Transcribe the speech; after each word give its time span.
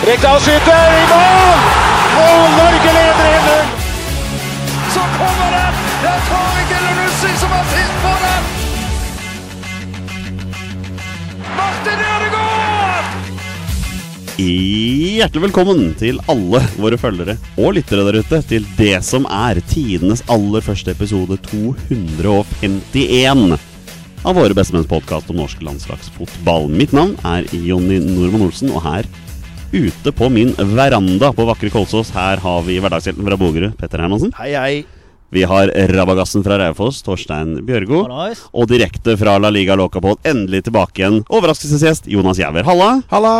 Rekdal 0.00 0.38
skyter 0.40 0.94
i 0.96 1.00
mål! 1.10 1.58
Og 2.16 2.54
Norge 2.56 2.92
leder 2.96 3.34
1-0! 3.36 3.68
Så 4.94 5.02
kommer 5.18 5.50
den! 5.52 5.74
Det 6.00 6.08
er 6.08 6.22
Tariq 6.30 6.70
Elunussi 6.78 7.32
som 7.42 7.50
har 7.52 7.66
sist 7.74 7.96
på 8.06 8.12
den! 8.22 8.42
Martin 11.58 12.00
Ødegaard! 12.14 13.06
Hjertelig 14.40 15.44
velkommen 15.44 15.92
til 16.00 16.16
alle 16.32 16.60
våre 16.80 16.96
følgere 17.04 17.36
og 17.60 17.76
lyttere 17.76 18.00
der 18.08 18.24
ute 18.24 18.40
til 18.48 18.64
det 18.80 19.04
som 19.04 19.28
er 19.28 19.60
tidenes 19.68 20.24
aller 20.32 20.64
første 20.64 20.96
episode 20.96 21.36
251 21.52 23.52
av 24.24 24.32
våre 24.36 24.54
bestemenns 24.56 24.88
podkast 24.88 25.28
om 25.28 25.36
norsk 25.44 25.60
landslagsfotball. 25.64 26.72
Mitt 26.72 26.92
navn 26.96 27.20
er 27.20 27.44
Jonny 27.52 28.00
Normann 28.00 28.48
Olsen, 28.48 28.72
og 28.72 28.80
her 28.88 29.04
ute 29.72 30.12
på 30.12 30.28
min 30.32 30.54
veranda 30.74 31.32
på 31.32 31.46
vakre 31.46 31.70
Kolsås, 31.70 32.10
her 32.14 32.40
har 32.42 32.62
vi 32.66 32.78
hverdagshelten 32.82 33.26
fra 33.26 33.38
Bogerud, 33.38 33.76
Petter 33.78 34.02
Hermansen. 34.02 34.32
Hei, 34.38 34.54
hei. 34.54 34.72
Vi 35.30 35.44
har 35.46 35.70
rabagassen 35.94 36.42
fra 36.42 36.56
Raufoss, 36.58 37.04
Torstein 37.06 37.60
Bjørgo. 37.66 38.02
Hallais. 38.08 38.40
Og 38.50 38.66
direkte 38.70 39.14
fra 39.20 39.36
La 39.38 39.52
Liga 39.54 39.76
Locapod, 39.78 40.18
endelig 40.26 40.64
tilbake 40.66 41.04
igjen, 41.04 41.20
overraskelsesgjest 41.30 42.10
Jonas 42.10 42.40
Jæver. 42.42 42.66
Halla! 42.66 42.96
Halla! 43.12 43.34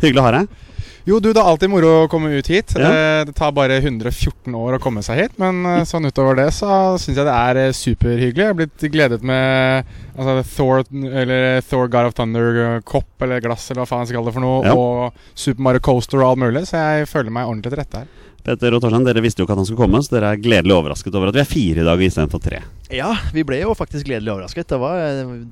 Hyggelig 0.00 0.22
å 0.22 0.24
ha 0.24 0.32
deg. 0.38 0.62
Jo, 1.04 1.18
du, 1.20 1.26
det 1.34 1.40
er 1.40 1.44
alltid 1.50 1.68
moro 1.68 1.88
å 2.04 2.08
komme 2.08 2.30
ut 2.32 2.46
hit. 2.48 2.72
Ja. 2.80 2.88
Eh, 2.88 3.24
Det 3.28 3.34
tar 3.36 3.50
bare 3.52 3.76
114 3.82 4.54
år 4.56 4.78
å 4.78 4.80
komme 4.80 5.02
seg 5.04 5.18
hit, 5.20 5.34
men 5.42 5.58
eh, 5.68 5.82
sånn 5.84 6.08
utover 6.08 6.38
det 6.38 6.46
så 6.56 6.96
syns 7.00 7.18
jeg 7.20 7.26
det 7.28 7.34
er 7.36 7.60
eh, 7.66 7.74
superhyggelig. 7.76 8.40
Jeg 8.40 8.52
har 8.54 8.56
blitt 8.56 8.86
gledet 8.94 9.20
med 9.26 9.84
altså, 10.16 10.38
Thor, 10.56 10.84
eller 11.04 11.60
Thor 11.68 11.90
God 11.92 12.08
of 12.08 12.16
Thunder-kopp 12.16 13.26
eller 13.28 13.44
glass 13.44 13.68
eller 13.70 13.84
hva 13.84 13.90
faen 13.90 14.04
jeg 14.06 14.12
skal 14.14 14.20
kalle 14.22 14.32
det 14.32 14.38
for 14.38 14.46
noe, 14.46 14.64
Ja. 14.64 14.74
og 14.74 15.36
Super 15.36 15.66
Mario 15.68 15.84
Coaster 15.84 16.22
og 16.24 16.30
alt 16.32 16.44
mulig, 16.46 16.64
så 16.70 16.80
jeg 16.80 17.10
føler 17.12 17.36
meg 17.36 17.50
ordentlig 17.52 17.74
til 17.74 17.82
rette 17.84 18.04
her. 18.04 18.12
Petter 18.44 18.74
og 18.76 18.82
Torstein, 18.84 19.06
dere 19.06 19.22
visste 19.24 19.40
jo 19.40 19.46
ikke 19.46 19.54
at 19.54 19.60
han 19.62 19.64
skulle 19.64 19.80
komme, 19.80 20.00
så 20.04 20.12
dere 20.18 20.34
er 20.34 20.40
gledelig 20.44 20.74
overrasket 20.76 21.14
over 21.16 21.30
at 21.30 21.36
vi 21.38 21.40
er 21.40 21.48
fire 21.48 21.80
i 21.80 21.86
dag 21.86 22.02
istedenfor 22.04 22.42
tre. 22.44 22.58
Ja, 22.92 23.14
vi 23.32 23.40
ble 23.48 23.62
jo 23.62 23.72
faktisk 23.78 24.04
gledelig 24.04 24.34
overrasket. 24.34 24.68
Det 24.68 24.78
var, 24.82 24.98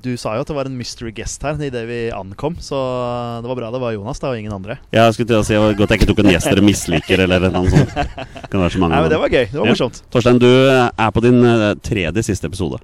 du 0.05 0.11
sa 0.21 0.35
jo 0.37 0.43
at 0.45 0.51
det 0.51 0.57
var 0.59 0.69
en 0.69 0.75
mystery 0.77 1.09
guest 1.17 1.41
her 1.41 1.57
idet 1.57 1.81
vi 1.89 1.97
ankom, 2.13 2.53
så 2.61 2.77
det 3.41 3.49
var 3.49 3.57
bra 3.57 3.71
det 3.73 3.81
var 3.81 3.95
Jonas 3.95 4.21
da, 4.21 4.29
og 4.29 4.37
ingen 4.37 4.53
andre. 4.53 4.77
Ja, 4.93 5.07
Jeg 5.07 5.17
skulle 5.17 5.31
til 5.33 5.41
å 5.41 5.47
si 5.47 5.55
det 5.57 5.63
var 5.63 5.73
godt 5.81 5.95
jeg 5.95 6.03
ikke 6.03 6.11
tok 6.13 6.21
en 6.21 6.31
gjest 6.35 6.51
dere 6.53 6.65
misliker, 6.69 7.25
eller 7.25 7.49
noe 7.49 7.73
sånt. 7.73 7.97
Kan 8.53 8.61
være 8.61 8.75
så 8.77 8.83
mange 8.85 8.93
Nei, 8.93 9.01
men 9.07 9.09
Det 9.15 9.21
var 9.25 9.33
gøy. 9.33 9.45
Det 9.49 9.57
var 9.57 9.65
Ja. 9.65 9.73
morsomt. 9.73 10.03
Torstein, 10.13 10.39
du 10.45 10.51
er 10.69 11.11
på 11.17 11.25
din 11.25 11.41
eh, 11.49 11.73
tredje 11.81 12.23
siste 12.29 12.45
episode. 12.45 12.77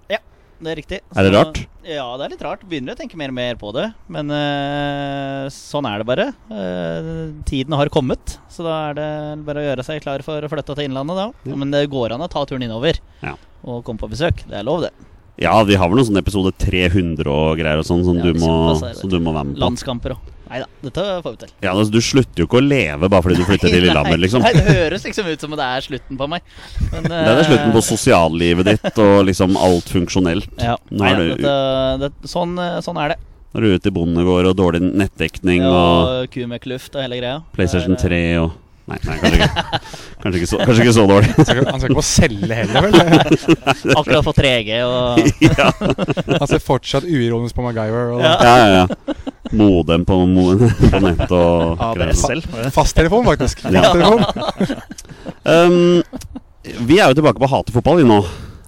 Det 0.60 0.72
er 0.74 0.76
riktig. 0.82 0.98
Er 1.16 1.24
det 1.24 1.32
rart? 1.32 1.60
Ja, 1.88 2.06
det 2.20 2.26
er 2.26 2.32
litt 2.34 2.42
rart. 2.44 2.64
Begynner 2.68 2.96
å 2.96 3.00
tenke 3.00 3.16
mer 3.20 3.32
og 3.32 3.38
mer 3.38 3.60
på 3.60 3.72
det. 3.76 3.86
Men 4.12 4.32
uh, 4.34 5.46
sånn 5.54 5.88
er 5.88 6.02
det 6.02 6.08
bare. 6.10 6.26
Uh, 6.52 7.30
tiden 7.48 7.78
har 7.80 7.92
kommet, 7.94 8.36
så 8.52 8.66
da 8.68 8.74
er 8.90 8.98
det 8.98 9.12
bare 9.48 9.64
å 9.64 9.68
gjøre 9.70 9.86
seg 9.88 10.04
klar 10.04 10.24
for 10.26 10.44
å 10.44 10.50
flytte 10.52 10.76
til 10.76 10.90
Innlandet, 10.90 11.22
da. 11.22 11.30
Ja. 11.48 11.60
Men 11.64 11.72
det 11.72 11.86
går 11.94 12.16
an 12.16 12.26
å 12.26 12.32
ta 12.32 12.44
turen 12.50 12.68
innover 12.68 13.00
Ja. 13.24 13.38
og 13.64 13.86
komme 13.88 14.04
på 14.04 14.12
besøk. 14.12 14.44
Det 14.50 14.60
er 14.60 14.68
lov, 14.68 14.84
det. 14.84 14.92
Ja, 15.40 15.56
vi 15.64 15.78
har 15.80 15.88
vel 15.88 16.02
noen 16.02 16.10
sånne 16.10 16.20
episode 16.26 16.52
300 16.60 17.24
og 17.32 17.54
greier 17.62 17.80
og 17.80 17.88
sånn 17.88 18.04
som, 18.04 18.20
Ja, 18.20 18.28
du 18.28 18.42
må, 18.44 18.52
som 19.00 19.08
du 19.12 19.20
må 19.24 19.32
være 19.32 19.48
med 19.48 19.56
på. 19.56 19.64
Landskamper 19.64 20.18
og 20.18 20.36
Nei 20.50 20.60
da, 20.64 20.68
dette 20.82 21.04
får 21.22 21.34
vi 21.36 21.40
til. 21.44 21.52
Ja, 21.62 21.74
altså, 21.76 21.94
Du 21.94 22.02
slutter 22.02 22.42
jo 22.42 22.48
ikke 22.50 22.58
å 22.58 22.66
leve 22.66 23.10
bare 23.12 23.22
fordi 23.26 23.38
du 23.38 23.46
flytter 23.46 23.70
til 23.70 23.84
Lillehammer, 23.86 24.18
liksom. 24.18 24.42
Nei, 24.42 24.54
det 24.58 24.66
høres 24.66 25.06
liksom 25.06 25.30
ut 25.30 25.46
som 25.46 25.54
at 25.54 25.62
det 25.62 25.68
er 25.70 25.86
slutten 25.86 26.18
på 26.20 26.28
meg. 26.32 26.54
Men, 26.90 27.08
Det 27.12 27.20
er 27.22 27.38
det 27.38 27.48
slutten 27.52 27.74
på 27.76 27.82
eh, 27.84 27.88
sosiallivet 27.90 28.70
ditt 28.72 29.02
og 29.06 29.16
liksom 29.30 29.58
alt 29.62 29.92
funksjonelt. 29.94 30.50
Ja. 30.58 30.78
Nei, 30.90 31.12
du- 31.20 31.36
dette, 31.36 31.58
det, 32.06 32.12
sånn, 32.32 32.56
eh, 32.64 32.80
sånn 32.86 32.98
er 33.04 33.14
det. 33.14 33.20
Når 33.54 33.62
du 33.62 33.68
er 33.70 33.78
ute 33.82 33.90
i 33.90 33.94
bondegård 33.94 34.46
og 34.52 34.58
dårlig 34.60 34.82
nettdekning 34.86 35.64
og 35.66 36.10
Og 36.24 36.34
ku 36.34 36.44
med 36.50 36.62
kluft 36.62 36.94
og 36.98 37.02
hele 37.02 37.18
greia. 37.18 37.40
PlayStation 37.56 37.96
er, 37.98 38.02
3 38.04 38.20
og 38.44 38.52
Nei, 38.90 38.98
nei 39.06 39.18
kanskje, 39.20 39.40
ikke, 39.40 39.80
kanskje, 40.24 40.40
ikke 40.40 40.50
så, 40.50 40.58
kanskje 40.66 40.84
ikke 40.86 40.94
så 40.98 41.04
dårlig. 41.10 41.30
Han 41.36 41.46
skal, 41.46 41.60
ikke- 41.62 41.72
han 41.72 41.80
skal 41.84 41.92
ikke 41.92 42.00
på 42.00 42.06
celle 42.10 42.58
heller, 42.60 42.88
vel? 42.88 42.94
Akkurat 44.00 44.26
fått 44.26 44.40
3G 44.42 44.80
og 44.88 45.20
ja, 45.48 45.70
Han 46.40 46.50
ser 46.50 46.64
fortsatt 46.64 47.06
uironisk 47.08 47.56
på 47.60 47.66
MacGyver. 47.68 48.14
Og 48.18 48.24
Ja. 48.26 48.34
ja, 48.44 48.56
ja, 48.58 48.68
ja. 48.82 49.16
Modem 49.60 50.04
på, 50.06 50.18
på 50.92 51.00
nett 51.06 51.32
og. 51.34 51.80
ADSL. 51.94 52.44
det? 52.54 52.70
Fasttelefon, 52.76 53.26
faktisk. 53.26 53.64
Fasttelefon. 53.66 54.22
Um, 55.46 56.04
vi 56.86 57.00
er 57.00 57.10
jo 57.10 57.18
tilbake 57.18 57.40
på 57.42 57.50
hatefotball 57.50 58.02
vi 58.02 58.08
nå. 58.10 58.20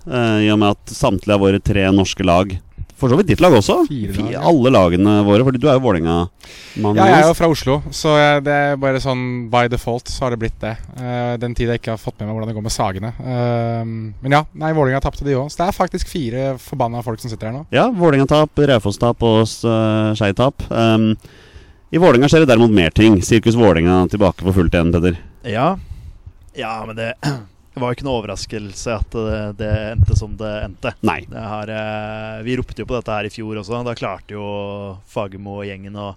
Uh, 0.08 0.40
I 0.42 0.50
og 0.54 0.58
med 0.64 0.74
at 0.74 0.94
samtlige 0.96 1.36
av 1.38 1.44
våre 1.44 1.60
tre 1.62 1.84
norske 1.94 2.26
lag 2.26 2.56
For 3.02 3.10
så 3.10 3.18
vidt 3.18 3.32
ditt 3.32 3.42
lag 3.42 3.56
også. 3.58 3.80
Fire 3.90 4.14
lag, 4.14 4.30
ja. 4.36 4.42
Alle 4.46 4.72
lagene 4.74 5.16
våre. 5.26 5.42
Fordi 5.48 5.62
du 5.62 5.66
er 5.66 5.78
jo 5.80 5.82
Vålerenga-mann. 5.88 7.00
Ja, 7.00 7.08
jeg 7.10 7.18
er 7.18 7.30
jo 7.32 7.38
fra 7.40 7.50
Oslo, 7.50 7.80
så 7.98 8.14
jeg, 8.20 8.44
det 8.46 8.58
er 8.68 8.82
bare 8.82 9.02
sånn 9.02 9.24
by 9.52 9.66
default 9.74 10.12
så 10.12 10.28
har 10.28 10.36
det 10.36 10.42
blitt 10.44 10.60
det. 10.62 10.76
Uh, 11.00 11.34
den 11.42 11.56
tid 11.58 11.72
jeg 11.72 11.82
ikke 11.82 11.96
har 11.96 12.02
fått 12.02 12.20
med 12.20 12.30
meg 12.30 12.38
hvordan 12.38 12.52
det 12.52 12.58
går 12.60 12.66
med 12.68 12.76
Sagene. 12.76 13.14
Uh, 13.18 13.82
men 14.22 14.38
ja, 14.38 14.44
nei, 14.54 14.74
Vålerenga 14.78 15.02
tapte 15.02 15.26
de 15.26 15.38
òg. 15.40 15.50
Så 15.50 15.64
det 15.64 15.70
er 15.72 15.80
faktisk 15.80 16.12
fire 16.12 16.48
forbanna 16.62 17.02
folk 17.06 17.24
som 17.24 17.34
sitter 17.34 17.50
her 17.50 17.58
nå. 17.58 17.64
Ja, 17.74 17.88
Vålerenga-tap, 17.90 18.62
Raufoss-tap 18.72 19.26
og 19.26 19.42
uh, 19.42 20.14
Skei-tap. 20.20 20.68
Um, 20.70 21.16
I 21.90 22.02
Vålerenga 22.02 22.30
skjer 22.30 22.46
det 22.46 22.52
derimot 22.54 22.76
mer 22.76 22.94
ting. 22.94 23.18
Sirkus 23.26 23.58
Vålerenga 23.58 24.04
tilbake 24.14 24.46
på 24.46 24.54
fullt 24.60 24.78
igjen, 24.78 24.94
Peder. 24.94 25.18
Ja. 25.50 25.72
ja, 26.54 26.76
men 26.86 27.02
det, 27.02 27.16
det 27.72 27.80
var 27.80 27.92
jo 27.92 27.96
ikke 27.96 28.06
noe 28.08 28.20
overraskelse 28.20 28.94
at 29.00 29.14
det, 29.16 29.40
det 29.62 29.70
endte 29.94 30.16
som 30.20 30.34
det 30.40 30.52
endte. 30.66 30.92
Nei. 31.08 31.22
Det 31.32 31.40
har, 31.54 31.72
eh, 31.72 32.42
vi 32.44 32.58
ropte 32.60 32.84
jo 32.84 32.90
på 32.90 32.98
dette 32.98 33.16
her 33.16 33.30
i 33.30 33.32
fjor 33.32 33.62
også. 33.62 33.80
Da 33.88 33.96
klarte 33.96 34.36
jo 34.36 34.44
Fagermo 35.08 35.62
og 35.62 35.70
gjengen 35.70 35.96
å, 35.96 36.10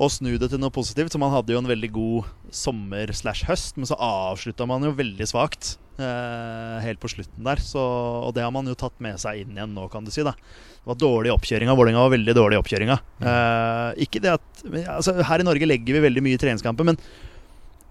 å 0.00 0.08
snu 0.08 0.32
det 0.40 0.48
til 0.54 0.62
noe 0.62 0.72
positivt. 0.72 1.12
Så 1.12 1.20
man 1.20 1.34
hadde 1.34 1.52
jo 1.52 1.60
en 1.60 1.68
veldig 1.68 1.92
god 1.92 2.32
sommer 2.56 3.12
slash 3.12 3.44
høst, 3.50 3.76
men 3.76 3.90
så 3.90 3.98
avslutta 4.00 4.64
man 4.68 4.88
jo 4.88 4.96
veldig 4.96 5.28
svakt. 5.28 5.76
eh, 6.00 6.80
helt 6.80 7.00
på 7.02 7.12
slutten 7.12 7.44
der. 7.44 7.60
Så, 7.60 7.80
og 8.24 8.32
det 8.34 8.42
har 8.46 8.52
man 8.54 8.64
jo 8.70 8.78
tatt 8.78 8.96
med 9.04 9.20
seg 9.20 9.42
inn 9.42 9.52
igjen 9.58 9.76
nå, 9.76 9.84
kan 9.92 10.06
du 10.06 10.10
si. 10.14 10.24
da 10.24 10.32
Det 10.32 10.88
var 10.88 10.96
dårlig 10.96 11.34
oppkjøringa. 11.36 11.76
Vålerenga 11.76 12.06
var 12.06 12.16
veldig 12.16 12.36
dårlig 12.40 12.56
i 12.56 12.62
oppkjøringa. 12.62 12.96
Eh, 13.20 14.04
ikke 14.06 14.22
det 14.24 14.32
at 14.38 14.64
altså, 14.96 15.20
Her 15.28 15.44
i 15.44 15.46
Norge 15.52 15.68
legger 15.68 15.98
vi 15.98 16.06
veldig 16.08 16.24
mye 16.24 16.38
i 16.38 16.40
treningskamper, 16.40 16.88
men 16.88 16.96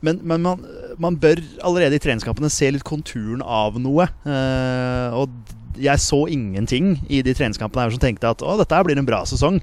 men, 0.06 0.20
men 0.24 0.44
man, 0.46 0.66
man 1.02 1.18
bør 1.20 1.42
allerede 1.66 1.98
i 1.98 2.04
treningskampene 2.04 2.52
se 2.54 2.70
litt 2.72 2.86
konturen 2.88 3.42
av 3.44 3.80
noe. 3.82 4.08
Eh, 4.24 5.18
og 5.18 5.56
jeg 5.80 6.04
så 6.04 6.26
ingenting 6.32 6.98
i 7.08 7.22
de 7.26 7.34
treningskampene 7.36 7.86
her 7.86 7.96
som 7.96 8.04
tenkte 8.04 8.32
at 8.32 8.44
å, 8.44 8.58
dette 8.60 8.84
blir 8.88 9.00
en 9.00 9.08
bra 9.08 9.24
sesong. 9.28 9.60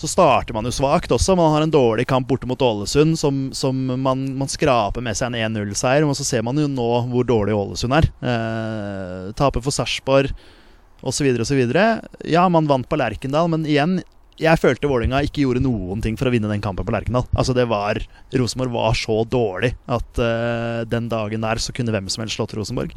Så 0.00 0.08
starter 0.08 0.56
man 0.56 0.64
jo 0.64 0.72
svakt 0.72 1.12
også. 1.12 1.34
Man 1.36 1.52
har 1.52 1.66
en 1.66 1.72
dårlig 1.72 2.06
kamp 2.08 2.28
borte 2.30 2.48
mot 2.48 2.62
Ålesund 2.64 3.18
som, 3.20 3.50
som 3.52 3.76
man, 4.00 4.22
man 4.38 4.48
skraper 4.48 5.04
med 5.04 5.18
seg 5.18 5.34
en 5.34 5.52
1-0-seier. 5.52 6.06
Og 6.08 6.16
så 6.16 6.24
ser 6.24 6.46
man 6.46 6.56
jo 6.56 6.70
nå 6.72 6.88
hvor 7.10 7.26
dårlig 7.28 7.58
Ålesund 7.58 7.98
er. 7.98 8.08
Eh, 8.24 9.26
taper 9.36 9.60
for 9.60 9.76
Sarpsborg 9.76 10.32
osv. 11.04 11.28
osv. 11.44 11.60
Ja, 12.24 12.46
man 12.48 12.70
vant 12.70 12.88
på 12.88 12.96
Lerkendal, 12.96 13.52
men 13.52 13.68
igjen 13.68 13.98
jeg 14.40 14.60
følte 14.60 14.88
Vålerenga 14.88 15.20
ikke 15.26 15.44
gjorde 15.44 15.62
noen 15.64 16.00
ting 16.04 16.16
for 16.18 16.30
å 16.30 16.32
vinne 16.32 16.50
den 16.50 16.62
kampen 16.64 16.86
på 16.86 16.94
Lerkendal. 16.94 17.26
Altså 17.36 17.54
det 17.56 17.66
var 17.70 18.00
Rosenborg 18.32 18.72
var 18.74 18.96
så 18.98 19.20
dårlig 19.28 19.74
at 19.90 20.20
uh, 20.22 20.80
den 20.88 21.10
dagen 21.12 21.44
der 21.44 21.60
så 21.60 21.74
kunne 21.76 21.92
hvem 21.94 22.08
som 22.12 22.24
helst 22.24 22.38
slått 22.38 22.56
Rosenborg. 22.56 22.94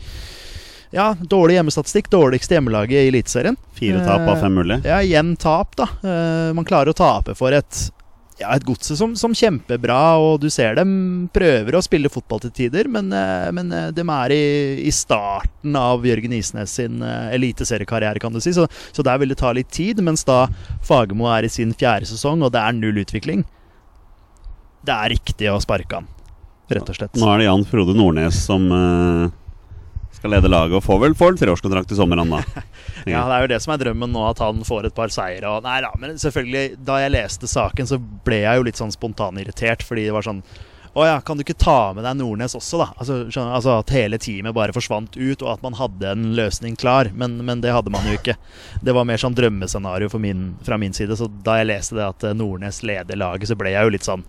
Ja, 0.94 1.16
dårlig 1.18 1.58
hjemmestatistikk. 1.58 2.12
Dårligste 2.14 2.54
hjemmelaget 2.54 3.00
i 3.00 3.10
Eliteserien. 3.10 3.58
Fire 3.74 4.04
tap 4.06 4.28
av 4.30 4.44
fem 4.44 4.54
mulig. 4.54 4.78
Ja, 4.86 5.00
igjen 5.02 5.34
tap, 5.42 5.74
da. 5.80 5.88
Eh, 6.06 6.52
man 6.54 6.68
klarer 6.70 6.94
å 6.94 6.98
tape 6.98 7.34
for 7.38 7.56
et 7.58 7.80
ja, 8.44 8.52
et 8.54 8.66
godset 8.68 9.00
som, 9.00 9.14
som 9.20 9.34
kjempebra, 9.38 10.00
og 10.22 10.42
du 10.44 10.50
ser 10.54 10.76
dem 10.78 10.94
prøver 11.34 11.78
å 11.78 11.84
spille 11.84 12.12
fotball 12.12 12.44
til 12.44 12.54
tider, 12.56 12.90
men, 12.92 13.12
eh, 13.16 13.50
men 13.56 13.72
eh, 13.74 13.90
de 13.96 14.06
er 14.16 14.36
i, 14.36 14.44
i 14.84 14.94
starten 14.94 15.78
av 15.80 16.06
Jørgen 16.08 16.36
Isnes 16.36 16.76
sin 16.80 17.02
eh, 17.06 17.34
eliteseriekarriere, 17.38 18.22
kan 18.24 18.36
du 18.36 18.42
si. 18.44 18.54
Så, 18.56 18.68
så 18.92 19.06
der 19.06 19.22
vil 19.22 19.34
det 19.34 19.40
ta 19.42 19.54
litt 19.56 19.72
tid, 19.74 20.04
mens 20.06 20.26
da 20.28 20.46
Fagermo 20.86 21.30
er 21.32 21.48
i 21.48 21.54
sin 21.54 21.74
fjerde 21.78 22.10
sesong, 22.12 22.44
og 22.44 22.54
det 22.56 22.64
er 22.64 22.76
null 22.78 23.00
utvikling. 23.04 23.46
Det 24.84 24.94
er 24.94 25.14
riktig 25.16 25.48
å 25.52 25.62
sparke 25.64 26.02
han, 26.02 26.10
rett 26.74 26.90
og 26.90 27.00
slett. 27.00 27.16
Nå 27.20 27.30
er 27.32 27.42
det 27.42 27.48
Jan 27.48 27.64
Frode 27.70 27.96
Nordnes 27.96 28.44
som 28.50 28.68
eh, 28.76 29.32
skal 30.24 30.32
lede 30.32 30.48
laget, 30.48 30.78
og 30.78 30.86
får 30.86 31.00
vel 31.02 31.16
får 31.20 31.34
en 31.34 31.38
treårskontrakt 31.42 31.92
i 31.92 31.96
sommer, 32.00 32.22
han 32.22 32.30
da. 32.32 32.38
Ja, 33.12 33.26
det 33.28 33.36
er 33.36 33.42
jo 33.44 33.48
det 33.52 33.58
som 33.60 33.74
er 33.74 33.82
drømmen 33.82 34.14
nå, 34.16 34.22
at 34.30 34.40
han 34.40 34.62
får 34.64 34.86
et 34.88 34.96
par 34.96 35.12
seire. 35.12 35.50
Og, 35.50 35.66
nei 35.66 35.82
da, 35.84 35.90
men 36.00 36.16
selvfølgelig, 36.22 36.78
da 36.88 37.02
jeg 37.02 37.12
leste 37.12 37.50
saken, 37.52 37.90
så 37.90 37.98
ble 38.00 38.38
jeg 38.46 38.60
jo 38.60 38.64
litt 38.64 38.80
sånn 38.80 38.94
spontanirritert, 38.96 39.84
fordi 39.84 40.06
det 40.08 40.14
var 40.16 40.24
sånn 40.24 40.40
Å 40.94 41.08
ja, 41.10 41.18
kan 41.26 41.36
du 41.36 41.42
ikke 41.44 41.58
ta 41.58 41.92
med 41.98 42.06
deg 42.06 42.16
Nordnes 42.22 42.56
også, 42.56 42.80
da? 42.80 42.88
Altså, 43.02 43.18
skjønner, 43.26 43.56
altså 43.58 43.74
At 43.82 43.92
hele 43.96 44.20
teamet 44.22 44.56
bare 44.56 44.76
forsvant 44.78 45.18
ut, 45.18 45.42
og 45.42 45.50
at 45.58 45.66
man 45.66 45.76
hadde 45.76 46.12
en 46.14 46.30
løsning 46.38 46.78
klar. 46.80 47.10
Men, 47.18 47.40
men 47.44 47.66
det 47.66 47.74
hadde 47.74 47.92
man 47.92 48.06
jo 48.08 48.16
ikke. 48.16 48.38
Det 48.80 48.96
var 48.96 49.10
mer 49.10 49.20
sånn 49.20 49.36
drømmescenario 49.36 50.08
min, 50.24 50.54
fra 50.64 50.78
min 50.80 50.96
side. 50.96 51.18
Så 51.20 51.28
da 51.44 51.58
jeg 51.60 51.72
leste 51.74 51.98
det 52.00 52.06
at 52.06 52.28
eh, 52.30 52.38
Nordnes 52.38 52.80
leder 52.86 53.20
laget, 53.20 53.50
så 53.52 53.60
ble 53.60 53.74
jeg 53.76 53.90
jo 53.90 53.96
litt 53.98 54.08
sånn 54.08 54.24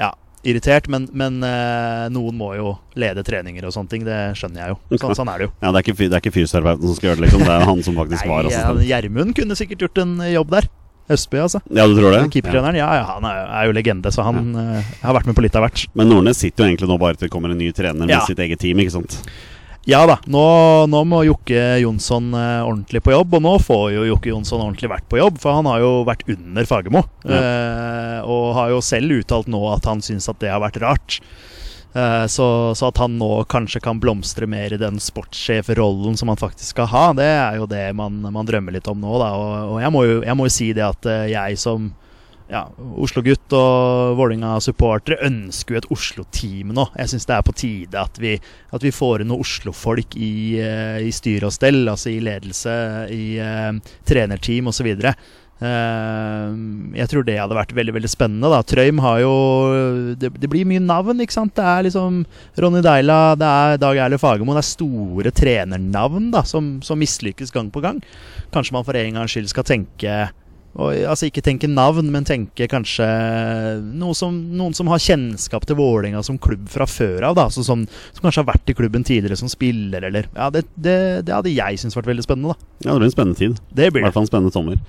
Ja, 0.00 0.10
irritert. 0.44 0.86
Men, 0.92 1.08
men 1.12 1.40
eh, 1.46 2.04
noen 2.14 2.36
må 2.38 2.52
jo 2.58 2.76
lede 3.00 3.24
treninger 3.26 3.66
og 3.68 3.74
sånne 3.74 3.90
ting. 3.92 4.04
Det 4.06 4.20
skjønner 4.38 4.62
jeg 4.64 4.74
jo. 4.74 4.78
Sånn, 5.02 5.16
sånn 5.18 5.32
er 5.34 5.42
det 5.44 5.48
jo. 5.48 5.52
Ja, 5.64 5.72
det 5.72 5.80
er 5.80 5.86
ikke, 5.88 5.96
fy- 5.98 6.08
det 6.12 6.18
er 6.20 6.24
ikke 6.24 6.34
fysioterapeuten 6.38 6.88
som 6.90 6.96
skal 7.00 7.10
gjøre 7.10 7.20
det, 7.22 7.26
liksom. 7.28 7.44
Det 7.48 7.52
er 7.58 7.68
han 7.72 7.82
som 7.88 7.98
faktisk 8.00 8.26
var 8.32 8.42
Nei, 8.46 8.52
assistent. 8.54 8.80
eh, 8.84 8.88
Gjermund 8.92 9.36
kunne 9.40 9.58
sikkert 9.58 9.86
gjort 9.88 10.02
en 10.04 10.16
jobb 10.32 10.54
der. 10.58 10.70
Østby, 11.14 11.36
altså. 11.36 11.58
Ja, 11.68 11.84
du 11.84 11.98
tror 11.98 12.14
det? 12.14 12.20
Den 12.22 12.30
Keepertreneren, 12.32 12.78
ja, 12.80 12.86
ja, 12.96 13.02
han 13.10 13.26
er, 13.28 13.42
er 13.58 13.66
jo 13.68 13.74
legende, 13.76 14.08
så 14.14 14.24
han 14.24 14.54
eh, 14.56 14.92
har 15.02 15.12
vært 15.18 15.26
med 15.28 15.36
på 15.36 15.42
litt 15.44 15.56
av 15.60 15.66
hvert. 15.66 15.82
Men 16.00 16.08
Nordnes 16.08 16.38
sitter 16.40 16.64
jo 16.64 16.70
egentlig 16.72 16.88
nå 16.88 16.96
bare 17.02 17.18
til 17.18 17.26
det 17.28 17.32
kommer 17.34 17.52
en 17.52 17.60
ny 17.60 17.68
trener 17.76 18.06
med 18.08 18.14
Ja. 18.14 18.22
sitt 18.24 18.40
eget 18.40 18.62
team, 18.64 18.80
ikke 18.80 18.94
sant? 18.94 19.18
Ja 19.84 20.06
da, 20.08 20.16
nå, 20.32 20.42
nå 20.88 21.00
må 21.04 21.18
Jokke 21.26 21.60
Jonsson 21.82 22.30
eh, 22.32 22.60
ordentlig 22.64 23.02
på 23.04 23.12
jobb, 23.12 23.34
og 23.36 23.42
nå 23.44 23.56
får 23.60 23.82
jo 23.92 24.06
Jokke 24.08 24.30
Jonsson 24.30 24.62
ordentlig 24.64 24.88
vært 24.88 25.08
på 25.12 25.18
jobb, 25.20 25.36
for 25.42 25.58
han 25.58 25.68
har 25.68 25.82
jo 25.82 25.90
vært 26.08 26.24
under 26.32 26.68
Fagermo. 26.68 27.02
Eh, 27.28 28.20
og 28.24 28.54
har 28.56 28.72
jo 28.72 28.80
selv 28.84 29.18
uttalt 29.18 29.50
nå 29.52 29.60
at 29.74 29.84
han 29.90 30.00
syns 30.04 30.30
at 30.32 30.40
det 30.40 30.48
har 30.54 30.64
vært 30.64 30.80
rart. 30.80 31.18
Eh, 31.94 32.24
så, 32.26 32.46
så 32.74 32.88
at 32.88 32.98
han 32.98 33.18
nå 33.20 33.28
kanskje 33.50 33.82
kan 33.84 34.00
blomstre 34.02 34.48
mer 34.50 34.72
i 34.74 34.80
den 34.80 34.96
sportssjefrollen 34.98 36.16
som 36.18 36.32
han 36.32 36.40
faktisk 36.40 36.72
skal 36.74 36.88
ha, 36.90 37.04
det 37.14 37.28
er 37.28 37.60
jo 37.60 37.68
det 37.70 37.84
man, 37.94 38.18
man 38.24 38.48
drømmer 38.48 38.74
litt 38.74 38.88
om 38.90 38.98
nå, 39.04 39.12
da. 39.20 39.30
Og, 39.36 39.74
og 39.74 39.82
jeg, 39.84 39.92
må 39.94 40.06
jo, 40.08 40.16
jeg 40.24 40.38
må 40.40 40.48
jo 40.48 40.54
si 40.56 40.72
det 40.74 40.86
at 40.88 41.10
eh, 41.12 41.28
jeg 41.34 41.60
som 41.60 41.92
ja, 42.54 42.62
Oslo-gutt 43.02 43.54
og 43.56 44.14
Vålerenga-supportere 44.18 45.18
ønsker 45.26 45.74
jo 45.74 45.80
et 45.80 45.92
Oslo-team 45.94 46.74
nå. 46.76 46.86
Jeg 47.00 47.10
syns 47.12 47.26
det 47.28 47.36
er 47.36 47.46
på 47.46 47.54
tide 47.58 48.02
at 48.02 48.20
vi, 48.22 48.36
at 48.74 48.84
vi 48.84 48.92
får 48.94 49.24
inn 49.24 49.32
noen 49.32 49.42
Oslo-folk 49.44 50.14
i, 50.14 50.34
eh, 50.62 51.00
i 51.02 51.14
styre 51.14 51.50
og 51.50 51.56
stell, 51.56 51.82
altså 51.90 52.12
i 52.12 52.20
ledelse, 52.24 52.74
i 53.14 53.24
uh, 53.42 53.96
trenerteam 54.06 54.70
osv. 54.70 54.92
Uh, 55.64 56.50
jeg 56.98 57.10
tror 57.10 57.26
det 57.26 57.36
hadde 57.40 57.58
vært 57.58 57.74
veldig 57.74 57.96
veldig 57.96 58.12
spennende. 58.12 58.52
da 58.52 58.62
Trøym 58.66 59.02
har 59.02 59.18
jo 59.24 59.34
det, 60.20 60.30
det 60.38 60.50
blir 60.52 60.68
mye 60.68 60.82
navn, 60.84 61.24
ikke 61.24 61.38
sant? 61.38 61.56
Det 61.58 61.66
er 61.66 61.88
liksom 61.88 62.22
Ronny 62.62 62.84
Deila, 62.86 63.18
det 63.40 63.50
er 63.50 63.82
Dag 63.82 64.02
Erle 64.06 64.20
Fagermo. 64.22 64.54
Det 64.54 64.62
er 64.62 64.70
store 64.70 65.34
trenernavn 65.34 66.30
da 66.34 66.46
som, 66.46 66.76
som 66.86 67.02
mislykkes 67.02 67.54
gang 67.54 67.74
på 67.74 67.82
gang. 67.82 67.98
Kanskje 68.54 68.78
man 68.78 68.86
for 68.86 68.98
en 68.98 69.18
gangs 69.18 69.34
skyld 69.34 69.50
skal 69.50 69.66
tenke 69.66 70.22
og, 70.74 70.90
altså 71.06 71.28
Ikke 71.28 71.42
tenke 71.44 71.68
navn, 71.70 72.08
men 72.10 72.26
tenke 72.26 72.66
kanskje 72.70 73.06
noe 73.94 74.14
som, 74.18 74.34
noen 74.58 74.74
som 74.74 74.88
har 74.90 75.02
kjennskap 75.02 75.66
til 75.68 75.78
Vålerenga 75.78 76.22
som 76.26 76.38
klubb 76.42 76.66
fra 76.72 76.86
før 76.90 77.28
av. 77.30 77.36
da 77.38 77.44
altså 77.46 77.62
som, 77.66 77.84
som 77.86 78.24
kanskje 78.24 78.42
har 78.42 78.48
vært 78.50 78.72
i 78.72 78.76
klubben 78.76 79.06
tidligere 79.06 79.38
som 79.38 79.50
spiller, 79.52 80.08
eller 80.10 80.26
Ja, 80.34 80.50
det, 80.50 80.64
det, 80.74 80.96
det 81.28 81.34
hadde 81.36 81.54
jeg 81.54 81.78
syntes 81.78 81.98
vært 82.00 82.10
veldig 82.10 82.26
spennende. 82.26 82.56
da 82.56 82.88
Ja, 82.88 82.92
det 82.94 82.98
blir 83.04 83.10
en 83.10 83.14
spennende 83.16 83.38
tid. 83.38 83.60
Det 83.70 83.90
blir 83.94 84.02
I 84.02 84.08
hvert 84.08 84.16
fall 84.18 84.26
en 84.26 84.32
spennende 84.32 84.54
sommer. 84.54 84.80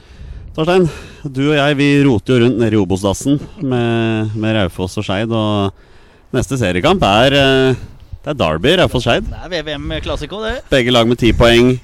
Torstein, 0.55 0.85
du 1.27 1.41
og 1.49 1.57
jeg 1.57 1.75
vi 1.81 1.89
roter 2.07 2.37
jo 2.37 2.45
rundt 2.45 2.61
nede 2.61 2.77
i 2.77 2.79
Obos-dassen 2.79 3.41
med, 3.59 4.31
med 4.39 4.55
Raufoss 4.55 4.95
og 5.01 5.03
Skeid. 5.05 5.33
Og 5.35 6.35
neste 6.35 6.57
seriekamp 6.61 7.03
er 7.05 7.35
eh, 7.35 7.81
Det 8.23 8.31
er 8.33 8.39
Derby, 8.39 8.71
Raufoss-Skeid. 8.79 9.27
Det 9.27 9.41
er 9.43 9.51
VVM 9.51 9.91
Classico, 10.05 10.39
det. 10.41 10.61
Begge 10.71 10.95
lag 10.95 11.05
med 11.11 11.19
ti 11.19 11.33
poeng. 11.35 11.75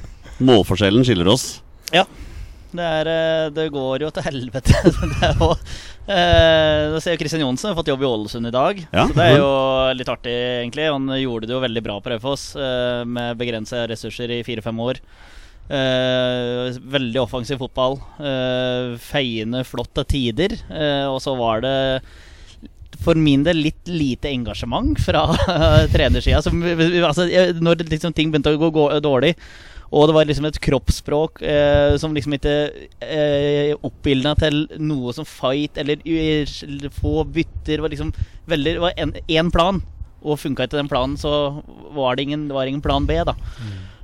Målforskjellen 0.42 1.04
skiller 1.06 1.28
oss. 1.36 1.60
Ja. 1.94 2.06
Det, 2.72 2.86
er, 3.02 3.10
eh, 3.12 3.48
det 3.56 3.68
går 3.74 4.06
jo 4.06 4.12
til 4.16 4.28
helvete. 4.28 4.78
det 5.16 5.32
jo, 5.40 5.50
eh, 6.08 6.98
ser 7.02 7.14
jeg 7.16 7.22
Kristian 7.22 7.44
Johnsen 7.44 7.72
har 7.72 7.78
fått 7.80 7.92
jobb 7.92 8.06
i 8.06 8.10
Ålesund 8.10 8.48
i 8.48 8.54
dag. 8.56 8.80
Ja. 8.92 9.06
Så 9.10 9.18
det 9.18 9.28
er 9.28 9.42
jo 9.42 9.52
litt 9.98 10.14
artig, 10.14 10.38
egentlig. 10.62 10.88
Han 10.92 11.12
gjorde 11.20 11.50
det 11.50 11.58
jo 11.58 11.66
veldig 11.66 11.86
bra 11.86 12.00
på 12.00 12.14
Raufoss 12.14 12.52
eh, 12.56 13.04
med 13.06 13.40
begrensa 13.42 13.86
ressurser 13.92 14.32
i 14.38 14.42
fire-fem 14.48 14.82
år. 14.88 15.04
Eh, 15.72 16.80
veldig 16.96 17.22
offensiv 17.22 17.62
fotball. 17.62 17.96
Eh, 18.20 18.98
feiende 19.00 19.64
flott 19.64 19.94
til 19.96 20.10
tider. 20.16 20.58
Eh, 20.68 21.08
og 21.08 21.22
så 21.24 21.36
var 21.40 21.64
det 21.64 21.78
for 23.02 23.16
min 23.18 23.46
del 23.46 23.62
litt 23.64 23.88
lite 23.88 24.30
engasjement 24.30 25.00
fra 25.00 25.24
trenersida. 25.94 26.42
Altså, 26.42 27.26
når 27.64 27.86
liksom, 27.88 28.14
ting 28.14 28.34
begynte 28.34 28.52
å 28.54 28.60
gå, 28.62 28.72
gå 28.76 28.88
dårlig, 29.04 29.36
og 29.92 30.08
det 30.08 30.16
var 30.16 30.28
liksom 30.28 30.46
et 30.48 30.60
kroppsspråk 30.64 31.42
eh, 31.44 31.98
som 32.00 32.14
liksom 32.16 32.38
ikke 32.38 32.54
eh, 33.04 33.74
oppildna 33.84 34.32
til 34.40 34.64
noe 34.80 35.12
som 35.16 35.28
fight 35.28 35.76
eller 35.82 36.00
få 36.96 37.26
bytter. 37.28 37.84
Var 37.84 37.92
liksom 37.92 38.14
veldig 38.52 38.78
var 38.86 38.96
én 38.96 39.52
plan, 39.52 39.82
og 40.22 40.40
funka 40.40 40.64
ikke 40.68 40.80
den 40.80 40.92
planen, 40.92 41.18
så 41.20 41.62
var 41.92 42.16
det 42.16 42.24
ingen, 42.30 42.48
det 42.48 42.56
var 42.56 42.70
ingen 42.72 42.84
plan 42.84 43.08
B, 43.10 43.20
da. 43.28 43.36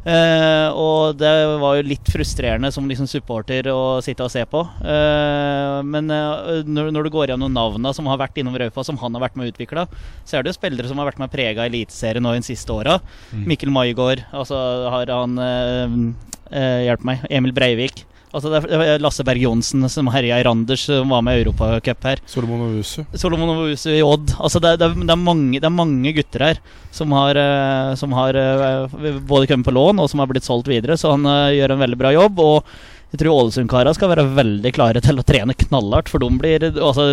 Eh, 0.07 0.69
og 0.71 1.17
det 1.19 1.31
var 1.59 1.77
jo 1.77 1.87
litt 1.87 2.07
frustrerende 2.07 2.69
som 2.71 2.85
liksom 2.87 3.09
supporter 3.11 3.67
å 3.73 3.99
sitte 4.03 4.23
og 4.23 4.31
se 4.31 4.45
på. 4.47 4.61
Eh, 4.79 5.79
men 5.83 6.11
eh, 6.13 6.61
når, 6.63 6.93
når 6.95 7.07
du 7.07 7.13
går 7.17 7.33
gjennom 7.33 7.51
navnene 7.51 7.91
som 7.95 8.07
har 8.07 8.21
vært 8.21 8.39
innom 8.39 8.55
Raufoss, 8.55 8.87
som 8.87 8.99
han 9.01 9.17
har 9.17 9.25
vært 9.25 9.35
med 9.35 9.49
og 9.49 9.55
utvikla, 9.55 9.87
så 10.23 10.37
er 10.37 10.45
det 10.45 10.53
jo 10.53 10.59
spillere 10.61 10.87
som 10.87 11.01
har 11.01 11.09
vært 11.09 11.19
med 11.19 11.27
og 11.27 11.35
prega 11.35 11.67
Eliteserien 11.67 12.23
nå 12.23 12.37
de 12.37 12.47
siste 12.47 12.71
åra. 12.71 12.99
Mikkel 13.35 13.73
Maigård, 13.73 14.23
altså 14.31 14.61
har 14.93 15.11
han 15.11 16.15
Hjelp 16.47 17.01
meg. 17.03 17.25
Emil 17.27 17.51
Breivik. 17.51 18.05
Altså 18.37 18.51
det 18.53 18.71
er- 18.71 19.01
Lasse 19.01 19.25
Berg 19.25 19.41
Johnsen 19.41 19.87
som 19.89 20.09
herja 20.13 20.37
i 20.39 20.45
Randers, 20.45 20.85
som 20.85 21.09
var 21.09 21.23
med 21.25 21.39
i 21.39 21.43
Europacup 21.43 22.03
her. 22.03 22.21
Solomon 22.25 22.67
Owusu. 22.67 23.03
Solomon 23.17 23.49
Owusu 23.55 23.89
i 23.89 24.03
Odd. 24.05 24.35
Altså 24.37 24.61
det, 24.61 24.77
det, 24.79 24.93
det, 25.01 25.09
er 25.09 25.23
mange, 25.23 25.59
det 25.59 25.65
er 25.65 25.73
mange 25.73 26.13
gutter 26.13 26.45
her 26.51 26.61
som 26.91 27.11
har, 27.17 27.35
eh, 27.35 27.95
som 27.95 28.13
har 28.13 28.37
eh, 28.37 28.97
både 29.25 29.47
kommet 29.49 29.65
på 29.65 29.73
lån 29.73 29.99
og 29.99 30.09
som 30.09 30.21
har 30.21 30.29
blitt 30.29 30.47
solgt 30.47 30.69
videre, 30.69 30.97
så 30.97 31.15
han 31.15 31.25
eh, 31.25 31.57
gjør 31.57 31.75
en 31.75 31.83
veldig 31.85 31.99
bra 31.99 32.13
jobb. 32.15 32.39
Og 32.39 32.77
jeg 33.07 33.21
tror 33.21 33.37
Ålesund-kara 33.37 33.93
skal 33.95 34.09
være 34.11 34.25
veldig 34.35 34.71
klare 34.75 35.01
til 35.03 35.19
å 35.21 35.23
trene 35.25 35.55
knallhardt, 35.55 36.09
for 36.11 36.19
de 36.19 36.27
blir 36.41 36.65
Altså, 36.67 37.05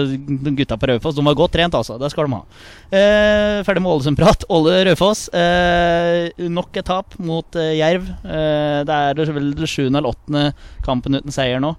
gutta 0.59 0.79
på 0.81 0.89
Raufoss, 0.91 1.15
de 1.15 1.27
har 1.27 1.37
godt 1.39 1.55
trent, 1.55 1.77
altså. 1.79 1.99
Det 2.01 2.11
skal 2.11 2.27
de 2.27 2.35
ha. 2.35 2.43
Eh, 2.91 3.59
ferdig 3.67 3.85
med 3.85 3.93
Ålesund-prat. 3.93 4.47
Åle 4.51 4.81
Raufoss. 4.89 5.29
Eh, 5.31 6.47
nok 6.51 6.81
et 6.81 6.89
tap 6.91 7.15
mot 7.23 7.61
eh, 7.61 7.77
Jerv. 7.79 8.11
Eh, 8.27 8.81
det 8.89 8.99
er 9.11 9.35
vel 9.39 9.55
sjuende 9.71 10.01
eller 10.01 10.11
åttende 10.11 10.49
kampen 10.87 11.21
uten 11.21 11.35
seier 11.35 11.63
nå. 11.63 11.77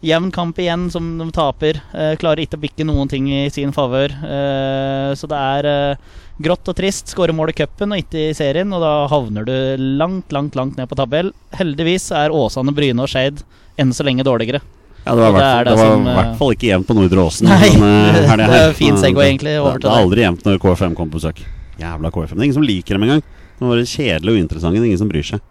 Jevn 0.00 0.30
kamp 0.32 0.58
igjen 0.58 0.88
som 0.90 1.18
de 1.18 1.26
taper. 1.34 1.82
Eh, 1.92 2.14
klarer 2.20 2.40
ikke 2.46 2.56
å 2.56 2.62
bikke 2.62 2.86
noen 2.88 3.08
ting 3.10 3.26
i 3.28 3.42
sin 3.52 3.72
favør. 3.76 4.14
Eh, 4.24 5.10
så 5.12 5.28
det 5.28 5.36
er 5.36 5.68
eh, 5.68 6.18
grått 6.40 6.70
og 6.72 6.76
trist. 6.78 7.12
Skårer 7.12 7.36
mål 7.36 7.52
i 7.52 7.56
cupen 7.58 7.92
og 7.92 8.00
ikke 8.00 8.30
i 8.30 8.36
serien, 8.36 8.72
og 8.72 8.80
da 8.80 8.94
havner 9.12 9.44
du 9.44 9.54
langt, 10.00 10.32
langt 10.32 10.56
langt 10.56 10.80
ned 10.80 10.88
på 10.88 10.96
tabell. 10.96 11.34
Heldigvis 11.58 12.08
er 12.16 12.32
Åsane, 12.32 12.72
Bryne 12.76 13.04
og 13.04 13.12
Skeid 13.12 13.44
enn 13.80 13.92
så 13.96 14.06
lenge 14.08 14.24
dårligere. 14.24 14.62
Ja, 15.04 15.14
det 15.14 15.20
var 15.20 15.28
i 15.28 15.32
hvert 15.32 15.44
det 15.44 15.50
er 15.50 15.64
det 15.64 15.70
det 15.70 15.78
var 15.80 15.92
som, 15.92 16.02
i 16.02 16.10
eh, 16.10 16.18
hvert 16.18 16.34
fall 16.40 16.56
ikke 16.56 16.68
jevnt 16.70 16.88
på 16.88 16.96
Nordre 16.96 17.22
Åsen. 17.24 17.48
Nei, 17.48 17.70
denne 17.72 18.26
helga 18.28 18.48
det 18.52 18.58
er 18.64 18.74
fin 18.76 18.98
segway 19.00 19.30
egentlig 19.30 19.54
over 19.60 19.76
det, 19.76 19.84
til 19.84 19.88
det 19.88 19.94
er 19.94 20.04
aldri 20.04 20.26
jevnt 20.26 20.48
når 20.48 20.60
KFM 20.64 20.96
kommer 20.98 21.14
på 21.14 21.20
besøk. 21.20 21.40
Jævla 21.80 22.12
KFM. 22.12 22.36
Det 22.36 22.42
er 22.42 22.48
ingen 22.48 22.58
som 22.58 22.68
liker 22.68 22.96
dem 22.96 23.06
engang. 23.08 23.24
De 23.60 23.68
var 23.68 23.80
kjedelige 23.84 24.32
og 24.32 24.40
uinteressante. 24.40 24.76
Det 24.76 24.84
er 24.84 24.90
ingen 24.94 25.00
som 25.00 25.12
bryr 25.12 25.28
seg. 25.34 25.44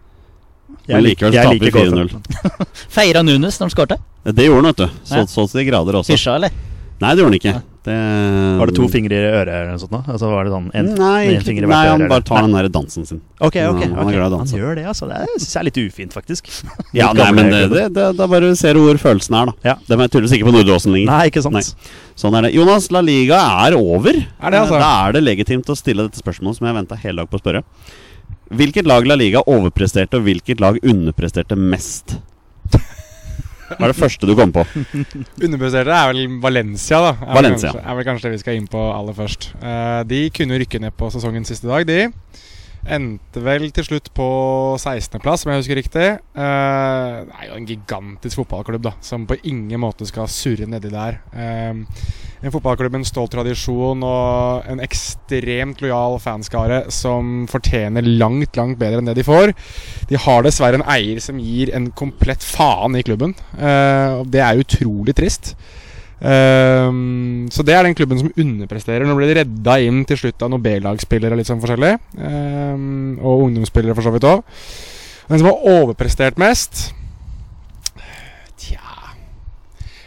Men 0.90 1.04
likevel 1.06 1.32
så 1.36 1.46
taper 1.46 1.64
vi 1.64 1.70
4-0. 1.70 2.14
Feira 2.96 3.22
Nunes 3.22 3.60
når 3.60 3.68
han 3.68 3.74
skårte? 3.76 4.00
Det 4.26 4.46
gjorde 4.48 4.62
han, 4.64 4.72
vet 4.74 4.82
du. 4.84 5.00
Så, 5.06 5.16
Ja. 5.22 5.26
så 5.30 5.46
til 5.50 5.60
de 5.64 5.70
grader 5.70 6.00
også. 6.00 6.12
Fisja, 6.16 6.34
eller? 6.40 6.50
Nei, 7.00 7.14
det 7.16 7.22
gjorde 7.22 7.30
han 7.32 7.38
ikke. 7.40 7.60
Det, 7.80 7.94
Var 8.60 8.68
det 8.68 8.74
to 8.76 8.86
fingre 8.92 9.16
i 9.16 9.28
øret 9.32 9.48
eller 9.48 9.70
noe 9.72 9.80
sånt? 9.80 9.92
da? 9.94 10.00
Altså 10.12 10.28
var 10.28 10.44
det 10.44 10.50
sånn 10.52 10.66
en, 10.76 10.88
Nei, 10.98 11.30
en 11.32 11.44
finger 11.46 11.64
i 11.64 11.68
nei, 11.70 11.78
han 11.88 12.02
øre? 12.04 12.08
bare 12.10 12.24
tar 12.28 12.42
den 12.44 12.52
der 12.52 12.66
dansen 12.68 13.06
sin. 13.08 13.22
Ok, 13.40 13.56
ok, 13.56 13.78
Han- 13.80 13.94
han 13.96 14.10
er 14.12 14.20
Han 14.36 14.50
gjør 14.52 14.74
det, 14.76 14.84
altså. 14.90 15.08
Det 15.08 15.22
syns 15.40 15.54
jeg 15.54 15.60
er 15.62 15.64
litt 15.64 15.80
ufint, 15.80 16.12
faktisk. 16.12 16.50
Ja, 16.92 17.08
nei, 17.16 17.30
men 17.32 17.48
det, 17.48 17.62
det, 17.72 17.86
det, 17.96 18.04
er 18.20 18.28
bare 18.28 18.50
ser 18.54 18.74
du 18.76 18.80
hvor 18.84 19.00
følelsen 19.00 19.32
er, 19.40 19.46
da. 19.48 19.54
Ja. 19.64 19.74
De 19.88 19.96
er 19.96 20.12
tydeligvis 20.12 20.36
ikke 20.36 20.50
på 20.50 20.54
Nordåsen 20.58 20.92
lenger. 20.92 21.08
Nei, 21.08 21.24
ikke 21.32 21.40
sant? 21.46 21.56
Nei. 21.56 21.64
Sånn 22.20 22.36
er 22.36 22.42
det. 22.50 22.52
Jonas, 22.58 22.90
La 22.92 23.00
Liga 23.00 23.40
er 23.64 23.78
over. 23.80 24.12
Er 24.12 24.50
det, 24.52 24.60
altså? 24.60 24.76
Da 24.84 24.92
er 25.08 25.16
det 25.16 25.24
legitimt 25.24 25.72
å 25.72 25.78
stille 25.80 26.04
dette 26.04 26.20
spørsmålet 26.20 26.60
som 26.60 26.68
jeg 26.68 26.76
venta 26.82 27.00
hele 27.00 27.24
dag 27.24 27.30
på 27.32 27.40
å 27.40 27.44
spørre. 27.46 27.64
Hvilket 28.50 28.86
lag 28.88 29.06
La 29.06 29.14
Liga 29.14 29.44
overpresterte, 29.46 30.18
og 30.18 30.26
hvilket 30.26 30.58
lag 30.62 30.78
underpresterte 30.82 31.54
mest? 31.54 32.16
Hva 33.70 33.84
er 33.86 33.92
det 33.92 33.98
første 34.00 34.26
du 34.26 34.32
kom 34.34 34.50
på? 34.50 34.64
Underpresterte 35.38 35.94
er 35.94 36.10
vel 36.10 36.24
Valencia, 36.42 36.98
da. 37.04 37.12
Er 37.28 37.38
Valencia. 37.38 37.70
Vel 37.70 37.78
kanskje, 37.78 37.84
er 37.86 37.98
vel 38.00 38.08
kanskje 38.08 38.26
det 38.26 38.32
vi 38.34 38.42
skal 38.42 38.58
inn 38.58 38.66
på 38.72 38.82
aller 38.90 39.14
først. 39.14 39.52
Uh, 39.62 40.00
de 40.10 40.24
kunne 40.34 40.58
rykke 40.64 40.82
ned 40.82 40.96
på 40.98 41.12
sesongens 41.14 41.52
siste 41.54 41.70
dag, 41.70 41.86
de. 41.86 42.08
Endte 42.88 43.42
vel 43.44 43.66
til 43.76 43.84
slutt 43.84 44.08
på 44.16 44.26
16.-plass, 44.78 45.44
om 45.44 45.52
jeg 45.52 45.60
husker 45.60 45.78
riktig. 45.78 46.06
Uh, 46.32 47.26
det 47.28 47.36
er 47.36 47.50
jo 47.50 47.58
en 47.58 47.68
gigantisk 47.68 48.40
fotballklubb 48.40 48.86
da 48.88 48.94
som 49.04 49.26
på 49.28 49.36
ingen 49.44 49.82
måte 49.82 50.08
skal 50.08 50.30
surre 50.32 50.68
nedi 50.70 50.88
der. 50.92 51.18
Uh, 51.34 51.84
en 52.40 52.54
fotballklubb 52.54 52.94
med 52.94 53.02
en 53.02 53.10
stolt 53.10 53.34
tradisjon 53.34 54.00
og 54.06 54.70
en 54.72 54.80
ekstremt 54.80 55.82
lojal 55.84 56.16
fanskare 56.24 56.86
som 56.94 57.44
fortjener 57.52 58.06
langt, 58.06 58.56
langt 58.56 58.80
bedre 58.80 59.02
enn 59.02 59.10
det 59.10 59.18
de 59.20 59.26
får. 59.28 59.52
De 60.08 60.16
har 60.24 60.46
dessverre 60.46 60.80
en 60.80 60.88
eier 60.88 61.20
som 61.20 61.40
gir 61.42 61.74
en 61.76 61.90
komplett 61.92 62.46
faen 62.46 62.96
i 62.96 63.04
klubben. 63.04 63.36
Uh, 63.60 64.24
det 64.24 64.40
er 64.46 64.64
utrolig 64.64 65.18
trist. 65.20 65.52
Ehm, 66.20 67.48
så 67.48 67.64
det 67.64 67.74
er 67.74 67.86
den 67.86 67.96
klubben 67.96 68.20
som 68.20 68.32
underpresterer. 68.36 69.06
Nå 69.08 69.16
ble 69.16 69.30
de 69.30 69.38
redda 69.40 69.78
inn 69.86 70.02
til 70.08 70.20
slutt 70.20 70.44
av 70.44 70.52
noen 70.52 70.64
B-lagsspillere 70.64 71.38
litt 71.38 71.48
sånn 71.48 71.62
forskjellig. 71.62 71.94
Um, 72.20 73.16
og 73.18 73.46
ungdomsspillere 73.48 73.96
for 73.96 74.06
så 74.06 74.12
vidt 74.14 74.28
òg. 74.28 74.44
Den 75.30 75.40
som 75.40 75.48
har 75.52 75.68
overprestert 75.70 76.40
mest 76.42 76.88
Tja 78.58 78.80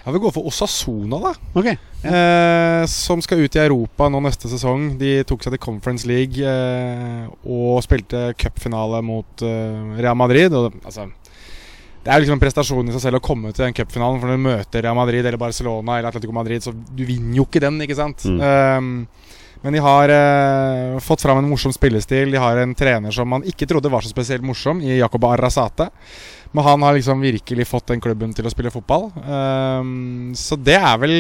Jeg 0.04 0.12
vil 0.12 0.20
gå 0.26 0.32
for 0.36 0.50
Osasona, 0.50 1.20
da. 1.24 1.32
Ok. 1.56 1.70
Uh, 2.04 2.84
som 2.92 3.22
skal 3.24 3.46
ut 3.46 3.56
i 3.56 3.64
Europa 3.64 4.10
nå 4.12 4.22
neste 4.26 4.52
sesong. 4.52 4.92
De 5.00 5.16
tok 5.26 5.46
seg 5.46 5.56
til 5.56 5.64
Conference 5.64 6.06
League 6.10 6.44
uh, 6.44 7.26
og 7.48 7.82
spilte 7.86 8.34
cupfinale 8.38 9.02
mot 9.06 9.46
uh, 9.48 9.98
Real 9.98 10.20
Madrid. 10.20 10.54
Og, 10.54 10.76
altså, 10.84 11.08
det 12.04 12.12
er 12.12 12.20
liksom 12.20 12.36
en 12.36 12.42
prestasjon 12.42 12.90
i 12.90 12.94
seg 12.96 13.06
selv 13.06 13.22
å 13.22 13.24
komme 13.24 13.54
til 13.54 13.64
den 13.64 13.76
cupfinalen. 13.78 14.20
For 14.20 14.28
når 14.28 14.40
du 14.40 14.48
møter 14.50 14.84
Real 14.84 14.98
Madrid 14.98 15.24
eller 15.24 15.40
Barcelona 15.40 15.98
eller 15.98 16.10
Atletico 16.10 16.36
Madrid, 16.36 16.66
så 16.66 16.74
du 16.74 17.06
vinner 17.08 17.40
jo 17.40 17.46
ikke 17.48 17.62
den, 17.64 17.80
ikke 17.86 17.96
sant? 18.00 18.26
Mm. 18.28 18.42
Um, 18.44 19.40
men 19.64 19.78
de 19.78 19.80
har 19.80 20.12
eh, 20.12 20.98
fått 21.00 21.24
fram 21.24 21.40
en 21.40 21.48
morsom 21.48 21.72
spillestil. 21.72 22.34
De 22.36 22.42
har 22.44 22.60
en 22.60 22.74
trener 22.76 23.16
som 23.16 23.30
man 23.32 23.46
ikke 23.48 23.68
trodde 23.70 23.92
var 23.92 24.04
så 24.04 24.12
spesielt 24.12 24.44
morsom, 24.44 24.82
i 24.84 24.98
Jacob 24.98 25.24
Arrazate. 25.30 25.88
Men 26.52 26.68
han 26.68 26.84
har 26.84 26.98
liksom 26.98 27.24
virkelig 27.24 27.70
fått 27.70 27.88
den 27.94 28.04
klubben 28.04 28.36
til 28.36 28.50
å 28.50 28.52
spille 28.52 28.74
fotball. 28.74 29.08
Um, 29.24 30.34
så 30.36 30.60
det 30.60 30.76
er 30.76 31.00
vel 31.00 31.16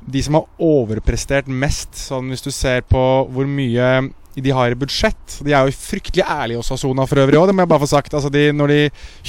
de 0.00 0.22
som 0.24 0.38
har 0.38 0.48
overprestert 0.64 1.52
mest, 1.52 1.92
sånn 2.00 2.32
hvis 2.32 2.46
du 2.46 2.48
ser 2.48 2.80
på 2.88 3.04
hvor 3.28 3.44
mye 3.44 3.90
de 4.34 4.52
har 4.54 4.76
budsjett. 4.78 5.38
De 5.44 5.54
er 5.54 5.66
jo 5.66 5.74
fryktelig 5.74 6.22
ærlige 6.22 6.60
hos 6.60 6.70
Asona 6.74 7.06
for 7.08 7.22
øvrig 7.22 7.40
òg, 7.40 7.48
det 7.50 7.56
må 7.56 7.64
jeg 7.64 7.72
bare 7.72 7.82
få 7.82 7.90
sagt. 7.90 8.14
Altså 8.14 8.30
de, 8.32 8.44
når 8.54 8.72
de 8.72 8.78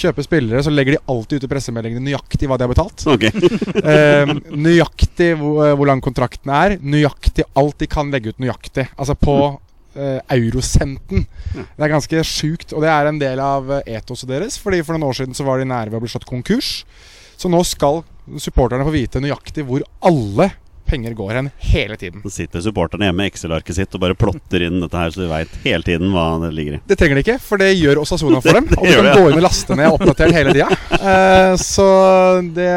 kjøper 0.04 0.28
spillere, 0.28 0.62
så 0.66 0.74
legger 0.74 0.98
de 0.98 1.02
alltid 1.12 1.42
ut 1.42 1.48
i 1.48 1.52
pressemeldingene 1.52 2.06
nøyaktig 2.06 2.50
hva 2.50 2.60
de 2.60 2.68
har 2.68 2.74
betalt. 2.74 3.06
Okay. 3.16 3.32
eh, 3.96 4.36
nøyaktig 4.54 5.34
hvor, 5.42 5.74
hvor 5.80 5.90
lang 5.90 6.04
kontrakten 6.04 6.54
er. 6.54 6.78
Nøyaktig 6.82 7.48
alt 7.58 7.82
de 7.82 7.90
kan 7.92 8.14
legge 8.14 8.36
ut 8.36 8.42
nøyaktig. 8.44 8.88
Altså 8.96 9.18
på 9.18 9.38
eh, 9.96 10.20
eurosenten. 10.38 11.26
Det 11.54 11.82
er 11.82 11.94
ganske 11.96 12.24
sjukt, 12.28 12.76
og 12.76 12.86
det 12.86 12.92
er 12.94 13.10
en 13.10 13.22
del 13.22 13.42
av 13.44 13.72
eh, 13.80 13.96
etoset 13.98 14.30
deres. 14.32 14.60
Fordi 14.62 14.84
For 14.86 14.96
noen 14.96 15.10
år 15.10 15.22
siden 15.22 15.38
så 15.38 15.48
var 15.48 15.60
de 15.62 15.70
nære 15.70 15.92
ved 15.92 16.02
å 16.02 16.06
bli 16.06 16.14
slått 16.14 16.30
konkurs. 16.30 16.82
Så 17.42 17.50
nå 17.50 17.64
skal 17.66 18.04
supporterne 18.42 18.86
få 18.86 18.94
vite 18.94 19.22
nøyaktig 19.24 19.66
hvor 19.66 19.84
alle 20.06 20.52
penger 20.92 21.16
går 21.18 21.34
hen 21.38 21.50
hele 21.72 21.98
tiden. 22.00 22.24
Så 22.26 22.34
sitter 22.42 22.64
supporterne 22.64 23.08
hjemme 23.08 23.24
med 23.24 23.32
Excel-arket 23.32 23.78
sitt 23.78 23.98
og 23.98 24.04
bare 24.04 24.18
plotter 24.18 24.66
inn 24.68 24.82
dette 24.84 25.00
her, 25.00 25.14
så 25.14 25.24
de 25.24 25.30
veit 25.32 25.58
hele 25.66 25.88
tiden 25.88 26.12
hva 26.14 26.28
det 26.44 26.52
ligger 26.58 26.78
i. 26.78 26.82
Det 26.92 26.98
trenger 27.00 27.20
de 27.20 27.26
ikke, 27.26 27.38
for 27.44 27.62
det 27.62 27.72
gjør 27.74 28.04
Osasona 28.04 28.42
for 28.44 28.60
dem. 28.60 28.70
Og 28.78 28.86
de 28.86 28.96
kan 28.96 29.08
det, 29.08 29.14
ja. 29.14 29.20
gå 29.20 29.32
inn 29.32 29.40
og 29.40 29.46
laste 29.48 29.78
ned 29.80 29.98
oppdatert 29.98 30.38
hele 30.40 30.56
tida. 30.58 30.70
Eh, 31.02 31.54
så 31.58 31.86
det, 32.54 32.72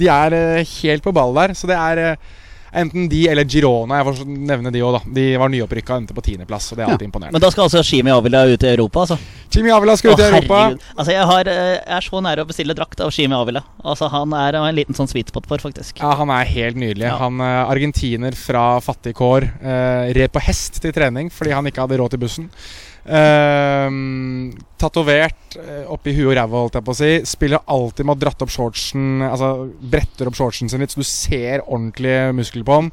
de 0.00 0.06
er 0.08 0.34
eh, 0.36 0.68
helt 0.80 1.04
på 1.04 1.12
ball 1.12 1.34
der. 1.36 1.52
Så 1.58 1.68
det 1.68 1.76
er 1.76 2.00
eh, 2.00 2.30
enten 2.72 3.08
de 3.10 3.22
eller 3.28 3.44
Girona. 3.44 4.00
Jeg 4.00 4.06
får 4.08 4.30
nevne 4.30 4.72
de 4.74 4.82
òg, 4.86 4.98
da. 4.98 5.00
De 5.16 5.24
var 5.40 5.50
nyopprykka 5.52 5.94
og 5.96 6.02
endte 6.02 6.16
på 6.16 6.24
tiendeplass, 6.26 6.70
det 6.76 6.84
er 6.84 6.92
alltid 6.92 7.08
imponerende. 7.08 7.36
Men 7.38 7.44
da 7.44 7.50
skal 7.50 7.66
altså 7.66 7.82
Shimi 7.86 8.12
Avila 8.14 8.44
ut 8.46 8.62
i 8.66 8.70
Europa, 8.72 9.04
altså? 9.06 9.18
Shimi 9.50 9.72
Avila 9.74 9.96
skal 9.98 10.12
ut 10.14 10.22
i 10.22 10.26
Europa. 10.28 10.60
herregud. 10.64 10.84
Altså, 10.96 11.12
jeg, 11.12 11.26
har, 11.32 11.50
eh, 11.50 11.72
jeg 11.78 11.96
er 11.98 12.06
så 12.06 12.20
nære 12.26 12.44
å 12.44 12.50
bestille 12.50 12.76
drakt 12.78 13.00
av 13.00 13.10
Shimi 13.14 13.34
Avila. 13.34 13.64
Altså, 13.84 14.10
han 14.12 14.36
er 14.38 14.60
en 14.60 14.74
liten 14.78 14.94
sånn 14.98 15.10
sweet 15.10 15.32
spot 15.32 15.48
for, 15.50 15.58
faktisk. 15.62 15.98
Ja, 16.02 16.14
Han 16.20 16.30
er 16.30 16.44
helt 16.44 16.76
nydelig. 16.76 17.08
Ja. 17.08 17.16
Han 17.22 17.40
eh, 17.40 17.70
Argentiner 17.70 18.36
fra 18.38 18.78
fattige 18.84 19.18
kår. 19.18 19.48
Eh, 19.60 20.12
red 20.16 20.30
på 20.32 20.42
hest 20.44 20.80
til 20.82 20.92
trening 20.94 21.30
fordi 21.34 21.52
han 21.56 21.66
ikke 21.66 21.82
hadde 21.86 21.98
råd 22.00 22.14
til 22.14 22.22
bussen. 22.22 22.50
Eh, 23.04 23.88
Tatovert 24.80 25.56
eh, 25.60 25.86
oppi 25.92 26.12
huet 26.16 26.30
og 26.30 26.36
ræva, 26.36 26.60
holdt 26.64 26.78
jeg 26.78 26.86
på 26.86 26.94
å 26.94 26.98
si. 27.00 27.10
Spiller 27.28 27.64
alltid 27.70 28.08
med 28.08 28.16
å 28.16 28.22
dratt 28.26 28.44
opp 28.44 28.52
shortsen 28.52 29.24
Altså 29.26 29.50
bretter 29.92 30.30
opp 30.30 30.38
shortsen 30.38 30.70
sin 30.72 30.82
litt, 30.82 30.94
så 30.94 31.02
du 31.02 31.08
ser 31.08 31.64
ordentlige 31.66 32.30
muskler 32.36 32.66
på 32.66 32.80
den. 32.80 32.92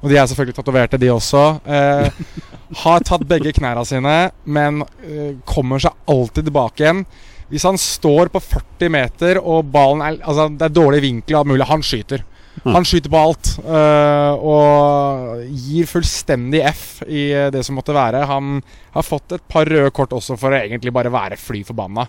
Og 0.00 0.08
de 0.08 0.16
er 0.16 0.28
selvfølgelig 0.30 0.56
tatoverte, 0.56 1.00
de 1.00 1.10
også. 1.12 1.42
Eh, 1.66 2.22
har 2.84 3.04
tatt 3.06 3.26
begge 3.28 3.52
knærne 3.56 3.84
sine, 3.88 4.16
men 4.44 4.84
eh, 5.04 5.36
kommer 5.48 5.82
seg 5.82 5.96
alltid 6.10 6.48
tilbake 6.48 6.86
igjen. 6.86 7.04
Hvis 7.50 7.66
han 7.66 7.78
står 7.82 8.30
på 8.30 8.40
40 8.42 8.92
meter 8.94 9.40
og 9.42 9.72
ballen 9.74 10.04
er 10.06 10.20
Altså 10.22 10.44
det 10.54 10.68
er 10.68 10.74
dårlig 10.76 11.00
vinkel 11.02 11.40
og 11.40 11.48
mulig, 11.50 11.66
han 11.66 11.82
skyter. 11.82 12.22
Han 12.64 12.84
skyter 12.84 13.08
på 13.12 13.16
alt. 13.16 13.54
uh, 13.64 14.34
og 14.36 15.40
gir 15.48 15.86
fullstendig 15.88 16.60
F 16.68 17.00
i 17.08 17.30
eh, 17.32 17.48
det 17.52 17.62
som 17.64 17.76
måtte 17.78 17.94
være. 17.96 18.20
Han 18.28 18.58
har 18.94 19.04
fått 19.06 19.32
et 19.36 19.42
par 19.48 19.68
røde 19.70 19.90
kort 19.94 20.12
også 20.16 20.36
for 20.38 20.52
å 20.52 20.58
egentlig 20.58 20.92
bare 20.92 21.12
være 21.12 21.38
fly 21.40 21.62
forbanna. 21.66 22.04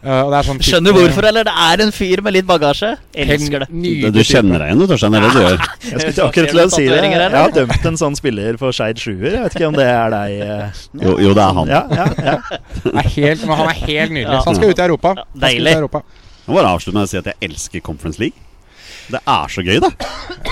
Eh, 0.00 0.20
og 0.22 0.30
det 0.32 0.38
er 0.38 0.46
sånn 0.46 0.62
Skjønner 0.64 0.94
du 0.94 1.00
hvorfor, 1.02 1.26
eller? 1.30 1.46
Det 1.48 1.54
er 1.66 1.82
en 1.84 1.92
fyr 1.94 2.22
med 2.24 2.36
litt 2.38 2.48
bagasje. 2.48 2.92
Elsker 3.12 3.66
det. 3.66 3.68
Du 4.14 4.20
kjenner 4.24 4.62
deg 4.62 4.70
igjen, 4.70 4.80
du, 4.80 4.86
Torstein. 4.90 5.16
Det 5.16 5.20
er 5.20 5.26
det 5.26 5.32
du 5.34 5.42
gjør. 5.44 5.68
Jeg 5.90 6.00
skulle 6.00 6.28
akkurat 6.28 6.54
til 6.54 6.62
å 6.62 6.68
si 6.72 6.84
det. 6.88 7.00
Jeg 7.10 7.34
har 7.36 7.56
dømt 7.58 7.88
en 7.92 8.00
sånn 8.04 8.18
spiller 8.18 8.60
for 8.60 8.76
Skeid 8.76 9.02
sjuer. 9.02 9.30
Jeg 9.34 9.44
vet 9.46 9.58
ikke 9.58 9.70
om 9.72 9.78
det 9.78 9.88
er 9.90 10.14
deg. 10.14 10.36
Uh, 10.40 10.84
Jo, 11.04 11.16
jo 11.26 11.34
det 11.36 11.44
er 11.44 11.58
han. 11.60 11.74
Ja, 11.76 11.82
ja, 11.90 12.06
ja. 12.30 12.36
Er 13.00 13.10
helt, 13.16 13.42
han 13.46 13.66
er 13.66 13.82
helt 13.84 14.14
nydelig. 14.14 14.38
Så 14.40 14.52
han 14.52 14.60
skal 14.60 14.72
ut 14.72 14.80
i 14.80 14.86
Europa. 14.86 15.14
Deilig. 15.44 15.74
Nå 15.80 16.56
bare 16.56 16.70
avslutte 16.72 16.96
med 16.96 17.06
å 17.06 17.10
si 17.10 17.18
at 17.20 17.28
jeg 17.30 17.50
elsker 17.50 17.82
Conference 17.84 18.22
League. 18.22 18.38
Det 19.10 19.20
er 19.26 19.48
så 19.56 19.64
gøy, 19.66 19.80
da. 19.82 19.90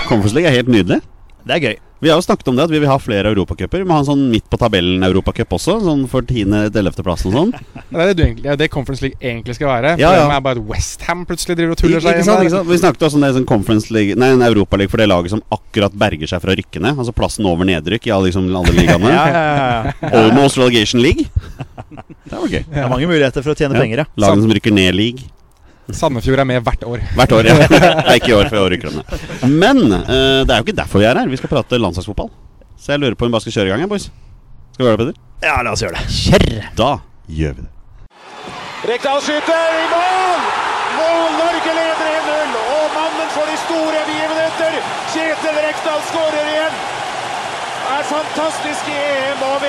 Conference 0.07 0.35
League 0.35 0.49
er 0.51 0.59
helt 0.61 0.71
nydelig. 0.73 1.01
Det 1.47 1.55
er 1.55 1.63
gøy. 1.69 1.77
Vi 1.99 2.07
har 2.07 2.15
jo 2.15 2.23
snakket 2.23 2.47
om 2.47 2.55
det 2.55 2.63
at 2.63 2.71
vi 2.71 2.79
vil 2.79 2.87
ha 2.87 2.95
flere 3.01 3.27
europacuper. 3.33 3.81
Vi 3.81 3.87
må 3.87 3.91
ha 3.97 3.99
en 3.99 4.07
sånn 4.07 4.21
midt 4.31 4.45
på 4.47 4.55
tabellen-europacup 4.61 5.51
også. 5.57 5.73
Sånn 5.83 6.05
for 6.07 6.23
10.-11.-plassen 6.23 7.27
og 7.27 7.33
sånn. 7.35 7.49
Det 7.91 7.97
er 7.99 8.11
det, 8.11 8.13
du 8.15 8.21
egentlig, 8.23 8.43
det 8.45 8.51
er 8.53 8.59
det 8.61 8.67
Conference 8.71 9.03
League 9.03 9.17
egentlig 9.19 9.55
skal 9.57 9.67
være. 9.67 9.91
Ja, 9.99 10.11
ja. 10.15 10.27
Det 10.29 10.35
er 10.37 10.43
bare 10.45 10.61
at 10.61 10.69
Westham 10.69 11.25
plutselig 11.27 11.57
driver 11.59 11.73
og 11.75 11.81
tuller 11.81 12.03
seg 12.05 12.13
ikke 12.15 12.21
inn 12.23 12.27
sant, 12.29 12.45
der. 12.53 12.67
Vi 12.69 12.77
snakket 12.79 13.03
også 13.09 13.19
om 13.19 13.25
det 13.25 13.31
sånn 13.35 13.47
Conference 13.49 13.91
League 13.95 14.15
Nei, 14.19 14.29
en 14.37 14.45
Europaliga 14.45 14.93
for 14.93 15.01
det 15.03 15.09
laget 15.09 15.33
som 15.33 15.41
akkurat 15.51 15.97
berger 16.05 16.31
seg 16.31 16.43
fra 16.45 16.55
rykkene. 16.59 16.93
Altså 16.95 17.15
plassen 17.17 17.49
over 17.49 17.67
nedrykk 17.67 18.07
i 18.07 18.13
alle, 18.15 18.29
liksom, 18.29 18.47
alle 18.61 18.75
ligaene. 18.77 19.11
Ja, 19.19 19.25
ja, 19.33 19.43
ja, 19.43 19.67
ja. 20.05 20.13
Almost 20.21 20.61
relegation 20.61 21.03
league. 21.03 21.27
Det 22.29 22.37
var 22.37 22.47
gøy. 22.47 22.63
Det 22.63 22.79
er 22.85 22.93
mange 22.93 23.09
muligheter 23.09 23.43
for 23.43 23.51
å 23.55 23.57
tjene 23.59 23.75
Ja. 23.75 23.83
penger, 23.83 24.05
ja. 24.05 24.07
Lagene 24.23 24.45
som 24.45 24.55
rykker 24.55 24.75
ned 24.79 24.95
league. 24.95 25.27
Sandefjord 25.95 26.39
er 26.43 26.47
med 26.47 26.61
hvert 26.65 26.83
år. 26.85 27.01
Hvert 27.17 27.31
år, 27.33 27.47
ja. 27.49 27.55
Det 27.69 27.79
er 27.81 28.19
ikke 28.19 28.31
i 28.31 28.37
år, 28.37 28.49
for 28.51 28.59
i 28.59 28.61
år 28.61 28.73
rykker 28.75 28.91
de 28.91 28.99
ned. 28.99 29.49
Men 29.49 29.81
eh, 29.97 30.43
det 30.45 30.53
er 30.53 30.61
jo 30.61 30.67
ikke 30.67 30.77
derfor 30.77 31.01
vi 31.01 31.07
er 31.09 31.17
her. 31.17 31.31
Vi 31.31 31.39
skal 31.39 31.51
prate 31.51 31.79
landslagsfotball. 31.81 32.29
Så 32.79 32.93
jeg 32.93 33.01
lurer 33.01 33.17
på 33.17 33.25
om 33.25 33.31
vi 33.31 33.35
bare 33.35 33.45
skal 33.47 33.55
kjøre 33.57 33.67
i 33.69 33.73
gang, 33.73 33.83
jeg, 33.85 33.91
boys. 33.91 34.07
Skal 34.73 34.85
vi 34.85 34.89
gjøre 34.89 35.01
det, 35.01 35.05
Peder? 35.05 35.49
Ja, 35.49 35.57
la 35.65 35.73
oss 35.73 35.83
gjøre 35.83 35.97
det. 35.97 36.05
Kjør! 36.13 36.69
Da 36.79 36.91
gjør 37.39 37.57
vi 37.57 37.65
det. 37.65 37.71
Rekdal 38.89 39.21
skyter 39.25 39.75
i 39.75 39.85
mål! 39.91 40.45
Mål! 40.99 41.29
Norge 41.39 41.75
leder 41.79 42.07
1-0, 42.13 42.55
og 42.77 42.85
mannen 42.95 43.29
for 43.35 43.49
de 43.49 43.57
store 43.65 44.03
begivenheter, 44.07 44.79
Kjetil 45.13 45.61
Rekdal 45.65 46.01
skårer 46.11 46.51
igjen. 46.53 46.81
Er 47.97 48.03
fantastisk 48.13 48.91
i 48.93 48.99
EM 48.99 49.47
og 49.49 49.63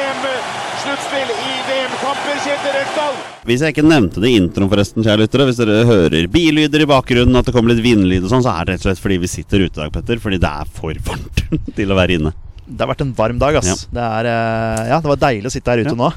VM-sluttspill 0.81 1.31
i 1.31 1.57
VM-kamper, 1.69 2.37
Kjetil 2.41 2.73
Rekdal. 2.73 3.17
Hvis 3.45 3.61
jeg 3.65 3.75
ikke 3.75 3.83
nevnte 3.85 4.21
det 4.23 4.31
i 4.31 4.39
introen, 4.41 4.71
forresten, 4.73 5.05
kjære 5.05 5.21
lyttere, 5.27 5.45
hvis 5.51 5.59
dere 5.61 5.83
hører 5.85 6.29
billyder 6.33 6.85
i 6.85 6.87
bakgrunnen, 6.89 7.37
at 7.37 7.49
det 7.51 7.53
kommer 7.53 7.75
litt 7.75 7.83
vindlyd 7.85 8.25
og 8.25 8.33
sånn, 8.33 8.45
så 8.47 8.55
er 8.55 8.65
det 8.65 8.77
rett 8.79 8.87
og 8.87 8.89
slett 8.89 9.03
fordi 9.03 9.19
vi 9.21 9.29
sitter 9.29 9.67
ute 9.67 9.77
i 9.77 9.83
dag, 9.83 9.93
Petter. 9.93 10.23
Fordi 10.23 10.39
det 10.41 10.49
er 10.63 10.71
for 10.79 11.03
varmt 11.11 11.43
til 11.77 11.93
å 11.93 11.99
være 11.99 12.17
inne. 12.17 12.33
Det 12.65 12.81
har 12.81 12.93
vært 12.95 13.05
en 13.05 13.13
varm 13.19 13.43
dag, 13.43 13.59
ass. 13.61 13.85
Det, 13.93 14.07
er, 14.07 14.31
eh, 14.33 14.89
ja, 14.95 15.03
det 15.05 15.13
var 15.13 15.21
deilig 15.27 15.53
å 15.53 15.55
sitte 15.59 15.75
her 15.75 15.85
ute 15.85 15.93
Ja. 15.93 15.99
nå. 16.01 16.11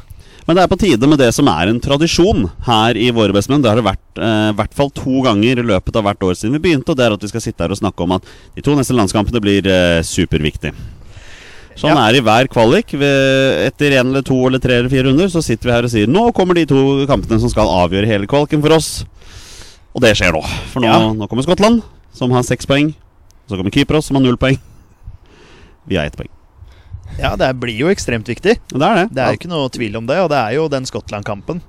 Men 0.47 0.57
det 0.57 0.63
er 0.63 0.71
på 0.71 0.79
tide 0.79 1.07
med 1.07 1.19
det 1.23 1.29
som 1.35 1.47
er 1.47 1.69
en 1.71 1.83
tradisjon 1.83 2.47
her 2.67 2.97
i 2.99 3.11
Våre 3.15 3.35
bestemenn. 3.35 3.61
Det 3.63 3.71
har 3.71 3.79
det 3.79 3.85
vært 3.89 4.23
eh, 4.23 4.49
i 4.53 4.57
hvert 4.61 4.73
fall 4.79 4.91
to 4.95 5.21
ganger 5.27 5.59
i 5.59 5.67
løpet 5.75 5.99
av 5.99 6.07
hvert 6.07 6.23
år 6.27 6.39
siden 6.39 6.55
vi 6.55 6.63
begynte. 6.69 6.91
Og 6.95 6.99
det 6.99 7.05
er 7.09 7.15
at 7.19 7.23
vi 7.27 7.31
skal 7.35 7.43
sitte 7.43 7.63
her 7.67 7.71
og 7.75 7.79
snakke 7.83 8.03
om 8.07 8.15
at 8.15 8.27
de 8.55 8.63
to 8.63 8.75
neste 8.79 8.95
landskampene 8.95 9.43
blir 9.43 9.67
eh, 9.67 9.99
superviktige. 10.07 10.75
Sånn 11.75 11.89
Ja. 11.95 12.07
er 12.07 12.13
det 12.13 12.21
i 12.21 12.25
hver 12.27 12.47
kvalik. 12.47 12.93
Etter 12.93 13.91
én 13.97 14.09
eller 14.11 14.21
to 14.21 14.35
eller 14.47 14.59
tre 14.59 14.75
eller 14.77 14.89
fire 14.89 15.07
runder 15.09 15.25
så 15.27 15.41
sitter 15.43 15.69
vi 15.69 15.71
her 15.73 15.83
og 15.83 15.89
sier 15.89 16.07
nå 16.07 16.31
kommer 16.33 16.53
de 16.55 16.65
to 16.69 17.05
kampene 17.09 17.39
som 17.39 17.49
skal 17.49 17.67
avgjøre 17.67 18.05
hele 18.07 18.27
kvaliken 18.27 18.61
for 18.61 18.73
oss. 18.75 19.05
Og 19.95 20.01
det 20.01 20.15
skjer 20.17 20.33
nå. 20.33 20.43
For 20.71 20.79
nå, 20.81 20.87
Ja. 20.87 21.13
nå 21.13 21.27
kommer 21.29 21.43
Skottland, 21.43 21.81
som 22.13 22.31
har 22.31 22.43
seks 22.43 22.65
poeng. 22.65 22.93
Så 23.49 23.57
kommer 23.57 23.71
Kypros, 23.71 24.05
som 24.05 24.15
har 24.15 24.23
null 24.23 24.37
poeng. 24.37 24.57
Vi 25.87 25.95
har 25.97 26.05
ett 26.05 26.15
poeng. 26.17 26.29
Ja, 27.19 27.35
det 27.35 27.59
blir 27.59 27.77
jo 27.77 27.87
ekstremt 27.93 28.25
viktig. 28.25 28.57
Det 28.69 28.81
er 28.81 28.95
det. 28.95 29.13
Det 29.13 29.21
er 29.21 29.33
jo 29.33 29.37
ikke 29.37 29.49
noe 29.49 29.69
tvil 29.69 29.95
om 29.97 30.05
det, 30.07 30.17
og 30.17 30.29
det 30.29 30.37
er 30.37 30.53
jo 30.55 30.67
den 30.67 30.83
Skottland-kampen 30.85 31.61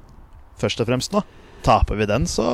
først 0.59 0.81
og 0.81 0.87
fremst 0.87 1.13
nå. 1.13 1.23
Taper 1.65 1.97
vi 1.97 2.07
den, 2.11 2.27
så 2.29 2.45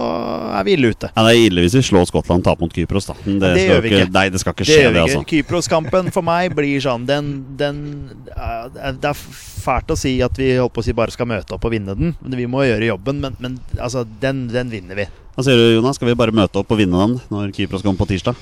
er 0.55 0.63
vi 0.67 0.77
ille 0.77 0.93
ute. 0.95 1.09
Ja, 1.17 1.25
Det 1.27 1.33
er 1.35 1.41
ille 1.49 1.65
hvis 1.65 1.75
vi 1.75 1.83
slår 1.83 2.07
Skottland 2.07 2.45
og 2.45 2.47
taper 2.47 2.63
mot 2.67 2.75
Kypros. 2.77 3.09
da 3.11 3.17
Det, 3.25 3.39
det 3.57 3.65
gjør 3.67 3.81
vi 3.83 3.91
ikke. 3.91 4.11
Nei, 4.15 4.25
det 4.31 4.41
skal 4.43 4.55
ikke 4.55 4.67
Det 4.69 4.71
skje, 4.71 4.85
det, 4.85 4.91
ikke. 4.91 5.03
altså. 5.07 5.25
Kypros-kampen 5.33 6.13
for 6.15 6.23
meg 6.27 6.55
blir 6.55 6.79
sånn 6.85 7.07
den, 7.09 7.33
den 7.59 7.81
Det 8.25 9.11
er 9.11 9.19
fælt 9.19 9.91
å 9.93 9.99
si 9.99 10.15
at 10.25 10.39
vi 10.39 10.53
holdt 10.57 10.73
på 10.77 10.85
å 10.85 10.87
si 10.87 10.95
bare 10.97 11.11
skal 11.15 11.29
møte 11.31 11.57
opp 11.57 11.67
og 11.67 11.75
vinne 11.75 11.97
den. 11.99 12.15
Vi 12.23 12.47
må 12.51 12.63
gjøre 12.69 12.93
jobben, 12.93 13.21
men, 13.21 13.37
men 13.43 13.59
altså, 13.79 14.07
den, 14.23 14.47
den 14.53 14.71
vinner 14.73 14.95
vi. 15.03 15.09
Hva 15.35 15.45
sier 15.47 15.59
du, 15.59 15.67
Jonas? 15.77 15.99
Skal 15.99 16.09
vi 16.11 16.17
bare 16.19 16.35
møte 16.35 16.63
opp 16.63 16.71
og 16.71 16.79
vinne 16.81 16.97
den 17.03 17.19
når 17.33 17.53
Kypros 17.57 17.83
kommer 17.85 18.01
på 18.05 18.09
tirsdag? 18.15 18.39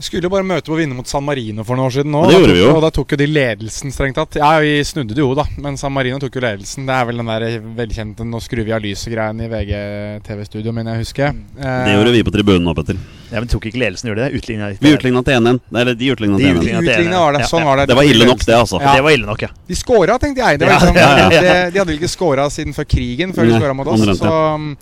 Skulle 0.00 0.24
jo 0.24 0.32
bare 0.32 0.46
møte 0.48 0.70
på 0.70 0.72
å 0.72 0.78
vinne 0.78 0.96
mot 0.96 1.08
San 1.08 1.24
Marino 1.26 1.64
for 1.66 1.76
noen 1.76 1.90
år 1.90 1.94
siden 1.98 2.14
nå. 2.14 2.22
Ja, 2.24 2.30
det 2.32 2.38
gjorde 2.38 2.54
vi 2.56 2.62
jo. 2.62 2.72
Og 2.72 2.84
da 2.84 2.90
tok 2.96 3.12
jo 3.12 3.18
de 3.20 3.26
ledelsen, 3.28 3.92
strengt 3.92 4.16
tatt. 4.16 4.38
Ja, 4.40 4.54
vi 4.64 4.78
snudde 4.86 5.12
det 5.16 5.20
jo, 5.20 5.34
da. 5.36 5.44
Men 5.60 5.76
San 5.80 5.92
Marino 5.92 6.16
tok 6.22 6.38
jo 6.38 6.42
ledelsen. 6.44 6.86
Det 6.88 6.96
er 6.96 7.08
vel 7.10 7.20
den 7.20 7.28
der 7.28 7.46
velkjente 7.76 8.24
'nå 8.24 8.40
skrur 8.40 8.64
vi 8.64 8.72
av 8.72 8.80
lyset'-greien 8.80 9.44
i 9.44 9.48
VG-TV-studio, 9.52 10.72
mener 10.72 10.96
jeg 10.96 11.04
husker. 11.04 11.36
Det 11.60 11.96
gjorde 11.98 12.14
vi 12.16 12.22
på 12.24 12.32
tribunen 12.32 12.64
nå, 12.64 12.74
Petter. 12.78 12.96
Ja, 13.30 13.38
men 13.38 13.50
tok 13.52 13.68
ikke 13.68 13.78
ledelsen, 13.78 14.08
gjorde 14.10 14.24
de 14.24 14.30
det? 14.32 14.40
Utligna 14.40 14.72
Vi 14.80 14.94
utligna 14.96 15.22
til 15.22 15.36
1-1. 15.36 15.60
Eller 15.70 15.94
de 15.94 16.10
utligna 16.14 16.40
De 16.40 16.42
til 16.42 16.50
1-1. 16.50 16.58
utlignet. 16.62 16.88
Utlignet 16.88 17.20
var 17.20 17.36
det. 17.36 17.44
Sånn 17.52 17.60
ja. 17.60 17.68
var 17.68 17.76
det. 17.76 17.86
Det 17.92 17.98
var 18.00 18.08
ille 18.08 18.26
nok, 18.32 18.42
det, 18.46 18.56
altså. 18.56 18.80
Ja. 18.80 18.96
Det 18.96 19.04
var 19.04 19.18
ille 19.18 19.28
nok, 19.28 19.44
ja. 19.44 19.52
De 19.68 19.78
scora, 19.78 20.16
tenkte 20.18 20.42
jeg. 20.42 20.58
Det 20.58 20.66
var 20.66 20.80
liksom, 20.80 20.96
ja, 20.96 21.12
ja, 21.12 21.28
ja. 21.28 21.28
Det, 21.30 21.54
de 21.74 21.78
hadde 21.84 21.92
vel 21.92 22.00
ikke 22.00 22.10
scora 22.10 22.48
siden 22.50 22.74
før 22.74 22.88
krigen, 22.96 23.36
før 23.36 23.46
de 23.46 23.60
scora 23.60 23.76
mot 23.76 23.92
oss. 23.92 24.08
Så 24.18 24.32
um, 24.56 24.74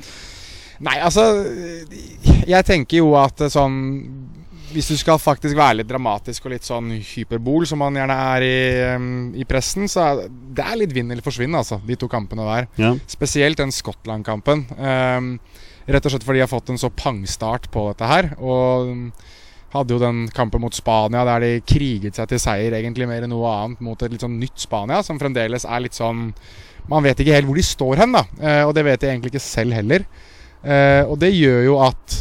Nei, 0.78 0.94
altså 1.02 1.24
Jeg 2.46 2.62
tenker 2.68 3.00
jo 3.00 3.12
at 3.18 3.42
sånn 3.50 3.78
Hvis 4.72 4.90
du 4.92 4.96
skal 5.00 5.20
faktisk 5.22 5.56
være 5.56 5.80
litt 5.80 5.88
dramatisk 5.88 6.46
og 6.46 6.52
litt 6.52 6.66
sånn 6.66 6.90
hyperbol, 6.96 7.64
som 7.68 7.80
man 7.82 7.96
gjerne 7.96 8.18
er 8.34 8.44
i, 8.44 8.58
i 9.40 9.46
pressen, 9.48 9.88
så 9.88 10.04
er 10.04 10.20
det 10.28 10.64
er 10.64 10.78
litt 10.82 10.92
vinn 10.96 11.10
eller 11.12 11.24
forsvinn, 11.24 11.56
altså, 11.56 11.80
de 11.86 11.96
to 11.98 12.08
kampene 12.10 12.44
der. 12.48 12.68
Ja. 12.80 12.92
Spesielt 13.08 13.60
den 13.60 13.72
Skottland-kampen. 13.74 14.66
Um, 14.76 15.32
rett 15.88 16.04
og 16.04 16.12
slett 16.12 16.26
fordi 16.26 16.42
de 16.42 16.44
har 16.44 16.52
fått 16.52 16.72
en 16.72 16.80
så 16.80 16.90
pangstart 16.92 17.70
på 17.72 17.88
dette 17.90 18.08
her. 18.08 18.32
Og 18.38 18.92
hadde 19.72 19.94
jo 19.94 20.00
den 20.00 20.22
kampen 20.32 20.62
mot 20.64 20.76
Spania 20.76 21.26
der 21.28 21.44
de 21.44 21.50
kriget 21.68 22.16
seg 22.16 22.30
til 22.30 22.40
seier 22.40 22.76
egentlig 22.78 23.08
mer 23.08 23.24
enn 23.24 23.32
noe 23.34 23.50
annet 23.52 23.82
mot 23.84 24.00
et 24.00 24.14
litt 24.14 24.24
sånn 24.24 24.38
nytt 24.40 24.56
Spania, 24.62 25.02
som 25.04 25.20
fremdeles 25.20 25.66
er 25.68 25.84
litt 25.84 25.96
sånn 25.96 26.30
Man 26.88 27.04
vet 27.04 27.20
ikke 27.20 27.34
helt 27.36 27.44
hvor 27.44 27.58
de 27.58 27.64
står 27.68 28.00
hen, 28.00 28.14
da. 28.16 28.22
Uh, 28.40 28.62
og 28.64 28.72
det 28.76 28.84
vet 28.86 29.02
de 29.02 29.10
egentlig 29.10 29.34
ikke 29.34 29.44
selv 29.44 29.76
heller. 29.76 30.06
Uh, 30.62 31.04
og 31.04 31.18
det 31.20 31.34
gjør 31.36 31.66
jo 31.66 31.74
at 31.84 32.14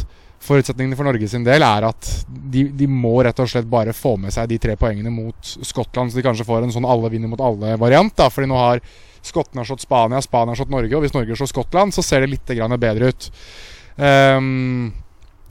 forutsetningene 0.44 0.96
for 0.96 1.08
Norge 1.08 1.28
sin 1.30 1.44
del 1.46 1.64
er 1.66 1.88
at 1.88 2.10
de, 2.28 2.68
de 2.78 2.86
må 2.90 3.16
rett 3.26 3.40
og 3.42 3.50
slett 3.50 3.68
bare 3.68 3.94
få 3.96 4.14
med 4.20 4.32
seg 4.34 4.48
de 4.50 4.60
tre 4.62 4.76
poengene 4.78 5.10
mot 5.12 5.50
Skottland, 5.66 6.12
så 6.12 6.20
de 6.20 6.24
kanskje 6.26 6.46
får 6.48 6.66
en 6.66 6.74
sånn 6.76 6.88
alle 6.88 7.10
vinner 7.12 7.30
mot 7.30 7.42
alle-variant. 7.42 8.14
da, 8.16 8.28
Fordi 8.32 8.50
nå 8.50 8.60
har 8.60 8.82
skottene 9.26 9.64
har 9.64 9.68
slått 9.68 9.84
Spania, 9.84 10.22
Spania 10.22 10.54
har 10.54 10.60
slått 10.60 10.72
Norge, 10.72 10.94
og 10.94 11.04
hvis 11.04 11.16
Norge 11.16 11.36
slår 11.36 11.50
Skottland, 11.50 11.94
så 11.94 12.04
ser 12.06 12.24
det 12.24 12.32
litt 12.32 12.54
bedre 12.78 13.10
ut. 13.10 13.28
Um, 13.98 14.94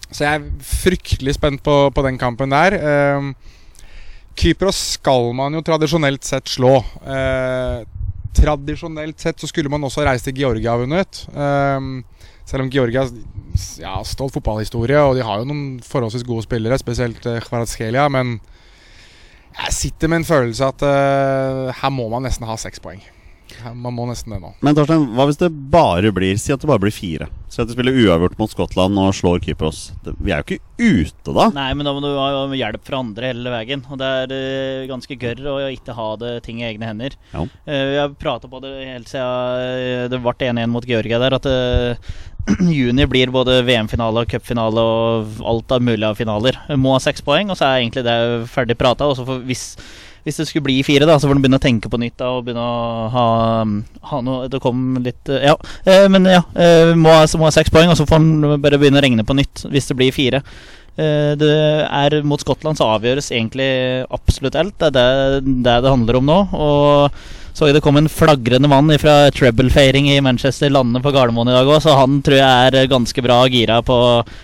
så 0.07 0.23
jeg 0.23 0.39
er 0.39 0.49
fryktelig 0.63 1.35
spent 1.35 1.61
på, 1.65 1.75
på 1.91 2.05
den 2.05 2.17
kampen 2.17 2.55
der. 2.55 2.79
Um, 3.19 3.35
Kypros 4.37 4.77
skal 4.97 5.33
man 5.33 5.57
jo 5.57 5.63
tradisjonelt 5.65 6.25
sett 6.25 6.49
slå. 6.51 6.75
Eh, 7.01 7.79
tradisjonelt 8.37 9.19
sett 9.19 9.41
så 9.41 9.49
skulle 9.49 9.71
man 9.73 9.83
også 9.87 10.05
reist 10.05 10.27
til 10.29 10.37
Georgia 10.43 10.75
og 10.75 10.85
vunnet. 10.85 11.23
Ehm, 11.33 12.03
selv 12.47 12.63
om 12.63 12.71
Georgia 12.71 13.03
ja, 13.81 13.97
stolt 14.07 14.35
fotballhistorie, 14.37 15.01
og 15.03 15.17
de 15.17 15.25
har 15.25 15.41
jo 15.41 15.49
noen 15.49 15.81
forholdsvis 15.83 16.25
gode 16.27 16.45
spillere, 16.47 16.79
spesielt 16.79 17.25
uh, 17.27 17.41
Kvaratskhelia, 17.43 18.07
men 18.13 18.37
jeg 19.57 19.73
sitter 19.73 20.11
med 20.11 20.21
en 20.21 20.29
følelse 20.29 20.71
at 20.71 20.85
uh, 20.85 21.75
her 21.75 21.93
må 21.93 22.07
man 22.13 22.27
nesten 22.27 22.47
ha 22.47 22.57
seks 22.61 22.83
poeng. 22.83 23.01
Man 23.73 23.95
må 23.95 24.05
nesten 24.05 24.35
det 24.35 24.41
nå. 24.43 24.51
Men 24.61 24.75
Torstein, 24.75 25.05
hva 25.15 25.25
hvis 25.29 25.39
det 25.39 25.47
bare 25.71 26.11
blir 26.13 26.37
Si 26.39 26.51
at 26.53 26.61
det 26.61 26.67
bare 26.69 26.81
blir 26.83 26.93
fire. 26.93 27.29
Si 27.49 27.61
at 27.61 27.69
de 27.69 27.73
spiller 27.73 27.95
uavgjort 27.95 28.35
mot 28.37 28.51
Skottland 28.51 28.99
og 29.01 29.15
slår 29.15 29.39
Kypros. 29.45 29.79
Vi 30.03 30.33
er 30.35 30.43
jo 30.43 30.45
ikke 30.45 30.59
ute 30.77 31.33
da. 31.33 31.47
Nei, 31.55 31.69
men 31.77 31.87
da 31.87 31.93
må 31.95 32.03
du 32.03 32.09
ha 32.11 32.43
hjelp 32.59 32.83
fra 32.85 33.01
andre 33.01 33.31
hele 33.31 33.53
veien. 33.53 33.83
Og 33.87 33.99
det 34.01 34.11
er 34.21 34.35
uh, 34.35 34.87
ganske 34.91 35.19
gørr 35.19 35.43
å 35.53 35.57
ikke 35.71 35.95
ha 35.97 36.09
det 36.21 36.33
ting 36.45 36.61
i 36.61 36.67
egne 36.69 36.91
hender. 36.91 37.17
Ja. 37.31 37.45
Uh, 37.65 37.83
vi 37.93 37.99
har 38.03 38.17
prata 38.19 38.51
på 38.51 38.61
det 38.63 38.73
helt 38.83 39.09
siden 39.09 39.63
eh, 39.63 40.07
det 40.11 40.19
ble 40.21 40.35
1-1 40.51 40.73
mot 40.73 40.85
Georgia 40.87 41.19
der, 41.21 41.35
at 41.39 41.47
eh, 41.49 42.11
juni 42.79 43.07
blir 43.09 43.31
både 43.33 43.61
VM-finale 43.67 44.23
og 44.23 44.31
cupfinale 44.31 44.83
og 44.83 45.39
alt 45.53 45.77
av 45.77 45.83
mulige 45.83 46.13
finaler. 46.19 46.59
Må 46.79 46.95
ha 46.95 46.99
seks 47.03 47.25
poeng, 47.25 47.51
og 47.51 47.59
så 47.59 47.67
er 47.67 47.81
egentlig 47.83 48.05
det 48.07 48.19
ferdig 48.53 48.77
prata. 48.79 49.09
Hvis 49.47 49.73
hvis 50.27 50.41
det 50.41 50.47
skulle 50.49 50.65
bli 50.65 50.81
fire, 50.83 51.05
da, 51.07 51.15
så 51.15 51.29
får 51.29 51.37
du 51.37 51.39
begynne 51.45 51.55
å 51.55 51.63
tenke 51.63 51.87
på 51.87 51.99
nytt 52.01 52.17
da, 52.19 52.33
og 52.35 52.41
begynne 52.43 52.59
å 52.59 53.05
ha, 53.13 53.27
ha 54.09 54.17
noe 54.19 54.49
Det 54.51 54.59
kom 54.59 54.97
litt 54.99 55.29
eh, 55.31 55.45
Ja, 55.47 55.53
eh, 55.87 56.07
men 56.11 56.27
ja. 56.27 56.41
Må 56.99 57.13
må 57.39 57.47
ha 57.47 57.53
seks 57.55 57.71
poeng, 57.71 57.93
og 57.93 57.95
så 57.95 58.03
får 58.03 58.19
han 58.19 58.59
bare 58.59 58.75
begynne 58.81 58.99
å 58.99 59.05
regne 59.05 59.23
på 59.23 59.37
nytt 59.37 59.63
hvis 59.71 59.87
det 59.87 59.95
blir 59.95 60.11
fire. 60.11 60.41
Eh, 60.99 61.31
Det 61.39 61.53
er 61.87 62.17
Mot 62.27 62.43
Skottland 62.43 62.75
så 62.75 62.89
avgjøres 62.97 63.31
egentlig 63.31 63.69
absolutt 64.11 64.59
alt. 64.59 64.75
Det 64.83 64.91
er 64.99 65.39
det, 65.39 65.63
det 65.63 65.93
handler 65.95 66.19
om 66.19 66.27
nå. 66.27 66.39
Og 66.59 67.21
så 67.57 67.71
det 67.73 67.81
kom 67.81 67.97
en 67.97 68.09
flagrende 68.11 68.69
mann 68.69 68.91
fra 69.01 69.31
treble-feiring 69.33 70.11
i 70.13 70.19
Manchester 70.21 70.69
landende 70.69 71.01
på 71.01 71.09
Gardermoen 71.15 71.49
i 71.49 71.55
dag 71.55 71.65
òg, 71.65 71.79
så 71.81 71.95
han 71.97 72.19
tror 72.21 72.37
jeg 72.37 72.67
er 72.69 72.89
ganske 72.91 73.23
bra 73.25 73.39
gira 73.49 73.79
på 73.85 73.97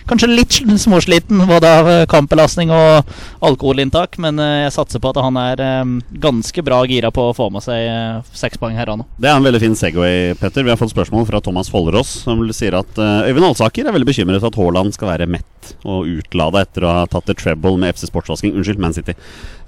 Kanskje 0.09 0.31
litt 0.31 0.55
småsliten 0.81 1.43
både 1.45 1.69
av 1.69 1.89
kampbelastning 2.09 2.71
og 2.73 3.11
alkoholinntak, 3.45 4.17
men 4.23 4.41
eh, 4.41 4.63
jeg 4.63 4.73
satser 4.75 5.03
på 5.03 5.11
at 5.11 5.19
han 5.21 5.37
er 5.37 5.61
eh, 5.61 5.93
ganske 6.23 6.63
bra 6.65 6.81
gira 6.89 7.11
på 7.13 7.27
å 7.29 7.35
få 7.37 7.51
med 7.53 7.65
seg 7.65 7.85
eh, 7.85 8.33
seks 8.33 8.57
poeng 8.61 8.77
her 8.79 8.89
nå. 8.97 9.05
Det 9.21 9.29
er 9.29 9.37
en 9.37 9.45
veldig 9.45 9.61
fin 9.61 9.77
Segway, 9.77 10.33
Petter. 10.39 10.65
Vi 10.65 10.73
har 10.73 10.79
fått 10.81 10.93
spørsmål 10.93 11.27
fra 11.29 11.41
Thomas 11.43 11.69
Follerås, 11.73 12.15
som 12.25 12.41
sier 12.55 12.79
at 12.79 12.97
eh, 12.97 13.29
Øyvind 13.29 13.51
Alsaker 13.51 13.85
er 13.85 13.95
veldig 13.95 14.09
bekymret 14.09 14.41
for 14.41 14.49
at 14.49 14.57
Haaland 14.59 14.97
skal 14.97 15.11
være 15.13 15.29
mett 15.29 15.75
og 15.87 16.09
utlada 16.09 16.63
etter 16.65 16.85
å 16.87 16.95
ha 16.97 17.03
tatt 17.09 17.29
det 17.29 17.37
treble 17.41 17.77
med 17.77 17.93
FC 17.93 18.09
Sportsvasking. 18.09 18.55
Unnskyld, 18.57 18.81
Man 18.81 18.97
City. 18.97 19.15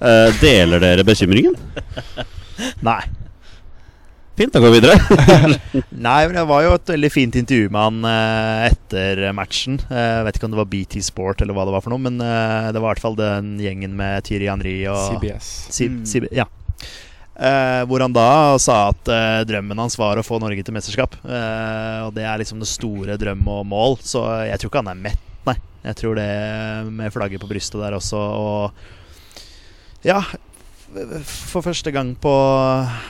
Eh, 0.00 0.32
deler 0.42 0.82
dere 0.82 1.06
bekymringen? 1.06 1.54
Nei. 2.88 3.00
Fint, 4.36 4.52
da 4.52 4.60
går 4.60 4.72
vi 4.74 4.80
videre. 4.82 4.96
Nei, 6.06 6.18
men 6.28 6.34
det 6.36 6.42
var 6.50 6.60
jo 6.66 6.74
et 6.76 6.90
veldig 6.92 7.08
fint 7.12 7.36
intervju 7.40 7.70
med 7.72 7.80
han 7.80 8.08
eh, 8.10 8.66
etter 8.68 9.22
matchen. 9.36 9.78
Eh, 9.88 10.02
Jeg 10.18 10.26
vet 10.26 10.36
ikke 10.38 10.48
om 10.50 10.52
det 10.52 10.60
var 10.60 10.68
BT 10.74 10.98
Sport 11.06 11.40
eller 11.40 11.56
hva 11.56 11.64
det 11.64 11.72
var 11.72 11.84
for 11.86 11.94
noe, 11.94 12.02
men 12.04 12.20
eh, 12.20 12.68
det 12.76 12.82
var 12.82 12.90
i 12.90 12.94
hvert 12.94 13.04
fall 13.06 13.16
den 13.16 13.54
gjengen 13.64 13.94
med 13.96 14.26
Thierry 14.28 14.50
Henry 14.52 14.74
og 14.92 15.00
CBS. 15.14 15.48
C 15.72 15.88
Mm. 15.88 16.02
C 16.04 16.20
ja. 16.36 16.44
Eh, 17.36 17.82
hvor 17.88 18.00
han 18.04 18.12
da 18.16 18.56
sa 18.60 18.76
at 18.92 19.08
eh, 19.12 19.40
drømmen 19.48 19.80
hans 19.80 19.96
var 20.00 20.16
å 20.20 20.24
få 20.24 20.38
Norge 20.40 20.62
til 20.64 20.72
mesterskap. 20.76 21.16
Eh, 21.24 21.98
og 22.06 22.12
det 22.16 22.24
er 22.28 22.40
liksom 22.40 22.60
det 22.60 22.68
store 22.70 23.16
drøm 23.20 23.42
og 23.52 23.64
mål, 23.68 23.96
så 24.04 24.22
jeg 24.48 24.60
tror 24.60 24.72
ikke 24.72 24.82
han 24.84 24.92
er 24.94 25.02
mett, 25.08 25.24
nei. 25.48 25.56
Jeg 25.84 25.98
tror 26.00 26.16
det 26.20 26.28
med 26.92 27.12
flagget 27.14 27.40
på 27.44 27.48
brystet 27.50 27.80
der 27.80 27.96
også, 27.96 28.20
og 28.20 30.04
ja 30.04 30.20
For 31.26 31.64
første 31.66 31.90
gang 31.94 32.14
på 32.22 32.32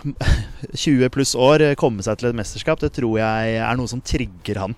20 0.85 1.13
pluss 1.13 1.35
år 1.39 1.69
komme 1.79 2.05
seg 2.05 2.19
til 2.21 2.31
et 2.31 2.39
mesterskap, 2.39 2.81
det 2.83 2.95
tror 2.97 3.19
jeg 3.21 3.57
er 3.61 3.79
noe 3.79 3.91
som 3.91 4.03
trigger 4.05 4.63
han. 4.65 4.77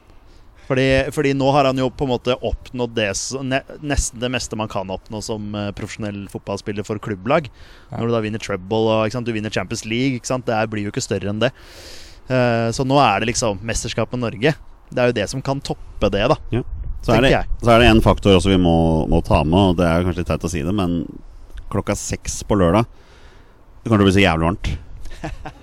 Fordi, 0.69 0.85
fordi 1.17 1.31
nå 1.33 1.49
har 1.57 1.65
han 1.65 1.79
jo 1.81 1.87
på 1.89 2.05
en 2.05 2.11
måte 2.13 2.35
oppnådd 2.45 2.93
det 2.99 3.09
nesten 3.89 4.21
det 4.21 4.29
meste 4.35 4.57
man 4.61 4.69
kan 4.69 4.91
oppnå 4.93 5.23
som 5.25 5.55
eh, 5.57 5.71
profesjonell 5.77 6.27
fotballspiller 6.29 6.85
for 6.85 7.01
klubblag. 7.01 7.49
Ja. 7.89 7.97
Når 7.97 8.11
du 8.11 8.13
da 8.13 8.21
vinner 8.27 8.43
treble 8.43 8.83
og 8.99 9.25
du 9.25 9.33
vinner 9.33 9.55
Champions 9.55 9.87
League. 9.89 10.21
Det 10.21 10.59
blir 10.69 10.85
jo 10.85 10.93
ikke 10.93 11.05
større 11.05 11.33
enn 11.33 11.41
det. 11.41 11.55
Eh, 12.29 12.69
så 12.77 12.85
nå 12.85 12.99
er 13.01 13.23
det 13.23 13.31
liksom 13.31 13.63
mesterskap 13.65 14.13
med 14.13 14.27
Norge. 14.27 14.53
Det 14.93 15.01
er 15.01 15.09
jo 15.09 15.17
det 15.17 15.29
som 15.33 15.41
kan 15.45 15.63
toppe 15.65 16.13
det, 16.13 16.27
da. 16.35 16.37
Så 17.01 17.15
er, 17.15 17.25
det, 17.25 17.33
så 17.63 17.73
er 17.73 17.81
det 17.81 17.89
en 17.89 18.05
faktor 18.05 18.37
også 18.37 18.51
vi 18.51 18.61
må, 18.61 19.07
må 19.09 19.23
ta 19.25 19.41
med, 19.47 19.73
og 19.73 19.77
det 19.79 19.87
er 19.87 20.05
kanskje 20.05 20.25
litt 20.25 20.29
teit 20.33 20.45
å 20.45 20.51
si 20.51 20.65
det, 20.67 20.75
men 20.75 21.01
klokka 21.73 21.97
seks 21.99 22.41
på 22.49 22.59
lørdag 22.59 22.85
Det 22.89 23.89
kommer 23.89 24.03
til 24.03 24.07
å 24.07 24.11
bli 24.11 24.17
så 24.19 24.25
jævlig 24.27 24.49
varmt. 24.51 24.75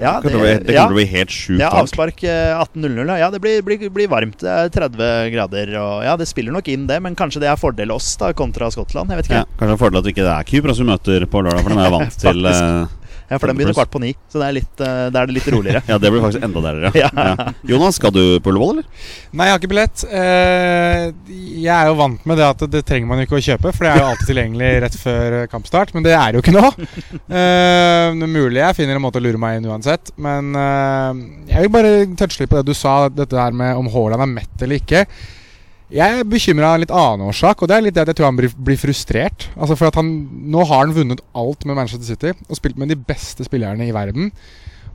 Ja, 0.00 0.20
Det 0.20 0.30
det, 0.32 0.40
det 0.64 0.72
kommer 0.72 0.72
ja. 0.72 0.86
bli 0.92 1.04
helt 1.08 1.32
sjukt 1.32 1.60
Ja, 1.60 1.68
varmt. 1.72 1.82
avspark 1.88 2.22
eh, 2.24 2.52
18.00. 2.60 3.10
Ja, 3.20 3.30
det 3.32 3.40
blir, 3.44 3.62
blir, 3.64 3.88
blir 3.92 4.08
varmt. 4.08 4.38
Det 4.40 4.48
er 4.48 4.70
30 4.72 5.30
grader. 5.34 5.72
Og 5.80 6.04
ja, 6.04 6.14
det 6.20 6.26
spiller 6.28 6.52
nok 6.52 6.68
inn, 6.72 6.86
det. 6.88 6.96
Men 7.04 7.16
kanskje 7.16 7.42
det 7.44 7.48
er 7.52 7.60
fordel 7.60 7.92
oss 7.92 8.08
da 8.20 8.30
kontra 8.36 8.70
Skottland. 8.72 9.12
Jeg 9.12 9.20
vet 9.22 9.28
ikke. 9.30 9.42
Ja, 9.42 9.48
kanskje 9.60 9.76
er 9.76 9.80
fordel 9.80 10.00
at 10.00 10.08
det 10.08 10.14
ikke 10.16 10.28
er 10.32 10.48
Kypros 10.48 10.80
vi 10.80 10.88
møter 10.88 11.26
på 11.32 11.42
lørdag, 11.44 11.64
for 11.64 11.76
de 11.76 11.84
er 11.84 11.94
vant 11.96 12.18
til 12.24 12.50
eh, 12.52 13.05
Ja, 13.26 13.38
For 13.40 13.50
den 13.50 13.58
begynner 13.58 13.74
kvart 13.74 13.90
på 13.90 13.98
ni, 14.02 14.12
så 14.30 14.38
det 14.38 14.46
er 14.46 14.54
litt, 14.54 14.72
uh, 14.78 15.08
det 15.10 15.18
er 15.18 15.30
det 15.30 15.34
litt 15.34 15.48
roligere. 15.50 15.82
Ja, 15.90 15.96
det 16.02 16.10
blir 16.14 16.22
faktisk 16.22 16.44
enda 16.46 16.62
deiligere. 16.62 16.92
Ja. 17.02 17.10
Ja. 17.16 17.52
Jonas, 17.66 17.98
skal 17.98 18.12
du 18.14 18.22
på 18.42 18.52
Ullevål, 18.52 18.76
eller? 18.76 19.06
Nei, 19.36 19.48
jeg 19.48 19.54
har 19.54 19.60
ikke 19.60 19.70
billett. 19.72 20.04
Eh, 20.06 21.06
jeg 21.64 21.72
er 21.74 21.90
jo 21.90 21.96
vant 21.98 22.26
med 22.28 22.38
det 22.40 22.46
at 22.46 22.64
det 22.72 22.82
trenger 22.86 23.10
man 23.10 23.22
ikke 23.24 23.38
å 23.38 23.42
kjøpe, 23.42 23.72
for 23.74 23.86
det 23.86 23.92
er 23.92 24.00
jo 24.00 24.08
alltid 24.12 24.30
tilgjengelig 24.30 24.70
rett 24.86 24.98
før 25.00 25.36
eh, 25.40 25.46
kampstart. 25.52 25.92
Men 25.96 26.06
det 26.06 26.14
er 26.16 26.36
jo 26.38 26.44
ikke 26.44 26.56
nå. 26.56 26.66
Eh, 27.26 28.12
det 28.16 28.24
er 28.24 28.30
mulig 28.30 28.60
jeg 28.60 28.76
finner 28.78 28.96
en 28.96 29.02
måte 29.02 29.18
å 29.20 29.24
lure 29.24 29.38
meg 29.40 29.58
inn 29.58 29.66
uansett. 29.68 30.12
Men 30.22 30.52
jeg 31.50 31.64
vil 31.64 31.72
bare 31.74 31.90
touche 32.18 32.40
litt 32.42 32.52
på 32.52 32.60
det 32.60 32.70
du 32.70 32.76
sa, 32.76 33.08
dette 33.12 33.36
her 33.38 33.54
med 33.56 33.76
om 33.78 33.88
Haaland 33.92 34.24
er 34.24 34.30
mett 34.30 34.62
eller 34.64 34.80
ikke. 34.80 35.02
Jeg 35.86 36.18
er 36.18 36.26
bekymra 36.26 36.72
av 36.72 36.76
en 36.76 36.82
litt 36.82 36.92
annen 36.94 37.28
årsak, 37.30 37.60
og 37.62 37.70
det 37.70 37.76
er 37.76 37.84
litt 37.86 37.94
det 37.94 38.02
at 38.02 38.10
jeg 38.10 38.18
tror 38.18 38.32
han 38.32 38.38
blir, 38.40 38.78
frustrert. 38.80 39.46
Altså 39.54 39.76
for 39.78 39.86
at 39.86 39.98
han, 40.00 40.08
Nå 40.50 40.64
har 40.66 40.82
han 40.82 40.94
vunnet 40.96 41.22
alt 41.38 41.62
med 41.62 41.78
Manchester 41.78 42.08
City 42.08 42.32
og 42.48 42.58
spilt 42.58 42.80
med 42.80 42.90
de 42.90 42.98
beste 42.98 43.46
spillerne 43.46 43.86
i 43.86 43.94
verden. 43.94 44.32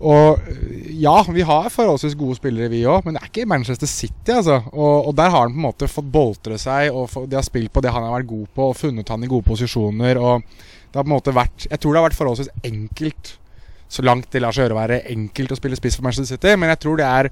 Og 0.01 0.41
øh, 0.49 0.89
ja, 0.97 1.13
vi 1.29 1.45
har 1.45 1.69
forholdsvis 1.71 2.17
gode 2.17 2.35
spillere, 2.39 2.71
vi 2.73 2.81
òg, 2.89 3.05
men 3.05 3.15
det 3.15 3.21
er 3.21 3.29
ikke 3.29 3.47
Manchester 3.47 3.87
City, 3.87 4.33
altså. 4.33 4.57
Og, 4.73 5.07
og 5.07 5.15
der 5.15 5.29
har 5.29 5.45
han 5.45 5.53
på 5.53 5.61
en 5.61 5.67
måte 5.69 5.91
fått 5.91 6.11
boltre 6.11 6.57
seg, 6.59 6.89
og 6.91 7.29
de 7.29 7.37
har 7.37 7.45
spilt 7.45 7.71
på 7.71 7.83
det 7.85 7.93
han 7.93 8.07
har 8.07 8.17
vært 8.17 8.31
god 8.33 8.51
på, 8.55 8.67
og 8.71 8.79
funnet 8.79 9.13
han 9.13 9.23
i 9.23 9.29
gode 9.31 9.47
posisjoner. 9.47 10.19
Og 10.19 10.41
det 10.41 10.97
har 10.97 11.05
på 11.05 11.07
en 11.07 11.15
måte 11.15 11.35
vært 11.37 11.69
Jeg 11.69 11.79
tror 11.79 11.93
det 11.93 12.01
har 12.01 12.09
vært 12.09 12.19
forholdsvis 12.19 12.51
enkelt, 12.67 13.35
så 13.91 14.03
langt 14.07 14.31
det 14.33 14.41
lar 14.41 14.55
seg 14.55 14.65
gjøre 14.65 14.75
å 14.75 14.81
være 14.81 15.01
enkelt 15.13 15.53
å 15.53 15.59
spille 15.59 15.77
spiss 15.77 15.99
for 15.99 16.07
Manchester 16.07 16.35
City, 16.35 16.55
men 16.57 16.71
jeg 16.73 16.81
tror 16.83 16.99
det 16.99 17.07
er 17.07 17.31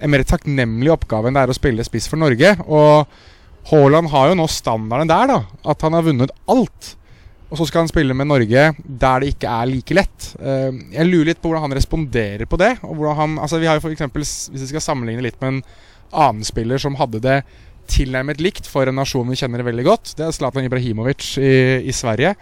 en 0.00 0.12
mer 0.12 0.24
takknemlig 0.26 0.92
oppgave 0.94 1.28
enn 1.28 1.36
det 1.36 1.44
er 1.44 1.52
å 1.52 1.56
spille 1.56 1.84
spiss 1.86 2.08
for 2.10 2.20
Norge. 2.20 2.54
Og 2.66 3.70
Haaland 3.70 4.10
har 4.12 4.30
jo 4.30 4.38
nå 4.40 4.48
standarden 4.50 5.10
der, 5.10 5.30
da. 5.30 5.38
At 5.72 5.84
han 5.84 5.96
har 5.96 6.06
vunnet 6.06 6.32
alt. 6.50 6.94
Og 7.50 7.58
så 7.58 7.66
skal 7.66 7.82
han 7.82 7.90
spille 7.90 8.14
med 8.14 8.28
Norge 8.30 8.68
der 8.78 9.22
det 9.22 9.32
ikke 9.34 9.50
er 9.50 9.70
like 9.70 9.96
lett. 9.96 10.28
Eh, 10.38 10.70
jeg 10.94 11.08
lurer 11.08 11.32
litt 11.32 11.40
på 11.42 11.50
hvordan 11.50 11.66
han 11.66 11.76
responderer 11.76 12.46
på 12.50 12.58
det. 12.60 12.76
Og 12.86 12.94
hvordan 12.94 13.18
han, 13.18 13.38
altså 13.42 13.58
vi 13.62 13.68
har 13.68 13.78
jo 13.78 13.84
for 13.84 13.94
eksempel, 13.94 14.22
Hvis 14.22 14.66
vi 14.66 14.70
skal 14.70 14.84
sammenligne 14.84 15.24
litt 15.24 15.40
med 15.42 15.56
en 15.56 15.64
annen 16.10 16.46
spiller 16.46 16.78
som 16.82 16.98
hadde 16.98 17.22
det 17.22 17.40
tilnærmet 17.90 18.38
likt 18.42 18.68
for 18.70 18.86
en 18.86 18.98
nasjon 19.00 19.26
vi 19.30 19.38
kjenner 19.38 19.66
veldig 19.66 19.84
godt, 19.86 20.12
det 20.18 20.26
er 20.26 20.34
Zlatan 20.34 20.66
Ibrahimovic 20.66 21.32
i, 21.42 21.54
i 21.90 21.94
Sverige. 21.94 22.36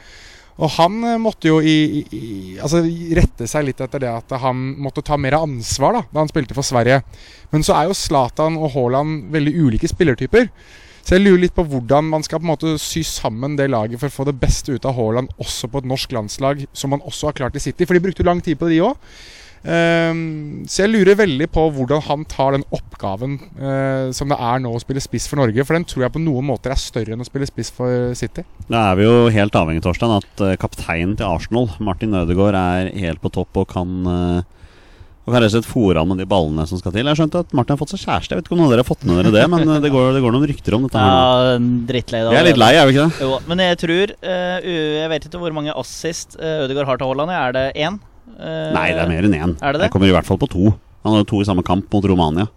Og 0.59 0.73
han 0.75 0.99
eh, 1.07 1.21
måtte 1.23 1.51
jo 1.51 1.61
i, 1.63 2.03
i, 2.11 2.25
altså 2.59 2.83
rette 3.19 3.47
seg 3.51 3.69
litt 3.69 3.81
etter 3.85 4.03
det 4.03 4.11
at 4.11 4.35
han 4.43 4.75
måtte 4.83 5.05
ta 5.07 5.19
mer 5.21 5.39
ansvar 5.39 5.95
da, 5.95 6.03
da 6.11 6.25
han 6.25 6.31
spilte 6.31 6.57
for 6.57 6.67
Sverige. 6.67 7.01
Men 7.55 7.65
så 7.67 7.77
er 7.79 7.89
jo 7.89 7.97
Zlatan 7.97 8.59
og 8.59 8.73
Haaland 8.75 9.31
veldig 9.35 9.55
ulike 9.55 9.91
spillertyper. 9.91 10.51
Så 11.09 11.17
jeg 11.17 11.25
lurer 11.25 11.41
litt 11.47 11.55
på 11.57 11.65
hvordan 11.65 12.11
man 12.11 12.25
skal 12.27 12.43
på 12.43 12.45
en 12.45 12.51
måte 12.51 12.75
sy 12.83 13.01
sammen 13.07 13.55
det 13.57 13.71
laget 13.71 14.01
for 14.03 14.11
å 14.11 14.17
få 14.19 14.27
det 14.29 14.37
beste 14.43 14.75
ut 14.75 14.85
av 14.85 14.99
Haaland 14.99 15.31
også 15.41 15.71
på 15.73 15.81
et 15.81 15.89
norsk 15.89 16.13
landslag, 16.13 16.67
som 16.77 16.93
man 16.93 17.05
også 17.07 17.31
har 17.31 17.39
klart 17.39 17.57
i 17.57 17.63
City. 17.65 17.87
For 17.89 17.97
de 17.97 18.03
brukte 18.05 18.21
jo 18.21 18.29
lang 18.29 18.43
tid 18.45 18.59
på 18.61 18.69
det, 18.69 18.77
de 18.77 18.85
òg. 18.91 18.99
Så 19.63 20.83
jeg 20.85 20.93
lurer 20.93 21.19
veldig 21.19 21.49
på 21.51 21.65
hvordan 21.75 22.05
han 22.07 22.27
tar 22.31 22.55
den 22.55 22.67
oppgaven 22.75 23.39
eh, 23.59 24.11
som 24.17 24.31
det 24.31 24.39
er 24.39 24.63
nå 24.63 24.73
å 24.75 24.83
spille 24.83 25.03
spiss 25.03 25.27
for 25.31 25.41
Norge. 25.41 25.65
For 25.67 25.77
den 25.77 25.87
tror 25.89 26.07
jeg 26.07 26.15
på 26.15 26.23
noen 26.23 26.47
måter 26.51 26.75
er 26.75 26.81
større 26.81 27.17
enn 27.17 27.25
å 27.25 27.29
spille 27.29 27.49
spiss 27.49 27.73
for 27.75 28.13
City. 28.19 28.47
Da 28.69 28.91
er 28.93 29.01
vi 29.01 29.09
jo 29.09 29.17
helt 29.35 29.59
avhengig, 29.59 29.83
Torstein, 29.85 30.15
at 30.21 30.45
eh, 30.45 30.59
kapteinen 30.61 31.17
til 31.19 31.29
Arsenal, 31.29 31.73
Martin 31.83 32.17
Ødegaard, 32.19 32.59
er 32.59 32.93
helt 33.03 33.23
på 33.25 33.33
topp 33.35 33.65
og 33.65 33.69
kan 33.75 33.99
eh, 34.13 34.55
og 35.29 35.35
kan 35.35 35.43
rett 35.45 35.53
og 35.53 35.59
slett 35.59 35.69
fòre 35.69 36.01
han 36.01 36.09
med 36.09 36.23
de 36.23 36.25
ballene 36.29 36.65
som 36.65 36.81
skal 36.81 36.95
til. 36.95 37.05
Jeg 37.05 37.19
skjønte 37.19 37.43
at 37.45 37.51
Martin 37.53 37.75
har 37.75 37.81
fått 37.83 37.91
seg 37.93 38.01
kjæreste. 38.01 38.33
Jeg 38.33 38.41
vet 38.41 38.47
ikke 38.49 38.55
om 38.57 38.63
noen 38.63 38.71
av 38.71 38.73
dere 38.73 38.85
har 38.85 38.89
fått 38.89 39.03
med 39.05 39.19
dere 39.21 39.33
det, 39.35 39.43
men 39.53 39.73
det 39.85 39.91
går, 39.93 40.07
det 40.17 40.23
går 40.25 40.33
noen 40.33 40.49
rykter 40.49 40.77
om 40.79 40.87
dette. 40.87 41.03
Ja, 41.05 41.59
drittlei 41.91 42.23
da 42.25 42.31
Vi 42.33 42.39
er 42.39 42.47
litt 42.49 42.61
lei, 42.63 42.71
er 42.79 42.89
vi 42.89 42.95
ikke 42.95 43.05
det? 43.05 43.27
Jo, 43.27 43.41
men 43.51 43.61
jeg 43.61 43.79
tror 43.83 44.15
eh, 44.17 44.69
Jeg 44.71 45.11
vet 45.13 45.27
ikke 45.29 45.43
hvor 45.43 45.57
mange 45.59 45.75
assist 45.77 46.39
uh, 46.41 46.65
Ødegaard 46.65 46.89
har 46.89 47.03
til 47.03 47.13
Haaland. 47.13 47.35
Er 47.37 47.53
det 47.59 47.67
én? 47.77 48.01
Eh, 48.39 48.71
Nei, 48.75 48.87
det 48.95 49.03
er 49.05 49.11
mer 49.11 49.29
enn 49.29 49.37
én. 49.39 49.55
Er 49.63 49.73
det 49.75 49.81
det? 49.81 49.89
Jeg 49.89 49.95
kommer 49.97 50.11
i 50.11 50.15
hvert 50.15 50.29
fall 50.29 50.41
på 50.41 50.49
to. 50.53 50.73
Han 51.07 51.15
har 51.15 51.23
jo 51.25 51.29
to 51.33 51.41
i 51.43 51.47
samme 51.49 51.65
kamp 51.67 51.89
mot 51.95 52.05
Romania. 52.11 52.49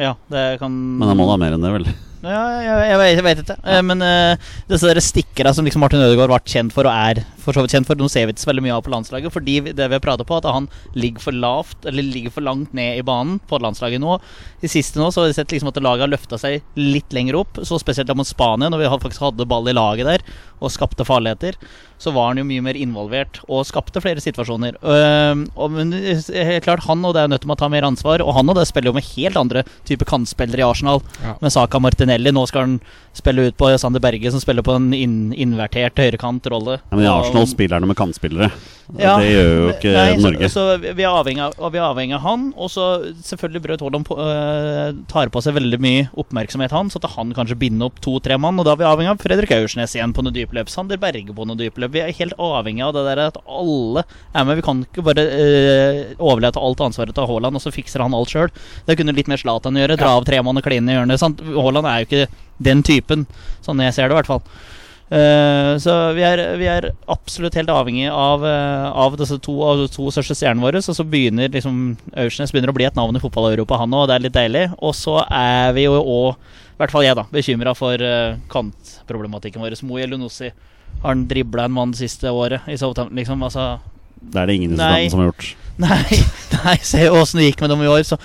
Ja, 0.00 0.14
det 0.32 0.58
kan 0.60 0.72
Men 0.72 1.08
han 1.08 1.18
må 1.18 1.26
da 1.28 1.36
ha 1.36 1.40
mer 1.40 1.54
enn 1.56 1.64
det, 1.64 1.72
vel? 1.74 1.86
Ja, 2.22 2.42
jeg, 2.62 2.74
jeg, 2.86 2.98
vet, 3.00 3.12
jeg 3.16 3.24
vet 3.26 3.40
ikke. 3.42 3.56
Ja. 3.66 3.82
Men 3.82 4.02
uh, 4.04 4.50
disse 4.70 4.86
der 4.86 5.02
stikkere 5.02 5.52
som 5.56 5.66
liksom 5.66 5.82
Martin 5.82 6.02
Ødegaard 6.04 6.30
ble 6.30 6.52
kjent 6.52 6.74
for, 6.74 6.86
og 6.86 6.94
er 6.94 7.24
for 7.42 7.56
så 7.56 7.64
vidt 7.64 7.74
kjent 7.74 7.88
for, 7.88 7.98
nå 7.98 8.06
ser 8.10 8.28
vi 8.28 8.34
ikke 8.34 8.44
så 8.44 8.50
veldig 8.52 8.64
mye 8.68 8.76
av 8.76 8.84
på 8.86 8.92
landslaget. 8.94 9.34
Fordi 9.34 9.56
det 9.72 9.88
vi 9.88 9.96
har 9.96 10.04
pratet 10.04 10.28
på, 10.28 10.38
at 10.38 10.46
han 10.46 10.68
ligger 10.94 11.24
for 11.24 11.34
lavt 11.34 11.88
Eller 11.88 12.06
ligger 12.06 12.34
for 12.34 12.46
langt 12.46 12.74
ned 12.76 13.00
i 13.00 13.06
banen 13.06 13.40
på 13.50 13.58
landslaget 13.62 14.02
nå. 14.02 14.18
I 14.62 14.70
siste 14.70 15.00
nå 15.00 15.10
så 15.10 15.24
har 15.24 15.32
vi 15.32 15.38
sett 15.40 15.54
liksom 15.54 15.72
at 15.72 15.82
laget 15.82 16.06
har 16.06 16.12
løfta 16.12 16.38
seg 16.38 16.62
litt 16.78 17.14
lenger 17.14 17.40
opp. 17.42 17.62
Så 17.66 17.80
spesielt 17.82 18.10
da 18.10 18.16
mot 18.18 18.28
Spania, 18.28 18.70
når 18.70 18.84
vi 18.84 18.92
faktisk 18.92 19.26
hadde 19.26 19.48
ball 19.48 19.66
i 19.70 19.76
laget 19.76 20.08
der 20.08 20.26
og 20.62 20.70
skapte 20.70 21.02
farligheter. 21.02 21.56
Så 21.98 22.12
var 22.14 22.30
han 22.30 22.38
jo 22.40 22.46
mye 22.46 22.62
mer 22.62 22.78
involvert 22.78 23.40
og 23.48 23.64
skapte 23.66 24.02
flere 24.02 24.22
situasjoner. 24.22 24.78
Uh, 24.82 25.42
og, 25.54 25.74
men 25.74 25.92
helt 25.94 26.64
klart, 26.66 26.84
han 26.86 27.02
og 27.06 27.16
det 27.16 27.24
er 27.24 27.32
nødt 27.32 27.44
til 27.44 27.50
å 27.54 27.58
ta 27.58 27.68
mer 27.72 27.86
ansvar. 27.86 28.22
Og 28.22 28.34
han 28.38 28.50
og 28.50 28.58
det 28.58 28.68
spiller 28.70 28.90
jo 28.90 28.96
med 28.96 29.08
helt 29.12 29.38
andre 29.38 29.64
typer 29.88 30.08
kantspillere 30.10 30.62
i 30.62 30.66
Arsenal. 30.66 31.02
Ja. 31.22 31.36
Med 31.42 31.54
Saka 31.54 31.82
Martinelli. 32.12 32.32
Nå 32.32 32.46
skal 32.48 32.60
han 32.66 32.80
spille 33.14 33.48
ut 33.48 33.56
på 33.56 33.78
Sander 33.78 34.00
Berge, 34.00 34.30
som 34.30 34.40
spiller 34.40 34.62
på 34.62 34.74
en 34.76 34.92
inn, 34.94 35.32
invertert 35.34 35.96
høyrekantrolle. 35.96 36.80
Ja, 36.90 36.96
men 36.96 37.04
i 37.04 37.08
Og- 37.08 37.26
Arsenal 37.26 37.46
spiller 37.46 37.78
han 37.80 37.88
med 37.88 37.96
kantspillere. 37.96 38.50
Ja, 39.00 39.14
det 39.16 39.30
gjør 39.30 39.50
jo 39.50 39.68
ikke 39.72 39.92
nei, 39.94 40.16
Norge. 40.20 40.48
Så, 40.52 40.62
så 40.76 40.76
vi, 40.82 41.04
er 41.04 41.08
av, 41.08 41.24
vi 41.24 41.78
er 41.80 41.84
avhengig 41.86 42.16
av 42.18 42.24
han. 42.26 42.44
Og 42.60 42.68
så 42.72 42.86
selvfølgelig 43.24 43.62
Braut 43.64 43.84
Haaland 43.84 44.10
øh, 44.12 44.98
tar 45.08 45.32
på 45.32 45.42
seg 45.44 45.56
veldig 45.56 45.78
mye 45.82 46.08
oppmerksomhet, 46.20 46.74
han. 46.76 46.90
Så 46.92 47.00
at 47.00 47.08
han 47.14 47.32
kanskje 47.36 47.56
binder 47.62 47.88
opp 47.88 48.02
to-tre 48.04 48.36
mann. 48.40 48.60
Og 48.60 48.68
da 48.68 48.74
er 48.74 48.82
vi 48.82 48.88
avhengig 48.90 49.14
av 49.14 49.24
Fredrik 49.24 49.54
Aursnes 49.56 49.96
igjen 49.96 50.12
på 50.16 50.24
noe 50.26 50.34
dypløp. 50.36 50.72
Sander 50.72 51.00
Berge 51.00 51.32
på 51.32 51.48
noe 51.48 51.58
dypløp. 51.60 51.94
Vi 51.94 52.04
er 52.04 52.12
helt 52.18 52.36
avhengig 52.36 52.84
av 52.84 52.92
det 52.98 53.06
der 53.08 53.24
at 53.30 53.40
alle 53.46 54.04
er 54.04 54.48
med. 54.48 54.60
Vi 54.60 54.66
kan 54.68 54.84
ikke 54.84 55.06
bare 55.08 55.24
øh, 55.24 56.02
overlate 56.18 56.60
alt 56.60 56.84
ansvaret 56.84 57.16
til 57.16 57.30
Haaland, 57.30 57.56
og 57.56 57.64
så 57.64 57.72
fikser 57.74 58.04
han 58.04 58.16
alt 58.18 58.34
sjøl. 58.34 58.52
Det 58.88 58.98
kunne 59.00 59.16
litt 59.16 59.30
mer 59.32 59.40
Zlatan 59.40 59.80
gjøre. 59.80 59.96
Dra 60.00 60.16
av 60.18 60.28
tre 60.28 60.42
mann 60.44 60.60
og 60.60 60.68
kline 60.68 60.92
i 60.92 60.98
hjørnet. 60.98 61.22
Sant? 61.22 61.40
Haaland 61.56 61.88
er 61.88 62.02
jo 62.02 62.10
ikke 62.10 62.26
den 62.62 62.84
typen, 62.86 63.24
sånn 63.64 63.80
jeg 63.82 63.96
ser 63.96 64.10
det 64.10 64.14
i 64.14 64.20
hvert 64.20 64.28
fall. 64.28 64.44
Eh, 65.12 65.78
så 65.82 65.92
vi 66.16 66.22
er, 66.24 66.40
vi 66.56 66.68
er 66.72 66.86
absolutt 67.12 67.56
helt 67.58 67.68
avhengig 67.68 68.06
av, 68.08 68.46
eh, 68.48 68.86
av 69.04 69.16
disse 69.20 69.36
to, 69.44 69.58
av 69.66 69.82
de 69.82 69.88
to 69.92 70.06
største 70.14 70.36
stjernene 70.38 70.64
våre. 70.64 70.80
Og 70.80 70.96
så 70.96 71.04
begynner 71.04 71.52
liksom 71.52 71.98
Aursnes 72.16 72.54
begynner 72.54 72.72
å 72.72 72.76
bli 72.76 72.88
et 72.88 72.96
navn 72.96 73.18
i 73.18 73.22
fotball-Europa, 73.22 73.80
han 73.82 73.96
òg. 73.98 74.06
Det 74.08 74.16
er 74.16 74.26
litt 74.26 74.38
deilig. 74.38 74.66
Og 74.80 74.96
så 74.96 75.18
er 75.28 75.76
vi 75.76 75.84
jo 75.84 75.98
òg, 76.00 76.36
i 76.72 76.80
hvert 76.80 76.94
fall 76.94 77.04
jeg, 77.04 77.18
da, 77.18 77.26
bekymra 77.30 77.74
for 77.76 78.00
uh, 78.00 78.38
kantproblematikken 78.50 79.62
vår. 79.62 79.76
Mo 79.86 80.00
Elunussi 80.00 80.48
har 80.48 81.10
han 81.10 81.26
dribla 81.28 81.68
en 81.68 81.76
mann 81.76 81.92
det 81.92 82.00
siste 82.00 82.32
året 82.32 82.64
i 82.66 82.78
Southampton, 82.80 83.18
liksom. 83.20 83.44
Altså 83.44 83.66
Det 84.16 84.40
er 84.40 84.48
det 84.48 84.56
ingen 84.56 84.72
i. 84.72 84.76
Southampton 84.80 85.12
som 85.12 85.24
har 85.24 85.32
gjort. 85.32 85.50
Nei, 85.82 86.18
nei 86.52 86.74
se 86.84 87.06
åssen 87.08 87.40
det 87.40 87.46
gikk 87.46 87.62
med 87.64 87.72
dem 87.72 87.80
i 87.82 87.88
år. 87.88 88.02
Så 88.04 88.18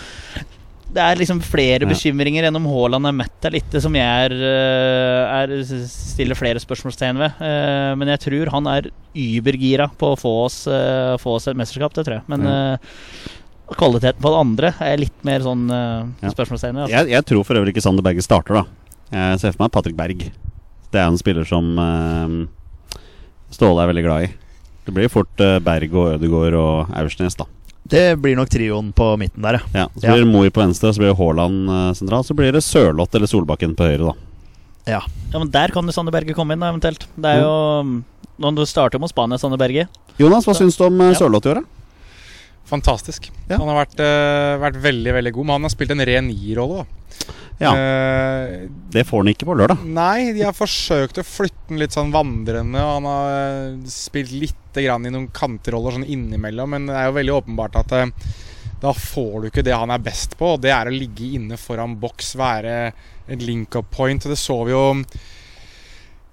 det 0.94 1.04
er 1.04 1.20
liksom 1.20 1.42
flere 1.44 1.84
Ja. 1.84 1.90
bekymringer 1.90 2.46
enn 2.48 2.56
om 2.56 2.66
Haaland 2.66 3.06
er 3.10 3.12
mett 3.12 3.46
eller 3.46 3.60
ikke, 3.60 3.82
som 3.84 3.94
jeg 3.94 4.32
er, 4.32 4.32
eh, 4.34 5.42
er 5.44 5.64
stiller 5.88 6.36
flere 6.36 6.62
spørsmålstegn 6.64 7.18
ved. 7.18 7.34
Eh, 7.42 7.96
Men 7.96 8.08
jeg 8.08 8.20
tror 8.20 8.50
han 8.52 8.68
er 8.68 8.90
übergira 9.16 9.90
på 9.98 10.14
å 10.16 10.20
få 10.20 10.46
oss, 10.46 10.66
eh, 10.68 11.18
få 11.18 11.36
oss 11.36 11.48
et 11.48 11.58
mesterskap, 11.58 11.94
det 11.94 12.06
tror 12.06 12.16
jeg. 12.22 12.24
Men 12.28 12.48
eh, 12.48 12.78
kvaliteten 13.76 14.22
på 14.22 14.32
det 14.32 14.40
andre 14.40 14.74
er 14.80 14.98
litt 14.98 15.24
mer 15.26 15.40
sånn 15.40 15.68
spørsmålstegn 16.24 16.74
ved. 16.74 16.84
Altså. 16.88 16.96
Jeg, 16.96 17.10
jeg 17.10 17.26
tror 17.26 17.44
for 17.46 17.56
øvrig 17.56 17.74
ikke 17.76 17.84
Sander 17.84 18.04
Berge 18.04 18.24
starter, 18.24 18.54
da. 18.54 18.66
Jeg 19.12 19.40
ser 19.40 19.52
for 19.54 19.64
meg 19.66 19.72
Patrick 19.72 19.96
Berg. 19.98 20.32
Det 20.92 21.00
er 21.02 21.08
en 21.08 21.18
spiller 21.18 21.46
som 21.46 21.76
Ståle 23.52 23.84
er 23.84 23.92
veldig 23.94 24.04
glad 24.04 24.24
i. 24.24 24.32
Det 24.86 24.94
blir 24.96 25.10
fort 25.12 25.36
Berg 25.38 25.94
og 25.94 26.16
Ødegaard 26.18 26.54
og 26.56 26.90
Aursnes, 26.96 27.36
da. 27.36 27.46
Det 27.88 28.06
blir 28.20 28.36
nok 28.36 28.50
trioen 28.52 28.90
på 28.96 29.10
midten 29.22 29.46
der, 29.46 29.60
ja. 29.60 29.84
Ja, 29.84 29.88
Så 29.96 30.08
blir 30.10 30.24
det 30.26 30.30
Moi 30.32 30.50
på 30.52 30.62
venstre, 30.64 30.92
så 30.94 31.00
blir 31.02 31.14
det 31.14 31.18
Haaland 31.20 31.60
sentral 31.68 31.96
sentralt. 32.02 32.28
Så 32.30 32.36
blir 32.38 32.52
det 32.56 32.64
Sørloth 32.66 33.16
eller 33.16 33.30
Solbakken 33.32 33.76
på 33.80 33.88
høyre, 33.88 34.12
da. 34.12 34.16
ja. 34.98 35.02
Ja, 35.32 35.40
men 35.40 35.50
Der 35.52 35.72
kan 35.76 35.86
jo 35.86 35.92
Sander 35.96 36.12
Berge 36.16 36.36
komme 36.36 36.56
inn, 36.56 36.62
da, 36.64 36.70
eventuelt. 36.72 37.08
Det 37.16 37.34
er 37.38 37.42
jo 37.44 38.04
Når 38.38 38.56
du 38.56 38.66
starter 38.70 39.00
mot 39.02 39.10
Spania, 39.12 39.38
Sander 39.42 39.60
Berge. 39.60 39.88
Jonas, 40.20 40.46
hva 40.48 40.54
syns 40.58 40.78
du 40.78 40.86
om 40.88 41.02
eh, 41.02 41.12
Ja. 41.14 41.20
Sørloth 41.24 41.48
i 41.48 41.52
år, 41.52 41.62
da? 41.62 41.66
Fantastisk. 42.68 43.30
Ja. 43.48 43.58
Han 43.62 43.70
har 43.72 43.86
vært, 43.86 44.00
uh, 44.04 44.58
vært 44.60 44.80
veldig 44.84 45.14
veldig 45.16 45.32
god, 45.38 45.46
men 45.48 45.56
han 45.56 45.68
har 45.70 45.72
spilt 45.72 45.94
en 45.96 46.04
ren 46.04 46.28
nierrolle. 46.28 46.84
Ja. 47.58 47.72
Eh, 47.74 48.68
Det 48.94 49.04
får 49.08 49.24
han 49.24 49.32
ikke 49.34 49.48
på 49.50 49.56
lørdag. 49.58 49.82
Nei, 49.90 50.32
de 50.36 50.44
har 50.46 50.54
forsøkt 50.56 51.18
å 51.18 51.26
flytte 51.26 51.72
den 51.72 51.80
litt 51.82 51.96
sånn 51.96 52.12
vandrende. 52.14 52.82
Og 52.84 52.92
han 53.00 53.08
har 53.10 53.32
eh, 53.38 53.80
spilt 53.92 54.32
lite 54.36 54.84
grann 54.86 55.08
i 55.10 55.14
noen 55.14 55.30
kanteroller 55.34 55.98
sånn 55.98 56.06
innimellom, 56.06 56.70
men 56.76 56.86
det 56.92 56.96
er 57.00 57.10
jo 57.10 57.16
veldig 57.18 57.36
åpenbart 57.40 57.80
at 57.82 57.96
eh, 57.98 58.12
da 58.78 58.92
får 58.94 59.40
du 59.42 59.48
ikke 59.50 59.64
det 59.66 59.74
han 59.74 59.90
er 59.90 60.04
best 60.06 60.36
på, 60.38 60.52
og 60.54 60.62
det 60.62 60.70
er 60.70 60.86
å 60.86 60.94
ligge 60.94 61.32
inne 61.34 61.58
foran 61.58 61.96
boks, 61.98 62.36
være 62.38 62.76
et 63.28 63.42
link-up 63.42 63.90
point. 63.90 64.22
Og 64.28 64.30
det 64.36 64.38
så 64.38 64.60
vi 64.68 64.76
jo 64.76 64.84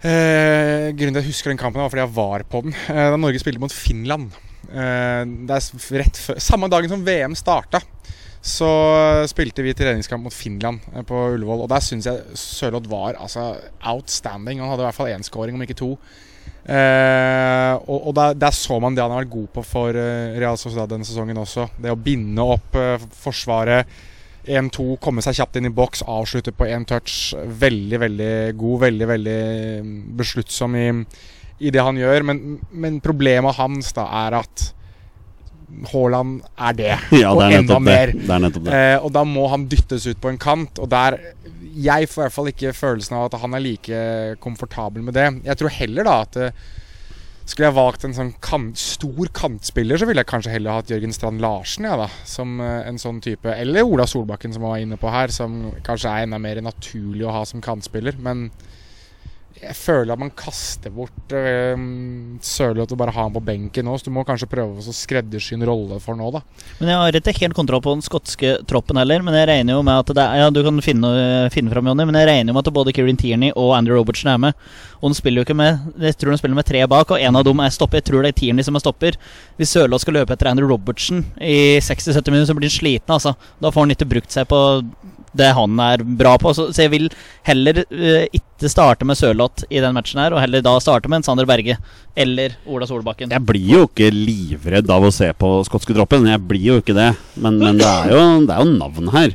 eh, 0.04 0.90
Grunnen 0.92 1.14
til 1.16 1.20
at 1.20 1.22
jeg 1.24 1.30
husker 1.32 1.52
den 1.54 1.60
kampen, 1.60 1.80
var 1.82 1.92
fordi 1.92 2.04
jeg 2.04 2.16
var 2.18 2.44
på 2.52 2.60
den. 2.66 2.76
Eh, 2.92 3.06
da 3.14 3.16
Norge 3.20 3.40
spilte 3.42 3.62
mot 3.62 3.72
Finland. 3.72 4.36
Eh, 4.68 5.22
det 5.48 5.56
er 5.56 5.98
rett 6.02 6.20
før, 6.20 6.40
samme 6.42 6.68
dagen 6.72 6.92
som 6.92 7.04
VM 7.06 7.36
starta, 7.38 7.80
så 8.44 8.68
spilte 9.30 9.64
vi 9.64 9.72
treningskamp 9.72 10.26
mot 10.26 10.34
Finland 10.34 10.84
eh, 10.92 11.02
på 11.06 11.16
Ullevål. 11.32 11.64
Og 11.64 11.70
der 11.72 11.80
syns 11.84 12.08
jeg 12.10 12.36
Sørloth 12.36 12.90
var 12.90 13.16
altså, 13.16 13.54
outstanding. 13.80 14.60
Han 14.60 14.68
hadde 14.68 14.84
i 14.84 14.88
hvert 14.90 14.98
fall 14.98 15.12
én 15.14 15.24
scoring, 15.24 15.56
om 15.56 15.64
ikke 15.64 15.78
to. 15.78 15.94
Eh, 16.64 17.74
og 17.88 18.08
og 18.08 18.14
der, 18.16 18.36
der 18.40 18.52
så 18.56 18.78
man 18.80 18.96
det 18.96 19.02
han 19.04 19.12
har 19.12 19.24
vært 19.24 19.32
god 19.32 19.48
på 19.52 19.64
for 19.68 19.96
eh, 20.00 20.36
Real 20.40 20.60
Sociedad 20.60 20.92
denne 20.92 21.08
sesongen 21.08 21.40
også. 21.40 21.70
Det 21.80 21.92
å 21.92 22.00
binde 22.00 22.44
opp 22.56 22.76
eh, 22.76 23.08
forsvaret. 23.24 23.96
1-2, 24.44 24.98
komme 25.00 25.22
seg 25.24 25.38
kjapt 25.38 25.56
inn 25.56 25.70
i 25.70 25.72
boks, 25.72 26.02
avslutte 26.04 26.52
på 26.52 26.68
én 26.68 26.84
touch. 26.84 27.32
Veldig, 27.64 28.00
veldig 28.02 28.32
god. 28.60 28.80
Veldig, 28.84 29.06
veldig 29.08 29.40
mm, 29.88 29.98
besluttsom 30.20 30.76
i, 30.76 30.88
i 31.64 31.72
det 31.72 31.80
han 31.80 31.96
gjør. 31.96 32.28
Men, 32.28 32.58
men 32.76 33.00
problemet 33.04 33.56
hans 33.56 33.96
da 33.96 34.04
er 34.26 34.42
at 34.42 34.68
Haaland 35.92 36.42
er 36.56 36.76
det, 36.78 36.92
Ja, 37.22 37.32
og 37.32 37.40
det 37.42 37.48
er 37.48 37.58
enda 37.62 37.78
nettopp 37.78 37.88
det. 37.88 37.96
det, 38.14 38.36
er 38.36 38.54
det. 38.58 38.78
Eh, 38.78 38.96
og 39.04 39.10
da 39.16 39.24
må 39.28 39.48
han 39.52 39.66
dyttes 39.70 40.06
ut 40.08 40.20
på 40.22 40.32
en 40.32 40.40
kant. 40.40 40.80
Og 40.82 40.90
der 40.92 41.18
Jeg 41.74 42.08
får 42.08 42.20
i 42.20 42.24
hvert 42.26 42.36
fall 42.36 42.52
ikke 42.52 42.72
følelsen 42.76 43.18
av 43.18 43.28
at 43.28 43.40
han 43.42 43.56
er 43.56 43.64
like 43.64 44.00
komfortabel 44.44 45.02
med 45.02 45.16
det. 45.18 45.28
Jeg 45.48 45.60
tror 45.60 45.74
heller 45.74 46.06
da 46.06 46.20
at 46.22 46.38
eh, 46.38 46.64
skulle 47.44 47.68
jeg 47.68 47.76
valgt 47.76 48.04
en 48.06 48.14
sånn 48.16 48.30
kant, 48.40 48.78
stor 48.80 49.28
kantspiller, 49.36 50.00
så 50.00 50.06
ville 50.08 50.22
jeg 50.22 50.30
kanskje 50.30 50.54
heller 50.54 50.78
hatt 50.78 50.88
Jørgen 50.88 51.12
Strand 51.12 51.42
Larsen 51.44 51.84
ja, 51.84 51.96
da, 52.00 52.06
som 52.24 52.56
eh, 52.62 52.86
en 52.88 53.00
sånn 53.00 53.20
type. 53.24 53.50
Eller 53.52 53.84
Ola 53.84 54.06
Solbakken, 54.08 54.54
som 54.54 54.64
han 54.64 54.76
var 54.76 54.84
inne 54.84 55.00
på 55.00 55.12
her, 55.12 55.34
som 55.34 55.66
kanskje 55.84 56.12
er 56.12 56.24
enda 56.24 56.40
mer 56.40 56.62
naturlig 56.64 57.26
å 57.28 57.34
ha 57.34 57.42
som 57.48 57.60
kantspiller. 57.64 58.16
Men 58.22 58.46
jeg 59.64 59.76
føler 59.78 60.12
at 60.14 60.20
man 60.20 60.32
kaster 60.36 60.92
bort 60.94 61.34
uh, 61.34 61.74
Sørloth 62.44 62.94
og 62.94 63.00
bare 63.00 63.14
ha 63.14 63.26
han 63.26 63.34
på 63.34 63.42
benken 63.44 63.86
nå. 63.88 63.96
Så 63.98 64.08
du 64.08 64.14
må 64.14 64.24
kanskje 64.26 64.48
prøve 64.50 64.80
å 64.80 64.94
skreddersy 64.94 65.56
en 65.56 65.66
rolle 65.68 65.98
for 66.02 66.18
nå, 66.18 66.30
da. 66.34 66.42
Men 66.80 66.92
Jeg 66.92 67.00
har 67.00 67.18
ikke 67.20 67.36
helt 67.40 67.56
kontroll 67.56 67.82
på 67.84 67.94
den 67.96 68.04
skotske 68.04 68.56
troppen 68.70 69.00
heller. 69.00 69.24
Men 69.24 69.38
jeg 69.38 69.48
regner 69.50 69.78
jo 69.78 69.84
med 69.86 70.02
at 70.04 70.14
det 70.16 70.24
er 70.24 70.42
Ja, 70.44 70.50
du 70.52 70.60
kan 70.66 70.82
finne, 70.84 71.12
finne 71.54 71.72
fram, 71.72 71.90
Jonny, 71.90 72.06
men 72.08 72.20
jeg 72.20 72.30
regner 72.30 72.52
jo 72.52 72.58
med 72.58 72.66
at 72.66 72.76
både 72.76 72.94
Kieran 72.96 73.20
Tierney 73.20 73.54
og 73.54 73.74
Andrew 73.78 73.98
Robertson 73.98 74.32
er 74.34 74.42
med. 74.48 74.66
Og 75.00 75.12
de 75.12 75.18
spiller 75.18 75.42
jo 75.42 75.48
ikke 75.48 75.58
med 75.58 76.00
Jeg 76.00 76.18
tror 76.20 76.34
de 76.34 76.40
spiller 76.40 76.58
med 76.58 76.68
tre 76.68 76.84
bak, 76.90 77.10
og 77.10 77.20
en 77.20 77.40
av 77.40 77.46
dem 77.46 77.64
er 77.64 77.74
stopper. 77.74 78.02
Jeg 78.02 78.10
tror 78.10 78.24
det 78.24 78.34
er 78.34 78.40
Tierney 78.40 78.66
som 78.66 78.76
er 78.78 78.84
stopper. 78.84 79.18
Hvis 79.58 79.74
Sørloth 79.74 80.04
skal 80.04 80.20
løpe 80.20 80.36
etter 80.36 80.50
Andrew 80.50 80.70
Robertson 80.70 81.24
i 81.40 81.80
60-70 81.80 82.32
minutter, 82.32 82.52
så 82.52 82.58
blir 82.58 82.70
han 82.70 82.78
sliten, 82.78 83.16
altså. 83.16 83.34
Da 83.62 83.72
får 83.72 83.86
han 83.86 83.94
ikke 83.96 84.12
brukt 84.16 84.34
seg 84.34 84.48
på 84.50 84.60
det 85.34 85.50
han 85.56 85.80
er 85.82 86.04
bra 86.04 86.36
på. 86.40 86.52
Så 86.54 86.70
jeg 86.78 86.92
vil 86.92 87.08
heller 87.46 87.82
uh, 87.84 88.24
ikke 88.64 88.72
starte 88.72 89.04
med 89.04 89.18
Sørloth 89.18 89.66
i 89.68 89.80
den 89.84 89.92
matchen 89.96 90.20
her, 90.22 90.32
og 90.32 90.40
heller 90.40 90.62
da 90.64 90.72
starte 90.80 91.08
med 91.10 91.20
en 91.20 91.26
Sander 91.26 91.44
Berge 91.48 91.76
eller 92.16 92.54
Ola 92.66 92.86
Solbakken. 92.88 93.32
Jeg 93.34 93.44
blir 93.44 93.66
jo 93.68 93.82
ikke 93.88 94.08
livredd 94.14 94.88
av 94.90 95.04
å 95.04 95.10
se 95.12 95.28
på 95.36 95.50
skotske 95.68 95.94
troppen. 95.96 96.24
Jeg 96.30 96.40
blir 96.48 96.64
jo 96.72 96.76
ikke 96.80 96.96
det. 96.96 97.10
Men, 97.36 97.58
men 97.60 97.80
det, 97.80 97.86
er 97.88 98.14
jo, 98.14 98.22
det 98.48 98.54
er 98.56 98.64
jo 98.64 98.76
navn 98.78 99.10
her. 99.12 99.34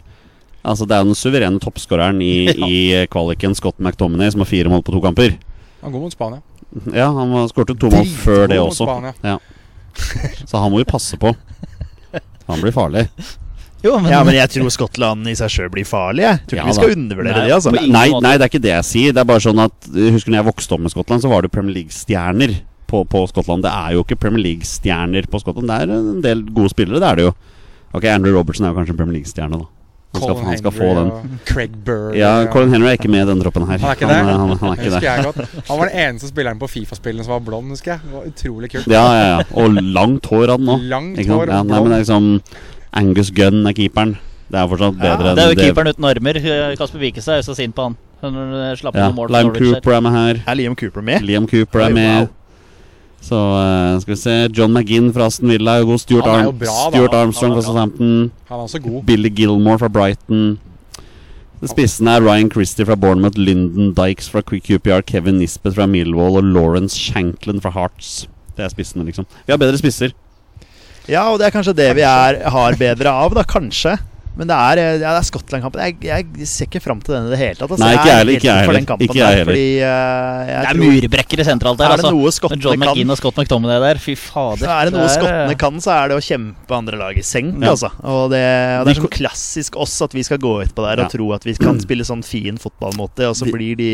Altså 0.65 0.83
Det 0.89 0.95
er 0.97 1.03
jo 1.05 1.11
den 1.11 1.19
suverene 1.19 1.61
toppskåreren 1.63 2.21
i, 2.25 2.33
Ja. 2.57 2.67
i 2.69 2.79
kvaliken, 3.11 3.53
Scott 3.55 3.77
McTominay, 3.79 4.31
som 4.33 4.41
har 4.43 4.49
fire 4.49 4.71
mål 4.73 4.81
på 4.87 4.95
to 4.95 5.03
kamper. 5.05 5.37
Han 5.83 5.93
går 5.93 6.07
mot 6.07 6.15
Spania. 6.15 6.41
Ja, 6.93 7.07
han 7.15 7.31
skåret 7.49 7.77
to 7.79 7.89
mål 7.93 8.09
før 8.23 8.49
det 8.51 8.59
også. 8.61 8.89
Ja. 9.25 9.37
Så 10.45 10.57
han 10.59 10.73
må 10.73 10.81
vi 10.81 10.89
passe 10.89 11.17
på. 11.21 11.31
Han 12.49 12.61
blir 12.63 12.73
farlig. 12.73 13.05
Jo, 13.83 13.93
men, 13.99 14.11
Ja, 14.11 14.23
men 14.27 14.35
jeg 14.35 14.49
tror 14.51 14.71
Skottland 14.75 15.27
i 15.31 15.35
seg 15.39 15.51
sjøl 15.53 15.69
blir 15.71 15.87
farlig. 15.87 16.25
Jeg 16.25 16.41
tror 16.49 16.57
ikke 16.57 16.63
Ja, 16.63 16.67
vi 16.67 16.77
skal 16.79 16.95
undervurdere 16.97 17.37
Nei, 17.37 17.45
det. 17.47 17.53
altså 17.55 17.71
Nei, 17.75 18.07
nei, 18.19 18.33
det 18.35 18.43
er 18.43 18.51
ikke 18.51 18.63
det 18.65 18.73
jeg 18.73 18.87
sier. 18.89 19.13
Det 19.15 19.21
er 19.23 19.29
bare 19.29 19.43
sånn 19.45 19.61
at 19.63 19.89
Husker 19.95 20.33
når 20.33 20.41
jeg 20.41 20.49
vokste 20.49 20.75
opp 20.75 20.83
med 20.83 20.91
Skottland, 20.95 21.23
så 21.23 21.31
var 21.31 21.45
det 21.47 21.51
Premier 21.55 21.77
League-stjerner 21.79 22.57
på, 22.89 23.03
på 23.07 23.23
Skottland. 23.31 23.63
Det 23.63 23.71
er 23.71 23.95
jo 23.95 24.03
ikke 24.03 24.19
Premier 24.19 24.43
League-stjerner 24.49 25.27
på 25.31 25.39
Skottland. 25.43 25.69
Det 25.71 25.79
er 25.85 25.95
en 25.95 26.21
del 26.25 26.43
gode 26.51 26.73
spillere, 26.73 26.99
det 26.99 27.09
er 27.11 27.19
det 27.21 27.27
jo. 27.29 27.33
Ok, 27.95 28.05
Andrew 28.11 28.35
Robertson 28.35 28.65
er 28.67 28.73
jo 28.73 28.79
kanskje 28.81 28.95
en 28.95 28.99
Premier 28.99 29.19
League-stjerne, 29.21 29.59
da. 29.63 29.69
Han 30.09 30.23
skal, 30.23 30.39
han 30.41 30.57
skal 30.57 30.73
få 30.73 30.87
den. 30.97 31.09
Craig 31.45 31.73
Burr. 31.85 32.15
Ja, 32.17 32.31
Colin 32.49 32.71
Henry 32.73 32.87
er 32.89 32.95
ikke 32.97 33.11
med 33.13 33.27
i 33.27 33.29
den 33.29 33.43
troppen 33.43 33.67
her. 33.69 33.77
Han 33.77 33.91
er 33.91 33.99
ikke 33.99 34.07
det? 34.09 34.15
Han, 34.25 34.39
han, 34.39 34.57
han 34.57 34.71
er 34.71 34.79
ikke 34.81 35.35
det. 35.37 35.45
Han 35.67 35.77
var 35.77 35.91
den 35.91 35.99
eneste 36.07 36.31
spilleren 36.31 36.57
på 36.61 36.69
Fifa-spillene 36.71 37.27
som 37.27 37.35
var 37.35 37.43
blond, 37.45 37.69
husker 37.75 37.93
jeg. 37.93 38.01
Det 38.07 38.15
var 38.17 38.25
utrolig 38.31 38.71
kult. 38.73 38.87
Ja, 38.89 39.03
ja, 39.13 39.27
ja. 39.35 39.43
Og 39.61 39.77
langt 39.77 40.25
hår 40.31 40.47
hadde 40.49 40.57
han 40.57 40.65
nå. 40.65 40.79
Langt 40.89 41.21
hår 41.29 41.53
Ja, 41.53 41.61
nei, 41.61 41.77
men 41.85 41.93
det 41.93 41.99
er 41.99 42.03
liksom 42.07 42.31
Angus 42.93 43.31
Gunn 43.35 43.65
er 43.67 43.75
keeperen. 43.77 44.17
Det 44.49 44.57
er 44.57 44.67
fortsatt 44.69 44.97
Ja, 44.97 45.15
bedre 45.17 45.35
det 45.37 45.43
er 45.43 45.53
jo 45.53 45.59
keeperen 45.61 45.93
uten 45.93 46.09
armer. 46.09 46.39
Kasper 46.79 46.99
Wikestad 46.99 47.35
er 47.37 47.43
jo 47.43 47.47
så 47.51 47.55
sint 47.57 47.75
på 47.75 47.89
han. 47.89 47.97
Han 48.23 48.35
slapp 48.79 48.97
Ja, 48.97 49.11
mål 49.15 49.29
Liam 49.31 49.53
Lime 49.53 49.73
Cooper 49.75 49.95
er 49.95 50.01
med 50.01 50.11
her. 50.11 50.41
Er 50.47 50.57
Liam 50.59 50.75
Cooper 50.75 51.01
med? 51.01 51.21
Liam 51.21 51.47
Cooper 51.47 51.85
er 51.85 51.93
med. 51.93 52.17
wow. 52.19 52.27
Så 53.21 53.35
uh, 53.35 53.99
skal 54.01 54.13
vi 54.13 54.19
se 54.19 54.35
John 54.57 54.73
McGinn 54.73 55.11
fra 55.13 55.27
Aston 55.27 55.51
Villa 55.51 55.75
er 55.75 55.83
jo 55.83 55.91
god. 55.91 55.99
Stuart, 55.99 56.27
Arm 56.27 56.57
bra. 56.57 56.75
Stuart 56.89 57.13
Armstrong 57.13 57.53
fra. 57.53 57.61
Southampton. 57.61 58.31
Han 58.49 58.57
er 58.57 58.63
også 58.63 58.79
god. 58.79 59.03
Billy 59.05 59.29
Gilmore 59.35 59.79
fra 59.79 59.87
Brighton. 59.87 60.57
Spissene 61.67 62.13
er 62.15 62.23
Ryan 62.23 62.51
Christie 62.51 62.85
fra 62.87 62.95
Bournemouth, 62.95 63.37
Lyndon 63.37 63.91
Dykes 63.91 64.29
fra 64.31 64.41
Quick 64.41 64.63
QPR, 64.63 65.01
Kevin 65.03 65.41
Nisbet 65.41 65.75
fra 65.75 65.85
Millwall 65.85 66.39
og 66.39 66.43
Lawrence 66.43 66.95
Shanklin 66.95 67.59
fra 67.61 67.73
Hearts. 67.75 68.29
Det 68.55 68.63
er 68.63 68.71
spissene, 68.71 69.03
liksom. 69.03 69.27
Vi 69.45 69.51
har 69.51 69.59
bedre 69.59 69.77
spisser. 69.77 70.15
Ja, 71.09 71.25
og 71.33 71.39
det 71.41 71.49
er 71.49 71.55
kanskje 71.57 71.75
det 71.77 71.89
vi 71.97 72.05
er, 72.05 72.39
har 72.53 72.79
bedre 72.79 73.09
av, 73.25 73.33
da. 73.37 73.43
Kanskje. 73.49 73.97
Men 74.39 74.47
det 74.47 74.55
er, 74.55 74.79
eh, 74.79 74.97
ja, 75.01 75.09
er 75.19 75.25
Skottland-kampen. 75.27 75.81
Jeg, 75.83 75.95
jeg 76.05 76.45
ser 76.47 76.67
ikke 76.69 76.79
fram 76.79 77.01
til 77.03 77.11
den 77.11 77.25
i 77.27 77.31
det 77.33 77.39
hele 77.41 77.57
tatt. 77.59 77.73
altså. 77.73 77.81
Nei, 77.83 77.89
ikke 77.97 78.05
jeg 78.07 78.19
heller, 78.19 78.31
er 78.31 78.37
ikke 78.39 78.47
jeg 78.47 78.67
heller. 78.69 78.85
Ikke 79.03 79.17
jeg 79.17 79.19
der, 79.19 79.33
heller. 79.35 79.49
Fordi 79.49 79.65
uh, 79.81 79.89
jeg 79.89 80.53
Det 80.53 80.69
er 80.69 80.77
tror- 80.77 80.93
murbrekkere 81.01 81.45
sentralt 81.49 81.81
der, 81.81 81.85
Er 81.89 81.89
det 81.99 82.05
altså. 82.05 82.13
noe 82.15 82.31
skottene 82.37 82.63
John 82.63 82.77
kan, 82.79 82.85
McGinn 82.93 83.11
og 83.11 83.19
Scott 83.19 83.41
McTominay 83.41 83.81
der. 83.83 83.99
Fy 84.05 84.15
fader. 84.15 84.63
så 84.63 84.71
er 84.77 84.87
det 84.87 84.95
noe 84.95 85.03
er, 85.09 85.11
skottene 85.17 85.57
kan, 85.65 85.81
så 85.83 85.91
er 85.97 86.13
det 86.13 86.19
å 86.21 86.23
kjempe 86.29 86.77
andre 86.79 87.01
lag 87.01 87.19
i 87.19 87.25
senk. 87.33 87.57
Ja. 87.59 87.73
Altså. 87.73 87.91
Og 87.99 88.23
det, 88.31 88.45
og 88.79 88.87
det 88.87 88.95
er 88.95 89.01
sånn 89.01 89.11
klassisk 89.17 89.75
oss 89.83 89.97
at 90.07 90.15
vi 90.15 90.23
skal 90.29 90.39
gå 90.39 90.55
utpå 90.63 90.87
der 90.87 91.03
Ja. 91.03 91.09
og 91.09 91.11
tro 91.17 91.33
at 91.35 91.43
vi 91.49 91.57
kan 91.59 91.81
spille 91.83 92.07
sånn 92.07 92.23
fin 92.23 92.61
fotball 92.61 92.95
mot 92.95 93.11
det, 93.19 93.27
og 93.27 93.35
så 93.35 93.49
blir 93.51 93.75
de 93.81 93.91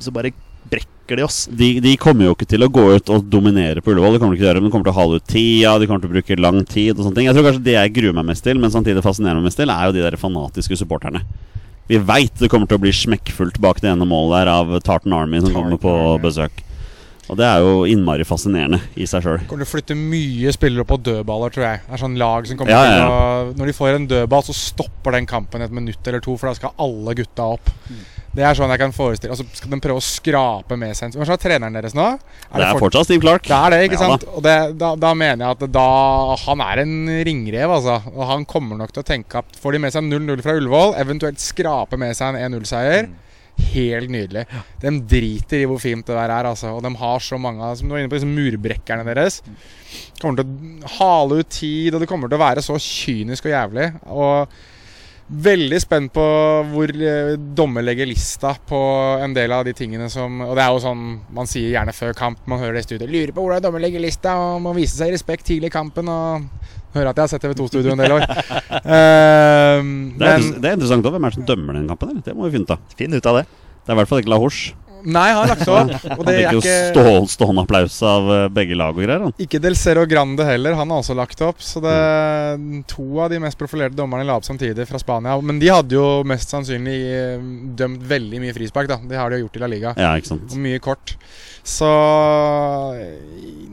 Så 0.00 0.08
bare 0.14 0.32
brekker 0.70 1.20
de 1.20 1.24
oss. 1.26 1.38
De, 1.50 1.68
de 1.84 1.94
kommer 2.02 2.26
jo 2.26 2.34
ikke 2.34 2.48
til 2.50 2.66
å 2.66 2.70
gå 2.72 2.84
ut 2.96 3.12
og 3.14 3.26
dominere 3.30 3.82
på 3.84 3.92
Ullevål. 3.92 4.16
De 4.16 4.22
kommer 4.22 4.36
ikke 4.36 4.42
til 4.42 4.48
å 4.48 4.50
gjøre 4.50 4.62
Men 4.62 4.68
de 4.70 4.74
kommer 4.74 4.88
til 4.88 4.94
å 4.94 4.98
hale 5.00 5.20
ut 5.20 5.28
tida, 5.30 5.74
de 5.78 5.88
kommer 5.90 6.04
til 6.04 6.10
å 6.10 6.14
bruke 6.16 6.40
lang 6.42 6.62
tid 6.66 6.96
og 6.96 7.04
sånne 7.06 7.20
ting. 7.20 7.28
Jeg 7.30 7.38
tror 7.38 7.48
kanskje 7.50 7.66
det 7.68 7.76
jeg 7.78 7.94
gruer 8.00 8.16
meg 8.18 8.30
mest 8.32 8.46
til, 8.46 8.58
men 8.62 8.74
samtidig 8.74 9.04
fascinerer 9.06 9.38
meg 9.38 9.50
mest 9.50 9.60
til, 9.62 9.72
er 9.72 9.88
jo 9.88 9.96
de 9.96 10.06
der 10.06 10.18
fanatiske 10.20 10.78
supporterne. 10.82 11.22
Vi 11.86 12.00
veit 12.02 12.34
det 12.42 12.50
kommer 12.50 12.66
til 12.66 12.80
å 12.80 12.82
bli 12.82 12.90
smekkfullt 12.90 13.60
bak 13.62 13.78
det 13.82 13.92
ene 13.92 14.08
målet 14.08 14.40
der 14.42 14.50
av 14.56 14.72
Tartan 14.82 15.14
Army 15.14 15.38
som 15.44 15.54
kommer 15.54 15.78
på 15.78 15.92
besøk. 16.24 16.64
Og 17.26 17.38
det 17.38 17.46
er 17.46 17.62
jo 17.62 17.86
innmari 17.90 18.26
fascinerende 18.26 18.78
i 18.94 19.06
seg 19.10 19.24
sjøl. 19.24 19.40
Kommer 19.50 19.64
til 19.64 19.66
å 19.66 19.72
flytte 19.72 19.96
mye 19.98 20.52
spillere 20.54 20.86
på 20.86 20.98
dødballer, 21.08 21.54
tror 21.54 21.64
jeg. 21.66 21.80
Det 21.86 21.96
er 21.96 22.02
sånn 22.02 22.18
lag 22.20 22.46
som 22.46 22.58
kommer 22.58 22.74
Ja, 22.74 22.82
ja, 22.86 22.98
til 23.00 23.14
å 23.14 23.56
Når 23.58 23.70
de 23.70 23.74
får 23.74 23.96
en 23.96 24.06
dødball, 24.12 24.44
så 24.46 24.54
stopper 24.54 25.16
den 25.16 25.26
kampen 25.30 25.64
et 25.64 25.74
minutt 25.74 26.06
eller 26.06 26.22
to, 26.22 26.36
for 26.38 26.50
da 26.50 26.58
skal 26.58 26.74
alle 26.82 27.16
gutta 27.18 27.48
opp. 27.56 27.72
Det 28.36 28.44
er 28.44 28.56
sånn 28.58 28.72
jeg 28.74 28.82
kan 28.82 28.92
forestille 28.94 29.32
Og 29.32 29.40
så 29.40 29.46
skal 29.56 29.72
de 29.72 29.78
prøve 29.80 30.02
å 30.02 30.04
skrape 30.04 30.76
med 30.78 30.96
seg 30.98 31.16
Hva 31.16 31.26
er 31.32 31.40
treneren 31.40 31.76
deres 31.78 31.96
nå? 31.96 32.06
Det 32.52 32.66
er 32.66 32.80
fortsatt 32.80 33.08
Steve 33.08 33.24
Clark. 33.24 33.46
Det 33.48 33.56
er 33.56 33.74
det, 33.74 33.82
ikke 33.88 33.98
Ja, 33.98 34.02
sant? 34.02 34.26
Og 34.28 34.44
det, 34.44 34.56
da, 34.80 34.92
da 35.00 35.12
mener 35.16 35.46
jeg 35.46 35.56
at 35.56 35.68
da 35.72 35.86
Han 36.46 36.64
er 36.64 36.82
en 36.84 36.96
ringrev, 37.28 37.76
altså. 37.78 37.98
Og 38.14 38.24
han 38.28 38.44
kommer 38.48 38.78
nok 38.80 38.92
til 38.92 39.04
å 39.04 39.08
tenke 39.08 39.40
at 39.40 39.60
får 39.62 39.76
de 39.76 39.84
med 39.86 39.94
seg 39.94 40.04
0-0 40.08 40.44
fra 40.44 40.56
Ullevål, 40.58 40.96
eventuelt 41.00 41.40
skrape 41.42 41.98
med 42.00 42.16
seg 42.18 42.36
en 42.36 42.52
1-0-seier 42.52 43.08
Helt 43.56 44.10
nydelig. 44.12 44.42
De 44.82 44.90
driter 45.08 45.62
i 45.62 45.68
hvor 45.68 45.80
fint 45.80 46.04
det 46.04 46.12
der 46.12 46.28
er, 46.28 46.48
altså. 46.50 46.74
Og 46.76 46.82
de 46.84 46.90
har 47.00 47.22
så 47.24 47.38
mange 47.40 47.70
Som 47.78 47.88
du 47.88 47.94
var 47.94 48.02
inne 48.02 48.12
på, 48.12 48.18
disse 48.18 48.28
murbrekkerne 48.28 49.06
deres. 49.08 49.40
Kommer 50.20 50.42
til 50.42 50.84
å 50.84 50.90
hale 50.98 51.40
ut 51.40 51.52
tid, 51.56 51.94
og 51.94 52.02
det 52.02 52.08
kommer 52.10 52.28
til 52.28 52.36
å 52.36 52.44
være 52.44 52.64
så 52.64 52.76
kynisk 52.76 53.48
og 53.48 53.54
jævlig. 53.54 53.86
Og 54.12 54.58
veldig 55.26 55.78
spent 55.82 56.12
på 56.14 56.24
hvor 56.70 56.90
eh, 56.94 57.32
dommer 57.58 57.82
legger 57.82 58.06
lista 58.06 58.52
på 58.68 58.78
en 59.22 59.34
del 59.34 59.52
av 59.52 59.64
de 59.66 59.72
tingene 59.74 60.06
som 60.12 60.38
Og 60.44 60.52
det 60.54 60.62
er 60.62 60.70
jo 60.70 60.82
sånn 60.84 61.02
man 61.34 61.50
sier 61.50 61.72
gjerne 61.72 61.94
før 61.96 62.14
kamp, 62.16 62.44
man 62.46 62.62
hører 62.62 62.78
det 62.78 62.84
i 62.84 62.88
studio. 62.88 63.10
Lurer 63.10 63.34
på 63.34 63.42
hvordan 63.42 63.64
dommer 63.64 63.82
legger 63.82 64.02
lista, 64.02 64.36
og 64.38 64.62
må 64.62 64.74
vise 64.76 64.94
seg 64.98 65.10
respekt 65.14 65.48
tidlig 65.48 65.72
i 65.72 65.76
kampen. 65.76 66.08
Og 66.08 66.46
hører 66.96 67.10
at 67.10 67.18
jeg 67.18 67.26
har 67.26 67.32
sett 67.34 67.44
TV2-studio 67.44 67.92
en 67.92 68.02
del 68.04 68.16
år. 68.16 68.24
uh, 68.24 68.86
Det 68.86 70.30
er, 70.30 70.40
men 70.40 70.50
det 70.62 70.70
er 70.70 70.78
interessant 70.78 71.06
òg. 71.06 71.16
Hvem 71.16 71.28
er 71.28 71.34
det 71.34 71.40
som 71.40 71.48
dømmer 71.50 71.78
den 71.78 71.90
kampen? 71.90 72.14
Der? 72.14 72.30
Det 72.30 72.36
må 72.36 72.46
vi 72.46 72.56
finne 72.56 72.68
ut 72.68 72.76
av. 72.76 72.96
Finn 72.96 73.16
ut 73.16 73.30
av 73.32 73.40
det. 73.42 73.46
Det 73.84 73.92
er 73.92 73.98
i 73.98 74.00
hvert 74.00 74.10
fall 74.10 74.22
ikke 74.22 74.32
La 74.32 74.38
Lahors. 74.38 74.62
Nei, 75.06 75.26
han 75.30 75.38
har 75.38 75.52
lagt 75.52 75.68
opp. 75.70 75.92
Og 76.16 76.22
Han 76.22 76.28
det 76.28 76.34
fikk 76.36 76.48
er 76.48 76.56
jo 76.56 76.62
stål, 76.66 77.28
stående 77.30 77.62
applaus 77.62 77.96
av 78.06 78.30
eh, 78.34 78.44
begge 78.52 78.78
lag 78.78 78.96
og 78.96 79.04
greier. 79.04 79.26
Han. 79.28 79.34
Ikke 79.42 79.60
Del 79.62 79.76
Cerro 79.78 80.02
Grande 80.10 80.46
heller, 80.48 80.74
han 80.78 80.90
har 80.90 81.02
også 81.02 81.14
lagt 81.18 81.42
opp. 81.46 81.62
Så 81.62 81.82
det 81.84 81.94
to 82.90 83.06
av 83.22 83.30
de 83.30 83.40
mest 83.42 83.58
profilerte 83.60 83.98
dommerne 83.98 84.26
la 84.26 84.38
opp 84.40 84.46
samtidig 84.48 84.88
fra 84.90 85.00
Spania. 85.02 85.36
Men 85.40 85.60
de 85.62 85.70
hadde 85.70 85.94
jo 85.98 86.06
mest 86.26 86.52
sannsynlig 86.52 86.98
eh, 87.12 87.46
dømt 87.78 88.02
veldig 88.10 88.42
mye 88.42 88.56
frispark, 88.56 88.90
da. 88.90 88.98
Det 89.06 89.20
har 89.20 89.30
de 89.30 89.40
jo 89.40 89.46
gjort 89.46 89.60
i 89.60 89.64
La 89.64 89.70
Liga. 89.70 89.94
Ja, 90.00 90.14
ikke 90.18 90.34
sant. 90.34 90.50
Og 90.50 90.64
mye 90.66 90.82
kort. 90.82 91.16
Så 91.66 91.88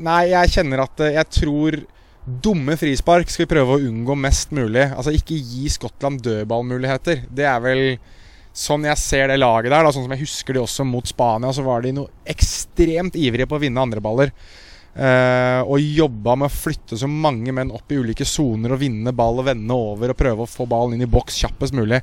Nei, 0.04 0.22
jeg 0.34 0.54
kjenner 0.56 0.86
at 0.86 1.04
eh, 1.04 1.15
jeg 1.17 1.30
tror 1.41 1.82
Dumme 2.24 2.78
frispark 2.80 3.28
skal 3.28 3.43
vi 3.43 3.52
prøve 3.52 3.76
å 3.76 3.84
unngå 3.84 4.15
mest 4.15 4.54
mulig. 4.56 4.86
Altså 4.96 5.12
ikke 5.12 5.36
gi 5.36 5.67
Skottland 5.74 6.22
dødballmuligheter. 6.24 7.26
Det 7.28 7.43
er 7.50 7.58
vel 7.60 7.82
sånn 8.53 8.85
jeg 8.85 9.01
ser 9.01 9.31
det 9.31 9.39
laget 9.41 9.73
der. 9.73 9.85
Da, 9.85 9.93
sånn 9.93 10.05
som 10.05 10.13
jeg 10.13 10.23
husker 10.25 10.55
de 10.55 10.61
også 10.63 10.85
mot 10.87 11.09
Spania, 11.09 11.53
så 11.55 11.65
var 11.65 11.83
de 11.83 11.95
noe 11.97 12.29
ekstremt 12.29 13.17
ivrige 13.19 13.49
på 13.49 13.57
å 13.57 13.63
vinne 13.63 13.81
andreballer. 13.81 14.33
Uh, 14.93 15.65
og 15.65 15.81
jobba 15.81 16.35
med 16.37 16.51
å 16.51 16.53
flytte 16.53 16.99
så 17.01 17.07
mange 17.09 17.49
menn 17.55 17.71
opp 17.73 17.89
i 17.89 17.97
ulike 17.97 18.27
soner 18.29 18.75
og 18.75 18.83
vinne 18.83 19.09
ball 19.17 19.39
og 19.41 19.47
vende 19.47 19.73
over 19.73 20.13
og 20.13 20.19
prøve 20.19 20.45
å 20.45 20.49
få 20.49 20.67
ballen 20.69 20.93
inn 20.93 21.07
i 21.07 21.09
boks 21.09 21.39
kjappest 21.41 21.73
mulig. 21.73 21.97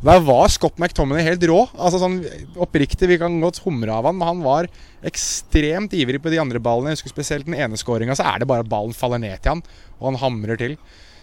Og 0.00 0.08
Der 0.08 0.24
var 0.26 0.50
Scott 0.50 0.82
McTominay 0.82 1.22
helt 1.22 1.46
rå. 1.46 1.60
Altså 1.78 2.00
sånn 2.02 2.18
Oppriktig, 2.58 3.06
vi 3.06 3.20
kan 3.22 3.38
godt 3.38 3.62
humre 3.62 3.94
av 3.94 4.10
han, 4.10 4.18
men 4.18 4.26
han 4.26 4.42
var 4.42 4.70
ekstremt 5.06 5.94
ivrig 5.94 6.18
på 6.24 6.34
de 6.34 6.42
andre 6.42 6.58
ballene. 6.62 6.90
Jeg 6.90 6.98
husker 6.98 7.14
spesielt 7.14 7.46
den 7.46 7.54
ene 7.54 7.78
skåringa, 7.78 8.18
så 8.18 8.26
er 8.26 8.42
det 8.42 8.50
bare 8.50 8.66
at 8.66 8.72
ballen 8.72 8.96
faller 8.96 9.22
ned 9.22 9.38
til 9.38 9.54
han, 9.54 9.64
og 10.00 10.10
han 10.10 10.22
hamrer 10.24 10.58
til. 10.58 10.74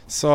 Så 0.09 0.31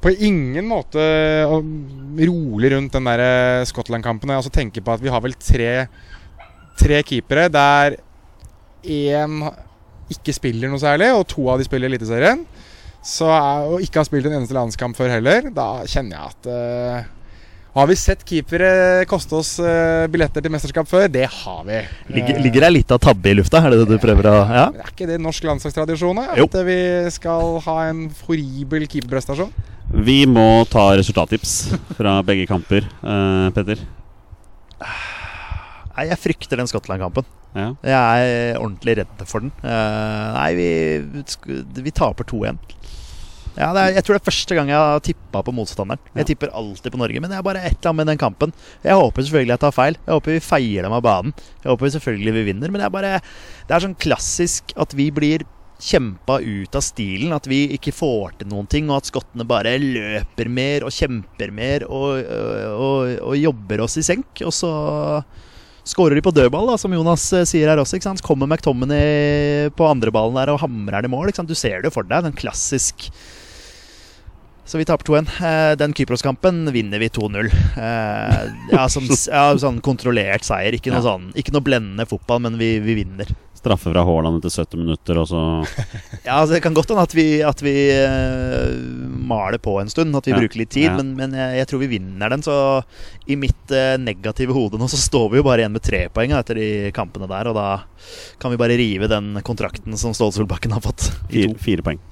på 0.00 0.12
ingen 0.22 0.66
måte 0.70 1.02
rolig 1.48 2.70
rundt 2.74 2.92
den 2.94 3.08
der 3.08 3.22
eh, 3.24 3.64
Skottland-kampen. 3.68 4.30
Jeg 4.30 4.42
også 4.44 4.52
tenker 4.54 4.84
på 4.84 4.94
at 4.94 5.02
vi 5.02 5.10
har 5.12 5.22
vel 5.24 5.34
tre, 5.38 5.72
tre 6.78 7.02
keepere 7.06 7.48
der 7.52 7.98
én 8.86 9.42
ikke 10.08 10.32
spiller 10.32 10.70
noe 10.72 10.80
særlig, 10.80 11.10
og 11.12 11.26
to 11.28 11.44
av 11.52 11.58
de 11.60 11.66
spiller 11.68 11.90
Eliteserien. 11.90 12.46
Så, 13.04 13.26
er- 13.28 13.68
og 13.68 13.82
ikke 13.84 14.00
har 14.00 14.06
spilt 14.08 14.26
en 14.26 14.38
eneste 14.40 14.56
landskamp 14.56 14.96
før 14.98 15.10
heller. 15.18 15.50
Da 15.54 15.84
kjenner 15.88 16.16
jeg 16.16 16.32
at 16.32 16.48
uh, 16.50 17.14
Har 17.78 17.86
vi 17.86 17.94
sett 18.00 18.24
keepere 18.26 19.04
koste 19.06 19.36
oss 19.38 19.50
eh, 19.62 20.06
billetter 20.10 20.42
til 20.42 20.50
mesterskap 20.50 20.88
før? 20.90 21.04
Det 21.12 21.26
har 21.30 21.60
vi. 21.68 21.76
Ligger, 22.16 22.34
Eh, 22.38 22.42
ligger 22.42 22.64
det 22.64 22.70
litt 22.72 22.94
av 22.96 22.98
tabbe 23.04 23.30
i 23.30 23.36
lufta? 23.38 23.60
Er 23.62 23.70
det 23.74 23.82
det 23.84 23.90
du 23.92 24.02
prøver 24.02 24.26
å 24.30 24.36
Ja? 24.48 24.64
Er 24.72 24.90
ikke 24.90 25.06
det 25.06 25.20
norsk 25.22 25.44
landslagstradisjon? 25.46 26.18
At 26.24 26.38
Jo. 26.40 26.48
Vi 26.66 26.78
skal 27.14 27.60
ha 27.68 27.76
en 27.90 28.08
horribel 28.26 28.88
keeperprestasjon? 28.88 29.52
Vi 29.88 30.18
må 30.28 30.64
ta 30.68 30.90
resultattips 30.98 31.54
fra 31.96 32.18
begge 32.26 32.48
kamper, 32.48 32.84
Uh, 33.00 33.48
Petter. 33.56 33.80
Nei, 34.78 36.04
jeg 36.10 36.20
frykter 36.22 36.60
den 36.60 36.68
Skottland-kampen. 36.70 37.26
Ja. 37.56 37.72
Jeg 37.82 38.28
er 38.28 38.60
ordentlig 38.60 38.98
redd 39.00 39.24
for 39.26 39.42
den. 39.42 39.50
Uh, 39.64 40.36
nei, 40.36 40.50
vi, 40.58 40.68
vi 41.82 41.94
taper 41.96 42.28
2-1. 42.28 42.60
Ja, 43.58 43.72
er, 43.72 43.96
jeg 43.96 44.04
tror 44.06 44.14
det 44.14 44.20
er 44.20 44.28
første 44.28 44.54
gang 44.54 44.68
jeg 44.70 44.78
har 44.78 45.02
tippa 45.02 45.42
på 45.42 45.54
motstanderen. 45.56 45.98
Ja. 46.12 46.20
Jeg 46.20 46.30
tipper 46.30 46.52
alltid 46.54 46.94
på 46.94 47.00
Norge, 47.00 47.22
men 47.24 47.32
det 47.32 47.40
er 47.40 47.46
bare 47.46 47.64
et 47.64 47.72
eller 47.80 47.90
annet 47.90 48.00
med 48.02 48.10
den 48.12 48.20
kampen. 48.20 48.54
Jeg 48.84 49.00
håper 49.00 49.24
selvfølgelig 49.26 49.56
jeg 49.56 49.62
tar 49.64 49.74
feil. 49.74 49.98
Jeg 50.04 50.14
håper 50.14 50.36
vi 50.36 50.44
feier 50.44 50.86
dem 50.86 50.94
av 50.94 51.02
banen. 51.08 51.34
Jeg 51.64 51.72
håper 51.72 51.94
selvfølgelig 51.96 52.36
vi 52.36 52.44
vinner, 52.52 52.70
men 52.70 52.82
det 52.82 52.86
er 52.86 52.94
bare 52.94 53.14
Det 53.18 53.74
er 53.74 53.86
sånn 53.88 53.98
klassisk 53.98 54.76
at 54.78 54.94
vi 54.94 55.08
blir 55.14 55.48
kjempa 55.78 56.40
ut 56.42 56.74
av 56.74 56.84
stilen. 56.84 57.34
At 57.36 57.48
vi 57.50 57.64
ikke 57.76 57.94
får 57.94 58.38
til 58.40 58.50
noen 58.52 58.68
ting, 58.70 58.90
og 58.90 59.00
at 59.00 59.10
skottene 59.10 59.46
bare 59.48 59.76
løper 59.82 60.50
mer 60.52 60.86
og 60.86 60.94
kjemper 60.94 61.52
mer 61.54 61.86
og, 61.88 62.22
og, 62.74 63.14
og 63.30 63.38
jobber 63.38 63.84
oss 63.86 63.98
i 64.00 64.06
senk. 64.06 64.42
Og 64.46 64.54
så 64.54 64.72
skårer 65.88 66.18
de 66.18 66.24
på 66.24 66.34
dødball, 66.34 66.68
da, 66.68 66.76
som 66.80 66.92
Jonas 66.92 67.24
eh, 67.32 67.46
sier 67.48 67.70
her 67.70 67.80
også. 67.80 68.00
Kommer 68.24 68.50
McTominay 68.50 69.72
på 69.76 69.88
andreballen 69.88 70.36
der 70.38 70.52
og 70.52 70.62
hamrer 70.64 71.00
den 71.00 71.10
i 71.10 71.14
mål. 71.14 71.32
Du 71.48 71.56
ser 71.56 71.84
det 71.84 71.94
for 71.94 72.06
deg. 72.08 72.26
Den 72.26 72.36
klassisk 72.36 73.08
så 74.68 74.78
vi 74.78 74.84
taper 74.84 75.08
2-1. 75.08 75.28
Eh, 75.40 75.72
Den 75.80 75.94
Kypros-kampen 75.96 76.66
vinner 76.74 77.00
vi 77.00 77.08
2-0. 77.08 77.48
Eh, 77.48 78.40
ja, 78.74 78.84
ja, 78.84 79.44
sånn 79.56 79.80
kontrollert 79.84 80.44
seier. 80.44 80.76
Ikke 80.76 80.92
noe, 80.92 81.04
sånn, 81.04 81.30
ikke 81.40 81.54
noe 81.56 81.64
blendende 81.64 82.04
fotball, 82.08 82.42
men 82.44 82.58
vi, 82.60 82.74
vi 82.84 82.98
vinner. 83.00 83.32
Straffe 83.58 83.90
fra 83.90 84.04
Haaland 84.06 84.38
etter 84.38 84.52
70 84.54 84.78
minutter, 84.78 85.18
og 85.18 85.26
så 85.26 85.40
Ja, 86.26 86.36
altså, 86.36 86.52
Det 86.54 86.60
kan 86.62 86.76
godt 86.76 86.92
hende 86.92 87.02
at 87.08 87.14
vi, 87.16 87.24
at 87.42 87.62
vi 87.64 87.72
uh, 87.90 88.76
maler 89.32 89.58
på 89.58 89.78
en 89.80 89.90
stund, 89.90 90.14
at 90.14 90.28
vi 90.28 90.34
Ja, 90.36 90.42
bruker 90.44 90.60
litt 90.60 90.70
tid. 90.76 90.86
ja. 90.90 90.98
Men, 91.00 91.14
men 91.18 91.34
jeg, 91.34 91.56
jeg 91.62 91.70
tror 91.72 91.82
vi 91.82 91.90
vinner 91.96 92.34
den. 92.36 92.44
Så 92.44 92.58
i 93.26 93.38
mitt 93.40 93.74
uh, 93.74 93.96
negative 93.98 94.54
hode 94.54 94.78
nå 94.78 94.86
så 94.92 95.00
står 95.00 95.32
vi 95.32 95.40
jo 95.40 95.46
bare 95.48 95.64
igjen 95.64 95.74
med 95.74 95.86
tre 95.88 96.04
poeng 96.12 96.36
etter 96.38 96.60
de 96.60 96.68
kampene 96.96 97.30
der. 97.30 97.50
Og 97.50 97.56
da 97.58 97.66
kan 98.38 98.52
vi 98.52 98.60
bare 98.60 98.78
rive 98.78 99.10
den 99.10 99.32
kontrakten 99.48 99.96
som 99.98 100.14
Ståle 100.14 100.36
Solbakken 100.38 100.76
har 100.76 100.84
fått. 100.84 101.08
I 101.32 101.48
fire, 101.48 101.58
fire 101.64 101.88
poeng. 101.90 102.04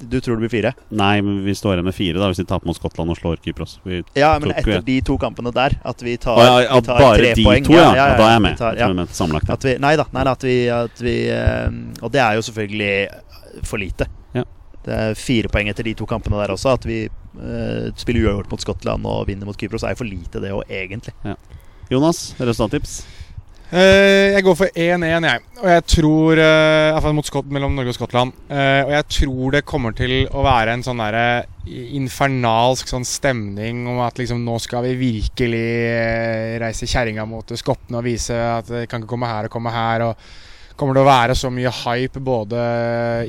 Du 0.00 0.16
tror 0.20 0.38
det 0.38 0.46
blir 0.48 0.52
fire? 0.52 0.70
Nei, 0.96 1.20
men 1.20 1.42
vi 1.44 1.52
står 1.54 1.74
igjen 1.76 1.84
med 1.90 1.94
fire 1.96 2.20
da 2.22 2.28
hvis 2.30 2.40
vi 2.40 2.46
taper 2.48 2.66
mot 2.70 2.76
Skottland 2.78 3.12
og 3.12 3.18
slår 3.18 3.40
Kypros. 3.44 3.78
Vi, 3.84 4.02
Ja, 4.16 4.32
men 4.40 4.52
etter 4.56 4.80
de 4.86 5.00
to 5.04 5.16
kampene 5.20 5.52
der, 5.52 5.76
at 5.84 6.00
vi 6.02 6.16
tar, 6.16 6.40
ja, 6.40 6.54
ja, 6.64 6.78
vi 6.80 6.86
tar 6.86 7.02
bare 7.04 7.18
tre 7.20 7.34
de 7.36 7.44
poeng. 7.44 7.66
to, 7.68 7.74
ja. 7.76 7.90
ja, 7.94 8.06
Da 8.16 8.28
er 8.28 8.32
jeg 8.36 8.42
med. 8.46 8.56
tar- 8.58 8.76
Jeg 8.80 8.96
mente 8.96 9.14
sammenlagt. 9.18 9.50
At 9.50 9.64
vi, 9.68 9.74
nei 9.78 9.92
da. 10.00 10.06
Nei, 10.16 10.24
da 10.24 10.32
at 10.32 10.46
vi, 10.48 10.56
at 10.72 11.02
vi 11.04 11.16
eh, 11.28 11.68
Og 12.00 12.10
det 12.14 12.20
er 12.24 12.38
jo 12.38 12.46
selvfølgelig 12.48 13.08
for 13.68 13.78
lite. 13.82 14.06
Ja. 14.34 14.44
Det 14.84 14.94
er 14.96 15.14
fire 15.20 15.48
poeng 15.52 15.68
etter 15.68 15.84
de 15.84 15.94
to 15.94 16.06
kampene 16.08 16.40
der 16.40 16.54
også. 16.54 16.72
At 16.78 16.86
vi 16.88 17.02
uh, 17.06 17.90
spiller 18.00 18.24
uavgjort 18.30 18.50
mot 18.54 18.60
Skottland 18.64 19.04
og 19.06 19.26
vinner 19.28 19.44
mot 19.44 19.56
Kypros, 19.58 19.84
er 19.84 19.92
jo 19.92 20.00
for 20.00 20.08
lite, 20.08 20.40
det 20.40 20.52
òg, 20.56 20.62
egentlig. 20.70 21.12
Jonas, 21.90 22.30
resultattips? 22.38 23.00
Eh, 23.70 24.32
jeg 24.34 24.42
går 24.42 24.56
for 24.58 24.72
1-1, 24.74 25.26
jeg. 25.28 25.42
Og 25.60 25.68
jeg 25.70 25.82
tror 25.92 26.40
uh, 26.40 26.88
Iallfall 26.90 27.14
mot 27.14 27.28
Skott, 27.28 27.50
mellom 27.54 27.76
Norge 27.78 27.92
og 27.92 27.94
Skottland. 28.00 28.34
Eh, 28.50 28.80
og 28.82 28.90
jeg 28.96 29.06
tror 29.14 29.54
det 29.54 29.60
kommer 29.68 29.94
til 29.94 30.24
å 30.26 30.42
være 30.42 30.74
en 30.74 30.82
sånn 30.82 30.98
derre 30.98 31.44
infernalsk 31.70 32.90
sånn 32.90 33.06
stemning 33.06 33.84
om 33.92 34.00
at 34.02 34.18
liksom 34.18 34.42
nå 34.42 34.56
skal 34.64 34.88
vi 34.88 34.96
virkelig 34.98 35.68
eh, 35.86 36.56
reise 36.58 36.88
kjerringa 36.90 37.28
mot 37.30 37.54
skottene 37.54 38.00
og 38.00 38.08
vise 38.08 38.34
at 38.34 38.72
det 38.72 38.88
kan 38.90 39.04
ikke 39.04 39.12
komme 39.14 39.30
her 39.30 39.46
og 39.46 39.54
komme 39.54 39.76
her. 39.76 40.06
Og 40.08 40.74
kommer 40.80 40.98
det 40.98 41.04
å 41.04 41.10
være 41.12 41.38
så 41.38 41.54
mye 41.54 41.70
hype 41.84 42.24
både 42.26 42.66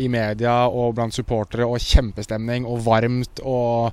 i 0.02 0.10
media 0.10 0.64
og 0.66 0.96
blant 0.98 1.14
supportere 1.14 1.70
og 1.70 1.84
kjempestemning 1.86 2.66
og 2.66 2.82
varmt 2.88 3.44
og 3.46 3.92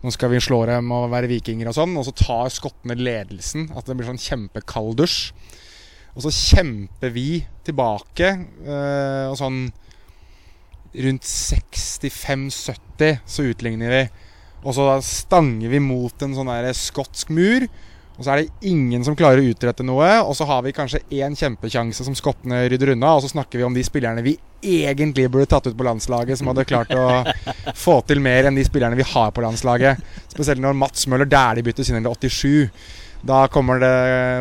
nå 0.00 0.12
skal 0.14 0.32
vi 0.32 0.40
slå 0.40 0.62
dem 0.70 0.94
og 0.96 1.10
være 1.12 1.28
vikinger 1.28 1.68
og 1.68 1.76
sånn. 1.76 1.92
Og 2.00 2.08
så 2.08 2.16
tar 2.16 2.48
skottene 2.48 2.96
ledelsen. 2.96 3.68
At 3.76 3.84
det 3.84 3.98
blir 3.98 4.08
sånn 4.08 4.22
kjempekald 4.30 4.96
dusj. 5.02 5.34
Og 6.16 6.24
så 6.24 6.30
kjemper 6.34 7.12
vi 7.14 7.44
tilbake, 7.66 8.32
eh, 8.66 9.26
og 9.30 9.36
sånn 9.38 9.60
rundt 10.90 11.22
65-70 11.22 13.20
så 13.26 13.46
utligner 13.46 13.94
vi. 13.94 14.02
Og 14.66 14.74
så 14.76 14.88
stanger 15.04 15.70
vi 15.72 15.80
mot 15.80 16.22
en 16.24 16.34
sånn 16.36 16.50
der 16.50 16.72
skotsk 16.76 17.30
mur. 17.32 17.68
Og 18.20 18.26
så 18.26 18.34
er 18.34 18.42
det 18.42 18.68
ingen 18.68 19.00
som 19.06 19.14
klarer 19.16 19.40
å 19.40 19.48
utrette 19.48 19.84
noe. 19.86 20.08
Og 20.26 20.34
så 20.36 20.44
har 20.44 20.60
vi 20.66 20.74
kanskje 20.76 21.00
én 21.22 21.32
kjempekjanse 21.38 22.04
som 22.04 22.16
skottene 22.18 22.66
rydder 22.68 22.92
unna. 22.92 23.14
Og 23.16 23.24
så 23.24 23.30
snakker 23.32 23.56
vi 23.56 23.64
om 23.64 23.76
de 23.76 23.84
spillerne 23.86 24.24
vi 24.26 24.34
egentlig 24.60 25.30
burde 25.32 25.48
tatt 25.48 25.70
ut 25.70 25.78
på 25.78 25.86
landslaget, 25.86 26.36
som 26.36 26.50
hadde 26.50 26.66
klart 26.68 26.92
å 26.92 27.22
få 27.86 28.00
til 28.04 28.20
mer 28.20 28.50
enn 28.50 28.58
de 28.60 28.66
spillerne 28.66 28.98
vi 28.98 29.08
har 29.14 29.32
på 29.32 29.44
landslaget. 29.46 30.02
Spesielt 30.28 30.60
når 30.60 30.76
Mats 30.76 31.08
Møller 31.08 31.30
Dæhlie 31.30 31.64
byttes 31.64 31.88
inn 31.88 32.02
i 32.02 32.04
87. 32.04 32.68
Da 33.26 33.44
kommer 33.52 33.80
det 33.82 33.94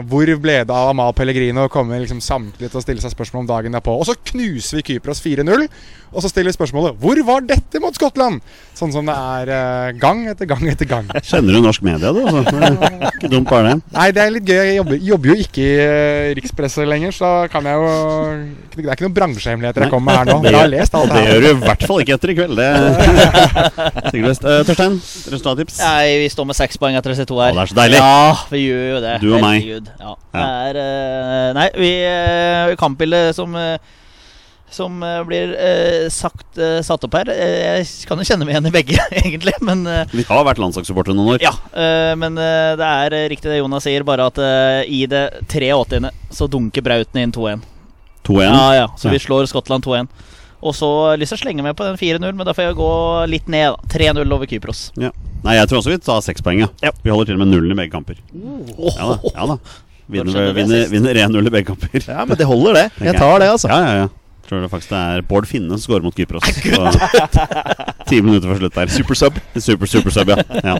Hvor 0.08 0.30
ble 0.40 0.60
det 0.64 0.76
av 0.76 0.94
Amal 0.94 1.12
Pellegrino? 1.18 1.68
Kommer 1.72 2.00
liksom 2.00 2.22
samtlige 2.24 2.72
til 2.72 2.80
å 2.80 2.84
stille 2.84 3.04
seg 3.04 3.14
spørsmål 3.14 3.44
om 3.44 3.50
dagen 3.50 3.76
derpå. 3.76 3.96
Og 4.00 4.08
så 4.08 4.16
knuser 4.32 4.80
vi 4.80 4.86
Kypros 4.94 5.22
4-0. 5.26 5.68
Og 6.14 6.24
så 6.24 6.32
stiller 6.32 6.50
vi 6.50 6.58
spørsmålet 6.58 6.98
Hvor 7.00 7.22
var 7.28 7.46
dette 7.46 7.82
mot 7.84 7.96
Skottland? 7.96 8.42
Sånn 8.78 8.94
som 8.96 9.08
det 9.08 9.14
er 9.14 9.52
eh, 9.52 9.90
gang 10.00 10.24
etter 10.32 10.48
gang 10.48 10.64
etter 10.72 10.88
gang. 10.88 11.10
Kjenner 11.20 11.58
du 11.58 11.60
norsk 11.66 11.84
media, 11.84 12.14
du? 12.16 12.22
Er 12.24 13.10
Ikke 13.10 13.32
dumt 13.32 13.50
bare 13.50 13.74
det. 13.74 13.92
Nei, 13.92 14.06
det 14.16 14.24
er 14.24 14.32
litt 14.32 14.48
gøy. 14.48 14.60
Jeg 14.70 14.78
jobber, 14.78 15.02
jobber 15.10 15.32
jo 15.34 15.36
ikke 15.44 15.66
i 15.66 15.74
uh, 15.84 16.30
rikspresset 16.40 16.88
lenger, 16.88 17.16
så 17.16 17.32
kan 17.52 17.68
jeg 17.68 17.76
jo 17.76 17.90
Det 18.78 18.86
er 18.86 18.96
ikke 18.96 19.08
noen 19.08 19.18
bransjehemmeligheter 19.18 19.86
jeg 19.86 19.94
kommer 19.94 20.14
med 20.14 20.22
her 20.22 20.32
nå. 20.32 20.38
Dere 20.46 20.64
har 20.64 20.72
lest 20.72 20.96
alt 20.96 21.12
Det 21.12 21.20
det 21.20 21.26
gjør 21.28 21.44
du 21.44 21.50
i 21.50 21.60
hvert 21.66 21.86
fall 21.92 22.04
ikke 22.06 22.16
etter 22.16 22.34
i 22.34 22.38
kveld. 22.40 22.62
Det 22.62 22.70
sikkert 24.14 24.30
best. 24.30 24.48
Eh, 24.48 24.62
Torstein, 24.70 24.98
resultattips? 25.36 25.80
Nei, 25.84 26.18
vi 26.24 26.32
står 26.32 26.50
med 26.50 26.60
seks 26.60 26.80
poeng 26.82 26.98
etter 27.00 27.16
disse 27.16 27.28
to 27.30 27.40
her. 27.42 27.52
Å, 27.52 27.60
det 27.60 27.66
er 27.66 27.74
så 27.74 27.80
deilig. 27.82 28.00
Ja, 28.00 28.48
vi 28.54 28.64
gjør 28.64 28.86
jo 28.88 29.04
det. 29.04 29.16
Du 29.24 29.30
og 29.34 29.44
meg. 29.44 29.70
Ja. 29.70 29.84
Ja. 30.00 30.16
Det 30.34 30.48
er 30.70 30.82
eh, 30.86 31.48
Nei, 31.58 31.70
vi 31.80 31.92
uh, 32.06 32.76
Kampbildet 32.80 33.36
som 33.38 33.56
eh, 33.58 33.78
som 34.72 35.02
eh, 35.04 35.20
blir 35.28 35.54
eh, 35.58 36.08
sagt 36.14 36.58
eh, 36.62 36.80
satt 36.86 37.04
opp 37.08 37.16
her. 37.18 37.30
Eh, 37.34 37.80
jeg 37.82 38.08
kan 38.10 38.18
jo 38.22 38.28
kjenne 38.28 38.46
meg 38.46 38.54
igjen 38.56 38.70
i 38.70 38.74
begge, 38.76 38.98
egentlig. 39.24 39.54
Men 39.66 39.86
eh, 39.90 40.06
Vi 40.14 40.26
har 40.30 40.46
vært 40.48 40.62
landslagssupportere 40.62 41.18
noen 41.18 41.36
år. 41.36 41.44
ja. 41.44 41.54
eh, 41.74 42.14
men 42.20 42.36
det 42.40 42.86
er 42.90 43.16
riktig 43.34 43.50
det 43.52 43.60
Jonas 43.62 43.84
sier, 43.88 44.06
bare 44.08 44.30
at 44.30 44.38
i 44.88 45.04
det 45.10 45.24
83. 45.50 46.12
så 46.36 46.48
dunker 46.52 46.86
Brauten 46.86 47.22
inn 47.24 47.34
2-1. 47.36 47.64
2-1. 48.30 48.44
Ja, 48.46 48.68
ja, 48.78 48.88
så 48.98 49.08
Ja. 49.10 49.16
vi 49.16 49.24
slår 49.24 49.48
Skottland 49.50 49.84
2-1. 49.86 50.08
Og 50.60 50.74
så 50.76 50.88
har 51.06 51.14
jeg 51.16 51.22
lyst 51.22 51.32
til 51.32 51.38
å 51.40 51.44
slenge 51.46 51.64
med 51.64 51.76
på 51.80 51.86
den 51.88 51.96
4-0, 51.96 52.34
men 52.36 52.44
da 52.46 52.52
får 52.54 52.66
jeg 52.68 52.76
gå 52.76 52.90
litt 53.32 53.48
ned. 53.48 53.72
da 53.80 53.94
3-0 53.96 54.34
over 54.36 54.46
Kypros. 54.52 54.90
Ja. 55.00 55.10
Nei, 55.46 55.54
jeg 55.56 55.70
tror 55.72 55.80
også 55.80 55.94
vi 55.94 55.98
tar 56.04 56.20
seks 56.26 56.44
poeng. 56.44 56.60
Ja. 56.66 56.68
Ja. 56.84 56.92
Vi 57.00 57.14
holder 57.14 57.30
til 57.32 57.38
og 57.40 57.46
med 57.46 57.54
nullen 57.56 57.72
i 57.72 57.78
begge 57.80 57.94
kamper. 57.96 58.18
Ja 58.36 59.06
da. 59.14 59.16
Ja, 59.32 59.46
da. 59.54 59.58
Vinner 60.10 61.16
1-0 61.16 61.48
i 61.48 61.54
begge 61.54 61.68
kamper. 61.70 62.04
Ja, 62.04 62.26
men 62.28 62.36
det 62.38 62.48
holder, 62.50 62.74
det. 62.76 62.86
Jeg 63.08 63.16
tar 63.22 63.40
det, 63.40 63.48
altså. 63.54 63.70
Ja, 63.72 63.80
ja, 63.86 63.94
ja. 64.04 64.08
Tror 64.50 64.64
det 64.66 64.70
faktisk 64.72 64.90
det 64.96 65.00
er 65.00 65.22
Bård 65.30 65.46
Finne 65.46 65.78
som 65.78 65.84
skårer 65.84 66.02
mot 66.02 66.16
Kypros. 66.18 66.42
Så, 66.42 66.88
Ti 68.10 68.22
minutter 68.26 68.50
før 68.50 68.64
slutt 68.64 68.78
der. 68.80 68.90
Super 68.90 69.18
sub. 69.20 69.36
Super, 69.62 69.86
super 69.92 70.16
sub, 70.16 70.32
ja. 70.34 70.38
ja. 70.66 70.78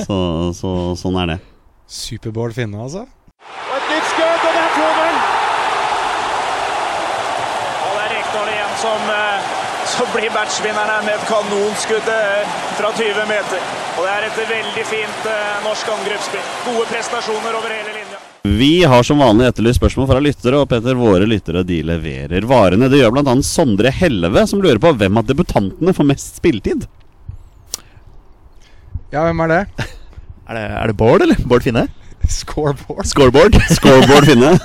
Så, 0.00 0.16
så 0.56 0.70
sånn 0.96 1.18
er 1.20 1.34
det. 1.34 1.38
Super-Bård 1.92 2.54
Finne, 2.56 2.80
altså. 2.80 3.04
Og 3.04 3.74
et 3.76 3.90
nytt 3.92 4.08
skudd, 4.08 4.46
og 4.48 4.56
det 4.56 4.62
er 4.62 4.72
2-0! 4.78 5.18
Og 7.82 7.92
det 7.92 8.06
er 8.06 8.14
Rekdal 8.14 8.52
igjen 8.54 8.74
som, 8.80 9.12
eh, 9.18 9.52
som 9.92 10.08
blir 10.14 10.32
matchvinneren 10.32 10.92
her 10.94 11.04
med 11.10 11.18
et 11.18 11.28
kanonskudd 11.28 12.08
eh, 12.14 12.56
fra 12.80 12.94
20 12.96 13.28
meter. 13.34 13.60
Og 13.98 14.06
det 14.06 14.14
er 14.14 14.28
et 14.30 14.40
veldig 14.54 14.86
fint 14.94 15.28
eh, 15.34 15.60
norsk 15.68 15.92
angrepsspill. 15.98 16.48
Gode 16.70 16.88
prestasjoner 16.94 17.60
over 17.60 17.76
hele 17.76 17.92
linja. 17.98 18.11
Vi 18.42 18.84
har 18.84 19.02
som 19.06 19.20
vanlig 19.22 19.46
etterlyst 19.46 19.78
spørsmål 19.78 20.08
fra 20.10 20.18
lyttere, 20.22 20.58
og 20.58 20.66
Peter, 20.70 20.96
våre 20.98 21.26
lyttere 21.30 21.62
de 21.66 21.76
leverer 21.86 22.42
varene. 22.50 22.88
Det 22.90 22.98
gjør 22.98 23.12
bl.a. 23.14 23.34
Sondre 23.46 23.92
Helleve, 23.94 24.42
som 24.50 24.62
lurer 24.64 24.80
på 24.82 24.90
hvem 24.98 25.20
av 25.20 25.28
debutantene 25.28 25.94
får 25.94 26.08
mest 26.08 26.40
spilletid. 26.40 26.88
Ja, 29.12 29.22
hvem 29.28 29.44
er 29.46 29.56
det? 29.56 29.62
Er 30.52 30.56
det, 30.58 30.62
er 30.74 30.90
det 30.90 30.94
Bård, 30.98 31.22
eller? 31.22 31.38
Bård 31.48 31.62
Finne? 31.64 31.84
Scoreboard. 32.28 33.06
Scoreboard? 33.06 33.54
Scoreboard 33.78 34.26
Finne. 34.26 34.50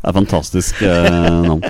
Det 0.00 0.04
er 0.04 0.14
fantastisk 0.14 0.82
eh, 0.84 1.08
navn. 1.48 1.64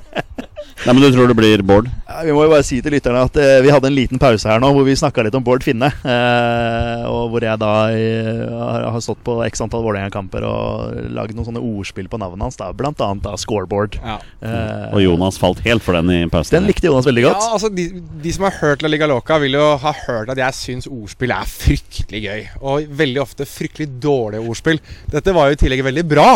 Nei, 0.86 0.94
men 0.96 1.02
Du 1.04 1.10
tror 1.12 1.28
det 1.28 1.36
blir 1.36 1.62
Bård? 1.66 1.88
Ja, 2.08 2.22
vi 2.26 2.32
må 2.34 2.42
jo 2.46 2.50
bare 2.50 2.64
si 2.66 2.80
til 2.82 2.94
lytterne 2.94 3.20
at 3.28 3.36
eh, 3.38 3.58
vi 3.62 3.70
hadde 3.70 3.86
en 3.90 3.94
liten 3.94 4.18
pause 4.18 4.48
her 4.48 4.58
nå 4.62 4.70
hvor 4.74 4.86
vi 4.86 4.94
snakka 4.98 5.22
litt 5.26 5.34
om 5.38 5.44
Bård 5.46 5.62
Finne. 5.62 5.90
Eh, 6.02 7.04
og 7.06 7.30
hvor 7.34 7.44
jeg 7.44 7.60
da 7.60 7.72
eh, 7.94 8.40
har, 8.50 8.86
har 8.96 9.02
stått 9.04 9.20
på 9.26 9.36
x 9.46 9.62
antall 9.64 9.84
Vålerenga-kamper 9.84 10.46
og 10.48 10.96
lagd 11.14 11.36
noen 11.36 11.46
sånne 11.50 11.62
ordspill 11.62 12.08
på 12.10 12.18
navnet 12.20 12.46
hans. 12.48 12.58
da 12.58 12.70
Blant 12.76 13.00
annet 13.04 13.22
da 13.26 13.36
scoreboard. 13.40 13.98
Ja. 14.02 14.16
Eh, 14.42 14.86
Og 14.96 15.04
Jonas 15.04 15.38
falt 15.40 15.60
helt 15.66 15.84
for 15.86 15.96
den 15.98 16.10
i 16.14 16.20
pausen. 16.32 16.56
Den 16.58 16.70
likte 16.70 16.88
Jonas 16.90 17.06
veldig 17.08 17.24
Ja, 17.26 17.34
godt. 17.34 17.46
altså 17.58 17.70
de, 17.76 17.86
de 18.24 18.32
som 18.34 18.48
har 18.48 18.56
hørt 18.62 18.82
La 18.84 18.90
Liga 18.90 19.06
Loca, 19.10 19.38
vil 19.42 19.54
jo 19.60 19.68
ha 19.84 19.94
hørt 20.06 20.32
at 20.34 20.40
jeg 20.42 20.58
syns 20.58 20.88
ordspill 20.90 21.34
er 21.36 21.46
fryktelig 21.50 22.24
gøy. 22.24 22.42
Og 22.64 22.90
veldig 23.04 23.22
ofte 23.22 23.46
fryktelig 23.48 23.90
dårlige 24.02 24.42
ordspill. 24.48 24.80
Dette 25.12 25.36
var 25.36 25.50
jo 25.52 25.58
i 25.58 25.62
tillegg 25.62 25.84
veldig 25.86 26.06
bra. 26.10 26.28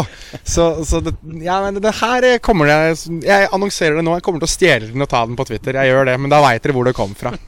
Så, 0.44 0.70
så 0.86 1.00
det, 1.04 1.16
ja, 1.42 1.58
men 1.64 1.80
det 1.82 1.94
her 1.98 2.28
kommer 2.44 2.68
det 2.70 2.78
Jeg 3.26 3.48
annonserer 3.54 3.98
det 3.98 4.04
nå. 4.06 4.14
Jeg 4.18 4.24
kommer 4.26 4.33
til 4.42 4.48
å 4.48 4.52
stjele 4.52 4.90
den 4.92 5.04
og 5.04 5.08
ta 5.10 5.22
den 5.26 5.36
på 5.38 5.46
Twitter. 5.48 5.78
jeg 5.80 5.92
gjør 5.92 6.08
det. 6.10 6.16
Men 6.20 6.32
da 6.32 6.40
veit 6.44 6.62
dere 6.64 6.74
hvor 6.76 6.88
det 6.88 6.94
kom 6.96 7.14
fra. 7.18 7.32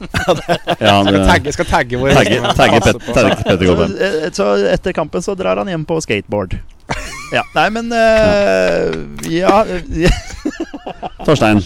Ja, 0.77 1.01
Jeg 1.03 1.13
det, 1.13 1.21
tagge, 1.27 1.53
skal 1.55 1.67
tagge 1.69 1.99
hvor 1.99 2.13
tagge, 2.13 2.39
tagge, 2.57 2.79
Pet, 2.83 2.97
på. 3.05 3.13
tagge 3.15 3.35
Petter 3.43 3.65
Så, 3.67 3.85
eh, 4.07 4.31
så 4.35 4.47
etter 4.71 4.95
kampen 4.97 5.23
så 5.25 5.35
drar 5.39 5.57
han 5.61 5.69
hjem 5.71 5.85
på 5.87 5.99
skateboard. 6.03 6.57
Ja, 7.33 7.41
Nei, 7.57 7.67
men 7.75 7.89
uh, 7.91 8.93
Ja. 9.27 9.65
Torstein, 11.27 11.59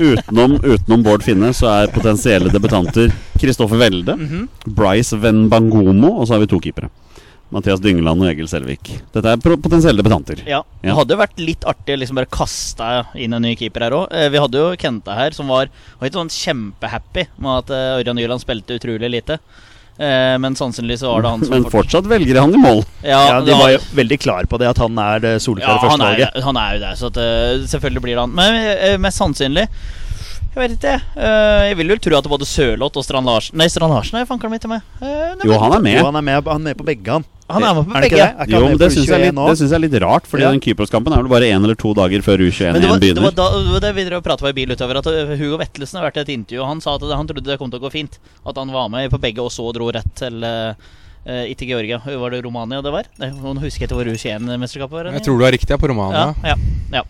utenom, 0.00 0.56
utenom 0.64 1.04
Bård 1.06 1.22
Finne 1.22 1.52
så 1.54 1.68
er 1.70 1.92
potensielle 1.94 2.50
debutanter 2.50 3.12
Kristoffer 3.38 3.78
Welde, 3.78 4.16
Bryce 4.66 5.18
Venbangomo, 5.22 6.16
og 6.18 6.26
så 6.26 6.34
har 6.34 6.42
vi 6.42 6.50
to 6.50 6.58
keepere. 6.64 6.90
Mathias 7.50 7.80
Dyngeland 7.80 8.20
og 8.20 8.28
Egil 8.28 8.48
Selvik. 8.50 8.90
Dette 9.14 9.30
er 9.32 9.38
potensielle 9.40 10.02
debutanter. 10.02 10.42
Ja. 10.44 10.58
Det 10.82 10.92
hadde 10.98 11.14
jo 11.14 11.20
vært 11.22 11.38
litt 11.40 11.64
artig 11.64 11.94
å 11.96 12.00
liksom 12.02 12.18
bare 12.20 12.28
kaste 12.28 12.88
inn 13.16 13.32
en 13.32 13.42
ny 13.46 13.54
keeper 13.56 13.86
her 13.86 13.96
òg. 13.96 14.12
Vi 14.34 14.42
hadde 14.42 14.60
jo 14.60 14.74
Kenta 14.76 15.14
her, 15.16 15.32
som 15.32 15.48
var, 15.48 15.70
var 15.98 16.10
ikke 16.10 16.20
sånn 16.20 16.34
kjempehappy 16.34 17.24
med 17.40 17.54
at 17.62 17.72
eh, 17.72 17.96
Ørjan 18.02 18.18
Nyland 18.20 18.42
spilte 18.44 18.76
utrolig 18.76 19.08
lite. 19.14 19.38
Eh, 19.98 20.36
Men 20.38 20.54
sannsynligvis 20.60 21.00
så 21.02 21.10
var 21.14 21.24
det 21.24 21.30
han 21.32 21.40
som 21.48 21.54
Men 21.56 21.64
fortsatt 21.72 22.06
velger 22.06 22.36
han 22.38 22.52
i 22.54 22.60
mål. 22.60 22.84
Ja, 23.02 23.22
Ja, 23.32 23.38
De 23.42 23.56
var 23.56 23.72
jo 23.72 23.80
veldig 23.96 24.18
klar 24.22 24.44
på 24.46 24.60
det, 24.60 24.68
at 24.70 24.78
han 24.84 25.00
er 25.02 25.24
det 25.24 25.32
ja, 25.38 25.40
soleklare 25.42 25.78
han, 25.88 26.04
er, 26.04 26.20
førstevalget. 26.20 26.44
han 26.50 26.60
er 26.62 26.76
jo 26.76 26.82
det, 26.84 26.92
så 27.00 27.08
at, 27.10 27.16
eh, 27.24 27.64
selvfølgelig 27.72 28.04
blir 28.04 28.14
det 28.14 28.26
han. 28.26 28.36
Men 28.36 28.60
eh, 28.76 28.98
mest 29.00 29.18
sannsynlig 29.24 29.64
Jeg 30.52 30.60
vet 30.62 30.76
ikke. 30.76 30.94
eh, 31.16 31.64
Jeg 31.70 31.76
vil 31.80 31.90
jo 31.92 31.96
tro 32.04 32.16
at 32.20 32.28
både 32.30 32.46
Sørloth 32.48 32.96
og 33.00 33.04
Strand 33.08 33.26
Larsen 33.26 33.56
Nei, 33.58 33.66
Strand 33.72 33.92
Larsen 33.96 34.20
er 34.20 34.28
fanken 34.28 34.50
min 34.52 34.60
til 34.62 34.70
meg. 34.76 34.84
Eh, 35.00 35.34
nei, 35.40 35.48
Jo, 35.48 35.58
han 35.64 35.72
er 35.72 35.80
Jo, 35.80 35.82
med. 35.88 36.04
han 36.12 36.16
er 36.22 36.28
med, 36.30 36.44
han 36.46 36.60
er 36.62 36.68
med 36.70 36.78
på 36.78 36.86
begge, 36.92 37.18
han. 37.18 37.26
Han 37.48 37.62
er 37.64 37.74
med 37.78 37.86
på 37.88 37.94
begge. 38.00 38.16
det? 38.18 38.48
Jo, 38.52 38.60
men 38.66 38.76
det 38.78 38.88
syns 38.92 39.06
jeg, 39.08 39.14
er 39.16 39.24
litt- 39.24 39.32
U21 39.32 39.38
nå? 39.38 39.46
det 39.48 39.56
synes 39.58 39.70
jeg 39.72 39.78
er 39.78 39.84
litt 39.88 39.96
rart, 40.02 40.26
Fordi 40.28 40.42
Ja. 40.44 40.50
den 40.52 40.60
keeperskampen 40.60 41.12
er 41.16 41.22
vel 41.22 41.30
bare 41.32 41.48
én 41.48 41.64
eller 41.64 41.74
to 41.74 41.94
dager 41.94 42.20
før 42.22 42.38
U21 42.44 42.72
Men 42.72 42.82
det 42.82 42.90
var, 42.90 42.98
igjen 43.00 43.14
det 43.16 43.22
var 43.24 43.32
begynner. 43.32 43.72
da, 43.72 43.80
det 43.86 43.94
vi 43.96 44.04
drev 44.04 44.18
og 44.20 44.24
pratet 44.28 44.44
på 44.44 44.48
i 44.52 44.56
bil 44.58 44.68
utover 44.76 44.96
At 45.00 45.06
uh, 45.06 45.34
Hugo 45.40 45.56
Vettelsen 45.58 45.98
har 46.00 46.10
vært 46.10 46.18
i 46.18 46.20
et 46.26 46.32
intervju 46.36 46.60
Og 46.62 46.68
han 46.68 46.80
sa 46.84 46.94
at 46.96 47.02
han 47.02 47.26
trodde 47.26 47.44
det 47.48 47.58
kom 47.58 47.70
til 47.70 47.80
å 47.80 47.84
gå 47.88 47.90
fint 47.92 48.18
At 48.46 48.56
han 48.56 48.68
var 48.72 48.88
med 48.92 49.10
på 49.10 49.18
begge 49.20 49.40
og 49.40 49.50
så 49.50 49.72
dro 49.72 49.90
rett 49.90 50.12
til 50.14 50.44
uh, 50.44 50.74
uh, 51.26 51.44
Ikke 51.48 51.66
Georgia, 51.66 51.98
var 52.04 52.30
det 52.36 52.44
Romania 52.44 52.82
det 52.84 52.92
var? 52.92 53.04
Noen 53.18 53.58
husker 53.64 53.86
ikke 53.88 53.96
hvor 53.96 54.04
U21-mesterskapet 54.12 54.90
var 54.92 55.12
Jeg 55.16 55.24
tror 55.24 55.38
du 55.38 55.44
har 55.44 55.52
riktig 55.56 55.70
ja, 55.70 55.76
på 55.80 55.88
Romania. 55.88 56.34
ja, 56.44 56.54
ja, 56.54 57.00
ja. 57.00 57.04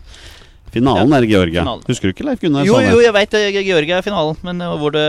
Finalen 0.73 1.13
er 1.17 1.25
Georgia. 1.29 1.63
Finalen. 1.63 1.83
Husker 1.89 2.09
du 2.09 2.13
ikke 2.13 2.25
Leif 2.27 2.41
Gunnar 2.43 2.67
Jo, 2.67 2.79
jo, 2.83 2.99
jeg 3.03 3.13
vet 3.15 3.37
uh, 3.39 3.47
Georgia 3.59 3.97
er 3.99 4.05
finalen 4.05 4.37
Men 4.45 4.61
uh, 4.65 4.75
hvor 4.81 4.93
det, 4.95 5.05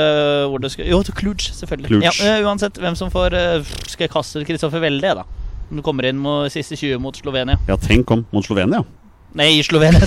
hvor 0.52 0.62
det 0.62 0.70
skal 0.72 0.88
Jo, 0.88 1.02
til 1.06 1.16
Cluj, 1.20 1.36
selvfølgelig 1.58 1.90
Kluge. 1.92 2.08
ja, 2.08 2.38
uh, 2.40 2.46
Uansett, 2.48 2.80
hvem 2.80 2.96
som 2.98 3.12
får 3.12 3.36
uh, 3.36 3.74
Skal 3.86 4.06
jeg 4.08 4.14
kaste 4.14 4.44
Kristoffer 4.48 4.82
Welde, 4.84 5.14
da 5.20 5.26
Når 5.70 5.82
du 5.82 5.86
kommer 5.86 6.08
inn 6.08 6.20
med 6.22 6.50
siste 6.54 6.78
20 6.80 6.98
mot 7.02 7.16
Slovenia 7.16 7.58
Ja, 7.68 7.76
tenk 7.80 8.10
om 8.10 8.24
mot 8.34 8.46
Slovenia. 8.46 8.84
Nei, 9.38 9.60
Slovenia 9.62 10.00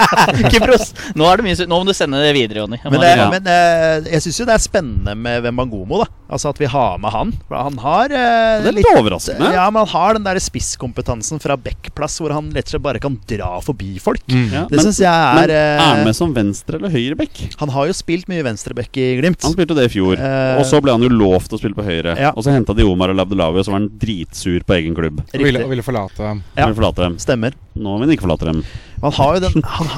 Kypros 0.52 0.94
Nå 1.18 1.26
er 1.28 1.40
det 1.40 1.44
mye 1.44 1.66
Nå 1.68 1.80
må 1.82 1.84
du 1.88 1.92
sende 1.96 2.20
det 2.22 2.30
videre, 2.36 2.62
Jonny 2.62 2.78
Men, 2.86 2.96
det, 3.02 3.10
Ja. 3.18 3.26
men 3.32 3.44
uh, 3.50 4.08
jeg 4.08 4.22
syns 4.24 4.38
jo 4.40 4.46
det 4.48 4.54
er 4.56 4.62
spennende 4.62 5.14
med 5.18 5.42
Wembangomo. 5.44 5.98
da 6.04 6.06
Altså 6.30 6.52
At 6.52 6.60
vi 6.62 6.68
har 6.70 6.96
med 7.02 7.10
han. 7.12 7.32
For 7.48 7.58
Han 7.58 7.76
har 7.82 8.12
uh, 8.14 8.62
Det 8.64 8.70
er 8.70 8.76
litt 8.78 8.88
overraskende. 8.94 9.50
Ja, 9.52 9.66
men 9.74 9.82
han 9.82 9.90
har 9.92 10.14
den 10.16 10.24
der 10.28 10.38
spisskompetansen 10.40 11.42
fra 11.42 11.56
backplass 11.60 12.20
hvor 12.22 12.32
han 12.32 12.48
rett 12.54 12.68
og 12.70 12.74
slett 12.76 12.84
bare 12.84 13.02
kan 13.02 13.16
dra 13.28 13.50
forbi 13.64 13.96
folk. 14.02 14.22
Mm. 14.30 14.46
Ja, 14.54 14.62
Det 14.70 14.84
syns 14.84 15.00
jeg 15.02 15.10
er 15.10 15.40
Men 15.40 15.50
er 15.50 15.54
eh, 15.56 15.82
han 15.82 16.04
med 16.06 16.16
som 16.16 16.32
venstre- 16.36 16.78
eller 16.78 16.92
høyreback? 16.94 17.42
Han 17.60 17.72
har 17.74 17.90
jo 17.90 17.96
spilt 17.98 18.30
mye 18.30 18.44
venstreback 18.46 18.96
i 19.00 19.08
Glimt. 19.18 19.42
Han 19.44 19.54
spilte 19.56 19.76
det 19.76 19.88
i 19.90 19.92
fjor. 19.92 20.14
Eh, 20.16 20.60
og 20.60 20.64
så 20.70 20.80
ble 20.84 20.94
han 20.94 21.04
jo 21.04 21.10
lovt 21.12 21.52
å 21.56 21.60
spille 21.60 21.76
på 21.76 21.84
høyre. 21.86 22.14
Ja. 22.20 22.32
Og 22.36 22.46
så 22.46 22.54
henta 22.54 22.76
de 22.78 22.86
Omar 22.86 23.12
og 23.12 23.18
Labdelawi, 23.20 23.60
og 23.60 23.66
så 23.66 23.74
var 23.74 23.82
han 23.82 23.90
dritsur 24.00 24.62
på 24.66 24.78
egen 24.78 24.96
klubb. 24.96 25.20
Og 25.26 25.44
ville, 25.44 25.64
og 25.66 25.72
ville 25.74 25.84
forlate 25.86 26.22
dem. 26.22 26.44
Ja. 26.54 26.68
Ville 26.70 26.78
forlate 26.78 27.04
dem. 27.08 27.18
Stemmer. 27.22 27.58
Nå 27.74 27.96
vil 27.98 28.06
han 28.08 28.14
ikke 28.16 28.26
forlate 28.28 28.48
dem. 28.52 28.62
Han, 29.00 29.40
den, 29.40 29.62
han, 29.64 29.88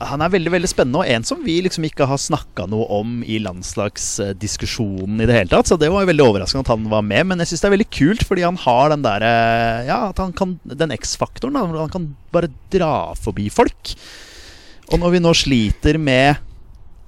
han 0.00 0.22
er 0.24 0.32
veldig 0.32 0.52
veldig 0.54 0.68
spennende, 0.70 1.02
og 1.02 1.10
en 1.12 1.24
som 1.28 1.42
vi 1.44 1.58
liksom 1.64 1.84
ikke 1.88 2.06
har 2.08 2.20
snakka 2.20 2.66
noe 2.72 2.86
om 2.98 3.18
i 3.24 3.38
landslagsdiskusjonen 3.44 5.20
i 5.20 5.28
det 5.28 5.36
hele 5.36 5.52
tatt. 5.52 5.68
Så 5.68 5.78
det 5.80 5.90
var 5.92 6.04
jo 6.04 6.10
veldig 6.10 6.24
overraskende 6.24 6.64
at 6.64 6.72
han 6.72 6.88
var 6.92 7.04
med. 7.04 7.28
Men 7.30 7.42
jeg 7.42 7.52
syns 7.52 7.64
det 7.64 7.68
er 7.68 7.76
veldig 7.76 7.88
kult, 7.98 8.24
fordi 8.28 8.46
han 8.46 8.60
har 8.64 8.92
den 8.92 9.04
derre 9.04 9.32
Ja, 9.88 10.00
at 10.10 10.20
han 10.22 10.32
kan 10.36 10.56
Den 10.64 10.94
X-faktoren. 10.96 11.56
Han 11.56 11.92
kan 11.92 12.10
bare 12.32 12.52
dra 12.72 13.12
forbi 13.20 13.48
folk. 13.52 13.94
Og 14.92 15.00
når 15.02 15.16
vi 15.16 15.22
nå 15.24 15.32
sliter 15.36 15.98
med 15.98 16.36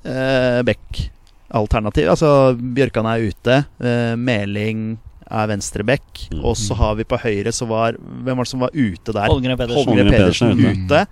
eh, 0.09 0.61
Beck-alternativ 0.67 2.09
Altså 2.11 2.31
Bjørkan 2.59 3.07
er 3.07 3.29
ute, 3.31 3.61
eh, 3.79 4.15
Meling 4.19 4.97
er 5.31 5.47
venstreback, 5.51 6.29
Mm. 6.33 6.45
og 6.45 6.57
så 6.57 6.75
har 6.77 6.95
vi 6.99 7.05
på 7.05 7.19
høyre 7.21 7.53
så 7.53 7.67
var 7.69 7.93
Hvem 7.99 8.37
var 8.37 8.45
det 8.45 8.51
som 8.51 8.61
var 8.61 8.71
ute 8.75 9.13
der? 9.13 9.27
Holmgren 9.29 9.57
Pedersen. 9.59 9.85
Holmgren 9.87 10.11
Pedersen 10.13 10.53
Pedersen 10.57 10.65
er 10.65 10.85
ute. 10.85 11.07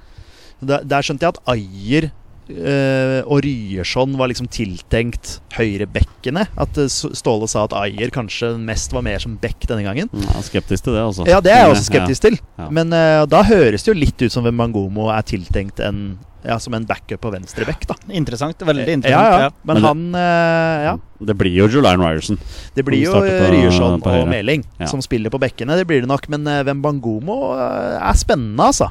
Der, 0.67 0.85
der 0.85 1.03
skjønte 1.05 1.27
jeg 1.27 1.35
at 1.37 1.41
Ayer 1.53 2.11
eh, 2.49 3.23
og 3.27 3.41
Ryerson 3.45 4.15
var 4.17 4.29
liksom 4.31 4.49
tiltenkt 4.53 5.41
høyrebekkene. 5.57 6.47
At 6.57 6.79
eh, 6.81 6.89
Ståle 6.89 7.49
sa 7.51 7.65
at 7.67 7.75
Ayer 7.77 8.13
kanskje 8.15 8.53
mest 8.63 8.95
var 8.97 9.05
mer 9.07 9.19
som 9.23 9.37
bekk 9.43 9.67
denne 9.69 9.85
gangen. 9.87 10.09
Mm, 10.13 10.23
Jeg 10.23 10.37
er 10.41 10.47
skeptisk 10.51 10.87
til 10.87 10.97
det, 10.97 11.03
altså. 11.03 11.27
Ja, 11.29 11.41
det 11.45 11.53
er 11.53 11.65
jeg 11.65 11.75
også 11.75 11.89
skeptisk 11.91 12.27
til. 12.29 12.39
Ja. 12.59 12.69
Men 12.71 12.93
eh, 12.97 13.25
da 13.31 13.43
høres 13.47 13.85
det 13.87 13.93
jo 13.95 13.99
litt 13.99 14.23
ut 14.27 14.33
som 14.33 14.47
Wembangomo 14.47 15.11
er 15.15 15.27
tiltenkt 15.27 15.81
en, 15.85 16.19
ja, 16.47 16.59
som 16.63 16.75
en 16.79 16.87
backup 16.87 17.21
på 17.25 17.33
venstre 17.35 17.67
bekk, 17.69 17.87
da. 17.91 17.97
Interessant, 18.15 18.61
veldig 18.69 18.99
interessant 19.01 19.43
ja. 19.47 19.51
Men, 19.65 19.75
Men 19.75 19.83
det- 19.83 19.89
han 19.89 20.15
eh, 20.15 20.85
Ja. 20.87 20.97
Det 21.19 21.35
blir 21.35 21.55
jo 21.57 21.67
Julian 21.73 22.03
Ryerson. 22.03 22.39
Det 22.77 22.85
blir 22.85 23.01
jo 23.07 23.17
Ryerson 23.17 24.03
og 24.03 24.05
høyre. 24.05 24.29
Meling 24.29 24.65
Ja. 24.79 24.87
som 24.87 25.01
spiller 25.01 25.33
på 25.33 25.41
bekkene. 25.41 25.77
Det 25.77 25.87
blir 25.89 26.03
det 26.05 26.09
nok. 26.11 26.29
Men 26.29 26.47
uh, 26.47 26.63
Wembangomo 26.63 27.55
eh, 27.57 27.97
er 27.97 28.19
spennende, 28.21 28.61
altså. 28.61 28.91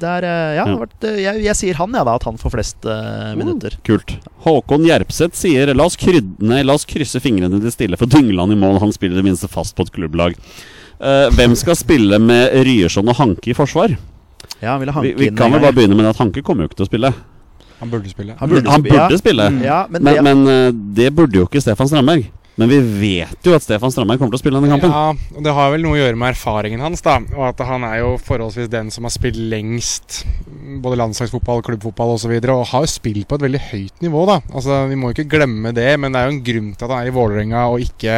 Det 0.00 0.08
er, 0.08 0.24
eh, 0.28 0.54
ja, 0.56 0.64
eh, 0.66 1.18
jeg, 1.22 1.42
jeg 1.44 1.56
sier 1.56 1.78
han, 1.80 1.92
ja, 1.92 2.02
da. 2.04 2.16
At 2.16 2.24
han 2.24 2.40
får 2.40 2.52
flest 2.56 2.88
uh, 2.88 3.34
minutter. 3.36 3.76
Kult. 3.84 4.16
Håkon 4.44 4.88
Gjerpseth 4.88 5.36
sier 5.36 5.72
La 5.74 5.84
oss, 5.88 5.96
krydde, 6.00 6.40
nei, 6.40 6.62
la 6.64 6.76
oss 6.76 6.88
krysse 6.88 7.20
fingrene 7.20 7.60
til 7.60 7.72
stille 7.72 8.00
for 8.00 8.08
Dyngeland 8.08 8.56
i 8.56 8.58
mål. 8.60 8.80
Han 8.80 8.92
spiller 8.96 9.16
i 9.18 9.22
det 9.22 9.28
minste 9.28 9.48
fast 9.52 9.76
på 9.76 9.86
et 9.86 9.92
klubblag. 9.92 10.36
Uh, 10.96 11.28
hvem 11.36 11.56
skal 11.56 11.76
spille 11.76 12.18
med 12.20 12.56
Ryerson 12.64 13.08
og 13.12 13.20
Hanke 13.20 13.52
i 13.52 13.56
forsvar? 13.56 13.96
Ja, 14.60 14.72
han 14.74 14.80
ville 14.80 14.92
Vi, 14.92 14.96
hanke 14.98 15.20
vi 15.20 15.30
inn 15.30 15.36
kan 15.38 15.52
vel 15.52 15.64
bare 15.64 15.76
begynne 15.76 15.98
med 15.98 16.08
at 16.08 16.20
Hanke 16.20 16.42
kommer 16.44 16.64
jo 16.64 16.70
ikke 16.70 16.80
til 16.80 16.86
å 16.86 16.90
spille. 16.90 17.12
Han 17.80 17.92
burde 17.92 18.08
spille. 18.08 18.36
Han 18.38 18.48
burde 18.48 18.72
Han 18.72 18.82
burde 18.86 19.12
ja. 19.12 19.20
spille, 19.20 19.50
Ja, 19.64 19.78
men, 19.90 20.02
men, 20.02 20.14
det, 20.14 20.24
men 20.24 20.48
eh, 20.48 20.72
det 20.96 21.12
burde 21.16 21.42
jo 21.42 21.48
ikke 21.48 21.60
Stefan 21.60 21.90
Strandberg. 21.90 22.30
Men 22.56 22.70
vi 22.72 22.78
vet 22.80 23.44
jo 23.44 23.52
at 23.52 23.64
Stefan 23.66 23.92
Strandberg 23.92 24.16
kommer 24.16 24.32
til 24.32 24.38
å 24.38 24.40
spille 24.40 24.60
denne 24.62 24.72
kampen. 24.72 24.88
Ja, 24.88 25.34
og 25.36 25.44
Det 25.44 25.52
har 25.58 25.74
vel 25.74 25.82
noe 25.84 25.92
å 25.92 25.98
gjøre 25.98 26.16
med 26.16 26.32
erfaringen 26.32 26.80
hans. 26.80 27.04
da 27.04 27.18
Og 27.36 27.42
at 27.50 27.60
han 27.68 27.84
er 27.84 27.98
jo 28.00 28.14
forholdsvis 28.16 28.70
den 28.72 28.88
som 28.94 29.04
har 29.04 29.12
spilt 29.12 29.36
lengst 29.36 30.22
både 30.80 30.96
landslagsfotball, 31.02 31.60
klubbfotball 31.66 32.14
osv. 32.14 32.16
Og, 32.16 32.22
så 32.24 32.32
videre, 32.32 32.56
og 32.56 32.70
har 32.72 32.86
jo 32.86 32.94
spilt 32.94 33.28
på 33.28 33.36
et 33.36 33.44
veldig 33.44 33.60
høyt 33.68 34.04
nivå. 34.06 34.24
da 34.32 34.40
Altså 34.54 34.86
Vi 34.88 34.96
må 34.96 35.12
jo 35.12 35.18
ikke 35.18 35.36
glemme 35.36 35.74
det, 35.76 35.90
men 36.00 36.16
det 36.16 36.22
er 36.22 36.30
jo 36.30 36.36
en 36.38 36.44
grunn 36.48 36.72
til 36.72 36.88
at 36.88 36.94
han 36.94 37.02
er 37.02 37.12
i 37.12 37.16
Vålerenga 37.18 37.66
og 37.74 37.84
ikke 37.84 38.16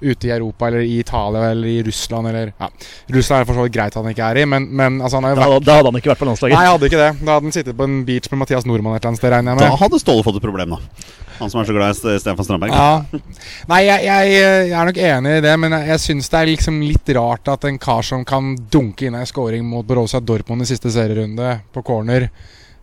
ute 0.00 0.28
i 0.28 0.32
Europa 0.34 0.68
eller 0.70 0.80
i 0.86 0.98
Italia 1.02 1.50
eller 1.52 1.68
i 1.68 1.78
Russland 1.86 2.28
eller 2.32 2.52
Ja, 2.58 2.68
Russland 3.14 3.42
er 3.42 3.48
for 3.50 3.60
så 3.60 3.66
vidt 3.68 3.74
greit 3.76 3.94
at 3.96 4.02
han 4.02 4.10
ikke 4.12 4.28
er 4.32 4.40
i, 4.42 4.44
men, 4.48 4.66
men 4.72 5.00
altså 5.00 5.20
han 5.20 5.28
er 5.28 5.34
jo 5.34 5.40
da, 5.40 5.48
vært 5.54 5.66
da 5.68 5.78
hadde 5.80 5.92
han 5.92 6.00
ikke 6.00 6.12
vært 6.14 6.22
på 6.24 6.28
landslaget. 6.30 6.56
Nei, 6.56 6.64
jeg 6.66 6.74
hadde 6.76 6.90
ikke 6.90 7.00
det. 7.04 7.10
Da 7.24 7.34
hadde 7.36 7.48
han 7.50 7.56
sittet 7.56 7.76
på 7.80 7.88
en 7.88 7.98
beach 8.08 8.30
med 8.32 8.42
Mathias 8.44 8.66
Nordmann 8.68 8.96
et 8.96 9.02
eller 9.02 9.12
annet 9.14 9.22
sted, 9.22 9.34
regner 9.36 9.56
jeg 9.60 9.70
Da 9.74 9.80
hadde 9.84 10.00
Ståle 10.02 10.24
fått 10.26 10.38
et 10.40 10.46
problem, 10.48 10.76
da. 10.76 11.08
Han 11.40 11.48
som 11.48 11.62
er 11.62 11.68
så 11.70 11.72
glad 11.72 11.94
i 11.94 11.96
Ste- 11.96 12.18
Stefan 12.20 12.44
Strandberg. 12.44 12.74
Ja. 12.76 13.20
Nei, 13.70 13.78
jeg, 13.86 14.02
jeg, 14.04 14.32
jeg 14.34 14.72
er 14.76 14.88
nok 14.90 14.98
enig 15.00 15.30
i 15.38 15.44
det, 15.46 15.54
men 15.62 15.72
jeg, 15.72 15.86
jeg 15.94 16.02
syns 16.04 16.28
det 16.32 16.40
er 16.42 16.50
liksom 16.50 16.80
litt 16.84 17.12
rart 17.16 17.48
at 17.48 17.64
en 17.68 17.78
kar 17.80 18.04
som 18.04 18.26
kan 18.28 18.50
dunke 18.72 19.06
inn 19.08 19.16
ei 19.16 19.24
scoring 19.28 19.64
mot 19.64 19.86
Borussia 19.88 20.20
Dortmund 20.20 20.66
i 20.66 20.68
siste 20.68 20.92
serierunde 20.92 21.54
på 21.72 21.80
corner, 21.86 22.28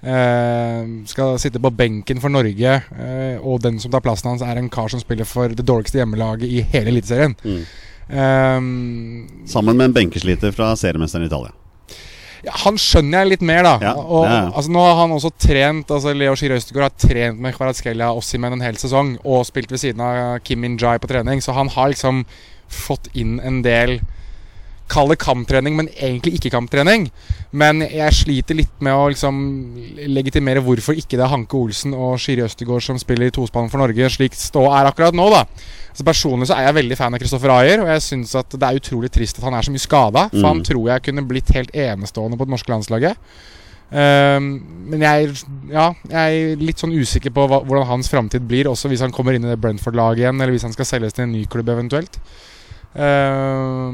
skal 0.02 1.38
sitte 1.42 1.60
på 1.60 1.72
benken 1.74 2.20
for 2.22 2.30
Norge, 2.30 2.76
eh, 3.00 3.38
og 3.42 3.62
den 3.64 3.80
som 3.82 3.92
tar 3.92 4.04
plassen 4.06 4.30
hans, 4.30 4.42
er 4.46 4.58
en 4.60 4.70
kar 4.70 4.88
som 4.94 5.00
spiller 5.02 5.26
for 5.26 5.50
det 5.50 5.66
dårligste 5.66 5.98
hjemmelaget 6.02 6.44
i 6.48 6.62
hele 6.62 6.92
Eliteserien. 6.94 7.36
Mm. 7.44 7.64
Eh, 8.10 9.48
Sammen 9.50 9.78
med 9.78 9.86
en 9.90 9.94
benkesliter 9.98 10.52
fra 10.56 10.74
seriemesteren 10.76 11.24
i 11.26 11.28
Italia. 11.32 11.52
ja, 12.46 12.52
han 12.64 12.78
skjønner 12.78 13.24
jeg 13.26 13.30
litt 13.34 13.42
mer, 13.42 13.64
da. 13.66 13.74
Ja, 13.82 13.94
og, 13.98 14.26
er- 14.26 14.52
altså, 14.56 14.72
nå 14.72 14.80
har 14.86 14.96
han 15.02 15.12
også 15.12 15.32
trent 15.42 15.90
Altså 15.92 16.14
Leo 16.16 16.36
Skiri 16.38 16.54
Østegård 16.56 16.84
har 16.86 16.94
trent 17.02 17.40
med 17.42 17.56
Kvaratskhelia 17.58 18.12
Ossimen 18.16 18.54
en 18.54 18.62
hel 18.62 18.76
sesong 18.78 19.18
og 19.26 19.46
spilt 19.50 19.72
ved 19.74 19.80
siden 19.82 20.00
av 20.06 20.40
Kim 20.46 20.62
Min-jai 20.62 21.00
på 21.02 21.10
trening, 21.10 21.42
så 21.42 21.54
han 21.58 21.68
har 21.74 21.90
liksom 21.90 22.24
fått 22.70 23.10
inn 23.16 23.40
en 23.44 23.62
del 23.66 24.00
Kall 24.88 25.10
det 25.12 25.18
kamptrening, 25.20 25.76
men 25.76 25.90
egentlig 25.94 26.38
ikke 26.38 26.52
kamptrening. 26.54 27.10
Men 27.52 27.82
jeg 27.84 28.16
sliter 28.16 28.56
litt 28.56 28.78
med 28.84 28.94
å 28.96 29.10
liksom 29.12 29.40
legitimere 30.16 30.62
hvorfor 30.64 30.96
ikke 30.96 31.18
det 31.18 31.26
er 31.26 31.34
Hanke 31.34 31.58
Olsen 31.60 31.96
og 31.98 32.16
Skiri 32.24 32.46
Østegård 32.46 32.86
som 32.86 33.00
spiller 33.02 33.28
i 33.28 33.36
tospann 33.36 33.68
for 33.72 33.84
Norge, 33.84 34.08
slik 34.14 34.38
stå 34.38 34.64
er 34.72 34.88
akkurat 34.88 35.18
nå, 35.18 35.28
da. 35.34 35.44
Så 35.98 36.06
Personlig 36.08 36.48
så 36.48 36.56
er 36.56 36.68
jeg 36.70 36.78
veldig 36.78 36.98
fan 37.00 37.14
av 37.18 37.20
Kristoffer 37.20 37.52
Ayer, 37.58 37.82
og 37.84 37.92
jeg 37.92 38.06
syns 38.06 38.36
at 38.38 38.54
det 38.54 38.64
er 38.64 38.80
utrolig 38.80 39.12
trist 39.12 39.40
at 39.40 39.48
han 39.50 39.58
er 39.58 39.66
så 39.66 39.74
mye 39.74 39.82
skada. 39.84 40.28
For 40.32 40.46
han 40.48 40.62
Mm. 40.62 40.66
tror 40.72 40.88
jeg 40.94 41.04
kunne 41.10 41.28
blitt 41.28 41.52
helt 41.58 41.72
enestående 41.76 42.38
på 42.38 42.46
det 42.46 42.54
norske 42.56 42.72
landslaget. 42.72 43.18
Um, 43.88 44.48
men 44.92 45.00
jeg, 45.00 45.30
ja, 45.72 45.94
jeg 46.12 46.40
er 46.52 46.60
litt 46.60 46.82
sånn 46.82 46.92
usikker 46.92 47.32
på 47.32 47.46
hva, 47.48 47.62
hvordan 47.64 47.88
hans 47.88 48.10
framtid 48.12 48.44
blir, 48.48 48.68
også 48.68 48.90
hvis 48.92 49.00
han 49.00 49.14
kommer 49.16 49.34
inn 49.34 49.46
i 49.48 49.52
det 49.54 49.62
Brentford-laget 49.64 50.26
igjen, 50.26 50.42
eller 50.42 50.52
hvis 50.52 50.66
han 50.68 50.76
skal 50.76 50.86
selges 50.90 51.16
til 51.16 51.24
en 51.24 51.32
ny 51.32 51.46
klubb 51.48 51.70
eventuelt. 51.72 52.20
Eh, 52.98 53.90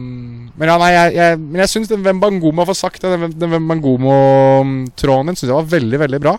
men 0.54 0.70
ja, 0.70 0.76
nei, 0.80 0.92
jeg, 0.94 1.16
jeg, 1.18 1.40
men 1.42 1.64
jeg 1.64 1.72
syns 1.72 1.92
Wembangomo 1.92 2.68
får 2.70 2.80
sagt 2.80 3.04
det. 3.04 3.16
Den, 3.18 3.34
den 3.42 3.56
Wembangomo-tråden 3.58 5.32
din 5.32 5.40
syns 5.40 5.50
jeg 5.50 5.58
var 5.58 5.74
veldig, 5.74 6.00
veldig 6.06 6.22
bra. 6.24 6.38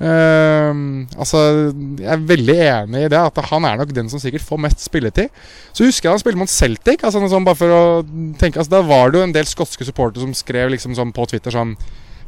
Uh, 0.00 1.04
altså, 1.20 1.40
Jeg 2.00 2.08
er 2.08 2.22
veldig 2.24 2.54
enig 2.56 3.02
i 3.04 3.08
det, 3.12 3.18
at 3.20 3.36
han 3.50 3.66
er 3.68 3.74
nok 3.76 3.90
den 3.92 4.08
som 4.08 4.22
sikkert 4.22 4.46
får 4.46 4.62
mest 4.64 4.80
spilletid. 4.80 5.28
Så 5.76 5.84
husker 5.84 6.08
jeg 6.08 6.16
han 6.16 6.22
spilte 6.22 6.40
mot 6.40 6.52
Celtic. 6.52 7.04
Altså, 7.04 7.20
sånn 7.28 7.44
bare 7.46 7.60
for 7.60 7.74
å 7.76 7.82
tenke 8.40 8.62
altså, 8.62 8.78
Da 8.78 8.84
var 8.86 9.12
det 9.12 9.20
jo 9.20 9.26
en 9.28 9.36
del 9.36 9.48
skotske 9.48 9.84
supportere 9.84 10.24
som 10.24 10.32
skrev 10.36 10.72
liksom 10.72 10.96
sånn 10.96 11.12
på 11.12 11.28
Twitter 11.30 11.52
sånn 11.54 11.76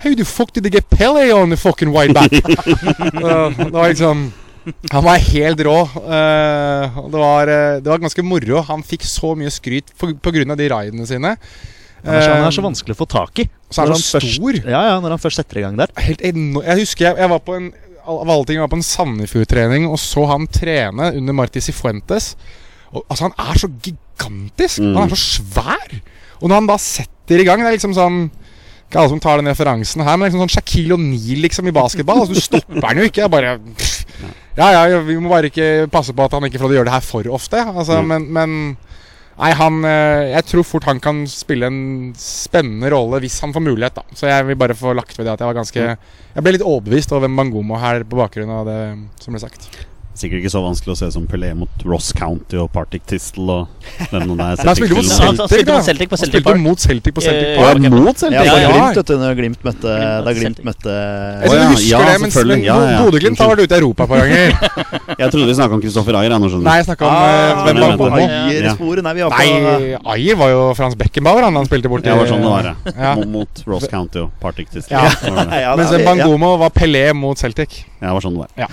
How 0.03 0.17
the 0.19 0.27
fuck 0.27 0.51
did 0.53 0.67
they 0.67 0.73
get 0.75 0.91
Pele 0.91 1.29
on 1.33 1.55
the 1.55 1.57
fucking 1.57 1.93
white 1.95 2.13
back? 2.13 2.33
uh, 2.35 3.49
det 3.57 3.73
var 3.73 3.89
liksom 3.89 4.29
Han 4.93 5.05
var 5.07 5.23
helt 5.33 5.61
rå. 5.67 5.77
Uh, 5.97 6.99
det, 7.11 7.19
var, 7.19 7.51
uh, 7.51 7.77
det 7.83 7.91
var 7.91 8.03
ganske 8.03 8.25
moro. 8.27 8.63
Han 8.69 8.85
fikk 8.87 9.07
så 9.09 9.35
mye 9.39 9.53
skryt 9.53 9.93
pga. 9.99 10.57
de 10.57 10.69
raidene 10.73 11.07
sine. 11.09 11.37
Han 12.03 12.17
er, 12.17 12.25
så, 12.25 12.35
han 12.35 12.47
er 12.49 12.55
så 12.55 12.63
Uh, 12.63 12.67
vanskelig 12.67 12.97
å 12.97 13.01
få 13.03 13.09
tak 13.11 13.45
i. 13.45 13.49
så 13.71 13.83
er 13.85 13.93
han 13.93 14.03
først- 14.03 14.37
stor. 14.37 14.59
Ja, 14.67 14.83
ja, 14.91 15.01
når 15.01 15.17
han 15.17 15.23
først 15.23 15.43
setter 15.43 15.61
i 15.61 15.65
gang 15.67 15.79
der. 15.79 15.93
Helt 16.03 16.23
eno 16.27 16.63
jeg 16.63 16.83
husker 16.83 17.09
jeg, 17.11 17.19
jeg 17.23 17.31
var 17.31 17.43
på 17.47 17.57
en 17.59 17.73
Av 18.03 18.27
alle 18.27 18.43
ting, 18.43 18.57
jeg 18.59 18.65
var 18.65 18.73
på 18.73 18.81
en 18.81 18.83
Sandefjord-trening 18.83 19.85
og 19.87 19.95
så 20.03 20.25
han 20.27 20.49
trene 20.51 21.13
under 21.15 21.37
Marti 21.39 21.61
Cifuentes. 21.63 22.33
Og, 22.91 23.05
altså, 23.07 23.29
han 23.29 23.37
er 23.39 23.61
så 23.63 23.69
gigantisk! 23.71 24.81
Mm. 24.83 24.97
Han 24.97 25.05
er 25.07 25.15
så 25.15 25.39
svær! 25.39 25.95
Og 26.41 26.49
når 26.51 26.57
han 26.57 26.67
da 26.67 26.77
setter 26.83 27.39
i 27.39 27.45
gang 27.47 27.63
Det 27.63 27.69
er 27.71 27.77
liksom 27.77 27.95
sånn 27.95 28.25
Ikke 28.93 29.01
alle 29.01 29.09
som 29.15 29.21
tar 29.25 29.41
den 29.41 29.49
referansen 29.49 30.03
her, 30.05 30.19
men 30.21 30.29
liksom 30.29 30.43
sånn 30.45 30.53
Shaquille 30.53 30.93
O'Neal 30.99 31.39
liksom 31.47 31.65
i 31.71 31.73
basketball. 31.73 32.19
Altså, 32.27 32.37
du 32.37 32.45
stopper 32.45 32.85
han 32.85 32.99
jo 33.01 33.07
ikke. 33.09 33.23
Jeg 33.25 33.33
bare 33.33 33.55
Ja, 34.53 34.67
ja, 34.77 34.99
vi 35.01 35.15
må 35.17 35.31
bare 35.33 35.49
ikke 35.49 35.87
passe 35.89 36.13
på 36.13 36.27
at 36.27 36.35
han 36.37 36.45
ikke 36.45 36.61
får 36.61 36.75
gjøre 36.77 36.91
det 36.91 36.93
her 36.93 37.07
for 37.07 37.25
ofte. 37.33 37.57
Altså, 37.73 38.03
Mm. 38.03 38.09
men, 38.13 38.27
men 38.37 38.77
Nei, 39.41 39.49
han 39.57 39.79
eh, 39.89 40.29
Jeg 40.35 40.45
tror 40.45 40.63
fort 40.69 40.85
han 40.85 41.01
kan 41.01 41.23
spille 41.27 41.65
en 41.67 42.13
spennende 42.21 42.91
rolle 42.93 43.19
hvis 43.25 43.41
han 43.41 43.55
får 43.57 43.65
mulighet, 43.65 43.95
da. 43.97 44.03
Så 44.15 44.29
jeg 44.29 44.45
vil 44.47 44.59
bare 44.61 44.77
få 44.77 44.93
lagt 44.95 45.17
ved 45.17 45.25
det 45.25 45.33
at 45.33 45.41
jeg 45.41 45.49
var 45.49 45.57
ganske 45.57 45.81
Jeg 46.37 46.45
ble 46.45 46.53
litt 46.53 46.63
overbevist 46.69 47.15
over 47.17 47.33
Bangomo 47.33 47.81
her 47.81 48.05
på 48.05 48.21
bakgrunn 48.21 48.53
av 48.53 48.69
det 48.69 48.79
som 49.25 49.33
ble 49.33 49.41
sagt. 49.41 49.71
Sikkert 50.13 50.43
ikke 50.43 50.51
så 50.53 50.61
vanskelig 50.61 50.93
å 50.93 50.97
se 50.99 51.07
som 51.15 51.25
Pelé 51.27 51.55
mot 51.57 51.85
Ross 51.89 52.11
County 52.13 52.59
og 52.61 52.67
Partick 52.75 53.07
Tistel 53.09 53.49
og 53.49 53.69
hvem 54.11 54.35
det 54.37 54.45
er. 54.45 54.61
Han 54.69 54.77
spilte 54.77 54.99
mot 54.99 55.09
Celtic, 55.09 55.23
da! 55.25 55.33
Han 55.33 55.49
spilte 55.49 55.73
mot 55.73 55.87
Celtic 55.89 56.09
på 56.11 56.17
Han 56.19 56.21
spilte 56.29 56.43
Park. 56.49 56.61
mot 56.67 56.83
Celtic 56.85 57.15
på 57.17 57.23
Celtic 57.25 57.47
Eh, 57.49 57.57
Park. 57.63 57.81
ja, 57.83 57.91
mot 57.95 58.19
Celtic? 58.21 58.37
Ja, 58.37 58.57
ja. 58.61 58.69
Glimt, 58.73 58.99
vet 59.01 59.09
du, 59.09 59.15
når 59.23 59.39
Glimt 59.39 59.65
møtte, 59.65 59.95
da 60.27 60.35
Glimt 60.37 60.61
møtte 60.69 60.93
Jeg 60.93 61.49
ja, 61.49 61.63
du 61.63 61.73
husker 61.73 61.89
ja, 61.89 62.03
det, 62.05 62.19
men 62.21 62.35
selvfølgelig. 62.35 62.67
Ja, 62.67 62.77
ja, 62.77 62.91
ja. 62.93 63.01
Bodø-Glimt 63.07 63.41
har 63.43 63.51
vært 63.55 63.65
ute 63.65 63.73
i 63.73 63.81
Europa 63.81 64.05
et 64.05 64.13
par 64.13 64.21
ganger. 64.21 64.53
Jeg 65.23 65.31
trodde 65.33 65.47
vi 65.49 65.55
snakka 65.57 65.77
om 65.79 65.83
Kristoffer 65.83 66.19
Ayer. 66.21 66.35
Nå 66.43 66.49
skjønner 66.53 66.67
Nei, 66.69 66.77
jeg 66.81 66.87
snakka 66.89 67.05
om 67.05 67.13
Ah. 67.13 67.67
Ayer-sporet. 67.73 69.03
Nei, 69.05 69.13
var 69.23 69.33
på 69.33 69.41
Nei, 69.41 69.97
Ayer 70.15 70.39
var 70.41 70.53
jo 70.53 70.61
Frans 70.79 70.97
Beckenbauer 70.99 71.45
han, 71.49 71.57
han 71.61 71.69
spilte 71.69 71.91
borti 71.93 72.09
Det 72.09 72.17
var 72.17 72.29
sånn 72.31 72.43
det 72.45 72.53
var, 72.53 72.69
ja. 72.71 72.95
Ja. 72.97 73.13
Mot, 73.29 73.63
Ross 73.69 73.87
County 73.91 74.23
og 74.25 74.31
Partick. 74.43 74.69
Ja. 74.91 75.05
Ja, 75.63 75.75
Mens 75.79 75.93
ja. 75.93 76.01
Bangomo 76.07 76.55
var 76.61 76.73
Pelé 76.75 77.05
mot 77.17 77.39
Celtic. 77.41 77.83
Ja, 78.01 78.11
det 78.11 78.15
var 78.17 78.25
sånn 78.25 78.39
det 78.39 78.45
var. 78.45 78.51
Ja. 78.59 78.69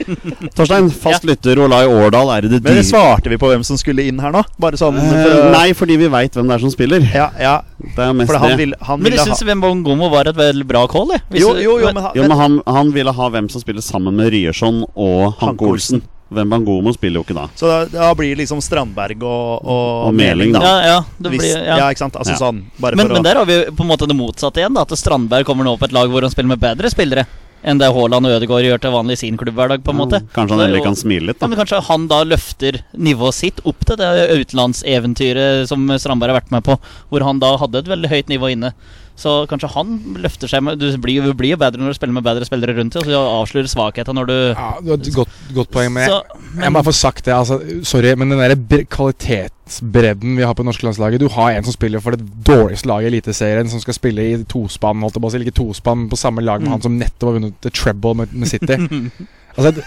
Torstein, 0.88 1.12
fast 1.12 1.26
lytter 1.28 1.60
Olai 1.64 1.82
Årdal, 1.86 2.30
er 2.36 2.46
det 2.46 2.50
det 2.56 2.60
Men 2.64 2.78
dyre 2.78 2.84
svarte 2.88 3.28
vi 3.32 3.36
på 3.40 3.50
hvem 3.50 3.64
som 3.66 3.76
skulle 3.80 4.06
inn 4.08 4.18
her 4.22 4.32
nå? 4.34 4.42
Bare 4.60 4.80
sånn 4.80 4.96
for 4.96 5.34
uh, 5.34 5.50
Nei, 5.54 5.72
fordi 5.76 5.98
vi 6.00 6.08
veit 6.12 6.32
hvem 6.38 6.48
det 6.48 6.56
er 6.56 6.64
som 6.64 6.72
spiller. 6.72 7.04
Ja, 7.14 7.30
ja. 7.40 7.56
Det 7.80 8.06
er 8.06 8.14
mest 8.16 8.32
han 8.32 8.56
det. 8.58 8.68
han 8.88 9.00
Men 9.02 9.12
jeg 9.16 9.26
syns 9.26 9.42
Wembongomo 9.48 10.10
var 10.12 10.30
et 10.30 10.36
veldig 10.36 10.66
bra 10.68 10.86
call. 10.90 11.12
jeg. 11.16 11.22
Jo, 11.42 11.52
jo, 11.56 11.78
jo, 11.80 11.86
men, 11.92 12.02
han- 12.04 12.16
Jo, 12.16 12.22
men 12.28 12.38
han, 12.38 12.62
han 12.66 12.92
ville 12.92 13.12
ha 13.12 13.28
hvem 13.30 13.50
som 13.50 13.60
spiller 13.60 13.84
sammen 13.84 14.16
med 14.16 14.32
Ryerson 14.32 14.84
og 14.94 15.34
Hanke 15.40 15.68
Olsen. 15.68 16.02
Wembangomo 16.30 16.92
spiller 16.94 17.18
jo 17.18 17.24
ikke 17.26 17.34
da. 17.34 17.48
Så 17.58 17.66
da, 17.66 17.78
da 17.90 18.12
blir 18.14 18.30
det 18.30 18.44
liksom 18.44 18.60
Strandberg 18.62 19.18
og, 19.26 19.64
og, 19.66 20.06
Og 20.06 20.14
Meling, 20.14 20.52
da. 20.54 20.60
Ja, 20.62 20.74
ja, 20.86 20.98
det 21.18 21.32
blir, 21.34 21.42
ja. 21.50 21.80
ja. 21.82 21.88
ikke 21.90 22.04
sant? 22.04 22.14
Altså 22.20 22.36
Ja. 22.36 22.38
sånn 22.38 22.60
Bare 22.78 22.94
Men, 22.94 23.08
for 23.08 23.16
men 23.18 23.24
å 23.24 23.26
der 23.26 23.40
har 23.40 23.48
vi 23.48 23.56
på 23.74 23.82
en 23.82 23.90
måte 23.90 24.06
det 24.06 24.14
motsatte 24.14 24.62
igjen. 24.62 24.76
da 24.76 24.84
At 24.86 24.94
Strandberg 24.94 25.44
kommer 25.48 25.66
nå 25.66 25.74
på 25.80 25.88
et 25.88 25.96
lag 25.96 26.06
hvor 26.12 26.22
han 26.22 26.30
spiller 26.30 26.54
med 26.54 26.62
bedre 26.62 26.90
spillere 26.92 27.26
enn 27.62 27.80
det 27.80 27.90
Haaland 27.92 28.26
og 28.28 28.36
Ødegaard 28.38 28.64
gjør 28.64 28.80
til 28.80 28.94
vanlig 28.94 29.16
i 29.18 29.20
sin 29.24 29.36
klubbhverdag. 29.40 29.82
på 29.84 29.92
en 29.92 30.00
måte 30.00 30.20
Kanskje 30.32 30.56
han 30.56 30.60
er 30.60 30.68
endelig 30.70 30.84
kan 30.86 30.96
smile 30.96 31.26
litt, 31.30 31.40
Ja, 31.40 31.48
men 31.50 31.58
Kanskje 31.58 31.82
han 31.88 32.06
da 32.08 32.22
løfter 32.24 32.80
nivået 32.96 33.34
sitt 33.36 33.60
opp 33.64 33.84
til 33.84 33.96
det 34.00 34.10
utenlandseventyret 34.40 35.68
som 35.68 35.84
Strandberg 35.98 36.34
har 36.34 36.40
vært 36.40 36.54
med 36.54 36.64
på, 36.64 36.78
hvor 37.10 37.26
han 37.26 37.40
da 37.42 37.56
hadde 37.60 37.82
et 37.82 37.90
veldig 37.90 38.10
høyt 38.12 38.32
nivå 38.32 38.52
inne. 38.54 38.72
Så 39.20 39.32
kanskje 39.50 39.68
han 39.74 39.98
løfter 40.24 40.48
seg 40.48 40.62
med 40.64 40.78
Du 40.80 40.86
blir, 40.96 41.18
jo- 41.26 41.56
bedre 41.60 41.76
når 41.76 41.92
du 41.92 41.96
spiller 41.98 42.14
med 42.16 42.24
bedre 42.24 42.46
spillere 42.48 42.72
rundt 42.78 42.94
deg, 42.96 43.02
og 43.04 43.08
du 43.10 43.16
avslører 43.18 43.68
svakheter 43.68 44.16
når 44.16 44.26
du 44.30 44.36
Ja, 44.54 44.70
du 44.80 44.88
har 44.94 44.96
et 44.96 45.10
godt, 45.14 45.34
godt 45.54 45.70
poeng. 45.74 45.92
Men 45.92 46.08
Så, 46.08 46.22
jeg 46.56 46.72
må 46.72 46.78
bare 46.80 46.88
få 46.88 46.94
sagt 46.96 47.24
det. 47.28 47.34
Altså, 47.36 47.58
sorry, 47.84 48.14
men 48.16 48.30
den 48.32 48.40
der 48.40 48.84
kvalitetsbredden 48.88 50.36
vi 50.38 50.42
har 50.46 50.54
på 50.54 50.62
det 50.64 50.70
norske 50.70 50.86
landslaget 50.88 51.20
Du 51.20 51.28
har 51.34 51.52
en 51.52 51.64
som 51.68 51.72
spiller 51.76 52.00
for 52.00 52.16
det 52.16 52.24
dårligste 52.46 52.88
laget 52.88 53.10
i 53.10 53.12
Eliteserien, 53.14 53.68
som 53.70 53.80
skal 53.82 53.94
spille 53.96 54.24
i 54.32 54.40
tospann, 54.44 55.02
holdt 55.04 55.16
jeg 55.18 55.22
på 55.24 55.30
å 55.30 55.32
si, 55.34 55.42
ikke 55.44 55.56
tospann, 55.60 56.08
på 56.10 56.18
samme 56.20 56.40
lag 56.44 56.60
med 56.60 56.68
Mm. 56.70 56.72
han 56.78 56.82
som 56.82 56.98
nettopp 56.98 57.28
har 57.28 57.36
vunnet 57.40 57.54
the 57.62 57.70
treble 57.70 58.14
med, 58.14 58.32
med 58.32 58.48
City. 58.48 58.76
altså, 59.56 59.72
du, 59.74 59.82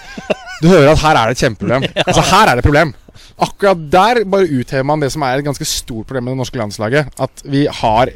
du 0.62 0.68
hører 0.68 0.92
at 0.94 1.00
her 1.00 1.16
er 1.16 1.30
det 1.32 1.38
et 1.38 1.44
kjempeproblem. 1.48 1.84
Altså, 2.08 2.22
her 2.22 2.48
er 2.48 2.56
det 2.56 2.64
et 2.66 2.70
problem. 2.70 2.94
Akkurat 3.40 3.78
der 3.92 4.24
bare 4.26 4.50
uthever 4.50 4.84
man 4.86 5.00
det 5.02 5.12
som 5.14 5.22
er 5.26 5.38
et 5.40 5.46
ganske 5.46 5.66
stort 5.66 6.06
problem 6.08 6.24
med 6.26 6.34
det 6.36 6.42
norske 6.44 6.60
landslaget. 6.60 7.14
At 7.20 7.44
vi 7.46 7.66
har 7.82 8.10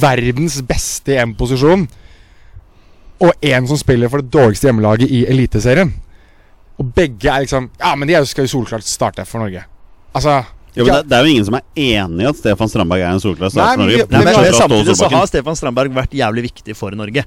verdens 0.00 0.58
beste 0.66 1.14
i 1.14 1.20
en 1.22 1.34
posisjon, 1.38 1.86
og 3.24 3.46
en 3.46 3.68
som 3.70 3.78
spiller 3.78 4.10
for 4.10 4.22
det 4.22 4.32
dårligste 4.34 4.68
hjemmelaget 4.68 5.12
i 5.12 5.22
Eliteserien. 5.30 5.92
Og 6.80 6.88
begge 6.96 7.30
er 7.30 7.44
liksom 7.44 7.68
Ja, 7.78 7.92
men 7.94 8.10
de 8.10 8.18
skal 8.26 8.48
jo 8.48 8.50
solklart 8.56 8.86
starte 8.86 9.22
for 9.28 9.44
Norge. 9.44 9.62
Altså 10.14 10.40
Jo, 10.74 10.82
men 10.82 10.90
det, 10.90 11.04
det 11.06 11.16
er 11.16 11.22
jo 11.22 11.30
ingen 11.36 11.46
som 11.46 11.54
er 11.54 11.62
enig 11.78 12.24
i 12.24 12.26
at 12.26 12.40
Stefan 12.40 12.70
Strandberg 12.72 13.04
er 13.04 13.12
en 13.14 13.22
solklar 13.22 13.46
Nei, 13.46 13.54
start 13.54 13.76
for 13.76 13.78
men 13.78 13.86
Norge. 13.92 14.06
Nei, 14.10 14.18
men, 14.18 14.26
Men 14.26 14.34
men 14.34 14.48
men 14.50 14.58
samtidig 14.58 14.96
så 14.98 15.10
har 15.12 15.28
Stefan 15.30 15.58
Strandberg 15.60 15.94
vært 15.94 16.16
jævlig 16.18 16.48
viktig 16.48 16.74
for 16.74 16.98
Norge. 16.98 17.22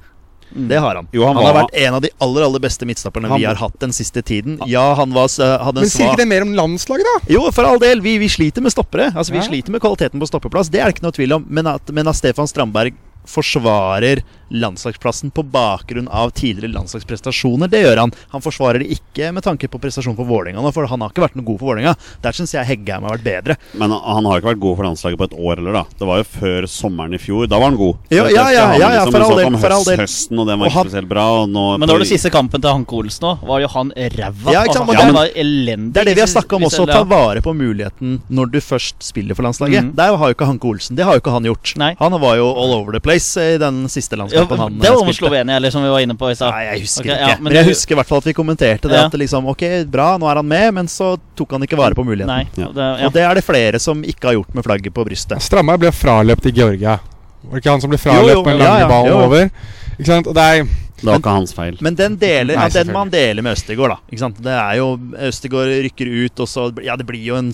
Mm. 0.56 0.68
Det 0.70 0.78
har 0.80 0.96
han. 0.96 1.08
Jo, 1.12 1.26
han 1.28 1.36
han, 1.36 1.46
har 1.46 1.54
var- 1.54 1.64
vært 1.68 1.82
en 1.88 1.94
av 1.94 2.02
de 2.02 2.10
aller 2.22 2.42
aller 2.44 2.60
beste 2.60 2.86
midtstopperne 2.88 3.28
Han- 3.28 3.40
vi 3.40 3.46
har 3.46 3.56
hatt 3.56 3.80
den 3.80 3.92
siste 3.92 4.22
tiden. 4.24 4.60
Ja, 4.66 4.94
han 4.96 5.12
var, 5.14 5.28
hadde 5.28 5.78
en 5.80 5.84
Men 5.84 5.90
sier 5.90 6.08
ikke 6.10 6.18
det 6.24 6.28
mer 6.28 6.42
om 6.42 6.54
landslaget, 6.56 7.04
da? 7.04 7.34
Jo, 7.34 7.52
for 7.52 7.66
all 7.66 7.80
del. 7.80 8.00
Vi, 8.02 8.18
vi 8.18 8.28
sliter 8.28 8.62
med 8.62 8.72
stoppere. 8.72 9.12
Altså, 9.14 9.32
Vi 9.32 9.38
Ja. 9.40 9.44
sliter 9.44 9.70
med 9.72 9.82
kvaliteten 9.82 10.20
på 10.20 10.28
stoppeplass. 10.28 10.70
Det 10.70 10.80
er 10.80 10.86
det 10.86 10.96
ikke 10.96 11.04
noe 11.04 11.12
tvil 11.12 11.34
om. 11.34 11.46
Men 11.50 11.68
at, 11.68 11.90
men 11.92 12.08
at 12.08 12.16
Stefan 12.16 12.48
Strandberg 12.48 12.94
forsvarer 13.28 14.22
landslagsplassen 14.52 15.32
på 15.36 15.44
bakgrunn 15.52 16.08
av 16.08 16.32
tidligere 16.38 16.74
landslagsprestasjoner, 16.76 17.70
det 17.72 17.82
gjør 17.84 18.02
han. 18.04 18.14
Han 18.34 18.44
forsvarer 18.44 18.80
det 18.84 18.90
ikke 18.98 19.32
med 19.36 19.44
tanke 19.46 19.68
på 19.72 19.80
prestasjon 19.82 20.16
for 20.18 20.28
Vålerenga 20.30 20.62
nå, 20.64 20.72
for 20.76 20.88
han 20.90 21.02
har 21.04 21.12
ikke 21.14 21.26
vært 21.26 21.36
noe 21.40 21.48
god 21.48 21.60
for 21.62 21.72
Vålerenga. 21.72 21.96
Der 22.24 22.32
syns 22.38 22.54
jeg 22.56 22.66
Heggheim 22.70 23.04
har 23.08 23.18
vært 23.18 23.26
bedre. 23.28 23.58
Men 23.78 23.92
han 23.92 24.26
har 24.30 24.40
ikke 24.42 24.52
vært 24.54 24.62
god 24.64 24.78
for 24.80 24.88
landslaget 24.88 25.22
på 25.22 25.28
et 25.30 25.38
år 25.38 25.62
heller, 25.62 25.78
da. 25.80 25.84
Det 26.00 26.08
var 26.10 26.22
jo 26.22 26.28
før 26.38 26.68
sommeren 26.72 27.14
i 27.18 27.22
fjor. 27.22 27.48
Da 27.52 27.60
var 27.60 27.72
han 27.72 27.80
god. 27.80 27.96
Jo, 28.14 28.26
ja, 28.32 28.48
ja, 28.52 28.52
ja, 28.54 28.66
ja, 28.78 28.90
liksom 29.06 29.16
for 29.18 29.26
all 29.28 29.38
del, 29.42 29.48
om 29.52 29.60
for 29.62 29.76
all 29.78 29.88
del. 29.88 30.02
Høsten, 30.04 30.40
og 30.42 30.48
den 30.52 30.60
var 30.62 30.72
ikke 30.72 30.86
spesielt 30.88 31.10
bra. 31.12 31.26
Og 31.42 31.50
nå 31.52 31.66
Men 31.78 31.88
da 31.88 31.98
var 31.98 32.04
det 32.06 32.10
siste 32.12 32.32
kampen 32.34 32.64
til 32.64 32.72
Hanke 32.74 32.98
Olsen 33.02 33.28
òg. 33.32 33.46
Var 33.48 33.64
jo 33.66 33.72
han 33.76 33.92
ræva. 33.98 34.54
Ja, 34.54 34.64
ikke 34.64 34.78
sant, 34.78 34.88
Altså, 34.88 34.94
men 34.94 34.96
han 35.02 35.08
det- 35.08 35.18
var 35.18 35.28
elendig. 35.44 35.94
Det 35.94 36.02
er 36.02 36.06
det 36.06 36.16
vi 36.16 36.22
har 36.22 36.28
snakka 36.32 36.56
om 36.56 36.64
også, 36.64 36.86
å 36.86 36.92
ta 36.92 37.04
vare 37.04 37.42
på 37.42 37.54
muligheten 37.56 38.22
når 38.30 38.52
du 38.52 38.60
først 38.62 39.02
spiller 39.04 39.36
for 39.36 39.44
landslaget. 39.44 39.84
Mhm. 39.84 39.96
Der 39.96 40.16
har 40.18 40.28
jo 40.30 40.34
ikke 40.36 40.46
Hanke 40.48 40.66
Olsen 40.68 40.96
Det 40.96 41.04
har 41.06 41.14
jo 41.14 41.20
ikke 41.22 41.32
han 41.32 41.44
gjort. 41.44 41.76
Nei. 41.78 41.96
Han 42.00 42.12
var 42.22 42.36
jo 42.38 42.48
all 42.54 42.74
over 42.78 42.92
the 42.94 43.00
place 43.00 43.36
i 43.38 43.58
den 43.58 43.86
siste 43.88 44.16
Ja, 44.38 44.46
det 44.48 44.92
var 44.94 45.06
mot. 45.06 45.16
Slovenia, 45.18 45.56
eller 45.60 45.74
som 45.74 45.84
vi 45.84 45.90
var 45.92 46.06
inne 46.06 46.16
på 46.20 46.30
i 46.32 46.36
stad. 46.38 46.54
Jeg 46.68 46.86
husker 46.86 47.04
okay, 47.06 47.14
ikke. 47.18 47.30
ja, 47.32 47.36
men, 47.36 47.44
men 47.50 47.58
jeg 47.60 47.66
du- 47.68 47.72
husker 47.74 47.96
i 47.96 48.00
hvert 48.02 48.12
fall 48.14 48.24
at 48.24 48.30
vi 48.30 48.34
kommenterte 48.38 48.88
det. 48.92 48.96
Ja. 49.00 49.06
At 49.10 49.12
det 49.18 49.22
liksom, 49.26 49.48
ok, 49.54 49.66
bra, 49.92 50.10
nå 50.22 50.30
er 50.32 50.42
han 50.42 50.48
med, 50.48 50.74
men 50.80 50.88
så 50.92 51.14
tok 51.36 51.58
han 51.58 51.68
ikke 51.68 51.78
vare 51.80 51.98
på 51.98 52.06
muligheten. 52.08 52.32
Nei, 52.32 52.48
Ja. 52.58 52.72
det, 52.74 52.90
ja. 53.02 53.06
Og 53.08 53.14
det 53.14 53.28
er 53.28 53.42
det 53.42 53.46
flere 53.48 53.80
som 53.84 54.02
ikke 54.04 54.32
har 54.32 54.40
gjort 54.40 54.54
med 54.58 54.64
flagget 54.68 54.94
på 54.94 55.06
brystet. 55.08 55.42
Strammer 55.42 55.78
ble 55.82 55.92
fraløpt 55.92 56.46
i 56.50 56.52
Georgia. 56.52 57.00
Var 57.48 57.54
det 57.60 57.64
ikke 57.64 57.72
han 57.78 57.82
som 57.82 57.90
ble 57.94 57.98
fraløpt 58.02 58.46
med 58.46 58.58
den 58.60 58.66
ja, 58.66 58.74
lange 58.74 58.90
ballen 58.92 59.14
jo. 59.14 59.24
over? 59.30 59.50
Ikke 59.98 60.12
sant? 60.12 60.28
Og 60.28 60.36
det 60.36 60.44
er 60.44 60.68
Det 60.98 61.06
var 61.06 61.20
ikke 61.22 61.30
hans 61.36 61.54
feil. 61.54 61.76
Men 61.86 61.94
den, 61.94 62.16
deler, 62.18 62.56
Nei, 62.58 62.64
ja, 62.74 62.84
den 62.84 62.90
man 62.92 63.10
deler 63.14 63.44
med 63.46 63.54
Østegård, 63.54 63.92
da. 63.94 63.98
Ikke 64.10 64.20
sant? 64.24 64.40
Det 64.42 64.52
er 64.58 64.80
jo 64.80 64.88
Østegård 65.28 65.70
rykker 65.86 66.10
ut, 66.26 66.40
og 66.42 66.48
så 66.50 66.66
Ja, 66.84 66.96
det 66.98 67.06
blir 67.06 67.22
jo, 67.22 67.36
en, 67.38 67.52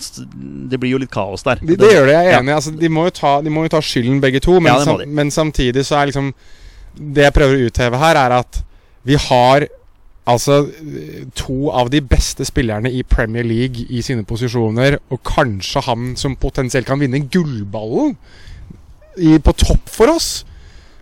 det 0.72 0.80
blir 0.80 0.94
jo 0.96 0.98
litt 1.02 1.12
kaos 1.12 1.44
der. 1.44 1.60
De, 1.60 1.76
det 1.76 1.90
gjør 1.92 2.08
det, 2.08 2.14
jeg 2.16 2.32
er 2.32 2.38
enig. 2.40 2.54
Altså, 2.56 2.72
de, 2.80 2.88
må 2.88 3.04
jo 3.04 3.12
ta, 3.20 3.34
de 3.44 3.52
må 3.52 3.66
jo 3.66 3.72
ta 3.76 3.82
skylden 3.84 4.22
begge 4.24 4.40
to. 4.40 4.56
Men, 4.60 4.72
Ja, 4.72 4.80
sam, 4.88 5.02
men 5.14 5.30
samtidig 5.30 5.84
så 5.84 6.00
er 6.00 6.08
liksom 6.10 6.32
Det 6.94 7.24
jeg 7.26 7.34
prøver 7.34 7.56
å 7.58 7.70
utheve 7.70 7.98
her, 8.02 8.18
er 8.20 8.36
at 8.40 8.60
vi 9.04 9.16
har 9.20 9.66
altså 10.24 10.62
to 11.36 11.68
av 11.68 11.90
de 11.92 12.00
beste 12.00 12.46
spillerne 12.48 12.88
i 12.88 13.02
Premier 13.04 13.44
League 13.44 13.84
i 13.92 14.00
sine 14.04 14.24
posisjoner, 14.24 14.96
og 15.12 15.20
kanskje 15.26 15.82
han 15.84 16.14
som 16.16 16.36
potensielt 16.40 16.88
kan 16.88 17.02
vinne 17.02 17.20
gullballen 17.28 18.14
i, 19.20 19.36
på 19.38 19.52
topp 19.60 19.90
for 19.92 20.14
oss. 20.14 20.44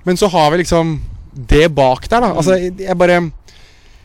Men 0.04 0.18
så 0.18 0.26
har 0.32 0.50
vi 0.50 0.64
liksom 0.64 0.96
det 1.32 1.68
bak 1.72 2.08
der, 2.10 2.26
da. 2.26 2.32
Altså, 2.36 2.58
jeg 2.58 2.98
bare 2.98 3.20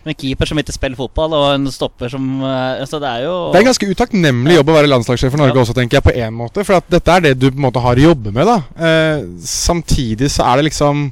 En 0.08 0.16
keeper 0.16 0.48
som 0.48 0.60
ikke 0.62 0.72
spiller 0.72 0.96
fotball, 0.96 1.34
og 1.36 1.48
en 1.58 1.66
stopper 1.74 2.08
som 2.08 2.24
eh, 2.40 2.78
Altså, 2.80 2.96
det 3.04 3.10
er 3.10 3.26
jo 3.26 3.34
Det 3.52 3.58
er 3.58 3.66
en 3.66 3.68
ganske 3.74 3.90
utakknemlig 3.92 4.56
jobb 4.56 4.70
å 4.72 4.76
være 4.78 4.88
landslagssjef 4.88 5.34
for 5.34 5.42
Norge 5.42 5.58
Ja. 5.58 5.64
også, 5.66 5.76
tenker 5.76 5.98
jeg, 5.98 6.06
på 6.06 6.14
én 6.16 6.32
måte. 6.38 6.64
For 6.64 6.78
at 6.78 6.88
dette 6.94 7.12
er 7.12 7.26
det 7.26 7.34
du 7.42 7.50
på 7.50 7.58
en 7.58 7.66
måte 7.66 7.82
har 7.84 8.00
å 8.00 8.06
jobbe 8.06 8.32
med, 8.32 8.48
da. 8.48 8.62
Eh, 8.80 9.26
samtidig 9.44 10.30
så 10.32 10.46
er 10.48 10.62
det 10.62 10.70
liksom 10.70 11.10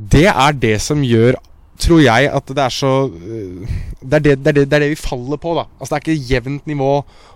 Det 0.00 0.26
er 0.30 0.56
det 0.56 0.76
som 0.82 1.04
gjør 1.04 1.36
tror 1.80 2.00
jeg 2.04 2.28
at 2.28 2.52
det 2.52 2.62
er 2.62 2.72
så 2.74 2.92
øh, 3.08 3.68
det, 4.00 4.14
er 4.14 4.24
det, 4.24 4.38
det, 4.44 4.48
er 4.48 4.52
det, 4.52 4.64
det 4.70 4.76
er 4.76 4.84
det 4.84 4.90
vi 4.92 5.00
faller 5.00 5.40
på, 5.40 5.54
da. 5.56 5.66
Altså 5.80 5.94
Det 5.94 6.00
er 6.00 6.10
ikke 6.12 6.34
jevnt 6.34 6.66
nivå 6.66 6.90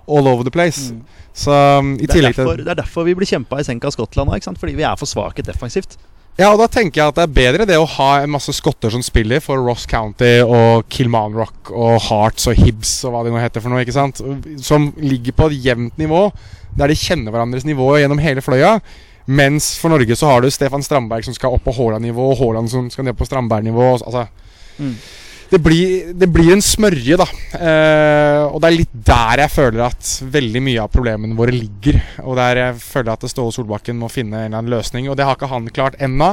all 0.05 0.27
over 0.29 0.43
the 0.45 0.53
place. 0.53 0.93
Så 1.33 1.53
um, 1.79 1.95
i 1.97 2.07
tillegg 2.07 2.37
til 2.37 2.51
det 2.61 2.69
er 2.69 2.83
derfor 2.83 3.07
vi 3.09 3.15
blir 3.17 3.29
kjempa 3.29 3.61
i 3.61 3.65
senk 3.67 3.85
av 3.85 3.95
Skottland 3.95 4.31
òg, 4.31 4.45
fordi 4.61 4.77
vi 4.77 4.85
er 4.85 4.99
for 5.01 5.09
svake 5.09 5.43
defensivt. 5.43 5.97
Ja, 6.35 6.49
og 6.51 6.59
da 6.59 6.67
tenker 6.67 6.99
jeg 6.99 7.12
at 7.12 7.19
det 7.19 7.25
er 7.29 7.35
bedre 7.35 7.67
det 7.69 7.77
å 7.79 7.87
ha 7.87 8.09
en 8.25 8.33
masse 8.35 8.51
skotter 8.57 8.91
som 8.91 9.05
spiller 9.07 9.39
for 9.43 9.61
Ross 9.62 9.85
County 9.87 10.41
og 10.43 10.83
Kilmanrock 10.91 11.71
og 11.71 12.01
Hearts 12.09 12.49
og 12.51 12.59
Hibs 12.59 12.97
og 13.07 13.15
hva 13.15 13.23
det 13.23 13.31
nå 13.31 13.39
heter 13.39 13.62
for 13.62 13.71
noe, 13.71 13.85
ikke 13.87 13.95
sant? 13.95 14.19
Som 14.59 14.91
ligger 14.99 15.37
på 15.39 15.47
et 15.47 15.61
jevnt 15.69 16.01
nivå, 16.01 16.27
der 16.75 16.91
de 16.91 16.99
kjenner 16.99 17.31
hverandres 17.31 17.67
nivå 17.69 17.87
gjennom 18.01 18.23
hele 18.23 18.43
fløya. 18.43 18.81
Mens 19.27 19.72
for 19.81 19.89
Norge 19.95 20.16
så 20.16 20.27
har 20.29 20.41
du 20.45 20.51
Stefan 20.53 20.83
Strandberg 20.85 21.25
som 21.25 21.35
skal 21.37 21.55
opp 21.57 21.64
på 21.64 21.72
Haaland-nivå, 21.72 22.31
og 22.35 22.39
Haaland 22.43 22.68
som 22.72 22.91
skal 22.93 23.07
ned 23.09 23.16
på 23.16 23.25
Strandberg-nivå. 23.29 23.93
Altså, 24.05 24.27
Mm. 24.79 24.95
det, 25.51 25.59
blir, 25.62 26.12
det 26.18 26.27
blir 26.35 26.53
en 26.53 26.61
smørje, 26.62 27.16
da. 27.16 27.27
Eh, 27.55 28.41
og 28.49 28.61
det 28.61 28.68
er 28.72 28.77
litt 28.77 28.97
der 29.07 29.43
jeg 29.45 29.51
føler 29.55 29.85
at 29.87 30.09
veldig 30.35 30.62
mye 30.66 30.83
av 30.83 30.91
problemene 30.91 31.37
våre 31.39 31.55
ligger. 31.55 32.01
Og 32.25 32.35
der 32.37 32.57
jeg 32.57 32.81
føler 32.83 33.12
at 33.14 33.22
Ståle 33.31 33.53
Solbakken 33.55 33.97
må 34.01 34.11
finne 34.11 34.35
en 34.43 34.49
eller 34.51 34.59
annen 34.59 34.75
løsning. 34.75 35.09
Og 35.09 35.16
det 35.16 35.25
har 35.29 35.37
ikke 35.39 35.47
han 35.53 35.68
klart 35.70 35.95
ennå. 36.03 36.33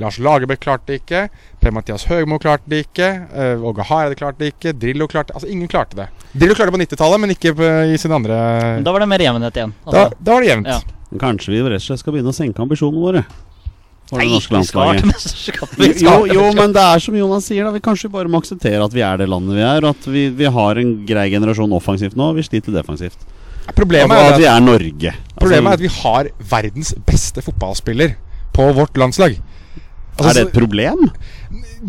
Lars 0.00 0.16
Lagerbäck 0.18 0.62
klarte 0.62 0.86
det 0.88 1.00
ikke. 1.02 1.24
Per-Mathias 1.60 2.06
Høgmo 2.08 2.38
klarte 2.40 2.64
det 2.70 2.86
ikke. 2.86 3.10
Uh, 3.34 3.66
Åge 3.68 3.84
Hareide 3.90 4.16
klarte 4.16 4.38
det 4.40 4.54
ikke. 4.54 4.72
Drillo 4.72 5.06
klarte 5.10 5.34
Altså, 5.36 5.50
ingen 5.52 5.68
klarte 5.68 5.98
det. 5.98 6.06
Drillo 6.32 6.54
klarte 6.56 6.70
det 6.72 6.78
på 6.78 6.96
90-tallet, 6.96 7.20
men 7.20 7.34
ikke 7.34 7.52
i 7.92 7.98
sin 8.00 8.14
andre 8.14 8.80
Da 8.82 8.94
var 8.94 9.00
det 9.04 9.08
mer 9.10 9.20
jevnhet 9.26 9.58
igjen. 9.60 9.74
da, 9.84 9.90
Altså, 9.90 10.16
da 10.22 10.32
var 10.32 10.40
det 10.40 10.48
jevnt. 10.54 10.66
Ja. 10.72 10.80
Kanskje 11.20 11.52
vi 11.52 11.62
rett 11.64 11.82
og 11.82 11.84
slett 11.84 12.00
skal 12.00 12.14
begynne 12.14 12.32
å 12.32 12.36
senke 12.36 12.62
ambisjonene 12.64 13.02
våre? 13.02 13.24
Nei, 14.12 14.26
vi 14.28 14.40
skal 14.44 14.48
til 14.48 14.56
landslaget. 14.58 15.06
mesterskapet. 15.08 16.02
Jo, 16.04 16.16
jo, 16.28 16.48
men 16.56 16.74
det 16.74 16.82
er 16.84 17.00
som 17.00 17.14
Jonas 17.16 17.46
sier, 17.48 17.64
da. 17.64 17.72
Vi 17.72 17.80
kanskje 17.84 18.10
bare 18.12 18.28
må 18.28 18.42
akseptere 18.42 18.82
at 18.84 18.92
vi 18.92 19.04
er 19.06 19.22
det 19.22 19.28
landet 19.30 19.56
vi 19.56 19.64
er. 19.64 19.86
Og 19.86 19.94
at 19.94 20.08
vi, 20.10 20.26
vi 20.36 20.50
har 20.52 20.80
en 20.82 20.90
grei 21.08 21.28
generasjon 21.32 21.72
offensivt 21.78 22.18
nå. 22.18 22.32
Vi 22.36 22.44
sliter 22.44 22.76
defensivt. 22.76 23.24
Problemet, 23.76 24.12
er 24.18 24.34
at 24.34 24.40
vi 24.42 24.48
er 24.50 24.60
Norge. 24.60 25.14
Altså, 25.14 25.38
problemet 25.38 25.70
er 25.70 25.78
at 25.78 25.84
vi 25.84 25.92
har 25.94 26.28
verdens 26.50 26.92
beste 27.08 27.44
fotballspiller 27.46 28.16
på 28.52 28.68
vårt 28.76 28.98
landslag. 29.00 29.38
Altså, 30.18 30.28
er 30.28 30.36
det 30.36 30.42
et 30.50 30.56
problem? 30.58 31.06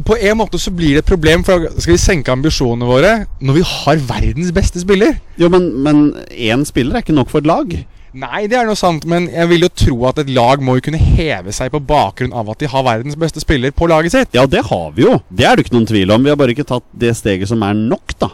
På 0.08 0.16
en 0.16 0.38
måte 0.40 0.62
så 0.62 0.72
blir 0.74 0.96
det 0.96 1.04
et 1.04 1.10
problem, 1.10 1.44
for 1.44 1.68
skal 1.76 1.96
vi 1.96 2.02
senke 2.02 2.32
ambisjonene 2.32 2.88
våre 2.88 3.12
når 3.44 3.58
vi 3.58 3.66
har 3.68 4.06
verdens 4.08 4.54
beste 4.56 4.82
spiller? 4.82 5.18
Jo, 5.42 5.50
men, 5.52 5.68
men 5.84 6.06
én 6.32 6.64
spiller 6.66 6.98
er 6.98 7.04
ikke 7.04 7.18
nok 7.18 7.34
for 7.34 7.44
et 7.44 7.50
lag. 7.50 7.76
Nei, 8.14 8.44
det 8.46 8.60
er 8.60 8.68
noe 8.70 8.78
sant, 8.78 9.08
men 9.10 9.26
jeg 9.32 9.50
vil 9.50 9.66
jo 9.66 9.72
tro 9.74 9.96
at 10.06 10.20
et 10.22 10.30
lag 10.30 10.62
må 10.62 10.76
jo 10.78 10.84
kunne 10.86 11.00
heve 11.02 11.54
seg 11.56 11.72
på 11.74 11.82
bakgrunn 11.82 12.36
av 12.38 12.52
at 12.54 12.62
de 12.62 12.70
har 12.70 12.86
verdens 12.86 13.18
beste 13.18 13.42
spiller 13.42 13.74
på 13.74 13.88
laget 13.90 14.14
sitt. 14.14 14.38
Ja, 14.38 14.46
det 14.46 14.62
har 14.68 14.92
vi 14.94 15.08
jo. 15.08 15.16
Det 15.34 15.48
er 15.50 15.58
det 15.58 15.66
ikke 15.66 15.74
noen 15.80 15.90
tvil 15.90 16.14
om. 16.14 16.22
Vi 16.22 16.30
har 16.30 16.38
bare 16.38 16.54
ikke 16.54 16.68
tatt 16.70 16.86
det 16.94 17.16
steget 17.18 17.50
som 17.50 17.66
er 17.66 17.74
nok, 17.74 18.14
da. 18.22 18.30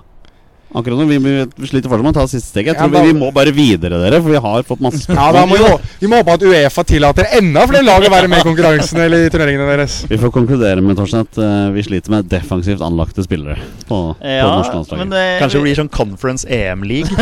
Akkurat 0.69 0.99
nå, 0.99 1.05
vi, 1.09 1.17
vi, 1.17 1.67
sliter 1.67 1.89
fortsatt 1.89 2.05
med 2.05 2.13
å 2.13 2.19
ta 2.19 2.27
siste 2.29 2.51
steget. 2.51 2.75
Jeg 2.75 2.77
Ja, 2.77 2.85
tror 2.85 3.01
vi, 3.07 3.11
vi 3.13 3.19
må 3.19 3.31
bare 3.33 3.51
videre, 3.51 3.97
dere, 4.03 4.19
for 4.21 4.29
vi 4.29 4.37
har 4.43 4.63
fått 4.67 4.79
masse 4.85 5.01
Ja, 5.09 5.31
da 5.33 5.41
spørsmål. 5.41 5.49
må 5.49 5.77
vi, 5.79 5.95
vi 6.03 6.07
må 6.11 6.19
håpe 6.21 6.35
at 6.37 6.43
Uefa 6.45 6.83
tillater 6.85 7.25
enda 7.39 7.63
flere 7.71 7.83
lag 7.87 8.05
å 8.05 8.11
være 8.13 8.27
med 8.29 8.39
i 8.43 8.45
konkurransen 8.45 9.01
eller 9.01 9.25
i 9.25 9.31
turneringene 9.33 9.65
deres. 9.71 9.95
Vi 10.11 10.17
får 10.21 10.31
konkludere 10.35 10.81
med 10.85 10.95
Torsten 10.99 11.25
at 11.25 11.39
uh, 11.41 11.71
vi 11.73 11.81
sliter 11.87 12.13
med 12.13 12.29
defensivt 12.29 12.81
anlagte 12.85 13.25
spillere 13.25 13.57
på, 13.89 14.01
Ja, 14.21 14.45
på 14.45 14.53
norsk 14.59 14.73
landslag. 14.77 15.09
det, 15.09 15.25
Kanskje 15.41 15.57
det 15.57 15.63
blir 15.65 15.75
sånn 15.81 15.89
Conference 15.89 16.45
EM-league. 16.45 17.09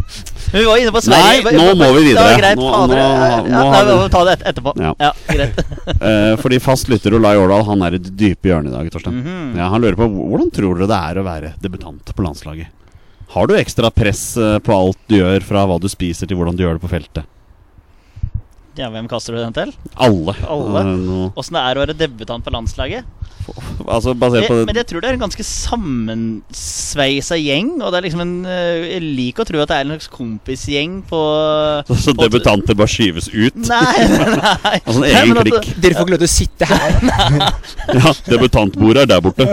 vi 0.56 0.64
var 0.64 0.80
inne 0.80 0.90
på 0.96 1.00
Nei, 1.06 1.40
Sverige. 1.42 1.52
nå 1.60 1.74
må 1.78 1.90
vi 1.98 2.06
videre. 2.08 2.32
Greit. 2.40 2.58
Nå- 2.58 2.86
nå- 2.90 2.96
ja, 2.96 3.10
nei, 3.44 3.82
vi- 3.84 3.92
vi 3.92 3.98
må 4.00 4.08
ta 4.10 4.24
det 4.24 4.32
et, 4.38 4.46
etterpå. 4.54 4.72
Ja. 4.80 4.94
Ja, 4.98 5.12
greit. 5.28 5.60
uh, 6.00 6.34
fordi 6.42 6.58
fast 6.60 6.88
lytter 6.90 7.14
Olai 7.20 7.36
Årdal 7.38 7.64
Han 7.68 7.82
er 7.86 7.94
i 7.94 8.02
det 8.02 8.16
dype 8.16 8.48
hjørnet 8.50 8.72
i 8.72 8.76
dag, 8.78 8.90
Torsten. 8.96 9.12
Mm 9.20 9.26
-hmm. 9.28 9.56
ja, 9.58 9.68
han 9.68 9.80
lurer 9.84 9.96
på 10.00 10.08
hvordan 10.08 10.50
tror 10.50 10.74
dere 10.80 10.86
det 10.88 11.00
er 11.10 11.20
å 11.20 11.24
være 11.24 11.52
debutant 11.60 12.14
på 12.16 12.22
landslaget? 12.30 12.70
Har 13.30 13.46
du 13.46 13.54
ekstra 13.58 13.92
press 13.94 14.24
eh, 14.40 14.56
på 14.58 14.74
alt 14.74 14.98
du 15.10 15.20
gjør, 15.20 15.44
fra 15.46 15.66
hva 15.68 15.76
du 15.78 15.86
spiser 15.90 16.26
til 16.26 16.38
hvordan 16.38 16.56
du 16.58 16.64
gjør 16.64 16.78
det 16.78 16.84
på 16.86 16.90
feltet? 16.90 17.28
Ja, 18.80 18.88
hvem 18.92 19.08
kaster 19.10 19.36
du 19.36 19.42
den 19.42 19.52
til? 19.56 19.74
Alle. 20.00 20.34
Alle? 20.48 20.84
Eh, 20.88 21.38
Åssen 21.40 21.58
det 21.58 21.64
er 21.66 21.76
å 21.80 21.84
være 21.86 21.98
debutant 22.00 22.46
på 22.46 22.54
landslaget? 22.54 23.04
altså 23.90 24.12
basert 24.14 24.46
på 24.46 24.56
det, 24.60 24.66
men 24.68 24.76
jeg 24.78 24.86
tror 24.86 25.02
det 25.02 25.08
er 25.08 25.16
en 25.16 25.22
ganske 25.24 25.42
sammensveisa 25.46 27.34
gjeng. 27.40 27.70
Og 27.82 27.90
det 27.90 27.98
er 27.98 28.04
liksom 28.06 28.20
en 28.22 28.34
eh, 28.46 28.84
Jeg 28.92 29.02
liker 29.16 29.42
å 29.42 29.48
tro 29.48 29.62
at 29.62 29.70
det 29.72 29.78
er 29.78 29.86
en 29.86 29.92
slags 29.94 30.10
kompisgjeng 30.12 30.98
på 31.08 31.20
så, 31.88 31.96
så 32.04 32.14
på- 32.14 32.26
debutanter 32.26 32.76
bare 32.78 32.90
skyves 32.92 33.30
ut? 33.32 33.56
Nei, 33.64 34.04
nei. 34.12 34.76
Altså 34.84 35.00
en 35.00 35.08
egen 35.08 35.34
nei, 35.34 35.44
klikk? 35.48 35.70
Dere 35.82 35.96
får 35.96 36.06
ikke 36.06 36.14
lov 36.14 36.22
til 36.22 36.28
å 36.28 36.34
sitte 36.34 36.68
her. 36.70 36.90
Ja, 38.00 38.12
debutantbordet 38.28 39.02
er 39.02 39.08
der 39.16 39.22
borte. 39.24 39.46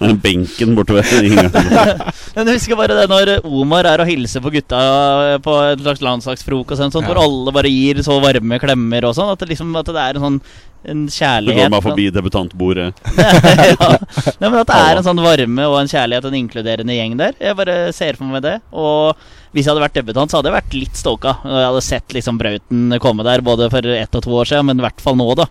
Den 0.00 0.16
benken 0.24 0.74
borte 0.74 0.96
ved 0.96 1.12
inngangen. 1.28 1.52
Men 2.34 2.50
jeg 2.50 2.58
husker 2.58 2.78
bare 2.80 2.96
det 2.98 3.06
når 3.12 3.32
Omar 3.46 3.86
er 3.92 4.02
og 4.02 4.10
hilser 4.10 4.42
på 4.42 4.50
gutta 4.56 4.80
på 5.44 5.54
en 5.70 5.84
slags 5.84 6.02
landslagsfrokost, 6.02 6.82
sånt, 6.82 6.98
hvor 7.06 7.20
alle 7.22 7.54
bare 7.54 7.70
gir 7.70 8.00
så 8.06 8.18
varme 8.24 8.58
klemmer 8.66 9.08
og 9.08 9.14
sånn. 9.16 9.32
At 9.32 9.42
det 9.42 9.54
liksom 9.54 9.72
at 9.78 9.94
det 9.94 10.02
er 10.02 10.18
en 10.18 10.26
sånn 10.28 10.40
en 10.86 11.06
Du 11.08 11.50
går 11.50 11.70
meg 11.72 11.82
forbi 11.82 12.04
debutantbordet. 12.14 12.92
ja. 13.18 13.88
Nei, 14.38 14.50
men 14.50 14.60
At 14.60 14.68
det 14.70 14.76
er 14.78 15.00
en 15.00 15.06
sånn 15.06 15.22
varme 15.24 15.64
og 15.66 15.80
en 15.80 15.90
kjærlighet 15.90 16.28
en 16.28 16.36
inkluderende 16.38 16.94
gjeng 16.94 17.16
der. 17.18 17.34
Jeg 17.42 17.58
bare 17.58 17.74
ser 17.96 18.18
for 18.18 18.30
meg 18.30 18.44
det. 18.44 18.60
Og 18.70 19.16
hvis 19.50 19.64
jeg 19.66 19.72
hadde 19.72 19.82
vært 19.82 19.98
debutant, 19.98 20.30
så 20.30 20.38
hadde 20.38 20.52
jeg 20.52 20.58
vært 20.60 20.76
litt 20.78 21.00
stoka. 21.00 21.38
Og 21.42 21.56
Jeg 21.58 21.66
hadde 21.70 21.82
sett 21.88 22.14
liksom 22.14 22.38
Brauten 22.38 23.00
komme 23.02 23.26
der 23.26 23.42
både 23.46 23.66
for 23.72 23.90
ett 23.96 24.14
og 24.14 24.22
to 24.26 24.38
år 24.38 24.52
siden, 24.52 24.70
men 24.70 24.78
i 24.78 24.86
hvert 24.86 25.02
fall 25.02 25.18
nå, 25.18 25.26
da. 25.38 25.48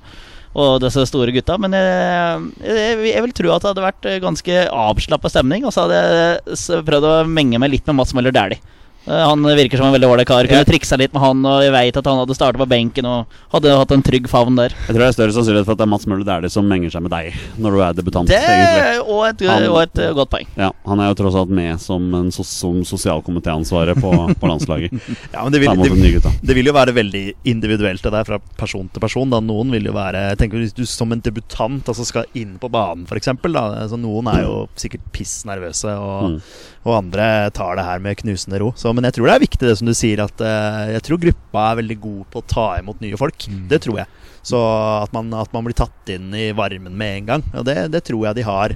Og 0.56 0.80
disse 0.80 1.04
store 1.10 1.36
gutta. 1.36 1.58
Men 1.60 1.76
jeg, 1.76 2.48
jeg, 2.64 2.96
jeg 3.12 3.26
vil 3.26 3.36
tro 3.36 3.52
at 3.52 3.66
det 3.66 3.74
hadde 3.74 3.88
vært 3.90 4.10
ganske 4.24 4.62
avslappa 4.72 5.34
stemning. 5.34 5.68
Og 5.68 5.76
så 5.76 5.84
hadde 5.84 6.00
jeg 6.00 6.86
prøvd 6.88 7.10
å 7.12 7.16
menge 7.28 7.60
meg 7.60 7.76
litt 7.76 7.92
med 7.92 8.00
Mats 8.00 8.16
Møller 8.16 8.36
Dæhlie. 8.36 8.64
Eh, 9.08 9.24
Han 9.30 9.44
virker 9.44 9.78
som 9.78 9.86
en 9.88 9.94
veldig 9.94 10.08
ålreit 10.10 10.28
kar. 10.28 10.48
Kunne 10.50 10.64
Ja. 10.64 10.68
triksa 10.68 10.98
litt 10.98 11.14
med 11.14 11.22
han, 11.22 11.46
og 11.46 11.62
jeg 11.62 11.72
veit 11.72 11.98
at 11.98 12.06
han 12.06 12.18
hadde 12.18 12.36
starta 12.36 12.58
på 12.58 12.68
benken 12.68 13.06
og 13.06 13.28
hadde 13.54 13.76
hatt 13.78 13.92
en 13.92 14.02
trygg 14.02 14.28
favn 14.28 14.56
der. 14.56 14.70
Jeg 14.88 14.96
tror 14.96 15.04
det 15.04 15.08
er 15.10 15.18
større 15.18 15.36
sannsynlighet 15.36 15.66
for 15.66 15.72
at 15.74 15.78
det 15.78 15.86
er 15.86 15.92
Mats 15.94 16.06
Møller 16.08 16.26
Dæhlie 16.26 16.50
som 16.52 16.68
menger 16.68 16.90
seg 16.92 17.02
med 17.06 17.12
deg 17.12 17.34
når 17.60 17.72
du 17.72 17.82
er 17.86 17.94
debutant. 17.94 18.28
Det 18.28 18.40
er 18.42 19.02
og 19.06 19.28
et, 19.30 19.40
Han- 19.48 19.70
og 19.70 19.82
et 19.84 20.00
eh, 20.00 20.14
godt 20.14 20.30
poeng. 20.30 20.48
Ja, 20.58 20.72
Han 20.88 21.00
er 21.00 21.14
jo 21.14 21.18
tross 21.24 21.36
alt 21.36 21.50
med 21.50 21.80
som, 21.80 22.02
en 22.16 22.32
som 22.32 22.82
sosialkomitéansvaret 22.84 23.96
på, 24.02 24.12
på 24.40 24.48
landslaget. 24.50 24.92
Ja, 25.36 25.44
men 25.44 25.52
det 25.52 25.60
vil, 25.62 25.70
det, 25.76 26.32
det 26.46 26.56
vil 26.56 26.66
jo 26.70 26.74
være 26.74 26.94
veldig 26.96 27.24
individuelt 27.46 28.02
det 28.06 28.12
der 28.14 28.24
fra 28.28 28.40
person 28.58 28.88
til 28.92 29.02
person. 29.04 29.30
Da. 29.30 29.40
Noen 29.44 29.70
vil 29.74 29.84
jo 29.90 29.94
være 29.96 30.36
tenker 30.40 30.58
Hvis 30.62 30.74
du 30.74 30.86
som 30.88 31.12
en 31.12 31.20
debutant 31.22 31.84
altså 31.92 32.06
skal 32.08 32.26
inn 32.36 32.58
på 32.62 32.70
banen, 32.72 33.06
f.eks. 33.10 33.28
Altså, 33.28 34.00
noen 34.00 34.30
er 34.32 34.44
jo 34.46 34.68
sikkert 34.80 35.02
piss 35.12 35.44
nervøse, 35.46 35.92
og, 36.00 36.26
Mm. 36.26 36.40
og 36.86 36.94
andre 36.98 37.52
tar 37.52 37.76
det 37.76 37.84
her 37.86 38.00
med 38.00 38.16
knusende 38.18 38.60
ro. 38.62 38.72
Så, 38.78 38.95
men 38.96 39.08
jeg 39.08 39.18
tror 39.18 39.30
det 39.30 39.36
er 39.36 39.46
viktig 39.46 39.68
det 39.68 39.78
som 39.80 39.90
du 39.90 39.96
sier, 39.98 40.24
at 40.24 40.42
uh, 40.44 40.86
jeg 40.96 41.04
tror 41.06 41.22
gruppa 41.28 41.70
er 41.70 41.80
veldig 41.82 42.00
god 42.04 42.22
på 42.34 42.42
å 42.42 42.50
ta 42.56 42.68
imot 42.82 43.04
nye 43.04 43.20
folk. 43.20 43.48
Det 43.70 43.82
tror 43.86 44.04
jeg. 44.04 44.26
Så 44.46 44.60
at 45.02 45.14
man, 45.16 45.32
at 45.34 45.54
man 45.56 45.66
blir 45.66 45.78
tatt 45.78 46.14
inn 46.14 46.30
i 46.38 46.52
varmen 46.56 46.94
med 46.98 47.22
en 47.22 47.32
gang. 47.32 47.48
Og 47.58 47.66
det, 47.68 47.80
det 47.96 48.06
tror 48.06 48.28
jeg 48.30 48.40
de 48.40 48.46
har. 48.46 48.76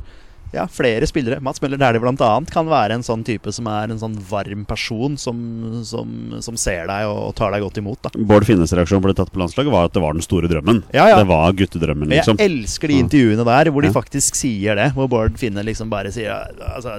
Ja, 0.52 0.64
flere 0.66 1.06
spillere. 1.06 1.38
Mats 1.46 1.62
Møller 1.62 1.78
Dæhlie 1.78 2.02
annet 2.10 2.50
kan 2.50 2.66
være 2.70 2.96
en 2.98 3.04
sånn 3.06 3.22
type 3.26 3.52
som 3.54 3.68
er 3.70 3.92
en 3.94 4.00
sånn 4.02 4.16
varm 4.32 4.64
person 4.66 5.18
som, 5.22 5.38
som, 5.86 6.40
som 6.42 6.58
ser 6.58 6.90
deg 6.90 7.06
og, 7.06 7.20
og 7.28 7.36
tar 7.38 7.54
deg 7.54 7.62
godt 7.62 7.78
imot. 7.78 8.02
da 8.02 8.26
Bård 8.32 8.48
Finnes' 8.50 8.74
reaksjon 8.74 9.04
på 9.04 9.12
å 9.12 9.18
tatt 9.18 9.30
på 9.34 9.42
landslaget 9.44 9.74
var 9.74 9.92
at 9.92 9.94
det 9.94 10.02
var 10.02 10.18
den 10.18 10.26
store 10.26 10.50
drømmen. 10.50 10.82
Ja, 10.96 11.06
ja. 11.12 11.22
Det 11.22 11.30
var 11.30 11.54
guttedrømmen, 11.54 12.10
Jeg 12.10 12.24
liksom. 12.24 12.42
elsker 12.42 12.90
de 12.90 12.98
intervjuene 13.04 13.46
der 13.52 13.70
hvor 13.70 13.86
de 13.86 13.94
faktisk 13.94 14.40
sier 14.42 14.80
det. 14.80 14.90
Hvor 14.98 15.12
Bård 15.12 15.38
Finne 15.38 15.66
liksom 15.68 15.94
bare 15.94 16.10
sier 16.16 16.34
altså, 16.74 16.98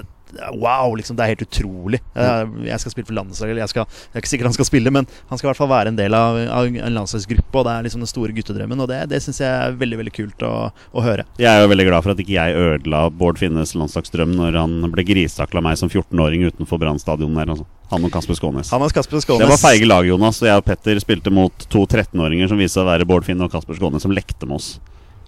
Wow, 0.55 0.95
liksom, 0.97 1.17
det 1.17 1.25
er 1.25 1.33
helt 1.33 1.45
utrolig. 1.45 1.99
Jeg, 2.15 2.79
skal 2.81 2.93
spille 2.93 3.09
for 3.09 3.17
landslaget. 3.17 3.53
Eller 3.53 3.63
jeg, 3.65 3.73
skal, 3.73 3.87
jeg 3.89 4.17
er 4.19 4.23
ikke 4.23 4.31
sikker 4.31 4.49
han 4.49 4.55
skal 4.55 4.69
spille, 4.69 4.93
men 4.93 5.07
han 5.29 5.39
skal 5.39 5.47
i 5.47 5.51
hvert 5.51 5.61
fall 5.61 5.71
være 5.71 5.93
en 5.93 5.99
del 5.99 6.15
av, 6.17 6.39
av 6.51 6.69
en 6.69 6.95
landslagsgruppe. 6.97 7.61
Og 7.61 7.67
det 7.67 7.73
er 7.75 7.87
liksom 7.87 8.05
den 8.05 8.11
store 8.11 8.35
guttedrømmen. 8.37 8.83
Og 8.83 8.89
det, 8.91 9.01
det 9.11 9.21
syns 9.23 9.41
jeg 9.43 9.51
er 9.51 9.77
veldig 9.81 10.01
veldig 10.01 10.15
kult 10.15 10.47
å, 10.47 10.53
å 10.71 11.05
høre. 11.05 11.27
Jeg 11.41 11.51
er 11.51 11.65
jo 11.65 11.71
veldig 11.73 11.87
glad 11.89 12.05
for 12.05 12.15
at 12.15 12.23
ikke 12.23 12.37
jeg 12.37 12.65
ødela 12.65 13.03
Bård 13.21 13.41
Finnes' 13.41 13.75
landslagsdrøm 13.77 14.35
når 14.37 14.59
han 14.59 14.79
ble 14.93 15.05
gristakla 15.07 15.63
meg 15.65 15.79
som 15.81 15.91
14-åring 15.91 16.47
utenfor 16.49 16.81
Brann 16.81 17.01
stadion 17.01 17.35
der. 17.37 17.51
Altså. 17.53 17.67
Han 17.91 18.07
og 18.07 18.13
Kasper 18.13 18.37
Skånes. 18.37 18.71
Han 18.71 18.85
og 18.85 18.93
Kasper 18.95 19.19
Skånes 19.19 19.43
Det 19.43 19.51
var 19.51 19.59
feige 19.59 19.89
lag, 19.89 20.07
Jonas. 20.07 20.39
Og 20.43 20.47
jeg 20.47 20.61
og 20.61 20.67
Petter 20.67 21.01
spilte 21.03 21.33
mot 21.33 21.67
to 21.71 21.83
13-åringer 21.87 22.51
som 22.51 22.61
viste 22.61 22.79
seg 22.79 22.85
å 22.85 22.91
være 22.91 23.07
Bård 23.09 23.27
Finne 23.27 23.47
og 23.47 23.53
Kasper 23.53 23.77
Skånes, 23.77 24.05
som 24.05 24.15
lekte 24.15 24.47
med 24.47 24.61
oss. 24.61 24.77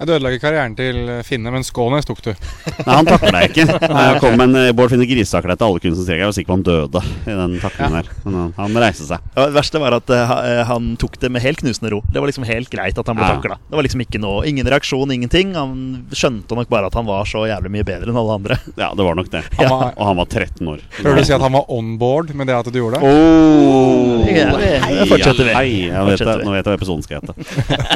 Du 0.02 0.10
ødela 0.12 0.32
ikke 0.34 0.48
karrieren 0.48 0.74
til 0.76 0.98
Finne, 1.24 1.52
men 1.54 1.64
Skånes 1.64 2.08
tok 2.10 2.20
du. 2.26 2.32
Nei, 2.34 2.96
han 2.98 3.08
takla 3.08 3.44
jeg 3.44 3.52
ikke. 3.54 3.66
Nei, 3.94 4.02
jeg 4.10 4.22
kom, 4.24 4.34
men 4.42 4.58
eh, 4.60 4.72
Bård 4.76 4.90
Finne 4.92 5.06
gristakla 5.08 5.54
etter 5.54 5.68
alle 5.70 5.80
kunstens 5.84 6.10
regler. 6.10 6.24
Jeg 6.24 6.30
var 6.32 6.36
sikker 6.36 6.50
på 6.50 6.58
han 6.58 6.66
døde 6.66 7.04
i 7.30 7.36
den 7.38 7.54
taklingen 7.62 7.98
der. 8.00 8.10
Men 8.26 8.38
han, 8.40 8.50
han 8.58 8.80
reiste 8.84 9.06
seg. 9.08 9.24
Ja, 9.38 9.46
det 9.46 9.56
verste 9.56 9.82
var 9.84 9.96
at 10.00 10.10
uh, 10.12 10.34
eh, 10.42 10.64
han 10.68 10.90
tok 11.00 11.20
det 11.22 11.30
med 11.32 11.46
helt 11.46 11.62
knusende 11.62 11.94
ro. 11.94 12.02
Det 12.10 12.20
var 12.24 12.32
liksom 12.32 12.48
helt 12.50 12.72
greit 12.74 13.00
at 13.00 13.12
han 13.12 13.20
ble 13.20 13.30
Ja. 13.30 13.38
takla. 13.38 13.60
Det 13.70 13.78
var 13.80 13.86
liksom 13.88 14.04
ikke 14.04 14.20
noe 14.24 14.42
Ingen 14.50 14.68
reaksjon, 14.74 15.14
ingenting. 15.14 15.54
Han 15.56 15.78
skjønte 16.12 16.58
nok 16.58 16.68
bare 16.74 16.90
at 16.90 16.98
han 16.98 17.08
var 17.08 17.30
så 17.30 17.46
jævlig 17.48 17.72
mye 17.78 17.88
bedre 17.88 18.12
enn 18.12 18.20
alle 18.20 18.40
andre. 18.42 18.58
Ja, 18.82 18.90
det 18.98 19.06
var 19.08 19.16
nok 19.16 19.30
det. 19.32 19.44
Han 19.62 19.70
var, 19.72 19.94
Og 19.94 20.10
han 20.10 20.20
var 20.20 20.28
13 20.28 20.74
år. 20.74 20.82
Hører 21.00 21.22
du 21.22 21.24
si 21.30 21.36
at 21.38 21.46
han 21.46 21.54
var 21.56 21.70
on 21.72 21.94
board 22.02 22.34
med 22.36 22.50
det 22.50 22.58
at 22.58 22.68
du 22.74 22.82
gjorde 22.82 23.00
det? 23.00 23.08
Oh, 23.08 24.26
Ja, 24.34 24.50
det 24.58 25.08
fortsetter 25.12 25.48
vi. 25.48 25.54
Hei, 25.56 25.70
jeg 25.88 26.10
vet 26.10 26.26
det, 26.26 26.36
nå 26.44 26.58
vet 26.58 26.66
jeg 26.66 26.74
hva 26.74 26.78
episoden 26.82 27.06
skal 27.06 27.22
hete. 27.22 27.38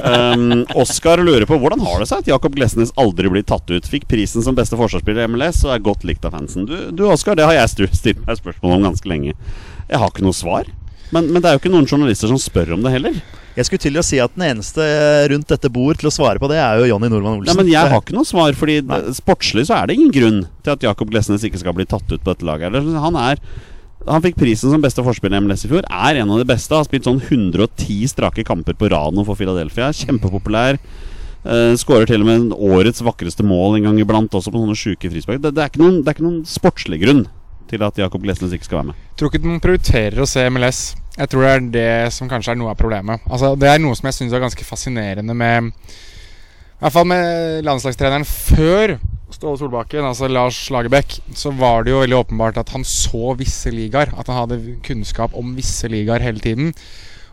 Um, 0.08 0.64
Oskar 0.78 1.20
lurer 1.26 1.48
på 1.50 1.58
hvordan 1.60 1.82
har 1.84 1.97
har 1.98 2.06
det 2.06 2.10
seg 2.12 2.24
at 2.24 2.30
Jakob 2.30 2.56
Glesnes 2.58 2.94
aldri 3.00 3.30
blir 3.34 3.46
tatt 3.48 3.70
ut. 3.74 3.90
Fikk 3.90 4.08
prisen 4.10 4.46
som 4.46 4.58
beste 4.58 4.78
forsvarsspiller 4.78 5.26
i 5.26 5.32
MLS 5.34 5.64
og 5.66 5.74
er 5.74 5.84
godt 5.84 6.06
likt 6.08 6.26
av 6.28 6.36
fansen. 6.38 6.68
Du, 6.70 6.76
du 6.94 7.08
Oskar, 7.10 7.38
det 7.40 7.48
har 7.48 7.58
jeg 7.58 7.90
stilt 7.98 8.22
meg 8.28 8.38
spørsmål 8.38 8.78
om 8.78 8.90
ganske 8.92 9.10
lenge. 9.10 9.34
Jeg 9.88 10.02
har 10.02 10.14
ikke 10.14 10.26
noe 10.26 10.38
svar. 10.38 10.70
Men, 11.16 11.30
men 11.32 11.42
det 11.42 11.50
er 11.50 11.56
jo 11.56 11.62
ikke 11.62 11.72
noen 11.72 11.88
journalister 11.88 12.30
som 12.30 12.40
spør 12.42 12.76
om 12.76 12.84
det 12.84 12.92
heller. 12.94 13.18
Jeg 13.58 13.66
skulle 13.66 13.82
til 13.82 13.98
å 13.98 14.04
si 14.06 14.20
at 14.22 14.34
den 14.36 14.44
eneste 14.52 14.84
rundt 15.32 15.50
dette 15.50 15.72
bord 15.74 15.98
til 15.98 16.12
å 16.12 16.14
svare 16.14 16.42
på 16.42 16.50
det, 16.52 16.60
er 16.62 16.84
jo 16.84 16.92
Jonny 16.92 17.10
Normann 17.10 17.40
Olsen. 17.40 17.50
Nei, 17.50 17.64
men 17.64 17.72
jeg 17.72 17.90
har 17.90 18.04
ikke 18.04 18.18
noe 18.18 18.28
svar, 18.28 18.52
fordi 18.60 18.82
Nei. 18.86 19.00
sportslig 19.18 19.66
så 19.70 19.80
er 19.80 19.90
det 19.90 19.98
ingen 19.98 20.14
grunn 20.14 20.44
til 20.62 20.76
at 20.76 20.86
Jakob 20.86 21.10
Glesnes 21.10 21.48
ikke 21.48 21.64
skal 21.64 21.74
bli 21.78 21.88
tatt 21.90 22.06
ut 22.12 22.20
på 22.20 22.30
dette 22.30 22.46
laget. 22.46 22.78
Han 23.02 23.18
er 23.18 23.42
han 24.08 24.24
fikk 24.24 24.38
prisen 24.40 24.72
som 24.72 24.84
beste 24.84 25.04
forspiller 25.04 25.40
i 25.40 25.44
MLS 25.44 25.66
i 25.66 25.72
fjor. 25.72 25.88
Er 25.90 26.22
en 26.22 26.32
av 26.32 26.40
de 26.40 26.48
beste. 26.48 26.76
Har 26.76 26.86
spilt 26.88 27.08
sånn 27.08 27.20
110 27.20 28.08
strake 28.12 28.46
kamper 28.48 28.78
på 28.78 28.88
rad 28.94 29.16
nå 29.16 29.26
for 29.28 29.40
Philadelphia. 29.40 29.90
Kjempepopulær. 29.96 30.80
Uh, 31.46 31.74
Skårer 31.80 32.10
til 32.10 32.24
og 32.24 32.28
med 32.28 32.54
årets 32.54 33.04
vakreste 33.06 33.46
mål 33.46 33.78
en 33.78 33.90
gang 33.90 34.00
iblant, 34.02 34.34
også 34.34 34.52
på 34.54 34.62
sånne 34.62 34.78
sjuke 34.78 35.12
frispark. 35.12 35.42
Det, 35.44 35.54
det, 35.56 35.66
er 35.66 35.82
noen, 35.82 36.02
det 36.02 36.12
er 36.12 36.18
ikke 36.18 36.28
noen 36.28 36.46
sportslig 36.50 37.02
grunn 37.04 37.26
til 37.68 37.84
at 37.84 38.00
Jakob 38.00 38.24
Glesnes 38.24 38.56
ikke 38.56 38.68
skal 38.68 38.82
være 38.82 38.90
med. 38.92 39.02
Jeg 39.12 39.20
tror 39.20 39.32
ikke 39.32 39.44
de 39.44 39.60
prioriterer 39.64 40.24
å 40.24 40.30
se 40.30 40.46
MLS. 40.54 40.82
Jeg 41.18 41.32
tror 41.32 41.44
det 41.44 41.52
er 41.52 41.68
det 41.74 42.14
som 42.16 42.30
kanskje 42.32 42.54
er 42.54 42.60
noe 42.60 42.72
av 42.72 42.80
problemet. 42.80 43.24
Altså, 43.28 43.56
det 43.60 43.70
er 43.72 43.82
noe 43.84 43.98
som 43.98 44.08
jeg 44.10 44.18
syns 44.20 44.36
er 44.36 44.44
ganske 44.44 44.68
fascinerende 44.68 45.36
med 45.38 45.72
I 45.74 46.82
hvert 46.84 46.94
fall 46.94 47.08
med 47.10 47.66
landslagstreneren 47.66 48.28
før 48.28 48.98
Ståle 49.34 49.60
Solbakken, 49.60 50.06
altså 50.08 50.30
Lars 50.32 50.70
Lagerbäck, 50.72 51.18
så 51.36 51.52
var 51.52 51.84
det 51.84 51.92
jo 51.92 52.00
veldig 52.00 52.16
åpenbart 52.16 52.62
at 52.62 52.70
han 52.72 52.86
så 52.88 53.34
visse 53.36 53.74
ligaer. 53.74 54.14
At 54.16 54.30
han 54.32 54.40
hadde 54.40 54.78
kunnskap 54.86 55.36
om 55.36 55.52
visse 55.58 55.90
ligaer 55.92 56.24
hele 56.24 56.40
tiden. 56.40 56.72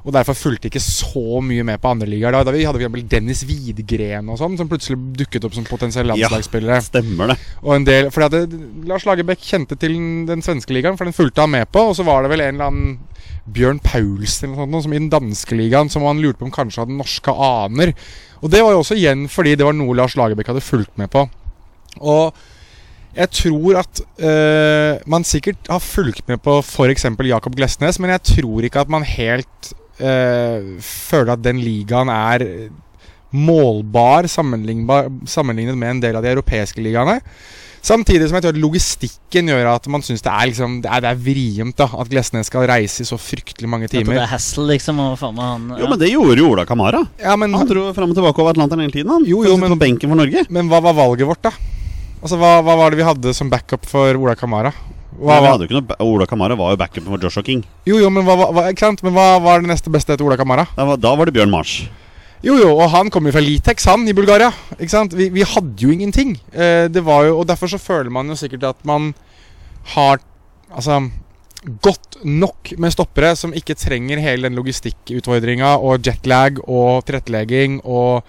Og 0.05 0.12
derfor 0.12 0.36
fulgte 0.36 0.68
ikke 0.68 0.82
så 0.84 1.40
mye 1.40 1.64
med 1.64 1.80
på 1.80 1.88
andre 1.94 2.05
ligaer. 2.11 2.34
Da, 2.36 2.42
da 2.44 2.52
vi 2.52 2.66
hadde 2.68 2.76
eksempel 2.82 3.07
Dennis 3.09 3.40
Widgren 3.48 4.26
og 4.28 4.36
sånn, 4.36 4.59
som 4.61 4.68
plutselig 4.68 4.98
dukket 5.16 5.46
opp 5.48 5.55
som 5.57 5.64
potensielle 5.64 6.12
Ja. 6.12 6.28
landslagsspillere. 6.28 6.80
Stemmer 6.84 7.32
det. 7.32 7.36
Og 7.62 7.72
en 7.78 7.86
del, 7.88 8.11
fordi 8.12 8.26
at 8.28 8.34
det, 8.50 8.59
Lars 8.90 9.07
Lagerbäck 9.09 9.40
kjente 9.40 9.78
til 9.80 9.94
den, 9.96 10.26
den 10.28 10.42
svenske 10.44 10.76
ligaen, 10.76 10.98
for 11.00 11.09
den 11.09 11.16
fulgte 11.16 11.40
han 11.40 11.55
med 11.55 11.70
på. 11.72 11.86
Og 11.88 11.96
så 11.96 12.05
var 12.05 12.20
det 12.22 12.30
vel 12.34 12.42
en 12.44 12.59
eller 12.59 12.68
annen 12.68 12.98
Bjørn 13.48 13.80
Paulsen 13.84 14.50
eller 14.52 14.66
noe 14.66 14.76
sånt, 14.76 14.84
som 14.90 14.92
i 14.92 15.00
den 15.00 15.09
danske 15.12 15.57
ligaen, 15.57 15.88
som 15.92 16.05
han 16.05 16.20
lurte 16.20 16.38
på 16.42 16.48
om 16.50 16.52
kanskje 16.52 16.84
hadde 16.84 16.96
norske 16.98 17.32
aner. 17.32 17.94
Og 18.42 18.50
det 18.52 18.61
var 18.61 18.72
jo 18.76 18.82
også 18.84 18.96
igjen 19.00 19.24
fordi 19.32 19.55
det 19.57 19.64
var 19.64 19.72
noe 19.76 19.96
Lars 19.96 20.16
Lagerbäck 20.20 20.52
hadde 20.52 20.61
fulgt 20.64 20.98
med 21.00 21.09
på. 21.12 21.24
Og 22.05 22.34
jeg 23.16 23.30
tror 23.30 23.78
at 23.78 24.00
øh, 24.18 24.98
man 25.09 25.24
sikkert 25.24 25.68
har 25.70 25.80
fulgt 25.80 26.28
med 26.28 26.42
på 26.44 26.59
f.eks. 26.61 27.07
Jakob 27.24 27.57
Glesnes, 27.57 28.00
men 28.02 28.11
jeg 28.11 28.22
tror 28.36 28.66
ikke 28.66 28.80
at 28.84 28.92
man 28.92 29.07
helt 29.07 29.72
øh, 30.01 30.80
føler 30.80 31.32
at 31.36 31.42
den 31.45 31.61
ligaen 31.62 32.09
er 32.11 32.47
målbar 33.34 34.28
sammenlignet 34.30 35.76
med 35.76 35.90
en 35.90 36.01
del 36.01 36.16
av 36.16 36.22
de 36.24 36.30
europeiske 36.34 36.82
ligaene. 36.84 37.20
Samtidig 37.84 38.30
som 38.30 38.38
jeg 38.38 38.45
tror 38.47 38.55
at 38.55 38.61
logistikken 38.62 39.51
gjør 39.51 39.66
at 39.74 39.86
man 39.92 40.01
syns 40.01 40.22
det 40.24 40.30
er 40.32 40.47
liksom 40.49 40.78
Det 40.80 40.88
er, 40.88 41.03
det 41.05 41.11
er 41.11 41.18
vrient 41.20 41.76
da 41.76 41.84
at 42.01 42.09
Glesnes 42.09 42.49
skal 42.49 42.64
reise 42.70 43.03
i 43.05 43.09
så 43.11 43.18
fryktelig 43.20 43.68
mange 43.68 43.90
timer. 43.92 44.14
det 44.16 44.22
er 44.22 44.30
hassle, 44.30 44.64
liksom. 44.70 45.03
Og 45.05 45.18
faen 45.20 45.36
han 45.36 45.66
Jo, 45.82 45.90
men 45.90 46.01
det 46.01 46.09
gjorde 46.14 46.38
jo 46.40 46.49
Ola 46.55 46.64
Kamara. 46.64 47.03
Ja, 47.20 47.36
men, 47.36 47.53
Han 47.53 47.68
dro 47.68 47.90
fram 47.92 48.14
og 48.14 48.16
tilbake 48.16 48.40
over 48.40 48.55
Atlanteren 48.55 48.86
hele 48.86 48.95
tiden. 48.95 49.12
Han 49.12 49.26
Jo, 49.28 49.42
jo, 49.45 49.59
men- 49.61 49.74
på 49.76 49.80
benken 49.82 50.09
for 50.09 50.16
Norge. 50.16 50.47
men 50.49 50.70
hva 50.72 50.80
var 50.80 50.95
valget 50.97 51.28
vårt, 51.28 51.42
da? 51.42 51.51
Altså, 52.22 52.38
Hva, 52.40 52.62
hva 52.64 52.76
var 52.80 52.90
det 52.90 53.03
vi 53.03 53.11
hadde 53.11 53.34
som 53.34 53.51
backup 53.51 53.84
for 53.84 54.14
Ola 54.16 54.34
Kamara? 54.34 54.72
Hva, 55.15 55.37
Nei, 55.37 55.43
vi 55.45 55.51
hadde 55.53 55.67
jo 55.67 55.69
ikke 55.69 55.77
noe 55.79 56.07
Ola 56.11 56.27
Kamara 56.27 56.57
var 56.59 56.73
jo 56.75 56.79
backupen 56.81 57.12
for 57.12 57.23
Joshua 57.23 57.45
King. 57.47 57.61
jo, 57.87 57.99
jo, 58.03 58.09
men 58.11 58.25
hva, 58.27 58.35
hva, 58.51 58.65
ikke 58.73 58.83
sant? 58.83 59.03
Men 59.07 59.15
hva 59.15 59.27
var 59.43 59.62
det 59.62 59.71
neste 59.71 59.93
beste 59.95 60.15
etter 60.15 60.27
Ola 60.27 60.39
Kamara? 60.41 60.67
Da 60.75 60.87
var, 60.89 60.99
da 60.99 61.15
var 61.15 61.31
det 61.31 61.37
Bjørn 61.37 61.53
Mars. 61.53 61.77
Jo, 62.45 62.59
jo, 62.61 62.75
og 62.75 62.91
han 62.93 63.09
kom 63.09 63.25
jo 63.25 63.33
fra 63.33 63.41
Litex, 63.41 63.87
han, 63.89 64.03
i 64.11 64.12
Bulgaria. 64.17 64.51
Ikke 64.77 64.93
sant? 64.93 65.15
Vi, 65.17 65.31
vi 65.33 65.47
hadde 65.49 65.81
jo 65.81 65.93
ingenting. 65.95 66.35
Eh, 66.53 66.91
det 66.93 67.01
var 67.07 67.25
jo, 67.29 67.39
og 67.41 67.47
Derfor 67.49 67.71
så 67.73 67.81
føler 67.81 68.11
man 68.12 68.29
jo 68.29 68.37
sikkert 68.37 68.67
at 68.75 68.81
man 68.89 69.12
har 69.95 70.21
Altså 70.75 70.97
godt 71.85 72.17
nok 72.27 72.73
med 72.83 72.93
stoppere 72.93 73.31
som 73.39 73.55
ikke 73.57 73.77
trenger 73.79 74.19
hele 74.21 74.49
den 74.49 74.59
logistikkutfordringa 74.59 75.77
og 75.79 76.03
jetlag 76.05 76.59
og 76.67 77.05
tilrettelegging 77.07 77.79
og 77.85 78.27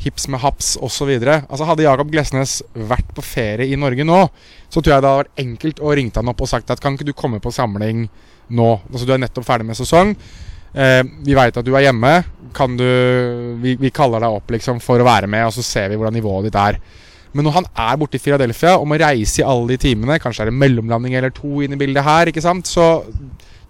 hips 0.00 0.28
med 0.32 0.40
haps 0.42 0.74
osv. 0.80 1.10
Altså, 1.12 1.66
hadde 1.68 1.84
Jakob 1.84 2.10
Glesnes 2.12 2.60
vært 2.74 3.10
på 3.16 3.24
ferie 3.24 3.68
i 3.68 3.78
Norge 3.80 4.06
nå, 4.06 4.20
så 4.68 4.80
tror 4.80 4.94
jeg 4.94 5.04
det 5.04 5.10
hadde 5.10 5.22
vært 5.24 5.42
enkelt 5.44 5.82
å 5.82 5.96
ringe 5.96 6.16
han 6.16 6.32
opp 6.32 6.44
og 6.44 6.50
sagt 6.50 6.72
at 6.72 6.80
kan 6.82 6.96
ikke 6.96 7.10
du 7.10 7.16
komme 7.16 7.40
på 7.42 7.52
samling 7.54 8.06
nå? 8.56 8.70
Altså, 8.90 9.04
du 9.06 9.14
er 9.14 9.22
nettopp 9.22 9.46
ferdig 9.46 9.68
med 9.68 9.78
sesong. 9.78 10.14
Eh, 10.72 11.02
vi 11.26 11.36
veit 11.36 11.56
at 11.56 11.66
du 11.66 11.74
er 11.74 11.88
hjemme. 11.88 12.14
Kan 12.56 12.78
du 12.78 12.86
vi, 13.62 13.76
vi 13.78 13.92
kaller 13.94 14.22
deg 14.22 14.40
opp 14.40 14.50
liksom 14.50 14.80
for 14.82 15.02
å 15.02 15.06
være 15.06 15.30
med, 15.30 15.46
og 15.46 15.54
så 15.54 15.64
ser 15.66 15.90
vi 15.90 16.00
hvordan 16.00 16.16
nivået 16.18 16.48
ditt 16.48 16.58
er. 16.58 16.80
Men 17.36 17.46
når 17.46 17.60
han 17.60 17.68
er 17.78 17.98
borte 18.00 18.18
i 18.18 18.22
Philadelphia 18.22 18.74
og 18.78 18.88
må 18.90 18.98
reise 18.98 19.42
i 19.42 19.46
alle 19.46 19.76
de 19.76 19.78
timene, 19.84 20.18
kanskje 20.22 20.46
er 20.46 20.50
det 20.50 20.58
mellomlanding 20.58 21.14
eller 21.14 21.34
to 21.34 21.60
inn 21.62 21.76
i 21.76 21.78
bildet 21.78 22.02
her, 22.06 22.30
ikke 22.30 22.42
sant, 22.42 22.66
så 22.66 23.04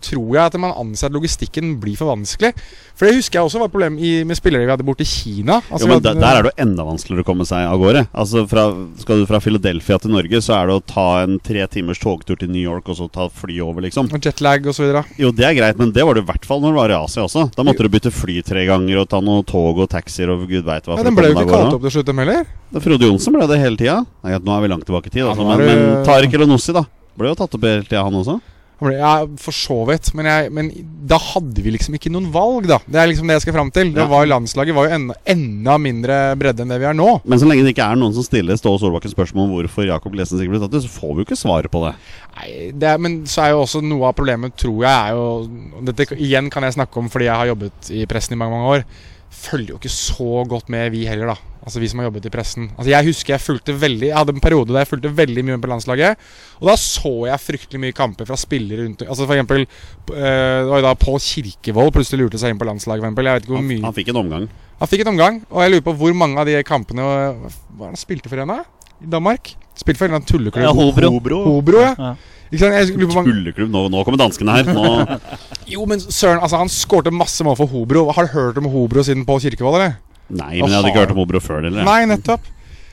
tror 0.00 0.28
jeg 0.36 0.44
at 0.50 0.56
man 0.62 0.72
anser 0.80 1.10
at 1.10 1.14
logistikken 1.16 1.74
blir 1.82 1.96
for 1.98 2.10
vanskelig. 2.12 2.52
For 2.98 3.08
det 3.08 3.16
husker 3.16 3.38
jeg 3.38 3.46
også 3.48 3.60
var 3.62 3.68
et 3.70 3.72
problem 3.74 3.96
i, 4.00 4.10
med 4.28 4.36
spillere 4.36 4.66
vi 4.66 4.72
hadde 4.74 4.84
borte 4.84 5.04
i 5.04 5.08
Kina. 5.08 5.60
Altså, 5.70 5.86
Jo, 5.86 5.92
men 5.94 6.02
der, 6.04 6.10
hadde- 6.14 6.20
der 6.24 6.36
er 6.40 6.42
det 6.46 6.50
jo 6.52 6.62
enda 6.66 6.84
vanskeligere 6.88 7.24
å 7.24 7.28
komme 7.30 7.46
seg 7.48 7.64
av 7.68 7.78
gårde. 7.80 8.02
Altså 8.12 8.42
fra, 8.50 8.64
Skal 9.00 9.22
du 9.22 9.26
fra 9.30 9.40
Philadelphia 9.40 9.98
til 10.02 10.12
Norge, 10.12 10.40
så 10.44 10.56
er 10.58 10.66
det 10.70 10.76
å 10.76 10.84
ta 10.84 11.06
en 11.22 11.38
tre 11.40 11.66
timers 11.72 12.00
togtur 12.02 12.36
til 12.40 12.50
New 12.52 12.60
York 12.62 12.88
og 12.92 12.96
så 13.00 13.08
ta 13.12 13.28
fly 13.28 13.60
over, 13.64 13.82
liksom. 13.86 14.10
og 14.12 14.20
jetlag 14.28 14.66
og 14.66 14.76
så 14.76 14.84
videre. 14.84 15.04
Jo, 15.20 15.30
det 15.32 15.46
er 15.48 15.54
greit, 15.56 15.78
men 15.80 15.92
det 15.96 16.04
var 16.04 16.14
det 16.18 16.24
i 16.24 16.28
hvert 16.32 16.44
fall 16.48 16.60
når 16.60 16.72
du 16.76 16.80
var 16.82 16.90
i 16.90 16.98
Asia 17.00 17.24
også. 17.24 17.46
Da 17.56 17.62
måtte 17.66 17.84
du 17.86 17.88
bytte 17.92 18.12
fly 18.12 18.40
tre 18.42 18.66
ganger 18.68 19.00
og 19.04 19.08
ta 19.08 19.20
noe 19.24 19.42
tog 19.48 19.78
og 19.80 19.88
taxier 19.92 20.28
og 20.32 20.46
gud 20.48 20.64
veit 20.68 20.84
hva. 20.88 20.96
Ja, 21.00 21.04
Den 21.08 21.16
ble 21.16 21.30
jo 21.32 21.36
ikke 21.38 21.48
kalt 21.50 21.74
opp 21.78 21.82
til 21.88 21.96
slutt, 21.98 22.06
dem 22.12 22.18
heller. 22.24 22.44
Da 22.70 22.80
Frode 22.84 23.08
Johnsen 23.08 23.34
ble 23.34 23.46
det 23.50 23.58
hele 23.60 23.76
tida. 23.80 23.98
Nå 24.22 24.56
er 24.56 24.60
vi 24.64 24.68
langt 24.70 24.84
tilbake 24.86 25.08
i 25.08 25.14
tid, 25.16 25.24
altså, 25.26 25.42
ja, 25.48 25.56
men, 25.56 25.66
men 25.66 26.04
Tariq 26.06 26.34
Elonossi, 26.38 26.72
da. 26.76 26.84
Ble 27.18 27.32
jo 27.32 27.34
tatt 27.40 27.54
opp 27.56 27.64
hele 27.66 27.82
tida, 27.84 28.04
han 28.06 28.14
også. 28.14 28.36
Ble- 28.80 28.96
Ja, 28.96 29.26
for 29.36 29.52
så 29.52 29.76
vidt. 29.88 30.08
Men, 30.16 30.24
jeg, 30.26 30.50
men 30.56 30.70
da 31.10 31.18
hadde 31.20 31.60
vi 31.60 31.70
liksom 31.74 31.94
ikke 31.98 32.10
noen 32.12 32.30
valg, 32.32 32.66
da. 32.70 32.78
Det 32.88 32.96
er 32.96 33.10
liksom 33.10 33.28
det 33.28 33.36
jeg 33.36 33.42
skal 33.44 33.56
fram 33.58 33.70
til. 33.76 33.90
Det 33.92 34.00
Ja. 34.00 34.06
var 34.08 34.24
Landslaget 34.26 34.74
var 34.74 34.88
jo 34.88 34.94
enda, 34.96 35.14
enda 35.28 35.74
mindre 35.78 36.16
bredde 36.40 36.64
enn 36.64 36.72
det 36.72 36.78
vi 36.80 36.88
er 36.88 36.94
nå. 36.96 37.20
Men 37.28 37.38
så 37.38 37.46
lenge 37.50 37.64
det 37.66 37.74
ikke 37.76 37.84
er 37.92 37.96
noen 38.00 38.14
som 38.16 38.24
stiller 38.24 38.56
Ståle 38.56 38.80
Solbakken 38.80 39.12
spørsmål 39.12 39.44
om 39.44 39.52
hvorfor 39.58 39.84
Jakob 39.86 40.14
Lesen 40.16 40.40
ikke 40.40 40.54
ble 40.56 40.62
tatt 40.64 40.74
ut, 40.74 40.82
så 40.86 40.94
får 40.96 41.12
vi 41.14 41.20
jo 41.22 41.28
ikke 41.28 41.40
svaret 41.42 41.70
på 41.70 41.84
det. 41.84 41.94
Nei, 42.40 42.50
det 42.72 42.88
er, 42.94 42.98
men 42.98 43.20
så 43.28 43.44
er 43.44 43.50
jo 43.54 43.62
også 43.66 43.82
noe 43.84 44.08
av 44.08 44.16
problemet, 44.16 44.56
tror 44.56 44.80
jeg, 44.86 44.96
er 44.96 45.12
jo 45.12 45.84
Dette 45.84 46.06
igjen 46.16 46.48
kan 46.50 46.62
jeg 46.64 46.78
snakke 46.78 46.96
om 46.96 47.08
fordi 47.12 47.28
jeg 47.28 47.36
har 47.36 47.50
jobbet 47.52 47.90
i 47.92 48.06
pressen 48.06 48.32
i 48.32 48.40
mange, 48.40 48.56
mange 48.56 48.72
år. 48.80 48.84
Følger 49.30 49.74
jo 49.74 49.78
ikke 49.78 49.92
så 49.94 50.42
godt 50.50 50.70
med, 50.72 50.90
vi 50.90 51.04
heller, 51.06 51.30
da. 51.30 51.50
Altså 51.60 51.80
vi 51.82 51.88
som 51.90 52.00
har 52.00 52.08
jobbet 52.08 52.24
i 52.26 52.32
pressen. 52.32 52.70
Altså 52.72 52.88
Jeg 52.88 53.06
husker 53.10 53.34
jeg 53.34 53.42
fulgte 53.44 53.74
veldig 53.76 54.08
Jeg 54.08 54.16
hadde 54.16 54.32
en 54.32 54.40
periode 54.40 54.72
der 54.72 54.80
jeg 54.80 54.88
fulgte 54.88 55.10
veldig 55.12 55.42
mye 55.44 55.58
med 55.58 55.64
på 55.64 55.70
landslaget. 55.70 56.22
Og 56.58 56.70
da 56.70 56.76
så 56.80 57.12
jeg 57.28 57.42
fryktelig 57.44 57.82
mye 57.82 57.96
kamper 57.96 58.28
fra 58.28 58.38
spillere 58.40 58.86
rundt 58.86 59.04
Altså 59.04 59.26
for 59.28 59.36
eksempel 59.36 59.66
eh, 59.66 60.16
Det 60.16 60.70
var 60.72 60.80
jo 60.80 60.86
da 60.88 60.94
Pål 61.04 61.20
Kirkevold 61.20 61.92
plutselig 61.94 62.24
lurte 62.24 62.40
seg 62.40 62.54
inn 62.54 62.62
på 62.62 62.68
landslaget. 62.68 63.04
For 63.04 63.10
eksempel. 63.10 63.28
jeg 63.28 63.38
vet 63.38 63.46
ikke 63.46 63.56
hvor 63.58 63.68
mye 63.68 63.84
han 63.84 63.98
fikk 64.00 64.12
en 64.14 64.20
omgang. 64.24 64.48
Han 64.80 64.88
fikk 64.88 65.04
en 65.04 65.12
omgang, 65.12 65.40
og 65.52 65.62
jeg 65.62 65.74
lurer 65.74 65.86
på 65.90 65.96
hvor 66.00 66.14
mange 66.16 66.40
av 66.40 66.48
de 66.48 66.56
kampene 66.64 67.04
Hva 67.04 67.16
var 67.36 67.90
det 67.90 67.92
han 67.92 68.00
spilte 68.00 68.32
for 68.32 68.40
da? 68.40 68.62
I 69.00 69.08
Danmark? 69.12 69.52
Spilte 69.76 70.00
for 70.00 70.08
en 70.08 70.14
eller 70.14 70.22
annen 70.22 70.30
tulleklubb. 70.32 70.64
Ja, 70.64 70.72
Hobro. 70.76 71.10
Hobro. 71.14 71.42
Hobro, 71.44 71.84
ja. 71.84 71.92
Ja. 71.98 72.14
Ikke 72.50 72.60
sant? 72.64 72.74
Jeg 72.74 73.08
på 73.10 73.22
Tulleklubb. 73.26 73.70
Nå, 73.70 73.84
nå 73.94 74.04
kommer 74.06 74.18
danskene 74.20 74.56
her. 74.58 74.70
Nå, 74.74 75.18
Jo, 75.74 75.84
men 75.86 76.00
søren, 76.02 76.40
altså 76.42 76.58
han 76.58 76.70
skårte 76.72 77.12
masse 77.14 77.44
mål 77.46 77.56
for 77.60 77.70
Hobro. 77.70 78.08
Har 78.16 78.26
du 78.26 78.32
hørt 78.34 78.58
om 78.58 78.66
Hobro 78.72 79.04
siden 79.06 79.26
Pål 79.28 79.42
Kirkevold, 79.46 79.78
eller? 79.80 79.98
nei, 80.30 80.60
men 80.60 80.70
jeg 80.70 80.76
hadde 80.78 80.90
ikke 80.92 81.00
hørt 81.04 81.12
om 81.14 81.20
Hobro 81.24 81.40
før. 81.42 81.64
Eller? 81.66 81.82
Nei, 81.86 82.00
nettopp. 82.10 82.44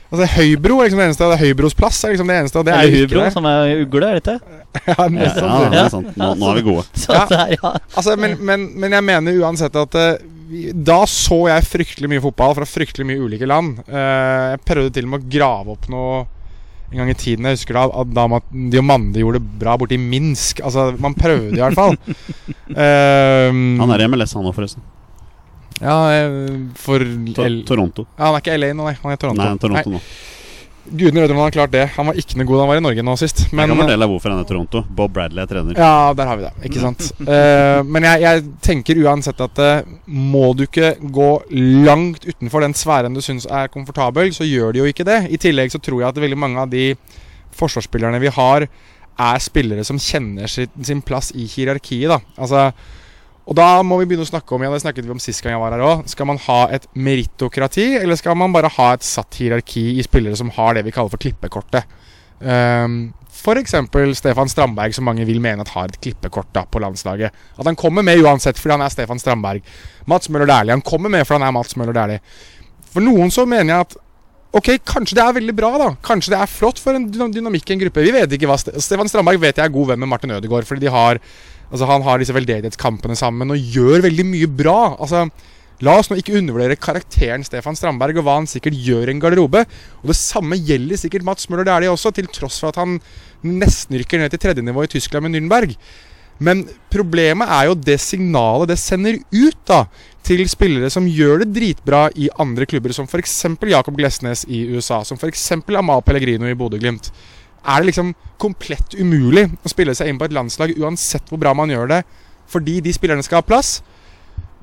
Altså 0.08 0.24
Høybro 0.38 0.78
er 0.80 0.86
liksom 0.88 1.02
det 1.02 1.06
eneste. 1.10 1.26
Det 1.28 1.36
er 1.36 1.42
Høybros 1.42 1.74
plass 1.76 1.98
er 2.06 2.14
liksom 2.14 2.30
det 2.32 2.38
eneste. 2.40 2.58
Og 2.62 2.64
det 2.64 2.72
er 2.72 2.86
er 2.86 2.94
det 2.94 3.10
det. 3.12 3.26
som 3.34 3.44
er 3.50 3.82
ugle, 3.82 4.08
er 4.08 4.16
det 4.18 4.22
ikke? 4.24 4.38
Ja, 4.88 4.94
Ja, 4.96 5.04
ja, 5.10 5.68
det 5.74 5.78
er 5.82 5.90
sant. 5.92 6.14
Nå, 6.16 6.30
nå 6.38 6.48
er 6.48 6.58
vi 6.60 6.64
gode. 6.70 6.86
Så 7.02 7.12
Ja. 7.12 7.26
der, 7.28 7.52
ja. 7.58 7.72
Altså, 7.92 8.14
men, 8.16 8.38
men, 8.40 8.64
men 8.80 8.94
jeg 8.96 9.04
mener 9.04 9.38
uansett 9.42 9.76
at 9.76 9.98
uh, 9.98 10.08
vi- 10.48 10.72
da 10.72 11.02
så 11.10 11.42
jeg 11.50 11.66
fryktelig 11.68 12.08
mye 12.14 12.22
fotball 12.24 12.54
fra 12.56 12.66
fryktelig 12.68 13.04
mye 13.10 13.20
ulike 13.26 13.46
land. 13.50 13.82
Uh, 13.84 14.54
jeg 14.54 14.62
prøvde 14.70 14.94
til 14.96 15.04
og 15.10 15.12
med 15.12 15.26
å 15.26 15.30
grave 15.36 15.76
opp 15.76 15.88
noe 15.92 16.24
en 16.90 17.02
gang 17.02 17.10
i 17.12 17.16
tiden. 17.18 17.44
Jeg 17.48 17.58
husker 17.58 17.76
da 17.76 18.04
da 18.04 18.40
Diomande 18.72 19.20
gjorde 19.20 19.40
det 19.42 19.58
bra 19.60 19.74
borti 19.80 19.98
Minsk. 20.00 20.62
Altså, 20.64 20.90
man 21.00 21.16
prøvde 21.18 21.52
i 21.56 21.60
hvert 21.60 21.76
fall. 21.76 21.98
um, 21.98 23.60
Han 23.82 23.92
er 23.92 24.04
i 24.04 24.08
MLS, 24.08 24.32
han 24.38 24.48
òg, 24.48 24.56
forresten. 24.56 24.84
Ja, 25.78 25.98
eh, 26.10 26.56
for 26.74 27.04
To 27.36 27.44
L 27.46 27.60
Toronto. 27.68 28.06
ja, 28.16 28.24
Han 28.24 28.38
er 28.38 28.42
ikke 28.42 28.56
LA 28.58 28.72
nå, 28.74 28.88
nei. 28.88 28.96
Han 29.02 29.14
er 29.14 29.20
Toronto. 29.20 29.44
Nei, 29.44 29.60
Toronto 29.62 29.92
nå. 29.94 30.00
Gudene 30.90 31.22
vet 31.22 31.32
om 31.32 31.38
han 31.40 31.46
har 31.46 31.54
klart 31.54 31.72
det. 31.74 31.84
Han 31.94 32.08
var 32.10 32.18
ikke 32.20 32.38
noe 32.38 32.48
god 32.48 32.58
da 32.58 32.64
han 32.64 32.70
var 32.72 32.80
i 32.80 32.84
Norge 32.84 33.04
nå 33.06 33.14
sist. 33.20 33.44
jeg 33.46 33.70
kan 33.70 33.80
fortelle 33.82 34.08
hvorfor 34.10 34.32
han 34.32 34.40
er 34.40 34.46
i 34.46 34.50
Toronto. 34.50 34.82
Bob 35.00 35.14
Bradley 35.14 35.44
er 35.44 35.50
trener. 35.50 35.78
ja, 35.78 36.12
der 36.16 36.30
har 36.30 36.40
vi 36.40 36.46
det. 36.46 36.52
Ikke 36.70 36.82
sant. 36.82 37.08
uh, 37.22 37.80
men 37.92 38.08
jeg, 38.08 38.24
jeg 38.24 38.44
tenker 38.64 39.02
uansett 39.04 39.40
at 39.44 39.62
uh, 39.62 39.96
må 40.08 40.52
du 40.58 40.64
ikke 40.66 40.94
gå 41.00 41.30
langt 41.88 42.28
utenfor 42.28 42.64
den 42.64 42.76
sfæren 42.78 43.16
du 43.16 43.22
syns 43.24 43.46
er 43.46 43.72
komfortabel, 43.72 44.32
så 44.34 44.46
gjør 44.48 44.74
de 44.74 44.82
jo 44.82 44.92
ikke 44.92 45.06
det. 45.08 45.24
I 45.32 45.40
tillegg 45.40 45.74
så 45.74 45.82
tror 45.82 46.02
jeg 46.02 46.10
at 46.10 46.22
veldig 46.22 46.40
mange 46.40 46.62
av 46.64 46.72
de 46.72 46.92
forsvarsspillerne 47.58 48.20
vi 48.22 48.32
har, 48.34 48.68
er 49.18 49.42
spillere 49.42 49.84
som 49.86 49.98
kjenner 49.98 50.50
sin, 50.50 50.70
sin 50.84 51.02
plass 51.02 51.32
i 51.34 51.48
hierarkiet. 51.50 52.08
da 52.12 52.20
Altså 52.38 52.68
Og 53.48 53.56
da 53.56 53.68
må 53.86 53.96
vi 54.00 54.10
begynne 54.10 54.26
å 54.26 54.28
snakke 54.28 54.52
om 54.52 54.60
igjen, 54.60 54.74
det 54.76 54.82
snakket 54.82 55.06
vi 55.06 55.14
om 55.14 55.22
sist 55.22 55.40
gang 55.40 55.54
jeg 55.54 55.62
var 55.62 55.72
her 55.72 55.84
også. 55.84 56.12
Skal 56.12 56.28
man 56.28 56.40
ha 56.44 56.58
et 56.76 56.84
merittokrati, 56.92 57.86
eller 57.96 58.18
skal 58.20 58.36
man 58.36 58.52
bare 58.52 58.68
ha 58.74 58.90
et 58.92 59.06
satt 59.06 59.38
hierarki 59.40 59.86
i 59.96 60.04
spillere 60.04 60.36
som 60.36 60.52
har 60.58 60.76
det 60.76 60.84
vi 60.84 60.92
kaller 60.92 61.12
for 61.14 61.22
klippekortet? 61.22 61.88
Um, 62.44 63.14
F.eks. 63.38 63.74
Stefan 64.18 64.50
Strandberg, 64.50 64.92
som 64.94 65.06
mange 65.08 65.24
vil 65.28 65.40
mene 65.40 65.62
at 65.64 65.72
har 65.72 65.88
et 65.88 66.00
klippekort 66.02 66.50
da 66.52 66.64
på 66.68 66.82
landslaget. 66.82 67.32
At 67.56 67.70
han 67.70 67.78
kommer 67.78 68.04
med 68.04 68.20
uansett 68.20 68.58
fordi 68.58 68.74
han 68.76 68.84
er 68.84 68.92
Stefan 68.92 69.22
Strandberg. 69.22 69.64
Mats 70.10 70.28
Møller 70.28 70.50
Dæhlie. 70.50 70.74
Han 70.74 70.84
kommer 70.84 71.12
med 71.12 71.24
fordi 71.24 71.40
han 71.40 71.48
er 71.48 71.56
Mats 71.56 71.76
Møller 71.78 71.96
Dæhlie. 71.96 72.20
For 72.92 73.04
noen 73.04 73.32
så 73.32 73.46
mener 73.48 73.74
jeg 73.74 73.88
at 73.88 73.98
Ok, 74.56 74.70
kanskje 74.88 75.12
det 75.18 75.20
er 75.20 75.34
veldig 75.36 75.52
bra, 75.52 75.68
da. 75.76 75.86
Kanskje 76.00 76.32
det 76.32 76.38
er 76.40 76.48
flott 76.48 76.78
for 76.80 76.96
en 76.96 77.04
dynamikk 77.12 77.68
i 77.68 77.74
en 77.74 77.82
gruppe. 77.82 78.00
Vi 78.00 78.14
vet 78.14 78.32
ikke 78.32 78.48
hva 78.48 78.56
Ste 78.56 78.80
Stefan 78.80 79.10
Strandberg 79.10 79.42
vet 79.42 79.60
jeg 79.60 79.68
er 79.68 79.74
god 79.74 79.90
venn 79.90 80.00
med 80.00 80.08
Martin 80.08 80.32
Ødegaard, 80.32 80.64
fordi 80.64 80.86
de 80.86 80.94
har 80.94 81.20
Altså 81.68 81.88
Han 81.88 82.04
har 82.06 82.20
disse 82.20 82.34
veldedighetskampene 82.36 83.16
sammen 83.18 83.54
og 83.54 83.70
gjør 83.76 84.06
veldig 84.08 84.26
mye 84.26 84.50
bra. 84.60 84.80
Altså 84.96 85.26
La 85.86 85.94
oss 85.94 86.08
nå 86.10 86.16
ikke 86.18 86.34
undervurdere 86.34 86.74
karakteren 86.80 87.44
Stefan 87.46 87.76
Strandberg 87.78 88.18
og 88.18 88.24
hva 88.26 88.40
han 88.40 88.48
sikkert 88.50 88.74
gjør 88.82 89.06
i 89.06 89.12
en 89.14 89.20
garderobe. 89.22 89.62
Og 90.02 90.10
det 90.10 90.18
samme 90.18 90.58
gjelder 90.58 90.98
sikkert 90.98 91.26
Mats 91.26 91.46
Møller 91.46 91.68
Dæhlie 91.68 91.92
også, 91.92 92.10
til 92.14 92.26
tross 92.34 92.58
for 92.58 92.72
at 92.72 92.80
han 92.82 92.96
nesten 93.46 93.94
rykker 94.00 94.18
ned 94.18 94.34
til 94.34 94.42
tredjenivå 94.42 94.82
i 94.82 94.90
Tyskland 94.90 95.28
med 95.28 95.36
Nürnberg. 95.36 95.76
Men 96.42 96.64
problemet 96.90 97.50
er 97.50 97.68
jo 97.68 97.78
det 97.78 97.98
signalet 98.02 98.72
det 98.72 98.78
sender 98.78 99.18
ut 99.34 99.58
da 99.66 99.84
til 100.26 100.42
spillere 100.50 100.90
som 100.90 101.06
gjør 101.06 101.42
det 101.42 101.52
dritbra 101.54 102.04
i 102.18 102.28
andre 102.42 102.66
klubber, 102.68 102.94
som 102.94 103.06
f.eks. 103.06 103.38
Jakob 103.70 103.96
Glesnes 103.98 104.44
i 104.50 104.64
USA, 104.74 105.04
som 105.06 105.18
f.eks. 105.18 105.46
Amal 105.78 106.02
Pellegrino 106.06 106.50
i 106.50 106.58
Bodø-Glimt. 106.58 107.10
Er 107.64 107.82
det 107.82 107.90
liksom 107.90 108.14
komplett 108.40 108.94
umulig 108.98 109.48
å 109.64 109.70
spille 109.70 109.94
seg 109.96 110.10
inn 110.10 110.18
på 110.20 110.28
et 110.28 110.34
landslag 110.36 110.76
uansett 110.78 111.26
hvor 111.30 111.40
bra 111.42 111.54
man 111.56 111.72
gjør 111.72 111.90
det, 111.90 112.02
fordi 112.48 112.78
de 112.84 112.92
spillerne 112.94 113.24
skal 113.26 113.40
ha 113.40 113.46
plass? 113.46 113.78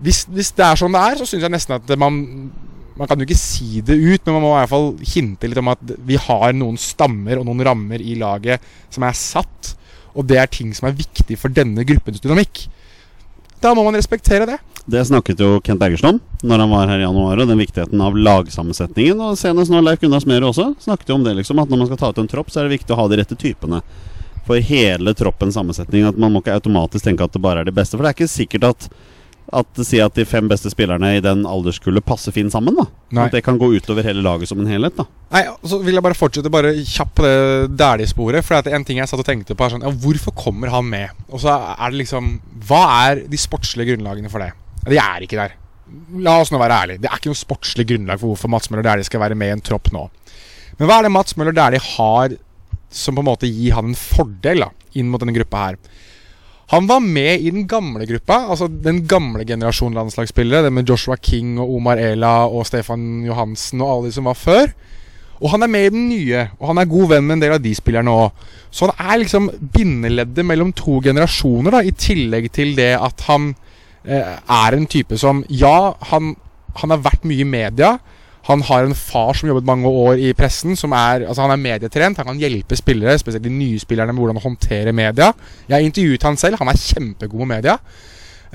Hvis, 0.03 0.23
hvis 0.31 0.53
det 0.55 0.65
er 0.65 0.79
sånn 0.79 0.95
det 0.95 1.01
er, 1.01 1.19
så 1.19 1.27
syns 1.27 1.45
jeg 1.45 1.53
nesten 1.53 1.77
at 1.77 1.93
man 1.99 2.23
Man 2.95 3.09
kan 3.11 3.19
jo 3.19 3.25
ikke 3.27 3.35
si 3.35 3.81
det 3.83 3.95
ut, 3.99 4.21
men 4.23 4.37
man 4.37 4.43
må 4.45 4.49
i 4.53 4.59
hvert 4.61 4.71
fall 4.71 4.85
hinte 5.03 5.49
litt 5.51 5.59
om 5.59 5.67
at 5.67 5.81
vi 6.07 6.15
har 6.15 6.53
noen 6.55 6.77
stammer 6.79 7.41
og 7.41 7.43
noen 7.43 7.65
rammer 7.67 7.99
i 7.99 8.13
laget 8.15 8.63
som 8.87 9.03
er 9.03 9.17
satt, 9.19 9.73
og 10.15 10.23
det 10.29 10.37
er 10.39 10.47
ting 10.47 10.69
som 10.71 10.87
er 10.87 10.95
viktig 10.95 11.35
for 11.35 11.51
denne 11.51 11.83
gruppens 11.83 12.23
dynamikk. 12.23 12.61
Da 13.65 13.71
må 13.73 13.81
man 13.81 13.95
respektere 13.97 14.45
det. 14.45 14.59
Det 14.85 15.01
snakket 15.09 15.39
jo 15.41 15.55
Kent 15.65 15.79
Bergersen 15.81 16.19
om 16.19 16.19
når 16.45 16.61
han 16.61 16.69
var 16.69 16.89
her 16.91 16.99
i 17.01 17.05
januar, 17.07 17.39
og 17.41 17.47
den 17.49 17.57
viktigheten 17.57 18.01
av 18.05 18.13
lagsammensetningen. 18.13 19.23
Og 19.25 19.39
senest 19.41 19.73
nå 19.73 19.79
Leif 19.81 20.03
Gunnar 20.03 20.21
Smerud 20.21 20.51
også 20.51 20.67
snakket 20.83 21.09
jo 21.09 21.15
om 21.17 21.23
det, 21.25 21.33
liksom, 21.39 21.57
at 21.63 21.71
når 21.71 21.81
man 21.81 21.89
skal 21.89 21.97
ta 21.97 22.11
ut 22.13 22.19
en 22.21 22.29
tropp, 22.29 22.51
så 22.53 22.61
er 22.61 22.67
det 22.67 22.75
viktig 22.75 22.93
å 22.93 22.99
ha 22.99 23.07
de 23.09 23.17
rette 23.17 23.37
typene. 23.41 23.79
For 24.45 24.61
hele 24.61 25.15
troppens 25.17 25.57
sammensetning. 25.57 26.05
At 26.05 26.19
man 26.21 26.35
må 26.35 26.43
ikke 26.43 26.59
automatisk 26.59 27.07
tenke 27.07 27.25
at 27.25 27.33
det 27.33 27.41
bare 27.41 27.63
er 27.63 27.71
de 27.71 27.73
beste. 27.73 27.97
For 27.97 28.05
det 28.05 28.11
er 28.11 28.19
ikke 28.19 28.35
sikkert 28.35 28.69
at 28.69 28.85
at 29.53 29.79
si 29.85 29.99
at 30.01 30.15
de 30.17 30.25
fem 30.25 30.47
beste 30.49 30.71
spillerne 30.73 31.11
i 31.17 31.21
den 31.23 31.43
alderskullet 31.45 32.05
passer 32.05 32.33
fint 32.33 32.51
sammen. 32.51 32.75
da. 32.75 32.85
At 33.25 33.35
det 33.35 33.43
kan 33.45 33.59
gå 33.61 33.69
utover 33.75 34.03
hele 34.03 34.23
laget 34.25 34.49
som 34.49 34.59
en 34.59 34.69
helhet. 34.69 34.95
da 34.97 35.05
Nei, 35.31 35.43
Så 35.63 35.79
vil 35.83 35.93
jeg 35.93 36.03
bare 36.03 36.17
fortsette 36.17 36.49
bare 36.51 36.73
kjapt 36.81 37.13
på 37.15 37.23
det 37.23 37.77
Dæhlie-sporet. 37.77 38.43
For 38.43 38.57
det 38.61 38.73
er 38.73 38.79
en 38.79 38.85
ting 38.87 38.97
jeg 38.97 39.07
satt 39.07 39.21
og 39.21 39.27
tenkte 39.27 39.55
på, 39.55 39.65
er 39.65 39.75
sånn 39.75 39.85
Ja, 39.85 39.91
hvorfor 39.91 40.33
kommer 40.35 40.73
han 40.73 40.89
med? 40.89 41.09
Og 41.29 41.39
så 41.43 41.53
er 41.77 41.91
det 41.91 42.01
liksom 42.01 42.39
Hva 42.67 42.81
er 43.11 43.21
de 43.29 43.37
sportslige 43.37 43.93
grunnlagene 43.93 44.31
for 44.33 44.39
det? 44.43 44.51
De 44.89 44.97
er 45.01 45.25
ikke 45.25 45.37
der. 45.37 45.55
La 46.25 46.39
oss 46.41 46.51
nå 46.51 46.57
være 46.61 46.81
ærlige. 46.81 47.01
Det 47.03 47.09
er 47.11 47.19
ikke 47.19 47.29
noe 47.33 47.39
sportslig 47.43 47.85
grunnlag 47.89 48.19
for 48.19 48.33
hvorfor 48.33 48.49
Mats 48.49 48.71
Møller 48.71 48.85
Dæhlie 48.85 49.05
skal 49.05 49.21
være 49.21 49.37
med 49.37 49.51
i 49.51 49.55
en 49.59 49.61
tropp 49.65 49.91
nå. 49.93 50.07
Men 50.79 50.89
hva 50.89 50.99
er 50.99 51.07
det 51.07 51.13
Mats 51.13 51.37
Møller 51.37 51.53
Dæhlie 51.55 51.81
har 51.95 52.35
som 52.89 53.15
på 53.17 53.21
en 53.21 53.27
måte 53.29 53.49
gir 53.49 53.75
han 53.75 53.91
en 53.91 53.97
fordel 53.97 54.65
da 54.65 54.69
inn 54.95 55.09
mot 55.11 55.21
denne 55.21 55.35
gruppa 55.35 55.67
her? 55.69 55.77
Han 56.73 56.87
var 56.89 56.99
med 56.99 57.41
i 57.45 57.51
den 57.53 57.67
gamle 57.69 58.07
gruppa, 58.09 58.39
altså 58.49 58.67
den 58.67 59.03
gamle 59.07 59.45
generasjonen 59.45 59.99
landslagsspillere. 59.99 60.65
Det 60.65 60.73
med 60.73 60.89
Joshua 60.89 61.17
King 61.21 61.59
og 61.61 61.75
Omar 61.77 62.01
Ela 62.01 62.47
og 62.47 62.65
Stefan 62.65 63.25
Johansen 63.25 63.83
og 63.85 63.91
alle 63.91 64.09
de 64.09 64.15
som 64.17 64.29
var 64.29 64.39
før. 64.39 64.73
Og 65.43 65.51
han 65.51 65.65
er 65.65 65.69
med 65.69 65.85
i 65.85 65.93
den 65.93 66.07
nye, 66.09 66.45
og 66.59 66.69
han 66.71 66.79
er 66.79 66.89
god 66.89 67.09
venn 67.11 67.25
med 67.27 67.37
en 67.37 67.43
del 67.43 67.55
av 67.57 67.61
de 67.61 67.73
spillerne 67.75 68.13
òg. 68.23 68.45
Så 68.71 68.87
han 68.87 69.11
er 69.11 69.21
liksom 69.21 69.49
bindeleddet 69.75 70.47
mellom 70.47 70.71
to 70.73 71.01
generasjoner, 71.03 71.75
da, 71.75 71.83
i 71.83 71.91
tillegg 71.91 72.49
til 72.55 72.73
det 72.77 72.93
at 72.95 73.25
han 73.27 73.51
eh, 74.07 74.35
er 74.39 74.77
en 74.77 74.87
type 74.89 75.19
som 75.21 75.43
Ja, 75.51 75.93
han, 76.11 76.33
han 76.79 76.95
har 76.95 77.03
vært 77.03 77.27
mye 77.27 77.43
i 77.43 77.49
media. 77.49 77.97
Han 78.45 78.61
har 78.61 78.85
en 78.85 78.95
far 78.95 79.33
som 79.33 79.49
jobbet 79.49 79.65
mange 79.65 79.89
år 79.89 80.21
i 80.21 80.33
pressen. 80.37 80.75
Som 80.77 80.93
er, 80.93 81.25
altså 81.25 81.41
Han 81.41 81.55
er 81.55 81.61
medietrent. 81.61 82.17
Han 82.21 82.33
kan 82.33 82.41
hjelpe 82.41 82.77
spillere, 82.77 83.17
spesielt 83.17 83.43
de 83.43 83.53
nye 83.53 83.79
spillerne, 83.81 84.13
med 84.13 84.21
hvordan 84.21 84.41
å 84.41 84.45
håndtere 84.45 84.93
media. 84.93 85.31
Jeg 85.69 85.89
intervjuet 85.89 86.27
han 86.27 86.37
selv. 86.37 86.59
Han 86.61 86.69
er 86.69 86.81
kjempegod 86.81 87.45
med 87.45 87.57
media. 87.57 87.79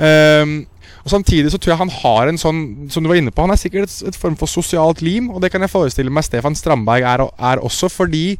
Um, 0.00 0.60
og 1.02 1.10
Samtidig 1.10 1.50
så 1.50 1.58
tror 1.58 1.72
jeg 1.72 1.80
han 1.80 1.90
har 1.92 2.28
en 2.28 2.38
sånn 2.38 2.60
Som 2.92 3.02
du 3.02 3.08
var 3.10 3.18
inne 3.18 3.32
på, 3.34 3.42
han 3.42 3.52
er 3.52 3.58
sikkert 3.58 3.88
et, 3.88 3.96
et 4.08 4.16
form 4.16 4.36
for 4.38 4.50
sosialt 4.50 5.02
lim. 5.02 5.30
Og 5.34 5.42
det 5.42 5.50
kan 5.52 5.64
jeg 5.64 5.72
forestille 5.72 6.12
meg 6.12 6.24
Stefan 6.28 6.56
Strandberg 6.56 7.02
er, 7.02 7.24
er 7.26 7.64
også 7.64 7.90
fordi 7.90 8.38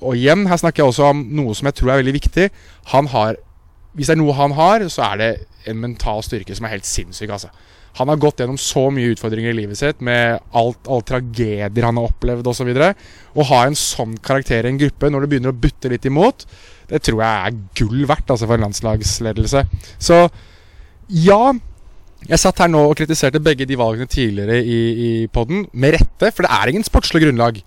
Og 0.00 0.16
igjen, 0.16 0.46
her 0.46 0.60
snakker 0.60 0.82
jeg 0.82 0.92
også 0.92 1.10
om 1.10 1.26
noe 1.34 1.54
som 1.54 1.68
jeg 1.68 1.78
tror 1.78 1.92
er 1.92 2.02
veldig 2.02 2.14
viktig. 2.20 2.48
Han 2.94 3.10
har 3.10 3.40
Hvis 3.92 4.08
det 4.08 4.16
er 4.16 4.22
noe 4.22 4.38
han 4.38 4.54
har, 4.56 4.86
så 4.88 5.10
er 5.10 5.20
det 5.20 5.32
en 5.68 5.78
mental 5.82 6.22
styrke 6.24 6.54
som 6.54 6.66
er 6.66 6.76
helt 6.76 6.86
sinnssyk. 6.86 7.30
altså 7.30 7.50
han 7.98 8.08
har 8.08 8.20
gått 8.20 8.40
gjennom 8.40 8.58
så 8.60 8.86
mye 8.94 9.12
utfordringer 9.12 9.52
i 9.52 9.58
livet 9.62 9.78
sitt, 9.78 10.00
med 10.04 10.40
alt, 10.56 10.80
alle 10.88 11.04
tragedier 11.08 11.84
han 11.84 11.98
har 12.00 12.08
opplevd 12.08 12.48
osv. 12.48 12.70
Å 12.72 13.48
ha 13.50 13.58
en 13.66 13.76
sånn 13.76 14.14
karakter 14.24 14.64
i 14.64 14.72
en 14.72 14.80
gruppe 14.80 15.10
når 15.12 15.24
det 15.24 15.32
begynner 15.32 15.52
å 15.52 15.60
butte 15.64 15.92
litt 15.92 16.08
imot, 16.08 16.46
det 16.88 17.02
tror 17.04 17.20
jeg 17.24 17.50
er 17.50 17.60
gull 17.78 18.06
verdt 18.08 18.32
altså 18.32 18.48
for 18.48 18.56
en 18.56 18.66
landslagsledelse. 18.68 19.66
Så 20.00 20.24
ja. 21.22 21.42
Jeg 22.22 22.38
satt 22.38 22.60
her 22.62 22.68
nå 22.70 22.84
og 22.86 22.94
kritiserte 22.94 23.40
begge 23.42 23.66
de 23.66 23.74
valgene 23.74 24.06
tidligere 24.06 24.60
i, 24.62 24.80
i 24.94 25.12
poden, 25.26 25.64
med 25.74 25.96
rette, 25.96 26.28
for 26.30 26.46
det 26.46 26.52
er 26.54 26.70
ingen 26.70 26.86
sportslig 26.86 27.24
grunnlag. 27.24 27.58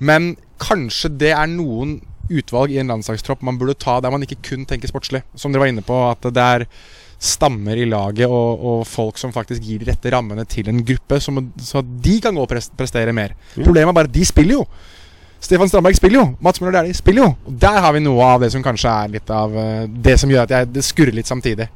Men 0.00 0.30
kanskje 0.62 1.10
det 1.20 1.34
er 1.36 1.50
noen 1.52 1.98
utvalg 2.28 2.72
i 2.72 2.78
en 2.80 2.88
landslagstropp 2.92 3.44
man 3.44 3.58
burde 3.60 3.76
ta 3.80 3.98
der 4.00 4.12
man 4.12 4.24
ikke 4.24 4.40
kun 4.50 4.64
tenker 4.68 4.90
sportslig. 4.90 5.22
Som 5.36 5.52
dere 5.52 5.66
var 5.66 5.72
inne 5.72 5.84
på, 5.84 5.98
at 6.08 6.24
det 6.24 6.46
er 6.54 6.64
stammer 7.18 7.76
i 7.80 7.86
laget 7.90 8.30
og, 8.30 8.60
og 8.62 8.84
folk 8.86 9.18
som 9.18 9.32
faktisk 9.34 9.62
gir 9.66 9.80
de 9.82 9.90
rette 9.90 10.12
rammene 10.14 10.44
til 10.46 10.68
en 10.70 10.84
gruppe, 10.86 11.18
så, 11.20 11.34
så 11.58 11.80
at 11.82 11.88
de 12.04 12.20
kan 12.22 12.34
gå 12.38 12.44
og 12.44 12.52
prestere 12.78 13.14
mer. 13.16 13.34
Problemet 13.56 13.90
er 13.90 13.96
bare 13.96 14.10
at 14.10 14.14
de 14.14 14.24
spiller 14.28 14.60
jo. 14.60 14.66
Stefan 15.42 15.70
Strandberg 15.70 15.94
spiller 15.98 16.18
jo. 16.18 16.28
Mats 16.42 16.60
Møller 16.60 16.80
Dæhlie 16.80 16.94
spiller 16.98 17.24
jo. 17.24 17.32
Og 17.46 17.58
Der 17.62 17.76
har 17.82 17.92
vi 17.94 18.00
noe 18.02 18.22
av 18.26 18.40
det 18.42 18.52
som 18.54 18.62
kanskje 18.62 18.90
er 18.90 19.12
litt 19.18 19.30
av 19.30 19.52
eh, 19.54 19.84
det 19.86 20.16
som 20.18 20.30
gjør 20.30 20.46
at 20.48 20.54
jeg, 20.56 20.70
det 20.74 20.82
skurrer 20.86 21.14
litt 21.14 21.30
samtidig. 21.30 21.68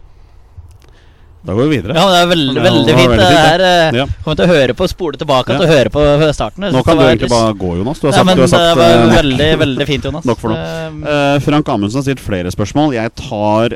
Da 1.42 1.54
går 1.58 1.66
vi 1.66 1.76
videre. 1.76 1.94
Ja, 1.98 2.06
det 2.06 2.18
er 2.22 2.28
veldig, 2.30 2.54
Ja, 2.54 2.62
veldig 2.68 2.92
fint. 2.98 3.14
Det 3.18 3.28
her 3.34 3.62
er 3.66 3.86
eh, 3.88 3.96
Ja. 3.98 4.06
Kommer 4.22 4.38
til 4.38 4.46
å 4.46 4.52
høre 4.54 4.74
på, 4.78 4.86
spole 4.90 5.18
tilbake 5.18 5.50
Ja. 5.54 5.58
til 5.58 5.66
å 5.66 5.70
høre 5.72 5.90
på 5.94 6.02
starten. 6.34 6.68
Nå 6.70 6.82
kan 6.86 6.98
du 6.98 7.02
egentlig 7.02 7.30
bare 7.32 7.54
gå, 7.58 7.70
Jonas. 7.80 7.98
Du 7.98 8.06
har 8.06 8.12
Ja, 8.12 8.18
sagt, 8.18 8.26
men 8.30 8.36
du 8.38 8.42
har 8.46 8.50
det 8.52 8.76
var 8.78 9.06
uh, 9.06 9.14
veldig, 9.16 9.48
veldig 9.62 9.86
fint, 9.88 10.04
Jonas. 10.06 10.24
Nok 10.30 10.38
for 10.38 10.54
nå. 10.54 10.58
Eh, 10.58 10.90
Eh, 11.12 11.38
Frank 11.42 11.68
Amundsen 11.68 11.98
har 11.98 12.06
stilt 12.06 12.22
flere 12.22 12.50
spørsmål. 12.54 12.94
Jeg 12.94 13.10
tar 13.18 13.74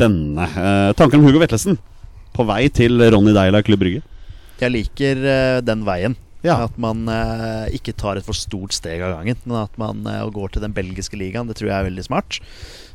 denne. 0.00 0.46
Eh, 0.48 0.92
tanker 0.98 1.20
om 1.20 1.26
Hugo 1.26 1.42
Vetlesen 1.42 1.78
på 2.32 2.46
vei 2.48 2.66
til 2.72 3.02
Ronny 3.12 3.34
Deila 3.36 3.62
Klubb 3.64 3.82
Brygge. 3.82 4.02
Jeg 4.62 4.74
liker 4.74 5.24
eh, 5.26 5.62
den 5.64 5.82
veien. 5.88 6.16
Ja. 6.42 6.56
At 6.66 6.78
man 6.80 7.06
eh, 7.10 7.70
ikke 7.78 7.94
tar 7.94 8.18
et 8.18 8.26
for 8.26 8.34
stort 8.34 8.74
steg 8.74 9.02
av 9.04 9.14
gangen, 9.14 9.38
men 9.46 9.60
at 9.62 9.76
man 9.78 10.02
eh, 10.10 10.22
går 10.34 10.54
til 10.54 10.64
den 10.64 10.74
belgiske 10.74 11.18
ligaen. 11.18 11.46
Det 11.50 11.58
tror 11.58 11.70
jeg 11.70 11.78
er 11.78 11.90
veldig 11.90 12.06
smart. 12.06 12.40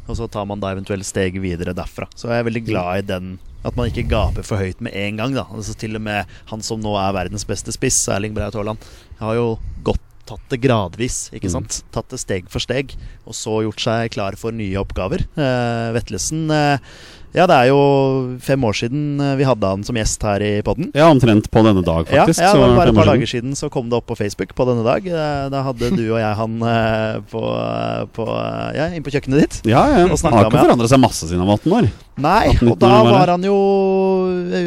Og 0.08 0.20
så 0.20 0.28
tar 0.32 0.48
man 0.48 0.60
da 0.64 0.72
eventuelt 0.72 1.08
steg 1.08 1.40
videre 1.44 1.76
derfra. 1.76 2.08
Så 2.16 2.32
jeg 2.32 2.42
er 2.42 2.48
veldig 2.48 2.64
glad 2.68 3.04
i 3.04 3.08
den 3.08 3.38
at 3.68 3.76
man 3.76 3.90
ikke 3.90 4.06
gaper 4.08 4.46
for 4.48 4.62
høyt 4.62 4.80
med 4.84 4.96
en 4.96 5.20
gang. 5.20 5.34
da 5.36 5.48
altså 5.52 5.76
Til 5.76 5.98
og 6.00 6.04
med 6.04 6.38
han 6.52 6.64
som 6.64 6.80
nå 6.84 6.94
er 7.00 7.16
verdens 7.16 7.48
beste 7.48 7.74
spiss, 7.76 8.00
Erling 8.12 8.36
Braut 8.36 8.56
Haaland, 8.56 8.84
har 9.20 9.36
jo 9.36 9.48
gått 9.84 10.04
tatt 10.28 10.44
det 10.54 10.62
gradvis. 10.64 11.28
ikke 11.36 11.52
sant? 11.54 11.82
Tatt 11.96 12.10
det 12.14 12.20
steg 12.22 12.50
for 12.54 12.64
steg, 12.64 12.94
og 13.28 13.34
så 13.38 13.62
gjort 13.66 13.84
seg 13.84 14.12
klar 14.16 14.36
for 14.40 14.52
nye 14.56 14.78
oppgaver. 14.82 15.24
Eh, 15.38 15.94
Vetlesen 15.98 16.50
eh, 16.52 16.78
Ja, 17.36 17.44
det 17.46 17.54
er 17.54 17.68
jo 17.70 17.80
fem 18.42 18.64
år 18.66 18.74
siden 18.80 19.20
eh, 19.22 19.34
vi 19.38 19.46
hadde 19.46 19.68
han 19.70 19.84
som 19.86 19.98
gjest 20.00 20.24
her 20.26 20.42
i 20.42 20.52
podden. 20.66 20.88
Ja, 20.98 21.10
omtrent 21.12 21.50
på 21.54 21.62
denne 21.66 21.84
dag, 21.86 22.08
Ja, 22.10 22.24
faktisk. 22.26 22.42
ja, 22.42 22.54
det 22.56 22.62
var 22.64 22.76
bare 22.80 22.94
et 22.94 22.98
par 22.98 23.10
dager 23.12 23.30
siden 23.30 23.54
så 23.60 23.70
kom 23.70 23.92
det 23.92 23.98
opp 24.00 24.08
på 24.10 24.16
Facebook 24.18 24.56
på 24.58 24.66
denne 24.70 24.86
dag. 24.88 25.06
Eh, 25.06 25.44
Da 25.54 25.62
hadde 25.68 25.92
du 25.94 26.04
og 26.16 26.18
jeg 26.24 26.34
han 26.40 26.56
eh, 26.72 27.20
på, 27.30 27.42
på, 28.16 28.28
ja, 28.80 28.88
inn 28.96 29.06
på 29.06 29.14
kjøkkenet 29.14 29.44
ditt. 29.44 29.60
Ja, 29.70 29.84
ja. 29.92 30.06
Og 30.08 30.18
Han 30.24 30.34
har 30.40 30.48
ikke 30.50 30.64
forandra 30.66 30.90
seg 30.90 31.04
masse 31.04 31.28
siden 31.30 31.44
han 31.44 31.52
var 31.52 31.60
18 31.62 31.78
år. 31.82 31.90
Nei, 32.18 32.44
18-19 32.56 32.72
og 32.72 32.80
da 32.82 32.94
var 33.06 33.34
han 33.36 33.44
jo 33.46 33.58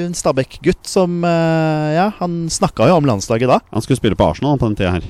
en 0.07 0.15
Stabæk-gutt 0.15 0.87
som 0.87 1.25
Ja, 1.27 2.11
han 2.21 2.45
snakka 2.53 2.87
jo 2.93 3.01
om 3.01 3.09
landslaget 3.09 3.51
da. 3.51 3.59
Han 3.75 3.83
skulle 3.83 3.99
spille 3.99 4.15
på 4.21 4.29
Arsenal 4.31 4.61
på 4.61 4.69
den 4.71 4.79
tida 4.79 4.93
her. 5.01 5.09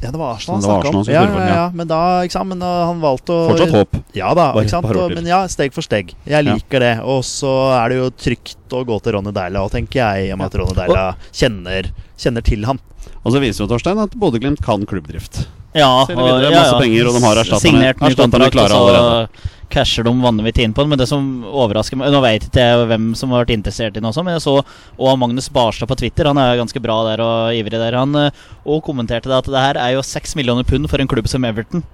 Ja, 0.00 0.08
det 0.10 0.16
var 0.16 0.34
Arsenal 0.34 0.54
han 0.54 0.62
Det 0.62 0.68
var 0.68 0.78
Arsenal 0.80 1.00
om. 1.00 1.08
Ja, 1.12 1.22
ja, 1.28 1.48
ja. 1.54 1.64
men 1.76 1.88
da, 1.90 2.00
ikke 2.24 2.32
sant, 2.38 2.48
men 2.48 2.62
da 2.62 2.70
han 2.88 3.02
valgte 3.02 3.34
å 3.36 3.40
Fortsatt 3.50 3.74
håp. 3.76 3.98
Ja 4.16 4.32
da, 4.36 4.46
ikke 4.56 4.72
sant? 4.72 4.88
Og, 4.96 5.14
men 5.16 5.28
ja, 5.28 5.42
steg 5.52 5.76
for 5.76 5.84
steg. 5.84 6.14
Jeg 6.28 6.46
liker 6.46 6.84
det. 6.84 6.94
Og 7.04 7.20
så 7.28 7.52
er 7.76 7.92
det 7.92 8.00
jo 8.00 8.08
trygt 8.16 8.76
å 8.76 8.82
gå 8.88 9.00
til 9.04 9.16
Ronny 9.18 9.34
Deila, 9.36 9.66
og 9.66 9.74
tenker 9.74 10.00
jeg, 10.00 10.30
i 10.30 10.32
og 10.32 10.40
med 10.40 10.48
at 10.48 10.58
Ronny 10.62 10.76
Deila 10.78 11.06
kjenner, 11.28 11.92
kjenner 12.20 12.46
til 12.46 12.64
han. 12.68 12.80
Og 13.20 13.34
så 13.34 13.42
viser 13.42 13.66
jo 13.66 13.70
Torstein 13.74 14.00
at 14.00 14.16
Bodø-Glimt 14.16 14.62
kan 14.64 14.86
klubbdrift. 14.88 15.42
Ja, 15.76 15.90
og, 16.02 16.10
videre, 16.16 16.50
masse 16.54 16.80
penger, 16.80 17.10
og 17.10 17.16
de 17.16 17.24
har 17.26 17.42
erstatterne. 17.44 18.50
Klare 18.50 18.78
allerede. 18.80 19.48
Casher 19.72 20.06
de 20.06 20.12
vanvittig 20.22 20.64
inn 20.66 20.74
på 20.76 20.84
den. 20.84 20.92
Men 20.92 21.00
det 21.00 21.08
som 21.10 21.44
overrasker 21.46 21.98
meg 21.98 22.12
Nå 22.12 22.22
vet 22.24 22.46
ikke 22.48 22.64
jeg 22.66 22.88
hvem 22.90 23.10
som 23.18 23.32
har 23.32 23.44
vært 23.44 23.54
interessert 23.54 23.94
i 23.94 24.00
den 24.00 24.08
også, 24.10 24.24
men 24.26 24.36
jeg 24.36 24.44
så 24.44 24.56
og 24.60 25.18
Magnus 25.20 25.50
Barstad 25.52 25.90
på 25.90 25.98
Twitter. 26.00 26.28
Han 26.30 26.40
er 26.40 26.58
ganske 26.60 26.82
bra 26.82 27.00
der 27.08 27.22
og 27.24 27.56
ivrig 27.56 27.78
der. 27.78 27.98
Han 27.98 28.16
eh, 28.18 28.44
og 28.64 28.84
kommenterte 28.86 29.30
det 29.30 29.38
at 29.38 29.50
det 29.50 29.64
her 29.64 29.80
er 29.80 29.96
jo 29.96 30.06
seks 30.06 30.36
millioner 30.38 30.66
pund 30.66 30.90
for 30.90 31.02
en 31.02 31.10
klubb 31.10 31.28
som 31.30 31.46
Everton. 31.48 31.84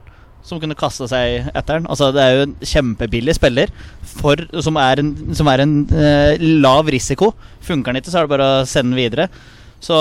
Som 0.46 0.60
kunne 0.62 0.78
kaste 0.78 1.08
seg 1.10 1.50
etter 1.50 1.80
den. 1.80 1.88
Altså 1.90 2.12
Det 2.14 2.22
er 2.22 2.36
jo 2.36 2.46
en 2.46 2.56
kjempebillig 2.62 3.34
spiller 3.38 3.72
for, 4.06 4.40
som 4.62 4.78
er 4.80 5.02
en, 5.02 5.12
som 5.34 5.50
er 5.50 5.64
en 5.64 5.76
eh, 5.90 6.48
lav 6.62 6.90
risiko. 6.92 7.32
Funker 7.66 7.92
den 7.92 8.02
ikke, 8.02 8.12
så 8.14 8.22
er 8.22 8.26
det 8.28 8.34
bare 8.36 8.50
å 8.62 8.66
sende 8.68 8.94
den 8.94 9.00
videre. 9.00 9.30
Så 9.84 9.94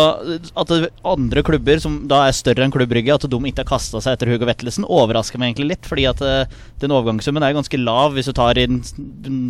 at 0.55 0.71
andre 1.05 1.41
klubber 1.45 1.79
som 1.83 1.97
da 2.09 2.23
er 2.25 2.35
større 2.35 2.63
enn 2.65 2.71
Klubb 2.73 2.89
Brygge, 2.89 3.13
at 3.13 3.25
de 3.29 3.39
ikke 3.49 3.61
har 3.63 3.67
kasta 3.69 3.99
seg 4.01 4.15
etter 4.15 4.29
Hugo 4.31 4.47
Vettelsen, 4.47 4.85
overrasker 4.87 5.41
meg 5.41 5.51
egentlig 5.51 5.75
litt. 5.75 5.89
Fordi 5.89 6.05
at 6.09 6.21
eh, 6.25 6.53
den 6.81 6.93
overgangssummen 6.95 7.43
er 7.43 7.55
ganske 7.57 7.79
lav 7.81 8.15
hvis 8.15 8.29
du 8.31 8.33
tar 8.37 8.57
i 8.57 8.65
den, 8.69 8.81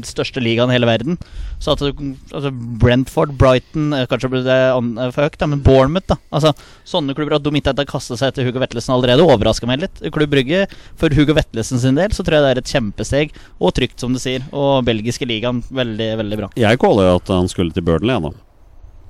største 0.06 0.42
ligaen 0.44 0.72
i 0.74 0.78
hele 0.78 0.90
verden. 0.90 1.20
Så 1.62 1.76
at 1.76 1.84
altså 1.86 2.52
Brentford, 2.82 3.36
Brighton 3.40 3.94
eh, 3.96 4.08
Kanskje 4.10 4.32
det 4.46 4.58
an- 4.76 4.96
eh, 4.98 5.12
for 5.16 5.28
høyt, 5.28 5.38
men 5.48 5.62
Bournemouth, 5.66 6.10
da. 6.10 6.18
Altså 6.34 6.56
Sånne 6.86 7.16
klubber 7.18 7.38
at 7.38 7.46
de 7.46 7.54
ikke 7.56 7.74
har 7.78 7.88
kasta 7.90 8.18
seg 8.20 8.34
etter 8.34 8.48
Hugo 8.50 8.62
Vettelsen 8.64 8.96
allerede, 8.96 9.26
overrasker 9.26 9.70
meg 9.70 9.86
litt. 9.86 10.02
Klubb 10.16 10.34
Brygge, 10.34 10.66
for 11.00 11.14
Hugo 11.16 11.38
Vettelsen 11.38 11.82
sin 11.82 11.98
del, 12.00 12.14
så 12.16 12.26
tror 12.26 12.40
jeg 12.40 12.46
det 12.48 12.52
er 12.56 12.64
et 12.64 12.74
kjempesteg. 12.76 13.38
Og 13.62 13.74
trygt, 13.78 14.00
som 14.02 14.14
du 14.14 14.20
sier. 14.22 14.44
Og 14.56 14.84
belgiske 14.88 15.28
ligaen, 15.30 15.64
veldig, 15.70 16.10
veldig 16.24 16.42
bra. 16.42 16.52
Jeg 16.60 16.82
caller 16.82 17.14
at 17.16 17.32
han 17.34 17.50
skulle 17.52 17.74
til 17.76 17.86
Burnley, 17.86 18.18
jeg. 18.18 18.36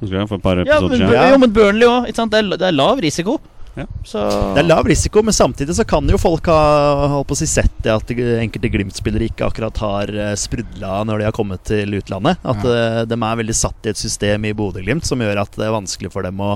Husker 0.02 0.18
jeg, 0.20 0.28
for 0.30 0.36
et 0.40 0.44
par 0.46 0.58
Ja, 0.60 0.64
episoder 0.78 0.90
men, 0.90 1.00
siden. 1.00 1.14
Ja. 1.16 1.28
jo, 1.32 1.38
men 1.46 1.54
Burnley 1.56 1.88
òg. 1.88 2.08
Det, 2.12 2.40
er- 2.42 2.58
det 2.58 2.68
er 2.68 2.76
lav 2.76 3.00
risiko. 3.04 3.38
Ja. 3.76 3.86
Så 4.08 4.22
Det 4.56 4.62
er 4.64 4.68
lav 4.70 4.86
risiko, 4.88 5.22
men 5.22 5.34
samtidig 5.36 5.76
så 5.76 5.84
kan 5.88 6.08
jo 6.08 6.16
folk 6.18 6.46
ha 6.48 7.08
holdt 7.12 7.28
på 7.28 7.36
å 7.36 7.40
si 7.42 7.48
sett 7.52 7.74
det 7.84 7.92
at 7.92 8.12
enkelte 8.16 8.70
Glimt-spillere 8.72 9.28
ikke 9.28 9.50
akkurat 9.50 9.78
har 9.84 10.08
eh, 10.16 10.36
sprudla 10.40 11.02
når 11.04 11.20
de 11.20 11.26
har 11.28 11.36
kommet 11.36 11.64
til 11.68 11.92
utlandet. 12.00 12.40
At 12.48 12.64
eh, 12.64 13.02
de 13.04 13.18
er 13.20 13.42
veldig 13.42 13.56
satt 13.56 13.86
i 13.86 13.92
et 13.92 14.00
system 14.00 14.46
i 14.48 14.54
Bodø-Glimt 14.56 15.04
som 15.08 15.20
gjør 15.20 15.42
at 15.44 15.52
det 15.60 15.68
er 15.68 15.76
vanskelig 15.76 16.12
for 16.16 16.24
dem 16.24 16.40
å 16.40 16.54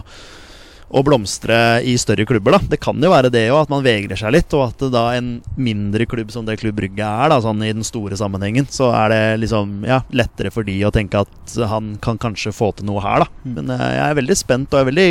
å 0.89 1.03
blomstre 1.05 1.55
i 1.85 1.93
større 2.01 2.25
klubber. 2.25 2.55
da 2.57 2.59
Det 2.71 2.79
kan 2.81 2.97
jo 3.01 3.11
være 3.11 3.31
det 3.33 3.45
òg, 3.51 3.61
at 3.63 3.71
man 3.73 3.83
vegrer 3.85 4.17
seg 4.17 4.33
litt. 4.33 4.53
Og 4.57 4.65
at 4.67 4.85
da 4.93 5.05
en 5.17 5.31
mindre 5.59 6.07
klubb 6.09 6.31
som 6.33 6.47
det 6.47 6.57
Klubb 6.59 6.79
Brygge 6.79 7.05
er, 7.05 7.29
da 7.29 7.39
sånn 7.43 7.61
i 7.65 7.71
den 7.73 7.85
store 7.85 8.17
sammenhengen, 8.19 8.67
så 8.73 8.89
er 8.95 9.13
det 9.13 9.21
liksom 9.45 9.85
ja, 9.87 10.01
lettere 10.15 10.51
for 10.53 10.67
de 10.67 10.77
å 10.85 10.91
tenke 10.93 11.21
at 11.21 11.55
han 11.69 11.93
kan 12.01 12.19
kanskje 12.21 12.53
få 12.55 12.71
til 12.77 12.89
noe 12.89 13.03
her, 13.03 13.23
da. 13.25 13.29
Men 13.45 13.71
eh, 13.75 13.85
jeg 13.95 14.05
er 14.07 14.19
veldig 14.19 14.37
spent, 14.39 14.73
og 14.73 14.79
jeg 14.79 14.87
er 14.87 14.91
veldig 14.91 15.09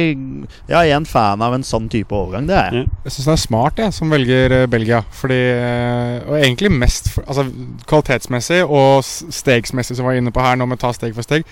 Ja, 0.69 0.83
jeg 0.83 0.93
er 0.93 0.99
en 0.99 1.09
fan 1.09 1.45
av 1.45 1.55
en 1.57 1.67
sånn 1.67 1.89
type 1.93 2.15
overgang. 2.15 2.49
Det 2.51 2.59
er 2.59 2.79
jeg. 2.81 2.91
Jeg 3.07 3.17
syns 3.17 3.31
det 3.31 3.35
er 3.37 3.43
smart, 3.47 3.83
jeg, 3.83 3.95
som 3.97 4.15
velger 4.15 4.57
eh, 4.63 4.69
Belgia. 4.71 5.03
Fordi 5.23 5.41
eh, 5.55 6.15
Og 6.29 6.39
egentlig 6.43 6.73
mest 6.75 7.15
altså, 7.27 7.47
kvalitetsmessig 7.89 8.65
og 8.67 9.05
stegsmessig, 9.07 9.97
som 9.97 10.07
vi 10.07 10.13
var 10.13 10.23
inne 10.23 10.35
på 10.35 10.43
her 10.43 10.59
nå, 10.59 10.67
med 10.69 10.83
ta 10.83 10.93
steg 10.97 11.15
for 11.17 11.27
steg. 11.27 11.47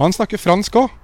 Man 0.00 0.14
snakker 0.16 0.40
fransk 0.40 0.76
òg. 0.80 0.99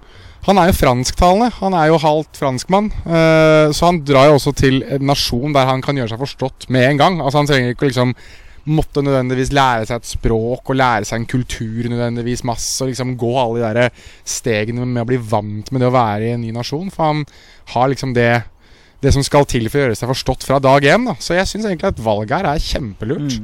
Han 0.47 0.61
er 0.63 0.71
jo 0.71 0.79
fransktalende. 0.79 1.51
Han 1.59 1.75
er 1.75 1.91
jo 1.91 2.01
halvt 2.03 2.39
franskmann. 2.39 2.91
eh, 3.05 3.69
så 3.75 3.91
han 3.91 4.03
drar 4.07 4.31
jo 4.31 4.39
også 4.39 4.55
til 4.55 4.83
en 4.85 5.07
nasjon 5.11 5.55
der 5.55 5.67
han 5.67 5.83
kan 5.83 5.97
gjøre 5.99 6.15
seg 6.15 6.23
forstått 6.23 6.69
med 6.71 6.91
en 6.91 7.01
gang. 7.03 7.21
Altså 7.21 7.39
Han 7.43 7.51
trenger 7.51 7.75
ikke 7.75 7.91
liksom 7.91 8.15
måtte 8.67 9.03
nødvendigvis 9.03 9.53
lære 9.55 9.87
seg 9.87 10.01
et 10.01 10.09
språk 10.11 10.71
og 10.73 10.79
lære 10.79 11.07
seg 11.07 11.21
en 11.21 11.29
kultur 11.31 11.87
nødvendigvis 11.91 12.43
masse. 12.47 12.81
Og 12.83 12.91
liksom 12.91 13.17
gå 13.19 13.33
alle 13.39 13.63
de 13.63 13.75
der 13.81 13.91
stegene 14.27 14.87
med 14.87 15.05
å 15.05 15.09
bli 15.11 15.19
vant 15.19 15.71
med 15.71 15.83
det 15.83 15.91
å 15.91 15.95
være 15.95 16.27
i 16.27 16.35
en 16.35 16.43
ny 16.43 16.51
nasjon. 16.55 16.91
For 16.95 17.11
han 17.11 17.25
har 17.75 17.91
liksom 17.93 18.15
det 18.17 18.45
det 19.05 19.13
som 19.13 19.23
skal 19.23 19.45
til 19.45 19.69
for 19.69 19.79
å 19.79 19.83
gjøre 19.85 19.97
seg 19.99 20.11
forstått 20.11 20.47
fra 20.49 20.59
dag 20.63 20.85
én. 20.89 21.05
Da. 21.07 21.15
Så 21.21 21.37
jeg 21.37 21.47
syns 21.51 21.67
egentlig 21.69 21.93
at 21.93 22.03
valget 22.03 22.39
her 22.39 22.49
er 22.55 22.63
kjempelurt. 22.63 23.37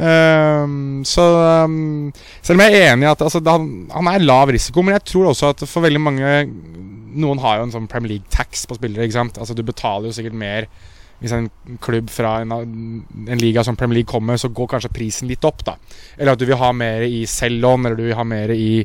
Ehm, 0.00 1.02
så 1.04 1.24
um, 1.66 2.12
selv 2.42 2.56
om 2.56 2.62
jeg 2.64 2.78
er 2.78 2.92
enig 2.94 3.06
i 3.06 3.10
at 3.12 3.20
altså, 3.24 3.42
det- 3.44 3.52
han, 3.92 4.08
er 4.08 4.24
lav 4.24 4.48
risiko, 4.48 4.82
men 4.82 4.94
jeg 4.96 5.04
tror 5.12 5.30
også 5.30 5.50
at 5.52 5.66
for 5.68 5.84
veldig 5.84 6.00
mange 6.00 6.32
Noen 7.12 7.38
har 7.44 7.58
jo 7.58 7.64
en 7.66 7.72
sånn 7.74 7.86
Premier 7.92 8.14
League-tax 8.14 8.64
på 8.64 8.78
spillere. 8.78 9.04
ikke 9.04 9.18
sant? 9.18 9.36
Altså 9.36 9.52
Du 9.54 9.62
betaler 9.62 10.08
jo 10.08 10.16
sikkert 10.16 10.32
mer 10.32 10.66
hvis 11.20 11.30
en 11.36 11.50
klubb 11.78 12.08
fra 12.10 12.40
en, 12.42 12.50
en 13.28 13.38
liga 13.38 13.62
som 13.62 13.76
Premier 13.76 14.00
League 14.00 14.10
kommer, 14.10 14.34
så 14.40 14.48
går 14.50 14.66
kanskje 14.72 14.90
prisen 14.90 15.28
litt 15.28 15.44
opp. 15.44 15.60
da 15.62 15.76
Eller 16.18 16.32
at 16.32 16.40
du 16.40 16.46
vil 16.48 16.56
ha 16.58 16.72
mer 16.72 17.04
i 17.06 17.20
selvlån, 17.30 17.84
eller 17.86 17.96
du 18.00 18.06
vil 18.08 18.16
ha 18.18 18.24
mer 18.24 18.50
i 18.50 18.82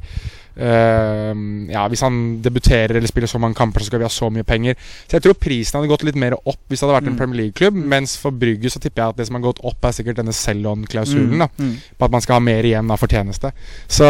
Ja, 0.57 1.83
Hvis 1.91 2.01
han 2.01 2.41
debuterer 2.41 2.97
eller 2.97 3.07
spiller 3.07 3.29
så 3.29 3.39
mange 3.39 3.55
kamper, 3.55 3.79
så 3.83 3.91
skal 3.91 3.99
vi 4.01 4.07
ha 4.07 4.11
så 4.13 4.29
mye 4.33 4.43
penger. 4.47 4.75
Så 5.05 5.17
jeg 5.17 5.25
tror 5.27 5.37
prisen 5.39 5.77
hadde 5.77 5.89
gått 5.91 6.03
litt 6.07 6.17
mer 6.19 6.33
opp 6.39 6.59
hvis 6.67 6.79
det 6.81 6.87
hadde 6.87 6.95
vært 6.97 7.11
en 7.11 7.17
Premier 7.19 7.41
League-klubb. 7.43 7.77
Mens 7.77 8.15
for 8.17 8.31
Brygge 8.33 8.71
så 8.73 8.81
tipper 8.81 9.03
jeg 9.03 9.13
at 9.15 9.19
det 9.21 9.27
som 9.29 9.37
har 9.37 9.45
gått 9.45 9.61
opp, 9.63 9.85
er 9.85 9.95
sikkert 9.95 10.17
denne 10.21 10.33
Cellon-klausulen. 10.35 11.37
da 11.43 11.47
Mm. 11.57 11.75
På 11.97 12.05
at 12.05 12.11
man 12.11 12.21
skal 12.21 12.35
ha 12.37 12.43
mer 12.43 12.63
igjen 12.65 12.89
av 12.91 12.99
fortjeneste. 13.01 13.51
Så 13.87 14.05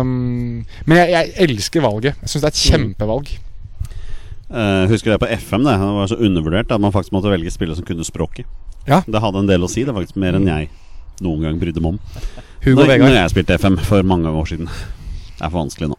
um, 0.00 0.64
Men 0.86 0.98
jeg, 0.98 1.10
jeg 1.14 1.48
elsker 1.48 1.80
valget. 1.84 2.16
Jeg 2.22 2.28
syns 2.32 2.42
det 2.42 2.48
er 2.48 2.54
et 2.54 2.64
kjempevalg. 2.70 3.30
Uh, 4.50 4.84
husker 4.90 5.14
det 5.14 5.20
på 5.20 5.28
FM, 5.32 5.64
det. 5.64 5.72
Det 5.80 5.92
var 5.98 6.10
så 6.10 6.18
undervurdert 6.20 6.72
at 6.72 6.80
man 6.80 6.92
faktisk 6.92 7.12
måtte 7.16 7.30
velge 7.32 7.50
spillere 7.50 7.76
som 7.78 7.86
kunne 7.88 8.04
språket. 8.06 8.46
Ja. 8.86 9.00
Det 9.06 9.20
hadde 9.22 9.40
en 9.40 9.48
del 9.48 9.64
å 9.64 9.70
si. 9.70 9.84
Det 9.84 9.94
var 9.94 10.02
faktisk 10.02 10.20
mer 10.20 10.36
enn 10.38 10.46
jeg 10.50 10.68
noen 11.24 11.42
gang 11.46 11.58
brydde 11.60 11.80
meg 11.80 11.94
om. 11.94 11.98
Hugo 12.64 12.76
når, 12.80 12.86
når 12.86 12.92
Vegard. 12.92 13.16
jeg 13.16 13.32
spilte 13.32 13.56
FM 13.60 13.78
for 13.86 14.02
mange 14.06 14.28
år 14.30 14.50
siden. 14.50 14.68
Det 15.34 15.42
er 15.42 15.50
for 15.50 15.60
vanskelig 15.62 15.90
nå. 15.92 15.98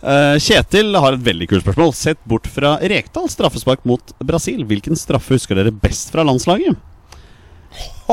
Eh, 0.00 0.36
Kjetil 0.40 0.96
har 0.96 1.16
et 1.16 1.24
veldig 1.24 1.48
kult 1.50 1.64
spørsmål. 1.64 1.92
Sett 1.96 2.20
bort 2.28 2.48
fra 2.48 2.76
Rekdal 2.80 3.28
straffespark 3.32 3.84
mot 3.88 4.14
Brasil. 4.24 4.62
Hvilken 4.68 4.96
straffe 4.98 5.36
husker 5.36 5.58
dere 5.58 5.74
best 5.74 6.12
fra 6.14 6.24
landslaget? 6.26 6.78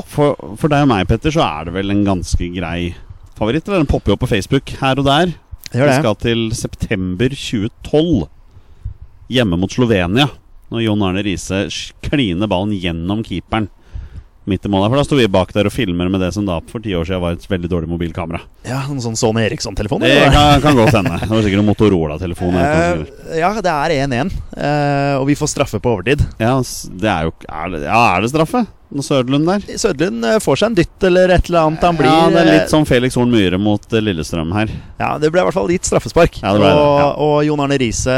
For, 0.05 0.35
for 0.59 0.69
deg 0.69 0.83
og 0.85 0.91
meg, 0.91 1.07
Petter, 1.09 1.33
så 1.33 1.41
er 1.45 1.67
det 1.67 1.77
vel 1.79 1.93
en 1.93 2.03
ganske 2.05 2.49
grei 2.53 2.93
favoritt. 3.37 3.67
Eller 3.67 3.83
den 3.83 3.89
popper 3.89 4.13
jo 4.13 4.17
opp 4.17 4.25
på 4.25 4.33
Facebook 4.35 4.75
her 4.81 4.99
og 4.99 5.07
der. 5.07 5.31
Vi 5.71 5.87
skal 5.99 6.19
til 6.21 6.43
september 6.55 7.33
2012. 7.33 8.27
Hjemme 9.33 9.59
mot 9.59 9.73
Slovenia. 9.73 10.29
Når 10.71 10.83
Jon 10.83 11.03
Arne 11.07 11.23
Riise 11.23 11.65
kliner 12.03 12.49
ballen 12.51 12.75
gjennom 12.75 13.23
keeperen 13.23 13.69
midt 14.49 14.65
i 14.65 14.71
målet. 14.71 14.91
For 14.91 14.99
da 14.99 15.05
sto 15.07 15.19
vi 15.19 15.27
bak 15.31 15.51
der 15.55 15.69
og 15.69 15.73
filmer 15.75 16.09
med 16.11 16.23
det 16.23 16.31
som 16.35 16.47
da 16.47 16.59
for 16.71 16.83
ti 16.83 16.95
år 16.97 17.07
siden 17.07 17.23
var 17.23 17.37
et 17.37 17.47
veldig 17.51 17.71
dårlig 17.71 17.91
mobilkamera. 17.91 18.41
Ja, 18.67 18.83
En 18.87 19.01
sånn 19.03 19.17
Sony 19.19 19.43
Eriksson-telefon? 19.45 20.05
Det 20.05 20.15
kan, 20.33 20.61
kan 20.63 20.77
godt 20.79 20.95
hende. 20.95 21.19
Det 21.27 21.31
var 21.33 21.43
sikkert 21.45 21.63
en 21.63 21.69
Motorola-telefon. 21.69 22.57
Eh, 22.61 23.39
ja, 23.41 23.51
det 23.61 23.73
er 23.73 23.95
1-1, 24.07 24.31
uh, 24.55 25.13
og 25.19 25.27
vi 25.29 25.35
får 25.39 25.51
straffe 25.51 25.81
på 25.83 25.97
overtid. 25.97 26.23
Ja, 26.41 26.55
det 26.63 27.11
er 27.11 27.27
jo 27.27 27.35
er 27.47 27.73
det, 27.73 27.83
Ja, 27.85 28.01
er 28.15 28.23
det 28.23 28.31
straffe? 28.31 28.63
Når 28.87 29.03
Søderlund 29.03 29.49
der? 29.49 29.63
Sødlund 29.81 30.23
eh, 30.23 30.37
får 30.39 30.59
seg 30.61 30.69
en 30.71 30.75
dytt 30.77 31.03
eller 31.09 31.33
et 31.35 31.49
eller 31.49 31.65
annet. 31.67 31.81
Han 31.83 31.97
blir 31.99 32.07
ja, 32.07 32.29
det 32.31 32.39
er 32.39 32.47
litt 32.53 32.69
sånn 32.71 32.85
som 32.85 32.87
Felix 32.87 33.17
Horn 33.19 33.31
Myhre 33.33 33.57
mot 33.59 33.83
eh, 33.91 33.99
Lillestrøm 33.99 34.53
her. 34.55 34.71
Ja, 35.01 35.09
det 35.19 35.27
ble 35.33 35.41
i 35.43 35.47
hvert 35.49 35.57
fall 35.57 35.67
gitt 35.73 35.89
straffespark. 35.89 36.37
Ja, 36.39 36.53
det 36.55 36.61
ble 36.63 36.69
det, 36.71 36.77
og, 36.85 36.99
ja. 37.01 37.09
og 37.25 37.35
Jon 37.49 37.63
Arne 37.65 37.77
Riise 37.81 38.15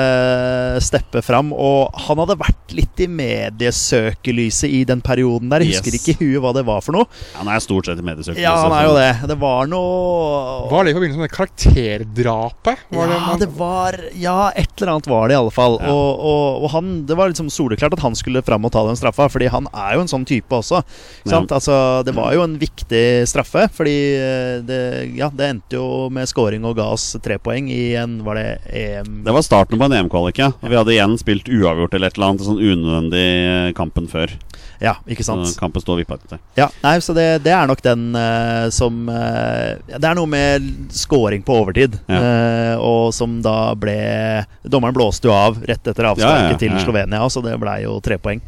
stepper 0.86 1.26
fram. 1.26 1.49
Og 1.57 1.89
han 2.05 2.22
hadde 2.22 2.38
vært 2.38 2.76
litt 2.78 3.01
i 3.01 3.07
mediesøkelyset 3.09 4.70
i 4.70 4.84
den 4.89 5.01
perioden 5.05 5.49
der. 5.51 5.65
Jeg 5.65 5.74
husker 5.80 5.89
Yes. 5.95 6.03
ikke 6.05 6.13
i 6.22 6.28
huet 6.30 6.43
hva 6.43 6.53
det 6.59 6.63
var 6.67 6.84
for 6.86 6.95
noe. 6.99 7.09
Han 7.39 7.49
er 7.49 7.63
stort 7.65 7.89
sett 7.89 7.97
i 7.97 8.05
mediesøkelyset. 8.05 8.43
Ja, 8.45 8.53
han 8.61 8.76
er 8.78 8.86
jo 8.86 8.93
det. 8.97 9.09
Det 9.34 9.39
var 9.41 9.67
noe 9.72 10.70
Var 10.70 10.86
det 10.86 10.91
i 10.93 10.97
forbindelse 10.99 11.20
med 11.24 11.30
det 11.30 11.36
karakterdrapet? 11.36 12.86
Var 12.93 13.01
ja, 13.01 13.09
det, 13.15 13.20
man- 13.26 13.39
det 13.41 13.49
var 13.57 13.99
Ja, 14.20 14.38
et 14.55 14.70
eller 14.78 14.93
annet 14.93 15.07
var 15.09 15.28
det 15.28 15.34
i 15.34 15.39
alle 15.41 15.51
fall. 15.55 15.80
Ja. 15.82 15.89
Og, 15.93 16.20
og, 16.30 16.63
og 16.63 16.70
han, 16.78 16.93
det 17.09 17.17
var 17.17 17.34
liksom 17.34 17.49
soleklart 17.49 17.97
at 17.97 18.05
han 18.05 18.15
skulle 18.15 18.43
fram 18.45 18.65
og 18.70 18.72
ta 18.76 18.86
den 18.88 18.97
straffa, 18.99 19.30
fordi 19.34 19.49
han 19.49 19.67
er 19.74 19.97
jo 19.97 20.05
en 20.05 20.11
sånn 20.11 20.26
type 20.30 20.59
også. 20.60 20.82
Sant? 21.30 21.51
Altså, 21.55 21.76
det 22.05 22.14
var 22.18 22.34
jo 22.36 22.43
en 22.45 22.57
viktig 22.60 23.03
straffe, 23.30 23.66
fordi 23.76 23.97
eh, 24.18 24.55
det, 24.66 24.82
ja, 25.18 25.32
det 25.34 25.49
endte 25.55 25.80
jo 25.80 26.10
med 26.14 26.30
scoring 26.30 26.66
og 26.68 26.78
ga 26.80 26.89
oss 26.93 27.12
tre 27.24 27.39
poeng 27.41 27.70
i 27.72 27.95
en 27.99 28.20
Var 28.26 28.38
det 28.38 28.47
EM 28.76 29.22
Det 29.26 29.34
var 29.36 29.45
starten 29.45 29.80
på 29.80 29.88
en 29.88 29.95
EM-kvalik, 29.99 30.41
ja. 30.41 30.51
Vi 30.62 30.76
hadde 30.76 30.93
igjen 30.95 31.18
spilt 31.22 31.49
uavgjort 31.49 31.95
eller 31.95 32.12
et 32.12 32.20
eller 32.20 32.34
annet 32.34 32.47
sånn 32.47 32.62
unødvendig 32.62 33.26
eh, 33.26 33.72
kampen 33.78 34.10
før. 34.12 34.36
Ja, 34.80 34.95
ikke 35.12 35.26
sant? 35.28 35.43
Så 35.49 35.60
kampen 35.60 35.84
står 35.84 35.99
vippa 36.01 36.16
etter. 36.16 36.39
Ja, 36.55 36.70
nei, 36.84 36.95
så 37.03 37.14
det, 37.16 37.28
det 37.43 37.51
er 37.51 37.68
nok 37.68 37.82
den 37.84 38.14
uh, 38.16 38.70
som 38.72 39.10
uh, 39.12 39.76
Det 39.91 39.99
er 39.99 40.16
noe 40.16 40.30
med 40.30 40.70
scoring 40.95 41.43
på 41.43 41.57
overtid, 41.64 41.99
Ja. 42.07 42.20
uh, 42.20 42.76
og 42.80 43.14
som 43.16 43.39
da 43.43 43.74
ble 43.80 43.97
Dommeren 44.64 44.95
blåste 44.95 45.28
jo 45.28 45.36
av 45.36 45.60
rett 45.68 45.84
etter 45.84 46.07
avsparket 46.14 46.45
Ja, 46.45 46.53
ja, 46.53 46.60
til 46.62 46.76
ja. 46.78 46.84
Slovenia, 46.84 47.26
så 47.28 47.43
det 47.43 47.57
blei 47.60 47.82
jo 47.84 47.97
tre 48.03 48.20
poeng. 48.22 48.39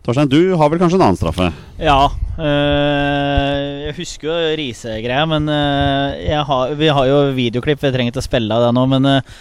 Torstein, 0.00 0.30
du 0.32 0.54
har 0.56 0.70
vel 0.72 0.80
kanskje 0.80 0.96
en 0.96 1.02
annen 1.04 1.18
straffe? 1.18 1.50
Ja. 1.76 2.08
øh, 2.40 3.72
jeg 3.84 3.96
husker 3.98 4.30
jo 4.30 4.52
Riise-greia, 4.56 5.26
men 5.28 5.48
øh, 5.52 6.36
har, 6.48 6.72
vi 6.78 6.88
har 6.88 7.08
jo 7.10 7.18
videoklipp. 7.36 7.82
Vi 7.82 7.90
trenger 7.92 8.14
ikke 8.14 8.22
å 8.22 8.24
spille 8.24 8.56
av 8.56 8.64
det 8.64 8.70
nå, 8.78 8.86
men 8.88 9.08
øh, 9.10 9.34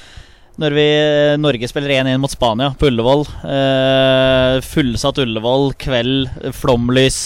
når 0.59 0.75
vi, 0.75 0.87
Norge 1.39 1.69
spiller 1.71 1.95
1-1 2.01 2.19
mot 2.19 2.33
Spania 2.33 2.73
på 2.75 2.89
Ullevål, 2.89 3.23
fullsatt 4.67 5.21
Ullevål, 5.23 5.69
kveld, 5.79 6.27
flomlys 6.57 7.21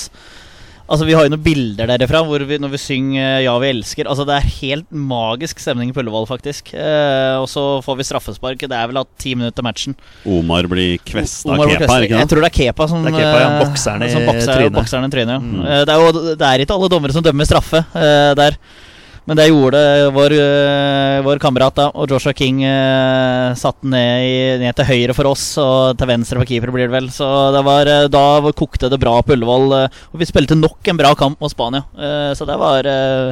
Altså 0.83 1.07
Vi 1.07 1.13
har 1.15 1.25
jo 1.25 1.31
noen 1.31 1.43
bilder 1.43 1.87
derifra 1.93 2.21
hvor 2.27 2.43
vi, 2.47 2.57
når 2.59 2.73
vi 2.73 2.79
synger 2.81 3.21
eh, 3.21 3.43
'Ja, 3.45 3.53
vi 3.61 3.69
elsker'. 3.71 4.09
Altså 4.09 4.25
Det 4.27 4.35
er 4.35 4.49
helt 4.59 4.89
magisk 4.91 5.59
stemning 5.63 5.93
på 5.95 6.03
Ullevål, 6.03 6.27
faktisk. 6.27 6.73
Eh, 6.75 7.35
og 7.39 7.47
så 7.47 7.81
får 7.85 7.97
vi 7.97 8.07
straffespark. 8.09 8.59
Det 8.59 8.71
er 8.71 8.87
vel 8.91 8.99
hatt 8.99 9.11
ti 9.17 9.33
minutter 9.35 9.55
til 9.61 9.67
matchen. 9.67 9.95
Omar 10.27 10.67
blir 10.67 10.99
kvesta 10.99 11.55
av 11.55 11.63
Kepa, 11.71 11.99
ikke 12.03 12.19
Jeg 12.19 12.29
tror 12.31 12.43
det 12.43 12.51
er 12.51 12.57
Kepa 12.59 12.87
som 12.91 13.03
Det 13.03 13.13
er 13.13 13.19
Kepa, 13.19 13.39
ja. 13.39 13.49
eh, 13.49 14.09
som 14.11 14.27
bokser, 14.27 14.53
trynet. 14.53 14.75
Bokseren 14.75 15.07
i 15.07 15.13
trynet 15.13 15.33
ja. 15.37 15.39
Mm. 15.39 15.61
Eh, 15.63 15.83
det, 15.87 15.93
er 15.93 15.99
jo, 16.03 16.35
det 16.35 16.49
er 16.49 16.65
ikke 16.65 16.75
alle 16.75 16.91
dommere 16.91 17.15
som 17.15 17.23
dømmer 17.23 17.47
straffe 17.47 17.85
eh, 17.95 18.33
der. 18.39 18.59
Men 19.23 19.39
det 19.39 19.45
gjorde 19.47 19.79
vår, 20.11 20.33
eh, 20.35 21.21
vår 21.23 21.39
kamerat, 21.39 21.77
da. 21.77 21.85
Og 21.95 22.11
Joshua 22.11 22.33
King 22.35 22.59
uh, 22.67 23.55
satt 23.55 23.79
ned, 23.87 24.59
ned 24.59 24.75
til 24.75 24.89
høyre 24.89 25.15
for 25.15 25.29
oss, 25.31 25.45
og 25.63 25.95
til 25.99 26.09
venstre 26.09 26.41
for 26.41 26.49
keeper, 26.49 26.73
blir 26.75 26.89
det 26.89 26.95
vel. 26.97 27.07
Så 27.13 27.27
det 27.55 27.61
var, 27.63 27.87
eh, 27.87 28.09
da 28.11 28.25
kokte 28.51 28.91
det 28.91 28.99
bra 28.99 29.15
på 29.23 29.37
Ullevål. 29.37 29.69
eh, 29.79 30.01
og 30.11 30.19
vi 30.19 30.27
spilte 30.27 30.59
nok 30.59 30.91
en 30.91 30.99
bra 30.99 31.13
kamp 31.15 31.39
mot 31.39 31.51
Spania. 31.51 31.85
Eh, 31.95 32.33
så 32.35 32.47
det 32.49 32.59
var 32.59 32.83
eh, 32.83 33.31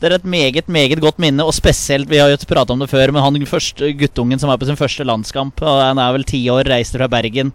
det 0.00 0.08
er 0.08 0.16
et 0.16 0.24
meget 0.24 0.66
meget 0.66 0.98
godt 0.98 1.18
minne, 1.20 1.44
og 1.44 1.52
spesielt 1.52 2.08
Vi 2.08 2.16
har 2.18 2.30
jo 2.30 2.38
pratet 2.48 2.70
om 2.70 2.80
det 2.80 2.88
før, 2.88 3.12
men 3.12 3.22
han 3.22 3.46
første 3.46 3.92
guttungen 3.92 4.40
som 4.40 4.50
er 4.50 4.56
på 4.56 4.66
sin 4.66 4.76
første 4.76 5.04
landskamp, 5.04 5.60
og 5.62 5.82
han 5.84 5.98
er 5.98 6.12
vel 6.12 6.24
ti 6.24 6.48
år, 6.48 6.64
reiste 6.64 6.98
fra 6.98 7.06
Bergen. 7.06 7.52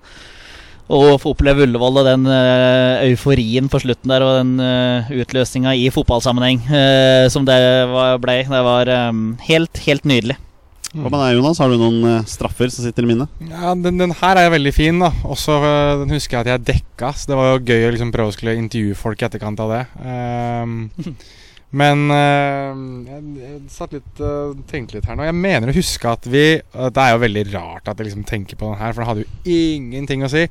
Og 0.85 1.15
få 1.17 1.31
oppleve 1.33 1.65
Ullevål 1.65 2.01
og 2.01 2.05
den 2.05 2.25
eh, 2.29 3.07
euforien 3.07 3.69
på 3.71 3.79
slutten 3.81 4.11
der, 4.11 4.21
og 4.21 4.35
den 4.37 4.51
uh, 4.61 5.09
utløsninga 5.09 5.73
i 5.73 5.87
fotballsammenheng 5.93 6.61
eh, 6.69 7.25
som 7.33 7.47
det 7.47 7.57
var, 7.89 8.19
ble. 8.21 8.43
Det 8.45 8.65
var 8.67 8.91
eh, 8.93 9.21
helt, 9.47 9.81
helt 9.87 10.05
nydelig. 10.05 10.37
Hva 10.95 11.09
med 11.09 11.17
deg, 11.19 11.39
Jonas? 11.39 11.59
Har 11.59 11.73
du 11.73 11.79
noen 11.81 11.97
eh, 12.07 12.27
straffer 12.29 12.69
som 12.71 12.85
sitter 12.85 13.03
i 13.03 13.09
minnet? 13.09 13.41
Ja, 13.49 13.73
den, 13.73 13.97
den 13.99 14.13
her 14.21 14.39
er 14.39 14.45
jo 14.47 14.53
veldig 14.53 14.75
fin, 14.77 15.01
da. 15.01 15.09
Også 15.27 15.57
den 16.03 16.13
husker 16.15 16.37
jeg 16.37 16.45
at 16.45 16.51
jeg 16.53 16.67
dekka, 16.69 17.11
så 17.17 17.33
det 17.33 17.39
var 17.41 17.49
jo 17.49 17.63
gøy 17.65 17.87
å 17.87 17.95
liksom 17.97 18.13
prøve 18.13 18.31
å 18.31 18.37
skulle 18.37 18.55
intervjue 18.61 18.99
folk 18.99 19.19
i 19.19 19.27
etterkant 19.27 19.65
av 19.65 19.73
det. 19.73 19.81
Ehm, 20.05 20.77
men 21.71 22.05
øh, 22.13 22.81
jeg, 23.09 23.21
jeg 23.41 23.61
satt 23.73 23.95
litt 23.95 24.19
øh, 24.23 24.53
tenkte 24.69 24.95
litt 24.97 25.07
her 25.09 25.17
nå. 25.17 25.25
Jeg 25.27 25.35
mener 25.35 25.71
å 25.71 25.75
huske 25.75 26.07
at 26.11 26.27
vi 26.29 26.43
øh, 26.61 26.89
Det 26.93 27.01
er 27.01 27.15
jo 27.15 27.23
veldig 27.25 27.45
rart 27.53 27.89
at 27.89 27.97
jeg 27.99 28.09
liksom 28.11 28.23
tenker 28.27 28.59
på 28.59 28.69
den 28.69 28.79
her, 28.79 28.93
for 28.93 29.01
den 29.03 29.09
hadde 29.09 29.25
jo 29.25 29.57
ingenting 29.57 30.23
å 30.23 30.31
si. 30.31 30.45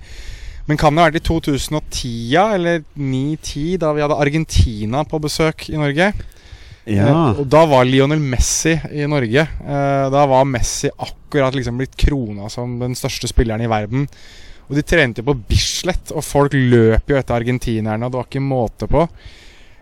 Men 0.69 0.81
kan 0.81 0.95
det 0.97 1.03
ha 1.03 1.09
vært 1.11 1.21
i 1.21 1.25
2010 1.25 2.37
eller 2.41 2.85
9-10, 2.97 3.79
da 3.83 3.93
vi 3.93 4.05
hadde 4.05 4.21
Argentina 4.21 5.03
på 5.05 5.21
besøk 5.21 5.69
i 5.69 5.77
Norge? 5.81 6.13
Ja. 6.89 7.09
Eh, 7.09 7.41
Og 7.41 7.47
da 7.49 7.65
var 7.69 7.87
Lionel 7.89 8.21
Messi 8.21 8.75
i 8.93 9.07
Norge. 9.09 9.45
Eh, 9.45 10.07
da 10.13 10.25
var 10.29 10.49
Messi 10.49 10.91
akkurat 10.93 11.57
liksom 11.57 11.81
blitt 11.81 11.97
krona 12.01 12.51
som 12.53 12.79
den 12.81 12.97
største 12.97 13.29
spilleren 13.31 13.65
i 13.65 13.71
verden. 13.71 14.09
Og 14.69 14.77
de 14.79 14.85
trente 14.85 15.21
jo 15.21 15.29
på 15.29 15.39
Bislett, 15.49 16.13
og 16.17 16.25
folk 16.25 16.57
løp 16.57 17.11
jo 17.13 17.17
etter 17.19 17.37
argentinerne, 17.37 18.05
og 18.07 18.13
det 18.13 18.21
var 18.21 18.29
ikke 18.29 18.45
måte 18.45 18.89
på. 18.89 19.05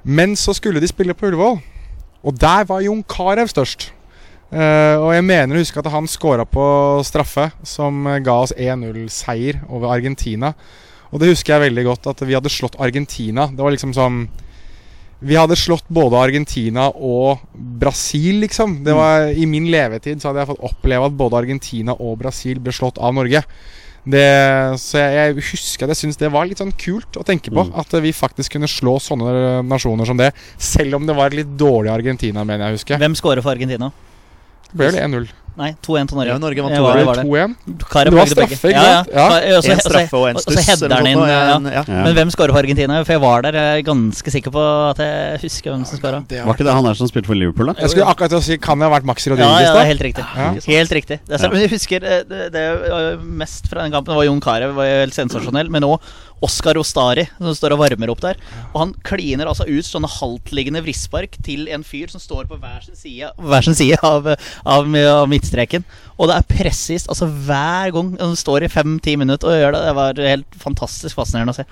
Men 0.02 0.36
så 0.38 0.54
skulle 0.56 0.82
de 0.82 0.90
spille 0.90 1.14
på 1.14 1.28
Ullevål, 1.28 1.60
og 2.22 2.38
der 2.38 2.64
var 2.68 2.82
Jon 2.82 3.04
Carew 3.06 3.46
størst. 3.50 3.90
Uh, 4.52 5.00
og 5.00 5.10
jeg 5.14 5.24
mener 5.24 5.56
å 5.56 5.62
huske 5.62 5.80
at 5.80 5.88
han 5.94 6.08
scora 6.10 6.44
på 6.44 6.64
straffe, 7.08 7.48
som 7.64 8.04
ga 8.24 8.34
oss 8.44 8.52
1-0-seier 8.52 9.62
over 9.70 9.94
Argentina. 9.94 10.52
Og 11.12 11.20
det 11.22 11.30
husker 11.30 11.54
jeg 11.54 11.68
veldig 11.68 11.84
godt, 11.86 12.08
at 12.12 12.24
vi 12.26 12.36
hadde 12.36 12.52
slått 12.52 12.78
Argentina. 12.80 13.46
Det 13.48 13.64
var 13.64 13.74
liksom 13.74 13.94
sånn 13.96 14.26
vi 15.22 15.36
hadde 15.38 15.54
slått 15.54 15.86
både 15.92 16.18
Argentina 16.18 16.88
og 16.90 17.44
Brasil, 17.54 18.40
liksom. 18.42 18.80
Det 18.82 18.94
var, 18.96 19.28
I 19.30 19.46
min 19.46 19.68
levetid 19.70 20.18
så 20.18 20.30
hadde 20.30 20.42
jeg 20.42 20.50
fått 20.50 20.64
oppleve 20.66 21.06
at 21.06 21.18
både 21.18 21.38
Argentina 21.38 21.94
og 21.94 22.16
Brasil 22.24 22.58
ble 22.62 22.74
slått 22.74 22.98
av 22.98 23.14
Norge. 23.14 23.44
Det, 24.02 24.22
så 24.82 24.98
jeg, 24.98 25.14
jeg 25.14 25.44
husker 25.52 25.86
at 25.86 25.92
jeg 25.92 26.00
syntes 26.00 26.18
det 26.18 26.30
var 26.34 26.48
litt 26.48 26.58
sånn 26.58 26.72
kult 26.74 27.18
å 27.20 27.22
tenke 27.26 27.52
på. 27.52 27.62
Mm. 27.68 27.74
At 27.78 27.94
vi 28.02 28.10
faktisk 28.16 28.56
kunne 28.56 28.70
slå 28.70 28.96
sånne 29.02 29.60
nasjoner 29.66 30.08
som 30.08 30.18
det. 30.18 30.32
Selv 30.58 30.98
om 30.98 31.06
det 31.06 31.14
var 31.18 31.30
et 31.30 31.42
litt 31.42 31.52
dårlig 31.58 31.92
Argentina, 31.94 32.42
mener 32.42 32.66
jeg 32.66 32.74
å 32.74 32.80
huske. 32.80 32.98
Hvem 33.02 33.14
scorer 33.18 33.44
for 33.44 33.54
Argentina? 33.54 33.92
Det 34.72 34.80
ble 34.80 34.90
vel 34.90 35.00
1-0. 35.04 35.30
Nei, 35.56 35.68
2-1 35.84 36.08
til 36.08 36.16
Norge. 36.16 36.30
Ja, 36.32 36.38
Norge 36.40 36.62
vant 36.64 36.72
2-1. 36.72 36.82
var 36.82 36.94
det, 36.96 37.02
Det 37.02 37.08
var 37.08 37.18
2-1. 37.22 37.82
Karev 37.92 38.14
lagde 38.16 38.36
begge. 38.38 38.56
straffe, 38.56 38.68
ikke 38.72 38.82
Ja, 38.82 39.04
ja. 39.04 39.24
Ja. 39.42 39.56
Også, 39.58 39.72
En 39.74 39.82
straffe 39.84 40.16
og 40.16 40.28
en 40.30 40.38
stuss. 40.40 40.46
og 40.46 40.52
så 40.56 40.64
header 40.70 40.94
han 40.96 41.06
inn. 41.10 41.18
Ja. 41.18 41.40
ja. 41.58 41.82
Ja. 41.86 42.02
Men 42.06 42.14
hvem 42.16 42.30
skårer 42.32 42.54
for 42.54 42.62
Argentina? 42.62 43.02
For 43.04 43.12
jeg 43.12 43.20
var 43.20 43.42
der. 43.44 43.52
Jeg 43.60 43.82
er 43.82 43.86
ganske 43.90 44.32
sikker 44.32 44.50
på 44.54 44.62
at 44.90 45.02
jeg 45.04 45.40
husker 45.44 45.70
hvem 45.74 45.84
som 45.84 45.98
skåra. 46.00 46.22
Det 46.28 46.40
Var 46.46 46.54
ikke 46.56 46.64
det 46.64 46.72
han 46.78 46.84
der 46.88 46.94
som 46.94 47.08
spilte 47.12 47.26
for 47.28 47.34
Liverpool, 47.36 47.66
da? 47.68 47.74
Jeg 47.84 47.90
skulle 47.92 48.08
akkurat 48.08 48.32
til 48.32 48.38
å 48.40 48.42
si 48.48 48.56
Kan 48.58 48.78
det 48.80 48.88
ha 48.88 48.94
vært 48.96 49.04
Maxi 49.04 49.28
Ja, 49.30 49.36
da? 49.36 49.60
ja, 49.60 49.74
da? 49.76 49.84
helt 49.84 50.00
riktig. 50.08 50.24
Ja. 50.36 50.48
Helt 50.66 50.92
riktig. 50.92 51.20
Det 51.28 51.34
er, 51.36 51.38
sant, 51.44 51.52
men 51.52 51.62
jeg 51.62 51.70
husker 51.76 52.02
eh, 52.02 52.22
det, 52.28 52.52
det 52.56 52.66
mest 53.22 53.68
fra 53.68 53.82
den 53.84 53.92
kampen 53.92 54.14
var 54.16 54.24
Jon 54.24 54.40
Carew, 54.40 54.72
var 54.74 54.84
helt 55.04 55.14
sensasjonell. 55.14 55.68
Men 55.68 55.82
òg 55.84 56.00
Oskar 56.42 56.78
Ostari, 56.80 57.24
som 57.38 57.54
står 57.54 57.74
og 57.76 57.82
varmer 57.84 58.10
opp 58.10 58.20
der. 58.24 58.38
Og 58.72 58.78
han 58.82 58.92
kliner 59.06 59.46
altså 59.46 59.66
ut 59.68 59.86
sånne 59.86 60.08
haltliggende 60.10 60.82
vrispark 60.82 61.36
til 61.46 61.68
en 61.70 61.84
fyr 61.86 62.10
som 62.10 62.20
står 62.22 62.48
på 62.50 62.58
hver 62.58 62.80
sin 62.82 62.96
side, 62.98 63.30
hver 63.38 63.62
sin 63.68 63.76
side 63.78 63.98
av, 64.02 64.26
av, 64.66 64.88
av 64.96 65.28
midtstreken. 65.30 65.84
Og 66.18 66.28
det 66.30 66.36
er 66.40 66.48
presist 66.50 67.08
altså 67.10 67.26
hver 67.30 67.92
gang. 67.94 68.12
Han 68.20 68.34
står 68.38 68.66
i 68.66 68.72
fem-ti 68.72 69.14
minutter 69.18 69.48
og 69.52 69.58
gjør 69.60 69.76
det. 69.76 69.82
Det 69.86 69.94
var 70.00 70.20
helt 70.32 70.58
fantastisk 70.66 71.16
fascinerende 71.18 71.54
å 71.54 71.60
se. 71.60 71.64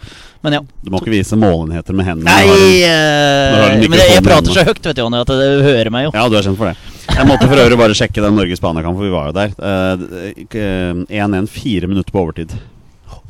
Men 0.46 0.56
ja. 0.58 0.62
Du 0.86 0.90
må 0.94 1.02
ikke 1.02 1.12
vise 1.18 1.38
målenheter 1.38 1.94
med 1.98 2.06
hendene. 2.08 2.30
Nei 2.30 2.46
du- 2.46 2.86
eh, 2.86 3.88
Men 3.90 3.98
jeg, 4.00 4.14
jeg 4.16 4.24
prater 4.26 4.54
så 4.54 4.64
høyt, 4.70 4.80
vet 4.86 4.96
du, 4.96 5.02
Jonny, 5.02 5.20
at 5.26 5.34
du 5.34 5.62
hører 5.66 5.90
meg 5.94 6.08
jo. 6.08 6.14
Ja, 6.14 6.28
du 6.30 6.38
er 6.38 6.46
kjent 6.46 6.58
for 6.60 6.70
det. 6.70 6.76
Jeg 7.10 7.26
måtte 7.26 7.48
for 7.50 7.58
øvrig 7.58 7.78
bare 7.80 7.94
sjekke 7.98 8.22
den 8.22 8.36
Norge-Spania-kampen, 8.38 9.00
for 9.02 9.08
vi 9.08 9.14
var 9.14 9.30
jo 9.30 9.38
der. 9.38 9.54
Eh, 9.58 10.44
ikke- 10.46 11.06
1-1, 11.10 11.48
fire 11.50 11.90
minutter 11.90 12.14
på 12.14 12.22
overtid. 12.22 12.54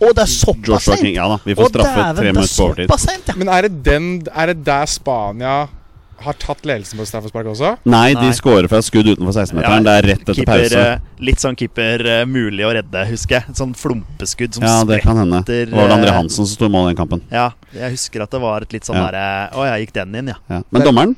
Å, 0.01 0.13
det 0.17 0.23
er 0.25 0.31
såpass 0.33 0.87
seint! 0.89 1.05
ja 1.13 1.27
da, 1.29 1.37
vi 1.45 1.55
får 1.59 1.69
straffe 1.75 2.07
tre 2.17 2.23
det 2.25 2.31
er 2.31 2.33
minutter 2.39 2.57
på 2.57 2.71
overtid. 2.71 2.97
sent, 3.05 3.29
ja. 3.29 3.35
Men 3.37 3.53
er 3.53 3.69
det, 3.69 3.83
den, 3.85 4.09
er 4.33 4.53
det 4.55 4.65
der 4.65 4.89
Spania 4.89 5.59
har 6.21 6.37
tatt 6.37 6.67
ledelsen 6.69 6.99
på 7.01 7.07
straffespark 7.09 7.47
også? 7.49 7.71
Nei, 7.89 8.11
de 8.17 8.29
skårer 8.37 8.69
fra 8.69 8.83
skudd 8.85 9.09
utenfor 9.09 9.33
16-meteren. 9.33 9.87
det 9.87 9.93
er 9.97 10.09
rett 10.11 10.21
etter 10.27 10.37
keeper, 10.37 10.65
pause. 10.67 10.83
eh, 10.97 11.23
Litt 11.25 11.41
sånn 11.41 11.57
keeper 11.57 12.05
uh, 12.05 12.25
mulig 12.29 12.67
å 12.69 12.73
redde, 12.77 13.05
husker 13.09 13.39
jeg. 13.39 13.55
Et 13.55 13.61
sånn 13.63 13.73
flumpeskudd 13.77 14.59
som 14.59 14.67
Ja, 14.69 14.75
det 14.89 15.01
kan 15.05 15.17
hende. 15.17 15.41
Det 15.49 15.63
var 15.73 15.89
det 15.89 15.97
André 15.97 16.13
eh, 16.13 16.19
Hansen 16.19 16.45
som 16.45 16.53
sto 16.53 16.69
i 16.69 16.73
mål 16.73 16.91
i 16.91 16.93
den 16.93 17.01
kampen. 17.01 17.25
Ja, 17.33 17.51
jeg 17.73 17.97
husker 17.97 18.27
at 18.27 18.37
det 18.37 18.43
var 18.45 18.67
et 18.69 18.77
litt 18.77 18.85
sånn 18.89 19.01
Ja. 19.01 19.07
derre 19.09 19.25
Å 19.57 19.65
ja, 19.71 19.79
gikk 19.81 19.97
den 19.97 20.15
inn, 20.21 20.33
ja. 20.35 20.37
Ja. 20.53 20.61
Men 20.69 20.85
dommeren? 20.85 21.17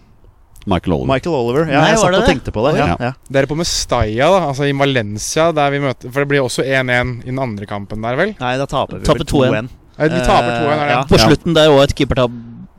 Michael 0.66 0.92
Oliver. 0.94 1.08
Michael 1.14 1.34
Oliver. 1.34 1.64
Ja, 1.72 1.80
Nei, 1.82 1.88
jeg 1.90 1.98
satt 1.98 2.14
og 2.14 2.26
tenkte 2.28 2.52
på 2.54 2.62
det. 2.68 2.78
Ja, 2.78 2.86
Ja. 2.92 2.96
ja. 3.00 3.12
Dere 3.30 3.46
på 3.50 3.56
Mestalla, 3.58 4.28
da, 4.30 4.40
altså 4.52 4.68
i 4.68 4.72
Valencia, 4.72 5.50
der 5.52 5.70
vi 5.74 5.78
møter 5.82 6.12
For 6.12 6.20
det 6.22 6.28
blir 6.28 6.42
også 6.44 6.62
1-1 6.64 7.22
i 7.24 7.30
den 7.32 7.38
andre 7.42 7.66
kampen 7.66 8.00
der, 8.02 8.16
vel? 8.16 8.34
Nei, 8.38 8.56
da 8.58 8.66
taper 8.66 8.98
vi 9.00 9.04
Taper 9.04 9.24
2-1. 9.24 9.50
2-1. 9.50 9.68
Eh, 9.98 10.08
De 10.08 10.20
taper 10.24 10.52
2-1, 10.62 10.72
er 10.72 10.86
det? 10.86 10.94
ja. 10.94 11.02
På 11.10 11.18
Ja. 11.18 11.26
slutten 11.26 11.54
der 11.54 11.68
òg 11.68 11.82
et 11.84 11.94
keepertab. 11.94 12.30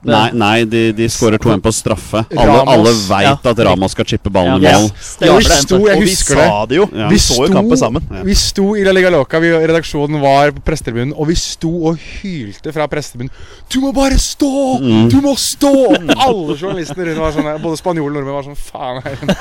Nei, 0.03 0.31
nei 0.35 0.65
de, 0.67 0.91
de 0.91 1.05
skårer 1.07 1.39
2-1 1.39 1.61
på 1.63 1.71
straffe. 1.71 2.23
Alle, 2.35 2.45
Ramos. 2.49 2.73
alle 2.73 2.91
veit 3.07 3.23
Ja. 3.23 3.51
at 3.51 3.59
Ramos 3.67 3.91
skal 3.95 4.05
chippe 4.05 4.29
ballen 4.33 4.59
i 4.61 4.65
Ja. 4.67 4.77
mål. 4.79 4.89
Yes. 4.91 5.17
Ja, 5.21 5.31
var 5.31 5.37
vi 5.39 5.43
det 5.47 5.57
sto, 5.61 5.77
jeg 5.87 5.95
Og 5.97 6.01
vi 6.03 6.09
husker 6.09 6.35
det. 6.35 6.47
sa 6.49 6.65
det 6.65 6.75
jo. 6.81 6.87
Ja. 6.93 7.07
Vi 7.09 7.19
så 7.23 7.37
jo 7.47 7.53
kampen 7.53 7.77
sammen. 7.79 8.03
Ja. 8.11 8.23
Vi 8.27 8.35
sto 8.35 8.65
i 8.75 8.83
La 8.83 8.91
Liga 8.91 9.09
Loca, 9.09 9.39
vi, 9.39 9.51
redaksjonen 9.51 10.19
var 10.21 10.51
på 10.51 10.63
prestetribunen, 10.67 11.13
og 11.15 11.27
vi 11.27 11.35
sto 11.39 11.71
og 11.87 11.97
hylte 12.21 12.73
fra 12.75 12.87
prestetribunen. 12.91 13.31
Du 13.71 13.79
må 13.81 13.93
bare 13.95 14.17
stå! 14.19 14.51
Mm. 14.83 15.09
Du 15.09 15.21
må 15.21 15.35
stå! 15.39 15.71
Alle 16.17 16.57
journalistene 16.59 17.05
rundt 17.13 17.19
var 17.23 17.31
sånn, 17.37 17.61
både 17.63 17.77
spanjoler 17.79 18.19
og 18.19 18.27
nordmenn 18.27 18.35
var 18.35 18.43
sånn 18.43 18.59
Faen, 18.59 18.99
hva 18.99 19.07
er 19.07 19.15
det 19.23 19.37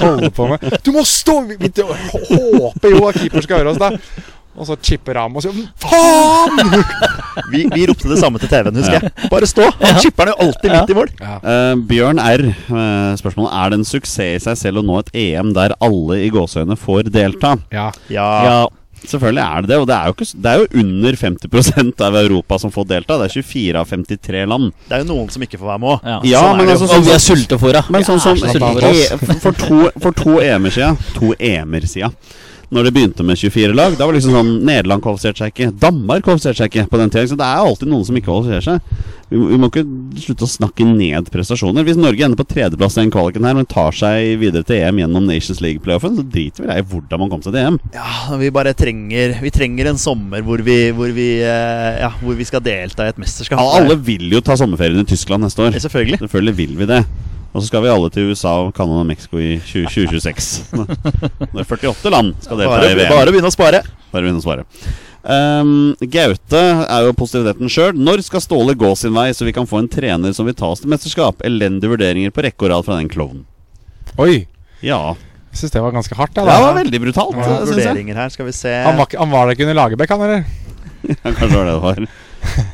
holder 0.00 0.30
på 0.30 0.48
med? 0.48 0.78
Du 0.82 0.92
må 0.96 1.04
stå! 1.04 1.40
Vi, 1.46 1.56
vi 1.60 1.70
håper 1.82 2.90
jo 2.96 3.04
at 3.08 3.20
keeper 3.20 3.42
skal 3.44 3.58
høre 3.60 3.74
oss, 3.76 3.78
da. 3.78 3.92
Og 4.56 4.64
så 4.64 4.72
chipper 4.80 5.12
Ramos. 5.18 5.44
Faen! 5.76 6.84
Vi, 7.52 7.64
vi 7.72 7.86
ropte 7.90 8.10
det 8.10 8.18
samme 8.20 8.40
til 8.42 8.50
TV-en, 8.52 8.78
husker 8.80 8.98
jeg. 9.00 9.28
Bare 9.32 9.48
stå! 9.50 9.68
Han 9.82 10.00
chipper'n 10.02 10.32
jo 10.32 10.38
alltid 10.46 10.72
midt 10.72 10.92
i 10.94 10.96
mål. 10.98 11.12
Uh, 11.20 11.74
Bjørn 11.90 12.22
R. 12.22 12.46
Uh, 12.70 13.12
spørsmålet 13.20 13.52
Er 13.58 13.72
det 13.72 13.80
en 13.80 13.86
suksess 13.88 14.40
i 14.40 14.42
seg 14.46 14.58
selv 14.60 14.82
å 14.82 14.86
nå 14.86 14.98
et 15.02 15.12
EM 15.26 15.52
der 15.56 15.76
alle 15.84 16.22
i 16.24 16.32
gåseøyne 16.32 16.78
får 16.80 17.12
delta? 17.14 17.56
Ja. 17.74 17.90
Ja. 18.12 18.30
Ja. 18.46 18.58
Selvfølgelig 19.06 19.42
er 19.44 19.62
det 19.62 19.68
det, 19.70 19.76
og 19.78 19.86
det 19.86 19.94
er 19.96 20.08
jo, 20.08 20.14
ikke, 20.16 20.26
det 20.42 20.50
er 20.50 20.62
jo 20.62 20.80
under 20.82 21.18
50% 21.20 22.00
av 22.06 22.16
Europa 22.22 22.58
som 22.58 22.72
får 22.74 22.88
delta. 22.90 23.18
Det 23.20 23.28
er 23.28 23.34
24 23.36 23.82
av 23.82 23.92
53 23.92 24.46
land. 24.50 24.72
Det 24.88 24.96
er 24.96 25.04
jo 25.04 25.08
noen 25.12 25.28
som 25.30 25.44
ikke 25.46 25.60
får 25.60 25.68
være 25.68 25.82
med 25.84 25.92
òg. 25.92 26.08
Ja. 26.08 26.16
Ja, 26.32 26.40
Sånn 26.46 26.58
men 26.58 26.72
altså 26.72 26.88
Og 26.88 26.92
sånn 26.94 27.06
vi 27.06 27.14
er 27.14 27.22
sultefòra. 27.22 27.84
Men 27.92 28.08
sånn 28.08 28.22
som 28.24 28.40
i, 28.40 29.04
for, 29.44 29.60
to, 29.60 29.78
for 30.02 30.16
to 30.16 30.38
EM-er 30.42 30.74
siden 30.74 30.98
To 31.18 31.32
EM-er 31.36 31.86
siden 31.90 32.16
Når 32.74 32.88
det 32.88 32.92
begynte 32.96 33.22
med 33.22 33.38
24 33.38 33.74
lag 33.78 33.94
Da 33.94 34.06
var 34.06 34.14
det 34.14 34.18
liksom 34.20 34.34
sånn 34.34 34.48
Nederland 34.66 35.02
kvalifiserte 35.04 35.44
seg 35.44 35.52
ikke. 35.52 35.68
Danmark 35.78 36.24
kvalifiserte 36.26 36.64
seg 36.64 36.72
ikke 36.72 36.88
på 36.90 36.98
den 36.98 37.12
tiden 37.14 37.28
Så 37.30 37.38
det 37.38 37.46
er 37.46 37.60
alltid 37.62 37.90
noen 37.92 38.06
som 38.08 38.18
ikke 38.18 38.26
kvalifiserer 38.26 38.64
seg. 38.66 39.04
Vi 39.30 39.38
må, 39.38 39.46
vi 39.50 39.58
må 39.58 39.68
ikke 39.70 39.84
slutte 40.22 40.46
å 40.46 40.50
snakke 40.50 40.86
ned 40.86 41.30
prestasjoner. 41.34 41.86
Hvis 41.86 41.98
Norge 41.98 42.26
ender 42.26 42.38
på 42.38 42.46
tredjeplass 42.46 42.94
i 42.98 43.00
den 43.04 43.12
kvaliken 43.14 43.46
her 43.46 43.56
Men 43.58 43.68
tar 43.70 43.94
seg 43.96 44.32
videre 44.42 44.66
til 44.66 44.82
EM 44.82 45.00
gjennom 45.02 45.28
Nations 45.30 45.62
League-playoffen 45.62 46.18
Så 46.18 46.26
driter 46.26 46.66
vi 46.66 46.74
i 46.74 46.86
hvordan 46.90 47.22
man 47.22 47.32
kom 47.32 47.44
seg 47.46 47.54
til 47.54 47.62
EM. 47.62 47.78
Ja, 47.94 48.40
vi 48.42 48.50
bare 48.54 48.74
trenger 48.78 49.38
Vi 49.42 49.54
trenger 49.54 49.92
en 49.92 50.02
sommer 50.02 50.42
hvor 50.46 50.62
vi, 50.66 50.76
hvor 50.96 51.10
vi, 51.14 51.28
eh, 51.46 52.00
ja, 52.02 52.10
hvor 52.20 52.36
vi 52.38 52.46
skal 52.46 52.62
delta 52.64 53.06
i 53.06 53.14
et 53.14 53.18
mesterskap. 53.22 53.58
Ja, 53.62 53.80
Alle 53.80 53.96
vil 53.98 54.26
jo 54.30 54.42
ta 54.44 54.58
sommerferien 54.58 55.02
i 55.02 55.08
Tyskland 55.08 55.46
neste 55.46 55.62
år. 55.64 55.74
Ja, 55.74 55.82
Selvfølgelig. 55.86 56.20
Selvfølgelig 56.22 56.56
vil 56.60 56.76
vi 56.82 56.90
det 56.90 57.00
og 57.56 57.62
så 57.64 57.70
skal 57.70 57.82
vi 57.86 57.88
alle 57.88 58.10
til 58.12 58.28
USA, 58.30 58.52
Canada 58.76 59.00
og 59.00 59.08
Mexico 59.08 59.40
i 59.40 59.56
20, 59.64 59.88
2026. 59.88 60.86
Det 61.56 61.64
er 61.64 61.64
48 61.64 62.12
land 62.12 62.34
skal 62.44 62.60
delta 62.60 62.74
Bare, 62.76 62.90
i 62.92 62.98
VM. 63.00 63.10
bare 63.16 63.32
begynne 63.32 63.48
å 63.50 63.54
spare. 63.54 63.80
Bare 64.12 64.26
begynne 64.26 64.42
å 64.42 64.44
spare. 64.44 64.66
Um, 65.26 65.70
Gaute 66.12 66.60
er 66.86 67.06
jo 67.08 67.14
positiviteten 67.18 67.72
sjøl. 67.72 67.96
Når 67.98 68.22
skal 68.28 68.44
Ståle 68.44 68.76
gå 68.78 68.92
sin 69.00 69.16
vei, 69.16 69.30
så 69.34 69.48
vi 69.48 69.54
kan 69.56 69.66
få 69.66 69.80
en 69.82 69.88
trener 69.90 70.36
som 70.36 70.46
vil 70.46 70.54
ta 70.54 70.68
oss 70.74 70.84
til 70.84 70.92
mesterskap? 70.92 71.40
Elendige 71.48 71.90
vurderinger 71.96 72.30
på 72.36 72.44
rekke 72.46 72.68
og 72.68 72.74
rad 72.74 72.86
fra 72.86 73.00
den 73.00 73.10
klovnen. 73.10 73.42
Oi, 74.22 74.44
Ja. 74.84 75.16
jeg 75.50 75.58
syns 75.64 75.72
det 75.74 75.82
var 75.82 75.96
ganske 75.96 76.14
hardt. 76.20 76.36
Ja, 76.38 76.44
Det 76.46 76.60
var 76.68 76.78
veldig 76.78 77.00
brutalt, 77.08 77.34
Ja, 77.40 77.58
vurderinger 77.66 78.14
her, 78.20 78.28
skal 78.30 78.46
vi 78.46 78.52
se 78.54 78.70
Han, 78.84 78.96
var, 79.00 79.08
han 79.18 79.30
var 79.32 79.46
der 79.48 79.56
ikke 79.56 79.66
under 79.66 79.80
Lagerbäck, 79.80 80.14
han, 80.14 80.22
eller? 80.28 80.44
Ja, 81.06 81.32
kanskje 81.32 81.48
det 81.50 81.56
var 81.56 81.66
det 81.66 81.74
det 81.74 81.82
var. 81.82 82.00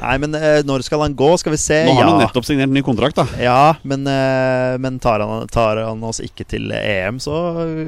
Nei, 0.02 0.16
men 0.22 0.34
eh, 0.38 0.62
når 0.66 0.84
skal 0.86 1.04
han 1.06 1.14
gå? 1.18 1.28
Skal 1.40 1.52
vi 1.54 1.60
se. 1.60 1.82
Nå 1.86 1.94
har 1.98 2.04
han 2.08 2.20
ja. 2.20 2.26
nettopp 2.26 2.46
signert 2.48 2.72
ny 2.72 2.82
kontrakt, 2.86 3.16
da. 3.18 3.26
Ja, 3.40 3.74
men, 3.82 4.06
eh, 4.06 4.78
men 4.82 4.98
tar, 5.02 5.20
han, 5.26 5.46
tar 5.52 5.82
han 5.86 6.02
oss 6.08 6.20
ikke 6.24 6.46
til 6.48 6.72
EM, 6.72 7.20
så 7.22 7.36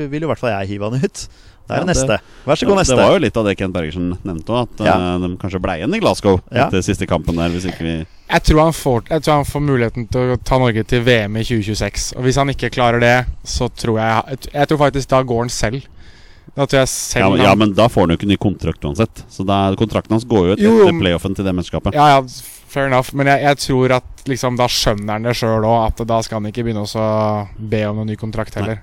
vil 0.09 0.21
jo 0.23 0.29
i 0.29 0.33
hvert 0.33 0.43
fall 0.43 0.55
jeg 0.59 0.75
hive 0.75 0.91
han 0.91 1.03
ut. 1.05 1.27
Det 1.65 1.73
er 1.73 1.81
Ja, 1.81 1.85
neste. 1.89 2.17
Vær 2.45 2.59
så 2.61 2.67
god, 2.69 2.75
Ja, 2.75 2.81
neste. 2.83 2.93
Det 2.99 3.05
var 3.07 3.15
jo 3.17 3.21
litt 3.25 3.37
av 3.41 3.47
det 3.49 3.55
Kent 3.57 3.73
Bergersen 3.73 4.11
nevnte 4.21 4.53
òg, 4.53 4.67
at 4.67 4.83
Ja. 4.85 4.97
eh, 5.15 5.23
de 5.23 5.31
kanskje 5.41 5.61
ble 5.65 5.79
igjen 5.79 5.95
i 5.97 6.01
Glasgow 6.03 6.43
Ja. 6.53 6.67
etter 6.67 6.83
siste 6.85 7.07
kampen 7.09 7.37
der, 7.41 7.49
hvis 7.49 7.65
ikke 7.71 7.81
vi 7.87 7.95
Jeg 8.29 8.43
tror, 8.45 8.61
han 8.67 8.73
får, 8.77 9.09
jeg 9.09 9.23
tror 9.25 9.35
han 9.41 9.49
får 9.49 9.63
muligheten 9.65 10.07
til 10.13 10.35
å 10.35 10.37
ta 10.45 10.59
Norge 10.61 10.85
til 10.85 11.01
VM 11.07 11.37
i 11.41 11.43
2026. 11.45 12.13
Og 12.19 12.23
hvis 12.25 12.37
han 12.37 12.49
ikke 12.53 12.69
klarer 12.71 13.01
det, 13.01 13.27
så 13.45 13.71
tror 13.73 13.97
jeg 13.99 14.25
Jeg, 14.29 14.53
jeg 14.53 14.69
tror 14.69 14.79
faktisk 14.79 15.09
da 15.09 15.23
går 15.23 15.41
han 15.41 15.49
selv. 15.49 15.83
Tror 16.55 16.77
jeg 16.79 16.89
selv 16.93 17.25
ja, 17.25 17.31
men- 17.31 17.41
ja, 17.43 17.55
men 17.59 17.73
da 17.75 17.89
får 17.91 18.05
han 18.05 18.11
jo 18.15 18.17
ikke 18.21 18.29
ny 18.31 18.37
kontrakt 18.39 18.85
uansett. 18.85 19.25
Så 19.33 19.47
da, 19.47 19.75
kontrakten 19.81 20.15
hans 20.15 20.27
går 20.29 20.53
jo 20.53 20.57
Jo, 20.61 20.75
etter 20.85 21.01
playoffen 21.01 21.35
til 21.35 21.45
det 21.45 21.55
mesterskapet. 21.57 21.97
Ja, 21.97 22.07
ja, 22.15 22.21
fair 22.71 22.87
enough. 22.87 23.11
Men 23.15 23.27
jeg, 23.33 23.43
jeg 23.43 23.57
tror 23.65 23.95
at 23.97 24.25
liksom, 24.31 24.57
da 24.61 24.69
skjønner 24.71 25.17
han 25.17 25.27
det 25.27 25.35
sjøl 25.41 25.65
òg, 25.67 25.87
at 25.89 26.07
da 26.07 26.21
skal 26.23 26.41
han 26.41 26.53
ikke 26.53 26.63
begynne 26.67 26.85
å 26.87 27.49
be 27.59 27.83
om 27.89 27.97
noen 27.99 28.13
ny 28.13 28.17
kontrakt 28.21 28.55
heller. 28.55 28.83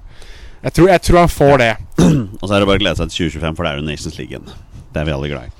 Jeg 0.61 0.73
tror, 0.77 0.89
jeg 0.91 1.01
tror 1.01 1.17
han 1.23 1.31
får 1.31 1.57
det. 1.63 1.71
Og 2.41 2.43
så 2.45 2.53
er 2.53 2.59
det 2.59 2.67
bare 2.69 2.77
å 2.77 2.83
glede 2.83 2.97
seg 2.99 3.09
til 3.13 3.29
2025, 3.31 3.55
for 3.55 3.63
det 3.65 3.71
er 3.71 3.79
jo 3.79 3.87
Nations 3.87 4.17
League 4.19 4.35
igjen. 4.35 4.51
Det 4.91 5.01
er 5.01 5.07
vi 5.07 5.15
alle 5.15 5.31
glad 5.31 5.47
i. 5.47 5.55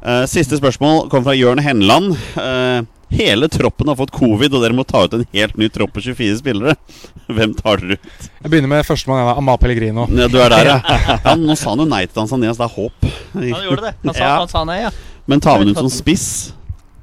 Uh, 0.00 0.24
siste 0.30 0.56
spørsmål 0.56 1.10
kommer 1.12 1.28
fra 1.28 1.36
Jørn 1.36 1.60
Henland. 1.60 2.14
Eh, 2.40 2.80
hele 3.10 3.48
troppen 3.50 3.88
har 3.90 3.96
fått 3.98 4.12
covid, 4.14 4.54
og 4.54 4.62
dere 4.64 4.76
må 4.76 4.84
ta 4.86 5.04
ut 5.06 5.14
en 5.18 5.24
helt 5.34 5.56
ny 5.58 5.68
tropp 5.72 5.92
på 5.96 6.02
24 6.04 6.38
spillere. 6.40 6.76
Hvem 7.36 7.54
tar 7.58 7.82
dere 7.82 7.98
ut? 7.98 8.28
Jeg 8.42 8.52
begynner 8.52 8.70
med 8.72 8.86
førstemann, 8.86 9.32
Amal 9.36 9.58
Pellegrino. 9.62 10.06
Ja, 10.14 10.28
du 10.30 10.38
er 10.42 10.50
der, 10.54 10.70
ja. 10.74 10.78
ja. 11.24 11.34
Nå 11.38 11.56
sa 11.58 11.72
han 11.74 11.82
jo 11.84 11.88
nei 11.90 12.04
til 12.06 12.16
Tanzanias, 12.20 12.56
så 12.58 12.64
det 12.64 12.70
er 12.70 12.76
håp. 12.78 13.10
Han 13.34 13.48
gjorde 13.66 13.84
det. 13.88 13.92
Han 14.06 14.14
sa, 14.14 14.22
Ja. 14.24 14.32
han 14.44 14.48
sa 14.54 14.64
nei, 14.68 14.78
ja. 14.86 14.94
Men 15.30 15.42
tar 15.44 15.58
vi 15.62 15.70
ut 15.70 15.78
som 15.78 15.90
spiss? 15.92 16.28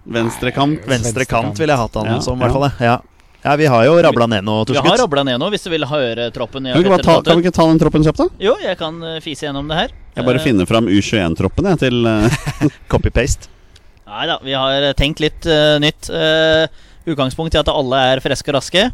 Venstrekant? 0.07 0.85
Venstre 0.87 1.25
kant 1.27 1.59
ville 1.59 1.73
jeg 1.75 1.79
hatt 1.81 1.95
han 1.99 2.07
Ja, 2.13 2.17
som, 2.23 2.39
i 2.39 2.43
hvert 2.45 2.55
fall. 2.55 2.69
Ja. 2.79 2.93
ja, 3.43 3.55
vi 3.59 3.67
har 3.71 3.83
jo 3.87 3.97
rabla 4.03 4.27
ned 4.31 4.45
noe, 4.47 4.63
Vi 4.69 4.77
har 4.79 4.97
rabla 5.03 5.23
ned 5.27 5.39
nå, 5.41 5.49
hvis 5.51 5.67
du 5.67 5.69
vil 5.73 5.83
høre 5.87 6.29
troppen. 6.35 6.63
Kan 6.71 6.79
vi, 6.79 6.85
ikke 6.85 6.95
bare 6.95 7.03
ta, 7.07 7.15
kan 7.27 7.39
vi 7.41 7.43
ikke 7.47 7.55
ta 7.59 7.65
den 7.67 7.81
troppen 7.83 8.05
kjapt, 8.07 8.23
da? 8.23 8.27
Jo, 8.47 8.55
jeg 8.63 8.79
kan 8.79 9.01
eh, 9.03 9.17
fise 9.23 9.47
gjennom 9.49 9.67
det 9.67 9.75
her. 9.81 9.93
Jeg 10.15 10.25
bare 10.27 10.39
Eh, 10.39 10.45
finner 10.47 10.65
fram 10.69 10.87
U21-troppen 10.87 11.67
jeg 11.73 11.81
til 11.83 12.07
eh, 12.07 12.39
Copy-paste. 12.91 13.51
Nei 14.07 14.23
da, 14.29 14.37
vi 14.39 14.55
har 14.55 14.85
eh, 14.87 14.95
tenkt 14.95 15.19
litt 15.19 15.47
uh, 15.49 15.75
nytt. 15.83 16.07
Uh, 16.07 16.63
utgangspunkt 17.07 17.55
i 17.55 17.59
at 17.59 17.69
alle 17.71 17.99
er 18.13 18.23
friske 18.23 18.51
og 18.51 18.57
raske. 18.57 18.87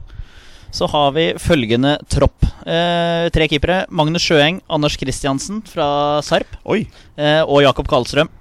Så 0.73 0.87
har 0.89 1.11
vi 1.13 1.27
følgende 1.37 1.99
tropp. 2.09 2.45
Uh, 2.65 3.29
tre 3.33 3.45
keepere. 3.51 3.83
Magnus 3.93 4.25
Sjøeng, 4.25 4.61
Anders 4.73 4.97
Kristiansen 4.97 5.61
fra 5.69 6.21
Sarp 6.25 6.57
Oi! 6.65 6.87
eh, 7.17 7.41
og 7.45 7.61
Jakob 7.65 7.89
Karlstrøm 7.89 8.31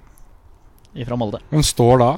fra 0.93 1.17
Molde. 1.17 1.41
Hvem 1.49 1.65
står 1.65 2.01
da? 2.01 2.09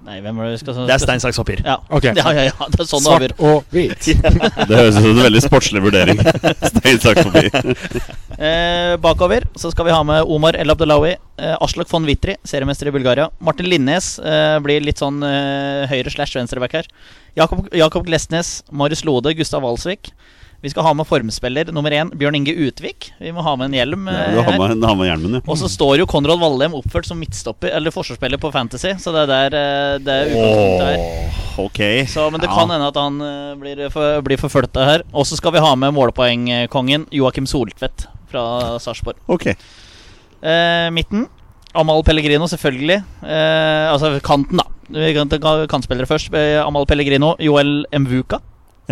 Nei, 0.00 0.16
hvem 0.24 0.38
er 0.40 0.46
det 0.48 0.52
vi 0.54 0.60
skal 0.62 0.76
Det 0.88 0.94
er 0.94 1.02
stein, 1.02 1.20
saks, 1.20 1.38
papir. 1.42 1.60
Ja. 1.66 1.76
Okay. 1.92 2.14
ja, 2.20 2.32
ja, 2.36 2.46
ja. 2.48 2.68
Det 2.72 2.80
er 2.80 2.88
sånn. 2.88 3.04
Svart 3.04 3.34
og 3.36 3.66
hvit. 3.74 4.08
Det 4.70 4.78
høres 4.78 4.96
ut 4.96 5.02
som 5.02 5.10
en 5.10 5.22
veldig 5.26 5.42
sportslig 5.44 5.82
vurdering. 5.84 6.22
Stein, 6.64 7.00
saks, 7.02 7.28
papir. 7.28 8.06
Eh, 8.40 8.94
bakover 9.02 9.44
så 9.60 9.72
skal 9.74 9.90
vi 9.90 9.94
ha 9.94 10.00
med 10.06 10.24
Omar 10.24 10.56
El 10.56 10.72
Abdelawi, 10.72 11.12
eh, 11.36 11.56
Aslak 11.60 11.90
von 11.92 12.08
Witry, 12.08 12.38
seriemester 12.48 12.88
i 12.88 12.94
Bulgaria. 12.96 13.28
Martin 13.44 13.68
Linnes 13.68 14.14
eh, 14.24 14.56
blir 14.64 14.84
litt 14.86 15.02
sånn 15.02 15.20
eh, 15.26 15.84
høyre 15.92 16.12
slash 16.14 16.38
venstreback 16.38 16.80
her. 16.80 16.90
Jakob, 17.36 17.68
Jakob 17.76 18.08
Glesnes, 18.08 18.60
Marius 18.72 19.04
Lode, 19.04 19.36
Gustav 19.36 19.66
Walsvik. 19.66 20.14
Vi 20.60 20.68
skal 20.68 20.84
ha 20.84 20.90
med 20.92 21.06
formspiller 21.08 21.70
nummer 21.72 21.94
én, 21.96 22.10
Bjørn 22.20 22.36
Inge 22.36 22.52
Utvik. 22.66 23.06
Vi 23.16 23.30
må 23.32 23.40
ha 23.40 23.54
med 23.56 23.70
en 23.70 23.76
hjelm. 23.78 24.08
Ja, 24.12 24.26
eh, 24.28 24.40
har 24.44 24.52
her. 24.52 24.58
med, 24.74 24.84
har 24.84 24.96
med 24.98 25.08
hjelmen, 25.08 25.36
ja. 25.38 25.40
Og 25.48 25.56
så 25.56 25.70
står 25.72 26.02
jo 26.02 26.06
Konrad 26.10 26.36
Vallem 26.42 26.74
oppført 26.76 27.08
som 27.08 27.16
midtstopper 27.20 27.72
Eller 27.72 27.94
forsvarsspiller 27.94 28.36
på 28.42 28.50
Fantasy, 28.52 28.92
så 29.00 29.14
det 29.14 29.22
er 29.24 29.30
der 29.30 29.56
eh, 29.56 29.94
det 30.04 30.16
er 30.18 30.34
utgangspunktet 30.34 30.84
her. 30.90 31.00
Åh, 31.00 31.64
ok. 31.64 31.80
Så, 32.12 32.26
men 32.34 32.44
det 32.44 32.50
Ja. 32.50 32.58
kan 32.58 32.74
hende 32.74 32.90
at 32.92 33.00
han 33.00 33.16
eh, 33.24 33.54
blir, 33.62 33.82
for, 33.94 34.20
blir 34.26 34.36
forfulgt 34.42 34.76
her. 34.76 35.06
Og 35.14 35.24
så 35.24 35.40
skal 35.40 35.56
vi 35.56 35.64
ha 35.64 35.72
med 35.80 35.96
målpoengkongen 35.96 37.08
Joakim 37.10 37.48
Soltvedt 37.48 38.04
fra 38.28 38.76
Sarpsborg. 38.78 39.16
Ok. 39.32 39.46
Eh, 39.48 40.90
midten 40.92 41.24
Amal 41.72 42.04
Pellegrino, 42.04 42.44
selvfølgelig. 42.50 43.00
Eh, 43.24 43.88
altså 43.94 44.12
kanten, 44.20 44.60
da. 44.60 44.68
Vi 44.90 45.14
kan 45.14 45.28
ta 45.30 45.38
kantspillere 45.70 46.04
først. 46.10 46.34
Amahl 46.34 46.66
Amal 46.66 46.86
Pellegrino, 46.90 47.32
Joel 47.38 47.86
Mvuka 47.94 48.42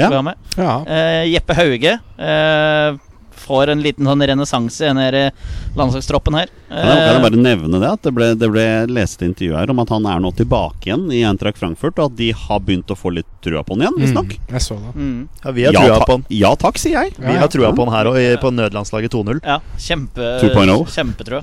Ja. 0.01 0.09
ha 0.17 0.23
med. 0.23 0.35
Ja. 0.57 0.79
Uh, 0.87 1.25
Jeppe 1.33 1.55
Hauge 1.59 1.99
uh, 2.19 2.97
får 3.39 3.71
en 3.73 3.81
liten 3.81 4.05
sånn 4.05 4.21
renessanse 4.27 4.83
i 4.85 4.89
denne 4.91 5.31
landslagstroppen 5.79 6.35
her. 6.37 6.49
Jeg, 6.69 6.83
kan 6.83 6.99
jeg 6.99 7.15
Eh, 7.15 7.23
bare 7.23 7.39
nevne 7.41 7.79
det? 7.81 7.91
At 7.95 8.03
det 8.05 8.13
ble, 8.17 8.27
det 8.37 8.49
ble 8.51 8.65
lest 8.91 9.23
intervju 9.25 9.55
her 9.57 9.71
om 9.73 9.79
at 9.81 9.89
han 9.95 10.05
er 10.11 10.19
nå 10.21 10.33
tilbake 10.37 10.89
igjen 10.91 11.07
i 11.15 11.23
Eintracht 11.25 11.57
Frankfurt, 11.61 11.97
og 12.03 12.11
at 12.11 12.17
de 12.19 12.33
har 12.35 12.61
begynt 12.61 12.91
å 12.93 12.97
få 12.99 13.13
litt 13.15 13.29
trua 13.45 13.63
på 13.65 13.77
han 13.79 13.87
igjen, 13.87 13.97
visstnok. 14.03 14.35
Mm, 14.35 14.51
jeg 14.53 14.65
så 14.67 14.77
det. 14.83 14.93
mm, 14.99 15.29
Ja, 15.45 15.51
vi 15.57 15.65
har 15.69 15.73
Ja, 15.79 15.85
trua 15.87 16.01
på 16.05 16.17
han. 16.19 16.25
ja 16.43 16.51
takk, 16.67 16.79
sier 16.83 16.99
jeg. 16.99 17.15
Vi 17.19 17.37
har 17.41 17.49
trua 17.49 17.71
på 17.73 17.87
han 17.87 17.95
her 17.95 18.11
òg, 18.11 18.19
på 18.43 18.51
nødlandslaget 18.59 19.15
2-0. 19.15 19.41
ja, 19.47 19.61
kjempe, 19.79 20.33
2.0. 20.43 20.87
kjempetrø. 20.99 21.41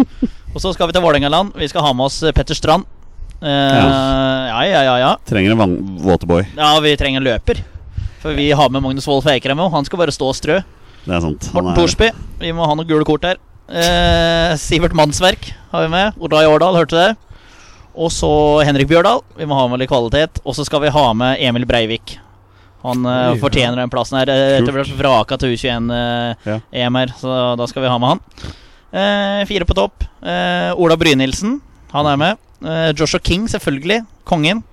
Og 0.54 0.62
så 0.62 0.74
skal 0.76 0.88
vi 0.92 0.94
til 1.00 1.02
Vålerengaland. 1.08 1.56
Vi 1.58 1.68
skal 1.72 1.82
ha 1.88 1.94
med 1.94 2.06
oss 2.12 2.20
Petter 2.36 2.54
Strand. 2.56 2.86
Uh, 3.42 3.50
ja, 3.50 4.62
ja, 4.68 4.82
ja, 4.84 4.94
ja. 5.00 5.10
Trenger 5.28 5.52
en 5.56 5.74
våteboy. 6.02 6.46
Ja, 6.56 6.76
vi 6.82 6.94
trenger 6.98 7.20
en 7.24 7.28
løper. 7.28 7.60
For 8.26 8.34
vi 8.34 8.48
har 8.58 8.72
med 8.74 8.82
Magnus 8.82 9.06
Wolff 9.06 9.28
Eikrem 9.30 9.60
òg. 9.62 9.70
Han 9.76 9.86
skal 9.86 10.02
bare 10.02 10.14
stå 10.16 10.32
og 10.32 10.38
strø. 10.38 10.56
Det 11.06 11.14
er 11.14 11.22
sant. 11.22 11.52
Morten 11.54 11.70
er- 11.72 11.78
Thorsby. 11.78 12.08
Vi 12.42 12.52
må 12.58 12.66
ha 12.66 12.74
noen 12.74 12.88
gule 12.90 13.06
kort 13.06 13.22
her. 13.28 13.38
Eh, 13.70 14.56
Sivert 14.58 14.94
Mannsverk 14.98 15.52
har 15.72 15.84
vi 15.86 15.90
med. 15.94 16.18
Oddar 16.20 16.48
Årdal, 16.50 16.74
hørte 16.80 16.90
du 16.90 16.98
det? 16.98 17.18
Og 17.96 18.10
så 18.12 18.64
Henrik 18.66 18.88
Bjørdal. 18.90 19.22
Vi 19.38 19.46
må 19.46 19.54
ha 19.56 19.68
med 19.70 19.80
litt 19.80 19.90
kvalitet. 19.92 20.42
Og 20.44 20.56
så 20.58 20.66
skal 20.66 20.82
vi 20.82 20.90
ha 20.90 21.06
med 21.14 21.38
Emil 21.40 21.66
Breivik. 21.70 22.18
Han 22.86 23.06
uh, 23.06 23.34
fortjener 23.42 23.78
den 23.78 23.90
plassen 23.94 24.18
her. 24.20 24.30
eh, 24.30 24.58
Etter 24.60 24.74
hvert 24.74 24.92
vraka 24.98 25.38
til 25.42 25.54
U21-EM 25.56 26.36
Ja. 26.46 26.90
her, 27.00 27.14
så 27.22 27.56
da 27.58 27.66
skal 27.70 27.82
vi 27.86 27.90
ha 27.90 27.98
med 28.02 28.10
han. 28.10 28.20
Uh, 28.96 29.46
fire 29.46 29.66
på 29.66 29.74
topp. 29.78 30.04
Eh, 30.26 30.74
Ola 30.78 30.98
Brynildsen. 30.98 31.60
Han 31.94 32.06
er 32.10 32.18
med. 32.18 32.38
Eh, 32.66 32.92
Joshua 32.94 33.20
King, 33.22 33.48
selvfølgelig. 33.48 34.02
Kongen. 34.26 34.64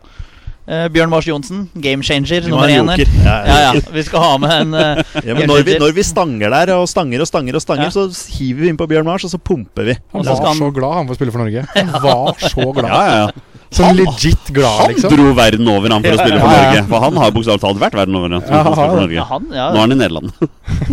Eh, 0.63 0.85
Bjørn 0.95 1.11
Mars 1.11 1.27
Johnsen, 1.27 1.65
game 1.75 2.05
changer 2.07 2.45
Vi 2.47 2.51
må 2.53 2.61
ha 2.63 2.69
nummer 2.71 2.95
én 3.03 3.09
Ja, 3.25 3.33
Ja, 3.49 3.55
ja. 3.75 3.81
Vi 3.91 4.03
skal 4.07 4.21
ha 4.23 4.37
med 4.39 4.53
en 4.61 4.75
uh, 4.79 5.01
Ja, 5.27 5.35
men 5.35 5.49
når 5.51 5.65
vi, 5.67 5.75
når 5.83 5.91
vi 5.97 6.05
stanger 6.07 6.53
der 6.55 6.71
og 6.77 6.85
stanger 6.87 7.25
og 7.25 7.27
stanger, 7.27 7.57
og 7.59 7.65
stanger 7.65 7.89
Ja. 7.89 7.91
så 7.91 8.05
hiver 8.37 8.61
vi 8.63 8.69
inn 8.71 8.77
på 8.79 8.87
Bjørn 8.87 9.09
Mars, 9.09 9.25
og 9.27 9.33
så 9.33 9.41
pumper 9.43 9.89
vi. 9.91 9.97
Han 10.15 10.23
var 10.23 10.39
han- 10.47 10.61
så 10.61 10.69
glad 10.77 10.95
han 11.01 11.09
får 11.11 11.19
spille 11.19 11.33
for 11.35 11.43
Norge. 11.43 11.65
Han 11.75 11.91
var 12.05 12.39
så 12.39 12.69
glad. 12.79 12.87
Ja, 12.95 13.01
ja, 13.11 13.17
ja. 13.25 13.59
Sånn 13.73 13.97
legit 13.99 14.53
glad, 14.55 14.79
Han 14.85 14.93
liksom. 14.95 15.11
dro 15.17 15.33
verden 15.35 15.69
over 15.73 15.89
han 15.97 16.03
for 16.07 16.15
å 16.15 16.21
spille 16.23 16.39
for 16.39 16.47
Ja, 16.47 16.59
ja. 16.63 16.69
Norge. 16.71 16.85
For 16.93 17.05
han 17.09 17.17
har 17.25 17.31
bokstavelig 17.35 17.63
talt 17.65 17.81
vært 17.83 17.97
verden 17.99 18.19
over. 18.21 18.35
Han, 18.37 18.43
Ja, 18.47 18.63
for 18.63 18.75
for 18.77 18.87
han- 18.87 19.01
Norge. 19.03 19.17
Ja, 19.19 19.25
han, 19.33 19.47
ja. 19.51 19.67
Nå 19.73 19.81
er 19.81 19.81
han 19.87 19.93
i 19.93 19.99
Nederland. 19.99 20.31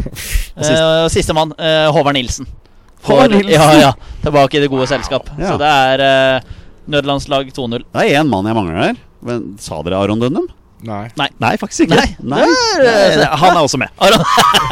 uh, 0.63 1.05
Sistemann, 1.13 1.53
uh, 1.59 1.91
Håvard 1.93 2.17
Nilsen. 2.17 2.47
Håvard 3.05 3.35
Nilsen. 3.35 3.51
Ja, 3.53 3.67
ja. 3.79 3.93
Tilbake 4.23 4.57
i 4.57 4.63
det 4.65 4.71
gode 4.73 4.87
selskap. 4.89 5.29
Ja. 5.37 5.51
Så 5.53 5.59
det 5.61 5.69
er 5.69 6.05
uh, 6.39 6.49
nødlandslag 6.89 7.51
2-0. 7.53 7.83
Det 7.93 8.07
er 8.07 8.17
én 8.23 8.31
mann 8.33 8.49
jeg 8.49 8.57
mangler 8.57 8.81
her. 8.87 8.97
Men, 9.21 9.55
sa 9.59 9.81
dere 9.83 9.97
Aron 9.99 10.19
Dunham? 10.19 10.47
Nei. 10.87 11.09
Nei, 11.43 11.51
faktisk 11.59 11.85
ikke. 11.87 11.97
Nei. 11.99 12.15
Nei. 12.23 12.45
Eh, 12.85 13.23
Han 13.41 13.57
er 13.57 13.61
også 13.65 13.79
med. 13.81 13.89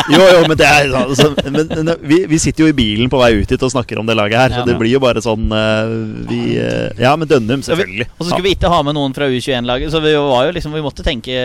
Jo, 0.08 0.22
jo, 0.24 0.44
men 0.48 0.56
det 0.56 0.64
er 0.64 0.94
altså, 0.96 1.34
men, 1.52 1.90
vi, 2.08 2.22
vi 2.32 2.38
sitter 2.40 2.64
jo 2.64 2.70
i 2.72 2.76
bilen 2.78 3.10
på 3.12 3.20
vei 3.20 3.34
ut 3.42 3.50
hit 3.52 3.64
og 3.66 3.72
snakker 3.74 4.00
om 4.00 4.08
det 4.08 4.16
laget 4.16 4.40
her, 4.40 4.54
Ja. 4.56 4.62
så 4.62 4.70
det 4.70 4.78
blir 4.80 4.94
jo 4.94 5.02
bare 5.04 5.20
sånn 5.20 5.50
eh, 5.52 5.90
vi, 6.30 6.40
eh, 6.64 6.94
Ja, 7.04 7.12
men 7.20 7.28
Dønnum, 7.28 7.60
selvfølgelig. 7.66 8.08
Og 8.16 8.24
så 8.24 8.30
skulle 8.32 8.46
vi 8.48 8.54
ikke 8.56 8.72
ha 8.72 8.80
med 8.88 8.96
noen 8.96 9.12
fra 9.18 9.28
U21-laget, 9.28 9.92
så 9.92 10.00
vi 10.00 10.14
var 10.16 10.48
jo 10.48 10.54
liksom 10.56 10.72
Vi 10.78 10.84
måtte 10.86 11.04
tenke 11.04 11.36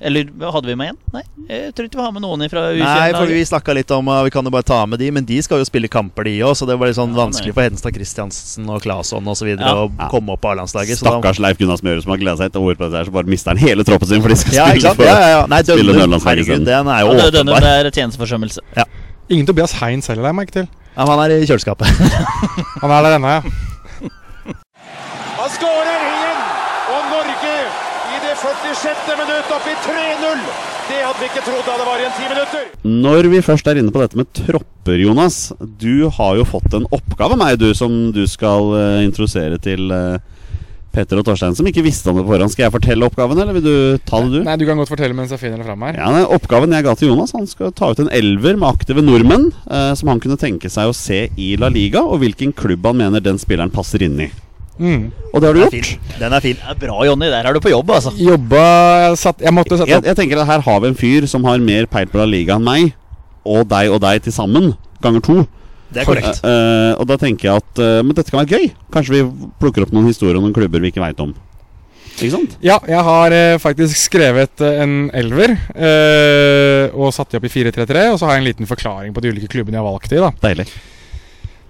Eller 0.00 0.30
hadde 0.54 0.70
vi 0.70 0.76
med 0.80 0.94
en? 0.94 0.98
Nei, 1.18 1.22
jeg 1.50 1.74
tror 1.76 1.90
ikke 1.90 2.00
vi 2.00 2.06
har 2.06 2.14
med 2.16 2.24
noen 2.24 2.46
fra 2.48 2.62
U21-laget. 2.70 3.02
Nei, 3.02 3.12
for 3.18 3.34
vi 3.34 3.44
snakka 3.50 3.76
litt 3.76 3.92
om 3.98 4.08
uh, 4.08 4.22
Vi 4.24 4.32
kan 4.34 4.48
jo 4.48 4.54
bare 4.56 4.66
ta 4.72 4.80
med 4.88 5.02
de, 5.04 5.10
men 5.18 5.28
de 5.28 5.38
skal 5.44 5.60
jo 5.60 5.68
spille 5.68 5.90
kamper, 5.92 6.24
de 6.30 6.38
òg, 6.48 6.56
så 6.56 6.64
det 6.68 6.78
var 6.80 6.88
litt 6.88 6.96
sånn 6.98 7.12
Ja, 7.12 7.20
vanskelig 7.26 7.52
for 7.58 7.66
Hedenstad 7.66 7.92
Christiansen 7.98 8.72
og 8.72 8.80
Claesson 8.86 9.28
osv. 9.28 9.52
Ja. 9.52 9.74
å 9.84 9.90
Ja. 9.92 10.08
komme 10.12 10.32
opp 10.32 10.40
på 10.46 10.54
A-landslaget. 10.54 10.96
så 10.96 11.04
da- 11.10 11.18
Stakkars 11.18 11.40
Leif 11.44 11.58
Gunnar 11.60 11.76
Smøre 11.80 12.00
som 12.02 12.12
har 12.16 12.20
gleda 12.24 12.36
seg 12.40 12.46
et 12.54 12.56
år 12.60 12.74
på 12.80 12.88
dette, 12.88 13.04
så 13.10 13.12
bare 13.12 13.28
mister 13.28 13.52
han 13.52 13.58
hele 13.60 13.84
troppen 13.84 13.97
sin 14.06 14.22
for 14.22 14.30
de 14.30 14.36
skal 14.38 14.54
Ja, 14.54 14.66
spille 14.70 14.94
for 14.94 15.08
Ja, 15.08 15.16
ja, 15.18 15.40
Nei, 15.46 15.58
Nei, 15.58 15.62
spille 15.64 15.92
Dønnum, 15.92 16.02
nødlandslaget 16.04 16.66
den 16.66 16.92
er 16.94 17.00
jo 17.02 17.12
Ja, 17.12 17.24
det, 17.24 17.32
denne, 17.34 17.58
er 17.58 17.90
tjenesteforsømmelse. 17.90 18.60
Ingen 19.28 19.46
Tobias 19.46 19.74
Heinz 19.80 20.06
heller, 20.08 20.30
la 20.30 20.44
jeg 20.46 20.52
til. 20.52 20.68
Ja, 20.96 21.04
men 21.04 21.12
han 21.14 21.24
er 21.30 21.42
i 21.42 21.46
kjøleskapet. 21.46 21.86
Han 22.82 22.90
er 22.90 23.02
der 23.04 23.18
ennå, 23.18 23.28
ja. 23.28 23.42
Han 25.38 25.50
skårer 25.54 26.00
igjen! 26.08 26.40
Og 26.94 27.04
Norge 27.12 27.52
i 28.14 28.22
det 28.24 28.34
46. 28.40 29.12
minutt 29.20 29.52
opp 29.54 29.68
i 29.68 29.76
3-0. 29.84 30.42
Det 30.88 31.02
hadde 31.04 31.20
vi 31.20 31.28
ikke 31.28 31.44
trodd 31.44 31.66
da 31.68 31.76
det 31.76 31.86
var 31.86 32.00
igjen 32.00 32.16
ti 32.16 32.26
minutter. 32.30 32.66
Når 32.88 33.28
vi 33.34 33.44
først 33.44 33.66
er 33.68 33.78
inne 33.78 33.92
på 33.92 34.00
dette 34.00 34.16
med 34.16 34.30
tropper, 34.32 34.96
Jonas. 34.96 35.36
Du 35.60 36.08
har 36.16 36.38
jo 36.40 36.46
fått 36.48 36.72
en 36.78 36.88
oppgave 36.88 37.36
av 37.36 37.42
meg, 37.42 37.58
du, 37.60 37.68
som 37.76 38.08
du 38.14 38.22
skal 38.30 38.72
uh, 38.72 39.04
introdusere 39.04 39.60
til 39.60 39.92
eh, 39.92 40.16
Petter 40.92 41.20
og 41.20 41.26
Torstein, 41.28 41.54
som 41.54 41.66
ikke 41.68 41.82
visste 41.84 42.08
om 42.10 42.16
det 42.18 42.24
på 42.24 42.32
forhånd. 42.32 42.50
Skal 42.54 42.64
jeg 42.66 42.74
fortelle 42.74 43.06
oppgaven, 43.06 43.38
eller 43.42 43.54
vil 43.58 43.64
du 43.66 43.98
ta 44.08 44.22
det, 44.24 44.30
du? 44.32 44.38
Nei, 44.46 44.56
du 44.58 44.64
kan 44.66 44.80
godt 44.80 44.90
fortelle 44.90 45.14
mens 45.14 45.30
jeg 45.34 45.42
finner 45.42 45.60
det 45.60 45.66
fram 45.68 45.84
her. 45.84 45.98
Ja, 46.00 46.08
den 46.14 46.26
Oppgaven 46.38 46.72
jeg 46.74 46.86
ga 46.86 46.94
til 46.98 47.12
Jonas, 47.12 47.34
han 47.36 47.46
skal 47.50 47.72
ta 47.76 47.90
ut 47.92 48.00
en 48.02 48.10
elver 48.14 48.56
med 48.58 48.68
aktive 48.70 49.04
nordmenn 49.04 49.50
eh, 49.68 49.92
som 49.98 50.08
han 50.10 50.20
kunne 50.24 50.38
tenke 50.40 50.70
seg 50.72 50.88
å 50.90 50.96
se 50.96 51.26
i 51.36 51.52
La 51.60 51.68
Liga, 51.72 52.02
og 52.02 52.22
hvilken 52.24 52.54
klubb 52.56 52.86
han 52.88 52.98
mener 53.02 53.20
den 53.24 53.38
spilleren 53.38 53.70
passer 53.74 54.02
inn 54.08 54.16
i. 54.26 54.30
Mm. 54.78 55.08
Og 55.34 55.40
det 55.42 55.48
har 55.48 55.56
du 55.56 55.60
Den 55.60 55.66
er 55.66 55.74
gjort. 55.74 55.86
fin. 55.90 56.18
Den 56.22 56.32
er 56.36 56.40
fin. 56.44 56.58
Det 56.62 56.70
er 56.70 56.80
bra, 56.86 56.98
Jonny. 57.04 57.26
Der 57.34 57.46
er 57.50 57.52
du 57.52 57.60
på 57.60 57.72
jobb, 57.72 57.90
altså. 57.90 58.12
Jobba 58.14 59.14
satt, 59.18 59.40
Jeg 59.42 59.52
måtte 59.52 59.74
sette 59.76 59.90
Jeg, 59.90 59.98
opp 59.98 60.06
jeg 60.06 60.16
tenker 60.20 60.38
at 60.38 60.46
her 60.46 60.60
har 60.62 60.80
vi 60.84 60.90
en 60.92 60.98
fyr 60.98 61.26
som 61.26 61.44
har 61.50 61.58
mer 61.58 61.86
peil 61.90 62.06
på 62.06 62.20
La 62.20 62.26
Liga 62.30 62.54
enn 62.56 62.64
meg, 62.66 62.92
og 63.44 63.66
deg 63.68 63.90
og 63.90 64.00
deg 64.06 64.22
til 64.22 64.32
sammen. 64.32 64.72
Ganger 65.02 65.20
to. 65.26 65.38
Det 65.88 66.02
er 66.02 66.08
korrekt. 66.08 66.40
Uh, 66.44 66.50
eh, 66.52 66.92
og 67.00 67.06
da 67.08 67.16
tenker 67.16 67.48
jeg 67.48 67.62
at 67.62 67.80
uh, 67.80 68.00
Men 68.04 68.12
dette 68.18 68.30
kan 68.32 68.42
være 68.42 68.58
gøy. 68.58 68.66
Kanskje 68.92 69.14
vi 69.14 69.20
plukker 69.60 69.86
opp 69.86 69.92
noen 69.96 70.10
historier 70.10 70.36
om 70.36 70.44
noen 70.44 70.56
klubber 70.56 70.82
vi 70.84 70.90
ikke 70.92 71.00
veit 71.04 71.20
om. 71.24 71.32
Ikke 72.18 72.32
sant? 72.34 72.56
Ja, 72.66 72.80
jeg 72.90 72.98
har 73.06 73.30
eh, 73.30 73.56
faktisk 73.62 73.94
skrevet 74.08 74.58
eh, 74.66 74.80
en 74.82 74.94
elver. 75.14 75.52
eh, 75.78 76.90
og 76.98 77.12
satt 77.14 77.30
de 77.30 77.38
opp 77.38 77.46
i 77.46 77.50
4-3-3. 77.52 78.08
Og 78.10 78.18
så 78.18 78.26
har 78.26 78.34
jeg 78.36 78.42
en 78.42 78.48
liten 78.48 78.66
forklaring 78.66 79.14
på 79.14 79.22
de 79.22 79.30
ulike 79.30 79.46
klubbene 79.52 79.78
jeg 79.78 79.84
har 79.84 79.86
valgt 79.86 80.14
i. 80.16 80.18
da 80.18 80.32
Deilig. 80.42 80.66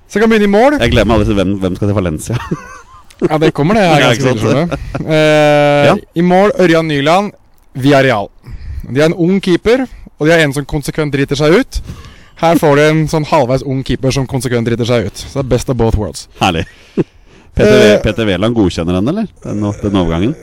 Så 0.09 0.17
jeg 0.17 0.25
kan 0.25 0.33
begynne 0.33 0.49
i 0.49 0.55
mål. 0.55 0.79
Jeg 0.81 0.95
gleder 0.95 1.11
meg 1.11 1.19
aldri 1.19 1.29
til 1.29 1.37
hvem, 1.37 1.53
hvem 1.61 1.77
skal 1.79 1.91
til 1.93 1.99
Valencia. 2.01 2.39
Ja, 3.19 3.35
det 3.43 3.49
kommer, 3.51 3.75
det. 3.75 3.83
Jeg 3.83 3.93
er 3.93 4.03
ganske 4.07 4.23
ikke 4.23 4.39
sikker 4.39 4.45
på 4.47 5.01
det. 5.03 5.07
Eh, 5.11 5.87
Ja. 5.89 5.95
I 6.15 6.23
mål 6.23 6.53
Ørjan 6.63 6.87
Nyland, 6.87 7.33
Villarreal. 7.75 8.29
De 8.87 9.01
har 9.03 9.09
en 9.11 9.17
ung 9.19 9.41
keeper, 9.43 9.83
og 10.17 10.27
de 10.29 10.33
har 10.37 10.45
en 10.45 10.55
som 10.55 10.65
konsekvent 10.71 11.13
driter 11.13 11.37
seg 11.37 11.57
ut. 11.59 11.81
Her 12.39 12.59
får 12.61 12.77
du 12.79 12.83
en 12.87 13.01
sånn 13.11 13.27
halvveis 13.27 13.65
ung 13.67 13.81
keeper 13.87 14.13
som 14.15 14.27
konsekvent 14.31 14.69
driter 14.69 14.87
seg 14.87 15.09
ut. 15.11 15.17
Så 15.19 15.41
det 15.41 15.45
er 15.47 15.49
best 15.57 15.71
of 15.73 15.77
both 15.81 15.99
worlds. 15.99 16.29
Herlig. 16.41 16.67
Petter 17.59 17.99
V- 18.05 18.23
Eh, 18.23 18.27
Wæland 18.29 18.55
godkjenner 18.55 18.95
den, 19.01 19.09
eller? 19.11 19.27
Den, 19.43 19.61
den 19.83 19.97
overgangen? 19.99 20.35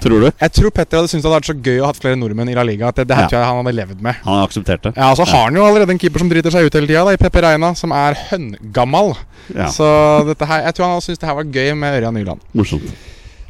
Tror 0.00 0.22
du? 0.24 0.30
Jeg 0.40 0.52
tror 0.56 0.70
Petter 0.72 0.96
hadde 0.96 1.10
syntes 1.12 1.26
det 1.26 1.28
hadde 1.28 1.40
vært 1.42 1.48
så 1.50 1.56
gøy 1.60 1.80
å 1.82 1.88
ha 1.90 1.92
flere 1.92 2.16
nordmenn 2.16 2.48
i 2.48 2.54
La 2.56 2.62
Liga. 2.64 2.88
At 2.88 2.96
det, 2.96 3.04
det 3.10 3.16
her 3.18 3.26
Ja. 3.26 3.28
tror 3.28 3.38
jeg 3.42 3.48
han 3.50 3.58
hadde 3.60 3.74
levd 3.76 4.00
med. 4.06 4.14
Han 4.24 4.38
akseptert 4.46 4.82
det? 4.86 4.92
Ja, 4.96 5.10
så 5.14 5.26
har 5.28 5.44
han 5.50 5.54
jo 5.58 5.66
allerede 5.66 5.90
en 5.92 5.98
keeper 6.00 6.18
som 6.22 6.30
driter 6.30 6.50
seg 6.54 6.64
ut 6.64 6.72
hele 6.78 6.86
tida, 6.88 7.04
i 7.12 7.20
Pepe 7.20 7.42
Reina, 7.44 7.74
som 7.76 7.92
er 7.92 8.16
høngammal. 8.30 9.12
Ja, 9.54 9.66
Så 9.68 9.84
her, 10.40 10.62
jeg 10.64 10.74
tror 10.74 10.86
han 10.86 10.94
hadde 10.96 11.04
syntes 11.04 11.18
det 11.20 11.28
her 11.28 11.34
var 11.36 11.44
gøy 11.44 11.74
med 11.76 11.98
Ørjan 12.00 12.14
Nyland. 12.16 12.40
Morsomt. 12.56 12.94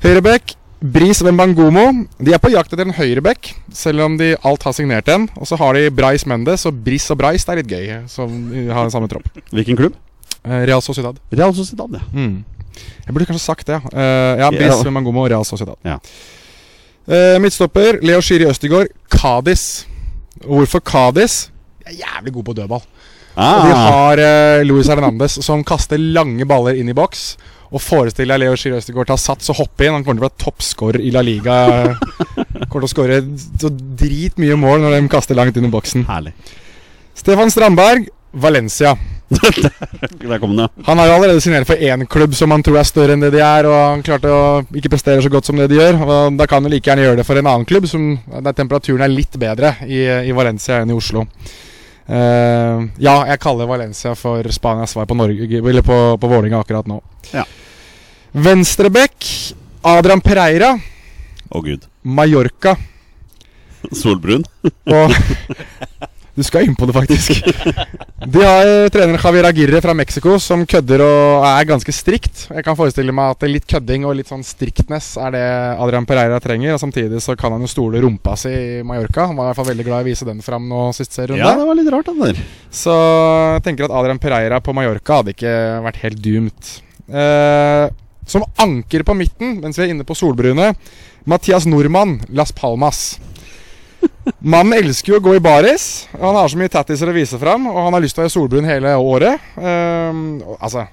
Høyrebekk, 0.03 0.57
Bris 0.81 1.21
Wembangomo. 1.23 2.07
De 2.19 2.33
er 2.33 2.41
på 2.41 2.51
jakt 2.55 2.73
etter 2.73 2.87
en 2.89 2.95
høyreback, 2.97 3.51
selv 3.77 4.01
om 4.07 4.15
de 4.17 4.31
alt 4.49 4.63
har 4.65 4.73
signert 4.77 5.09
en. 5.13 5.27
Og 5.37 5.47
så 5.49 5.59
har 5.61 5.77
de 5.77 5.91
Brais 5.93 6.25
Mendes, 6.27 6.65
og 6.67 6.79
Bris 6.87 7.05
og 7.13 7.19
Brais 7.21 7.45
det 7.45 7.53
er 7.53 7.61
litt 7.61 7.69
gøy, 7.75 7.91
som 8.09 8.33
har 8.73 8.87
den 8.87 8.95
samme 8.95 9.11
tropp. 9.13 9.29
Hvilken 9.53 9.77
klubb? 9.77 9.99
Eh, 10.45 10.63
Real 10.71 10.81
Sociedad. 10.81 11.19
Real 11.37 11.53
Sociedad, 11.55 11.93
ja. 11.93 12.01
Mm. 12.17 12.45
Jeg 13.05 13.13
burde 13.13 13.27
kanskje 13.29 13.45
sagt 13.45 13.67
det, 13.69 13.77
ja. 13.77 13.93
Eh, 13.93 14.41
ja, 14.41 14.49
Ja. 14.49 14.51
Bris 14.57 14.85
Wembangomo 14.87 15.25
og 15.27 15.31
Real 15.35 15.45
Sociedad. 15.45 15.77
Ja. 15.85 15.99
Uh, 17.11 17.37
midtstopper, 17.43 17.99
Leo 18.07 18.21
Shiri 18.23 18.47
Østegård, 18.47 18.87
Kadis. 19.11 19.85
Og 20.47 20.61
hvorfor 20.63 20.81
Kadis? 20.81 21.51
De 21.83 21.91
er 21.91 21.97
jævlig 22.05 22.33
gode 22.37 22.45
på 22.45 22.53
dødball. 22.57 22.85
Og 23.37 23.65
de 23.67 23.73
Ah, 23.73 23.87
har 23.91 24.21
uh, 24.21 24.63
Luis 24.67 24.87
Hernandez 24.91 25.39
som 25.45 25.63
kaster 25.65 25.99
lange 25.99 26.45
baller 26.47 26.77
inn 26.79 26.89
i 26.89 26.95
boks. 26.97 27.37
Og 27.71 27.83
forestill 27.83 28.31
deg 28.33 28.41
Leo 28.43 28.57
Shiri 28.59 28.79
Østegård 28.81 29.11
tar 29.13 29.21
sats 29.21 29.53
og 29.53 29.61
hoppe 29.61 29.87
inn. 29.87 29.95
Han 29.95 30.07
kommer 30.07 30.25
til 30.25 30.27
å 30.27 30.31
bli 30.31 30.45
toppscorer 30.45 31.05
i 31.07 31.13
La 31.15 31.23
Liga. 31.23 31.59
kommer 32.71 32.83
til 32.83 32.89
å 32.89 32.91
skåre 32.91 33.21
så 33.63 33.71
dritmye 33.71 34.59
mål 34.59 34.83
når 34.83 34.97
de 34.97 35.13
kaster 35.13 35.39
langt 35.39 35.59
inn 35.59 35.69
i 35.69 35.73
boksen. 35.73 36.09
herlig. 36.11 36.35
Stefan 37.21 37.53
Strandberg, 37.53 38.09
Valencia. 38.33 38.97
Der 39.31 40.39
kom 40.43 40.57
den, 40.57 40.65
ja. 40.65 40.69
Han 40.89 40.99
har 40.99 41.07
jo 41.07 41.15
allerede 41.15 41.41
signert 41.45 41.69
for 41.69 41.79
én 41.79 42.03
klubb 42.11 42.35
som 42.35 42.51
han 42.51 42.65
tror 42.67 42.81
er 42.81 42.89
større 42.89 43.15
enn 43.15 43.23
det 43.23 43.31
de 43.37 43.43
er, 43.45 43.69
og 43.71 43.77
han 43.77 44.03
klarte 44.07 44.33
å 44.35 44.41
ikke 44.75 44.91
prestere 44.91 45.23
så 45.23 45.31
godt 45.31 45.47
som 45.47 45.61
det 45.61 45.69
de 45.71 45.79
gjør. 45.79 46.01
Og 46.03 46.39
Da 46.41 46.49
kan 46.51 46.65
han 46.65 46.73
like 46.73 46.91
gjerne 46.91 47.07
gjøre 47.07 47.21
det 47.21 47.27
for 47.29 47.39
en 47.39 47.51
annen 47.51 47.69
klubb, 47.69 47.87
som, 47.91 48.17
der 48.33 48.57
temperaturen 48.57 49.07
er 49.07 49.13
litt 49.13 49.39
bedre 49.39 49.77
i, 49.87 50.03
i 50.27 50.35
Valencia 50.35 50.81
enn 50.83 50.91
i 50.91 50.97
Oslo. 50.97 51.29
Eh, 52.11 52.87
ja, 52.99 53.15
jeg 53.31 53.39
kaller 53.43 53.69
Valencia 53.71 54.17
for 54.19 54.47
Spanias 54.51 54.97
svar 54.97 55.07
på 55.07 55.15
Norge 55.15 55.47
Eller 55.47 55.85
på, 55.87 55.99
på 56.19 56.31
Vålinga 56.31 56.59
akkurat 56.59 56.89
nå. 56.91 56.97
Ja. 57.31 57.45
Venstrebekk, 58.33 59.27
Adrian 59.87 60.23
Pereira, 60.23 60.73
Å, 61.51 61.61
gud. 61.63 61.87
Mallorca. 62.03 62.77
Solbrun. 64.03 64.45
Og 64.91 65.15
Du 66.37 66.43
skal 66.47 66.67
inn 66.69 66.77
på 66.79 66.87
det, 66.89 66.95
faktisk. 66.95 67.41
De 68.31 68.43
har 68.45 68.65
trener 68.65 68.91
treneren 68.93 69.19
Javier 69.19 69.49
Aguirre 69.49 69.81
fra 69.83 69.95
Mexico 69.97 70.37
som 70.43 70.63
kødder 70.69 71.03
og 71.05 71.47
er 71.49 71.69
ganske 71.69 71.93
strikt. 71.95 72.45
Jeg 72.53 72.65
kan 72.67 72.77
forestille 72.79 73.15
meg 73.17 73.35
at 73.35 73.47
litt 73.51 73.67
kødding 73.71 74.07
og 74.09 74.15
litt 74.19 74.31
sånn 74.31 74.45
striktness 74.47 75.15
er 75.21 75.35
det 75.35 75.45
Adrian 75.75 76.07
Pereira 76.09 76.39
trenger. 76.43 76.77
Og 76.77 76.83
Samtidig 76.83 77.23
så 77.25 77.37
kan 77.39 77.57
han 77.57 77.65
jo 77.65 77.71
stole 77.71 78.03
rumpa 78.03 78.37
si 78.41 78.53
i 78.53 78.83
Mallorca. 78.87 79.27
Han 79.31 79.39
var 79.39 79.49
i 79.49 79.51
hvert 79.51 79.61
fall 79.61 79.71
veldig 79.73 79.89
glad 79.89 80.05
i 80.05 80.07
å 80.07 80.11
vise 80.13 80.29
den 80.29 80.45
fram 80.45 80.69
nå 80.71 80.85
sist 80.97 81.17
serierunde. 81.17 81.43
Ja, 81.43 81.57
det 81.59 81.67
var 81.69 81.81
litt 81.81 81.91
rart, 81.93 82.13
den 82.13 82.23
der. 82.23 82.45
Så 82.71 82.95
jeg 83.57 83.65
tenker 83.67 83.89
at 83.89 83.97
Adrian 84.01 84.23
Pereira 84.23 84.63
på 84.65 84.77
Mallorca 84.77 85.21
hadde 85.21 85.35
ikke 85.35 85.57
vært 85.89 86.01
helt 86.05 86.23
doomed. 86.25 86.73
Eh, 87.11 87.89
som 88.31 88.47
anker 88.63 89.03
på 89.03 89.17
midten, 89.19 89.59
mens 89.65 89.79
vi 89.79 89.89
er 89.89 89.95
inne 89.95 90.07
på 90.07 90.15
solbrune, 90.15 90.71
Mathias 91.29 91.67
Nordmann, 91.67 92.21
Las 92.31 92.53
Palmas. 92.55 93.19
Mannen 94.41 94.77
elsker 94.77 95.15
jo 95.15 95.19
å 95.21 95.25
gå 95.25 95.35
i 95.39 95.43
baris. 95.43 96.07
Han 96.13 96.37
har 96.37 96.49
så 96.51 96.59
mye 96.61 96.73
tattiser 96.73 97.11
å 97.11 97.17
vise 97.17 97.39
fram, 97.41 97.67
og 97.71 97.79
han 97.87 97.97
har 97.97 98.03
lyst 98.05 98.17
til 98.17 98.23
å 98.23 98.27
være 98.27 98.35
solbrun 98.35 98.69
hele 98.69 98.95
året. 99.01 99.53
Um, 99.57 100.41
altså 100.59 100.87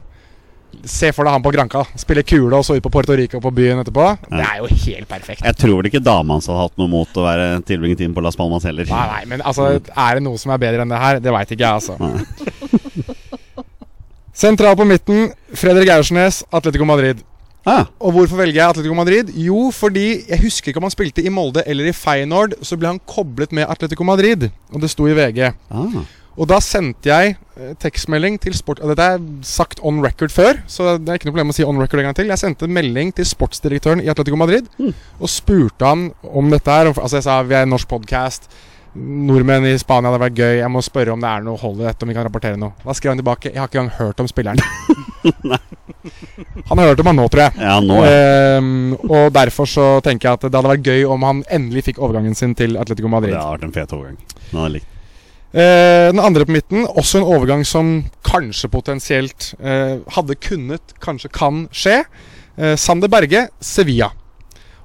Se 0.85 1.09
for 1.15 1.25
deg 1.25 1.33
han 1.33 1.41
på 1.41 1.51
Granca. 1.51 1.81
Spille 1.97 2.21
kule 2.27 2.53
og 2.59 2.65
så 2.65 2.75
ut 2.77 2.83
på 2.85 2.91
Puerto 2.93 3.15
Rico 3.17 3.39
på 3.41 3.51
byen 3.55 3.81
etterpå. 3.81 4.03
Det 4.29 4.43
er 4.43 4.59
jo 4.61 4.67
helt 4.69 5.09
perfekt. 5.09 5.41
Jeg 5.43 5.57
tror 5.57 5.79
vel 5.79 5.89
ikke 5.89 6.03
dama 6.03 6.35
hans 6.37 6.47
hadde 6.47 6.67
hatt 6.67 6.75
noe 6.79 6.91
mot 6.91 7.17
å 7.17 7.23
være 7.25 7.47
tilbringe 7.67 7.97
tiden 7.97 8.13
på 8.15 8.21
Las 8.23 8.37
Palmas 8.37 8.67
heller. 8.67 8.85
Nei, 8.91 9.05
nei, 9.09 9.23
men 9.31 9.43
altså, 9.47 9.71
er 9.79 10.19
det 10.19 10.23
noe 10.27 10.37
som 10.39 10.53
er 10.53 10.61
bedre 10.61 10.85
enn 10.85 10.93
det 10.93 11.01
her? 11.01 11.21
Det 11.23 11.33
veit 11.33 11.55
ikke 11.55 11.65
jeg, 11.65 11.81
altså. 11.81 11.97
Sentral 14.37 14.77
på 14.77 14.85
midten, 14.85 15.31
Fredrik 15.57 15.89
Aursnes, 15.95 16.43
Atletico 16.53 16.85
Madrid. 16.85 17.25
Ah, 17.67 17.85
Og 17.99 18.13
hvorfor 18.15 18.39
velger 18.39 18.61
jeg 18.61 18.69
Atletico 18.71 18.95
Madrid? 18.95 19.31
Jo, 19.35 19.65
fordi 19.75 20.05
jeg 20.29 20.39
husker 20.45 20.71
ikke 20.71 20.79
om 20.79 20.85
han 20.87 20.93
spilte 20.93 21.25
i 21.25 21.33
Molde 21.33 21.65
eller 21.67 21.89
i 21.89 21.95
Feyenoord. 21.95 22.53
Så 22.63 22.77
ble 22.79 22.93
han 22.93 23.01
koblet 23.09 23.51
med 23.51 23.67
Atletico 23.67 24.07
Madrid, 24.07 24.47
og 24.71 24.79
det 24.83 24.89
sto 24.93 25.07
i 25.09 25.17
VG. 25.17 25.51
ah. 25.71 25.99
Og 26.37 26.45
da 26.45 26.59
sendte 26.61 27.09
jeg 27.09 27.31
eh, 27.57 27.71
tekstmelding 27.81 28.35
til 28.39 28.53
sport... 28.53 28.77
Dette 28.85 29.01
er 29.15 29.23
sagt 29.41 29.79
on 29.81 30.03
record 30.05 30.29
før, 30.29 30.59
så 30.69 30.91
det 31.01 31.09
er 31.09 31.17
ikke 31.17 31.25
noe 31.31 31.33
problem 31.33 31.49
å 31.49 31.55
si 31.57 31.65
on 31.65 31.79
record 31.81 32.03
en 32.03 32.05
gang 32.11 32.17
til. 32.19 32.29
Jeg 32.29 32.37
sendte 32.43 32.69
melding 32.69 33.09
til 33.17 33.25
sportsdirektøren 33.25 34.03
i 34.05 34.11
Atletico 34.13 34.37
Madrid 34.37 34.69
og 34.77 35.31
spurte 35.33 35.89
han 35.89 36.11
om 36.29 36.53
dette 36.53 36.69
her. 36.69 36.91
Altså 36.93 37.17
Jeg 37.17 37.25
sa 37.25 37.39
vi 37.41 37.57
er 37.57 37.65
en 37.65 37.73
norsk 37.73 37.89
podkast. 37.89 38.45
Nordmenn 38.93 39.65
i 39.65 39.73
Spania 39.81 40.13
hadde 40.13 40.21
vært 40.27 40.37
gøy. 40.37 40.53
Jeg 40.61 40.69
må 40.77 40.85
spørre 40.85 41.17
om 41.17 41.25
det 41.25 41.33
er 41.33 41.43
noe 41.49 41.57
hold 41.57 41.81
i 41.81 41.89
dette, 41.89 42.05
om 42.05 42.13
vi 42.13 42.19
kan 42.21 42.29
rapportere 42.29 42.61
noe. 42.61 42.77
Da 42.85 42.93
skrev 42.97 43.15
han 43.15 43.23
tilbake. 43.25 43.49
Jeg 43.49 43.57
har 43.63 43.73
ikke 43.73 43.81
engang 43.81 43.97
hørt 43.97 44.21
om 44.21 44.29
spilleren. 44.29 44.61
han 46.69 46.81
har 46.81 46.91
hørt 46.91 47.01
om 47.03 47.09
han 47.11 47.19
nå, 47.19 47.27
tror 47.33 47.43
jeg. 47.45 47.63
Ja, 47.63 47.77
nå, 47.83 48.01
ja. 48.03 48.59
Um, 48.59 48.93
og 49.07 49.31
derfor 49.35 49.69
så 49.69 49.87
tenker 50.05 50.29
jeg 50.29 50.39
at 50.39 50.45
det 50.47 50.57
hadde 50.57 50.73
vært 50.73 50.91
gøy 50.91 51.07
om 51.13 51.25
han 51.27 51.41
endelig 51.53 51.87
fikk 51.89 52.01
overgangen 52.03 52.37
sin 52.37 52.55
til 52.57 52.77
Atletico 52.81 53.11
Madrid. 53.11 53.35
Det 53.35 53.41
har 53.41 53.57
vært 53.57 53.67
en 53.69 53.75
fet 53.75 53.97
overgang. 53.97 54.21
Den 54.51 54.61
hadde 54.61 54.75
likt. 54.77 54.93
Uh, 55.47 56.11
den 56.11 56.21
andre 56.21 56.45
på 56.45 56.53
midten, 56.57 56.85
også 56.99 57.21
en 57.21 57.27
overgang 57.27 57.65
som 57.65 57.91
kanskje 58.27 58.69
potensielt 58.71 59.53
uh, 59.63 60.03
hadde 60.17 60.39
kunnet, 60.43 60.95
kanskje 61.03 61.33
kan 61.33 61.65
skje. 61.71 62.01
Uh, 62.59 62.75
Sander 62.79 63.11
Berge, 63.11 63.47
Sevilla. 63.63 64.11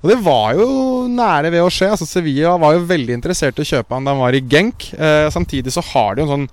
Og 0.02 0.10
det 0.10 0.18
var 0.24 0.56
jo 0.58 0.66
nære 1.10 1.52
ved 1.54 1.62
å 1.62 1.70
skje. 1.70 1.92
Altså 1.94 2.06
Sevilla 2.08 2.56
var 2.60 2.74
jo 2.74 2.86
veldig 2.88 3.14
interessert 3.14 3.58
i 3.58 3.64
å 3.64 3.68
kjøpe 3.68 3.94
han 3.94 4.06
da 4.06 4.14
han 4.14 4.22
var 4.24 4.34
i 4.34 4.42
Genk. 4.42 4.88
Eh, 4.98 5.28
samtidig 5.30 5.74
så 5.74 5.84
har 5.92 6.16
de 6.16 6.24
jo 6.24 6.26
en 6.26 6.32
sånn 6.32 6.48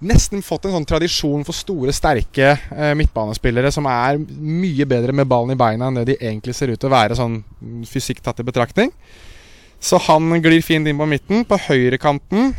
nesten 0.00 0.42
fått 0.44 0.66
en 0.66 0.74
sånn 0.78 0.86
tradisjon 0.88 1.42
for 1.44 1.56
store, 1.56 1.92
sterke 1.94 2.52
eh, 2.54 2.92
midtbanespillere 2.98 3.72
som 3.74 3.88
er 3.90 4.20
mye 4.20 4.86
bedre 4.88 5.14
med 5.16 5.28
ballen 5.28 5.54
i 5.54 5.58
beina 5.60 5.90
enn 5.90 6.00
det 6.00 6.06
de 6.12 6.18
egentlig 6.20 6.54
ser 6.56 6.72
ut 6.72 6.80
til 6.80 6.88
å 6.88 6.94
være, 6.94 7.18
sånn 7.18 7.40
mm, 7.42 7.82
fysikk 7.88 8.22
tatt 8.24 8.40
i 8.40 8.46
betraktning. 8.46 8.92
Så 9.80 10.00
han 10.08 10.32
glir 10.44 10.60
fint 10.64 10.88
inn 10.88 10.98
på 11.00 11.08
midten. 11.08 11.44
På 11.48 11.56
høyrekanten 11.56 12.52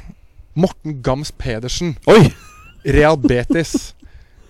Morten 0.57 1.01
Gams 1.05 1.29
Pedersen. 1.37 1.93
Oi! 2.09 2.31
Real 2.81 3.17
Betis. 3.21 3.93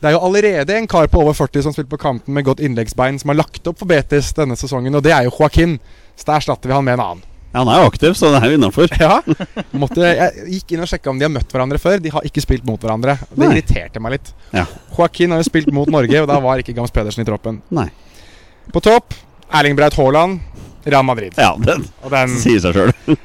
Det 0.01 0.07
er 0.07 0.15
jo 0.15 0.21
allerede 0.25 0.77
en 0.79 0.87
kar 0.89 1.09
på 1.11 1.19
over 1.21 1.35
40 1.37 1.67
som 1.67 1.73
spiller 1.75 1.91
på 1.91 1.99
kanten 2.01 2.33
med 2.33 2.47
godt 2.47 2.63
innleggsbein, 2.63 3.19
som 3.19 3.33
har 3.33 3.41
lagt 3.43 3.67
opp 3.69 3.77
for 3.83 3.91
Betis 3.91 4.31
denne 4.33 4.55
sesongen, 4.57 4.95
og 4.97 5.03
det 5.05 5.11
er 5.13 5.27
jo 5.27 5.35
Joaquin. 5.35 5.75
Så 6.15 6.25
da 6.25 6.39
erstatter 6.39 6.71
vi 6.71 6.77
han 6.77 6.87
med 6.87 6.97
en 6.97 7.03
annen. 7.05 7.27
Ja, 7.51 7.59
han 7.59 7.67
er 7.67 7.81
jo 7.81 7.87
aktiv, 7.91 8.13
så 8.15 8.29
det 8.31 8.39
er 8.43 8.51
jo 8.53 8.57
innafor. 8.59 8.87
Ja, 8.99 9.17
måtte, 9.81 10.05
Jeg 10.07 10.45
gikk 10.55 10.71
inn 10.77 10.83
og 10.85 10.87
sjekka 10.87 11.11
om 11.11 11.17
de 11.19 11.25
har 11.27 11.33
møtt 11.33 11.51
hverandre 11.51 11.79
før. 11.83 11.99
De 11.99 12.09
har 12.13 12.23
ikke 12.27 12.43
spilt 12.43 12.63
mot 12.67 12.79
hverandre. 12.79 13.17
Det 13.31 13.41
Nei. 13.43 13.49
irriterte 13.57 13.99
meg 14.03 14.15
litt. 14.15 14.31
Ja. 14.55 14.63
Joaquin 14.95 15.33
har 15.35 15.41
jo 15.43 15.47
spilt 15.49 15.71
mot 15.75 15.89
Norge, 15.91 16.21
og 16.23 16.29
da 16.31 16.37
var 16.43 16.61
ikke 16.63 16.75
Gams 16.77 16.93
Pedersen 16.95 17.25
i 17.25 17.27
troppen. 17.27 17.59
Nei. 17.75 17.89
På 18.71 18.79
topp 18.83 19.13
Erling 19.51 19.75
Braut 19.75 19.97
Haaland, 19.99 20.39
Real 20.87 21.03
Madrid. 21.03 21.35
Ja, 21.37 21.51
den 21.59 21.83
den 22.09 22.37
sier 22.43 22.63
seg 22.63 22.77
sjøl. 22.79 22.93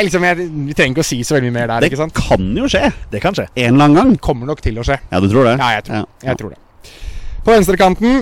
Liksom, 0.00 0.22
Vi 0.66 0.74
trenger 0.78 0.94
ikke 0.94 1.02
å 1.02 1.06
si 1.06 1.16
så 1.26 1.34
veldig 1.36 1.48
mye 1.50 1.56
mer 1.64 1.70
der. 1.72 1.86
Det 1.90 2.10
kan 2.14 2.44
jo 2.56 2.68
skje 2.70 2.92
Det 3.10 3.20
kan 3.22 3.34
skje. 3.34 3.48
en 3.58 3.74
eller 3.74 3.84
annen 3.88 3.96
gang. 3.98 4.12
Kommer 4.22 4.46
nok 4.50 4.60
til 4.62 4.78
å 4.78 4.84
skje. 4.86 4.98
Ja, 5.10 5.18
du 5.22 5.26
tror 5.30 5.48
det? 5.48 5.56
Ja, 5.58 5.70
jeg 5.78 5.84
tror, 5.88 5.96
Ja. 5.98 6.28
jeg 6.30 6.38
tror 6.38 6.52
det. 6.54 6.60
På 7.44 7.54
venstrekanten 7.56 8.20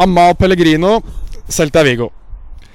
Amal 0.00 0.32
Pellegrino, 0.40 0.94
Celta 1.48 1.82
Vigo. 1.84 2.08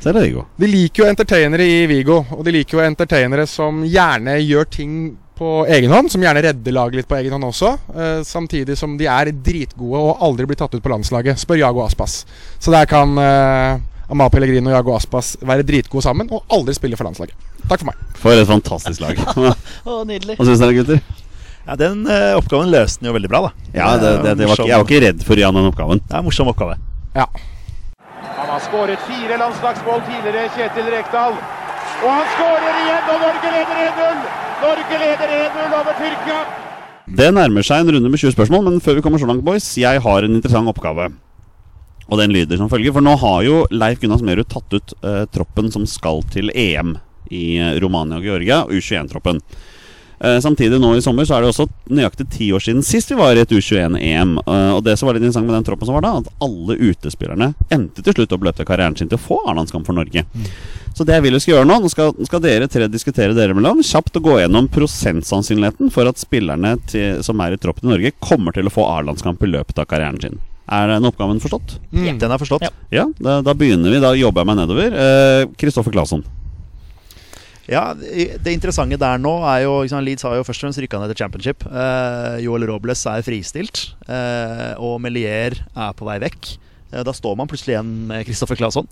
Så 0.02 0.12
er 0.12 0.18
det 0.18 0.26
Viggo. 0.28 0.46
De 0.62 0.70
liker 0.70 1.04
jo 1.04 1.10
entertainere 1.10 1.66
i 1.66 1.86
Vigo, 1.90 2.20
og 2.36 2.44
de 2.46 2.54
liker 2.54 2.78
jo 2.78 2.84
entertainere 2.86 3.48
som 3.50 3.84
gjerne 3.88 4.38
gjør 4.44 4.68
ting 4.70 4.98
på 5.36 5.66
egen 5.68 5.92
hånd, 5.92 6.12
som 6.12 6.24
gjerne 6.24 6.44
redder 6.46 6.76
laget 6.76 7.02
litt 7.02 7.10
på 7.10 7.18
egen 7.18 7.34
hånd 7.36 7.48
også. 7.50 7.74
Eh, 7.96 8.20
samtidig 8.28 8.78
som 8.80 8.96
de 9.00 9.10
er 9.12 9.34
dritgode 9.34 10.00
og 10.00 10.24
aldri 10.24 10.48
blir 10.48 10.60
tatt 10.60 10.76
ut 10.78 10.84
på 10.84 10.92
landslaget. 10.94 11.42
Spør 11.42 11.60
Jago 11.60 11.84
Aspas. 11.84 12.22
Så 12.60 12.72
der 12.74 12.88
kan 12.90 13.18
eh, 13.20 13.82
Amal 14.12 14.32
Pellegrino 14.32 14.72
og 14.72 14.78
Jago 14.78 14.96
Aspas 14.96 15.34
være 15.44 15.66
dritgode 15.68 16.06
sammen 16.06 16.30
og 16.32 16.46
aldri 16.54 16.76
spille 16.78 17.00
for 17.00 17.10
landslaget. 17.10 17.36
Takk 17.66 17.82
for 17.82 17.90
meg. 17.90 18.06
For 18.22 18.38
et 18.38 18.48
fantastisk 18.48 19.04
lag. 19.04 19.20
oh, 19.90 20.04
nydelig. 20.08 20.38
syns 20.40 20.62
dere, 20.62 20.78
gutter? 20.78 21.02
Ja, 21.66 21.76
Den 21.82 22.06
eh, 22.06 22.36
oppgaven 22.38 22.70
løste 22.70 23.02
den 23.02 23.10
jo 23.10 23.18
veldig 23.18 23.32
bra, 23.32 23.48
da. 23.48 23.70
Ja, 23.74 23.90
det, 23.98 24.14
det, 24.24 24.38
det 24.44 24.50
var 24.52 24.62
Jeg 24.62 24.78
var 24.78 24.86
ikke 24.86 25.04
redd 25.08 25.26
for 25.26 25.36
å 25.36 25.42
gi 25.42 25.48
han 25.48 25.58
den 25.58 25.72
oppgaven. 25.72 26.04
Det 26.06 26.14
er 26.14 26.22
en 26.22 26.28
morsom 26.30 26.52
oppgave. 26.52 26.78
Ja. 27.18 27.26
Han 28.36 28.49
har 28.52 28.60
skåret 28.60 28.99
fire 29.07 29.38
landslagsmål 29.40 30.02
tidligere, 30.10 30.49
Kjetil 30.56 30.90
Rekdal. 30.91 31.38
Og 32.03 32.10
han 32.12 32.26
skårer 32.36 32.80
igjen, 32.82 33.06
og 33.14 33.22
Norge 33.24 33.52
leder 33.53 33.78
1-0! 33.86 34.26
Norge 34.66 34.98
leder 35.03 35.36
1-0 35.38 35.76
over 35.80 35.99
Tyrkia. 35.99 36.40
Det 37.06 37.30
nærmer 37.38 37.64
seg 37.64 37.84
en 37.84 37.94
runde 37.95 38.12
med 38.12 38.20
20 38.20 38.34
spørsmål, 38.36 38.66
men 38.68 38.82
før 38.84 38.98
vi 38.98 39.06
kommer 39.06 39.22
så 39.22 39.30
langt, 39.30 39.45
boys, 39.45 39.68
jeg 39.80 40.02
har 40.03 40.26
en 40.26 40.36
interessant 40.36 40.72
oppgave. 40.72 41.07
Og 42.10 42.20
den 42.20 42.34
lyder 42.36 42.60
som 42.60 42.70
følger. 42.70 42.94
For 42.94 43.06
nå 43.06 43.16
har 43.22 43.40
jo 43.45 43.62
Leif 43.74 44.02
Gunnar 44.02 44.20
Smerud 44.22 44.49
tatt 44.52 44.76
ut 44.76 44.95
eh, 44.99 45.24
troppen 45.34 45.72
som 45.74 45.88
skal 45.90 46.22
til 46.34 46.52
EM 46.52 46.98
i 47.32 47.45
eh, 47.56 47.78
Romania 47.82 48.20
og 48.20 48.28
Georgia, 48.28 48.64
U21-troppen. 48.68 49.40
Eh, 50.20 50.40
samtidig 50.40 50.80
nå 50.80 50.94
i 50.96 51.02
sommer 51.04 51.28
så 51.28 51.36
er 51.36 51.44
det 51.44 51.52
også 51.52 51.68
nøyaktig 51.92 52.28
ti 52.32 52.48
år 52.56 52.64
siden 52.64 52.86
sist 52.86 53.12
vi 53.12 53.18
var 53.20 53.36
i 53.36 53.44
et 53.44 53.52
U21-EM. 53.52 54.38
Eh, 54.40 54.72
og 54.76 54.84
det 54.86 54.96
som 55.00 55.10
var 55.10 55.18
litt 55.18 55.26
interessant 55.26 55.48
med 55.50 55.58
den 55.58 55.68
troppen 55.68 55.90
som 55.90 55.98
var 55.98 56.06
da, 56.06 56.14
at 56.22 56.32
alle 56.46 56.78
utespillerne 56.80 57.52
endte 57.74 58.06
til 58.06 58.16
slutt 58.16 58.36
opp 58.36 58.48
løpet 58.48 58.64
av 58.64 58.70
karrieren 58.70 58.98
sin 58.98 59.12
til 59.12 59.20
å 59.20 59.26
få 59.26 59.42
A-landskamp 59.52 59.88
for 59.88 59.98
Norge. 59.98 60.26
Så 60.96 61.04
det 61.04 61.18
jeg 61.18 61.26
vil 61.26 61.36
vi 61.36 61.42
skal 61.44 61.54
gjøre 61.58 61.68
nå, 61.68 61.80
nå 61.84 61.92
skal, 61.92 62.14
skal 62.24 62.44
dere 62.44 62.70
tre 62.72 62.88
diskutere 62.88 63.36
dere 63.36 63.56
mellom, 63.58 63.84
kjapt 63.84 64.16
å 64.16 64.24
gå 64.24 64.38
gjennom 64.40 64.70
prosentsannsynligheten 64.72 65.92
for 65.92 66.08
at 66.08 66.22
spillerne 66.22 66.78
til, 66.88 67.20
som 67.26 67.42
er 67.44 67.58
i 67.58 67.60
troppen 67.60 67.90
i 67.90 67.96
Norge, 67.98 68.14
kommer 68.24 68.56
til 68.56 68.70
å 68.70 68.74
få 68.74 68.88
A-landskamp 68.94 69.44
i 69.44 69.52
løpet 69.52 69.84
av 69.84 69.90
karrieren 69.92 70.22
sin. 70.24 70.40
Er 70.72 70.88
den 70.90 71.06
oppgaven 71.06 71.44
forstått? 71.44 71.76
Mm. 71.92 72.16
Den 72.18 72.32
er 72.32 72.40
forstått. 72.42 72.64
Ja. 72.64 72.72
Ja, 72.90 73.04
da, 73.20 73.42
da 73.46 73.54
begynner 73.54 73.92
vi. 73.92 74.00
Da 74.02 74.16
jobber 74.18 74.42
jeg 74.42 74.50
meg 74.50 74.58
nedover. 74.64 74.96
Kristoffer 75.62 75.94
Claesson. 75.94 76.24
Ja, 77.72 77.94
Det 77.96 78.54
interessante 78.54 78.98
der 79.02 79.18
nå 79.22 79.34
er 79.50 79.64
jo 79.66 79.80
liksom, 79.84 80.04
Leeds 80.06 80.26
har 80.28 80.36
jo 80.38 80.44
først 80.46 80.62
og 80.62 80.68
fremst 80.68 80.82
rykka 80.84 81.00
ned 81.02 81.14
til 81.14 81.22
championship. 81.24 81.66
Eh, 81.66 82.38
Joel 82.46 82.68
Robles 82.70 83.06
er 83.10 83.26
fristilt, 83.26 83.88
eh, 84.08 84.74
og 84.78 85.00
Melier 85.02 85.58
er 85.76 85.94
på 85.98 86.06
vei 86.06 86.20
vekk. 86.22 86.58
Eh, 86.94 87.02
da 87.04 87.12
står 87.12 87.36
man 87.40 87.50
plutselig 87.50 87.74
igjen 87.74 87.90
med 88.12 88.26
Kristoffer 88.28 88.56
Claesson. 88.60 88.86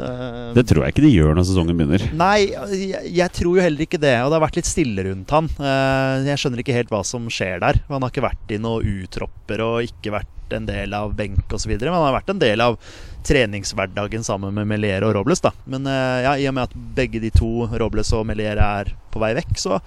Eh, 0.00 0.54
Det 0.56 0.64
tror 0.66 0.84
jeg 0.86 0.94
ikke 0.94 1.04
de 1.04 1.12
gjør 1.12 1.34
når 1.36 1.44
sesongen 1.50 1.76
begynner. 1.76 2.06
Nei, 2.16 2.48
jeg, 2.48 3.12
jeg 3.12 3.32
tror 3.36 3.58
jo 3.58 3.62
heller 3.66 3.84
ikke 3.84 4.00
det. 4.00 4.14
Og 4.24 4.30
det 4.32 4.38
har 4.40 4.46
vært 4.48 4.56
litt 4.58 4.70
stille 4.72 5.04
rundt 5.10 5.30
han. 5.36 5.50
Eh, 5.60 6.24
jeg 6.32 6.40
skjønner 6.40 6.64
ikke 6.64 6.78
helt 6.80 6.90
hva 6.94 7.04
som 7.04 7.28
skjer 7.28 7.60
der. 7.60 7.82
Han 7.92 8.02
har 8.02 8.10
ikke 8.14 8.24
vært 8.24 8.56
i 8.56 8.60
noen 8.62 8.88
utropper 9.04 9.60
og 9.68 9.84
ikke 9.90 10.16
vært 10.16 10.32
en 10.56 10.68
del 10.68 10.94
av 10.96 11.14
benk 11.18 11.52
osv. 11.54 11.74
Men 11.76 11.92
han 11.92 12.06
har 12.06 12.16
vært 12.18 12.34
en 12.34 12.42
del 12.42 12.64
av 12.64 12.78
treningshverdagen 13.24 14.24
sammen 14.26 14.54
med 14.56 14.68
Melier 14.68 15.06
og 15.06 15.14
Robles. 15.16 15.42
da 15.44 15.54
Men 15.70 15.88
eh, 15.90 16.20
ja, 16.26 16.36
i 16.36 16.48
og 16.50 16.56
med 16.56 16.68
at 16.68 16.76
begge 16.96 17.22
de 17.22 17.32
to, 17.34 17.66
Robles 17.80 18.12
og 18.16 18.26
Melier, 18.28 18.60
er 18.60 18.94
på 19.14 19.22
vei 19.22 19.34
vekk, 19.38 19.56
så 19.60 19.80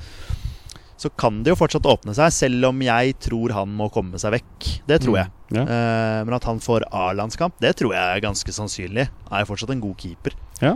så 0.97 1.11
kan 1.13 1.43
det 1.45 1.51
jo 1.51 1.57
fortsatt 1.59 1.85
åpne 1.85 2.15
seg, 2.17 2.31
selv 2.33 2.71
om 2.71 2.79
jeg 2.81 3.13
tror 3.21 3.53
han 3.53 3.69
må 3.77 3.85
komme 3.93 4.17
seg 4.17 4.33
vekk. 4.33 4.69
Det 4.89 4.97
tror 5.03 5.19
jeg. 5.19 5.29
Ja. 5.53 5.61
Eh, 5.61 6.21
men 6.25 6.33
at 6.33 6.47
han 6.49 6.57
får 6.63 6.87
A-landskamp, 6.89 7.53
det 7.61 7.75
tror 7.77 7.93
jeg 7.93 8.01
er 8.01 8.23
ganske 8.25 8.55
sannsynlig. 8.55 9.05
Han 9.27 9.37
Er 9.37 9.45
jo 9.45 9.51
fortsatt 9.51 9.75
en 9.75 9.83
god 9.83 9.93
keeper. 10.01 10.33
Ja, 10.63 10.73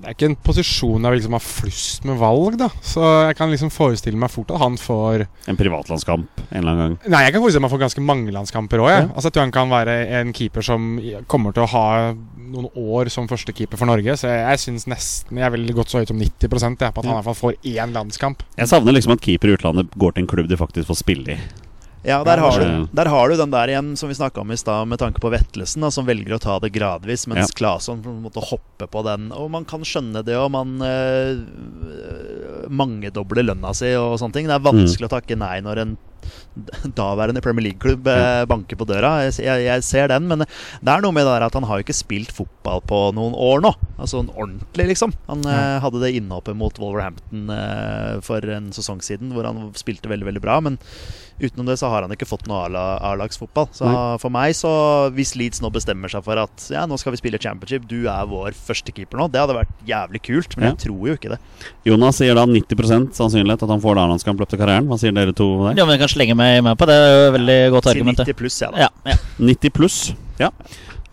Det 0.00 0.10
er 0.10 0.16
ikke 0.16 0.28
en 0.32 0.36
posisjon 0.46 1.06
jeg 1.06 1.18
liksom 1.18 1.36
har 1.36 1.44
flust 1.44 2.06
med 2.08 2.18
valg, 2.20 2.58
da. 2.60 2.68
Så 2.84 3.02
jeg 3.28 3.36
kan 3.38 3.52
liksom 3.52 3.72
forestille 3.74 4.18
meg 4.20 4.32
fort 4.32 4.50
at 4.54 4.62
han 4.62 4.78
får 4.80 5.26
En 5.50 5.58
privatlandskamp 5.58 6.44
en 6.50 6.58
eller 6.60 6.72
annen 6.72 6.96
gang. 6.96 7.12
Nei, 7.14 7.22
jeg 7.26 7.34
kan 7.34 7.44
forestille 7.44 7.64
meg 7.64 7.74
for 7.74 7.82
ganske 7.84 8.04
mange 8.04 8.34
landskamper 8.34 8.82
òg. 8.84 8.90
Ja. 8.92 9.02
Altså, 9.08 9.28
jeg 9.28 9.36
tror 9.36 9.46
han 9.46 9.54
kan 9.54 9.72
være 9.72 9.96
en 10.20 10.32
keeper 10.36 10.66
som 10.66 10.88
kommer 11.30 11.54
til 11.54 11.66
å 11.66 11.70
ha 11.74 11.86
noen 12.14 12.68
år 12.74 13.10
som 13.12 13.28
førstekeeper 13.30 13.80
for 13.80 13.90
Norge. 13.90 14.16
Så 14.20 14.30
jeg, 14.30 14.44
jeg 14.44 14.62
syns 14.64 14.88
nesten 14.90 15.40
Jeg 15.40 15.54
vil 15.54 15.74
gått 15.76 15.92
så 15.92 16.02
høyt 16.02 16.12
som 16.12 16.20
90 16.20 16.48
jeg, 16.48 16.50
på 16.50 17.02
at 17.02 17.04
han 17.04 17.12
i 17.12 17.18
hvert 17.18 17.28
fall 17.30 17.40
får 17.42 17.60
én 17.74 17.94
landskamp. 17.94 18.44
Jeg 18.58 18.70
savner 18.70 18.96
liksom 18.96 19.16
at 19.16 19.24
keeper 19.24 19.52
i 19.52 19.58
utlandet 19.58 19.94
går 19.98 20.14
til 20.16 20.24
en 20.24 20.30
klubb 20.30 20.50
de 20.50 20.60
faktisk 20.60 20.90
får 20.90 21.02
spille 21.04 21.36
i. 21.36 21.63
Ja, 22.04 22.18
der 22.26 22.36
har, 22.42 22.58
du, 22.60 22.86
der 22.92 23.08
har 23.08 23.30
du 23.32 23.36
den 23.40 23.52
der 23.54 23.70
igjen 23.72 23.94
som 23.96 24.10
vi 24.10 24.16
snakka 24.18 24.42
om 24.42 24.50
i 24.52 24.58
stad, 24.60 24.84
med 24.90 25.00
tanke 25.00 25.22
på 25.24 25.30
Vetlesen, 25.32 25.80
da, 25.86 25.88
som 25.94 26.04
velger 26.04 26.36
å 26.36 26.40
ta 26.42 26.58
det 26.60 26.72
gradvis, 26.74 27.24
mens 27.30 27.48
Ja. 27.48 27.56
Claesson 27.56 28.02
måtte 28.20 28.44
hoppe 28.44 28.86
på 28.92 29.02
den. 29.06 29.30
Og 29.32 29.48
man 29.54 29.64
kan 29.64 29.80
skjønne 29.88 30.20
det, 30.26 30.36
og 30.36 30.50
man 30.52 30.76
øh, 30.84 32.68
mangedobler 32.68 33.46
lønna 33.48 33.72
si 33.76 33.94
og 33.96 34.18
sånne 34.20 34.36
ting. 34.36 34.50
Det 34.50 34.58
er 34.58 34.66
vanskelig 34.68 35.08
å 35.08 35.14
takke 35.16 35.38
nei 35.40 35.56
når 35.64 35.80
en 35.84 35.96
daværende 36.96 37.42
Premier 37.44 37.66
League-klubb 37.66 38.06
eh, 38.08 38.44
banker 38.48 38.78
på 38.80 38.86
døra. 38.88 39.10
Jeg, 39.26 39.34
jeg, 39.44 39.64
jeg 39.66 39.84
ser 39.84 40.08
den, 40.12 40.28
men 40.30 40.44
det 40.46 40.92
er 40.92 41.02
noe 41.04 41.12
med 41.12 41.26
det 41.26 41.34
der 41.34 41.44
at 41.48 41.56
han 41.58 41.66
har 41.68 41.80
jo 41.80 41.84
ikke 41.84 41.96
spilt 41.98 42.32
fotball 42.32 42.80
på 42.88 43.00
noen 43.16 43.34
år 43.36 43.64
nå. 43.64 43.72
Altså 43.98 44.22
en 44.22 44.30
ordentlig, 44.32 44.86
liksom. 44.94 45.12
Han 45.28 45.44
eh, 45.48 45.76
hadde 45.84 46.00
det 46.04 46.14
innhoppet 46.16 46.56
mot 46.56 46.80
Wolverhampton 46.80 47.50
eh, 47.52 48.14
for 48.24 48.44
en 48.56 48.70
sesong 48.76 49.02
siden, 49.04 49.34
hvor 49.36 49.48
han 49.48 49.66
spilte 49.76 50.08
veldig, 50.12 50.28
veldig 50.30 50.44
bra. 50.46 50.60
Men 50.64 50.78
utenom 51.40 51.66
det 51.66 51.76
så 51.80 51.88
har 51.90 52.04
han 52.06 52.12
ikke 52.14 52.28
fått 52.28 52.46
noe 52.46 52.68
A-lagsfotball. 52.68 53.68
Så 53.74 53.88
Nei. 53.88 54.18
for 54.22 54.30
meg, 54.34 54.54
så 54.58 54.70
hvis 55.16 55.34
Leeds 55.38 55.60
nå 55.64 55.70
bestemmer 55.74 56.12
seg 56.12 56.24
for 56.26 56.38
at 56.40 56.66
ja, 56.72 56.84
nå 56.86 56.98
skal 57.00 57.14
vi 57.16 57.20
spille 57.22 57.40
championship, 57.42 57.88
du 57.90 58.06
er 58.10 58.28
vår 58.30 58.54
første 58.56 58.94
keeper 58.94 59.18
nå, 59.20 59.28
det 59.34 59.42
hadde 59.42 59.56
vært 59.58 59.74
jævlig 59.88 60.22
kult, 60.28 60.56
men 60.56 60.68
Ja. 60.68 60.72
jeg 60.74 60.84
tror 60.86 61.08
jo 61.10 61.16
ikke 61.18 61.32
det. 61.34 61.38
Jonas 61.90 62.16
sier 62.22 62.34
da 62.38 62.46
90% 62.46 63.14
sannsynlighet 63.18 63.62
at 63.66 63.74
han 63.74 63.82
får 63.84 63.98
A-landskamp 64.04 64.38
i 64.38 64.44
løpet 64.44 64.54
av 64.58 64.64
karrieren. 64.66 64.86
Hva 64.88 64.98
sier 65.00 65.12
dere 65.16 65.32
to 65.36 65.48
der? 65.68 65.78
Ja, 65.80 65.84
men 65.84 65.98
jeg 65.98 66.04
kan 66.06 66.14
slenge 66.14 66.36
meg 66.38 66.62
med 66.64 66.78
på 66.78 66.86
det. 66.86 66.94
Det 66.94 67.10
er 67.12 67.26
jo 67.26 67.36
veldig 67.38 67.60
godt 67.78 67.86
argument. 67.94 68.18
90 68.24 68.34
pluss, 68.40 68.60
jeg, 68.62 68.72
da. 68.72 68.86
Ja, 68.86 68.88
ja. 69.12 69.16
90 69.38 69.70
pluss. 69.74 69.98
Ja. 70.38 70.50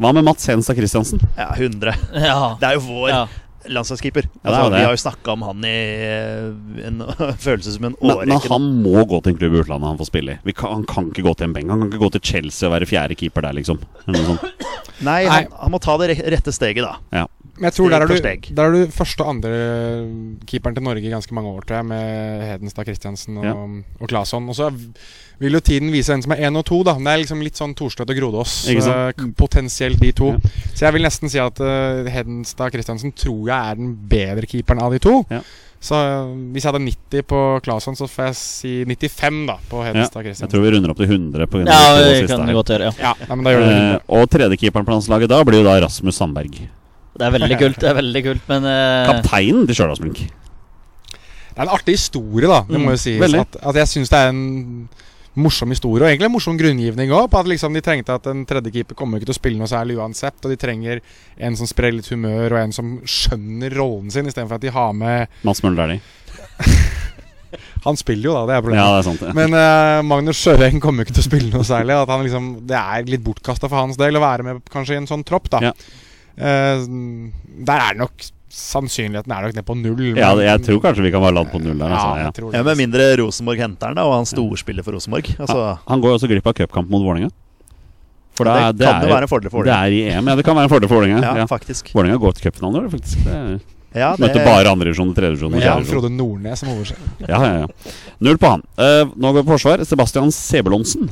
Hva 0.01 0.09
med 0.17 0.23
Mats 0.25 0.47
Henstad 0.49 0.77
Christiansen? 0.79 1.19
Ja, 1.37 1.51
100. 1.53 1.93
ja. 2.25 2.37
Det 2.59 2.69
er 2.71 2.73
jo 2.79 2.85
vår 2.87 3.09
ja. 3.11 3.25
Landslagskeeper. 3.69 4.27
Er 4.41 4.49
Altså, 4.49 4.69
vi 4.73 4.83
har 4.85 4.95
jo 4.95 5.01
snakka 5.03 5.33
om 5.35 5.41
han 5.45 5.65
i 5.67 5.73
eh, 6.07 6.87
en 6.87 7.03
følelse 7.45 7.75
som 7.75 7.85
en 7.89 7.95
Men, 8.01 8.23
men 8.29 8.39
han 8.49 8.69
må 8.83 9.03
gå 9.09 9.21
til 9.21 9.33
en 9.33 9.39
klubb 9.41 9.57
i 9.57 9.61
utlandet 9.65 9.91
han 9.91 9.99
får 10.01 10.09
spille 10.11 10.37
i. 10.37 10.39
Vi 10.47 10.55
kan, 10.57 10.73
han 10.79 10.87
kan 10.89 11.11
ikke 11.11 11.25
gå 11.27 11.35
til 11.37 11.49
en 11.49 11.53
beng. 11.57 11.69
Han 11.73 11.83
kan 11.83 11.91
ikke 11.91 12.03
gå 12.05 12.11
til 12.17 12.25
Chelsea 12.31 12.69
og 12.69 12.75
være 12.77 12.89
fjerde 12.89 13.17
keeper 13.19 13.45
der, 13.47 13.57
liksom. 13.59 13.81
Eller 14.07 14.25
noe. 14.33 14.53
Nei, 15.07 15.21
han, 15.25 15.47
han 15.57 15.73
må 15.73 15.79
ta 15.81 15.95
det 16.01 16.17
rette 16.29 16.53
steget, 16.53 16.83
da. 16.85 16.95
Ja. 17.23 17.25
Men 17.57 17.67
jeg 17.69 17.75
tror 17.77 17.89
der 17.93 18.01
er, 18.05 18.09
du, 18.09 18.53
der 18.55 18.63
er 18.63 18.73
du 18.73 18.93
første 18.95 19.21
og 19.25 19.35
andre 19.35 19.49
keeperen 20.49 20.77
til 20.77 20.85
Norge 20.85 21.05
i 21.05 21.11
ganske 21.13 21.35
mange 21.35 21.51
år, 21.51 21.65
tror 21.67 21.81
jeg, 21.81 21.87
med 21.91 22.45
Hedenstad 22.47 22.87
Christiansen 22.87 23.37
og, 23.37 23.45
Ja. 23.45 23.53
og 24.01 24.09
Claesson. 24.09 24.47
Og 24.49 24.57
så 24.57 24.71
vil 25.41 25.57
jo 25.57 25.61
tiden 25.65 25.89
vise 25.93 26.13
hvem 26.13 26.21
som 26.25 26.33
er 26.35 26.43
én 26.47 26.57
og 26.59 26.63
to, 26.69 26.81
da. 26.85 26.93
Det 27.01 27.11
er 27.13 27.21
liksom 27.23 27.41
litt 27.41 27.57
sånn 27.59 27.73
Thorstvedt 27.77 28.13
og 28.13 28.19
Grodås. 28.19 28.53
Eh, 28.69 29.25
Potensielt 29.37 29.99
de 30.01 30.11
to. 30.17 30.31
Ja. 30.35 30.53
Så 30.75 30.85
jeg 30.85 30.95
vil 30.97 31.05
nesten 31.07 31.31
si 31.33 31.41
at 31.41 31.59
uh, 31.63 32.05
Hedenstad 32.13 32.73
Christiansen 32.75 33.13
tror 33.17 33.43
jeg 33.49 33.57
er 33.73 33.79
den 33.81 33.95
bedre 34.11 34.45
keeperen 34.49 34.81
av 34.85 34.93
de 34.95 35.01
to. 35.03 35.21
Ja. 35.33 35.41
Så 35.81 35.97
eh, 35.97 36.33
hvis 36.53 36.61
jeg 36.65 36.69
hadde 36.69 36.83
90 36.85 37.23
på 37.31 37.39
Claesson, 37.65 37.95
så 37.97 38.05
får 38.05 38.27
jeg 38.29 38.37
si 38.37 38.73
95 38.85 39.39
da 39.49 39.55
på 39.71 39.79
Ja. 39.81 39.87
Hedenstad 39.89 40.27
Jeg 40.29 40.51
tror 40.51 40.61
vi 40.67 40.73
runder 40.75 40.93
opp 40.93 40.99
til 41.01 41.09
100 41.09 41.47
på 41.49 41.63
ja, 41.65 41.79
det 41.97 42.27
kan 42.29 42.43
vi 42.45 42.51
det 42.51 42.57
godt 42.59 42.73
gjøre. 42.75 42.91
Ja. 43.01 43.09
Ja, 43.09 43.13
nei, 43.25 43.37
men 43.39 43.47
da 43.47 43.55
gjør 43.55 43.65
det. 43.65 43.79
Eh, 43.79 44.05
og 44.19 44.29
tredjekeeperen 44.37 44.85
på 44.85 44.93
landslaget 44.93 45.33
da 45.33 45.41
blir 45.47 45.63
jo 45.63 45.65
da 45.65 45.79
Rasmus 45.87 46.21
Sandberg. 46.21 46.59
Det 47.17 47.25
er 47.27 47.33
veldig 47.33 47.57
kult, 47.59 47.81
det 47.81 47.89
er 47.89 47.97
veldig 47.97 48.21
kult, 48.29 48.45
men 48.47 48.63
uh... 48.69 49.09
Kapteinen 49.09 49.65
til 49.67 49.75
Stjørdals 49.75 49.99
Blink. 50.05 50.21
Det 51.51 51.59
er 51.59 51.65
en 51.65 51.73
artig 51.75 51.97
historie, 51.97 52.47
da. 52.47 52.61
Det 52.69 52.77
Mm, 52.79 52.85
må 52.87 52.93
jo 52.93 53.01
sies. 53.01 53.33
At, 53.41 53.57
at 53.59 53.75
jeg 53.81 53.89
syns 53.91 54.09
det 54.13 54.19
er 54.21 54.29
en 54.31 54.45
morsom 55.39 55.71
historie, 55.71 56.03
og 56.03 56.09
egentlig 56.09 56.27
en 56.27 56.33
morsom 56.33 56.57
grunngivning 56.59 57.11
òg. 57.15 57.29
På 57.31 57.39
at 57.39 57.47
liksom 57.47 57.73
de 57.77 57.81
trengte 57.85 58.15
at 58.17 58.25
en 58.27 58.41
tredjekeeper 58.49 58.97
kommer 58.99 59.17
ikke 59.21 59.29
til 59.29 59.37
å 59.37 59.39
spille 59.39 59.61
noe 59.61 59.69
særlig 59.71 59.95
uansett. 60.01 60.39
Og 60.43 60.51
de 60.51 60.57
trenger 60.59 60.99
en 61.39 61.55
som 61.59 61.69
sprer 61.69 61.93
litt 61.95 62.09
humør, 62.11 62.57
og 62.57 62.59
en 62.65 62.75
som 62.75 62.97
skjønner 63.07 63.75
rollen 63.79 64.11
sin, 64.11 64.27
istedenfor 64.27 64.59
at 64.59 64.65
de 64.65 64.73
har 64.75 64.91
med 64.97 65.27
Mats 65.47 65.63
Møller 65.63 65.85
Dæhlie. 65.85 66.01
Han 67.85 67.97
spiller 67.99 68.29
jo, 68.29 68.33
da. 68.35 68.43
Det 68.47 68.55
er 68.55 68.61
problemet. 68.63 68.83
Ja, 68.83 68.91
det 68.93 68.99
er 69.01 69.07
sant. 69.09 69.23
ja. 69.25 69.31
Men 69.35 69.55
uh, 69.57 70.01
Magnus 70.07 70.39
Sjøeng 70.39 70.77
kommer 70.83 71.03
ikke 71.07 71.15
til 71.17 71.23
å 71.25 71.29
spille 71.29 71.49
noe 71.51 71.65
særlig. 71.67 71.95
At 71.97 72.11
han 72.13 72.21
liksom, 72.23 72.51
det 72.69 72.77
er 72.77 73.07
litt 73.09 73.23
bortkasta 73.25 73.67
for 73.71 73.81
hans 73.81 73.97
del 73.99 74.19
å 74.19 74.21
være 74.23 74.45
med 74.47 74.61
kanskje 74.71 74.95
i 74.95 75.01
en 75.01 75.09
sånn 75.09 75.25
tropp. 75.27 75.49
da 75.51 75.59
Ja. 75.65 75.71
uh, 76.37 76.85
Der 77.67 77.83
er 77.87 77.97
det 77.97 78.03
nok 78.03 78.29
Sannsynligheten 78.51 79.31
er 79.31 79.45
nok 79.47 79.55
ned 79.55 79.65
på 79.67 79.75
null. 79.79 80.01
Ja, 80.19 80.31
jeg 80.43 80.63
tror 80.65 80.81
kanskje 80.83 81.05
vi 81.05 81.11
kan 81.13 81.23
være 81.23 81.37
land 81.37 81.51
på 81.53 81.61
null 81.63 81.77
der. 81.79 81.93
Altså, 81.95 82.09
ja. 82.19 82.57
Ja. 82.57 82.63
Med 82.67 82.79
mindre 82.81 83.05
Rosenborg 83.21 83.61
henter 83.63 83.93
han, 83.93 84.01
og 84.03 84.11
han 84.17 84.27
storspiller 84.27 84.83
for 84.83 84.97
Rosenborg. 84.97 85.29
Altså, 85.39 85.77
Han 85.87 86.03
går 86.03 86.17
også 86.17 86.27
glipp 86.31 86.47
av 86.51 86.57
cupkamp 86.59 86.91
mot 86.91 87.05
Vålerenga. 87.05 87.31
For 88.35 88.47
da, 88.47 88.71
det, 88.71 88.87
kan 88.87 89.03
jo 89.07 89.11
være 89.11 89.27
en 89.27 89.31
fordel 89.31 89.51
for 89.51 89.67
det 89.67 89.73
er 89.75 89.91
i 89.95 90.01
EM. 90.09 90.27
Ja, 90.31 90.35
det 90.39 90.45
kan 90.47 90.55
være 90.55 90.67
en 90.67 90.73
fordel 90.73 90.89
for 90.91 90.99
Vålerenga. 91.01 91.21
Ja, 91.23 91.35
Ja. 91.43 91.47
faktisk. 91.47 91.93
Vålerenga 91.95 92.19
går 92.19 92.35
til 92.35 92.49
cupfinalen 92.49 92.75
i 92.75 92.85
år, 92.85 92.91
faktisk. 92.97 93.23
Det 93.27 93.35
er 93.35 93.59
Ja, 93.93 94.15
det- 94.15 94.19
Møtte 94.23 94.43
bare 94.45 94.71
andredivisjon 94.71 95.09
og 95.09 95.15
tredjedivisjon. 95.15 95.59
Ja, 95.61 95.73
Frode 95.83 96.09
Nordnes 96.09 96.59
som 96.59 96.69
overser. 96.69 96.95
Ja, 97.27 97.39
ja, 97.43 97.57
ja. 97.59 97.91
Null 98.21 98.37
på 98.37 98.47
han. 98.47 98.61
Uh, 98.79 99.11
nå 99.19 99.33
går 99.33 99.43
vi 99.43 99.49
på 99.49 99.57
forsvar. 99.59 99.83
Sebastian 99.85 100.31
Sebulonsen. 100.31 101.09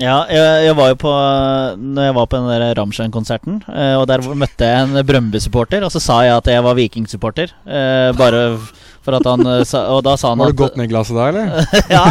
Ja, 0.00 0.22
jeg, 0.32 0.68
jeg 0.68 0.76
var 0.78 0.88
jo 0.88 0.96
på 1.02 1.10
Når 1.76 2.06
jeg 2.06 2.14
var 2.16 2.28
på 2.30 2.38
den 2.40 2.48
der 2.48 2.78
Ramstein-konserten, 2.78 3.58
eh, 3.68 3.96
og 4.00 4.06
der 4.08 4.24
møtte 4.24 4.64
jeg 4.64 4.86
en 4.86 5.02
Brøndby-supporter, 5.04 5.84
og 5.84 5.92
så 5.92 6.00
sa 6.00 6.22
jeg 6.24 6.38
at 6.38 6.48
jeg 6.48 6.64
var 6.64 6.78
Viking-supporter. 6.78 7.52
Eh, 7.66 8.08
bare 8.16 8.40
han 9.04 9.46
eh, 9.46 9.64
sa 9.66 9.80
Og 9.96 10.02
da 10.06 10.12
sa 10.16 10.28
han 10.30 10.38
Var 10.38 10.52
at 10.52 10.56
du 10.56 10.60
gått 10.62 10.76
ned 10.78 10.88
glasset 10.92 11.16
da, 11.16 11.28
eller? 11.28 11.44
Ja, 11.90 12.04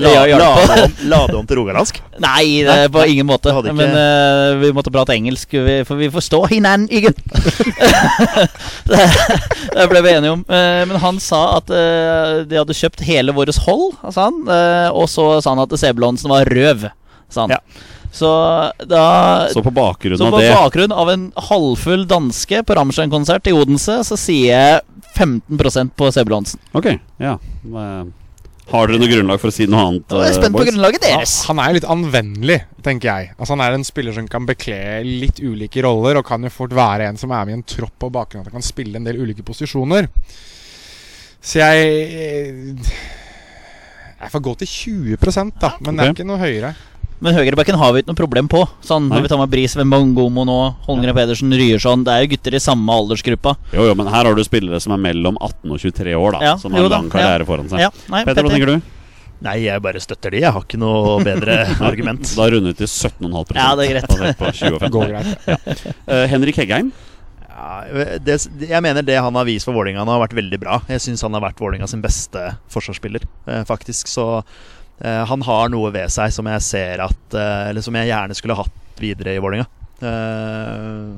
La, 0.00 0.26
la, 0.26 0.48
om, 0.56 0.94
la 1.10 1.20
det 1.28 1.36
om 1.36 1.46
til 1.48 1.58
rogalandsk? 1.60 2.00
Nei, 2.22 2.62
det 2.64 2.90
på 2.92 3.02
ingen 3.04 3.26
måte. 3.28 3.52
Ikke- 3.52 3.74
Men 3.76 3.92
uh, 3.92 4.56
vi 4.62 4.70
måtte 4.76 4.90
prate 4.92 5.12
engelsk, 5.16 5.52
vi, 5.52 5.76
for 5.84 6.00
vi 6.00 6.08
forstår 6.12 6.48
hinan 6.54 6.86
ikke. 6.88 7.12
det, 8.88 9.02
det 9.74 9.86
ble 9.90 10.02
vi 10.04 10.14
enige 10.16 10.32
om. 10.36 10.44
Uh, 10.48 10.82
men 10.88 10.96
han 11.02 11.20
sa 11.22 11.42
at 11.58 11.72
uh, 11.72 12.44
de 12.48 12.60
hadde 12.60 12.76
kjøpt 12.76 13.04
hele 13.06 13.34
vårt 13.36 13.52
hold, 13.66 13.92
sa 14.12 14.28
han. 14.30 14.40
eh, 14.48 14.88
og 14.96 15.08
så 15.10 15.28
sa 15.44 15.52
han 15.54 15.62
at 15.64 15.74
Sebulonsen 15.80 16.30
var 16.32 16.48
røv, 16.48 16.88
sa 17.32 17.46
han. 17.46 17.56
Ja. 17.56 17.60
Så 18.16 18.28
da 18.88 19.02
Så 19.52 19.60
på 19.64 19.72
bakgrunn 19.76 20.16
så 20.16 20.28
av 20.30 20.36
på 20.36 20.40
det 20.40 20.52
bakgrunn 20.54 20.92
av 20.94 21.10
en 21.12 21.24
halvfull 21.50 22.06
danske 22.08 22.62
på 22.64 22.76
Ramstein-konsert 22.78 23.50
i 23.50 23.52
Odense, 23.56 23.98
så 24.08 24.16
sier 24.16 24.46
jeg 24.54 24.95
15% 25.16 25.92
på 25.96 26.10
Hansen. 26.36 26.60
Ok, 26.76 26.92
ja. 27.22 27.36
Har 28.66 28.88
dere 28.90 28.98
noe 28.98 29.06
grunnlag 29.10 29.38
for 29.38 29.52
å 29.52 29.54
si 29.54 29.66
noe 29.70 29.82
annet? 29.86 30.10
Jeg 30.10 30.32
er 30.32 30.38
spent 30.40 30.54
boys? 30.56 30.64
på 30.64 30.70
grunnlaget 30.72 30.98
grunnlaget 30.98 31.04
Ja, 31.06 31.18
deres. 31.20 31.34
han 31.46 31.60
er 31.62 31.68
jo 31.70 31.76
litt 31.78 31.90
anvendelig, 31.94 32.56
tenker 32.82 33.06
jeg. 33.12 33.28
Altså 33.38 33.54
Han 33.54 33.62
er 33.62 33.76
en 33.76 33.86
spiller 33.86 34.16
som 34.16 34.26
kan 34.28 34.46
bekle 34.48 34.78
litt 35.06 35.38
ulike 35.38 35.84
roller, 35.86 36.18
og 36.18 36.26
kan 36.26 36.42
jo 36.42 36.50
fort 36.50 36.74
være 36.74 37.06
en 37.06 37.16
som 37.20 37.30
er 37.30 37.44
med 37.46 37.54
i 37.54 37.58
en 37.60 37.62
tropp 37.62 37.94
på 38.02 38.10
bakgrunn 38.10 38.42
av 38.42 38.48
at 38.48 38.52
han 38.52 38.58
kan 38.60 38.66
spille 38.66 38.98
en 38.98 39.06
del 39.06 39.20
ulike 39.22 39.46
posisjoner. 39.46 40.08
Så 41.40 41.62
jeg 41.62 42.74
Jeg 44.16 44.32
får 44.32 44.40
gå 44.42 44.56
til 44.64 44.66
20% 45.16 45.60
da, 45.60 45.74
men 45.84 45.96
det 45.96 46.04
er 46.06 46.14
ikke 46.16 46.26
noe 46.26 46.40
høyere. 46.40 46.74
Men 47.24 47.32
høyrebacken 47.32 47.78
har 47.80 47.94
vi 47.94 48.02
ikke 48.02 48.10
noe 48.12 48.18
problem 48.18 48.48
på. 48.52 48.60
Sånn, 48.84 49.06
Nei. 49.08 49.16
når 49.16 49.24
vi 49.24 49.30
tar 49.32 49.38
med 49.40 49.52
Bris, 49.52 49.76
Wembongomo 49.78 50.44
nå, 50.44 50.56
Holmgren 50.84 51.16
Pedersen, 51.16 51.54
Ryerson 51.56 52.02
Det 52.04 52.12
er 52.12 52.26
jo 52.26 52.32
gutter 52.34 52.56
i 52.58 52.60
samme 52.60 52.92
aldersgruppa. 52.92 53.54
Jo, 53.72 53.86
jo, 53.88 53.94
men 53.96 54.10
her 54.12 54.28
har 54.28 54.36
du 54.36 54.42
spillere 54.44 54.80
som 54.84 54.92
er 54.92 55.00
mellom 55.00 55.38
18 55.40 55.72
og 55.72 55.80
23 55.80 56.12
år, 56.18 56.36
da. 56.36 56.42
Ja, 56.44 56.52
som 56.60 56.76
har 56.76 56.84
jo 56.84 56.90
da, 56.92 56.98
lang 57.00 57.08
karriere 57.12 57.48
foran 57.48 57.70
seg. 57.72 57.80
Ja, 57.86 57.90
nei, 58.12 58.20
Petter, 58.28 58.44
hva 58.44 58.52
tenker 58.52 58.74
du? 58.74 58.92
Nei, 59.46 59.56
jeg 59.66 59.82
bare 59.84 60.00
støtter 60.00 60.32
de. 60.32 60.40
Jeg 60.44 60.52
har 60.52 60.62
ikke 60.64 60.78
noe 60.80 61.16
bedre 61.24 61.58
argument. 61.88 62.28
Da 62.36 62.46
runder 62.52 62.72
vi 62.72 62.78
til 62.84 62.88
17,5 62.88 63.56
Ja, 63.56 63.66
det 63.76 63.88
er 63.88 63.92
greit. 63.96 64.08
basert 64.12 64.40
på 64.40 64.52
20 64.60 64.76
og 64.76 64.86
15. 64.86 64.92
Går 64.96 65.12
greit. 65.12 65.84
Eh, 66.08 66.24
Henrik 66.32 66.60
Heggheim. 66.60 66.92
Ja, 67.56 68.16
det, 68.20 68.36
jeg 68.68 68.84
mener 68.84 69.04
det 69.04 69.16
han 69.16 69.36
har 69.40 69.46
vist 69.48 69.64
for 69.68 69.76
Vålinga 69.76 70.02
nå, 70.04 70.12
har 70.12 70.20
vært 70.26 70.36
veldig 70.36 70.58
bra. 70.60 70.78
Jeg 70.92 71.00
syns 71.04 71.24
han 71.24 71.36
har 71.36 71.44
vært 71.44 71.60
Vålinga 71.60 71.88
sin 71.88 72.02
beste 72.04 72.42
forsvarsspiller, 72.72 73.24
eh, 73.48 73.62
faktisk. 73.68 74.08
Så 74.12 74.26
han 75.02 75.42
har 75.44 75.68
noe 75.68 75.90
ved 75.92 76.08
seg 76.12 76.32
som 76.32 76.46
jeg 76.48 76.62
ser 76.64 77.02
at 77.04 77.34
eh, 77.36 77.68
Eller 77.68 77.84
som 77.84 77.96
jeg 77.98 78.08
gjerne 78.08 78.36
skulle 78.38 78.56
hatt 78.56 79.02
videre 79.02 79.34
i 79.36 79.42
Vålinga. 79.44 79.66
Eh, 80.00 81.10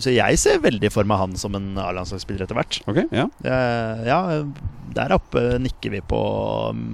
så 0.00 0.12
jeg 0.14 0.38
ser 0.40 0.62
veldig 0.64 0.88
for 0.92 1.08
meg 1.08 1.20
han 1.20 1.34
som 1.36 1.56
en 1.58 1.74
A-landslagsspiller 1.80 2.46
etter 2.46 2.56
hvert. 2.56 2.78
Ok, 2.88 3.02
ja. 3.12 3.26
Eh, 3.44 4.04
ja, 4.08 4.20
der 4.96 5.14
oppe 5.16 5.42
nikker 5.60 5.92
vi 5.92 6.00
på 6.04 6.20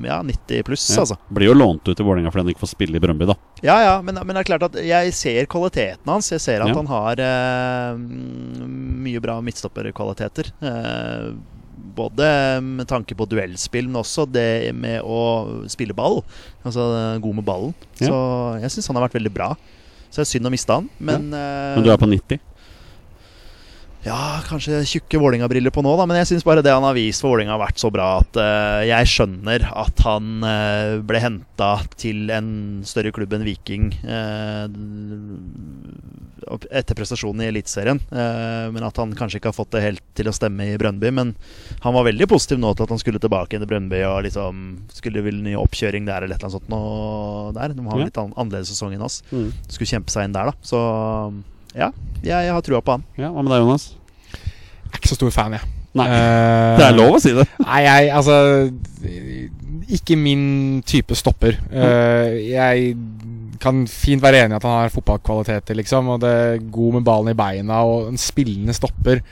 ja, 0.07 0.19
90 0.27 0.65
pluss, 0.67 0.87
ja. 0.91 1.05
altså. 1.05 1.19
Blir 1.35 1.53
jo 1.53 1.57
lånt 1.59 1.87
ut 1.87 1.95
til 1.95 2.07
Vålerenga 2.07 2.33
fordi 2.33 2.47
han 2.47 2.53
ikke 2.55 2.65
får 2.65 2.73
spille 2.75 2.99
i 2.99 3.03
Brøndby, 3.03 3.29
da. 3.31 3.39
Ja, 3.63 3.79
ja, 3.85 3.95
men, 4.03 4.19
men 4.19 4.35
det 4.35 4.43
er 4.43 4.51
klart 4.51 4.67
at 4.71 4.81
jeg 4.83 5.15
ser 5.19 5.51
kvaliteten 5.51 6.11
hans. 6.11 6.33
Jeg 6.35 6.43
ser 6.43 6.65
at 6.65 6.75
han 6.75 6.91
har 6.91 7.23
eh, 7.23 8.03
mye 9.07 9.23
bra 9.23 9.39
midtstopperkvaliteter. 9.47 10.53
Eh, 10.59 11.31
både 11.79 12.29
med 12.65 12.89
tanke 12.91 13.17
på 13.19 13.27
duellspill, 13.31 13.89
men 13.91 14.01
også 14.03 14.27
det 14.31 14.75
med 14.77 15.03
å 15.05 15.65
spille 15.71 15.97
ball. 15.97 16.23
Altså 16.67 16.87
god 17.23 17.41
med 17.41 17.47
ballen. 17.49 17.75
Ja. 18.01 18.11
Så 18.11 18.21
jeg 18.65 18.75
syns 18.77 18.91
han 18.91 19.01
har 19.01 19.09
vært 19.09 19.19
veldig 19.21 19.35
bra. 19.35 19.53
Så 20.09 20.23
det 20.23 20.27
er 20.27 20.33
synd 20.33 20.49
å 20.49 20.53
miste 20.55 20.73
han, 20.73 20.87
men 20.99 21.29
Men 21.31 21.85
du 21.85 21.91
er 21.93 22.01
på 22.01 22.09
90? 22.09 22.41
Ja, 24.07 24.39
kanskje 24.47 24.85
tjukke 24.87 25.19
Vålinga-briller 25.19 25.73
på 25.75 25.83
nå, 25.83 25.91
da. 25.99 26.05
Men 26.07 26.21
jeg 26.21 26.31
syns 26.31 26.47
bare 26.47 26.63
det 26.63 26.71
han 26.71 26.87
har 26.87 26.95
vist 26.97 27.23
for 27.25 27.35
Vålinga 27.35 27.57
har 27.57 27.63
vært 27.65 27.83
så 27.83 27.91
bra 27.93 28.07
at 28.21 28.39
uh, 28.39 28.83
jeg 28.87 29.11
skjønner 29.11 29.67
at 29.69 30.03
han 30.07 30.45
uh, 30.47 31.01
ble 31.07 31.23
henta 31.23 31.73
til 31.99 32.31
en 32.35 32.51
større 32.87 33.11
klubb 33.15 33.35
enn 33.35 33.47
Viking 33.47 33.91
uh, 34.07 34.69
etter 36.49 36.97
prestasjonen 36.97 37.43
i 37.45 37.49
Eliteserien. 37.51 37.99
Men 38.09 38.85
at 38.87 38.97
han 38.97 39.11
kanskje 39.19 39.37
ikke 39.37 39.51
har 39.51 39.57
fått 39.57 39.75
det 39.75 39.83
helt 39.85 40.05
til 40.17 40.31
å 40.31 40.33
stemme 40.33 40.65
i 40.65 40.79
Brøndby. 40.81 41.11
Men 41.13 41.35
han 41.85 41.93
var 41.93 42.07
veldig 42.07 42.29
positiv 42.31 42.63
nå 42.63 42.71
til 42.73 42.87
at 42.87 42.95
han 42.95 43.03
skulle 43.03 43.21
tilbake 43.21 43.59
til 43.59 43.69
Brøndby 43.69 44.01
og 44.09 44.23
liksom 44.25 44.63
skulle 44.95 45.27
ville 45.27 45.45
ny 45.45 45.59
oppkjøring 45.61 46.09
der 46.09 46.25
eller 46.25 46.39
et 46.39 46.41
eller 46.41 46.49
annet 46.49 46.57
sånt 46.57 46.73
nå 46.73 46.81
der. 47.59 47.77
De 47.77 47.85
har 47.85 48.01
en 48.01 48.09
litt 48.09 48.23
an 48.23 48.33
annerledes 48.33 48.73
sesong 48.73 48.97
enn 48.97 49.05
oss. 49.05 49.21
Mm. 49.29 49.51
Skulle 49.67 49.93
kjempe 49.93 50.15
seg 50.15 50.31
inn 50.31 50.39
der, 50.39 50.49
da. 50.49 50.57
Så 50.65 50.81
ja, 51.77 51.91
jeg, 52.23 52.33
jeg 52.33 52.55
har 52.55 52.65
trua 52.65 52.81
på 52.85 52.97
han. 52.97 53.05
Ja, 53.19 53.33
Hva 53.33 53.45
med 53.45 53.53
deg, 53.55 53.65
Jonas? 53.65 53.91
Jeg 54.33 54.95
er 54.95 55.01
ikke 55.03 55.11
så 55.13 55.19
stor 55.19 55.35
fan, 55.35 55.59
jeg. 55.59 55.75
Nei. 55.99 56.07
uh, 56.09 56.77
Det 56.79 56.87
er 56.87 56.97
lov 56.97 57.17
å 57.17 57.23
si 57.23 57.33
det. 57.37 57.47
Nei, 57.65 57.79
jeg 57.87 58.11
altså 58.15 58.35
Ikke 59.99 60.19
min 60.21 60.43
type 60.87 61.17
stopper. 61.19 61.59
Uh, 61.73 62.37
jeg 62.45 62.93
kan 63.59 63.81
fint 63.91 64.23
være 64.23 64.45
enig 64.45 64.55
i 64.55 64.59
at 64.61 64.67
han 64.69 64.77
har 64.85 64.93
fotballkvaliteter, 64.95 65.79
liksom. 65.81 66.13
Og 66.15 66.21
det 66.23 66.31
er 66.31 66.67
god 66.73 66.99
med 66.99 67.07
ballen 67.09 67.33
i 67.33 67.39
beina 67.39 67.81
og 67.89 68.13
en 68.13 68.21
spillende 68.21 68.77
stopper. 68.77 69.23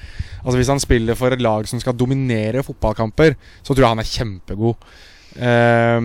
Altså 0.42 0.56
Hvis 0.58 0.72
han 0.72 0.82
spiller 0.82 1.18
for 1.18 1.34
et 1.34 1.42
lag 1.42 1.68
som 1.70 1.82
skal 1.82 1.96
dominere 1.98 2.64
fotballkamper, 2.66 3.36
så 3.62 3.72
tror 3.72 3.84
jeg 3.84 3.92
han 3.94 4.02
er 4.02 4.10
kjempegod. 4.10 4.90
Eh, 5.36 5.98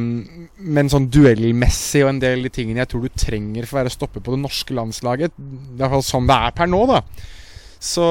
men 0.62 0.92
sånn 0.92 1.10
duellmessig 1.12 2.04
og 2.06 2.14
en 2.14 2.24
del 2.24 2.42
av 2.42 2.48
de 2.48 2.56
tingene 2.56 2.84
jeg 2.84 2.92
tror 2.92 3.06
du 3.06 3.22
trenger 3.26 3.68
for 3.68 3.78
å 3.78 3.82
være 3.82 3.94
stopper 3.94 4.24
på 4.24 4.36
det 4.36 4.42
norske 4.44 4.76
landslaget, 4.76 5.38
i 5.38 5.80
hvert 5.80 5.96
fall 5.96 6.04
sånn 6.06 6.28
det 6.30 6.42
er 6.48 6.58
per 6.58 6.70
nå, 6.72 6.82
da 6.92 7.04
så 7.82 8.06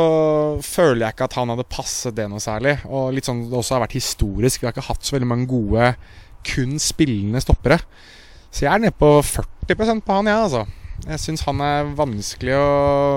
føler 0.66 1.04
jeg 1.04 1.14
ikke 1.14 1.28
at 1.28 1.36
han 1.38 1.52
hadde 1.52 1.68
passet 1.70 2.16
det 2.16 2.26
noe 2.26 2.42
særlig. 2.42 2.74
Og 2.90 3.12
litt 3.14 3.28
sånn 3.28 3.44
det 3.46 3.54
også 3.54 3.76
har 3.76 3.84
vært 3.84 3.94
historisk. 4.00 4.58
Vi 4.58 4.66
har 4.66 4.74
ikke 4.74 4.88
hatt 4.88 5.06
så 5.06 5.14
veldig 5.14 5.28
mange 5.30 5.46
gode 5.50 5.92
kun 6.46 6.74
spillende 6.82 7.42
stoppere. 7.44 7.78
Så 8.50 8.64
jeg 8.64 8.72
er 8.72 8.82
nede 8.82 8.98
på 8.98 9.12
40% 9.22 10.02
på 10.02 10.16
han, 10.16 10.26
jeg, 10.26 10.48
altså. 10.48 10.64
Jeg 11.06 11.22
syns 11.22 11.46
han 11.46 11.62
er 11.64 11.92
vanskelig 11.96 12.56
å 12.58 12.66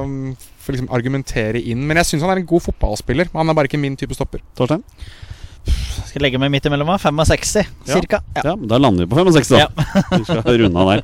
mm, 0.08 0.30
liksom 0.70 0.92
argumentere 0.94 1.64
inn. 1.74 1.82
Men 1.90 2.00
jeg 2.00 2.12
syns 2.12 2.28
han 2.28 2.36
er 2.36 2.44
en 2.44 2.52
god 2.54 2.68
fotballspiller. 2.70 3.34
Han 3.34 3.50
er 3.50 3.58
bare 3.58 3.72
ikke 3.72 3.82
min 3.82 3.98
type 3.98 4.14
stopper. 4.14 4.46
Torstein? 4.54 4.86
Skal 6.08 6.22
legge 6.26 6.38
meg 6.42 6.52
midt 6.54 6.66
imellom, 6.70 6.88
da. 6.88 6.98
65, 6.98 7.64
Ja. 7.88 7.94
cirka. 7.94 8.20
Ja. 8.36 8.42
Ja, 8.52 8.56
Da 8.56 8.78
lander 8.78 9.06
vi 9.06 9.10
på 9.14 9.18
65, 9.18 9.58
da. 9.58 9.68
Vi 10.18 10.24
skal 10.28 10.58
runde 10.64 10.80
av 10.80 10.92
der. 10.92 11.04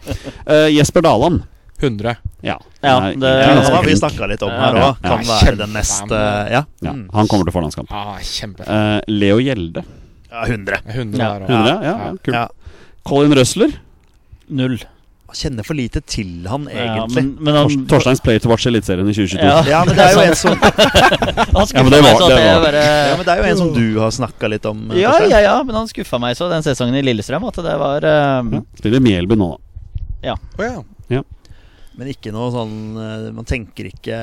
Uh, 0.49 0.67
Jesper 0.73 1.01
Daland. 1.01 1.43
100. 1.79 2.17
Ja. 2.43 2.57
Ja, 2.83 2.95
det- 3.15 3.29
Ja, 3.39 3.53
han 3.55 3.73
har 3.73 3.83
vi 3.87 3.95
snakka 3.95 4.27
litt 4.27 4.41
om 4.43 4.49
her 4.51 4.73
òg. 4.73 4.79
ja. 4.83 4.93
Kan 5.01 5.23
Ja, 5.23 5.39
være 5.39 5.55
den 5.57 5.73
neste 5.73 6.19
Ja. 6.51 6.63
Ja, 6.83 6.91
han 7.13 7.27
kommer 7.27 7.45
til 7.47 7.53
forlandskamp. 7.55 7.89
Ja, 7.89 8.17
kjempefan. 8.19 8.75
Eh, 8.97 9.01
Leo 9.07 9.37
Gjelde. 9.39 9.83
ja 10.31 10.43
100. 10.45 10.81
100 10.85 11.17
Ja. 11.23 11.33
100, 11.39 11.47
også. 11.47 11.83
ja, 11.83 11.97
ja, 11.97 12.11
kult. 12.23 12.33
Ja. 12.35 12.47
Colin 13.07 13.33
Røsler. 13.33 13.71
Null. 14.49 14.77
Kjenner 15.35 15.63
for 15.67 15.77
lite 15.77 16.01
til 16.05 16.47
han, 16.49 16.65
Ja, 16.71 16.85
egentlig. 17.05 17.15
men, 17.15 17.27
men 17.45 17.55
han, 17.55 17.85
Torsteins 17.91 18.21
Play 18.23 18.39
to 18.39 18.49
Watch 18.49 18.65
Eliteserien 18.69 19.07
i 19.09 19.13
2022. 19.13 19.45
Ja. 19.45 19.61
Ja, 19.69 19.83
men 19.85 19.95
det 19.95 20.05
er 20.05 20.13
jo 20.17 20.23
en 20.25 20.35
som 20.35 20.55
han 20.59 21.67
Ja, 21.73 21.83
men 21.83 21.91
det 21.93 22.01
var- 22.01 22.23
det 22.29 22.39
var- 22.39 22.63
bare 22.65 22.83
Ja, 22.83 23.15
men 23.17 23.25
det 23.25 23.33
er 23.35 23.37
jo 23.37 23.47
en 23.51 23.57
som 23.57 23.73
du 23.73 23.99
har 23.99 24.11
snakka 24.11 24.49
litt 24.49 24.65
om. 24.65 24.91
ja, 24.95 25.11
Torstein. 25.11 25.29
ja, 25.31 25.39
ja, 25.45 25.63
men 25.63 25.75
han 25.75 25.87
skuffa 25.87 26.19
meg 26.19 26.35
så 26.37 26.49
den 26.49 26.63
sesongen 26.65 26.95
i 26.95 27.01
Lillestrøm 27.05 27.45
at 27.47 27.55
det 27.55 27.77
var 27.79 28.01
Ja, 28.01 28.61
Spiller 28.77 28.99
Mjelby 28.99 29.35
nå, 29.37 29.51
da. 30.23 30.35
Å 30.59 30.63
ja. 31.09 31.21
Men 31.99 32.13
ikke 32.13 32.31
noe 32.31 32.47
sånn 32.53 32.75
eh, 32.95 33.27
Man 33.35 33.47
tenker 33.47 33.89
ikke 33.89 34.17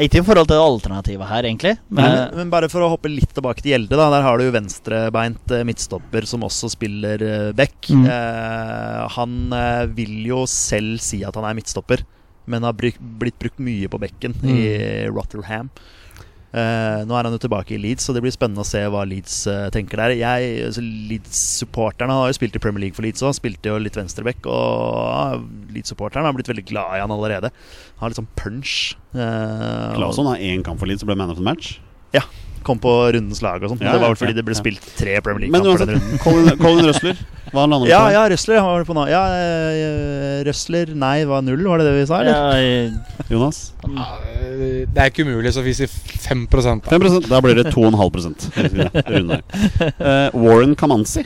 Ikke 0.00 0.22
i 0.22 0.24
forhold 0.24 0.48
til 0.48 0.62
alternativet 0.62 1.28
her, 1.28 1.48
egentlig. 1.48 1.74
Men, 1.92 2.08
men, 2.08 2.36
men 2.40 2.52
bare 2.54 2.70
for 2.72 2.84
å 2.84 2.90
hoppe 2.94 3.12
litt 3.12 3.34
tilbake 3.36 3.60
til 3.60 3.74
Gjelde, 3.74 3.98
da. 3.98 4.08
Der 4.14 4.24
har 4.24 4.40
du 4.40 4.46
jo 4.46 4.54
venstrebeint 4.56 5.52
eh, 5.52 5.66
midtstopper 5.68 6.28
som 6.28 6.46
også 6.48 6.72
spiller 6.72 7.26
eh, 7.26 7.48
back. 7.56 7.76
Mm. 7.92 8.06
Eh, 8.08 9.00
han 9.18 9.38
eh, 9.58 9.84
vil 9.92 10.16
jo 10.30 10.44
selv 10.48 11.02
si 11.04 11.20
at 11.26 11.36
han 11.36 11.48
er 11.48 11.58
midtstopper, 11.58 12.06
men 12.50 12.64
har 12.66 12.76
blitt 12.78 13.00
brukt 13.00 13.60
mye 13.62 13.90
på 13.92 14.00
bekken 14.02 14.38
i 14.48 14.62
Rotherham. 15.12 15.68
Eh, 16.52 17.02
nå 17.08 17.16
er 17.16 17.24
han 17.24 17.32
jo 17.32 17.40
tilbake 17.40 17.72
i 17.72 17.80
Leeds, 17.80 18.04
så 18.04 18.12
det 18.12 18.20
blir 18.24 18.34
spennende 18.34 18.60
å 18.60 18.68
se 18.68 18.82
hva 18.92 19.06
Leeds 19.08 19.38
uh, 19.48 19.70
tenker 19.72 20.02
der. 20.02 20.12
Jeg, 20.20 20.50
altså, 20.66 20.84
Leeds-supporterne 20.84 22.16
har 22.18 22.28
jo 22.28 22.36
spilt 22.36 22.58
i 22.58 22.60
Premier 22.60 22.84
League 22.84 22.98
for 22.98 23.06
Leeds 23.06 23.24
òg, 23.24 23.32
spilte 23.38 23.72
jo 23.72 23.78
litt 23.80 23.96
venstreback. 23.96 24.44
Og 24.44 24.98
ja, 25.08 25.40
Leeds-supporterne 25.72 26.28
har 26.28 26.36
blitt 26.36 26.52
veldig 26.52 26.66
glad 26.68 26.98
i 26.98 27.02
han 27.04 27.14
allerede. 27.14 27.52
Har 28.02 28.12
litt 28.12 28.20
sånn 28.20 28.28
punch. 28.36 28.98
Uh, 29.16 29.96
Claesson 29.96 30.28
har 30.28 30.44
én 30.44 30.64
kamp 30.66 30.82
for 30.82 30.90
Leeds 30.90 31.06
og 31.06 31.12
ble 31.12 31.16
man 31.22 31.32
of 31.32 31.40
the 31.40 31.46
match. 31.46 31.78
Ja. 32.12 32.26
Kom 32.66 32.80
på 32.82 32.92
rundens 33.16 33.42
lag 33.44 33.62
og 33.62 33.72
sånn. 33.72 33.82
Ja, 33.82 33.94
det 33.96 34.02
var 34.02 34.12
vel 34.12 34.18
fordi 34.20 34.34
ja, 34.34 34.38
det 34.38 34.44
ble 34.46 34.56
ja. 34.56 34.60
spilt 34.60 34.88
tre 34.98 35.18
Premier 35.24 35.46
League-kamper 35.46 35.84
den 35.86 35.96
runden. 35.96 36.22
Colin, 36.22 36.58
Colin 36.60 36.88
Røsler, 36.90 37.20
hva 37.50 37.64
han 37.64 37.74
landet 37.74 37.92
Ja, 37.92 38.00
på? 38.06 38.14
ja, 38.14 38.22
Røsler 38.32 38.62
var 38.66 38.82
vi 38.82 38.88
på 38.88 38.96
nå. 38.98 39.06
Ja, 39.10 39.22
eh, 39.36 40.40
Røsler 40.48 40.94
Nei, 41.02 41.16
var 41.28 41.44
null, 41.46 41.66
var 41.68 41.82
det 41.82 41.90
det 41.90 41.94
vi 41.98 42.06
sa? 42.10 42.22
Eller? 42.22 42.38
Ja, 42.38 43.26
Jonas? 43.32 43.60
Det 43.82 44.96
er 44.96 45.12
ikke 45.12 45.26
umulig, 45.28 45.52
så 45.54 45.64
vi 45.64 45.74
sier 45.76 45.90
5 45.90 46.46
da. 46.52 46.76
5% 46.88 47.28
Da 47.30 47.40
blir 47.44 47.58
det 47.58 47.70
2,5 47.74 47.96
uh. 49.12 49.38
Eh, 50.02 50.28
Warren 50.34 50.74
Kamanzi. 50.78 51.24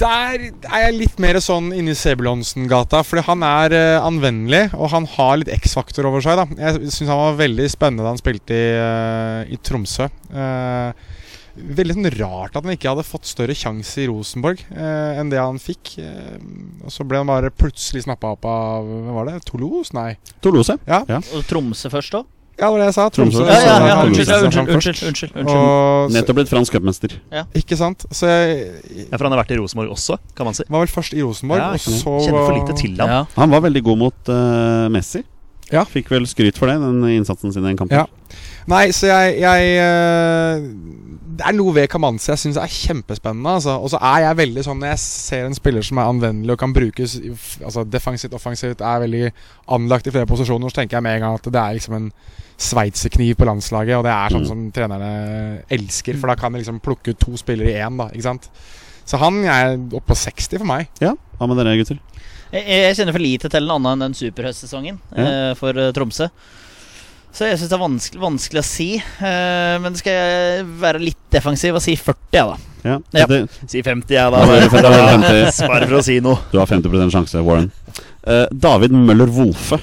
Der 0.00 0.46
er 0.48 0.84
jeg 0.86 0.96
litt 0.96 1.18
mer 1.20 1.36
sånn 1.44 1.70
inni 1.76 1.92
Sebulonsen-gata. 1.98 3.02
Fordi 3.04 3.26
han 3.26 3.44
er 3.44 3.76
uh, 3.76 4.08
anvendelig, 4.08 4.70
og 4.72 4.92
han 4.94 5.08
har 5.18 5.40
litt 5.42 5.52
X-faktor 5.60 6.08
over 6.08 6.24
seg. 6.24 6.40
da 6.40 6.46
Jeg 6.70 6.92
syns 6.94 7.10
han 7.12 7.20
var 7.20 7.40
veldig 7.42 7.68
spennende 7.72 8.06
da 8.06 8.14
han 8.14 8.20
spilte 8.22 8.56
i, 8.56 8.68
uh, 8.80 9.42
i 9.52 9.60
Tromsø. 9.60 10.08
Uh, 10.32 11.18
veldig 11.54 11.96
sånn 11.96 12.10
rart 12.18 12.56
at 12.56 12.64
han 12.64 12.74
ikke 12.74 12.90
hadde 12.92 13.06
fått 13.06 13.28
større 13.28 13.56
sjanse 13.56 14.02
i 14.02 14.08
Rosenborg 14.10 14.62
eh, 14.70 15.20
enn 15.20 15.32
det 15.32 15.40
han 15.40 15.60
fikk. 15.60 15.96
Eh, 16.02 16.36
og 16.84 16.92
så 16.94 17.06
ble 17.06 17.20
han 17.20 17.30
bare 17.30 17.52
plutselig 17.54 18.04
snappa 18.06 18.34
opp 18.36 18.46
av 18.48 18.88
Hva 18.88 19.16
var 19.20 19.30
det? 19.30 19.38
Toulouse? 19.48 19.94
Nei. 19.96 20.14
Toulouse. 20.44 20.78
Ja, 20.88 21.02
Ja. 21.10 21.20
Og 21.36 21.46
Tromsø 21.48 21.90
først 21.92 22.16
òg? 22.20 22.28
Ja 22.58 22.66
det 22.66 22.72
var 22.74 22.82
det 22.82 22.86
jeg 22.90 22.96
sa. 22.96 23.06
Tromsø. 23.14 23.44
Ja, 23.46 23.58
ja, 23.64 23.74
ja, 23.88 23.96
unnskyld, 24.04 24.32
unnskyld, 24.36 24.72
unnskyld, 24.74 25.02
unnskyld, 25.08 25.32
unnskyld. 25.38 25.56
Og, 25.56 26.10
så, 26.10 26.14
Nettopp 26.16 26.40
blitt 26.40 26.52
fransk 26.52 26.76
cupmester. 26.76 27.16
ikke 27.56 27.78
sant? 27.80 28.04
Så 28.12 28.28
jeg, 28.28 28.70
Ja, 29.06 29.16
for 29.16 29.28
han 29.28 29.36
har 29.36 29.42
vært 29.44 29.54
i 29.54 29.60
Rosenborg 29.60 29.94
også, 29.96 30.18
kan 30.36 30.50
man 30.50 30.58
si. 30.58 30.66
var 30.68 30.84
vel 30.84 30.92
først 30.92 31.16
i 31.16 31.22
Rosenborg, 31.24 31.62
Ja, 31.62 31.72
og 31.72 31.80
så 31.80 32.16
Kjenner 32.26 32.44
for 32.44 32.56
lite 32.58 32.76
til 32.80 32.96
ham. 33.00 33.14
Ja. 33.14 33.20
Han 33.38 33.54
var 33.54 33.64
veldig 33.68 33.84
god 33.86 34.02
mot 34.04 34.32
uh, 34.32 34.88
Messi. 34.92 35.22
Ja. 35.70 35.84
Fikk 35.86 36.10
vel 36.10 36.26
skryt 36.26 36.58
for 36.58 36.66
det, 36.70 36.80
den 36.82 37.04
innsatsen 37.14 37.54
sin 37.54 37.64
i 37.64 37.72
en 37.72 37.78
kamp. 37.78 37.94
Ja. 37.94 38.08
Nei, 38.68 38.90
så 38.92 39.06
jeg, 39.08 39.38
jeg 39.40 39.70
eh, 39.80 40.64
Det 41.40 41.46
er 41.48 41.54
noe 41.56 41.72
ved 41.72 41.88
Kamanzi 41.88 42.28
jeg 42.32 42.38
syns 42.42 42.58
er 42.60 42.68
kjempespennende. 42.68 43.54
Altså. 43.56 43.78
Og 43.80 43.88
så 43.94 43.98
er 44.04 44.26
jeg 44.26 44.36
veldig 44.42 44.64
sånn 44.66 44.80
Når 44.82 44.90
jeg 44.92 44.98
ser 45.04 45.46
en 45.48 45.54
spiller 45.56 45.82
som 45.86 45.98
er 46.02 46.10
anvendelig 46.10 46.52
og 46.52 46.58
kan 46.60 46.74
brukes 46.76 47.16
altså 47.64 47.84
defensivt, 47.88 48.34
offensivt, 48.36 48.80
er 48.84 49.00
veldig 49.06 49.30
anlagt 49.76 50.06
i 50.06 50.12
flere 50.14 50.28
posisjoner, 50.28 50.68
så 50.68 50.82
tenker 50.82 50.98
jeg 50.98 51.06
med 51.06 51.16
en 51.16 51.24
gang 51.26 51.38
at 51.40 51.48
det 51.50 51.62
er 51.62 51.78
liksom 51.78 51.96
en 51.96 52.10
sveitserkniv 52.60 53.38
på 53.40 53.46
landslaget. 53.48 53.96
Og 53.96 54.04
det 54.04 54.12
er 54.12 54.34
sånn 54.36 54.44
Mm. 54.44 54.50
som 54.50 54.66
trenerne 54.76 55.10
elsker, 55.72 56.18
for 56.20 56.28
da 56.28 56.34
kan 56.36 56.52
de 56.52 56.58
liksom 56.60 56.80
plukke 56.84 57.14
ut 57.14 57.18
to 57.18 57.36
spillere 57.40 57.72
i 57.72 57.80
én. 57.80 57.96
da, 57.96 58.08
Ikke 58.12 58.22
sant? 58.28 58.50
Så 59.06 59.16
han 59.18 59.40
er 59.44 59.78
oppe 59.96 60.12
på 60.12 60.14
60 60.16 60.58
for 60.58 60.66
meg. 60.66 60.88
Ja, 61.00 61.14
Hva 61.38 61.48
med 61.48 61.56
dere, 61.56 61.76
gutter? 61.80 61.98
Jeg, 62.52 62.66
jeg 62.66 62.96
kjenner 62.98 63.12
for 63.16 63.22
lite 63.24 63.48
til 63.48 63.60
den 63.64 63.70
annet 63.70 63.92
enn 63.92 64.00
den 64.04 64.14
superhøstsesongen 64.14 64.98
Ja. 65.16 65.24
eh, 65.24 65.54
for 65.54 65.70
eh, 65.70 65.92
Tromsø. 65.92 66.28
Så 67.36 67.46
jeg 67.46 67.60
syns 67.60 67.70
det 67.70 67.76
er 67.76 67.82
vanskelig, 67.84 68.22
vanskelig 68.22 68.62
å 68.62 68.66
si. 68.66 68.88
Uh, 69.20 69.76
men 69.84 69.96
skal 69.98 70.16
jeg 70.16 70.66
være 70.82 71.02
litt 71.02 71.20
defensiv 71.32 71.78
og 71.78 71.84
si 71.84 71.94
40, 71.98 72.18
ja, 72.34 72.48
da. 72.50 72.58
Ja, 72.80 72.96
Ja. 73.12 73.26
Si 73.68 73.82
50, 73.84 74.08
jeg, 74.08 74.16
Ja, 74.16 74.30
Bare 74.34 74.66
50, 74.72 74.82
det 74.82 75.06
50. 75.28 75.54
Spar 75.60 75.86
for 75.86 76.00
å 76.00 76.04
si 76.04 76.18
noe. 76.24 76.40
du 76.50 76.58
har 76.58 76.68
50% 76.70 77.14
sjanse, 77.14 77.46
Warren. 77.46 77.70
Uh, 78.26 78.46
David 78.50 78.94
Møller 78.96 79.30
Wolfe. 79.30 79.80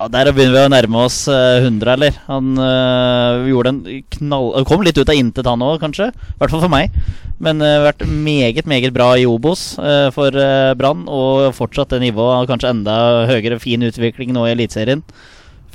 Ja, 0.00 0.06
Der 0.08 0.30
begynner 0.32 0.54
vi 0.56 0.60
å 0.64 0.72
nærme 0.72 1.02
oss 1.04 1.26
uh, 1.28 1.60
100, 1.60 1.90
eller? 1.92 2.14
Han 2.30 2.54
eh, 2.56 3.48
gjorde 3.50 3.72
en 3.74 3.80
knall... 4.16 4.46
Kom 4.64 4.80
litt 4.86 4.96
ut 4.96 5.10
av 5.12 5.18
intet, 5.18 5.44
han 5.44 5.60
òg, 5.60 5.76
kanskje. 5.82 6.08
I 6.08 6.38
hvert 6.40 6.54
fall 6.54 6.62
for 6.64 6.72
meg. 6.72 6.94
Men 7.40 7.60
uh, 7.60 7.82
vært 7.84 8.06
meget, 8.08 8.64
meget 8.68 8.94
bra 8.96 9.10
i 9.20 9.26
Obos 9.28 9.74
eh, 9.76 10.08
for 10.16 10.32
uh, 10.32 10.72
Brann. 10.80 11.04
Og 11.04 11.50
fortsatt 11.56 11.92
det 11.92 12.00
nivået. 12.06 12.48
Kanskje 12.48 12.72
enda 12.72 12.96
høyere. 13.28 13.60
Fin 13.60 13.84
utvikling 13.84 14.32
nå 14.32 14.46
i 14.48 14.54
Eliteserien. 14.54 15.04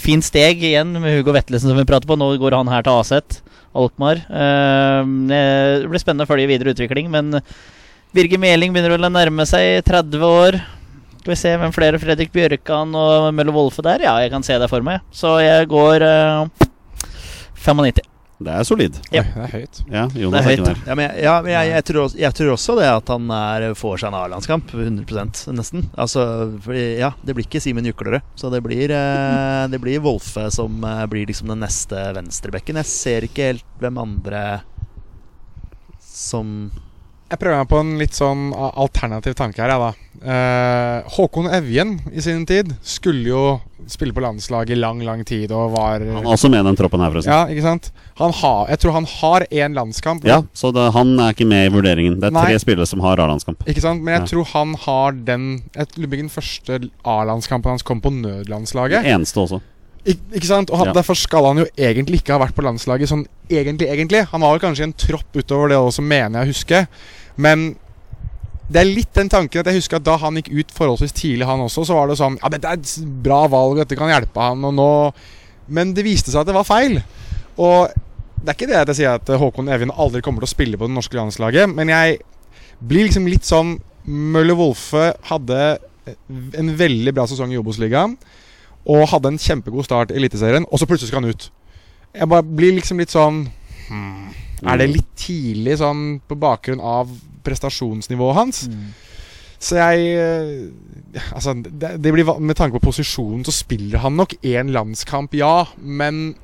Fint 0.02 0.26
steg 0.28 0.64
igjen 0.64 0.92
med 1.00 1.20
Hugo 1.20 1.34
Vetlesen, 1.36 1.72
som 1.72 1.80
vi 1.80 1.88
prater 1.88 2.10
på. 2.10 2.18
Nå 2.20 2.34
går 2.42 2.58
han 2.58 2.72
her 2.72 2.86
til 2.86 3.00
Aset. 3.00 3.40
Alkmaar. 3.76 4.22
Eh, 4.30 5.12
det 5.32 5.90
blir 5.92 6.02
spennende 6.02 6.28
å 6.28 6.30
følge 6.30 6.48
videre 6.52 6.72
utvikling, 6.76 7.10
men 7.12 7.42
Birger 8.16 8.40
Meling 8.40 8.72
begynner 8.72 8.96
vel 8.96 9.08
å 9.08 9.12
nærme 9.12 9.44
seg 9.50 9.82
30 9.88 10.24
år. 10.24 10.60
Skal 11.20 11.34
vi 11.34 11.40
se 11.42 11.54
hvem 11.60 11.74
flere 11.76 12.00
Fredrik 12.00 12.32
Bjørkan 12.32 12.96
og 12.96 13.32
Møller 13.36 13.56
Wolfe 13.56 13.84
der? 13.84 14.06
Ja, 14.06 14.16
jeg 14.24 14.32
kan 14.32 14.46
se 14.46 14.60
det 14.62 14.70
for 14.72 14.86
meg. 14.86 15.04
Så 15.12 15.36
jeg 15.44 15.68
går 15.72 16.06
eh, 16.06 16.68
95. 17.66 18.15
Det 18.36 18.52
er 18.52 18.64
solid. 18.68 18.98
Ja. 19.16 19.22
Det 19.24 19.44
er 19.46 19.52
høyt. 19.54 19.78
Ja, 19.88 20.02
Jonas 20.12 20.44
Det 20.46 20.58
er 20.60 20.66
høyt. 20.66 20.80
Ja, 20.90 20.96
men, 21.00 21.06
jeg- 21.08 21.24
ja, 21.24 21.36
men 21.42 21.52
jeg, 21.54 21.70
jeg, 21.72 21.84
tror 21.88 22.02
også, 22.04 22.18
jeg 22.20 22.34
tror 22.36 22.50
også 22.52 22.76
det 22.82 22.88
at 22.92 23.08
han 23.14 23.30
er, 23.32 23.66
får 23.80 24.02
seg 24.02 24.10
en 24.12 24.18
A-landskamp. 24.20 24.74
100 24.76 25.54
nesten. 25.56 25.86
Altså, 25.98 26.26
fordi, 26.66 26.84
ja, 27.00 27.14
det 27.24 27.36
blir 27.38 27.48
ikke 27.48 27.62
Simen 27.64 27.88
Juklerød. 27.88 28.22
Så 28.36 28.52
det 28.52 28.60
blir, 28.66 28.92
eh, 28.92 29.68
det 29.72 29.80
blir 29.80 30.04
Wolfe 30.04 30.50
som 30.52 30.84
eh, 30.84 31.06
blir 31.08 31.26
liksom 31.32 31.48
den 31.54 31.64
neste 31.64 31.96
venstrebekken. 32.18 32.76
Jeg 32.84 32.92
ser 32.92 33.22
ikke 33.30 33.48
helt 33.54 33.64
hvem 33.80 33.98
andre 34.04 34.44
som 36.04 36.72
Jeg 37.26 37.40
prøver 37.42 37.58
meg 37.64 37.70
på 37.72 37.80
en 37.82 37.96
litt 37.98 38.14
sånn 38.14 38.52
alternativ 38.54 39.34
tanke 39.40 39.58
her, 39.64 39.72
jeg, 39.74 39.82
da. 39.82 39.94
Eh, 40.26 41.08
Håkon 41.18 41.48
Evjen 41.54 41.96
i 42.14 42.22
sin 42.24 42.46
tid 42.46 42.70
skulle 42.86 43.26
jo 43.32 43.42
spille 43.90 44.14
på 44.16 44.22
landslaget 44.24 44.74
i 44.74 44.78
lang, 44.78 45.02
lang 45.06 45.24
tid 45.28 45.52
og 45.54 45.74
var 45.76 46.02
Han 46.06 46.22
er 46.24 46.30
også 46.32 46.50
med 46.54 46.62
i 46.64 46.68
den 46.70 46.78
troppen 46.80 47.02
her, 47.04 47.12
forresten. 47.14 47.34
Ja, 47.34 47.50
ikke 47.50 47.66
sant? 47.66 47.90
Han 48.22 48.32
har, 48.34 48.70
jeg 48.72 48.82
tror 48.82 48.96
han 48.96 49.10
har 49.10 49.46
én 49.52 49.76
landskamp. 49.78 50.26
Ja, 50.26 50.40
så 50.58 50.72
det, 50.74 50.86
han 50.96 51.14
er 51.20 51.34
ikke 51.36 51.50
med 51.50 51.68
i 51.68 51.74
vurderingen. 51.74 52.20
Det 52.22 52.30
er 52.32 52.38
tre 52.38 52.62
spillere 52.62 52.90
som 52.90 53.02
har 53.06 53.22
A-landskamp. 53.26 53.66
Ikke 53.70 53.84
sant? 53.84 54.02
Men 54.06 54.16
jeg 54.20 54.22
Ja. 54.24 54.32
tror 54.32 54.46
han 54.54 54.74
har 54.86 55.12
den 55.12 55.46
Jeg 55.76 55.88
lurer 55.98 56.10
på 56.14 56.18
Den 56.22 56.30
første 56.30 56.80
A-landskampen 57.04 57.70
hans 57.76 57.84
kom 57.84 58.02
på 58.02 58.14
nødlandslaget. 58.14 59.02
Det 59.04 59.12
eneste 59.18 59.38
også. 59.42 59.62
Ik 60.06 60.20
ikke 60.38 60.48
sant? 60.48 60.70
Og 60.70 60.78
han, 60.78 60.92
Ja. 60.92 60.94
Derfor 61.00 61.18
skal 61.18 61.48
han 61.50 61.64
jo 61.64 61.66
egentlig 61.78 62.22
ikke 62.22 62.36
ha 62.36 62.42
vært 62.44 62.56
på 62.56 62.66
landslaget 62.66 63.10
sånn 63.10 63.26
egentlig, 63.50 63.88
egentlig. 63.90 64.26
Han 64.32 64.42
var 64.42 64.54
vel 64.54 64.62
kanskje 64.62 64.84
en 64.90 64.94
tropp 64.94 65.34
utover 65.34 65.70
det 65.70 65.78
også, 65.80 66.04
mener 66.06 66.40
jeg 66.40 66.46
å 66.46 66.54
huske. 66.54 66.88
Men 67.38 67.76
det 68.70 68.82
er 68.82 68.90
litt 68.90 69.14
den 69.14 69.30
tanken 69.30 69.62
at 69.62 69.70
jeg 69.70 69.82
husker 69.82 69.98
at 69.98 70.06
da 70.06 70.18
han 70.18 70.38
gikk 70.40 70.52
ut 70.54 70.72
forholdsvis 70.74 71.14
tidlig, 71.14 71.46
han 71.46 71.62
også, 71.62 71.86
så 71.86 71.98
var 71.98 72.10
det 72.10 72.18
sånn 72.18 72.38
Ja, 72.42 72.50
dette 72.50 72.70
er 72.70 72.80
et 72.80 72.94
bra 73.26 73.44
valg, 73.52 73.78
dette 73.78 73.98
kan 73.98 74.10
hjelpe 74.10 74.42
han, 74.42 74.64
og 74.66 74.74
nå 74.74 74.90
Men 75.68 75.94
det 75.98 76.06
viste 76.06 76.30
seg 76.32 76.44
at 76.44 76.50
det 76.50 76.54
var 76.54 76.66
feil. 76.66 77.00
Og 77.58 77.90
det 78.44 78.52
er 78.52 78.58
ikke 78.58 78.70
det 78.70 78.78
at 78.78 78.90
jeg 78.94 79.00
sier 79.00 79.18
at 79.18 79.30
eh, 79.30 79.40
Håkon 79.42 79.70
Evjen 79.74 79.94
aldri 79.94 80.22
kommer 80.22 80.44
til 80.44 80.50
å 80.50 80.54
spille 80.54 80.78
på 80.78 80.86
det 80.86 80.94
norske 80.94 81.18
landslaget, 81.18 81.72
men 81.74 81.90
jeg 81.90 82.20
blir 82.86 83.08
liksom 83.08 83.26
litt 83.26 83.48
sånn 83.48 83.80
Møller 84.06 84.54
Wolfe 84.54 85.16
hadde 85.32 85.62
en 86.54 86.70
veldig 86.78 87.14
bra 87.18 87.26
sesong 87.26 87.54
i 87.56 87.58
Obos-ligaen 87.58 88.14
og 88.86 89.08
hadde 89.10 89.34
en 89.34 89.42
kjempegod 89.42 89.88
start 89.88 90.12
i 90.14 90.20
Eliteserien, 90.20 90.68
og 90.70 90.80
så 90.80 90.88
plutselig 90.90 91.10
skal 91.10 91.24
han 91.24 91.34
ut. 91.34 91.50
Jeg 92.16 92.30
bare 92.32 92.46
blir 92.46 92.78
liksom 92.78 93.02
litt 93.02 93.12
sånn 93.12 93.42
hmm, 93.90 94.28
Er 94.64 94.80
det 94.80 94.88
litt 94.88 95.10
tidlig 95.20 95.80
sånn 95.82 96.22
på 96.24 96.38
bakgrunn 96.40 96.80
av 96.80 97.12
prestasjonsnivået 97.44 98.38
hans? 98.38 98.62
Så 99.60 99.80
jeg 99.80 100.06
eh, 100.16 101.26
Altså, 101.36 101.56
det, 101.56 101.96
det 102.04 102.14
blir 102.14 102.40
Med 102.40 102.56
tanke 102.56 102.80
på 102.80 102.90
posisjonen 102.90 103.46
så 103.48 103.54
spiller 103.56 104.04
han 104.04 104.18
nok 104.20 104.38
én 104.44 104.72
landskamp, 104.76 105.36
ja, 105.36 105.66
men 105.80 106.36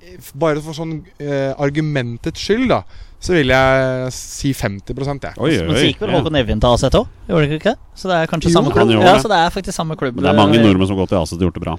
eh, 0.00 0.32
bare 0.36 0.60
for 0.64 0.76
sånn 0.76 0.98
eh, 1.18 1.52
argumentets 1.56 2.44
skyld, 2.44 2.68
da, 2.72 2.82
så 3.24 3.32
vil 3.32 3.48
jeg 3.48 4.12
si 4.12 4.52
50 4.52 4.92
jeg. 4.92 5.34
Oi, 5.40 5.52
Men 5.64 5.78
så 5.78 5.84
gikk 5.86 6.02
vel 6.02 6.10
Håkon 6.12 6.36
Evjen 6.36 6.60
til 6.60 6.74
Aset 6.76 6.96
òg? 6.98 7.06
Gjorde 7.30 7.48
det 7.48 7.58
ikke 7.60 7.72
det? 7.72 7.78
Så 7.96 8.10
det 8.10 8.18
er 8.20 8.28
kanskje 8.28 8.50
Jo, 8.50 8.56
samme 8.58 8.74
klubb? 8.74 8.92
Ja, 9.00 9.14
så 9.22 9.30
det 9.32 9.38
er 9.40 9.54
faktisk 9.54 9.76
samme 9.78 9.96
klubb. 9.96 10.18
Men 10.18 10.26
det 10.26 10.32
er 10.34 10.40
mange 10.40 10.60
nordmenn 10.60 10.90
som 10.90 10.98
har 10.98 11.06
gått 11.06 11.14
til 11.14 11.22
Aset 11.22 11.38
og 11.40 11.46
gjort 11.48 11.56
det 11.56 11.64
bra. 11.64 11.76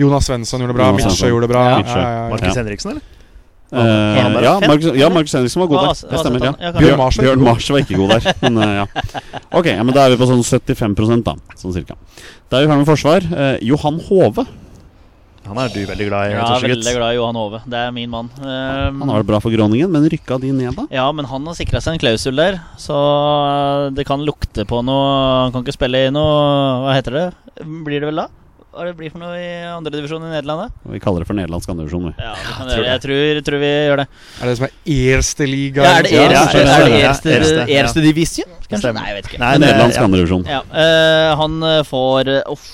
Jonas 0.00 0.26
Svensson 0.26 0.64
gjorde 0.64 0.74
det 0.74 0.80
bra. 0.80 0.88
Mitsjø 0.96 1.30
gjorde 1.30 1.46
det 1.46 1.52
bra. 1.54 1.66
Ja. 1.70 1.76
Ja, 1.86 2.08
Markus 2.32 2.48
Ja. 2.50 2.56
Henriksen, 2.62 2.96
eller? 2.96 3.10
Uh, 3.74 4.42
ja, 4.44 4.58
Markus, 4.68 4.90
ja. 4.94 5.08
Markus 5.10 5.32
Henriksen 5.34 5.62
var 5.62 5.70
god 5.70 5.86
der. 5.86 6.02
Det 6.10 6.18
stemmer. 6.24 6.44
ja 6.46 6.72
Bjørn. 6.74 6.98
Mars 6.98 7.18
var 7.18 7.24
Bjørn. 7.24 7.46
Mars 7.46 7.70
var 7.70 7.78
ikke 7.82 7.96
god 8.02 8.12
der. 8.16 8.34
Men 8.42 8.58
eh, 8.58 8.74
ja. 8.80 8.84
Ok, 9.54 9.70
ja, 9.70 9.82
men 9.86 9.94
da 9.94 10.04
er 10.04 10.14
vi 10.14 10.18
på 10.20 10.28
sånn 10.30 10.42
75% 10.42 11.24
da, 11.26 11.34
sånn 11.58 11.74
cirka. 11.74 11.96
Da 12.50 12.58
er 12.58 12.66
vi 12.66 12.70
ferdig 12.70 12.82
med 12.82 12.90
forsvar. 12.90 13.26
Eh, 13.34 13.56
Johan 13.70 14.02
Hove. 14.10 14.46
Han 15.44 15.58
er 15.60 15.72
du 15.74 15.80
veldig 15.84 16.06
glad 16.08 16.30
i, 16.30 16.36
Ja, 16.38 16.44
er 16.56 16.64
veldig 16.64 16.94
glad 16.96 17.12
i 17.12 17.18
Johan 17.18 17.36
Hove. 17.38 17.60
Det 17.68 17.80
er 17.80 17.90
min 17.94 18.12
mann. 18.12 18.30
Um, 18.40 19.02
Han 19.02 19.12
har 19.12 19.24
det 19.24 19.28
bra 19.28 19.40
for 19.44 19.52
Groningen, 19.52 19.90
men 19.92 20.06
rykka 20.08 20.38
de 20.40 20.52
ned 20.56 20.72
da? 20.78 20.86
Ja, 20.94 21.04
men 21.12 21.28
han 21.28 21.44
har 21.50 21.58
sikra 21.58 21.82
seg 21.84 21.98
en 21.98 22.02
klausul 22.02 22.38
der, 22.40 22.62
så 22.80 22.96
det 23.94 24.06
kan 24.08 24.24
lukte 24.24 24.64
på 24.68 24.80
noe 24.86 25.04
Han 25.44 25.52
kan 25.52 25.66
ikke 25.66 25.76
spille 25.76 26.06
i 26.06 26.14
noe 26.14 26.32
Hva 26.84 26.96
heter 26.96 27.18
det? 27.18 27.26
Blir 27.60 28.00
det 28.00 28.08
vel 28.08 28.24
da? 28.24 28.30
Hva 28.74 28.82
er 28.82 28.88
det 28.90 28.96
blir 28.98 29.12
for 29.12 29.22
noe 29.22 29.36
i 29.38 29.50
andredivisjon 29.70 30.24
i 30.26 30.32
Nederland? 30.32 30.64
da? 30.64 30.90
Vi 30.90 30.98
kaller 31.02 31.22
det 31.22 31.28
for 31.28 31.38
nederlandsk 31.38 31.70
andredivisjon. 31.70 32.08
vi. 32.08 32.14
Ja, 32.18 32.32
det 32.34 32.54
kan 32.56 32.70
tror. 32.72 32.86
Jeg 32.88 33.02
tror, 33.04 33.40
tror 33.46 33.62
vi 33.62 33.68
gjør 33.70 34.00
det. 34.02 34.06
Er 34.10 34.40
det 34.42 34.48
det 34.50 34.56
som 34.58 34.66
er 34.66 34.96
Erste 35.14 35.46
Liga? 35.46 35.84
Ja, 35.84 35.92
er 35.92 36.08
det 36.08 36.14
Erste, 36.18 36.64
ja, 36.64 36.72
er 36.74 36.88
det 36.88 37.02
Erste, 37.04 37.36
Erste. 37.36 37.66
Erste 37.78 38.02
divisjon? 38.02 38.56
Kanskje? 38.66 38.90
Nei, 38.96 39.04
jeg 39.12 39.18
vet 39.20 39.28
ikke. 39.30 39.40
Nei, 39.44 39.52
Det 39.52 39.60
er 39.60 39.62
nederlandsk 39.68 40.00
ja. 40.00 40.08
andredivisjon. 40.08 40.48
Ja, 40.50 40.64
uh, 40.74 41.28
han 41.44 41.68
eh, 41.70 41.84
får 41.86 42.32
uh. 42.50 42.66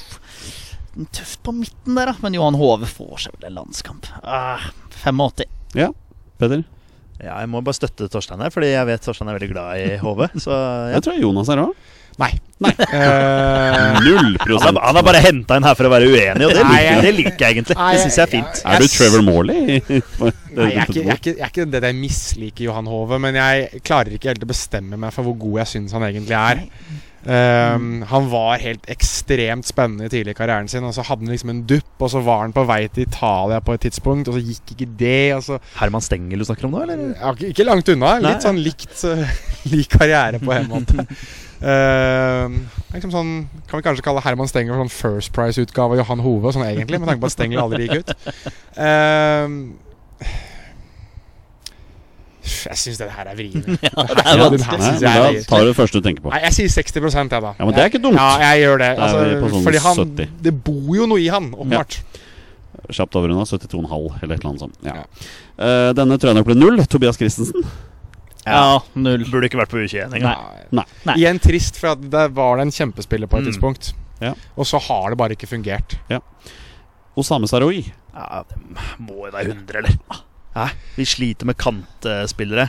Tøft 1.14 1.40
på 1.46 1.52
midten 1.54 1.94
der, 1.96 2.10
da. 2.10 2.16
Men 2.24 2.34
Johan 2.34 2.58
Hove 2.58 2.88
får 2.90 3.26
seg 3.26 3.36
vel 3.38 3.50
en 3.52 3.60
landskamp. 3.62 4.08
Ah, 4.24 4.68
85. 5.04 5.46
Petter? 6.40 6.64
Ja, 7.20 7.34
jeg 7.42 7.50
må 7.52 7.60
bare 7.60 7.76
støtte 7.76 8.06
Torstein 8.08 8.40
her, 8.40 8.48
fordi 8.52 8.70
jeg 8.72 8.86
vet 8.88 9.02
Torstein 9.04 9.28
er 9.28 9.36
veldig 9.36 9.50
glad 9.52 9.80
i 9.82 9.96
Hove. 10.00 10.30
Så 10.44 10.50
ja. 10.54 10.94
Jeg 10.96 11.04
tror 11.06 11.18
Jonas 11.20 11.50
er 11.52 11.60
òg. 11.66 11.74
Nei. 12.20 12.32
Nei. 12.60 12.72
Eh, 12.90 14.00
Null 14.04 14.34
Han 14.34 14.38
prosent. 14.42 14.78
han 14.82 14.96
har 14.98 15.04
bare 15.06 15.20
henta 15.24 15.56
inn 15.56 15.64
her 15.64 15.76
for 15.78 15.86
å 15.88 15.90
være 15.92 16.08
uenig, 16.10 16.44
og 16.46 16.52
det 16.52 16.64
liker, 16.64 16.82
jeg- 16.84 17.02
det 17.04 17.12
liker 17.16 17.44
jeg 17.46 17.54
egentlig. 17.56 17.76
Nei, 17.78 17.90
Det 17.94 18.00
syns 18.02 18.16
jeg 18.18 18.24
er 18.24 18.30
jeg- 18.30 18.34
fint. 18.34 18.62
Er 18.66 18.82
du 18.82 18.88
Trevor 18.92 19.22
Morley? 19.24 19.60
Nei, 20.58 20.66
jeg 20.66 20.82
er, 20.82 20.90
ikke, 20.90 20.96
jeg, 20.96 21.06
er 21.06 21.20
ikke, 21.20 21.34
jeg 21.36 21.44
er 21.46 21.52
ikke 21.54 21.66
det 21.70 21.82
jeg 21.86 21.96
misliker 22.00 22.64
Johan 22.66 22.90
Hove, 22.90 23.18
men 23.22 23.38
jeg 23.40 23.80
klarer 23.86 24.16
ikke 24.16 24.32
helt 24.32 24.44
å 24.44 24.50
bestemme 24.50 24.98
meg 25.00 25.14
for 25.16 25.28
hvor 25.28 25.38
god 25.46 25.60
jeg 25.62 25.70
syns 25.76 25.94
han 25.96 26.04
egentlig 26.10 26.36
er. 26.40 26.64
Ehm, 27.28 28.01
han 28.09 28.28
var 28.32 28.56
helt 28.62 28.86
ekstremt 28.88 29.66
spennende 29.68 30.09
tidlig 30.09 30.32
i 30.32 30.38
karrieren 30.38 30.68
sin, 30.72 30.84
og 30.88 30.94
så 30.97 31.05
hadde 31.05 31.26
han 31.26 31.34
liksom 31.34 31.51
en 31.52 31.62
dupp, 31.68 31.90
og 32.01 32.10
så 32.14 32.22
var 32.24 32.47
han 32.47 32.55
på 32.56 32.64
vei 32.68 32.86
til 32.88 33.05
Italia 33.05 33.59
på 33.60 33.74
et 33.76 33.84
tidspunkt, 33.84 34.30
og 34.30 34.38
så 34.38 34.44
gikk 34.44 34.72
ikke 34.74 34.88
det. 35.02 35.20
Så, 35.44 35.59
Herman 35.80 36.05
Stengel 36.05 36.40
du 36.40 36.47
snakker 36.48 36.68
om 36.68 36.76
nå, 36.78 36.82
eller? 36.86 37.05
ja, 37.20 37.34
ikke- 37.51 37.68
langt 37.68 37.92
unna. 37.92 38.14
Nei. 38.18 38.32
Litt 38.32 38.47
sånn 38.47 38.62
likt 38.64 39.05
uh, 39.05 39.24
lik 39.72 39.92
karriere 39.92 40.40
på 40.40 40.55
en 40.56 40.70
måte. 40.72 41.05
uh, 41.60 42.48
liksom 42.97 43.12
sånn, 43.12 43.34
kan 43.68 43.82
vi 43.82 43.86
kanskje 43.90 44.06
kalle 44.06 44.24
Herman 44.24 44.48
Stengel 44.48 44.74
for 44.74 44.86
sånn 44.86 44.97
First 44.97 45.34
Price-utgave 45.36 45.98
av 45.98 46.02
Johan 46.05 46.24
Hove, 46.24 46.55
sånn 46.56 46.64
egentlig, 46.70 47.02
med 47.02 47.12
tanke 47.12 47.20
på 47.26 47.28
at 47.30 47.36
Stengel 47.36 47.60
aldri 47.66 47.84
gikk 47.88 48.01
ut. 48.01 48.16
Ehm, 48.80 49.60
jeg 52.42 52.78
syns 52.80 52.98
det 53.00 53.08
her 53.12 53.28
er 53.30 53.36
vrient. 53.38 53.66
ja. 53.86 53.90
Nei, 53.96 54.06
da 54.14 54.48
tar 55.46 55.64
du 55.64 55.68
det 55.70 55.76
første 55.76 56.00
du 56.00 56.06
tenker 56.06 56.24
på. 56.24 56.32
Nei, 56.32 56.40
jeg 56.46 56.56
sier 56.56 56.72
60 56.72 56.96
jeg, 56.96 57.30
da. 57.30 57.52
Ja, 57.58 57.64
men 57.66 57.74
det 57.76 57.82
er 57.84 57.92
ikke 57.92 58.02
dumt. 58.02 58.16
Ja, 58.20 58.30
jeg 58.50 58.64
gjør 58.64 58.82
det. 58.82 58.90
Altså, 58.96 59.20
sånn 59.54 59.66
fordi 59.68 59.82
han 59.84 60.00
70. 60.00 60.34
Det 60.48 60.54
bor 60.70 60.90
jo 60.96 61.06
noe 61.10 61.20
i 61.20 61.28
han, 61.32 61.50
åpenbart. 61.54 62.00
Kjapt 62.90 63.16
overunna. 63.20 63.44
72,5 63.44 64.22
eller 64.22 64.34
et 64.34 64.40
eller 64.40 64.50
annet 64.50 64.64
sånt. 64.64 64.78
Ja. 64.86 64.96
Ja. 65.02 65.30
Eh, 65.60 65.90
denne 65.98 66.16
tror 66.18 66.32
jeg 66.32 66.40
nok 66.40 66.48
ble 66.48 66.56
null. 66.58 66.80
Tobias 66.90 67.18
Christensen. 67.20 67.66
Ja, 68.46 68.80
null. 68.96 69.26
Burde 69.28 69.50
ikke 69.50 69.60
vært 69.60 69.70
på 69.74 69.82
U21 69.82 70.16
engang. 70.16 70.46
Nei. 70.72 70.86
Nei. 71.04 71.16
Igjen 71.20 71.38
trist, 71.44 71.76
for 71.78 71.92
at 71.92 72.06
der 72.12 72.32
var 72.34 72.56
det 72.56 72.68
en 72.68 72.72
kjempespiller 72.74 73.28
på 73.30 73.36
et 73.38 73.44
Mm. 73.44 73.50
tidspunkt. 73.52 73.92
Ja. 74.20 74.32
Og 74.56 74.66
så 74.66 74.80
har 74.80 75.10
det 75.12 75.18
bare 75.20 75.36
ikke 75.36 75.48
fungert. 75.50 75.98
Osame 77.20 77.48
Saroui. 77.50 77.84
Ja, 78.14 78.42
det 78.48 78.56
må 78.98 79.26
jo 79.26 79.32
være 79.34 79.52
100, 79.52 79.78
eller? 79.82 80.24
Hæ? 80.55 80.68
Vi 80.97 81.05
sliter 81.06 81.47
med 81.47 81.56
kantspillere. 81.60 82.68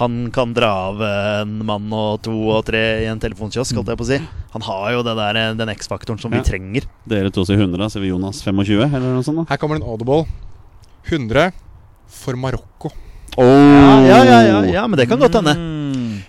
Han 0.00 0.30
kan 0.32 0.54
dra 0.56 0.70
av 0.88 1.02
en 1.04 1.58
mann 1.68 1.90
og 1.92 2.22
to 2.24 2.32
og 2.48 2.62
tre 2.64 2.80
i 3.02 3.08
en 3.10 3.20
telefonkiosk, 3.20 3.74
holdt 3.76 3.90
jeg 3.92 3.98
på 4.00 4.06
å 4.06 4.08
si. 4.08 4.18
Han 4.54 4.62
har 4.64 4.86
jo 4.94 5.02
det 5.04 5.14
der, 5.18 5.40
den 5.58 5.68
X-faktoren 5.74 6.20
som 6.20 6.32
Ja. 6.32 6.40
vi 6.40 6.48
trenger. 6.48 6.86
Dere 7.08 7.30
to 7.30 7.44
sier 7.44 7.58
100, 7.60 7.76
da 7.78 7.88
sier 7.92 8.00
vi 8.00 8.08
Jonas 8.08 8.40
25, 8.42 8.88
eller 8.94 9.12
noe 9.12 9.22
sånt. 9.22 9.36
da 9.44 9.52
Her 9.52 9.56
kommer 9.60 9.76
det 9.78 9.84
en 9.84 9.90
audible. 9.92 10.26
100 11.08 11.52
for 12.08 12.36
Marokko. 12.36 12.92
Ja, 13.36 13.44
ja, 14.04 14.24
ja, 14.24 14.40
ja, 14.44 14.60
ja, 14.72 14.86
men 14.86 14.98
det 14.98 15.08
kan 15.08 15.18
godt 15.18 15.32
hende. 15.34 15.54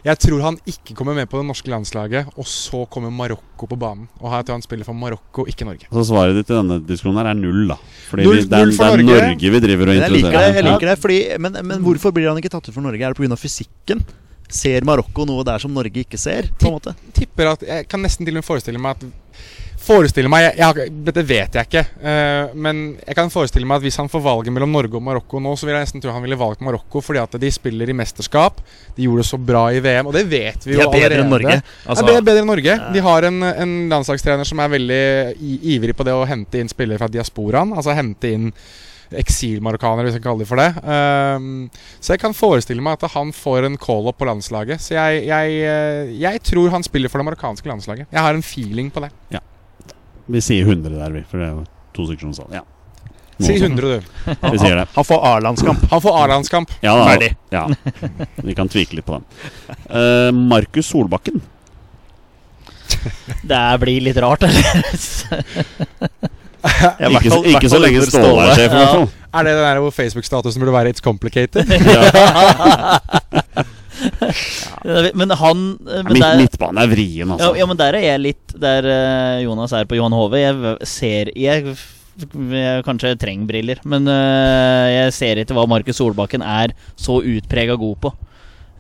Jeg 0.04 0.20
tror 0.20 0.42
han 0.44 0.58
ikke 0.68 0.96
kommer 1.00 1.16
med 1.16 1.30
på 1.32 1.40
det 1.40 1.48
norske 1.48 1.72
landslaget, 1.72 2.28
og 2.36 2.48
så 2.50 2.82
kommer 2.92 3.12
Marokko 3.16 3.68
på 3.72 3.78
banen. 3.80 4.10
Og 4.20 4.34
her 4.34 4.42
tror 4.44 4.58
han 4.58 4.66
spiller 4.66 4.84
for 4.84 4.98
Marokko, 5.00 5.46
ikke 5.48 5.64
Norge. 5.64 5.88
Så 5.88 6.04
svaret 6.10 6.36
ditt 6.36 6.50
i 6.52 6.58
denne 6.58 6.82
diskusjonen 6.84 7.22
her 7.22 7.30
er 7.32 7.38
null, 7.40 7.62
da. 7.72 7.78
Fordi 8.10 8.26
Null- 8.28 8.42
vi, 8.42 8.44
det, 8.44 8.58
er, 8.60 8.66
null 8.66 8.76
for 8.76 8.84
det 8.84 8.98
er 9.00 9.08
Norge. 9.08 9.30
Norge 9.32 9.54
vi 9.56 9.62
driver 9.64 9.94
og 9.94 9.96
liker 9.96 10.36
det. 10.36 10.44
jeg 10.58 10.68
liker 10.68 10.92
det 10.92 10.98
fordi, 11.00 11.22
men, 11.46 11.56
men 11.72 11.86
hvorfor 11.88 12.12
blir 12.16 12.28
han 12.28 12.42
ikke 12.44 12.52
tatt 12.52 12.68
ut 12.68 12.76
for 12.76 12.84
Norge? 12.84 13.00
Er 13.00 13.16
det 13.16 13.22
pga. 13.24 13.40
fysikken? 13.40 14.04
Ser 14.54 14.84
Marokko 14.86 15.24
noe 15.26 15.46
der 15.48 15.64
som 15.64 15.72
Norge 15.74 16.04
ikke 16.04 16.20
ser? 16.20 16.52
på 16.60 16.68
en 16.68 16.76
måte? 16.76 16.94
tipper 17.16 17.54
at 17.56 17.64
Jeg 17.66 17.88
kan 17.88 18.04
nesten 18.04 18.28
til 18.28 18.36
og 18.36 18.42
med 18.44 18.46
forestille 18.46 18.82
meg 18.84 19.00
at 19.00 19.08
Forestille 19.84 20.32
meg 20.32 20.46
jeg, 20.46 20.56
jeg, 20.62 20.92
Dette 21.08 21.24
vet 21.28 21.58
jeg 21.58 21.68
ikke. 21.68 21.84
Uh, 22.00 22.54
men 22.56 22.84
jeg 23.02 23.18
kan 23.18 23.32
forestille 23.34 23.68
meg 23.68 23.82
at 23.82 23.88
hvis 23.88 24.00
han 24.00 24.12
får 24.12 24.24
valget 24.24 24.56
mellom 24.56 24.72
Norge 24.72 24.96
og 25.00 25.04
Marokko 25.04 25.42
nå, 25.44 25.56
så 25.60 25.68
vil 25.68 25.76
jeg 25.76 25.88
nesten 25.88 26.04
tro 26.04 26.14
han 26.16 26.24
ville 26.24 26.40
valgt 26.40 26.64
Marokko 26.64 27.02
fordi 27.04 27.22
at 27.24 27.36
de 27.42 27.52
spiller 27.52 27.92
i 27.92 27.98
mesterskap. 27.98 28.62
De 28.96 29.08
gjorde 29.08 29.26
det 29.26 29.30
så 29.32 29.42
bra 29.52 29.66
i 29.76 29.82
VM, 29.84 30.08
og 30.08 30.16
det 30.16 30.24
vet 30.32 30.68
vi 30.68 30.78
De 30.78 30.80
jo 30.80 30.88
er 30.88 30.94
bedre 30.94 31.20
enn 31.20 31.28
allerede. 31.28 31.60
Norge. 31.60 31.76
Altså, 31.84 32.08
ja, 32.08 32.24
bedre 32.30 32.46
enn 32.46 32.52
Norge. 32.54 32.78
De 32.96 33.04
har 33.10 33.30
en, 33.30 33.44
en 33.52 33.76
landslagstrener 33.92 34.48
som 34.48 34.64
er 34.64 34.74
veldig 34.78 35.04
ivrig 35.76 35.98
på 35.98 36.08
det 36.08 36.16
å 36.16 36.26
hente 36.30 36.64
inn 36.64 36.72
spillere 36.72 37.02
fra 37.02 37.12
diasporaen. 37.12 37.76
Altså 37.76 37.98
hente 37.98 38.34
inn 38.38 38.50
eksilmarokkanere, 39.20 40.08
hvis 40.08 40.18
jeg 40.18 40.24
kaller 40.26 40.42
det 40.42 40.50
for 40.50 40.62
det. 40.62 40.70
Ehm, 40.90 41.70
så 42.02 42.16
jeg 42.16 42.22
kan 42.24 42.34
forestille 42.34 42.82
meg 42.82 42.98
at 42.98 43.14
han 43.14 43.34
får 43.36 43.68
en 43.68 43.80
call-up 43.82 44.18
på 44.18 44.28
landslaget. 44.30 44.82
Så 44.82 44.96
jeg, 44.96 45.26
jeg, 45.30 45.58
eh, 45.70 46.14
jeg 46.24 46.42
tror 46.50 46.74
han 46.74 46.86
spiller 46.86 47.12
for 47.12 47.22
det 47.22 47.30
marokkanske 47.30 47.70
landslaget. 47.70 48.08
Jeg 48.10 48.26
har 48.26 48.34
en 48.34 48.46
feeling 48.46 48.90
på 48.94 49.06
det. 49.06 49.12
Vi 50.28 50.42
sier 50.42 50.64
100 50.68 50.94
der, 51.00 51.12
vi. 51.12 51.24
For 51.30 51.38
det 51.42 51.48
er 51.48 51.52
jo 51.58 51.64
to 51.94 52.06
stykker 52.08 52.22
som 52.30 52.34
sa 52.38 52.44
det. 52.50 52.56
Ja. 52.62 52.64
Noe 53.34 53.48
Si 53.48 53.56
100, 53.58 53.82
du. 53.82 54.02
Vi 54.54 54.60
sier 54.62 54.76
det. 54.78 54.86
Han 54.94 55.06
får 55.10 55.24
A-landskamp. 55.26 55.88
Han 55.90 56.02
får 56.04 56.18
A-landskamp. 56.24 56.70
Ja, 56.86 56.94
Ferdig. 57.08 57.32
ja. 57.50 57.64
Vi 58.46 58.54
kan 58.56 58.70
tvike 58.70 58.94
litt 59.00 59.06
på 59.08 59.18
den. 59.18 59.26
Uh, 59.90 60.30
Markus 60.38 60.88
Solbakken. 60.94 61.42
Det 63.44 63.64
blir 63.82 64.02
litt 64.06 64.18
rart, 64.22 64.44
eller? 64.46 64.64
Ikke, 66.64 67.28
fall- 67.28 67.48
ikke 67.52 67.68
så 67.68 67.80
lenge 67.82 68.06
Ståle 68.08 68.46
er 68.48 68.54
sjef, 68.56 68.72
i 68.72 68.78
hvert 68.78 68.94
fall. 68.94 69.10
Er 69.36 69.44
det 69.44 69.52
den 69.58 69.66
der 69.66 69.80
hvor 69.84 69.92
Facebook-statusen 69.92 70.62
burde 70.64 70.72
være 70.78 70.94
'It's 70.94 71.04
complicated'? 71.04 71.68
Men 75.16 75.30
han 75.40 75.62
men 75.82 76.10
Midt, 76.12 76.22
der- 76.24 76.38
midtbanen 76.42 76.82
er 76.84 76.92
vrien, 76.92 77.28
Ja, 77.28 77.34
altså. 77.36 77.52
ja, 77.58 77.66
men 77.70 77.78
der 77.80 77.98
er 78.00 78.06
jeg 78.06 78.20
litt 78.24 78.54
Der 78.60 78.88
eh, 78.90 79.44
Jonas 79.46 79.74
er 79.74 79.86
på 79.90 79.96
Johan 80.00 80.16
Hove. 80.16 80.40
Jeg 80.42 80.78
ser 80.88 81.32
Jeg, 81.36 81.76
jeg 82.54 82.84
kanskje 82.86 83.16
trenger 83.20 83.48
briller, 83.50 83.80
men 83.90 84.08
eh, 84.08 84.88
jeg 85.04 85.14
ser 85.18 85.42
ikke 85.44 85.56
hva 85.58 85.68
Markus 85.68 85.98
Solbakken 85.98 86.44
er 86.46 86.76
så 86.96 87.20
utprega 87.22 87.76
god 87.80 87.98
på. 88.06 88.12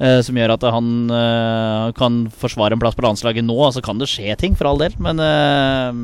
eh, 0.03 0.19
som 0.25 0.35
gjør 0.35 0.53
at 0.57 0.63
han 0.73 0.87
eh, 1.09 1.91
kan 1.97 2.19
forsvare 2.29 2.73
en 2.75 2.81
plass 2.81 2.95
på 2.97 3.05
landslaget 3.05 3.45
nå. 3.45 3.55
Altså 3.65 3.81
kan 3.85 3.97
det 4.01 4.09
skje 4.11 4.35
ting, 4.37 4.55
for 4.57 4.67
all 4.69 4.77
del, 4.81 4.93
men 5.01 5.19
eh, 5.19 6.01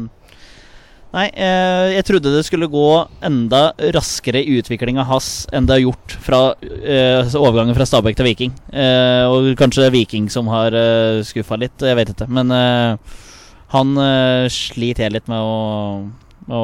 Nei, 1.09 1.25
eh, 1.33 1.95
jeg 1.95 2.05
trodde 2.05 2.31
det 2.35 2.43
skulle 2.45 2.67
gå 2.69 2.89
enda 3.25 3.71
raskere 3.95 4.43
i 4.45 4.59
utviklinga 4.59 5.07
hans 5.09 5.47
enn 5.55 5.65
det 5.65 5.79
har 5.79 5.81
gjort 5.87 6.13
fra 6.21 6.41
eh, 6.61 7.31
overgangen 7.39 7.73
fra 7.73 7.87
Stabæk 7.89 8.19
til 8.19 8.27
Viking. 8.27 8.51
Eh, 8.69 9.25
og 9.25 9.49
kanskje 9.57 9.81
det 9.81 9.89
er 9.89 9.95
Viking 9.95 10.27
som 10.29 10.51
har 10.53 10.75
eh, 10.77 11.23
skuffa 11.25 11.57
litt, 11.57 11.81
jeg 11.81 11.97
vet 11.97 12.11
ikke. 12.13 12.27
Men 12.29 12.53
eh, 12.53 13.15
han 13.73 13.95
eh, 14.03 14.45
sliter 14.53 15.07
jeg 15.07 15.15
litt 15.15 15.31
med 15.33 15.41
å, 15.41 15.55
å 16.45 16.61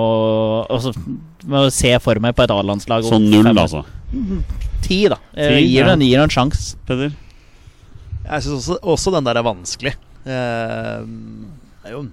også, 0.77 0.93
med 1.49 1.65
å 1.65 1.73
se 1.73 1.95
for 2.05 2.21
meg 2.21 2.37
på 2.37 2.45
et 2.45 2.53
A-landslag. 2.53 3.07
Sånn 3.09 3.25
Så 3.25 3.41
null, 3.41 3.49
altså. 3.57 3.81
Ti, 4.85 4.99
da. 5.09 5.17
Eh, 5.33 5.57
gir 5.63 5.87
ja. 5.87 5.87
den 5.95 6.05
gir 6.05 6.21
en 6.21 6.33
sjanse. 6.33 6.77
Peder? 6.85 7.17
Jeg 8.25 8.45
syns 8.45 8.61
også, 8.61 8.77
også 8.93 9.15
den 9.17 9.25
der 9.25 9.41
er 9.41 9.45
vanskelig. 9.49 9.95
Eh, 10.25 11.01
det 11.01 11.89
er 11.89 11.97
jo 11.97 12.03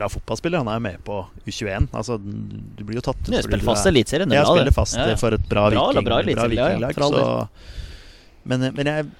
bra 0.00 0.08
fotballspiller. 0.10 0.64
Han 0.64 0.72
er 0.72 0.80
jo 0.80 0.84
med 0.88 0.98
på 1.06 1.20
U21. 1.46 1.88
Altså, 1.92 2.18
du 2.18 2.82
blir 2.88 2.98
jo 3.02 3.06
tatt 3.12 3.22
Du 3.28 3.36
spiller 3.36 3.64
fast 3.70 3.86
eliteserie. 3.92 4.26
det 4.26 4.34
er 4.38 4.42
Jeg 4.42 4.52
spiller 4.54 4.76
fast 4.80 4.96
Ja, 4.98 5.08
ja. 5.12 5.16
for 5.20 5.36
et 5.36 5.48
bra, 5.48 5.68
Bra, 5.70 5.88
viking, 5.90 6.04
bra 6.04 6.16
bra 6.16 6.22
eliteserie, 6.24 6.56
ja, 6.56 6.68
ja, 6.74 6.88
vikinglag. 6.88 7.18
så, 7.20 7.48
men 8.50 8.70
men 8.74 8.88
jeg, 8.88 9.10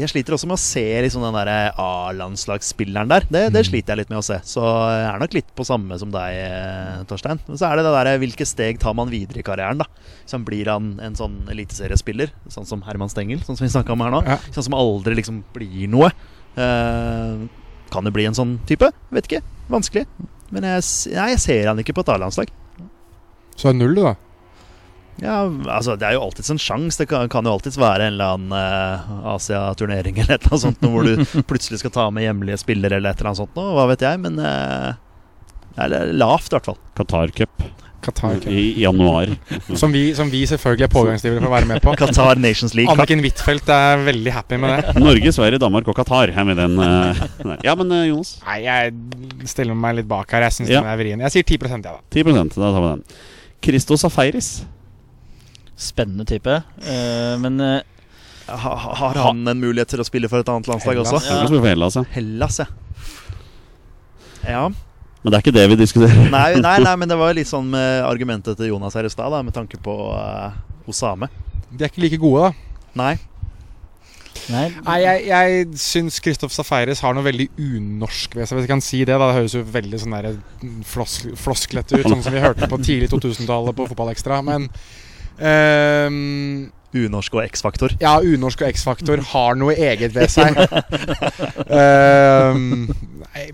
jeg 0.00 0.08
sliter 0.12 0.34
også 0.36 0.46
med 0.46 0.54
å 0.56 0.62
se 0.62 0.84
liksom 1.04 1.22
den 1.26 1.34
der 1.34 1.72
A-landslagsspilleren 1.76 3.08
der. 3.10 3.24
Det, 3.28 3.42
Mm. 3.50 3.52
det 3.56 3.62
sliter 3.66 3.92
jeg 3.92 3.98
litt 4.04 4.10
med 4.12 4.20
å 4.20 4.24
se. 4.24 4.38
Så 4.46 4.62
jeg 4.62 5.06
er 5.14 5.18
nok 5.18 5.34
litt 5.34 5.50
på 5.58 5.66
samme 5.66 5.98
som 5.98 6.10
deg, 6.14 6.36
eh, 6.38 7.02
Torstein. 7.10 7.40
Men 7.48 7.58
så 7.58 7.66
er 7.70 7.76
det 7.80 7.84
det 7.88 7.94
der 7.98 8.18
hvilke 8.22 8.46
steg 8.46 8.78
tar 8.78 8.94
man 8.94 9.10
videre 9.10 9.40
i 9.42 9.46
karrieren, 9.46 9.78
da. 9.82 9.86
Så 10.26 10.38
blir 10.44 10.70
han 10.70 10.98
en 11.02 11.14
sånn 11.18 11.40
eliteseriespiller, 11.50 12.30
sånn 12.48 12.66
som 12.66 12.82
Herman 12.86 13.10
Stengel, 13.10 13.40
sånn 13.42 13.58
som 13.58 13.66
vi 13.66 13.72
snakka 13.74 13.92
om 13.92 14.00
her 14.06 14.10
nå. 14.14 14.22
Ja. 14.24 14.38
Sånn 14.54 14.64
som 14.70 14.74
aldri 14.78 15.16
liksom 15.18 15.42
blir 15.52 15.88
noe. 15.90 16.12
Eh, 16.56 17.48
kan 17.92 18.06
det 18.06 18.14
bli 18.16 18.26
en 18.28 18.36
sånn 18.36 18.58
type? 18.68 18.90
Vet 19.14 19.28
ikke. 19.28 19.42
Vanskelig. 19.70 20.06
Men 20.54 20.66
jeg, 20.66 20.86
nei, 21.14 21.28
jeg 21.34 21.44
ser 21.44 21.70
han 21.70 21.80
ikke 21.82 21.94
på 21.96 22.04
et 22.06 22.12
A-landslag. 22.16 22.50
Så 23.54 23.70
er 23.70 23.76
det 23.76 23.82
null, 23.82 23.98
da. 23.98 24.16
Ja, 25.20 25.42
altså 25.68 25.98
Det 26.00 26.06
er 26.08 26.14
jo 26.16 26.22
alltids 26.24 26.48
en 26.52 26.60
sjanse. 26.60 27.02
Det 27.02 27.10
kan, 27.10 27.28
kan 27.32 27.44
jo 27.44 27.52
alltids 27.52 27.76
være 27.80 28.06
en 28.08 28.14
eller 28.16 28.38
annen 28.38 28.54
eh, 28.56 29.10
Asia-turnering 29.34 30.16
eller 30.22 30.38
et 30.38 30.46
eller 30.46 30.54
annet 30.56 30.64
sånt 30.64 30.80
noe 30.84 30.94
hvor 30.94 31.06
du 31.06 31.42
plutselig 31.50 31.82
skal 31.82 31.92
ta 31.94 32.06
med 32.14 32.24
hjemlige 32.24 32.62
spillere 32.62 32.96
eller 32.96 33.12
et 33.12 33.20
eller 33.20 33.32
annet 33.32 33.42
sånt 33.42 33.58
noe. 33.58 33.74
Hva 33.76 33.86
vet 33.92 34.06
jeg. 34.06 34.22
Men 34.24 34.40
eh, 34.40 34.88
det 35.76 36.00
er 36.00 36.14
lavt, 36.16 36.50
i 36.50 36.56
hvert 36.56 36.72
fall. 36.72 36.80
Qatar 36.98 37.36
Cup 37.36 37.68
Qatar. 38.02 38.38
i 38.48 38.80
januar. 38.82 39.28
Som 39.80 39.92
vi, 39.92 40.14
som 40.16 40.30
vi 40.32 40.40
selvfølgelig 40.48 40.86
er 40.86 40.92
pågangsdrivere 40.94 41.42
for 41.42 41.50
å 41.50 41.54
være 41.54 41.68
med 41.68 41.82
på. 41.84 41.92
Qatar 42.00 42.40
Nations 42.40 42.74
League. 42.78 42.90
Anniken 42.92 43.20
Huitfeldt 43.24 43.68
er 43.74 44.02
veldig 44.06 44.32
happy 44.34 44.56
med 44.62 44.72
det. 44.88 44.94
Norge, 45.02 45.32
Sverige, 45.36 45.60
Danmark 45.62 45.88
og 45.92 45.96
Qatar 46.00 46.32
Jeg 46.32 46.46
med 46.48 46.56
den. 46.60 46.78
uh. 46.80 47.54
Ja, 47.66 47.74
men 47.78 47.92
uh, 47.92 48.00
Jonas? 48.08 48.34
Nei, 48.46 48.58
jeg 48.64 49.48
stiller 49.52 49.76
meg 49.76 49.98
litt 50.00 50.08
bak 50.10 50.32
her. 50.32 50.46
Jeg 50.48 50.56
syns 50.58 50.72
Ja. 50.72 50.80
den 50.80 50.90
er 50.94 51.00
vrien. 51.02 51.20
Jeg 51.28 51.36
sier 51.36 51.46
10% 51.52 51.84
ja, 51.86 51.94
da. 51.98 52.00
10% 52.16 52.56
da 52.56 52.72
tar 52.72 52.80
vi 52.80 52.90
den. 52.94 53.04
Christo 53.64 53.96
Safaris. 54.00 54.50
Spennende 55.80 56.24
type. 56.28 56.58
Uh, 56.84 57.36
men 57.44 57.60
Ha, 58.50 58.56
ha- 58.74 58.94
har 58.98 59.14
han 59.28 59.44
en 59.46 59.60
mulighet 59.62 59.92
til 59.92 60.00
å 60.02 60.04
spille 60.08 60.26
for 60.28 60.42
et 60.42 60.48
annet 60.50 60.66
landslag 60.66 60.96
Hellas. 60.98 61.12
også? 61.20 61.46
For 61.52 61.68
Hellas, 61.68 61.94
ja. 62.00 62.02
Hellas, 62.16 62.56
ja. 62.58 62.66
Ja. 64.48 64.64
Men 65.20 65.32
det 65.32 65.36
er 65.36 65.44
ikke 65.44 65.56
det 65.56 65.66
vi 65.68 65.78
diskuterer. 65.80 66.28
Nei, 66.32 66.50
nei, 66.62 66.76
nei, 66.80 66.94
men 67.00 67.10
det 67.10 67.18
var 67.20 67.36
litt 67.36 67.50
sånn 67.50 67.68
med 67.72 68.04
argumentet 68.08 68.56
til 68.60 68.72
Jonas 68.72 68.96
her 68.96 69.08
i 69.08 69.12
stad, 69.12 69.36
med 69.44 69.56
tanke 69.56 69.80
på 69.82 69.96
uh, 70.14 70.54
Osame. 70.88 71.28
De 71.70 71.84
er 71.84 71.92
ikke 71.92 72.06
like 72.06 72.20
gode, 72.20 72.48
da. 72.48 72.86
Nei. 73.00 73.12
Nei, 74.50 74.64
Nei, 74.82 74.96
jeg, 75.02 75.22
jeg 75.28 75.78
syns 75.78 76.18
Kristoff 76.22 76.54
Safaris 76.54 77.02
har 77.04 77.14
noe 77.14 77.26
veldig 77.26 77.48
unorsk 77.60 78.34
ved 78.38 78.48
seg, 78.48 78.56
hvis 78.56 78.66
jeg 78.66 78.72
kan 78.72 78.82
si 78.82 79.02
det. 79.04 79.14
da 79.14 79.28
Det 79.28 79.36
høres 79.36 79.54
jo 79.58 79.62
veldig 79.76 80.00
sånn 80.02 80.16
der 80.16 80.38
flos 80.88 81.20
flosklete 81.38 81.98
ut, 81.98 82.08
sånn 82.08 82.24
som 82.24 82.34
vi 82.34 82.42
hørte 82.42 82.68
på 82.70 82.80
tidlig 82.82 83.10
2000-tallet 83.14 83.76
på 83.76 83.86
Fotballekstra. 83.90 84.40
Men 84.46 84.68
ehm, 85.36 86.70
Unorsk 86.96 87.36
og 87.38 87.44
X-faktor. 87.44 87.92
ja, 88.00 88.16
unorsk 88.18 88.64
og 88.64 88.72
X-faktor 88.74 89.22
har 89.32 89.58
noe 89.58 89.76
eget 89.78 90.14
ved 90.14 90.30
seg. 90.32 90.56
um, 91.80 92.88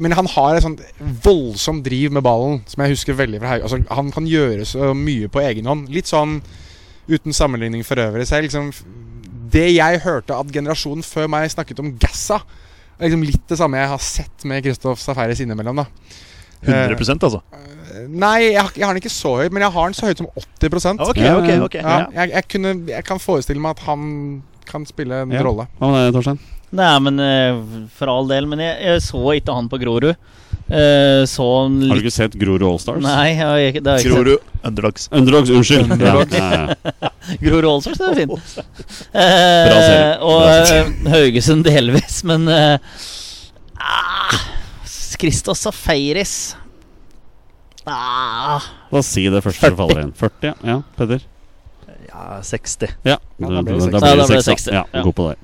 men 0.00 0.16
han 0.16 0.30
har 0.32 0.56
et 0.56 0.64
sånt 0.64 0.80
voldsomt 1.24 1.84
driv 1.84 2.14
med 2.16 2.24
ballen, 2.24 2.62
som 2.66 2.84
jeg 2.84 2.96
husker 2.96 3.18
veldig 3.18 3.42
fra. 3.42 3.58
Altså, 3.60 3.82
han 3.90 4.12
kan 4.14 4.28
gjøre 4.30 4.64
så 4.68 4.94
mye 4.96 5.28
på 5.28 5.42
egen 5.44 5.68
hånd. 5.68 5.90
Litt 5.92 6.08
sånn 6.08 6.38
uten 7.06 7.36
sammenligning 7.36 7.84
for 7.86 8.00
øvrig. 8.02 8.26
selv. 8.26 8.48
liksom, 8.48 8.72
det 9.52 9.68
jeg 9.74 10.00
hørte 10.02 10.34
at 10.34 10.52
generasjonen 10.52 11.04
før 11.06 11.28
meg 11.30 11.50
snakket 11.52 11.80
om 11.84 11.92
Gassa, 12.00 12.40
er 12.96 13.10
liksom 13.10 13.26
litt 13.28 13.44
det 13.48 13.58
samme 13.60 13.78
jeg 13.78 13.92
har 13.92 14.00
sett 14.02 14.44
med 14.48 14.64
Kristoff 14.64 15.02
Safaris 15.04 15.44
innimellom. 15.44 15.84
da 15.84 15.86
100 16.62 16.96
altså. 17.22 17.40
Eh, 17.52 17.75
Nei, 18.08 18.36
jeg, 18.52 18.60
har- 18.62 18.72
jeg 18.76 18.84
har 18.86 18.94
den 18.96 19.02
ikke 19.02 19.12
så 19.14 19.32
høyt, 19.42 19.52
men 19.52 19.62
jeg 19.66 19.72
har 19.76 19.88
den 19.90 19.94
så 19.98 20.06
høyt 20.10 20.18
som 20.22 20.28
80 20.36 21.00
Ok, 21.08 21.16
Ja, 21.22 21.36
ok, 21.38 21.48
ja. 21.48 21.62
ok. 21.64 21.74
ja, 21.80 21.96
jeg, 22.20 22.30
jeg, 22.36 22.48
kunne, 22.52 22.74
jeg 22.90 23.04
kan 23.08 23.18
forestille 23.22 23.60
meg 23.62 23.76
at 23.78 23.84
han 23.86 24.42
kan 24.66 24.84
spille 24.88 25.22
en 25.22 25.30
Ja. 25.34 25.42
rolle. 25.46 25.68
Hva 25.78 25.90
med 25.92 26.06
deg, 26.06 26.14
Torstein? 26.18 26.38
Nei, 26.76 26.98
men 26.98 27.20
eh, 27.22 27.60
for 27.94 28.10
all 28.10 28.26
del. 28.26 28.46
Men 28.50 28.58
jeg, 28.58 28.74
jeg 28.82 29.02
så 29.06 29.20
ikke 29.38 29.54
han 29.54 29.68
på 29.70 29.78
Grorud. 29.78 30.16
Eh, 30.66 31.22
så 31.30 31.44
han 31.62 31.76
Har 31.86 31.94
du 32.00 32.02
ikke 32.02 32.10
sett 32.16 32.34
Grorud 32.34 32.64
Allstars? 32.66 32.98
Nei, 33.04 33.28
jeg, 33.30 33.38
har 33.46 33.56
ikke- 33.68 33.82
det 33.84 33.92
har 33.92 33.98
jeg 34.00 34.06
ikke 34.10 34.16
Grorud 34.16 34.64
Underdogs. 34.66 35.08
Underdogs, 35.12 35.50
unnskyld. 35.54 35.86
Underdogs. 35.94 36.34
Ja, 36.34 36.50
ja, 36.50 36.90
ja. 36.90 37.10
Grorud 37.44 37.68
Allstars, 37.70 37.98
det 38.02 38.08
er 38.08 38.18
fint. 38.18 38.34
Bra 39.14 39.78
serie. 39.86 40.10
Eh, 40.10 40.26
og 40.26 41.12
Haugesund 41.14 41.64
delvis, 41.70 42.18
men 42.26 42.48
uh, 42.50 42.78
ah, 43.78 44.36
Christos 45.16 45.62
Safaris 45.64 46.56
ah, 47.86 48.66
La 48.92 48.98
oss 49.00 49.06
si 49.14 49.26
det 49.30 49.42
første 49.44 49.70
som 49.70 49.78
faller 49.78 50.02
inn. 50.06 50.12
40, 50.16 50.52
ja. 50.66 50.78
Petter 50.96 51.16
Peder? 51.18 51.26
Ja, 52.08 52.42
60. 52.42 52.92
Ja, 53.06 53.16
da, 53.38 53.48
da 53.48 53.54
da, 53.58 53.62
blir 53.62 53.80
det 53.80 53.90
da 53.92 54.00
60. 54.00 54.00
blir 54.00 54.00
det 54.00 54.18
da 54.22 54.26
blir 54.26 54.36
det 54.36 54.44
60. 54.44 54.52
60, 54.52 54.74
Ja, 54.74 54.84
ja. 54.92 55.02
god 55.06 55.14
på 55.18 55.28
det. 55.30 55.36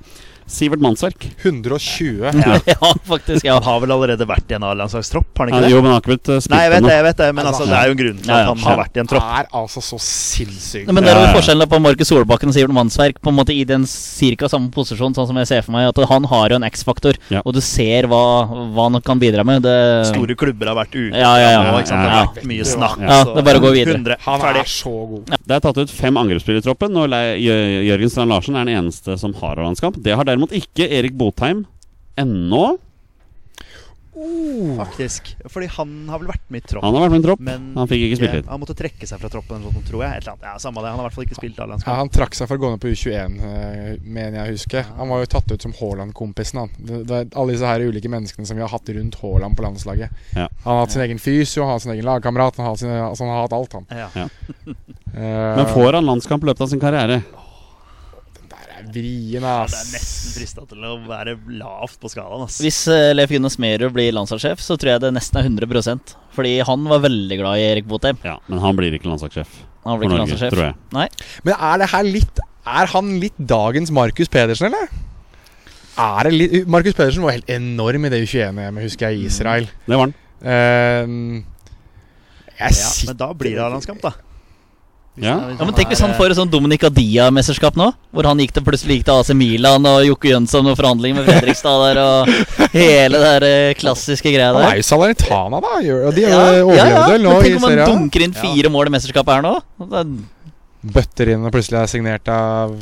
Sivert 0.53 0.81
Mannsverk. 0.83 1.27
120. 1.43 2.23
Ja. 2.23 2.59
Ja, 2.73 2.89
faktisk. 3.07 3.45
Ja. 3.45 3.53
Han 3.59 3.63
har 3.67 3.79
vel 3.83 3.91
allerede 3.95 4.25
vært 4.29 4.51
i 4.51 4.55
en 4.57 4.63
A-landslagstropp, 4.67 5.27
har 5.37 5.49
han 5.49 5.53
Ja, 5.53 5.59
ikke 5.59 5.67
det? 5.67 5.71
jo, 5.73 5.77
men 5.81 5.89
han 5.91 5.95
har 5.97 6.01
ikke 6.03 6.11
blitt 6.13 6.29
uh, 6.31 6.37
spilt 6.41 6.53
Nei, 6.55 6.61
jeg 6.63 6.71
vet 6.73 6.85
det, 6.87 6.93
jeg 6.97 7.05
vet 7.07 7.17
det, 7.21 7.27
men 7.37 7.49
Altså, 7.49 7.65
det 7.69 7.77
er 7.77 7.89
jo 7.89 7.93
en 7.95 7.99
grunn 8.01 8.19
til 8.23 8.33
at 8.33 8.47
han 8.49 8.61
har 8.63 8.77
vært 8.79 8.97
i 8.97 9.01
en 9.03 9.09
tropp. 9.11 9.27
er 9.39 9.49
altså 9.59 9.83
så 9.83 9.99
sinnssykt 10.03 10.91
Men 10.93 11.03
der 11.03 11.13
er 11.13 11.19
jo 11.21 11.27
ja. 11.27 11.33
forskjellen 11.37 11.69
på 11.73 11.79
Markus 11.83 12.11
Solbakken 12.13 12.51
og 12.51 12.55
Sivert 12.57 12.75
Mannsverk. 12.77 13.19
På 13.23 13.31
en 13.33 13.37
måte 13.37 13.53
I 13.55 13.63
den 13.69 13.85
cirka 13.89 14.49
samme 14.51 14.71
posisjon, 14.73 15.15
sånn 15.17 15.27
som 15.29 15.39
jeg 15.41 15.49
ser 15.49 15.65
for 15.65 15.75
meg. 15.75 15.89
At 15.91 16.01
han 16.09 16.27
har 16.31 16.53
jo 16.53 16.59
en 16.59 16.67
X-faktor, 16.69 17.19
Ja. 17.33 17.41
og 17.45 17.53
du 17.57 17.61
ser 17.63 18.07
hva, 18.11 18.21
hva 18.75 18.87
han 18.89 18.99
kan 19.05 19.21
bidra 19.21 19.45
med. 19.47 19.63
Det, 19.65 19.75
Store 20.11 20.35
klubber 20.39 20.71
har 20.71 20.77
vært 20.83 20.95
ute 20.97 21.17
Ja, 21.17 21.33
ja, 21.41 21.49
ja. 21.55 21.61
Det 21.63 21.89
Ja, 21.93 22.01
har 22.03 22.27
vært 22.33 22.47
mye 22.49 22.65
snakk. 22.67 22.97
Ja, 23.03 23.19
det 23.29 23.41
er 23.43 23.47
bare 23.49 23.61
å 23.61 23.65
gå 23.67 23.73
videre. 23.75 23.97
100. 23.99 24.17
Han 24.27 24.47
er 24.53 24.69
så 24.69 24.93
god. 25.13 25.33
Det 25.43 25.57
er 25.57 25.63
tatt 25.67 25.77
ut 25.83 25.91
fem 25.93 26.17
angrepsspillere 26.21 26.63
i 26.63 26.67
troppen, 26.67 26.97
og 26.99 27.13
Jørgen 27.43 28.11
Strand 28.13 28.31
Larsen 28.33 28.55
er 28.59 28.67
den 28.69 28.77
eneste 28.83 29.17
som 29.19 29.33
har 29.41 29.59
A-landskap. 29.59 29.97
Det 30.03 30.15
har 30.17 30.27
derimot 30.43 30.57
ikke 30.59 30.89
Erik 30.99 31.13
Botheim 31.17 31.65
ennå. 32.19 32.77
Faktisk. 34.77 35.31
Fordi 35.49 35.65
han 35.73 35.93
har 36.09 36.19
vel 36.21 36.27
vært 36.29 36.43
med 36.53 36.61
i 36.61 36.67
tropp. 36.69 36.83
Han 36.85 36.93
har 36.93 37.01
vært 37.07 37.13
med 37.15 37.23
i 37.23 37.25
tropp. 37.25 37.39
Men 37.43 37.63
Han 37.73 37.87
fikk 37.89 38.03
ikke 38.05 38.17
spilt 38.19 38.35
litt. 38.37 38.45
han 38.51 38.61
måtte 38.61 38.75
trekke 38.77 39.07
seg 39.09 39.19
fra 39.19 39.29
troppen, 39.33 39.57
eller 39.57 39.65
noe 39.71 39.73
sånt, 39.79 39.87
tror 39.89 40.03
jeg. 40.05 40.19
Et 40.19 40.21
eller 40.21 40.35
annet. 40.35 40.45
Ja, 40.45 40.53
Samme 40.61 40.83
det. 40.83 40.91
Han 40.93 40.99
har 40.99 41.03
i 41.03 41.07
hvert 41.07 41.17
fall 41.17 41.25
ikke 41.25 41.39
spilt 41.39 41.57
Ja, 41.57 41.95
han 41.97 42.11
trakk 42.13 42.37
seg 42.37 42.47
for 42.51 42.59
å 42.59 42.61
gå 42.61 42.71
ned 42.73 42.83
på 42.83 42.91
U21, 42.93 43.39
eh, 43.41 43.97
mener 44.05 44.37
jeg 44.37 44.45
å 44.45 44.53
huske. 44.53 44.85
Han 44.99 45.09
var 45.09 45.23
jo 45.23 45.31
tatt 45.33 45.51
ut 45.51 45.65
som 45.65 45.73
Haaland-kompisen. 45.79 46.59
han. 46.61 46.69
Det, 46.77 47.01
det 47.09 47.19
er 47.23 47.27
alle 47.33 47.55
disse 47.57 47.65
her 47.73 47.79
ulike 47.89 48.09
menneskene 48.13 48.45
som 48.45 48.55
vi 48.59 48.61
har 48.65 48.69
hatt 48.69 48.89
rundt 48.93 49.17
Haaland 49.23 49.57
på 49.57 49.65
landslaget. 49.65 50.09
Ja. 50.37 50.47
Han 50.63 50.73
har 50.75 50.83
hatt 50.85 50.93
sin 50.93 51.05
egen 51.07 51.19
fysio, 51.19 51.63
han 51.63 51.73
har 51.73 51.79
hatt 51.79 51.87
sin 51.87 51.95
egen 51.97 52.05
lagkamerat. 52.05 52.57
Han 52.61 52.69
har, 52.69 52.77
hatt 52.77 53.09
altså 53.09 53.25
han 53.25 53.33
har 53.33 53.47
hatt 53.47 53.57
alt, 53.57 53.73
han. 53.73 53.87
Ja. 53.89 54.27
Eh, 55.13 55.19
Men 55.21 55.67
får 55.69 55.93
han 55.93 56.07
landskamp 56.07 56.41
i 56.41 56.47
løpet 56.49 56.61
av 56.65 56.69
sin 56.71 56.79
karriere? 56.81 57.19
Der 58.93 59.45
ass. 59.49 59.73
Ja, 59.73 59.79
det 59.79 59.81
er 59.81 59.91
nesten 59.97 60.33
frista 60.37 60.65
til 60.69 60.85
å 60.87 60.93
være 61.07 61.35
lavt 61.59 61.97
på 62.01 62.11
skalaen. 62.13 62.45
ass. 62.45 62.59
Hvis 62.63 62.79
uh, 62.91 63.11
Leif 63.15 63.33
Gunnar 63.33 63.53
Smerud 63.53 63.93
blir 63.95 64.13
landslagssjef, 64.15 64.61
så 64.63 64.77
tror 64.79 64.93
jeg 64.95 65.03
det 65.03 65.13
nesten 65.15 65.39
er 65.41 65.49
100% 65.49 66.15
Fordi 66.35 66.53
han 66.67 66.87
var 66.91 67.03
veldig 67.05 67.37
glad 67.41 67.59
i 67.61 67.67
Erik 67.71 67.87
Botheim. 67.89 68.19
Ja, 68.25 68.37
men 68.47 68.61
han 68.63 68.77
blir 68.79 68.93
ikke 68.97 69.09
landslagssjef 69.11 69.49
Han 69.83 69.95
for 69.97 70.03
blir 70.03 70.11
ikke 70.13 70.25
Norge, 70.25 70.51
tror 70.55 70.65
jeg. 70.69 70.75
Nei. 70.95 71.07
Men 71.47 71.57
er 71.71 71.81
det 71.83 71.89
her 71.93 72.03
litt 72.07 72.43
Er 72.63 72.91
han 72.93 73.15
litt 73.23 73.37
dagens 73.37 73.91
Markus 73.93 74.31
Pedersen, 74.31 74.69
eller? 74.71 74.91
Er 76.03 76.29
det 76.29 76.33
litt 76.33 76.69
Markus 76.73 76.95
Pedersen 76.97 77.25
var 77.25 77.35
helt 77.35 77.49
enorm 77.53 78.05
i 78.07 78.13
det 78.13 78.23
U21-EM-et, 78.25 78.85
husker 78.87 79.11
jeg, 79.11 79.19
i 79.21 79.27
Israel. 79.29 79.67
Det 79.85 79.97
var 79.97 80.07
han. 80.07 80.13
Uh, 80.43 81.43
jeg 82.53 82.69
Ja, 82.69 82.87
sitter 82.87 83.11
men 83.13 83.19
da 83.19 83.27
blir 83.37 83.57
det 83.57 83.65
A-landskamp, 83.65 84.01
da. 84.05 84.13
Ja. 85.15 85.35
Ja, 85.53 85.61
men 85.65 85.75
Tenk 85.77 85.91
hvis 85.93 85.99
er, 86.01 86.07
han 86.07 86.15
får 86.17 86.31
et 86.33 86.37
sånn 86.39 86.49
Dominica 86.49 86.89
Dia-mesterskap 86.89 87.75
nå. 87.77 87.91
Hvor 88.09 88.25
han 88.25 88.39
gikk 88.41 88.53
til, 88.55 88.63
plutselig 88.65 88.95
gikk 88.97 89.05
til 89.05 89.19
AC 89.21 89.29
Milan 89.37 89.85
og 89.85 89.99
Jokke 90.07 90.31
Jønsson 90.31 90.65
og 90.71 90.77
forhandling 90.79 91.13
med 91.19 91.27
Fredrikstad 91.29 91.83
der 91.85 91.99
og 92.01 92.31
hele 92.73 93.19
det 93.21 93.21
der 93.27 93.45
eh, 93.49 93.73
klassiske 93.77 94.31
greia 94.33 94.49
der. 94.55 94.63
Han 94.65 94.71
er 94.73 94.81
jo 94.81 94.87
Salernitana, 94.89 95.59
da. 95.61 95.73
De 95.83 95.87
Ja, 95.87 95.99
ja, 96.01 96.37
ja, 96.57 96.63
overlevde 96.65 96.93
ja. 96.97 97.07
vel 97.13 97.21
nå 97.27 97.33
Men 97.35 97.43
serien. 97.43 97.59
tenk 97.59 97.63
om 97.63 97.69
han 97.69 97.91
dunker 97.93 98.25
inn 98.25 98.33
fire 98.33 98.71
mål 98.73 98.89
i 98.89 98.95
mesterskapet 98.97 99.35
her 99.37 99.45
nå. 99.45 99.53
Det 99.85 100.01
er 100.01 100.15
Bøtter 100.83 101.29
inn 101.31 101.45
og 101.47 101.53
plutselig 101.55 101.77
er 101.79 101.87
signert 101.87 102.27
av 102.27 102.73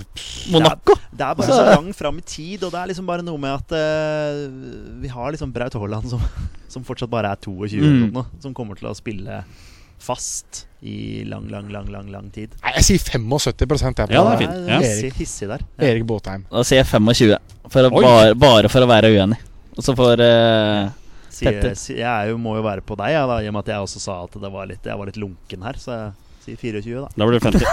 Monaco. 0.50 0.96
Det 1.14 1.22
er 1.22 1.36
bare 1.38 1.46
Så- 1.46 1.54
så 1.60 1.66
langt 1.76 1.96
fram 2.00 2.18
i 2.18 2.22
tid, 2.26 2.64
og 2.64 2.72
det 2.74 2.80
er 2.80 2.88
liksom 2.90 3.06
bare 3.06 3.22
noe 3.22 3.38
med 3.38 3.54
at 3.54 3.76
uh, 3.78 4.48
vi 5.04 5.08
har 5.12 5.30
liksom 5.36 5.52
Braut 5.54 5.74
Haaland 5.78 6.10
som, 6.10 6.24
som 6.72 6.82
fortsatt 6.88 7.12
bare 7.12 7.30
er 7.30 7.36
22 7.44 7.78
Mm. 7.84 8.08
Nå, 8.16 8.24
som 8.42 8.56
kommer 8.58 8.74
til 8.80 8.88
å 8.90 8.96
spille 8.98 9.44
fast 10.02 10.66
i 10.82 11.22
lang, 11.30 11.46
lang, 11.54 11.68
lang, 11.70 11.86
lang, 11.94 12.08
lang 12.10 12.30
tid. 12.34 12.56
Nei, 12.64 12.74
jeg 12.80 12.88
sier 12.88 13.04
75 13.22 13.62
jeg 13.62 13.70
på 13.70 13.78
Ja, 14.10 14.24
det 14.26 14.32
er 14.34 14.40
fint. 14.42 14.56
Ja. 14.66 14.80
Erik, 14.80 14.88
hissig, 14.88 15.12
hissig 15.20 15.50
der. 15.52 15.62
Ja. 15.78 15.92
Erik 15.92 16.08
Botheim. 16.10 16.48
Da 16.50 16.64
sier 16.66 16.82
jeg 16.82 16.90
25. 16.90 17.36
For 17.72 17.88
å 17.88 17.92
bare, 17.94 18.34
bare 18.36 18.72
for 18.74 18.82
å 18.86 18.90
være 18.90 19.12
uenig. 19.14 19.38
Og 19.78 19.86
så 19.86 19.94
får 19.96 20.24
uh, 20.26 20.90
Sier, 21.32 21.54
Petter. 21.54 21.76
sier- 21.80 22.02
jeg 22.02 22.10
er 22.10 22.32
jo, 22.34 22.40
må 22.42 22.58
jo 22.58 22.64
være 22.66 22.84
på 22.86 22.98
deg, 23.00 23.14
ja, 23.14 23.22
da, 23.30 23.38
i 23.40 23.48
og 23.52 23.56
med 23.56 23.64
at 23.64 23.72
jeg 23.76 23.86
også 23.86 24.02
sa 24.04 24.18
at 24.26 24.34
det 24.42 24.52
var 24.52 24.68
litt, 24.68 24.82
jeg 24.84 24.98
var 25.00 25.08
litt 25.12 25.22
lunken 25.22 25.68
her. 25.70 25.78
Så 25.80 25.94
jeg 25.94 26.58
sier 26.58 26.82
24, 26.82 27.06
da. 27.06 27.14
Da 27.16 27.30
blir 27.30 27.38
det 27.38 27.46
50. 27.46 27.70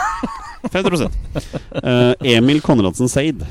50 0.77 1.09
uh, 1.09 2.13
Emil 2.37 2.61
Konradsen 2.65 3.11
Seid. 3.11 3.43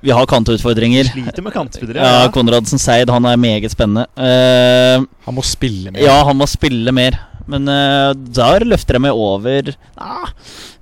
Vi 0.00 0.10
har 0.16 0.24
kantutfordringer. 0.24 1.10
Sliter 1.12 1.44
med 1.44 1.52
kantspillere. 1.52 2.00
Ja, 2.00 2.28
Konradsen 2.32 2.80
Seid 2.80 3.10
han 3.12 3.26
er 3.28 3.36
meget 3.36 3.68
spennende. 3.74 4.06
Uh, 4.16 5.04
Han 5.26 5.36
må 5.36 5.44
spille 5.44 5.92
mer. 5.92 6.00
ja, 6.00 6.22
han 6.24 6.38
må 6.40 6.48
spille 6.48 6.94
mer. 6.96 7.18
Men 7.50 7.70
uh, 7.70 8.10
der 8.14 8.66
løfter 8.68 8.98
jeg 8.98 9.04
meg 9.06 9.16
over 9.16 9.72
ah, 9.98 10.30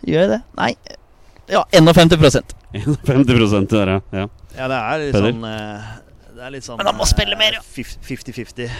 Gjør 0.04 0.24
jeg 0.24 0.32
det? 0.34 0.40
Nei. 0.58 0.72
Ja, 1.48 1.64
51% 1.72 2.54
50 3.08 3.68
der, 3.72 3.94
ja. 3.94 4.00
ja. 4.12 4.26
Ja, 4.58 4.68
det 4.68 4.78
er 4.78 5.02
litt 5.02 5.14
Peder? 5.16 5.32
sånn 5.32 5.44
uh, 5.48 5.90
Det 6.34 6.46
er 6.46 6.54
litt 6.54 6.66
sånn 6.66 6.80
Men 6.80 6.90
han 6.90 6.98
må 6.98 7.08
spille 7.08 7.38
mer, 7.40 7.56
ja. 7.56 7.62
eh, 7.64 7.92
50-50. 8.08 8.72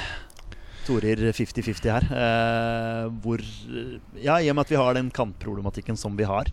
Torer 0.88 1.22
50-50 1.36 1.92
her. 1.92 2.08
Uh, 2.08 3.08
hvor 3.24 3.42
Ja, 4.20 4.38
i 4.40 4.48
og 4.50 4.58
med 4.58 4.66
at 4.66 4.72
vi 4.72 4.80
har 4.80 4.98
den 4.98 5.12
kantproblematikken 5.14 5.96
som 6.00 6.16
vi 6.18 6.28
har, 6.28 6.52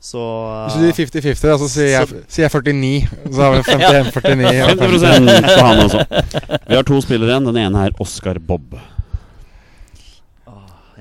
så 0.00 0.20
Hvis 0.64 0.78
du 0.78 0.84
sier 0.96 1.10
50-50, 1.20 1.42
da, 1.44 1.56
så 1.60 1.66
sier 1.68 1.90
jeg, 1.92 2.20
sier 2.32 2.46
jeg 2.46 2.52
49. 2.54 3.10
Så 3.34 3.42
har 3.42 3.52
vi 3.52 3.58
51-49. 3.68 4.62
50 4.80 5.42
på 5.58 5.66
han 5.66 5.82
også. 5.84 6.04
Vi 6.70 6.78
har 6.78 6.86
to 6.88 7.00
spillere 7.04 7.34
igjen. 7.34 7.50
Den 7.50 7.60
ene 7.60 7.82
er 7.84 8.00
Oscar 8.00 8.40
Bob. 8.40 8.78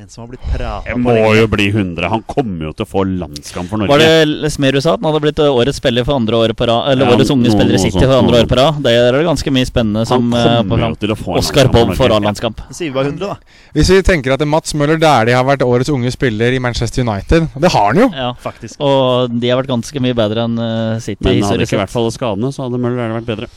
En 0.10 0.14
som 0.14 0.22
har 0.24 0.28
blitt 0.28 0.42
prata 0.42 0.90
Det 0.90 0.96
må 0.98 1.14
jo 1.38 1.46
bli 1.52 1.68
100. 1.70 2.08
Han 2.10 2.24
kommer 2.26 2.66
jo 2.66 2.72
til 2.74 2.82
å 2.82 2.90
få 2.90 3.04
landskamp 3.06 3.70
for 3.70 3.78
Norge. 3.78 3.94
Var 3.94 4.32
det 4.42 4.50
Smerud 4.50 4.82
sa 4.82 4.96
at 4.96 5.04
han 5.04 5.06
hadde 5.06 5.22
blitt 5.22 5.42
eh, 5.44 5.58
årets 5.62 5.78
spiller 5.78 6.08
for 6.08 6.18
andre 6.18 6.40
året 6.40 6.58
på 6.58 6.66
rad? 6.66 6.88
Eller 6.90 7.06
Ja, 7.06 7.14
årets 7.14 7.30
unge 7.30 7.52
spiller 7.54 7.78
i 7.78 7.82
City 7.84 8.02
for 8.02 8.16
andre 8.16 8.40
år 8.40 8.42
året 8.42 8.50
på 8.50 8.58
rad? 8.58 8.80
Det 8.82 8.96
er 8.98 9.14
det 9.14 9.22
ganske 9.28 9.54
mye 9.54 9.70
spennende 9.70 10.08
som 10.10 10.34
han 10.34 10.42
eh, 10.42 10.56
kommer 10.64 10.82
fram. 10.82 10.96
jo 10.96 11.00
til 11.04 11.14
å 11.14 11.20
få 11.20 11.36
en 11.36 11.44
Oscar 11.44 11.70
Bob 11.76 11.94
for. 12.00 12.16
A-landskamp. 12.18 12.66
Sier 12.74 12.90
vi 12.90 12.96
bare 12.98 13.14
100, 13.14 13.30
da. 13.36 13.62
Hvis 13.78 13.94
vi 13.94 14.02
tenker 14.10 14.34
at 14.34 14.48
Mats 14.50 14.74
Møller 14.82 14.98
Dæhlie 14.98 15.38
har 15.38 15.46
vært 15.46 15.68
årets 15.68 15.94
unge 15.94 16.10
spiller 16.18 16.58
i 16.58 16.66
Manchester 16.66 17.06
United 17.06 17.46
Det 17.54 17.70
har 17.78 17.90
han 17.94 18.02
jo! 18.02 18.10
Ja. 18.10 18.34
Faktisk. 18.42 18.82
Og 18.82 19.30
de 19.30 19.54
har 19.54 19.62
vært 19.62 19.70
ganske 19.76 20.06
mye 20.10 20.18
bedre 20.18 20.50
enn 20.50 20.58
eh, 20.58 21.00
City. 21.06 21.22
Men 21.22 21.44
hadde 21.46 21.62
det 21.62 21.70
ikke 21.70 21.84
vært 21.86 21.94
for 21.94 22.08
alle 22.08 22.18
skadene, 22.18 22.56
så 22.56 22.66
hadde 22.66 22.82
Møller 22.82 23.20
vært 23.22 23.30
bedre. 23.30 23.54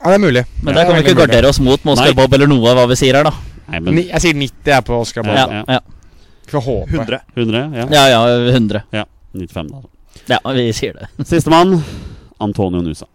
Ja, 0.00 0.14
det 0.14 0.16
er 0.16 0.24
mulig. 0.24 0.48
Men 0.62 0.72
Det 0.72 0.78
der 0.78 0.86
er 0.86 0.88
kan 0.88 0.96
vi 0.96 1.10
ikke 1.10 1.20
gardere 1.26 1.52
oss 1.52 1.60
mot 1.60 1.90
Oscar 1.92 2.16
Bob 2.16 2.32
eller 2.32 2.48
noe 2.48 2.72
av 2.72 2.80
hva 2.80 2.88
vi 2.88 3.04
sier 3.04 3.20
her, 3.20 3.28
da. 3.28 3.53
Nei, 3.66 3.80
men 3.80 3.96
Ni, 3.96 4.06
jeg 4.10 4.24
sier 4.24 4.38
90 4.38 4.72
jeg 4.74 4.86
på 4.88 5.00
Oscar 5.00 5.26
Bob. 5.26 5.36
Ja. 5.38 5.46
Ja, 5.60 5.78
ja, 5.78 5.80
får 6.50 6.64
håpe. 6.68 7.00
100. 7.00 7.20
100? 7.34 7.64
Ja. 7.80 7.86
ja, 7.90 8.04
ja 8.12 8.52
100. 8.52 8.84
ja. 8.94 9.04
95, 9.34 9.72
da. 9.72 9.82
Ja, 10.36 10.38
vi 10.54 10.68
sier 10.76 10.94
det. 11.00 11.08
Sistemann. 11.30 11.78
Antonio 12.44 12.82
Nusa. 12.84 13.06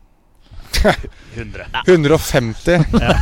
100. 1.36 1.66
150. 1.88 2.72
Ja, 3.00 3.16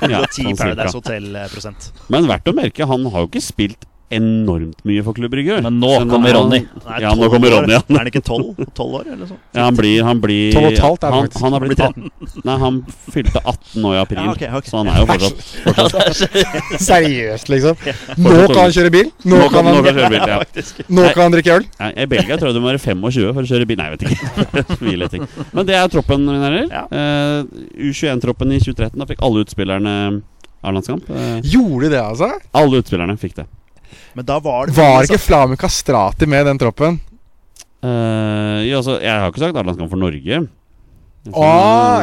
110 0.00 0.04
sånn 0.04 0.28
cirka. 0.30 0.62
Paradise 0.64 0.96
Hotel-prosent. 0.98 1.90
Men 2.12 2.28
verdt 2.30 2.50
å 2.50 2.56
merke, 2.56 2.88
han 2.90 3.06
har 3.10 3.24
jo 3.24 3.30
ikke 3.30 3.44
spilt 3.44 3.88
enormt 4.12 4.80
mye 4.84 5.02
for 5.06 5.16
Klubb 5.16 5.32
Brygge. 5.32 5.56
Men 5.64 5.78
nå 5.80 5.90
Så 5.94 6.08
kommer 6.10 6.34
Ronny. 6.36 6.60
Nei, 6.84 6.98
Ja, 7.02 7.14
nå 7.16 7.28
kommer. 7.32 7.50
Ronny, 7.54 7.72
igjen. 7.72 7.94
Er 7.94 7.98
han 8.02 8.10
ikke 8.10 8.22
12? 8.24 8.66
12 8.74 8.96
år, 8.98 9.06
eller 9.14 9.30
sånn? 9.30 9.40
Ja, 9.54 9.64
han 9.64 9.78
blir, 9.78 10.02
han 10.04 10.20
blir 10.22 10.52
12 10.54 10.64
og 10.64 10.72
et 10.72 10.82
halvt 10.84 11.06
er 11.08 11.14
han, 11.16 11.28
han 11.44 11.56
har 11.56 11.64
blitt 11.64 11.78
13. 11.78 12.10
Nei, 12.44 12.56
han 12.64 12.80
fylte 13.14 13.42
18 13.42 13.82
nå 13.84 13.94
i 13.94 14.00
april, 14.02 14.20
Ja, 14.24 14.34
okay, 14.34 14.50
okay. 14.50 14.70
så 14.70 14.82
han 14.82 14.90
er 14.92 15.00
jo 15.00 15.08
fortsatt, 15.12 15.44
fortsatt 15.78 16.82
Seriøst, 16.88 17.48
liksom. 17.54 17.80
Nå 18.24 18.34
kan 18.52 18.60
han 18.64 18.74
kjøre 18.76 18.92
bil. 18.94 19.10
Nå 19.24 19.40
Nå 19.44 19.48
kan 19.52 19.64
han, 19.64 19.72
nå 19.72 19.80
han, 19.80 19.88
kan 19.88 19.98
kjøre 20.00 20.12
bil, 20.14 20.28
ja. 20.34 20.38
nå 21.00 21.08
kan 21.14 21.22
han 21.26 21.36
drikke 21.38 21.56
øl. 21.58 21.66
Nei, 21.80 21.90
I 22.04 22.06
Belgia 22.10 22.38
tror 22.38 22.50
jeg 22.52 22.58
du 22.58 22.62
må 22.64 22.70
være 22.72 22.82
25 22.84 23.32
for 23.34 23.42
å 23.42 23.48
kjøre 23.50 23.68
bil. 23.70 23.80
Nei, 23.80 23.88
jeg 23.90 23.96
vet 23.96 24.06
ikke. 24.12 24.92
Letting. 25.04 25.26
Men 25.56 25.66
det 25.68 25.74
er 25.78 25.90
troppen, 25.92 26.22
mine 26.28 26.44
herrer. 26.44 26.68
Ja. 26.70 26.84
Eh, 26.88 27.90
U21-troppen 27.90 28.52
i 28.54 28.60
2013. 28.62 29.00
Da 29.00 29.08
fikk 29.10 29.24
alle 29.26 29.42
utspillerne 29.44 29.94
A-landskamp. 30.64 31.08
Eh, 31.10 31.38
Gjorde 31.52 31.88
de 31.88 31.94
det, 31.96 32.00
altså? 32.02 32.30
alle 32.56 32.80
utspillerne 32.80 33.16
fikk 33.20 33.36
det. 33.40 33.46
Men 34.14 34.26
da 34.28 34.38
var 34.42 34.68
det 34.68 34.76
Var 34.76 35.06
ikke 35.06 35.20
Flamur 35.22 35.60
Kastrati 35.60 36.28
med 36.30 36.44
i 36.44 36.48
den 36.50 36.60
troppen? 36.62 37.00
Uh, 37.84 38.64
ja, 38.64 38.78
altså, 38.78 38.96
jeg 39.02 39.12
har 39.12 39.28
ikke 39.28 39.42
sagt 39.42 39.58
A-landskamp 39.60 39.92
for 39.92 40.00
Norge. 40.00 40.44
Å, 41.32 41.44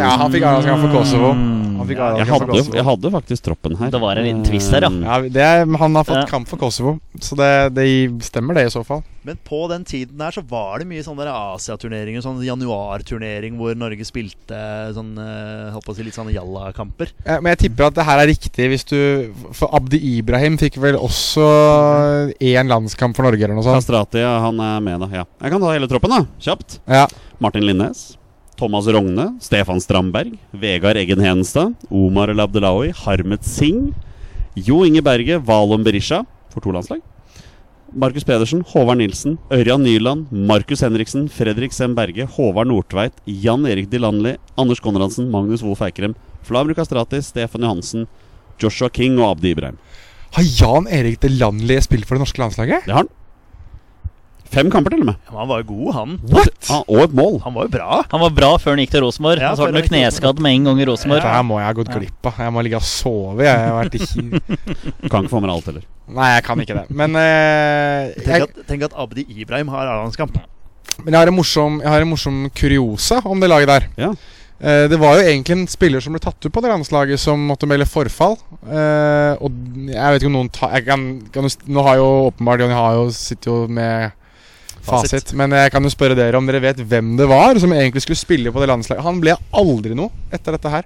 ja, 0.02 0.15
han 0.18 0.31
fikk 0.34 0.43
A-landskamp 0.49 0.81
for 0.81 0.93
Kosovo. 0.95 1.27
Han 1.31 1.85
fikk 1.89 1.99
Jeg 1.99 2.06
A-landskamp 2.06 2.27
for 2.30 2.48
hadde, 2.48 2.57
Kosovo. 2.57 2.76
jeg 2.80 2.85
hadde 2.88 3.11
faktisk 3.14 3.43
troppen 3.45 3.76
her. 3.77 3.91
Det 3.93 3.99
var 4.02 4.18
en 4.18 4.26
liten 4.26 4.43
twist 4.48 4.72
her, 4.73 4.81
ja. 4.81 4.89
Eh, 4.89 5.06
Ja, 5.06 5.30
det 5.30 5.43
er, 5.45 5.65
han 5.77 5.95
har 5.95 6.03
fått 6.07 6.22
Ja. 6.23 6.26
kamp 6.26 6.48
for 6.49 6.57
Kosovo, 6.57 6.99
så 7.19 7.35
det, 7.38 7.73
det 7.77 7.85
stemmer 8.26 8.56
det 8.57 8.65
i 8.65 8.72
så 8.73 8.81
fall. 8.85 9.03
Men 9.23 9.38
på 9.45 9.68
den 9.69 9.84
tiden 9.85 10.18
der 10.18 10.31
så 10.34 10.41
var 10.49 10.80
det 10.81 10.88
mye 10.89 11.03
sånne 11.06 11.22
der 11.22 11.30
Asiaturneringer, 11.30 12.23
sånn 12.26 12.41
januarturnering 12.41 13.57
hvor 13.60 13.76
Norge 13.77 14.02
spilte 14.07 14.57
sånn 14.95 15.11
eh, 15.22 15.69
Holdt 15.76 15.85
på 15.85 15.93
å 15.93 15.95
si 15.99 16.02
litt 16.07 16.18
sånne 16.18 16.34
jalla-kamper. 16.34 17.11
Eh, 17.26 17.38
Men 17.39 17.52
jeg 17.53 17.68
tipper 17.69 17.91
at 17.91 17.93
det 17.99 18.06
her 18.07 18.18
er 18.23 18.31
riktig 18.31 18.69
hvis 18.73 18.85
du 18.89 19.34
For 19.53 19.69
Abdi 19.77 19.99
Ibrahim 20.18 20.57
fikk 20.57 20.80
vel 20.81 20.98
også 20.98 21.45
én 22.41 22.65
landskamp 22.73 23.15
for 23.15 23.30
Norge 23.30 23.43
eller 23.45 23.53
noe 23.57 23.64
sånt. 23.68 23.77
Kastrati, 23.85 24.22
ja, 24.26 24.39
han 24.41 24.57
er 24.60 24.80
med, 24.81 24.99
da. 25.06 25.11
Ja. 25.22 25.26
Jeg 25.45 25.53
kan 25.53 25.61
ta 25.61 25.72
hele 25.77 25.88
troppen, 25.91 26.10
da. 26.18 26.26
Kjapt. 26.41 26.80
Ja. 26.89 27.06
Martin 27.39 27.65
Linnes. 27.69 28.18
Thomas 28.62 28.86
Rogne, 28.86 29.40
Stefan 29.42 29.80
Strandberg, 29.82 30.36
Vegard 30.54 30.96
Eggen 30.96 31.20
Henestad, 31.20 31.74
Omar 31.90 32.30
El 32.30 32.40
Abdelawi, 32.44 32.92
Harmet 32.94 33.42
Singh, 33.44 33.88
Jo 34.54 34.84
Inge 34.86 35.02
Berge, 35.02 35.40
Valon 35.42 35.82
Berisha 35.82 36.20
for 36.52 36.62
to 36.62 36.70
landslag. 36.72 37.02
Markus 37.92 38.24
Pedersen, 38.24 38.62
Håvard 38.62 39.00
Nilsen, 39.00 39.40
Ørjan 39.50 39.82
Nyland, 39.82 40.28
Markus 40.30 40.84
Henriksen, 40.86 41.26
Fredrik 41.28 41.74
Sem 41.74 41.96
Berge, 41.98 42.28
Håvard 42.36 42.70
Nordtveit, 42.70 43.18
Jan 43.26 43.66
Erik 43.66 43.90
Dilanli, 43.90 44.36
Anders 44.56 44.80
Konradsen, 44.80 45.32
Magnus 45.34 45.64
Wolff 45.66 45.82
Eikrem, 45.82 46.14
Flamur 46.46 46.78
Kastrati, 46.78 47.24
Stefan 47.26 47.66
Johansen, 47.66 48.06
Joshua 48.62 48.92
King 48.94 49.18
og 49.18 49.40
Abdi 49.40 49.56
Ibrahim. 49.56 49.82
Har 50.38 50.46
Jan 50.46 50.86
Erik 50.86 51.18
Delandli 51.26 51.82
spilt 51.82 52.06
for 52.06 52.14
det 52.14 52.28
norske 52.28 52.46
landslaget? 52.46 52.86
Det 52.86 52.94
har 52.94 53.08
han. 53.08 53.12
Fem 54.52 54.68
kamper, 54.72 54.91
til 54.91 55.03
og 55.06 55.07
med. 55.07 55.19
Ja, 55.30 55.36
han 55.40 55.48
var 55.48 55.61
jo 55.61 55.68
god, 55.69 55.91
han. 55.95 56.15
What?! 56.28 56.57
Ja, 56.68 56.82
og 56.84 57.06
et 57.06 57.14
mål. 57.15 57.38
Han 57.45 57.56
var 57.56 57.68
jo 57.68 57.72
bra. 57.72 58.02
Han 58.11 58.23
var 58.26 58.34
bra 58.36 58.49
før 58.60 58.76
han 58.76 58.82
gikk 58.84 58.91
til 58.91 59.06
Rosenborg. 59.06 59.40
Ja, 59.40 59.53
så 59.56 59.69
ble 59.72 59.80
han 59.80 59.88
kneskadd 59.88 60.41
med 60.44 60.57
en 60.57 60.68
gang 60.68 60.82
i 60.84 60.88
Rosenborg. 60.90 61.23
Det 61.23 61.36
her 61.38 61.45
må 61.48 61.61
jeg 61.61 61.69
ha 61.69 61.78
gått 61.78 61.94
glipp 61.94 62.28
av. 62.28 62.41
Jeg 62.44 62.56
må 62.56 62.65
ligge 62.68 62.82
og 62.82 62.88
sove. 62.88 63.48
Jeg 63.48 63.61
har 63.64 63.78
vært 63.78 63.95
i 63.95 64.02
Du 64.02 65.07
kan 65.11 65.23
ikke 65.23 65.32
få 65.32 65.40
med 65.40 65.48
deg 65.48 65.56
alt 65.56 65.72
heller. 65.72 65.88
Nei, 66.11 66.28
jeg 66.34 66.45
kan 66.49 66.65
ikke 66.65 66.78
det. 66.82 66.86
Men, 66.91 67.15
uh, 67.15 68.11
Tenk 68.19 68.36
jeg, 68.36 68.49
at, 68.49 68.61
tenk 68.68 68.86
at 68.90 68.99
Abdi 69.06 69.26
Ibrahim 69.32 69.72
har 69.72 69.88
A-landskamp. 69.88 70.36
men 70.99 71.14
jeg, 71.14 71.19
har 71.22 71.32
en 71.32 71.40
morsom, 71.40 71.80
jeg 71.80 71.94
har 71.94 72.03
en 72.03 72.11
morsom 72.11 72.44
kuriosa 72.57 73.22
om 73.23 73.40
det 73.40 73.49
laget 73.49 73.72
der. 73.72 73.90
Ja. 74.03 74.14
Eh, 74.61 74.86
det 74.91 74.98
var 75.02 75.18
jo 75.18 75.26
egentlig 75.26 75.56
en 75.56 75.68
spiller 75.69 76.03
som 76.03 76.14
ble 76.14 76.22
tatt 76.22 76.38
ut 76.45 76.53
på 76.53 76.61
det 76.61 76.69
landslaget, 76.69 77.18
som 77.19 77.41
måtte 77.49 77.65
melde 77.69 77.88
forfall. 77.90 78.36
Uh, 78.61 79.34
og 79.41 79.56
jeg 79.90 79.98
vet 79.98 80.22
ikke 80.22 80.30
om 80.30 80.36
noen 80.38 80.52
kan, 80.53 81.06
kan 81.34 81.48
Nå 81.65 81.86
har 81.88 81.98
jo 81.98 82.10
åpenbart 82.28 82.61
Jonny 82.61 82.78
Hayo 82.78 83.07
sitter 83.15 83.49
jo 83.49 83.72
med 83.72 84.11
fasit. 84.86 85.12
Fasit. 85.22 85.34
Men 85.38 85.52
jeg 85.56 85.72
kan 85.74 85.84
jo 85.84 85.91
spørre 85.94 86.16
dere 86.18 86.38
om 86.40 86.45
dere 86.49 86.62
vet 86.64 86.82
hvem 86.82 87.16
det 87.20 87.28
var 87.30 87.60
som 87.62 87.72
egentlig 87.76 88.03
skulle 88.06 88.20
spille 88.20 88.52
på 88.53 88.60
det 88.64 88.70
landslaget. 88.72 89.03
Han 89.06 89.22
ble 89.24 89.38
aldri 89.53 89.95
noe 89.98 90.12
etter 90.34 90.58
dette 90.58 90.70
her. 90.74 90.86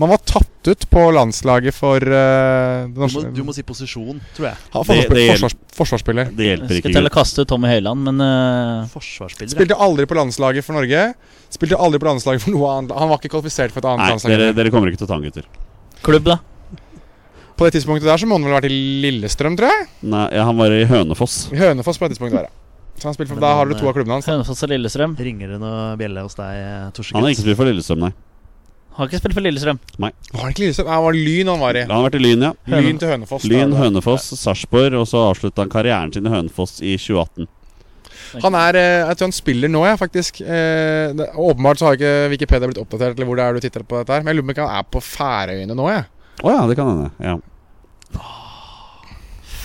Man 0.00 0.08
var 0.08 0.22
tatt 0.24 0.66
ut 0.72 0.84
på 0.90 1.02
landslaget 1.14 1.74
for 1.76 2.00
uh, 2.00 2.88
Du 2.88 2.96
må, 3.02 3.08
du 3.36 3.42
må 3.44 3.52
si 3.54 3.62
posisjon, 3.62 4.16
tror 4.34 4.48
jeg. 4.48 4.56
Han 4.72 4.86
forsvarsspiller. 4.88 5.12
Det- 5.12 5.26
det 5.26 5.34
forsvars, 5.36 5.56
forsvarsspiller. 5.76 6.30
Det 6.38 6.46
hjelper 6.48 6.78
ikke. 6.78 6.86
Skal 6.88 6.96
telle 6.96 7.12
kaste 7.12 7.44
Tommy 7.46 7.68
Høiland, 7.70 8.00
men 8.08 8.24
uh, 8.24 8.86
Forsvarsspiller. 8.90 9.52
Spilte 9.52 9.76
aldri 9.76 10.06
på 10.08 10.16
landslaget 10.16 10.64
for 10.66 10.78
Norge. 10.80 11.04
Spilte 11.52 11.76
aldri 11.76 12.00
på 12.02 12.08
landslaget 12.08 12.42
for 12.46 12.56
noe 12.56 12.72
annet. 12.78 12.96
Han 12.98 13.12
var 13.12 13.20
ikke 13.20 13.34
kvalifisert 13.36 13.74
for 13.76 13.84
et 13.84 13.90
annet 13.92 14.02
Nei, 14.06 14.14
landslag. 14.16 14.32
dere, 14.40 14.56
dere 14.56 14.72
kommer 14.74 14.90
ikke 14.90 15.02
til 15.04 15.06
å 15.06 15.12
ta 15.12 15.18
han, 15.20 15.28
gutter. 15.28 15.46
klubb, 16.08 16.24
da? 16.32 16.38
På 17.52 17.68
det 17.68 17.76
tidspunktet 17.76 18.08
der 18.08 18.18
så 18.18 18.26
må 18.26 18.38
han 18.40 18.46
vel 18.48 18.54
ha 18.56 18.62
vært 18.62 18.72
i 18.72 18.80
Lillestrøm, 19.04 19.54
tror 19.60 19.70
jeg. 19.70 19.86
Nei, 20.08 20.24
ja, 20.34 20.48
han 20.48 20.56
var 20.58 20.72
i 20.72 20.82
Hønefoss. 20.88 21.36
I 21.52 21.60
Hønefoss 21.60 22.00
på 22.00 22.08
det 22.08 22.16
tidspunktet 22.16 22.40
der, 22.40 22.48
ja. 22.48 22.58
Så 23.02 23.10
han 23.10 23.16
for, 23.18 23.32
Men 23.34 23.42
Da 23.42 23.54
har 23.58 23.66
dere 23.66 23.74
du 23.74 23.82
to 23.82 23.88
av 23.90 23.96
klubbene 23.96 24.20
hans. 24.20 24.28
Hønefoss 24.30 24.62
og 24.62 24.70
Lillestrøm. 24.70 25.16
Ringer 25.18 25.56
det 25.56 25.62
noe 25.62 25.96
bjelle 25.98 26.22
hos 26.22 26.38
deg, 26.38 26.60
Torsegutt? 26.94 27.16
Han 27.18 27.26
har 27.26 27.34
ikke 27.34 27.42
spilt 27.42 27.58
for 27.58 27.70
Lillestrøm, 27.70 28.04
nei. 28.06 28.12
Har 28.92 29.08
ikke 29.08 29.18
spilt 29.22 29.34
for 29.34 29.44
Lillestrøm. 29.46 29.80
Var 29.98 30.12
han 30.38 30.52
ikke 30.52 30.62
Lillestrøm? 30.66 30.90
Han 30.92 31.04
var 31.06 31.16
Lyn 31.16 31.50
han 31.50 31.62
var 31.64 31.78
i. 31.80 31.82
Han 31.88 31.96
har 31.96 32.04
vært 32.06 32.18
i 32.18 32.22
Lyn, 32.22 32.46
ja. 32.46 32.52
Lyn 32.68 33.00
til 33.00 33.10
Hønefoss. 33.10 33.48
Lyn. 33.48 33.74
Hønefoss, 33.78 34.28
Sarpsborg, 34.38 34.98
og 35.00 35.08
så 35.08 35.24
avslutta 35.32 35.64
han 35.64 35.72
karrieren 35.72 36.12
sin 36.14 36.28
i 36.28 36.32
Hønefoss 36.32 36.78
i 36.84 36.94
2018. 37.00 37.48
Han 38.40 38.56
er 38.56 38.78
eh, 38.80 38.98
Jeg 39.08 39.18
tror 39.18 39.28
han 39.28 39.34
spiller 39.36 39.72
nå, 39.72 39.82
ja, 39.88 39.96
faktisk. 40.00 40.40
Eh, 40.44 41.12
det, 41.16 41.30
åpenbart 41.34 41.80
så 41.80 41.88
har 41.88 41.98
ikke 41.98 42.30
Wikipedia 42.32 42.68
blitt 42.68 42.80
oppdatert, 42.80 43.16
eller 43.16 43.28
hvor 43.28 43.40
det 43.40 43.46
er 43.46 43.56
du 43.56 43.64
titter 43.64 43.84
på 43.88 43.98
dette 44.00 44.14
her. 44.14 44.24
Men 44.24 44.32
jeg 44.32 44.40
lurer 44.40 44.52
på 44.52 44.60
om 44.60 44.68
han 44.68 44.78
er 44.82 44.90
på 44.94 45.02
Færøyene 45.08 45.76
nå, 45.78 45.88
jeg. 45.92 46.06
Å 46.42 46.54
ja, 46.54 46.62
det 46.68 46.76
kan 46.78 46.92
hende. 46.92 47.10
Ja. 47.20 47.38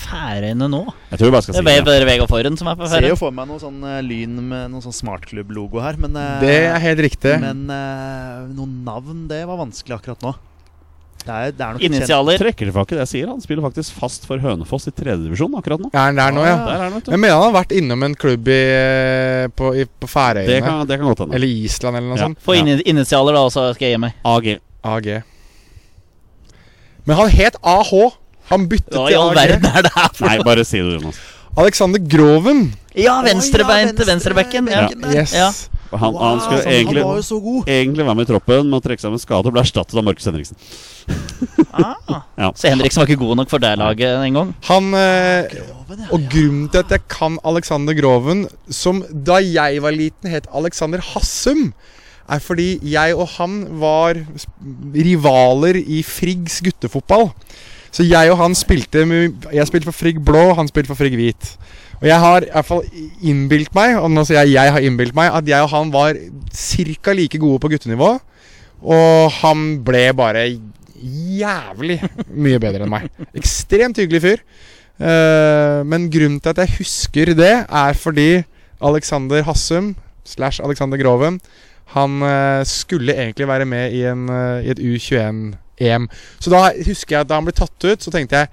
Færøyene 0.08 0.68
nå? 0.72 0.82
Jeg 1.10 1.20
tror 1.20 1.28
vi 1.28 1.34
bare 1.34 1.44
skal 1.44 1.54
Det 1.54 1.62
si 1.62 1.76
er 1.76 1.86
det. 1.86 1.94
Er 2.00 2.08
Vegard 2.08 2.30
Forhen 2.32 2.58
som 2.60 2.70
er 2.70 2.78
på 2.78 2.88
Ser 2.90 3.08
jo 3.10 3.18
for 3.20 3.34
meg 3.34 3.48
noe 3.50 3.60
sånn 3.62 3.78
uh, 3.84 4.00
lyn 4.04 4.40
med 4.50 4.72
noe 4.72 4.84
sånn 4.84 4.96
smartklubb-logo 4.96 5.82
her, 5.84 6.00
men 6.00 6.16
uh, 6.16 6.38
Det 6.42 6.58
er 6.68 6.78
helt 6.82 7.02
riktig. 7.08 7.38
Men 7.42 7.66
uh, 7.70 8.46
noe 8.52 8.68
navn, 8.68 9.26
det 9.30 9.44
var 9.48 9.60
vanskelig 9.60 9.98
akkurat 9.98 10.24
nå. 10.24 10.34
Det 11.28 11.34
er, 11.34 11.52
det 11.52 11.64
er 11.64 11.82
Initialer. 11.84 12.38
Trekker 12.40 12.70
tilbake 12.70 12.96
det 12.96 13.02
jeg 13.02 13.10
sier. 13.10 13.28
Han 13.28 13.42
spiller 13.42 13.64
faktisk 13.66 13.96
fast 13.98 14.24
for 14.28 14.40
Hønefoss 14.40 14.88
i 14.88 14.92
tredjedivisjon 14.96 15.56
akkurat 15.58 15.82
nå. 15.82 15.90
Er 15.92 16.06
han 16.06 16.20
der 16.20 16.32
nå, 16.32 16.44
ja? 16.46 16.54
Der 16.64 16.84
er 16.86 16.94
noe 16.94 17.02
Jeg 17.04 17.20
mener 17.20 17.34
han 17.36 17.48
har 17.50 17.56
vært 17.58 17.74
innom 17.76 18.06
en 18.06 18.14
klubb 18.16 18.48
i, 18.48 18.60
på, 19.58 19.72
i, 19.76 19.84
på 19.84 20.08
Det 20.38 20.60
kan, 20.64 20.86
det 20.88 21.00
kan 21.00 21.10
godt 21.10 21.26
hende. 21.26 21.36
Eller 21.36 21.52
Island, 21.66 21.98
eller 21.98 22.08
noe 22.14 22.20
Ja. 22.20 22.30
sånt. 22.30 22.40
Få 22.44 22.56
ja. 22.56 22.78
initialer, 22.86 23.36
da, 23.36 23.44
så 23.52 23.66
skal 23.74 23.90
jeg 23.90 23.98
gi 23.98 24.04
meg. 24.06 24.16
AG. 24.24 24.48
AG. 24.94 25.10
Men 27.04 27.16
han 27.16 27.30
het 27.32 27.60
AH. 27.62 27.92
Han 28.50 28.68
byttet 28.70 28.94
Hva 28.96 29.08
i 29.12 29.16
all 29.18 29.34
verden 29.36 29.66
er 29.68 29.82
det 29.86 29.92
her 29.94 30.12
for 30.14 30.26
Nei, 30.28 30.38
bare 30.46 30.64
si 30.64 30.80
det, 30.80 30.98
Jonas. 31.00 31.18
Alexander 31.58 31.98
Groven. 31.98 32.68
Ja, 32.94 33.18
venstrebein 33.26 33.90
til 33.90 34.06
venstre- 34.06 34.34
venstrebekken. 34.36 34.68
Ja. 34.70 34.86
Yes. 35.10 35.32
Ja. 35.34 35.48
Han, 35.88 36.14
han 36.20 36.40
skulle 36.44 36.60
han 36.68 36.98
var 37.00 37.16
jo 37.16 37.22
så 37.24 37.38
god. 37.40 37.68
egentlig 37.72 38.04
være 38.04 38.14
med 38.18 38.26
i 38.26 38.28
troppen, 38.28 38.66
men 38.68 38.82
trekke 38.84 39.00
seg 39.00 39.14
med 39.14 39.22
skade 39.22 39.48
og 39.48 39.54
ble 39.54 39.62
erstattet 39.64 39.96
av 39.96 40.04
Markus 40.04 40.26
Henriksen. 40.28 40.58
Ah. 41.72 41.94
Ja. 42.38 42.50
Så 42.54 42.68
Henriksen 42.68 43.00
var 43.00 43.08
ikke 43.08 43.22
god 43.24 43.38
nok 43.40 43.48
for 43.50 43.62
det 43.62 43.70
laget 43.80 44.20
en 44.26 44.36
gang? 44.36 44.50
Han 44.68 44.90
eh, 44.94 45.48
Groven, 45.54 46.02
ja. 46.04 46.10
Og 46.12 46.26
grunnen 46.30 46.68
til 46.74 46.82
at 46.84 46.92
jeg 46.94 47.06
kan 47.10 47.38
Alexander 47.48 47.96
Groven, 47.96 48.44
som 48.68 49.00
da 49.10 49.40
jeg 49.42 49.80
var 49.82 49.96
liten 49.96 50.30
het 50.30 50.46
Alexander 50.54 51.02
Hassum, 51.14 51.72
er 52.28 52.44
fordi 52.44 52.68
jeg 52.84 53.16
og 53.16 53.26
han 53.38 53.62
var 53.80 54.20
rivaler 54.94 55.80
i 55.80 56.02
Friggs 56.04 56.60
guttefotball. 56.64 57.30
Så 57.90 58.04
jeg 58.04 58.30
og 58.32 58.38
han 58.40 58.54
spilte 58.58 59.04
Jeg 59.52 59.66
spilte 59.68 59.88
for 59.88 59.96
Frigg 59.96 60.20
blå, 60.24 60.52
han 60.58 60.68
spilte 60.68 60.92
for 60.92 61.00
Frigg 61.00 61.16
hvit. 61.16 61.52
Og 61.98 62.06
jeg 62.06 62.18
har 62.22 62.44
i 62.46 62.50
hvert 62.52 62.68
fall 62.68 62.84
innbilt 63.26 63.74
meg, 63.74 63.96
og 63.98 64.10
nå 64.12 64.22
sier 64.26 64.44
jeg 64.44 64.54
jeg 64.54 64.74
har 64.74 64.84
innbilt 64.86 65.16
meg, 65.18 65.32
at 65.34 65.48
jeg 65.48 65.64
og 65.64 65.72
han 65.72 65.92
var 65.94 66.18
ca. 66.54 67.14
like 67.16 67.40
gode 67.42 67.58
på 67.62 67.70
guttenivå. 67.72 68.12
Og 68.78 69.32
han 69.40 69.64
ble 69.84 70.04
bare 70.14 70.44
jævlig 70.98 71.98
mye 72.30 72.60
bedre 72.62 72.86
enn 72.86 72.92
meg. 72.92 73.08
Ekstremt 73.38 73.98
hyggelig 73.98 74.22
fyr. 74.22 74.44
Eh, 74.98 75.80
men 75.86 76.08
grunnen 76.10 76.40
til 76.42 76.54
at 76.54 76.62
jeg 76.64 76.78
husker 76.80 77.34
det, 77.38 77.54
er 77.66 77.98
fordi 77.98 78.42
Alexander 78.82 79.42
Hassum 79.46 79.94
slash 80.26 80.62
Alexander 80.62 80.98
Groven 80.98 81.40
Han 81.94 82.22
eh, 82.22 82.64
skulle 82.66 83.14
egentlig 83.14 83.46
være 83.48 83.64
med 83.64 83.92
i, 83.94 84.02
en, 84.10 84.28
eh, 84.28 84.66
i 84.66 84.70
et 84.74 84.82
U21-EM. 85.78 86.08
Så 86.40 86.50
da 86.50 86.72
husker 86.86 87.16
jeg 87.16 87.20
at 87.20 87.28
da 87.30 87.38
han 87.38 87.44
ble 87.46 87.54
tatt 87.56 87.84
ut, 87.84 88.02
så 88.02 88.10
tenkte 88.14 88.44
jeg 88.44 88.48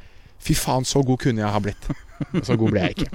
Fy 0.46 0.54
faen, 0.54 0.86
så 0.86 1.02
god 1.02 1.18
kunne 1.18 1.42
jeg 1.42 1.50
ha 1.50 1.60
blitt. 1.64 1.88
Så 2.46 2.56
god 2.60 2.72
ble 2.72 2.84
jeg 2.84 2.90
ikke. 3.00 3.10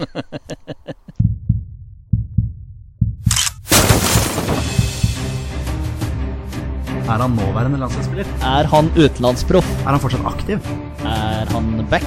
Er 7.11 7.19
han 7.23 7.31
nåværende 7.35 7.79
landslagsspiller? 7.79 8.27
Er 8.43 8.67
han 8.71 8.91
utenlandsproff? 8.99 9.71
Er 9.85 9.91
han 9.95 10.01
fortsatt 10.01 10.27
aktiv? 10.27 10.59
Er 11.07 11.47
han 11.55 11.87
back? 11.91 12.07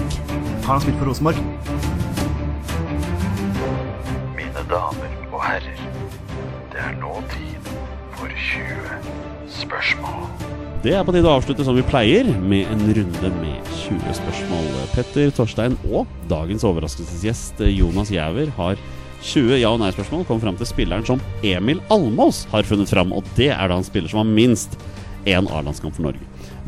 Har 0.65 0.73
han 0.73 0.81
spilt 0.81 0.97
for 0.97 1.05
Rosenborg? 1.05 1.35
Mine 4.35 4.63
damer 4.71 5.11
og 5.31 5.43
herrer, 5.43 5.79
det 6.71 6.83
er 6.87 6.95
nå 6.99 7.15
tid 7.31 7.71
for 8.15 8.27
20 8.27 9.55
spørsmål. 9.59 10.62
Det 10.83 10.91
er 10.91 11.05
på 11.07 11.13
tide 11.15 11.29
å 11.29 11.37
avslutte 11.37 11.63
som 11.63 11.77
vi 11.77 11.83
pleier, 11.87 12.27
med 12.43 12.67
en 12.67 12.81
runde 12.97 13.29
med 13.37 13.67
20 13.85 14.17
spørsmål. 14.17 14.65
Petter, 14.91 15.29
Torstein 15.31 15.77
og 15.87 16.09
dagens 16.27 16.65
overraskelsesgjest 16.67 17.61
Jonas 17.69 18.09
Giæver 18.11 18.49
har 18.57 18.81
20 19.23 19.61
ja- 19.61 19.69
og 19.71 19.79
nei-spørsmål. 19.79 20.25
Kom 20.27 20.41
fram 20.41 20.57
til 20.59 20.67
spilleren 20.67 21.05
som 21.07 21.21
Emil 21.39 21.79
Almås 21.87 22.41
har 22.51 22.67
funnet 22.67 22.91
fram, 22.91 23.13
og 23.15 23.23
det 23.37 23.53
er 23.55 23.71
da 23.71 23.77
en 23.79 23.87
spiller 23.87 24.11
som 24.11 24.19
har 24.19 24.27
minst 24.27 24.75
én 25.23 25.47
A-landskamp 25.47 25.95
for 25.95 26.03
Norge. 26.03 26.19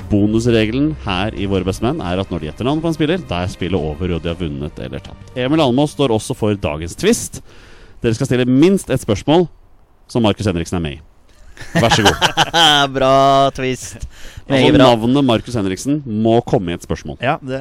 Bonusregelen 0.08 0.94
her 1.04 1.36
i 1.36 1.50
Våre 1.52 1.68
bestemenn 1.68 2.00
er 2.00 2.22
at 2.24 2.32
når 2.32 2.40
de 2.40 2.48
gjetter 2.48 2.70
navnet 2.70 2.86
på 2.86 2.92
en 2.94 2.96
spiller, 2.96 3.26
da 3.28 3.42
er 3.44 3.52
spillet 3.52 3.76
over 3.76 4.14
og 4.16 4.24
de 4.24 4.32
har 4.32 4.40
vunnet 4.40 4.80
eller 4.80 5.04
tapt. 5.04 5.36
Emil 5.36 5.60
Almås 5.60 5.92
står 5.92 6.16
også 6.16 6.38
for 6.40 6.56
dagens 6.56 6.96
twist. 6.96 7.42
Dere 8.00 8.16
skal 8.16 8.32
stille 8.32 8.48
minst 8.48 8.88
ett 8.88 9.04
spørsmål 9.04 9.50
som 10.08 10.24
Markus 10.24 10.48
Henriksen 10.48 10.80
er 10.80 10.86
med 10.88 11.02
i. 11.02 11.04
Vær 11.76 11.94
så 11.95 12.03
god. 12.06 12.18
Bra 12.98 13.11
twist. 13.56 13.95
Altså, 13.95 14.52
Meget 14.52 14.76
bra. 14.76 14.88
navnet 14.91 15.26
Markus 15.26 15.56
Henriksen 15.57 16.02
må 16.06 16.36
komme 16.45 16.73
i 16.73 16.76
et 16.77 16.84
spørsmål. 16.86 17.18
Ja, 17.23 17.38
det, 17.41 17.60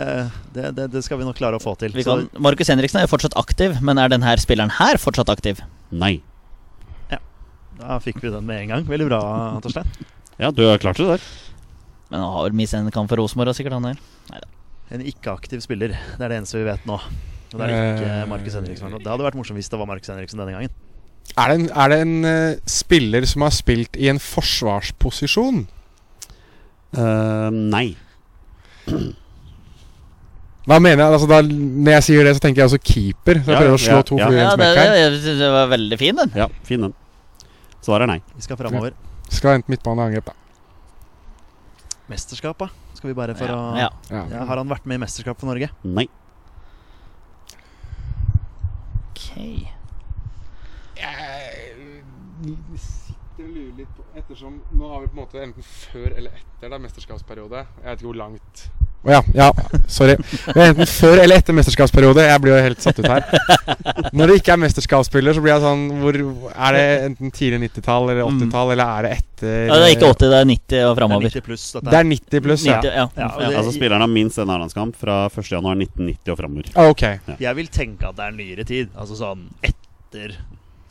det, 0.53 0.89
det, 0.93 1.01
skal 1.07 1.21
vi 1.21 1.25
nok 1.29 1.39
klare 1.39 1.57
å 1.57 1.63
få 1.63 1.73
til. 1.81 1.95
Vi 1.97 2.03
Så- 2.05 2.17
kan, 2.27 2.43
Markus 2.45 2.69
Henriksen 2.69 3.01
er 3.01 3.07
jo 3.07 3.13
fortsatt 3.15 3.37
aktiv, 3.41 3.79
men 3.81 3.99
er 4.03 4.11
denne 4.13 4.35
spilleren 4.43 4.75
her 4.81 4.99
fortsatt 5.01 5.31
aktiv? 5.33 5.63
Nei. 5.95 6.19
Ja, 7.13 7.19
Da 7.81 7.99
fikk 8.05 8.21
vi 8.23 8.31
den 8.35 8.45
med 8.47 8.65
en 8.67 8.69
gang. 8.75 8.85
Veldig 8.91 9.09
bra, 9.09 9.21
Torstein. 9.65 9.89
Ja, 10.39 10.51
du 10.51 10.65
har 10.69 10.79
klart 10.83 10.99
det 11.01 11.07
der. 11.15 11.25
Men 12.11 12.21
han 12.21 12.33
har 12.35 12.45
vel 12.51 12.59
mistet 12.59 12.83
en 12.83 12.91
kamp 12.95 13.09
for 13.09 13.17
Rosenborg, 13.23 13.55
sikkert 13.57 13.79
han 13.79 13.89
her. 13.93 14.03
En 14.93 15.01
ikke-aktiv 15.01 15.63
spiller. 15.65 15.95
Det 15.97 16.21
er 16.21 16.29
det 16.35 16.43
eneste 16.43 16.59
vi 16.61 16.67
vet 16.69 16.85
nå. 16.87 16.99
Og 17.55 17.61
det 17.61 17.65
er 17.71 17.95
ikke 17.95 18.11
Eh, 18.11 18.27
Markus 18.29 18.55
Henriksen. 18.59 18.91
Det 18.99 19.09
hadde 19.09 19.25
vært 19.25 19.39
morsomt 19.39 19.57
hvis 19.57 19.71
det 19.73 19.79
var 19.81 19.87
Markus 19.89 20.11
Henriksen 20.13 20.39
denne 20.43 20.53
gangen. 20.53 20.75
Er 21.35 21.51
det 21.51 21.55
en, 21.59 21.67
er 21.75 21.89
det 21.91 21.99
en 22.05 22.15
uh, 22.29 22.61
spiller 22.71 23.25
som 23.27 23.43
har 23.43 23.55
spilt 23.55 23.97
i 23.99 24.07
en 24.13 24.21
forsvarsposisjon? 24.23 25.65
Uh, 26.95 27.51
nei. 27.51 27.89
Hva 30.65 30.79
mener 30.81 31.03
jeg? 31.03 31.13
Altså, 31.13 31.27
da, 31.29 31.41
når 31.45 31.97
jeg 31.99 32.05
sier 32.07 32.25
det, 32.25 32.37
så 32.39 32.45
tenker 32.45 32.63
jeg 32.63 32.71
også 32.71 32.81
keeper. 32.81 33.41
Så 33.43 33.51
jeg 33.51 33.57
Ja, 33.57 33.59
prøver 33.65 33.75
å 33.75 33.83
slå 33.83 33.99
ja, 33.99 34.05
to 34.09 34.21
ja. 34.21 34.29
fluer 34.31 34.39
i 34.39 34.41
Ja, 34.41 34.47
en 34.47 34.63
det, 34.63 34.69
smekk 34.71 34.79
her. 34.81 35.19
det, 35.19 35.35
det, 35.43 35.51
var 35.57 35.67
veldig 35.75 35.99
fin, 36.01 36.21
den. 36.23 36.33
Ja, 36.39 36.47
fin 36.65 36.87
den. 36.87 36.95
Svaret 37.85 38.07
er 38.07 38.13
nei. 38.15 38.21
Vi 38.39 38.47
skal 38.47 38.57
framover. 38.61 38.95
Skal 39.35 39.59
hente 39.59 39.93
angrep, 39.93 40.31
da. 40.31 40.37
Mesterskap, 42.09 42.57
da? 42.63 42.71
Skal 42.97 43.11
vi 43.11 43.17
bare 43.19 43.35
for 43.37 43.51
å 43.53 43.61
Ja. 43.77 43.91
Ja. 44.09 44.25
Ja, 44.31 44.45
Har 44.49 44.57
han 44.63 44.71
vært 44.71 44.87
med 44.89 44.97
i 45.01 45.05
mesterskap 45.05 45.41
for 45.41 45.51
Norge? 45.51 45.69
Nei. 45.85 46.07
Ok. 49.11 49.74
Jeg 50.99 52.79
sitter 52.79 53.45
og 53.45 53.51
lurer 53.51 53.75
litt 53.81 53.93
på 53.97 54.05
Ettersom 54.19 54.57
Nå 54.79 54.89
har 54.93 55.03
vi 55.05 55.11
på 55.11 55.17
en 55.19 55.23
måte 55.25 55.43
enten 55.43 55.65
før 55.67 56.13
eller 56.15 56.31
etter 56.39 56.71
da 56.73 56.79
mesterskapsperiode. 56.81 57.65
Jeg 57.83 57.89
vet 57.91 58.01
ikke 58.03 58.11
hvor 58.13 58.19
langt 58.21 58.67
Å 59.05 59.11
ja, 59.13 59.19
ja, 59.37 59.47
sorry. 59.91 60.15
Vi 60.23 60.55
er 60.55 60.71
enten 60.71 60.89
før 60.89 61.19
eller 61.21 61.37
etter 61.43 61.53
mesterskapsperiode. 61.59 62.23
Jeg 62.25 62.41
blir 62.41 62.55
jo 62.55 62.61
helt 62.65 62.81
satt 62.81 63.01
ut 63.03 63.09
her. 63.11 63.27
Når 64.17 64.31
det 64.31 64.37
ikke 64.41 64.55
er 64.55 64.61
mesterskapsspiller, 64.63 65.37
så 65.37 65.43
blir 65.45 65.53
jeg 65.53 65.61
sånn 65.67 65.83
hvor, 66.01 66.17
Er 66.55 66.79
det 66.79 66.87
enten 67.11 67.35
tidlig 67.37 67.59
90-tall 67.67 68.09
eller 68.15 68.23
80-tall, 68.31 68.73
eller 68.73 68.95
er 68.95 69.05
det 69.05 69.11
etter 69.19 69.53
Ja, 69.69 69.77
det 69.83 69.91
er 69.91 69.97
ikke 69.99 70.09
80, 70.15 70.33
det 70.33 70.39
er 70.39 70.49
90 70.55 70.65
og 70.65 70.71
Det 70.71 70.81
er 70.87 70.97
framover. 71.03 71.29
90 71.35 71.47
pluss, 71.51 71.67
Det 71.77 71.99
er 72.01 72.09
90 72.15 72.47
pluss, 72.49 72.65
ja. 72.71 72.79
90, 72.81 72.89
ja. 72.95 73.05
Ja, 73.05 73.29
ja. 73.29 73.29
det- 73.51 73.59
Altså 73.61 73.77
Spilleren 73.77 74.07
har 74.07 74.13
minst 74.15 74.41
en 74.41 74.55
A-landskamp 74.57 74.97
fra 74.97 75.19
1.1.1990 75.29 76.33
og 76.33 76.41
framover. 76.41 76.73
Okay. 76.95 77.21
ok. 77.29 77.37
Jeg 77.45 77.61
vil 77.61 77.69
tenke 77.83 78.09
at 78.09 78.17
det 78.23 78.31
er 78.31 78.39
nyere 78.41 78.65
tid. 78.73 78.89
Altså 78.97 79.21
sånn 79.21 79.45
etter 79.61 80.39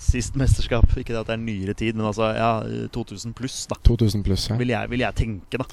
sist 0.03 0.35
mesterskap. 0.39 0.88
Ikke 0.99 1.13
det 1.15 1.21
at 1.23 1.30
det 1.31 1.35
er 1.38 1.43
nyere 1.43 1.73
tid, 1.80 1.95
men 1.99 2.05
altså 2.09 2.25
ja, 2.35 2.51
2000 2.93 3.35
pluss, 3.38 3.57
da. 3.71 3.75
2000 3.88 4.23
pluss, 4.25 4.43
ja. 4.51 4.55
Vil 4.59 4.69
jeg, 4.75 4.84
vil 4.91 5.01
jeg 5.05 5.13
tenke, 5.19 5.55
da. 5.61 5.65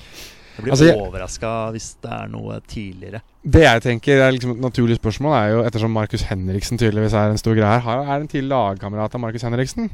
Jeg 0.56 0.64
blir 0.64 0.72
Altså, 0.74 0.86
jeg- 0.90 0.98
overraska 1.00 1.50
hvis 1.72 1.88
det 2.02 2.10
er 2.12 2.26
noe 2.28 2.58
tidligere. 2.68 3.20
Det 3.44 3.62
jeg 3.62 3.82
tenker 3.82 4.20
er 4.20 4.32
liksom 4.34 4.50
et 4.56 4.60
naturlig 4.60 4.96
spørsmål, 4.98 5.32
er 5.38 5.48
jo 5.54 5.62
ettersom 5.64 5.90
Markus 5.96 6.22
Henriksen 6.28 6.76
tydeligvis 6.78 7.14
er 7.16 7.30
en 7.32 7.38
stor 7.40 7.54
greie 7.56 7.78
her, 7.80 7.98
er 8.02 8.18
det 8.18 8.22
en 8.26 8.32
tidlig 8.34 8.50
lagkamerat 8.52 9.14
av 9.14 9.20
Markus 9.22 9.42
Henriksen? 9.46 9.88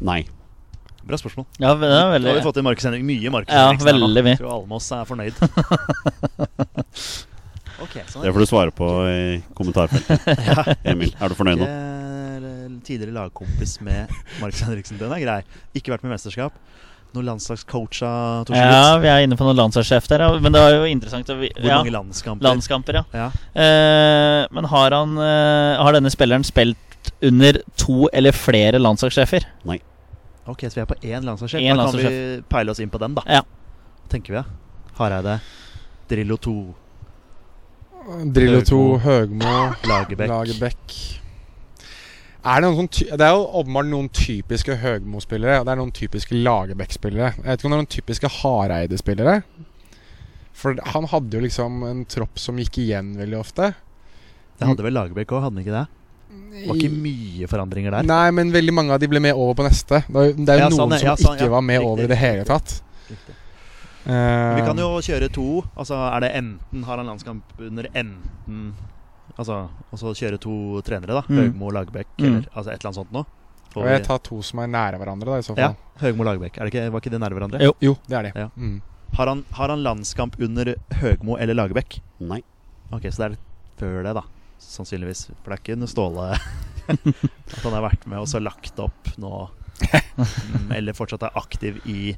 Nei. 0.00 0.20
Bra 1.08 1.16
spørsmål. 1.16 1.46
ja, 1.58 1.72
det 1.74 1.88
er 1.88 2.18
Nå 2.20 2.28
har 2.28 2.36
vi 2.36 2.42
fått 2.44 2.56
inn 2.60 2.64
Markus 2.68 2.84
Henrik. 2.84 3.02
Mye 3.08 3.30
Markus 3.32 3.54
Ja, 3.54 3.66
Henriksen. 3.70 3.88
veldig 3.88 4.22
mye. 4.26 4.34
Jeg 4.36 4.42
tror 4.42 4.52
Almås 4.60 4.90
er 4.92 5.04
fornøyd. 5.08 5.34
okay, 7.82 8.02
sånn 8.10 8.24
Det 8.26 8.32
får 8.34 8.44
du 8.44 8.48
svare 8.50 8.72
på 8.74 8.88
i 9.08 9.38
kommentarfeltet. 9.56 10.26
Emil, 10.92 11.12
er 11.18 11.32
du 11.32 11.36
fornøyd 11.38 11.62
nå? 11.62 11.68
Tidligere 12.84 13.14
lagkompis 13.14 13.80
med 13.84 14.08
Markus 14.40 14.60
Henriksen. 14.66 14.98
Den 15.00 15.12
er 15.12 15.22
grei. 15.24 15.40
Ikke 15.78 15.92
vært 15.94 16.04
med 16.04 16.12
i 16.12 16.16
mesterskap. 16.16 16.52
Noen 17.16 17.24
landslagscoacha 17.24 18.10
Torstein 18.44 18.68
Ja, 18.68 18.98
vi 19.00 19.08
er 19.08 19.22
inne 19.24 19.36
på 19.40 19.46
noen 19.46 19.56
landslagssjef 19.56 20.08
der, 20.10 20.26
ja. 20.26 20.34
Men 20.44 20.52
det 20.52 20.60
var 20.60 20.74
jo 20.76 20.82
interessant 20.90 21.30
å 21.32 21.38
vi- 21.40 21.52
Hvor 21.56 21.64
ja, 21.70 21.78
mange 21.80 21.94
landskamper? 21.94 22.44
Landskamper, 22.44 22.98
ja. 23.00 23.04
Ja. 23.16 23.28
Eh, 23.56 24.46
men 24.52 24.64
har 24.68 24.90
han 24.92 25.16
eh, 25.16 25.82
Har 25.82 25.92
denne 25.96 26.10
spilleren 26.12 26.44
spilt 26.44 26.76
under 27.22 27.62
to 27.80 28.08
eller 28.12 28.32
flere 28.36 28.78
landslagssjefer? 28.78 29.46
Ok, 30.48 30.62
så 30.68 30.74
vi 30.76 30.80
er 30.80 30.86
på 30.88 30.96
én 31.04 31.24
landslagssjef. 31.24 31.60
Da 31.60 31.86
kan 31.90 31.96
vi 32.00 32.42
peile 32.48 32.70
oss 32.72 32.80
inn 32.80 32.90
på 32.90 32.98
den, 33.00 33.14
da. 33.14 33.22
Ja. 33.28 33.42
Tenker 34.08 34.32
vi, 34.32 34.36
ja. 34.40 34.44
Hareide, 34.98 35.40
Drillo 36.08 36.36
2, 36.36 36.54
Drillo 38.32 38.60
2, 38.64 38.98
Høgmo. 39.04 39.44
Høgmo, 39.44 40.28
Lagerbäck. 40.32 41.27
Er 42.48 42.62
det, 42.64 42.68
sånn 42.78 42.88
det 43.18 43.24
er 43.26 43.34
jo 43.34 43.42
åpenbart 43.60 43.88
noen 43.90 44.06
typiske 44.14 44.76
Høgmo-spillere, 44.80 45.58
og 45.60 45.66
det 45.68 45.72
er 45.74 45.80
noen 45.80 45.92
typiske 45.96 46.38
Lagerbäck-spillere. 46.38 47.32
Jeg 47.36 47.44
vet 47.44 47.58
ikke 47.60 47.68
om 47.68 47.74
det 47.74 47.78
er 47.78 47.82
noen 47.82 47.92
typiske 47.96 48.30
Hareide-spillere. 48.38 49.34
For 50.58 50.78
han 50.94 51.06
hadde 51.12 51.36
jo 51.38 51.42
liksom 51.44 51.82
en 51.86 52.04
tropp 52.10 52.40
som 52.40 52.58
gikk 52.58 52.80
igjen 52.82 53.12
veldig 53.20 53.38
ofte. 53.38 53.72
Det 54.58 54.66
hadde 54.66 54.86
vel 54.86 54.96
Lagerbäck 54.96 55.30
òg, 55.34 55.44
hadde 55.44 55.58
han 55.60 55.66
ikke 55.66 55.76
det? 55.76 55.84
Det 56.28 56.64
var 56.68 56.78
ikke 56.80 56.96
mye 57.04 57.48
forandringer 57.50 57.94
der. 57.98 58.06
Nei, 58.08 58.30
men 58.34 58.50
veldig 58.54 58.74
mange 58.74 58.96
av 58.96 59.02
de 59.02 59.08
ble 59.12 59.20
med 59.22 59.36
over 59.38 59.54
på 59.60 59.66
neste. 59.68 60.00
Det 60.08 60.24
er 60.24 60.32
jo 60.32 60.64
Ja, 60.64 60.70
noen 60.72 60.78
sånn, 60.78 60.96
som 60.98 61.06
ja, 61.10 61.14
sånn, 61.20 61.36
ikke 61.38 61.46
ja. 61.50 61.52
var 61.54 61.64
med 61.68 61.84
over 61.84 62.04
i 62.04 62.10
det 62.10 62.18
hele 62.20 62.44
tatt. 62.48 62.78
Riktig. 63.08 63.36
Eh, 64.08 64.54
Vi 64.58 64.64
kan 64.66 64.80
jo 64.80 64.88
kjøre 65.04 65.28
to. 65.32 65.46
Altså 65.76 65.98
er 66.08 66.24
det 66.24 66.30
enten 66.40 66.84
har 66.88 66.96
han 67.00 67.10
landskamp 67.12 67.60
under 67.60 67.88
enten 67.92 68.72
Altså 69.38 69.56
Og 69.92 69.98
så 70.00 70.12
kjøre 70.18 70.38
to 70.42 70.54
trenere, 70.82 71.14
da. 71.20 71.22
Mm. 71.28 71.36
Høgmo 71.38 71.68
og 71.70 71.74
Lagerbäck, 71.76 72.08
Mm. 72.18 72.24
eller 72.26 72.48
altså 72.54 72.72
et 72.72 72.78
eller 72.80 72.88
annet 72.90 73.00
sånt 73.00 73.12
noe. 73.14 73.26
Og 73.76 73.84
jeg 73.86 74.02
tar 74.06 74.18
to 74.24 74.40
som 74.42 74.58
er 74.64 74.66
nære 74.72 74.98
hverandre, 74.98 75.26
da, 75.30 75.38
i 75.38 75.42
så 75.46 75.56
Ja. 75.56 75.72
Høgmo 76.00 76.24
og 76.24 76.28
Lagerbäck. 76.32 76.58
Er 76.58 76.66
ikke, 76.72 76.90
var 76.90 77.00
ikke 77.00 77.10
de 77.14 77.18
nære 77.22 77.36
hverandre? 77.38 77.60
Jo. 77.62 77.72
Jo, 77.80 77.96
det 78.08 78.16
er 78.18 78.22
de. 78.22 78.32
Ja. 78.34 78.48
Mm. 78.56 78.80
Har, 79.14 79.26
han, 79.30 79.44
har 79.52 79.68
han 79.68 79.82
landskamp 79.82 80.34
under 80.42 80.74
Høgmo 81.00 81.36
eller 81.38 81.54
Lagerbäck? 81.54 82.00
Nei. 82.20 82.42
Ok, 82.92 83.02
så 83.12 83.16
det 83.22 83.30
er 83.32 83.38
før 83.78 84.02
det, 84.02 84.14
da. 84.18 84.22
Sannsynligvis. 84.58 85.26
For 85.44 85.52
det 85.52 85.58
er 85.58 85.62
ikke 85.62 85.78
noe 85.78 85.88
Ståle 85.92 86.32
at 86.88 87.62
han 87.62 87.72
har 87.76 87.84
vært 87.84 88.06
med 88.08 88.18
og 88.18 88.26
så 88.28 88.40
lagt 88.42 88.78
opp 88.82 89.14
nå. 89.18 89.48
Mm, 90.18 90.72
eller 90.74 90.92
fortsatt 90.98 91.22
er 91.22 91.36
aktiv 91.38 91.76
i 91.86 92.16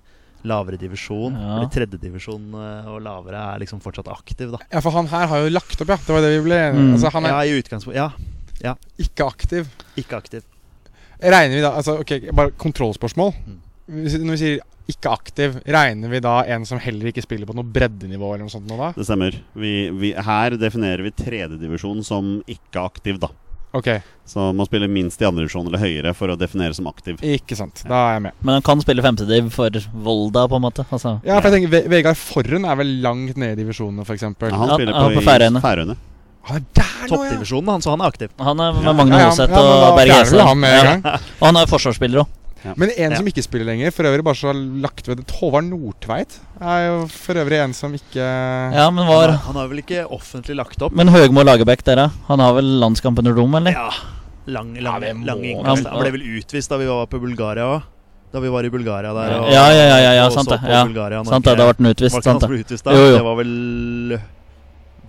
lavere 0.49 0.79
divisjon. 0.81 1.35
Ja. 1.37 1.57
Eller 1.59 1.71
tredjedivisjon 1.75 2.47
og 2.57 3.01
lavere 3.05 3.43
er 3.55 3.61
liksom 3.63 3.83
fortsatt 3.85 4.09
aktiv, 4.13 4.53
da. 4.55 4.61
Ja, 4.73 4.81
for 4.85 4.95
han 4.97 5.11
her 5.13 5.27
har 5.31 5.45
jo 5.45 5.53
lagt 5.53 5.81
opp, 5.81 5.91
ja. 5.93 5.99
Det 6.07 6.17
var 6.17 6.25
det 6.25 6.33
vi 6.39 6.45
ble. 6.49 6.61
Mm. 6.77 6.93
Altså, 6.95 7.13
han 7.17 7.29
er 7.29 7.35
Ja, 7.35 7.43
i 7.45 7.61
utgangspunktet. 7.61 8.29
Ja, 8.61 8.75
ikke 9.01 9.27
aktiv. 9.29 9.69
ikke 9.97 10.17
aktiv. 10.21 10.43
Regner 11.21 11.55
vi 11.57 11.63
da 11.65 11.75
Altså, 11.77 11.99
ok, 12.01 12.31
bare 12.37 12.53
kontrollspørsmål. 12.57 13.35
Mm. 13.47 13.59
Når 14.25 14.37
vi 14.37 14.41
sier 14.41 14.61
ikke 14.91 15.11
aktiv, 15.13 15.57
regner 15.71 16.11
vi 16.11 16.21
da 16.25 16.41
en 16.51 16.65
som 16.67 16.81
heller 16.83 17.11
ikke 17.11 17.23
spiller 17.23 17.47
på 17.47 17.55
noe 17.55 17.67
breddenivå 17.67 18.33
eller 18.35 18.47
noe 18.47 18.53
sånt 18.53 18.67
nå, 18.67 18.77
da? 18.81 18.89
Det 18.97 19.07
stemmer. 19.07 19.37
Vi, 19.55 19.75
vi, 19.95 20.11
her 20.17 20.57
definerer 20.59 21.05
vi 21.07 21.13
tredjedivisjon 21.15 22.03
som 22.07 22.39
ikke 22.51 22.83
aktiv, 22.83 23.21
da. 23.23 23.31
Ok, 23.73 23.87
Så 24.27 24.53
man 24.55 24.67
spiller 24.67 24.89
minst 24.91 25.21
i 25.23 25.25
andredivisjon 25.27 25.67
eller 25.69 25.79
høyere 25.79 26.13
for 26.15 26.29
å 26.33 26.37
definere 26.39 26.75
som 26.75 26.87
aktiv. 26.91 27.17
ikke 27.23 27.57
sant. 27.59 27.83
Da 27.87 28.01
er 28.09 28.13
jeg 28.17 28.23
med. 28.23 28.33
Men 28.43 28.55
han 28.59 28.63
kan 28.67 28.81
spille 28.83 29.03
femtediv 29.03 29.51
for 29.55 29.71
Volda, 29.95 30.49
på 30.49 30.57
en 30.59 30.63
måte. 30.63 30.85
Altså. 30.91 31.21
Ja, 31.25 31.41
for 31.41 31.51
jeg 31.51 31.61
tenker 31.63 31.71
Ve- 31.77 31.89
Vegard 31.91 32.17
Forren 32.19 32.65
er 32.67 32.77
vel 32.77 33.01
langt 33.03 33.37
nede 33.37 33.53
i 33.55 33.63
divisjonene, 33.65 34.03
f.eks. 34.07 34.23
Ja, 34.23 34.51
Han 34.51 34.69
Ja, 34.69 34.75
spiller 34.75 34.93
på, 34.99 35.15
på 35.19 35.23
Færøyene. 35.27 35.97
Ja! 36.51 36.59
Toppdivisjonen, 37.07 37.69
han, 37.69 37.83
så 37.85 37.91
han 37.95 38.01
er 38.01 38.11
aktiv. 38.11 38.31
Han 38.39 38.59
er 38.61 38.73
med 38.73 38.85
Ja. 38.85 38.93
Magne 38.93 39.13
Ja, 39.13 39.19
ja, 39.19 39.31
Hoseth 39.31 39.53
ja, 39.53 39.61
og 39.61 39.81
da 39.83 39.91
Berg 39.97 40.11
fjerner 40.11 40.25
Hese. 40.25 40.41
han 40.49 41.21
han 41.45 41.57
er 41.61 41.67
forsvarsspiller 41.71 42.23
òg. 42.25 42.27
Men 42.77 42.91
en 42.97 43.11
Ja. 43.13 43.17
som 43.17 43.27
ikke 43.27 43.43
spiller 43.43 43.65
lenger, 43.65 43.91
for 43.91 44.05
øvrig 44.05 44.23
bare 44.25 44.35
så 44.37 44.53
lagt 44.55 45.07
ved 45.09 45.17
det 45.17 45.31
Håvard 45.31 45.65
Nordtveit, 45.65 46.39
er 46.61 46.87
jo 46.89 47.07
for 47.09 47.35
øvrig 47.35 47.61
en 47.65 47.73
som 47.73 47.93
ikke 47.95 48.21
Ja, 48.21 48.91
men 48.91 49.07
var 49.07 49.33
han 49.33 49.55
har 49.57 49.69
vel 49.69 49.79
ikke 49.83 50.05
offentlig 50.11 50.57
lagt 50.57 50.83
opp? 50.83 50.93
Men 50.93 51.09
Høgmo 51.09 51.43
Lagerbäck, 51.43 51.83
dere? 51.85 52.11
Han 52.29 52.39
har 52.39 52.53
vel 52.55 52.69
landskamp 52.81 53.19
under 53.19 53.33
dom, 53.35 53.55
eller? 53.55 53.73
Ja. 53.73 53.91
Lang, 54.47 54.75
lang, 54.81 55.03
ja, 55.03 55.13
lang 55.25 55.43
innkast. 55.45 55.87
Han 55.87 56.01
ble 56.03 56.11
vel 56.13 56.23
utvist 56.41 56.69
da 56.69 56.77
vi 56.77 56.87
var 56.87 57.07
på 57.07 57.21
Bulgaria 57.21 57.65
òg. 57.65 57.83
Da 58.33 58.41
vi 58.41 58.49
var 58.49 58.63
i 58.65 58.69
Bulgaria 58.71 59.13
der. 59.13 59.39
og- 59.41 59.51
Ja, 59.51 59.69
ja, 59.73 59.87
ja, 59.89 59.99
ja, 59.99 60.13
ja 60.23 60.29
sant 60.31 60.49
det. 60.49 60.61
Ja. 60.63 60.85
Bulgaria, 60.85 61.25
Sant 61.25 61.45
det, 61.45 61.57
da 61.57 61.73
ble 61.73 61.85
han 61.87 61.95
utvist. 61.95 62.23
Sant 62.23 62.41
det. 62.41 62.51
utvist 62.51 62.85
da? 62.85 62.93
Jo, 62.93 63.07
jo. 63.11 63.17
Det 63.17 63.25
var 63.25 63.37
vel 63.37 64.21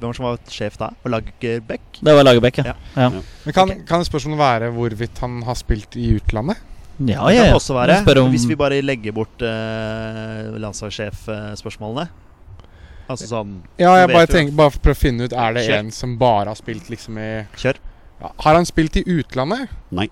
Hvem 0.02 0.16
som 0.16 0.26
var 0.26 0.38
sjef 0.50 0.78
da? 0.80 0.88
Og 1.06 1.12
Lagerbäck? 1.12 2.00
Det 2.02 2.16
var 2.16 2.24
Lagerbäck, 2.24 2.58
ja. 2.66 2.74
Ja. 2.98 3.10
Men 3.46 3.54
kan, 3.54 3.70
kan 3.86 4.02
spørsmålet 4.04 4.40
være 4.40 4.72
hvorvidt 4.74 5.20
han 5.20 5.44
har 5.44 5.54
spilt 5.54 5.96
i 5.96 6.16
utlandet? 6.18 6.58
Ja, 7.00 7.06
Det 7.06 7.16
kan 7.16 7.36
ja. 7.36 7.44
det 7.44 7.54
også 7.56 7.74
være. 7.74 8.22
Om 8.22 8.30
Hvis 8.30 8.48
vi 8.48 8.56
bare 8.56 8.82
legger 8.82 9.12
bort 9.16 9.42
uh, 9.42 10.52
landslagssjef-spørsmålene. 10.62 12.10
Altså 13.12 13.28
sånn 13.28 13.56
Ja, 13.82 13.96
jeg 14.00 14.08
bare 14.14 14.28
tenker 14.30 14.56
Bare 14.56 14.72
for 14.72 14.94
å 14.94 14.96
finne 14.96 15.26
ut 15.28 15.34
Er 15.36 15.56
det 15.58 15.66
Kjør. 15.66 15.80
en 15.82 15.90
som 15.92 16.14
bare 16.22 16.52
har 16.52 16.56
spilt 16.56 16.88
liksom 16.92 17.18
i 17.20 17.30
Kjør. 17.60 17.80
ja. 18.22 18.30
Har 18.46 18.56
han 18.56 18.68
spilt 18.70 18.96
i 19.02 19.04
utlandet? 19.04 19.68
Nei. 19.92 20.08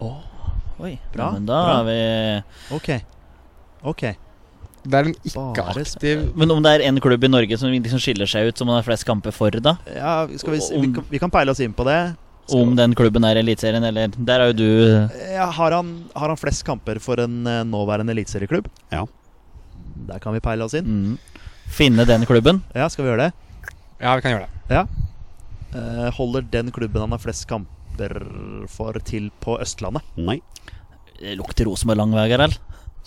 Oi, 0.00 0.98
Bra, 1.12 1.28
Ja, 1.28 1.30
men 1.36 1.46
da 1.46 1.60
bra. 1.64 1.76
er 1.78 1.84
vi 1.86 2.74
Ok. 2.74 2.88
Ok. 3.84 4.02
Det 4.84 4.98
er 4.98 5.04
en 5.08 5.14
Bare 5.14 5.52
ikke-aktiv 5.54 6.24
Men 6.36 6.50
om 6.50 6.62
det 6.64 6.72
er 6.74 6.88
en 6.88 6.98
klubb 7.00 7.22
i 7.24 7.28
Norge 7.30 7.56
som 7.60 7.70
liksom 7.70 8.00
skiller 8.02 8.26
seg 8.26 8.48
ut, 8.50 8.58
som 8.58 8.66
man 8.66 8.76
har 8.80 8.82
flest 8.88 9.06
kamper 9.06 9.32
for, 9.32 9.50
da? 9.50 9.76
Ja, 9.94 10.26
skal 10.36 10.56
vi, 10.56 10.60
vi, 10.80 10.92
kan, 10.96 11.06
vi 11.10 11.18
kan 11.22 11.30
peile 11.30 11.54
oss 11.54 11.60
inn 11.60 11.72
på 11.76 11.86
det. 11.86 12.16
Om 12.52 12.74
den 12.76 12.92
klubben 12.94 13.24
er 13.24 13.38
Eliteserien, 13.40 13.84
eller 13.88 14.08
Der 14.12 14.40
er 14.40 14.50
jo 14.50 14.56
du 14.58 14.66
Ja, 15.32 15.46
har, 15.50 15.72
han, 15.72 16.04
har 16.14 16.28
han 16.28 16.36
flest 16.36 16.64
kamper 16.66 16.98
for 17.00 17.16
en 17.22 17.46
eh, 17.46 17.62
nåværende 17.64 18.12
eliteserieklubb? 18.12 18.68
Ja. 18.92 19.06
Der 20.10 20.18
kan 20.20 20.34
vi 20.34 20.42
peile 20.44 20.64
oss 20.66 20.74
inn. 20.76 20.84
mm, 20.84 21.18
Finne 21.72 22.04
den 22.04 22.26
klubben. 22.28 22.60
Ja, 22.74 22.88
skal 22.92 23.04
vi 23.06 23.10
gjøre 23.12 23.30
det? 23.30 23.70
Ja, 24.02 24.14
vi 24.16 24.20
kan 24.26 24.34
gjøre 24.34 24.48
det. 24.68 24.82
Eh, 25.74 26.10
holder 26.18 26.44
den 26.52 26.70
klubben 26.70 27.00
han 27.00 27.14
har 27.16 27.22
flest 27.22 27.46
kamper 27.48 28.18
for, 28.68 28.98
til 29.06 29.30
på 29.40 29.56
Østlandet? 29.62 30.04
Nei. 30.20 30.40
Det 31.18 31.38
lukter 31.38 31.64
Rosenborg 31.70 32.02
lang 32.02 32.12
vei, 32.12 32.28
Gerald. 32.28 32.58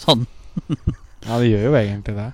Sånn. 0.01 0.25
Ja, 1.27 1.39
det 1.41 1.49
gjør 1.49 1.63
jo 1.65 1.73
egentlig 1.75 2.13
det. 2.15 2.27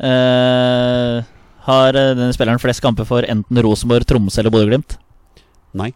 Uh, 0.00 1.20
har 1.68 1.94
eh, 1.94 2.14
denne 2.16 2.32
spilleren 2.34 2.58
flest 2.58 2.82
kamper 2.82 3.06
for 3.06 3.22
enten 3.28 3.60
Rosenborg, 3.62 4.06
Tromsø 4.08 4.40
eller 4.40 4.50
Bodø-Glimt? 4.50 4.96
Nei. 5.78 5.90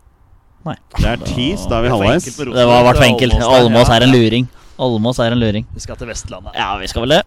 Nei. 0.64 0.76
Det 0.96 1.08
er 1.10 1.24
tis, 1.28 1.64
da 1.68 1.78
er 1.78 1.84
vi 1.84 1.92
halvveis. 1.92 2.28
Det 2.40 2.66
var 2.70 2.86
hvert 2.86 3.02
enkelt. 3.04 3.34
Almås 3.44 3.90
er 3.92 4.06
en 4.06 4.14
luring. 4.14 4.46
Almås 4.80 5.20
er 5.20 5.34
en 5.36 5.42
luring. 5.42 5.66
Vi 5.74 5.82
skal 5.84 5.98
til 6.00 6.08
Vestlandet. 6.08 6.56
Ja, 6.56 6.70
vi 6.80 6.88
skal 6.90 7.04
vel 7.04 7.18
det. 7.18 7.22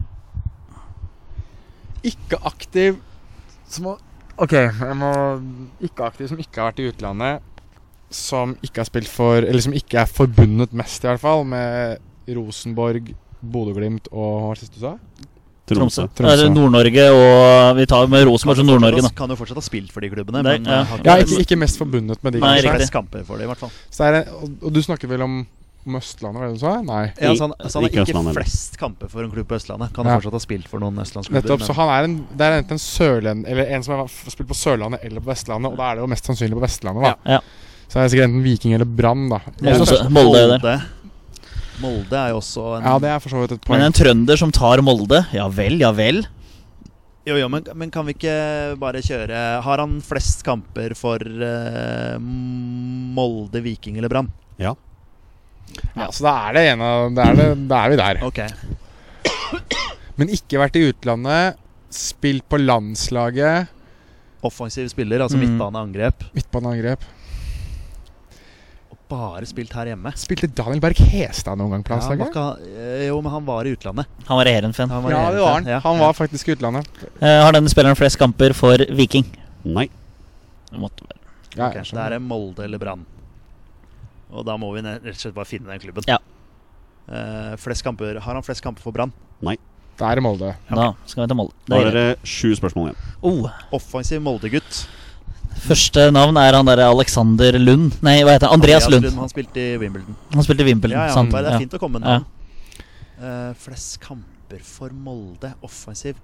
Ikke 2.08 2.40
aktiv 2.48 2.98
som 3.68 3.94
Ok, 4.38 4.54
jeg 4.54 4.96
må 4.96 5.12
Ikke 5.82 6.06
aktiv 6.06 6.28
som 6.30 6.38
ikke 6.40 6.62
har 6.62 6.70
vært 6.70 6.82
i 6.84 6.90
utlandet. 6.92 7.46
Som 8.14 8.54
ikke 8.64 8.84
har 8.84 8.90
spilt 8.90 9.10
for 9.12 9.42
Eller 9.42 9.64
som 9.66 9.74
ikke 9.76 10.00
er 10.04 10.10
forbundet 10.10 10.76
mest, 10.78 11.04
i 11.04 11.10
hvert 11.10 11.22
fall, 11.22 11.44
med 11.46 11.98
Rosenborg, 12.38 13.14
Bodø-Glimt 13.42 14.10
og 14.12 14.28
Hva 14.28 14.48
var 14.50 14.60
det 14.60 14.66
siste 14.66 14.80
du 14.80 14.86
sa? 14.86 14.94
Tromsø. 15.76 16.08
Tromsø. 16.16 16.36
Det 16.46 16.52
Nord-Norge 16.56 17.06
og 17.12 17.76
Vi 17.78 17.86
tar 17.92 18.08
med 18.08 18.24
Rosenborg 18.30 18.58
som 18.62 18.66
Nord-Norge, 18.70 19.02
da. 19.04 19.10
Kan 19.18 19.30
jo 19.30 19.36
fortsatt 19.36 19.60
ha 19.60 19.66
spilt 19.66 19.92
for 19.92 20.00
de 20.02 20.10
klubbene, 20.14 20.42
Nei, 20.44 20.58
men 20.60 20.66
ja. 20.72 20.82
eh, 20.86 21.02
Ja, 21.04 21.16
ikke 21.20 21.34
ikke, 21.36 21.42
ikke 21.48 21.58
mest 21.66 21.78
forbundet 21.82 22.24
med 22.24 22.34
de, 22.38 22.40
Nei, 22.40 22.62
kamper 22.94 23.24
for 23.28 23.38
det, 23.38 23.44
i 23.44 23.52
hvert 23.52 23.60
fall. 23.66 23.72
Så 23.92 24.04
er 24.08 24.12
det, 24.20 24.22
og, 24.32 24.50
og 24.64 24.74
du 24.74 24.82
snakker 24.82 25.12
vel 25.12 25.22
om, 25.26 25.46
om 25.88 25.96
Østlandet, 26.00 26.40
var 26.40 26.48
det 26.48 26.56
du 26.56 26.64
sa? 26.64 26.74
Nei. 26.88 27.04
Ja, 27.20 27.34
så 27.36 27.48
han, 27.50 27.54
så 27.70 27.80
han 27.80 27.86
Ikke 27.90 28.00
har 28.00 28.08
ikke 28.08 28.16
Østlandet, 28.16 28.34
flest 28.40 28.80
kamper 28.80 29.12
for 29.12 29.24
en 29.28 29.32
klubb 29.36 29.48
på 29.52 29.56
Østlandet. 29.60 29.92
Kan 29.96 30.06
Ja. 30.08 30.16
fortsatt 30.18 30.34
ha 30.40 30.44
spilt 30.48 30.68
for 30.72 30.80
noen 30.84 31.00
østlandsklubber. 31.04 31.44
Nettopp. 31.48 31.68
Så 31.68 31.76
han 31.78 31.90
er 31.98 32.04
en, 32.10 32.18
det 32.38 32.48
er 32.48 32.58
enten 32.64 32.80
sørlend, 32.80 33.46
eller 33.48 33.68
en 33.76 33.84
som 33.84 33.96
har 34.00 34.08
spilt 34.32 34.48
på 34.48 34.56
Sørlandet 34.58 35.04
eller 35.04 35.20
på 35.24 35.32
Vestlandet, 35.34 35.72
og 35.72 35.78
da 35.80 35.92
er 35.92 35.96
det 36.00 36.08
jo 36.08 36.12
mest 36.16 36.26
sannsynlig 36.32 36.56
på 36.60 36.64
Vestlandet, 36.64 37.04
da. 37.12 37.38
Ja. 37.38 37.40
Så 37.88 38.00
er 38.00 38.04
det 38.04 38.12
sikkert 38.12 38.28
enten 38.28 38.44
Viking 38.44 38.74
eller 38.76 38.86
Brann, 39.00 39.30
da. 39.32 39.38
Molde- 39.64 40.10
Molde 40.12 40.40
det. 40.52 40.62
Molde. 40.64 40.78
Molde 41.84 42.18
er 42.18 42.32
jo 42.34 42.40
også 42.42 42.64
en 42.80 42.88
Ja, 42.88 42.96
det 43.04 43.10
er 43.14 43.20
for 43.22 43.30
så 43.34 43.44
vidt 43.44 43.52
et 43.58 43.70
Men 43.70 43.84
en 43.86 43.94
trønder 43.96 44.40
som 44.40 44.52
tar 44.56 44.82
Molde, 44.86 45.20
ja 45.36 45.46
vel, 45.54 45.78
ja 45.84 45.92
vel. 45.94 46.24
Jo, 47.28 47.36
jo, 47.36 47.48
men, 47.52 47.66
men 47.76 47.92
kan 47.92 48.06
vi 48.08 48.14
ikke 48.16 48.34
bare 48.80 49.02
kjøre 49.04 49.42
Har 49.66 49.82
han 49.84 49.98
flest 50.02 50.46
kamper 50.48 50.94
for 50.96 51.20
uh, 51.22 52.16
Molde, 52.22 53.62
Viking 53.66 53.98
eller 54.00 54.10
Brann? 54.14 54.30
Ja, 54.58 54.74
Ja, 55.98 56.08
så 56.16 56.24
da 56.24 56.34
er 56.48 56.56
det 56.56 56.66
en 56.72 56.82
av 56.82 57.10
Da 57.18 57.26
er, 57.34 57.36
det, 57.42 57.48
da 57.70 57.82
er 57.84 57.92
vi 57.94 57.98
der. 58.00 58.22
Okay. 58.24 58.48
Men 60.18 60.32
ikke 60.34 60.58
vært 60.64 60.78
i 60.80 60.86
utlandet. 60.90 61.60
Spilt 61.94 62.48
på 62.50 62.58
landslaget. 62.58 63.68
Offensiv 64.48 64.88
spiller, 64.90 65.22
altså 65.22 65.38
Mm. 65.38 65.44
midtbaneangrep. 65.46 66.24
Midtbaneangrep. 66.34 67.04
Bare 69.08 69.46
spilt 69.48 69.72
her 69.72 69.88
hjemme. 69.88 70.12
Spilte 70.20 70.50
Daniel 70.52 70.82
Berg 70.84 71.00
Hestad 71.00 71.60
noen 71.60 71.78
gang 71.78 71.84
på 71.88 71.94
landslaget? 71.94 72.34
Ja, 72.36 72.48
eh, 72.76 73.06
jo, 73.08 73.22
men 73.24 73.32
han 73.32 73.46
var 73.48 73.68
i 73.68 73.72
utlandet. 73.78 74.10
Han 74.28 74.40
var 74.40 74.50
i 74.50 74.56
Heerenveen. 74.56 74.92
Ja, 74.92 75.22
det 75.32 75.40
var 75.40 75.54
han. 75.54 75.70
Ja, 75.72 75.78
Han 75.86 75.96
ja. 75.96 76.02
var 76.02 76.18
faktisk 76.18 76.50
i 76.50 76.58
utlandet. 76.58 76.90
Uh, 77.22 77.40
har 77.46 77.56
denne 77.56 77.72
spilleren 77.72 77.96
flest 77.96 78.20
kamper 78.20 78.56
for 78.58 78.84
Viking? 79.00 79.30
Nei. 79.64 79.88
Det 80.68 80.82
måtte 80.82 81.08
være. 81.08 81.22
Ja, 81.56 81.70
okay, 81.70 81.88
det 81.88 82.04
er 82.04 82.20
Molde 82.20 82.68
eller 82.68 82.82
Brann. 82.82 83.08
Og 84.28 84.44
da 84.46 84.58
må 84.60 84.74
vi 84.76 84.84
rett 84.84 85.08
og 85.08 85.22
slett 85.22 85.38
bare 85.38 85.48
finne 85.48 85.72
den 85.72 85.80
klubben. 85.82 86.04
Ja. 86.12 86.20
Uh, 87.08 87.56
flest 87.56 87.86
kamper 87.88 88.20
Har 88.20 88.36
han 88.36 88.44
flest 88.44 88.60
kamper 88.66 88.84
for 88.84 88.92
Brann? 88.92 89.16
Nei. 89.40 89.56
Da 89.98 90.12
er 90.12 90.20
det 90.20 90.28
Molde. 90.28 90.52
Da 90.68 90.92
skal 91.08 91.24
vi 91.24 91.32
til 91.32 91.40
Molde. 91.40 91.56
Da 91.72 91.80
er 91.80 91.96
det 91.96 92.08
sju 92.28 92.52
spørsmål 92.60 92.92
igjen. 92.92 93.06
Oh, 93.26 93.48
Offensiv 93.74 94.20
Molde-gutt. 94.22 94.84
Første 95.64 96.08
navn 96.14 96.38
er 96.42 96.54
han 96.58 96.66
der 96.70 96.82
Alexander 96.88 97.58
Lund. 97.60 97.98
Nei, 98.06 98.20
hva 98.24 98.36
heter 98.38 98.48
han? 98.52 98.60
Andreas 98.60 98.88
Lund. 98.90 99.04
Lund. 99.08 99.18
Han 99.24 99.30
spilte 99.32 99.58
i 99.64 99.78
Wimbledon. 99.82 100.16
Han 100.34 100.44
spilte 100.46 100.64
i 100.66 100.68
Wimbledon. 100.70 100.98
Ja, 101.00 101.08
ja, 101.10 101.14
sant? 101.18 101.32
bare 101.34 101.44
det 101.50 101.54
er 101.56 101.64
fint 101.66 101.74
å 101.78 101.80
komme 101.82 102.00
med 102.00 102.08
Ja. 102.08 102.18
navn. 102.20 102.26
Eh, 103.18 103.54
flest 103.58 104.00
kamper 104.04 104.60
for 104.64 104.90
Molde, 104.94 105.54
offensiv. 105.66 106.16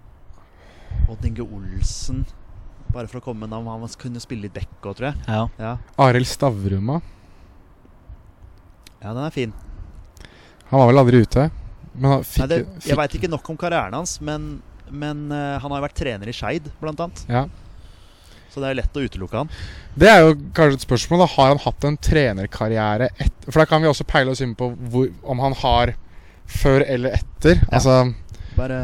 Odd 1.10 1.26
Inge 1.26 1.42
Olsen. 1.42 2.26
Bare 2.94 3.08
for 3.08 3.20
å 3.20 3.24
komme 3.26 3.40
med 3.48 3.50
navn. 3.50 3.66
Han 3.68 3.88
kunne 3.98 4.20
spille 4.22 4.44
litt 4.46 4.54
back 4.54 4.70
òg, 4.84 4.96
tror 4.96 5.12
jeg. 5.12 5.16
Ja. 5.28 5.48
Ja. 5.60 5.78
Arild 5.98 6.28
Stavruma. 6.30 7.02
ja, 9.02 9.14
den 9.14 9.24
er 9.26 9.32
fin. 9.32 9.54
Han 10.70 10.80
var 10.80 10.88
vel 10.92 10.98
aldri 11.02 11.22
ute. 11.26 11.50
Men 11.96 12.10
han 12.12 12.24
Nei, 12.40 12.48
det, 12.48 12.58
jeg 12.66 12.82
fikk 12.88 12.98
veit 12.98 13.16
ikke 13.20 13.30
nok 13.30 13.50
om 13.50 13.58
karrieren 13.58 13.94
hans, 13.94 14.16
men, 14.22 14.62
men 14.90 15.28
eh, 15.32 15.60
han 15.62 15.70
har 15.72 15.82
jo 15.82 15.86
vært 15.88 15.98
trener 16.00 16.28
i 16.32 16.34
Skeid, 16.34 16.72
blant 16.82 17.00
annet. 17.04 17.26
ja. 17.30 17.46
Så 18.54 18.62
det 18.62 18.70
er 18.70 18.78
lett 18.78 18.98
å 19.00 19.02
utelukke 19.02 19.40
han. 19.42 19.50
Det 19.98 20.10
er 20.12 20.20
jo 20.22 20.34
kanskje 20.54 20.78
et 20.78 20.86
spørsmål. 20.86 21.24
da 21.24 21.30
Har 21.34 21.48
han 21.50 21.62
hatt 21.64 21.88
en 21.90 21.98
trenerkarriere 21.98 23.08
etter 23.18 23.50
For 23.50 23.64
da 23.64 23.66
kan 23.70 23.82
vi 23.82 23.90
også 23.90 24.06
peile 24.06 24.34
oss 24.36 24.44
inn 24.46 24.54
på 24.56 24.70
hvor, 24.94 25.10
om 25.24 25.42
han 25.42 25.56
har 25.64 25.96
før 26.46 26.86
eller 26.86 27.18
etter. 27.18 27.64
Altså 27.72 28.14
Bare 28.54 28.78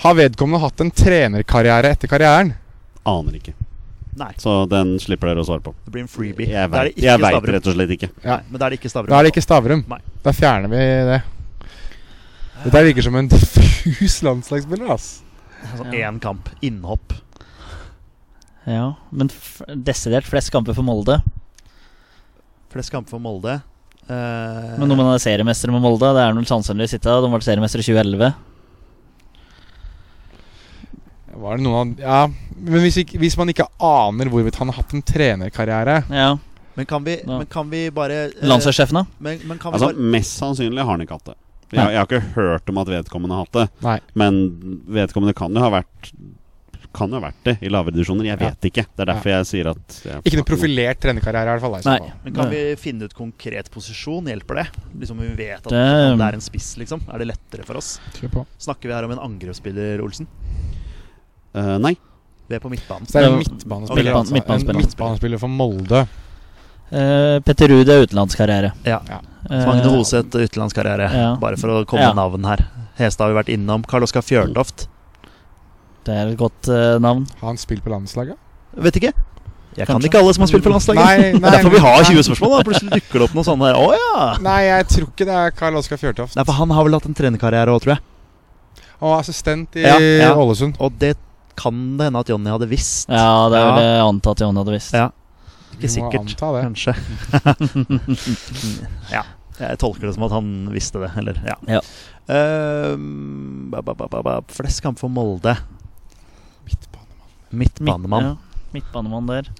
Har 0.00 0.16
vedkommende 0.16 0.62
hatt 0.64 0.80
en 0.80 0.90
trenerkarriere 0.90 1.92
etter 1.92 2.08
karrieren? 2.08 2.54
Aner 3.04 3.36
ikke. 3.36 3.52
Nei. 4.16 4.30
Så 4.38 4.62
den 4.70 4.94
slipper 5.02 5.32
dere 5.32 5.42
å 5.42 5.46
svare 5.46 5.60
på. 5.64 5.74
Det 5.84 5.92
blir 5.92 6.04
en 6.06 6.10
freebie. 6.10 6.48
Jeg 6.48 6.70
vet 6.70 7.20
veit 7.20 7.48
rett 7.50 7.68
og 7.68 7.74
slett 7.76 7.94
ikke. 7.96 8.08
Ja. 8.22 8.38
Nei, 8.38 8.40
men 8.48 8.62
da 8.62 8.66
er 8.66 8.74
det 8.74 8.78
ikke 8.78 8.92
Stavrum. 8.92 9.10
Da 9.10 9.18
er 9.18 9.26
det 9.26 9.32
ikke 9.34 9.44
Stavrum. 9.44 9.84
Nei. 9.90 10.00
Da 10.24 10.34
fjerner 10.36 10.70
vi 10.72 10.82
det. 11.10 11.20
Dette 12.64 12.82
virker 12.86 13.04
som 13.04 13.18
en 13.20 13.28
diffus 13.28 14.20
landslagsspiller. 14.24 14.94
ass 14.94 15.08
Sånn 15.74 15.94
én 15.96 16.20
kamp. 16.22 16.48
Innhopp. 16.64 17.12
Ja. 18.66 18.86
Men 19.10 19.30
f 19.32 19.60
desidert 19.74 20.26
flest 20.28 20.50
kamper 20.54 20.76
for 20.76 20.86
Molde. 20.86 21.18
Flest 22.72 22.90
kamper 22.94 23.14
for 23.16 23.22
Molde. 23.22 23.58
Uh, 24.04 24.74
Men 24.80 24.90
når 24.90 24.98
man 24.98 25.12
er 25.14 25.22
seriemester 25.22 25.70
med 25.72 25.80
Molde, 25.84 26.10
det 26.16 26.20
er 26.24 26.34
vel 26.36 26.48
sannsynlig 26.48 26.90
sitte. 26.92 27.08
De 27.24 27.30
var 27.32 27.44
seriemester 27.44 27.80
i 27.80 27.86
2011. 27.86 28.32
Var 31.34 31.56
det 31.58 31.64
noen 31.66 31.94
av 31.94 32.02
Ja, 32.04 32.18
men 32.54 32.84
hvis, 32.84 32.98
ikke, 33.02 33.18
hvis 33.18 33.36
man 33.40 33.50
ikke 33.50 33.66
aner 33.82 34.28
hvorvidt 34.30 34.58
han 34.60 34.70
har 34.70 34.76
hatt 34.78 34.92
en 34.94 35.02
trenerkarriere 35.02 35.96
Ja. 36.12 36.28
men, 36.76 36.86
kan 36.86 37.02
vi, 37.06 37.16
men 37.26 37.46
kan 37.50 37.66
vi 37.72 37.88
bare 37.94 38.28
uh, 38.30 38.44
Landslagssjefen, 38.46 39.00
da? 39.00 39.04
Men, 39.18 39.40
men 39.48 39.58
kan 39.58 39.72
vi 39.72 39.80
Altså, 39.80 39.90
bare 39.90 40.12
Mest 40.14 40.38
sannsynlig 40.38 40.84
har 40.84 40.92
han 40.92 41.02
ikke 41.02 41.18
hatt 41.18 41.32
det. 41.32 41.36
Jeg, 41.74 41.90
jeg 41.90 41.98
har 41.98 42.06
ikke 42.06 42.34
hørt 42.36 42.70
om 42.70 42.78
at 42.84 42.90
vedkommende 42.92 43.34
har 43.34 43.48
hatt 43.48 43.56
det. 43.56 43.64
Nei. 43.82 43.96
Men 44.14 44.36
vedkommende 44.94 45.34
kan 45.34 45.56
jo 45.56 45.62
ha 45.64 45.72
vært 45.74 46.12
Kan 46.94 47.10
jo 47.10 47.18
ha 47.18 47.24
vært 47.26 47.40
det 47.42 47.56
i 47.66 47.68
lavere 47.68 47.90
divisjoner. 47.96 48.24
Jeg 48.28 48.38
Ja. 48.40 48.48
vet 48.50 48.60
ikke. 48.70 48.84
Det 48.94 49.02
er 49.02 49.08
derfor 49.12 49.30
jeg 49.32 49.46
sier 49.50 49.66
at 49.72 49.96
jeg 50.04 50.22
Ikke 50.24 50.36
noe 50.38 50.44
profilert 50.46 51.00
trenerkarriere, 51.02 51.56
i 51.56 51.58
hvert 51.58 51.60
fall. 51.60 51.74
Nei. 51.84 52.12
Men 52.24 52.34
kan 52.34 52.50
vi 52.50 52.60
finne 52.76 53.02
ut 53.08 53.14
konkret 53.14 53.68
posisjon? 53.70 54.24
Hjelper 54.30 54.54
det? 54.62 54.66
Liksom 55.00 55.18
Vi 55.18 55.28
vet 55.34 55.58
at 55.58 55.64
Det- 55.64 56.18
det, 56.18 56.20
er 56.28 56.34
en 56.34 56.40
spiss, 56.40 56.76
liksom. 56.78 57.00
Er 57.12 57.18
det 57.18 57.26
lettere 57.34 57.64
for 57.66 57.76
oss? 57.76 57.98
På. 58.30 58.46
Snakker 58.58 58.82
vi 58.88 58.92
her 58.94 59.04
om 59.04 59.10
en 59.10 59.18
angrepsspiller, 59.18 60.00
Olsen? 60.00 60.26
Uh, 61.54 61.78
Nei. 61.78 61.96
Vi 62.48 62.54
er 62.56 62.60
på 62.60 62.70
midtbanen. 62.70 63.06
Så 63.06 63.12
det 63.18 63.24
er 63.24 63.32
en 63.32 63.38
midtbanespiller. 63.38 64.12
Midtban- 64.12 64.20
altså. 64.20 64.32
midtbanespiller. 64.34 64.80
En 64.80 64.86
midtbanespiller 64.86 65.38
for 65.40 65.48
Molde. 65.48 66.08
Uh, 66.92 67.40
Petter 67.40 67.68
Ruud 67.68 67.88
er 67.88 68.06
utenlandskarriere. 68.06 68.72
Ja. 68.84 69.00
Ja. 69.08 69.20
Eh, 69.50 69.66
Magne 69.66 69.90
Hoseth, 69.90 70.30
utenlandskarriere. 70.30 71.10
ja. 71.12 71.36
Bare 71.36 71.56
for 71.56 71.68
å 71.68 71.84
komme 71.86 72.00
Ja. 72.02 72.12
navn 72.12 72.44
her. 72.44 72.66
Hestad 72.96 73.26
har 73.26 73.34
vi 73.34 73.42
vært 73.42 73.58
innom. 73.58 73.84
Karl 73.86 74.02
Oskar 74.04 74.22
Fjørtoft. 74.22 74.86
Det 76.04 76.14
er 76.14 76.32
et 76.32 76.38
godt 76.40 76.68
uh, 76.68 76.96
navn. 77.00 77.24
Har 77.40 77.48
han 77.52 77.56
spilt 77.60 77.82
på 77.84 77.90
landslaget? 77.92 78.36
Vet 78.76 78.96
ikke. 79.00 79.12
Jeg 79.74 79.88
kan 79.88 79.98
ikke 80.06 80.20
alle 80.20 80.32
som 80.36 80.44
har 80.44 80.50
spilt 80.52 80.62
på 80.66 80.70
landslaget. 80.70 81.00
Nei, 81.02 81.32
det 81.34 81.40
er 81.48 81.54
derfor 81.56 81.72
vi 81.74 81.80
har 81.82 82.04
20 82.06 82.22
spørsmål. 82.28 82.52
da 82.52 82.66
Plutselig 82.68 82.90
dukker 83.00 83.18
det 83.22 83.26
opp 83.28 83.34
noe 83.34 83.46
sånt 83.48 83.64
her. 83.66 83.74
Å 83.80 83.88
ja! 83.96 84.26
Nei, 84.44 84.58
jeg 84.68 84.86
tror 84.92 85.08
ikke 85.10 85.26
det 85.26 85.38
er 85.40 85.54
Karl 85.58 85.78
Oskar 85.80 85.98
Fjørtoft. 85.98 86.36
Nei, 86.38 86.44
for 86.46 86.58
han 86.60 86.70
har 86.76 86.86
vel 86.86 86.94
hatt 86.98 87.08
en 87.10 87.16
trenerkarriere 87.18 87.74
òg, 87.74 87.80
tror 87.82 87.96
jeg. 87.96 88.04
Han 89.00 89.10
var 89.10 89.24
assistent 89.24 89.74
i 89.80 89.82
Ja, 89.82 89.96
ja. 89.98 90.30
Ålesund. 90.38 90.76
Og 90.78 90.94
det 91.02 91.16
kan 91.58 91.74
det 91.98 92.06
hende 92.10 92.22
at 92.22 92.30
Jonny 92.30 92.50
hadde 92.52 92.68
visst. 92.70 93.08
Ja, 93.10 93.48
det 93.50 93.58
er 93.58 93.64
Ja. 93.64 93.66
vel 93.72 93.82
det 93.82 93.90
jeg 93.90 94.06
antatt 94.12 94.44
Jonny 94.44 94.62
hadde 94.62 94.74
visst. 94.76 94.94
Ja. 94.94 95.08
Ikke 95.74 95.80
Vi 95.80 95.86
må 95.88 95.94
sikkert. 95.96 96.34
anta 96.38 96.46
det. 96.54 96.62
Kanskje. 96.68 96.94
ja. 99.16 99.24
Jeg 99.58 99.78
tolker 99.78 100.08
det 100.08 100.14
som 100.16 100.24
at 100.26 100.32
han 100.34 100.48
visste 100.74 101.02
det, 101.02 101.10
eller 101.18 101.38
ja. 101.46 101.54
Ja. 101.78 101.80
Uh, 102.26 102.94
ba, 103.70 103.82
ba, 103.86 103.94
ba, 103.94 104.08
ba, 104.10 104.22
ba. 104.26 104.34
Flest 104.50 104.82
kamp 104.82 104.98
for 105.02 105.10
Molde. 105.12 105.54
Midtbanemann. 107.58 108.30
Midtbanemann. 108.30 108.30
Ja, 108.30 108.72
midtbanemann 108.74 109.26
der. 109.30 109.50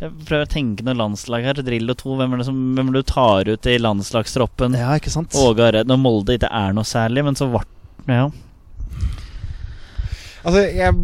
Jeg 0.00 0.12
prøver 0.28 0.44
å 0.46 0.50
tenke 0.52 0.84
noe 0.86 0.94
landslag 0.94 1.42
her. 1.42 1.54
Drillo 1.54 1.94
2. 1.98 2.16
Hvem 2.20 2.32
er 2.34 2.38
det 2.38 2.46
som, 2.46 2.58
hvem 2.76 2.88
er 2.88 2.92
det 2.98 3.00
du 3.02 3.12
tar 3.12 3.48
ut 3.50 3.66
i 3.66 3.78
landslagstroppen? 3.82 4.76
Ja, 4.78 4.92
ikke 4.94 5.10
sant? 5.10 5.34
Åge 5.34 5.58
Hareide. 5.66 5.88
Når 5.90 5.98
Molde 5.98 6.36
ikke 6.38 6.50
er 6.54 6.72
noe 6.76 6.86
særlig, 6.86 7.24
men 7.26 7.34
så 7.34 7.48
ble 7.50 7.64
Ja. 8.06 8.28
Altså, 10.46 10.60
jeg 10.70 10.94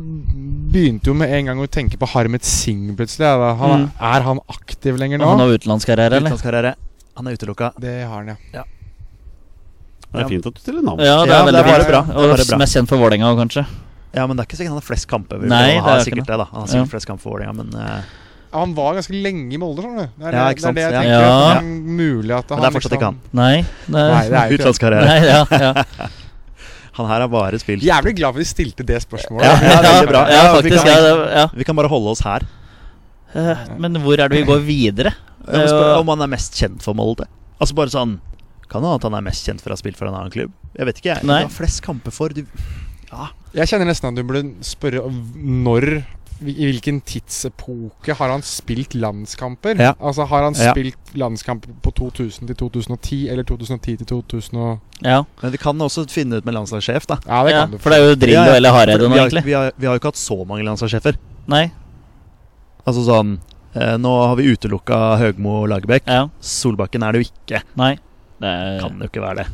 begynte 0.73 1.11
jo 1.11 1.15
med 1.19 1.33
en 1.37 1.49
gang 1.51 1.59
å 1.61 1.67
tenke 1.69 1.99
på 2.01 2.07
Harmet 2.15 2.47
Singh 2.47 2.95
plutselig. 2.97 3.27
ja. 3.27 3.55
Han, 3.59 3.89
Mm. 3.89 3.91
Er 4.01 4.23
han 4.23 4.39
aktiv 4.49 4.97
lenger 4.97 5.19
nå? 5.19 5.27
Han 5.27 5.39
har 5.43 5.49
utenlandskarriere, 5.59 6.15
eller? 6.17 6.31
Utenlandskarriere. 6.31 6.75
Han 7.17 7.27
er 7.27 7.33
utelukka. 7.37 7.73
Det 7.79 7.97
har 8.07 8.15
han, 8.15 8.27
ja. 8.29 8.37
ja. 8.55 8.65
Det 10.15 10.23
er 10.23 10.29
fint 10.29 10.47
at 10.47 10.55
du 10.55 10.61
stiller 10.61 10.83
navn. 10.87 11.01
Ja, 11.03 11.25
det 11.25 11.29
Ja, 11.29 11.43
er 11.43 11.45
det 11.45 11.53
veldig 11.53 11.61
er 11.61 11.65
bra. 11.65 11.89
bra. 11.91 12.03
Det 12.07 12.15
er 12.15 12.43
Og 12.43 12.47
bra. 12.49 12.59
mest 12.59 12.75
kjent 12.77 12.89
for 12.89 12.97
Vålerenga 12.99 13.27
òg, 13.35 13.39
kanskje. 13.43 13.67
Ja, 14.15 14.27
men 14.27 14.37
det 14.37 14.45
er 14.45 14.47
ikke 14.49 14.57
sikkert 14.61 14.73
han 14.75 14.81
har 14.83 14.87
flest 14.89 15.07
kamper. 15.11 15.39
Nei, 15.43 15.63
han 15.75 15.75
det 15.75 15.83
har 15.83 15.91
er 15.97 16.01
ikke 16.01 16.11
sikkert 16.11 16.29
det. 16.31 16.39
da. 16.39 16.45
Han 16.53 16.61
har 16.61 16.69
sikkert 16.71 16.87
Ja. 16.87 16.93
flest 16.95 17.07
kamper 17.11 17.23
for 17.23 17.31
Vålerenga, 17.35 17.55
men 17.59 17.75
uh, 17.75 18.03
Han 18.55 18.75
var 18.77 18.95
ganske 18.95 19.15
lenge 19.25 19.53
i 19.53 19.59
Molde, 19.59 19.83
skjønner 19.83 20.07
du. 20.07 20.13
Det 20.15 20.27
er, 20.29 20.33
Ja, 20.39 20.45
det, 20.49 20.57
ikke 20.57 20.63
sant? 20.63 20.77
det 20.79 20.85
er 20.85 20.91
det 20.91 20.95
jeg 20.95 21.05
tenker. 21.05 21.25
Ja. 21.25 21.35
At 21.35 21.55
det 21.55 21.65
er 21.65 21.97
mulig 21.99 22.35
at 22.39 22.49
han 22.49 22.59
Men 22.59 22.63
det 22.63 22.69
er 22.71 22.77
fortsatt 22.79 22.95
ikke 22.99 23.09
han. 23.11 23.19
Nei. 23.33 23.57
Det 23.63 23.91
Nei, 23.91 24.05
det 24.05 24.13
er 24.15 24.21
jo 24.23 24.31
ikke 24.31 24.47
det. 24.47 24.55
Utenlandskarriere. 24.55 25.07
Nei, 25.11 25.19
ja, 25.27 25.47
ja. 25.51 26.09
Han 26.95 27.09
her 27.11 27.25
har 27.25 27.27
bare 27.27 27.59
spilt 27.59 27.83
Jævlig 27.83 28.13
glad 28.21 28.37
for 28.37 28.39
de 28.39 28.47
stilte 28.47 28.85
det 28.87 29.01
spørsmålet. 29.03 29.43
Ja, 29.49 29.55
ja, 29.67 29.79
veldig 29.83 30.11
bra. 30.13 30.21
Ja, 30.31 30.35
Ja, 30.45 30.53
vi 30.63 30.71
faktisk. 30.71 30.85
kan- 30.87 31.25
Ja. 31.35 31.47
Vi 31.59 31.65
kan 31.67 31.75
bare 31.75 31.89
holde 31.91 32.11
oss 32.15 32.21
her. 32.23 32.45
Uh, 33.35 33.57
Men 33.83 33.97
hvor 33.99 34.15
er 34.15 34.29
det 34.31 34.39
vi 34.39 34.45
går 34.47 34.61
videre? 34.63 35.11
Eh, 35.49 35.99
om 35.99 36.07
han 36.09 36.23
er 36.23 36.31
mest 36.31 36.55
kjent 36.55 36.81
for 36.87 36.95
Molde. 36.95 37.27
Altså 37.61 37.75
bare 37.75 37.91
sånn 37.91 38.21
Kan 38.71 38.81
hende 38.83 38.95
at 38.95 39.03
han 39.03 39.15
er 39.19 39.21
mest 39.27 39.45
kjent 39.45 39.61
for 39.61 39.71
å 39.71 39.73
ha 39.75 39.77
spilt 39.77 39.97
for 39.99 40.07
en 40.07 40.15
annen 40.15 40.31
klubb? 40.31 40.53
Jeg 40.79 40.87
vet 40.87 40.97
ikke, 41.03 41.11
jeg. 41.17 41.25
Nei. 41.27 41.41
Du 41.43 41.49
har 41.49 41.53
flest 41.59 41.83
kamper 41.83 42.11
for 42.15 42.29
du 42.29 42.47
Jeg 43.55 43.69
kjenner 43.71 43.87
nesten 43.91 44.11
at 44.11 44.17
du 44.19 44.23
burde 44.27 44.51
spørre 44.67 45.05
når 45.37 46.05
I 46.45 46.67
hvilken 46.67 46.99
tidsepoke 47.07 48.13
har 48.19 48.33
han 48.33 48.43
spilt 48.45 48.97
landskamper? 48.99 49.79
Ja. 49.81 49.93
Altså 50.03 50.27
Har 50.29 50.43
han 50.49 50.55
Ja. 50.59 50.73
spilt 50.75 51.15
landskamper 51.15 51.71
på 51.81 51.93
2000 51.95 52.49
til 52.51 52.57
2010 52.57 53.29
eller 53.31 53.45
2010 53.47 53.97
til 54.03 54.07
2000 54.07 54.59
og 54.59 54.81
Ja, 55.03 55.23
Men 55.43 55.53
vi 55.53 55.59
kan 55.59 55.79
også 55.79 56.05
finne 56.11 56.37
ut 56.37 56.45
med 56.45 56.55
landslagssjef, 56.55 57.07
da. 57.07 57.17
Ja, 57.27 57.45
det 57.45 57.53
ja, 57.55 57.61
kan 57.63 57.71
du. 57.71 57.79
for 57.79 57.91
det 57.91 57.99
er 58.01 58.09
jo 58.09 58.15
Drillo 58.17 58.35
Ja, 58.41 58.47
ja. 58.51 58.57
eller 58.57 58.71
Hareide 58.73 59.09
nå, 59.09 59.15
egentlig. 59.17 59.45
vi, 59.45 59.53
har, 59.53 59.73
vi 59.79 59.87
har 59.87 59.95
jo 59.95 60.01
ikke 60.03 60.11
hatt 60.13 60.17
så 60.21 60.45
mange 60.47 60.65
landslagssjefer. 60.67 61.17
Nei. 61.49 61.71
Altså 62.87 63.05
sånn 63.07 63.39
eh, 63.75 63.97
Nå 63.97 64.13
har 64.27 64.37
vi 64.37 64.51
utelukka 64.53 65.17
Høgmo 65.23 65.67
Lagerbäck. 65.71 66.03
Ja. 66.07 66.27
Solbakken 66.41 67.03
er 67.07 67.13
det 67.13 67.23
jo 67.23 67.31
ikke. 67.31 67.63
Nei. 67.77 67.95
Det 68.43 68.51
er, 68.51 68.81
Kan 68.83 68.99
jo 68.99 69.07
ikke 69.09 69.23
være 69.23 69.45
det. 69.45 69.47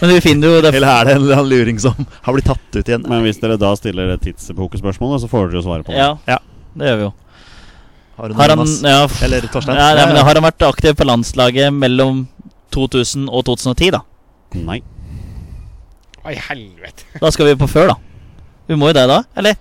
Men 0.00 0.10
vi 0.10 0.18
finner 0.24 0.48
jo 0.50 0.60
det 0.64 0.72
Eller 0.74 0.88
er 0.90 1.04
det 1.08 1.12
en 1.14 1.22
eller 1.22 1.38
annen 1.38 1.50
luring 1.52 1.78
som 1.82 1.94
har 2.26 2.34
blitt 2.36 2.46
tatt 2.48 2.76
ut 2.78 2.82
igjen? 2.88 3.04
Men 3.08 3.22
hvis 3.26 3.38
dere 3.42 3.56
da 3.60 3.70
stiller 3.78 4.10
et 4.14 4.24
tidsepokespørsmål, 4.26 5.18
så 5.22 5.30
får 5.30 5.48
dere 5.48 5.60
jo 5.60 5.64
svare 5.66 5.86
på 5.86 5.94
det. 5.94 6.00
Ja, 6.02 6.10
Ja. 6.28 6.38
det 6.78 6.90
gjør 6.90 6.96
vi 7.02 7.06
jo. 7.08 7.12
Har 8.18 8.34
Har 8.34 8.50
han, 8.56 8.66
ja, 8.82 9.06
Eller 9.22 9.46
Torstein? 9.46 9.76
ja, 9.78 9.92
ja, 9.94 10.06
men 10.10 10.16
har 10.16 10.34
han 10.34 10.42
vært 10.48 10.64
aktiv 10.66 10.96
på 10.98 11.06
landslaget 11.06 11.70
mellom 11.72 12.24
2000 12.74 13.28
og 13.30 13.44
2010, 13.46 13.92
da? 13.94 14.00
Nei. 14.58 14.80
Oi, 16.26 16.34
helvete. 16.34 17.06
Da 17.22 17.30
skal 17.30 17.46
vi 17.46 17.54
på 17.60 17.68
før, 17.70 17.92
da. 17.94 17.96
Vi 18.68 18.76
må 18.76 18.90
jo 18.90 18.96
det, 18.98 19.06
da? 19.08 19.22
Eller? 19.38 19.54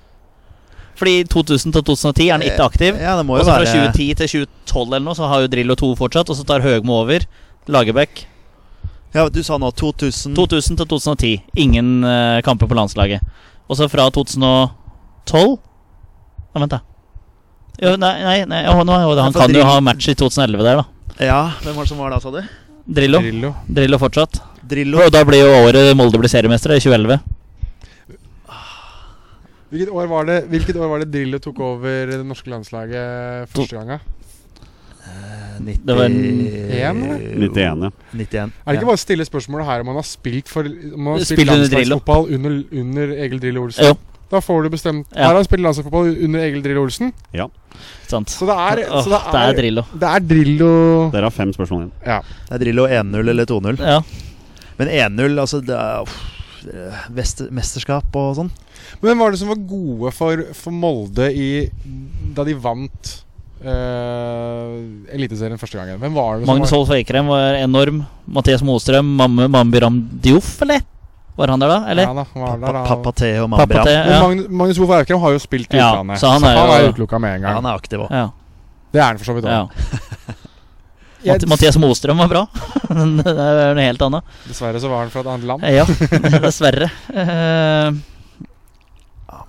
Fordi 0.98 1.20
2000 1.30 1.72
til 1.76 1.84
2010 1.86 2.26
er 2.26 2.32
han 2.34 2.42
ikke 2.42 2.66
aktiv. 2.66 2.98
Ja, 2.98 3.14
det 3.20 3.26
må 3.28 3.38
Og 3.38 3.46
så 3.46 3.54
fra 3.54 3.68
2010 3.70 4.08
til 4.18 4.32
2012 4.48 4.88
eller 4.88 5.06
noe, 5.06 5.14
så 5.16 5.30
har 5.30 5.44
jo 5.46 5.52
Drillo 5.54 5.76
2 5.78 5.92
fortsatt. 6.00 6.32
Og 6.34 6.36
så 6.40 6.44
tar 6.50 6.66
Høgmo 6.66 6.98
over. 7.04 7.28
Lagerbäck. 7.70 8.26
Ja, 9.16 9.30
Du 9.30 9.40
sa 9.44 9.58
nå 9.58 9.72
2000 9.72 10.36
2000 10.36 10.78
til 10.82 10.88
2010. 10.88 11.32
Ingen 11.56 12.04
uh, 12.04 12.42
kamper 12.46 12.68
på 12.68 12.76
landslaget. 12.78 13.24
Og 13.68 13.80
så 13.80 13.88
fra 13.92 14.10
2012 14.12 15.58
Nei, 16.58 16.62
Vent, 16.64 16.72
da. 16.72 16.80
Jo, 17.78 17.92
nei, 18.02 18.14
nei, 18.24 18.38
nei 18.50 18.62
jo, 18.66 18.80
nå, 18.88 18.96
jo, 19.04 19.10
han 19.20 19.36
kan 19.36 19.54
jo 19.54 19.66
ha 19.68 19.76
match 19.84 20.08
i 20.10 20.16
2011 20.18 20.64
der, 20.66 20.80
da. 20.80 20.86
Ja, 21.22 21.42
Hvem 21.62 21.76
var 21.78 21.86
det 21.86 21.92
som 21.92 22.00
var 22.02 22.14
da, 22.16 22.22
sa 22.24 22.32
du? 22.34 22.40
Drillo. 22.88 23.20
Drillo, 23.22 23.52
Drillo 23.68 24.00
fortsatt. 24.02 24.40
Drillo. 24.68 25.02
Og 25.04 25.12
da 25.14 25.22
blir 25.28 25.44
jo 25.44 25.52
året 25.68 25.92
Molde 26.00 26.18
blir 26.18 26.32
seriemestere, 26.32 26.80
2011. 26.82 27.20
Hvilket 29.68 29.92
år, 29.92 30.06
var 30.08 30.28
det, 30.30 30.38
hvilket 30.48 30.80
år 30.80 30.90
var 30.94 31.04
det 31.04 31.10
Drillo 31.12 31.42
tok 31.44 31.60
over 31.60 32.08
det 32.14 32.22
norske 32.24 32.50
landslaget 32.50 33.52
første 33.52 33.76
gangen? 33.76 34.06
90, 35.60 35.86
det 35.88 35.96
var 35.98 36.10
91, 36.10 36.52
91, 36.58 36.68
eh, 36.68 36.82
ja. 36.82 36.92
91, 38.14 38.52
Er 38.66 38.72
det 38.72 38.78
ikke 38.80 38.90
bare 38.90 39.00
å 39.00 39.02
stille 39.02 39.26
spørsmålet 39.28 39.70
her 39.70 39.84
om 39.84 39.90
man 39.92 40.00
har 40.00 40.08
spilt, 40.08 40.52
for, 40.52 40.70
man 40.96 41.16
har 41.16 41.26
spilt, 41.28 41.50
landslagsfotball 41.50 42.30
under, 42.38 42.60
under, 42.84 43.16
Egil 43.26 43.42
Drillo 43.44 43.66
Olsen? 43.68 43.90
Jo. 43.92 43.98
Da 44.28 44.42
får 44.44 44.66
du 44.66 44.70
bestemt 44.74 45.14
ja. 45.14 45.22
Her 45.22 45.30
har 45.32 45.38
han 45.40 45.48
spilt 45.48 45.64
landslagsfotball 45.64 46.10
under 46.28 46.44
Egil 46.44 46.64
Drillo 46.66 46.86
Olsen. 46.88 47.14
Ja. 47.36 47.48
Sant. 48.08 48.34
Så 48.34 48.48
det 48.50 48.56
er, 48.56 48.84
så 48.90 49.12
det, 49.12 49.20
er, 49.20 49.34
det 49.34 49.44
er 49.44 49.60
Drillo. 49.62 49.84
Det 49.94 50.14
er 50.14 50.26
Drillo 50.32 50.72
Dere 51.14 51.30
har 51.30 51.36
fem 51.36 51.54
spørsmål 51.56 51.86
igjen. 51.86 51.94
Ja. 52.06 52.22
Det 52.48 52.58
er 52.58 52.66
Drillo 52.66 52.88
1-0 52.88 53.36
eller 53.36 53.52
2-0. 53.52 53.84
Ja. 53.84 54.02
Men 54.78 54.92
1-0, 54.94 55.40
altså 55.42 55.62
det 55.66 55.78
er, 55.78 56.04
uff, 56.04 56.18
vest, 57.16 57.46
Mesterskap 57.54 58.18
og 58.20 58.36
sånn. 58.38 58.52
Men 59.00 59.12
hvem 59.12 59.24
var 59.24 59.34
det 59.34 59.40
som 59.42 59.52
var 59.52 59.64
gode 59.70 60.12
for, 60.16 60.44
for 60.58 60.76
Molde 60.76 61.30
i, 61.34 61.50
da 62.36 62.46
de 62.48 62.56
vant 62.62 63.14
uh, 63.64 65.14
Eliteserien 65.16 65.58
første 65.62 65.78
gangen? 65.80 65.98
Hvem 66.02 66.14
var 66.18 66.38
det 66.38 66.46
som 66.46 66.52
Magnus 66.54 66.74
Holf 66.76 66.92
Eikrem 66.98 67.28
var 67.32 67.58
enorm. 67.62 68.04
Mathias 68.28 68.64
Mostrøm. 68.66 69.06
Mamme 69.20 69.48
Mambiram 69.52 69.98
Dioff, 70.24 70.58
eller? 70.66 70.82
Var 71.38 71.48
han 71.54 71.62
der, 71.62 71.70
da? 71.70 71.80
Eller? 71.94 72.08
Ja, 72.10 72.14
da, 72.18 72.26
var 72.34 72.58
der, 72.58 72.74
da. 72.80 72.84
Papaté 72.90 73.32
og 73.44 73.50
Mambiram. 73.54 73.86
Te, 73.86 73.94
ja. 73.94 74.20
Magnus, 74.24 74.48
Magnus 74.50 74.80
Wolff 74.82 74.96
Eikrem 74.98 75.22
har 75.22 75.36
jo 75.36 75.42
spilt 75.44 75.74
i 75.74 75.78
Ja, 75.82 75.92
utlandet, 75.94 76.20
så 76.22 76.32
han 76.34 76.44
er 76.50 76.58
han 76.58 76.68
jo- 76.68 76.76
er 76.88 76.92
utelukka 76.94 77.20
med 77.22 77.36
en 77.36 77.42
Ja, 77.42 77.48
gang. 77.48 77.56
han 77.62 77.66
er 77.72 77.78
aktiv 77.84 78.00
òg. 78.08 78.12
ja. 78.12 78.28
Det 78.94 79.02
er 79.02 79.06
han 79.12 79.18
for 79.20 79.26
så 79.30 79.34
vidt 79.38 79.46
ja. 79.46 79.62
òg. 79.68 79.70
Mathi- 81.28 81.48
Mathias 81.50 81.78
Mostrøm 81.82 82.18
var 82.24 82.28
bra. 82.32 82.44
det 82.90 83.34
er 83.34 83.74
noe 83.76 83.84
helt 83.86 84.02
annet. 84.06 84.24
Dessverre 84.48 84.80
så 84.82 84.90
var 84.90 85.02
han 85.04 85.10
fra 85.14 85.22
et 85.26 85.32
annet 85.34 85.48
land. 85.50 85.66
Ja, 85.68 85.86
dessverre. 86.48 86.88
Uh, 87.14 87.98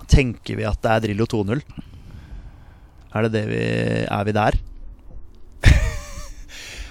Tenker 0.09 0.57
vi 0.57 0.65
at 0.65 0.79
det 0.81 0.89
er 0.91 1.03
Drillo 1.03 1.25
2-0? 1.29 1.59
Er 3.15 3.25
det 3.25 3.31
det 3.33 3.45
vi 3.49 3.63
Er 4.05 4.27
vi 4.27 4.35
der? 4.35 4.57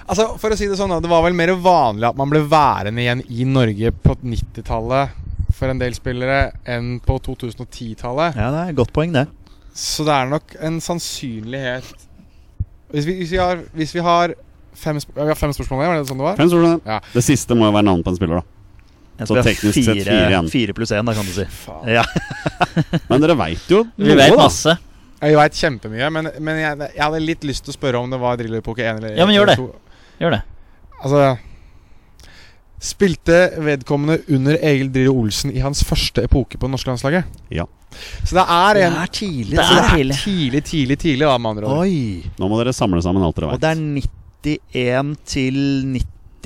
Altså, 0.09 0.25
for 0.41 0.49
å 0.49 0.57
si 0.57 0.65
Det 0.65 0.77
sånn 0.79 0.89
da, 0.89 0.99
det 1.03 1.09
var 1.11 1.21
vel 1.21 1.35
mer 1.37 1.51
vanlig 1.61 2.07
at 2.09 2.17
man 2.17 2.31
ble 2.31 2.41
værende 2.49 3.03
igjen 3.03 3.19
i 3.29 3.45
Norge 3.45 3.91
på 3.93 4.15
90-tallet 4.25 5.17
for 5.53 5.69
en 5.69 5.81
del 5.81 5.93
spillere 5.93 6.53
enn 6.69 6.95
på 7.03 7.17
2010-tallet. 7.25 8.37
Ja, 8.39 8.47
det 8.53 8.61
er 8.61 8.71
et 8.71 8.77
godt 8.79 8.93
poeng, 8.95 9.11
det. 9.13 9.25
Så 9.77 10.05
det 10.07 10.15
er 10.15 10.29
nok 10.31 10.55
en 10.65 10.79
sannsynlighet 10.83 11.89
Hvis 12.89 13.05
vi, 13.05 13.13
hvis 13.21 13.31
vi 13.35 13.37
har, 13.37 13.61
hvis 13.77 13.93
vi 13.93 14.01
har 14.03 14.33
fem, 14.73 14.97
sp 14.97 15.13
ja, 15.13 15.27
vi 15.27 15.33
har 15.33 15.37
fem 15.37 15.53
spørsmål 15.53 15.83
igjen, 15.83 15.93
var 15.93 16.01
det 16.01 16.09
sånn 16.09 16.21
det 16.23 16.25
var? 16.25 16.39
Fem 16.39 16.49
spørsmål. 16.49 16.81
Ja. 16.89 16.97
Det 17.13 17.23
siste 17.29 17.57
må 17.59 17.69
jo 17.69 17.75
være 17.75 17.87
navnet 17.91 18.07
på 18.07 18.13
en 18.15 18.17
spiller, 18.17 18.41
da. 18.41 19.25
Så 19.29 19.35
teknisk 19.35 19.35
det 19.35 19.39
er 19.39 19.49
teknisk 19.53 19.77
sett 19.77 20.01
fire 20.07 20.19
igjen. 20.31 20.49
Fire 20.55 20.75
pluss 20.77 20.93
én, 20.95 21.05
da, 21.05 21.13
kan 21.17 21.27
du 21.27 21.33
si. 21.35 21.45
Faen. 21.67 21.89
Ja. 21.99 22.05
Men 23.11 23.21
dere 23.25 23.35
veit 23.37 23.69
jo 23.69 23.83
vi 23.93 24.09
noe, 24.09 24.17
vet 24.23 24.33
da. 24.33 24.41
masse. 24.41 24.75
Jeg 25.19 25.35
veit 25.35 25.57
kjempemye, 25.59 26.09
men, 26.15 26.29
men 26.39 26.61
jeg, 26.61 26.79
jeg 26.95 27.03
hadde 27.03 27.19
litt 27.23 27.45
lyst 27.47 27.65
til 27.65 27.73
å 27.73 27.75
spørre 27.75 27.99
om 27.99 28.11
det 28.11 28.19
var 28.21 28.39
Drillo-epoke 28.39 28.85
1 28.85 29.01
eller 29.01 29.15
2. 29.15 29.19
Ja, 29.19 29.27
men 29.27 29.35
gjør 29.35 29.51
det. 29.51 29.57
Gjør 30.21 30.35
det. 30.37 30.41
Altså 30.99 31.23
Spilte 32.79 33.39
vedkommende 33.59 34.21
under 34.31 34.55
Egil 34.63 34.87
Drillo 34.93 35.17
Olsen 35.19 35.51
i 35.51 35.59
hans 35.59 35.81
første 35.83 36.23
epoke 36.23 36.55
på 36.55 36.63
det 36.63 36.71
norske 36.71 36.87
landslaget? 36.93 37.41
Ja. 37.51 37.65
Så 38.23 38.37
det 38.37 38.45
er 38.45 38.79
Det 38.79 38.85
er 38.87 39.11
tidlig. 39.11 39.57
Det 39.57 39.65
er 39.65 39.89
tidlig. 39.89 40.15
tidlig, 40.23 40.63
tidlig, 40.63 40.97
tidlig, 41.01 41.25
da, 41.27 41.37
med 41.37 41.49
andre 41.49 41.67
ord. 41.67 41.83
Oi! 41.83 42.31
Nå 42.39 42.47
må 42.47 42.61
dere 42.61 42.71
samle 42.77 43.03
sammen 43.03 43.25
alt 43.25 43.35
dere 43.35 43.51
Og 43.51 43.59
det 43.59 43.73
er 43.73 43.83
91 43.83 45.11
til 45.27 45.59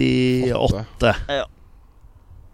98. 0.01 1.13
Ja. 1.29 1.45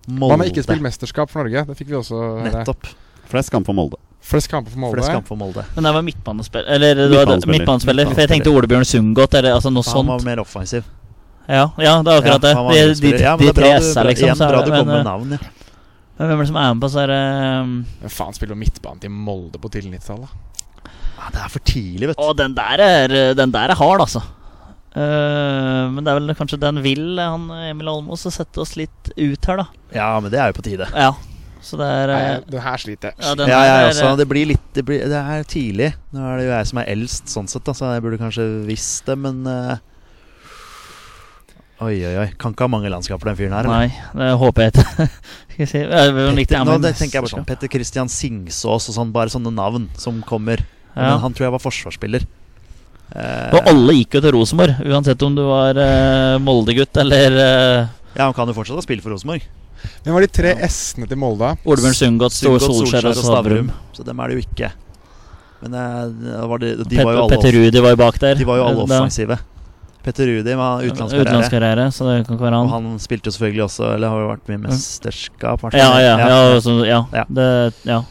Molde. 0.10 0.34
Man 0.34 0.44
har 0.44 0.52
ikke 0.52 0.66
spilt 0.66 0.84
mesterskap 0.84 1.32
for 1.32 1.46
Norge. 1.46 1.64
Det 1.70 1.80
fikk 1.80 1.94
vi 1.94 2.00
også 2.02 2.20
høre. 2.20 2.50
Nettopp. 2.50 2.92
Flest 3.32 3.54
kamp 3.54 3.70
for 3.70 3.78
Molde. 3.78 4.02
Flest 4.22 4.50
kamper 4.52 4.72
for 4.74 4.80
Molde. 4.84 4.98
Flest 5.00 5.12
kamp 5.14 5.28
for 5.28 5.40
Molde. 5.40 5.64
Men 5.76 5.84
det 5.88 5.92
var 5.96 6.04
midtbanespiller 6.06 6.68
Eller 6.76 6.96
det 6.96 7.06
var 7.10 7.26
Midtbanespiller. 7.26 7.60
midtbanespiller. 7.60 8.10
For 8.12 8.22
jeg 8.22 8.30
tenkte 8.30 8.52
Ole 8.54 8.68
Bjørn 8.68 8.86
Sundgodt, 8.86 9.34
eller 9.40 9.56
altså 9.56 9.72
noe 9.74 9.84
Han 9.94 10.10
var 10.12 10.26
mer 10.28 10.42
offensiv. 10.44 10.84
Ja, 11.50 11.64
ja, 11.82 11.94
det 12.06 12.12
er 12.14 12.20
akkurat 12.20 12.44
det. 12.44 12.52
Ja, 12.54 12.66
De, 12.70 12.94
de, 12.94 13.12
de, 13.18 13.24
Ja, 13.24 13.32
de 13.40 13.48
det 13.48 13.56
tre 13.58 13.72
S-er, 13.80 14.06
liksom. 14.12 14.28
Igjen 14.28 14.38
Så 14.38 14.46
er 14.46 14.54
bra 14.54 14.60
du 14.62 14.70
kom 14.70 14.84
kommer 14.84 14.94
med 14.94 15.00
eh, 15.00 15.08
navn. 15.08 15.32
Ja. 15.34 15.40
men 16.20 16.28
hvem 16.28 16.36
er 16.36 16.44
det 16.44 16.50
som 16.52 16.60
er 16.62 16.74
med 16.76 16.84
på 16.84 16.90
så 16.94 17.00
er 17.06 17.08
det 17.14 17.22
um, 17.64 17.72
Hvem 18.04 18.14
faen 18.18 18.36
spiller 18.38 18.60
midtbanen 18.60 19.00
til 19.02 19.14
Molde 19.16 19.62
på 19.64 19.72
tidlig 19.74 19.96
90-tallet? 19.98 20.36
Ja, 21.20 21.32
det 21.34 21.42
er 21.46 21.50
for 21.56 21.66
tidlig, 21.72 22.12
vet 22.12 22.20
du. 22.20 22.24
Å, 22.28 22.36
den 22.38 22.54
der 22.60 22.84
er, 22.86 23.16
den 23.40 23.56
der 23.56 23.74
er 23.74 23.80
hard, 23.80 24.04
altså. 24.06 24.22
Uh, 24.94 25.90
men 25.94 26.04
det 26.04 26.12
er 26.12 26.20
vel 26.20 26.36
kanskje 26.38 26.60
den 26.62 26.84
vil 26.84 27.18
han 27.22 27.50
Emil 27.70 27.90
Almås 27.92 28.28
å 28.30 28.32
sette 28.34 28.62
oss 28.62 28.76
litt 28.78 29.12
ut 29.16 29.50
her, 29.50 29.64
da. 29.64 29.66
Ja, 29.96 30.12
men 30.22 30.30
det 30.34 30.40
er 30.44 30.52
jo 30.54 30.60
på 30.60 30.66
tide. 30.70 30.88
Ja. 30.94 31.12
Så 31.62 31.76
det 31.80 31.88
er 31.92 32.12
Nei, 32.14 32.20
eh, 32.24 32.42
den 32.48 32.64
her 32.64 32.80
sliter 32.80 33.12
ja, 33.20 33.34
den 33.36 33.50
Ja, 33.52 33.60
jeg 33.68 33.80
er, 33.82 33.90
også. 33.90 34.12
Det 34.16 34.26
blir 34.32 34.48
litt 34.54 34.68
Det, 34.76 34.84
blir, 34.88 35.02
det 35.12 35.20
er 35.20 35.44
tidlig. 35.44 35.90
Nå 36.16 36.24
er 36.24 36.40
det 36.40 36.46
jo 36.48 36.54
jeg 36.54 36.70
som 36.72 36.82
er 36.82 36.92
eldst, 36.94 37.32
sånn 37.34 37.50
sett, 37.52 37.66
da, 37.68 37.76
så 37.76 37.94
jeg 37.96 38.06
burde 38.06 38.20
kanskje 38.22 38.48
visst 38.70 39.10
det, 39.10 39.18
men 39.20 39.42
uh, 39.44 39.76
Oi, 41.80 41.94
oi, 42.04 42.16
oi. 42.20 42.28
Kan 42.40 42.52
ikke 42.52 42.66
ha 42.68 42.72
mange 42.72 42.90
landskaper, 42.92 43.30
den 43.32 43.38
fyren 43.40 43.56
her. 43.56 43.68
eller? 43.68 43.88
Nei, 43.88 44.24
det 44.24 44.34
håper 44.42 44.66
jeg 44.66 44.74
ikke. 44.74 45.06
Skal 45.52 45.62
jeg 45.64 45.70
si 45.72 45.84
ja, 45.84 46.66
Nå 46.68 46.76
det 46.84 46.92
tenker 47.00 47.20
jeg 47.20 47.24
bare 47.24 47.32
sånn 47.32 47.48
Petter 47.48 47.72
Christian 47.72 48.12
Singsås 48.12 48.90
og 48.92 48.98
sånn, 48.98 49.14
bare 49.16 49.32
sånne 49.32 49.54
navn 49.56 49.88
som 50.00 50.20
kommer. 50.28 50.64
Ja. 50.92 51.14
Men 51.14 51.24
han 51.24 51.36
tror 51.36 51.48
jeg 51.48 51.56
var 51.56 51.64
forsvarsspiller. 51.64 52.26
Eh, 53.10 53.56
Og 53.56 53.70
alle 53.72 53.96
gikk 53.96 54.18
jo 54.20 54.24
til 54.26 54.36
Rosenborg, 54.36 54.84
uansett 54.86 55.24
om 55.26 55.38
du 55.38 55.42
var 55.48 55.80
uh, 55.80 56.36
Molde-gutt 56.44 57.00
eller 57.02 57.38
uh, 57.40 57.88
ja, 58.16 58.26
han 58.26 58.34
kan 58.34 58.48
jo 58.50 58.56
fortsatt 58.58 58.80
ha 58.80 58.86
spilt 58.86 59.04
for 59.06 59.14
Rosenborg. 59.16 59.46
Hvem 60.04 60.12
var 60.16 60.26
de 60.26 60.28
tre 60.28 60.52
S-ene 60.68 61.08
til 61.08 61.20
Molde? 61.22 61.54
Olbjørn 61.64 61.96
Sundgodt, 61.96 62.36
Solskjær 62.36 63.06
og 63.12 63.16
Stavrum. 63.16 63.70
Så 63.96 64.04
dem 64.08 64.20
er 64.20 64.28
det 64.32 64.40
jo 64.40 64.44
ikke. 64.48 64.72
Men 65.62 65.76
eh, 65.76 66.44
var 66.48 66.60
de, 66.64 66.74
de 66.84 66.84
Pet- 66.98 67.06
var 67.06 67.14
jo 67.16 67.22
alle 67.24 67.32
Petter 67.36 67.56
Rudi 67.56 67.82
var 67.84 67.96
jo 67.96 68.00
bak 68.00 68.20
der. 68.20 68.36
De 68.40 68.48
var 68.48 68.60
jo 68.60 68.68
alle 68.68 68.84
offensive. 68.86 69.38
Petter 70.04 70.30
Rudi 70.32 70.54
var 70.56 70.84
utenlandskarriere. 70.88 71.90
Så 71.96 72.08
det 72.08 72.20
kan 72.28 72.36
ikke 72.38 72.46
være 72.48 72.60
Og 72.64 72.70
han. 72.72 72.86
han 72.92 73.00
spilte 73.04 73.28
jo 73.28 73.36
selvfølgelig 73.36 73.64
også 73.66 73.90
Eller 73.96 74.14
har 74.14 74.22
jo 74.24 74.30
vært 74.30 74.48
med 74.48 74.56
i 74.60 74.62
mesterskap. 74.70 75.66
Ja, 75.76 75.90
ja, 76.00 76.14
ja, 76.24 76.62
så, 76.64 76.76
ja. 76.88 77.02
Ja. 77.14 77.26
Det, 77.28 77.48
ja. 77.88 78.02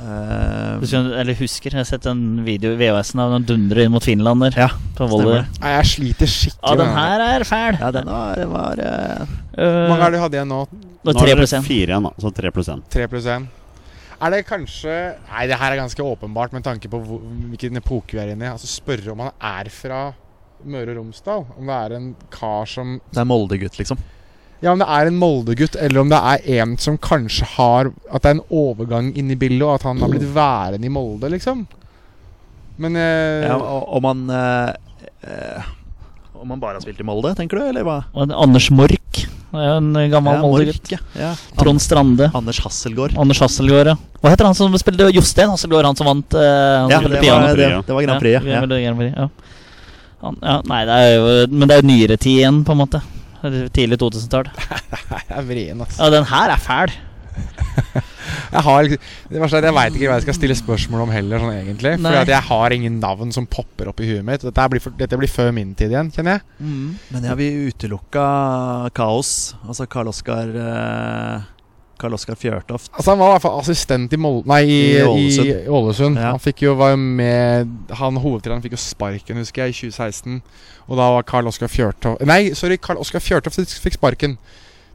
Eh, 0.00 0.80
Du 0.80 0.86
eller 0.96 1.34
husker, 1.38 1.70
jeg 1.70 1.80
har 1.80 1.88
sett 1.88 2.06
en 2.10 2.42
video 2.46 2.72
i 2.72 2.78
VHS-en 2.80 3.22
av 3.22 3.34
den 3.36 3.46
dundrer 3.48 3.84
inn 3.84 3.92
mot 3.94 4.04
finlander. 4.04 4.54
Ja, 4.56 4.70
på. 4.98 5.08
Nei, 5.12 5.72
jeg 5.76 5.88
sliter 5.92 6.30
skikkelig 6.30 6.62
Ja, 6.62 6.76
den 6.80 6.94
her 6.96 7.24
er 7.26 7.44
fæl. 7.48 7.80
Ja, 7.80 7.90
den 7.94 8.10
var, 8.10 8.36
den 8.40 8.52
var 8.52 8.82
uh, 8.82 9.34
Hvor 9.56 9.92
mange 9.92 10.06
er 10.06 10.14
det 10.14 10.18
du 10.18 10.22
hadde 10.24 10.38
igjen 10.40 10.52
nå? 10.52 10.62
Nå 11.02 11.16
er 11.16 11.42
det 11.42 11.64
fire 11.66 11.90
igjen, 11.90 12.08
da. 12.08 12.14
Så 12.22 12.32
tre 12.34 12.52
pluss 12.54 12.70
én. 12.72 12.82
3 12.92 13.06
Er 14.22 14.30
det 14.30 14.44
kanskje 14.46 14.96
Nei, 15.32 15.46
det 15.50 15.58
her 15.58 15.72
er 15.74 15.80
ganske 15.82 16.02
åpenbart 16.06 16.52
med 16.54 16.62
tanke 16.64 16.88
på 16.90 17.00
hvor, 17.02 17.22
hvilken 17.50 17.80
epoke 17.82 18.16
vi 18.16 18.22
er 18.22 18.34
inne 18.34 18.46
i. 18.46 18.52
Altså 18.54 18.70
Spørre 18.70 19.12
om 19.12 19.24
han 19.26 19.34
er 19.38 19.70
fra 19.74 20.02
Møre 20.62 20.92
og 20.94 21.00
Romsdal. 21.00 21.46
Om 21.58 21.66
det 21.66 21.78
er 21.78 21.96
en 21.98 22.10
kar 22.30 22.68
som 22.70 23.00
Det 23.10 23.18
er 23.18 23.26
Molde-gutt, 23.26 23.78
liksom. 23.80 23.98
Ja, 24.62 24.70
om 24.72 24.78
det 24.78 24.86
er 24.86 25.08
en 25.10 25.18
Molde-gutt, 25.18 25.74
eller 25.74 26.04
om 26.04 26.10
det 26.12 26.18
er 26.22 26.44
en 26.62 26.76
som 26.78 26.94
kanskje 27.02 27.46
har 27.56 27.90
At 28.14 28.22
det 28.22 28.30
er 28.30 28.36
en 28.36 28.44
overgang 28.54 29.08
inn 29.18 29.32
i 29.34 29.38
bildet, 29.38 29.64
og 29.66 29.74
at 29.80 29.86
han 29.88 29.98
har 30.02 30.12
blitt 30.12 30.28
værende 30.36 30.86
i 30.86 30.92
Molde, 30.92 31.32
liksom. 31.32 31.64
Men 32.82 32.96
eh, 32.96 33.48
Ja, 33.48 33.56
om 33.58 34.06
han 34.06 34.20
eh, 34.30 34.70
eh, 35.26 35.70
Om 36.38 36.54
han 36.54 36.62
bare 36.62 36.78
har 36.78 36.84
spilt 36.84 37.02
i 37.02 37.06
Molde, 37.06 37.34
tenker 37.38 37.58
du, 37.58 37.64
eller 37.72 37.86
hva? 37.86 37.98
Og 38.14 38.28
en 38.28 38.34
Anders 38.44 38.70
Mork. 38.70 39.24
En 39.52 39.90
gammel 40.10 40.38
Ja, 40.38 40.42
Molde-gutt. 40.44 40.92
Ja. 40.94 41.00
ja. 41.18 41.32
Trond 41.58 41.82
Strande. 41.82 42.30
Anders 42.34 42.62
Hasselgaard. 42.64 43.18
Anders 43.20 43.42
Hasselgaard, 43.42 43.92
ja. 43.92 43.96
Hva 44.22 44.32
heter 44.32 44.48
han 44.48 44.56
som 44.56 44.78
spilte 44.80 45.10
Jostein 45.12 45.50
Hasselgaard, 45.52 45.90
han 45.90 45.98
som 45.98 46.08
vant 46.08 46.38
eh, 46.38 46.52
han 46.78 46.94
Ja, 46.94 47.02
det 47.02 47.18
piano? 47.18 47.50
var, 47.50 47.58
det, 47.58 47.72
det 47.86 47.98
var 47.98 48.06
Grand 48.06 48.22
Prix, 48.22 48.38
ja. 48.38 48.60
Ja, 48.62 48.62
Grand 48.62 49.02
Prix, 49.02 49.18
ja. 49.18 49.28
Han, 50.22 50.38
ja. 50.38 50.56
Nei, 50.70 50.84
det 50.86 51.00
er 51.02 51.12
jo 51.16 51.34
Men 51.50 51.66
det 51.66 51.74
er 51.74 51.82
jo 51.82 51.88
nyere 51.90 52.16
tid 52.16 52.38
igjen, 52.38 52.62
på 52.62 52.76
en 52.76 52.80
måte. 52.84 53.02
Tidlig 53.42 53.98
2000-tall. 54.02 54.50
jeg 54.54 55.24
er 55.38 55.48
vrien, 55.48 55.80
altså. 55.82 56.04
Ja, 56.04 56.12
den 56.14 56.28
her 56.30 56.54
er 56.54 56.62
fæl. 56.62 56.92
Jeg 58.52 58.62
har 58.66 58.88
Det 58.88 59.40
verste 59.40 59.56
er 59.56 59.62
at 59.62 59.66
jeg 59.66 59.74
veit 59.76 59.94
ikke 59.96 60.08
hva 60.10 60.16
jeg 60.18 60.24
skal 60.26 60.36
stille 60.36 60.56
spørsmål 60.56 61.04
om 61.06 61.12
heller, 61.12 61.40
sånn 61.40 61.54
egentlig. 61.56 61.94
Nei. 61.96 62.10
Fordi 62.10 62.20
at 62.20 62.32
jeg 62.34 62.46
har 62.50 62.74
ingen 62.76 62.98
navn 63.00 63.32
som 63.32 63.46
popper 63.48 63.88
opp 63.88 64.02
i 64.04 64.08
huet 64.10 64.24
mitt. 64.26 64.44
Dette 64.44 64.66
blir, 64.72 64.82
for, 64.84 64.94
dette 64.98 65.18
blir 65.18 65.30
før 65.32 65.50
min 65.56 65.72
tid 65.78 65.94
igjen, 65.94 66.10
kjenner 66.12 66.38
jeg. 66.38 66.44
Men 67.14 67.28
ja, 67.28 67.36
vi 67.38 67.48
utelukka 67.70 68.26
Kaos. 68.96 69.32
Altså 69.64 69.88
Karl 69.90 70.12
Oskar 70.12 70.52
eh, 70.52 71.48
Karl 72.00 72.14
Oskar 72.16 72.34
Fjørtoft. 72.38 72.88
Altså 72.96 73.12
Han 73.12 73.20
var 73.20 73.28
i 73.28 73.34
hvert 73.36 73.44
fall 73.44 73.60
assistent 73.60 74.12
i, 74.12 74.18
Mol 74.18 74.40
nei, 74.50 74.62
i, 74.66 74.80
I 74.98 75.26
i 75.44 75.68
Ålesund. 75.70 76.16
Ja. 76.18 76.32
Han 76.34 76.42
fikk 76.42 76.64
jo 76.64 76.74
var 76.80 76.96
med 76.98 77.70
Han 78.00 78.18
hovedtreneren 78.22 78.62
fikk 78.64 78.74
jo 78.74 78.82
sparken, 78.82 79.38
husker 79.42 79.66
jeg, 79.66 79.76
i 79.76 79.78
2016. 79.92 80.40
Og 80.88 80.98
da 80.98 81.06
var 81.14 81.22
Karl 81.28 81.46
Oskar 81.52 81.70
Fjørtoft 81.70 82.24
Nei, 82.26 82.52
sorry, 82.58 82.76
Karl 82.82 82.98
Oskar 83.02 83.22
Fjørtoft 83.22 83.60
fikk 83.84 83.98
sparken. 84.00 84.38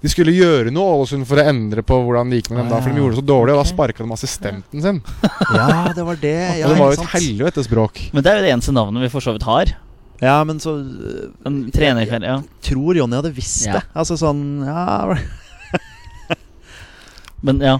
De 0.03 0.11
skulle 0.13 0.29
gjøre 0.35 0.69
noe 0.69 0.99
Ålesund 0.99 1.25
for 1.25 1.39
å 1.41 1.47
endre 1.49 1.81
på 1.81 1.95
hvordan 2.05 2.29
det 2.29 2.41
gikk 2.43 2.51
med 2.51 2.59
dem 2.61 2.67
da, 2.69 2.81
for 2.83 2.93
de 2.93 3.01
gjorde 3.01 3.15
det 3.15 3.21
så 3.23 3.27
dårlig. 3.31 3.55
Og 3.55 3.63
da 3.63 3.65
sparka 3.71 4.03
de 4.03 4.11
assistenten 4.13 4.83
sin. 4.83 4.99
Ja, 5.57 5.87
det 5.95 6.03
var 6.05 6.19
det. 6.21 6.35
Ja, 6.59 6.67
og 6.67 6.75
det 6.75 6.77
var 6.83 6.91
jo 6.93 6.99
et 7.01 7.13
helvetes 7.15 7.69
bråk. 7.71 8.03
Men 8.13 8.21
det 8.25 8.29
er 8.33 8.37
jo 8.41 8.45
det 8.45 8.51
eneste 8.57 8.75
navnet 8.77 9.07
vi 9.07 9.09
for 9.15 9.25
så 9.25 9.33
vidt 9.33 9.47
har. 9.47 9.73
Ja, 10.21 10.35
men 10.49 10.57
så 10.61 10.71
eh, 10.81 11.25
En 11.45 11.57
trenerkarriere, 11.73 12.29
ja. 12.29 12.61
Tror 12.65 12.97
Jonny 12.97 13.17
hadde 13.19 13.33
visst 13.37 13.65
Ja. 13.67 13.79
det. 13.79 13.83
Altså 13.97 14.17
sånn 14.21 14.43
Ja, 14.65 15.17
Men 17.41 17.59
ja. 17.61 17.75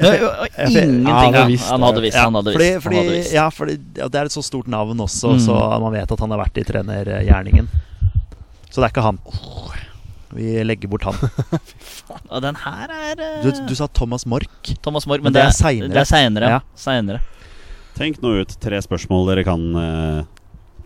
Men, 0.00 0.14
jo, 0.20 0.28
jo, 0.28 0.46
ingenting 0.68 1.06
Ja, 1.08 1.14
han 1.14 1.32
hadde 1.34 1.38
ja. 1.38 1.46
visst 1.48 1.68
Han 1.70 1.82
hadde 1.82 2.00
visst. 2.04 2.16
ja, 2.16 2.24
Han 2.24 2.34
hadde 2.34 2.52
visst. 2.52 2.82
fordi, 2.84 2.98
fordi, 3.00 3.34
ja, 3.34 3.46
fordi 3.50 3.76
ja, 3.96 4.08
det 4.08 4.20
er 4.20 4.28
et 4.28 4.34
så 4.34 4.42
stort 4.44 4.68
navn 4.68 5.00
også, 5.00 5.34
Mm. 5.36 5.40
så 5.46 5.80
man 5.80 5.92
vet 5.92 6.12
at 6.12 6.20
han 6.20 6.30
har 6.30 6.42
vært 6.44 6.60
i 6.60 6.64
trenergjerningen. 6.68 7.68
Så 8.70 8.80
det 8.80 8.84
er 8.86 8.92
ikke 8.92 9.06
han. 9.08 9.18
Vi 10.36 10.62
legger 10.62 10.88
bort 10.88 11.02
han. 11.08 11.16
Og 12.30 12.42
den 12.44 12.54
her 12.54 12.92
er 12.94 13.18
uh... 13.18 13.42
Du, 13.42 13.50
du 13.66 13.74
sa 13.74 13.88
Thomas 13.88 14.26
Mork. 14.26 14.74
Thomas 14.82 15.06
Mork, 15.06 15.24
Men 15.24 15.32
men, 15.32 15.40
det 15.40 15.42
er 15.42 15.50
det, 15.88 15.96
er 15.96 16.06
seinere. 16.06 16.50
Ja. 16.54 16.60
Ja. 16.60 17.18
Tenk 17.98 18.20
nå 18.22 18.36
ut 18.40 18.54
tre 18.62 18.78
spørsmål 18.80 19.26
dere 19.32 19.42
kan 19.44 19.64
uh, 19.76 20.20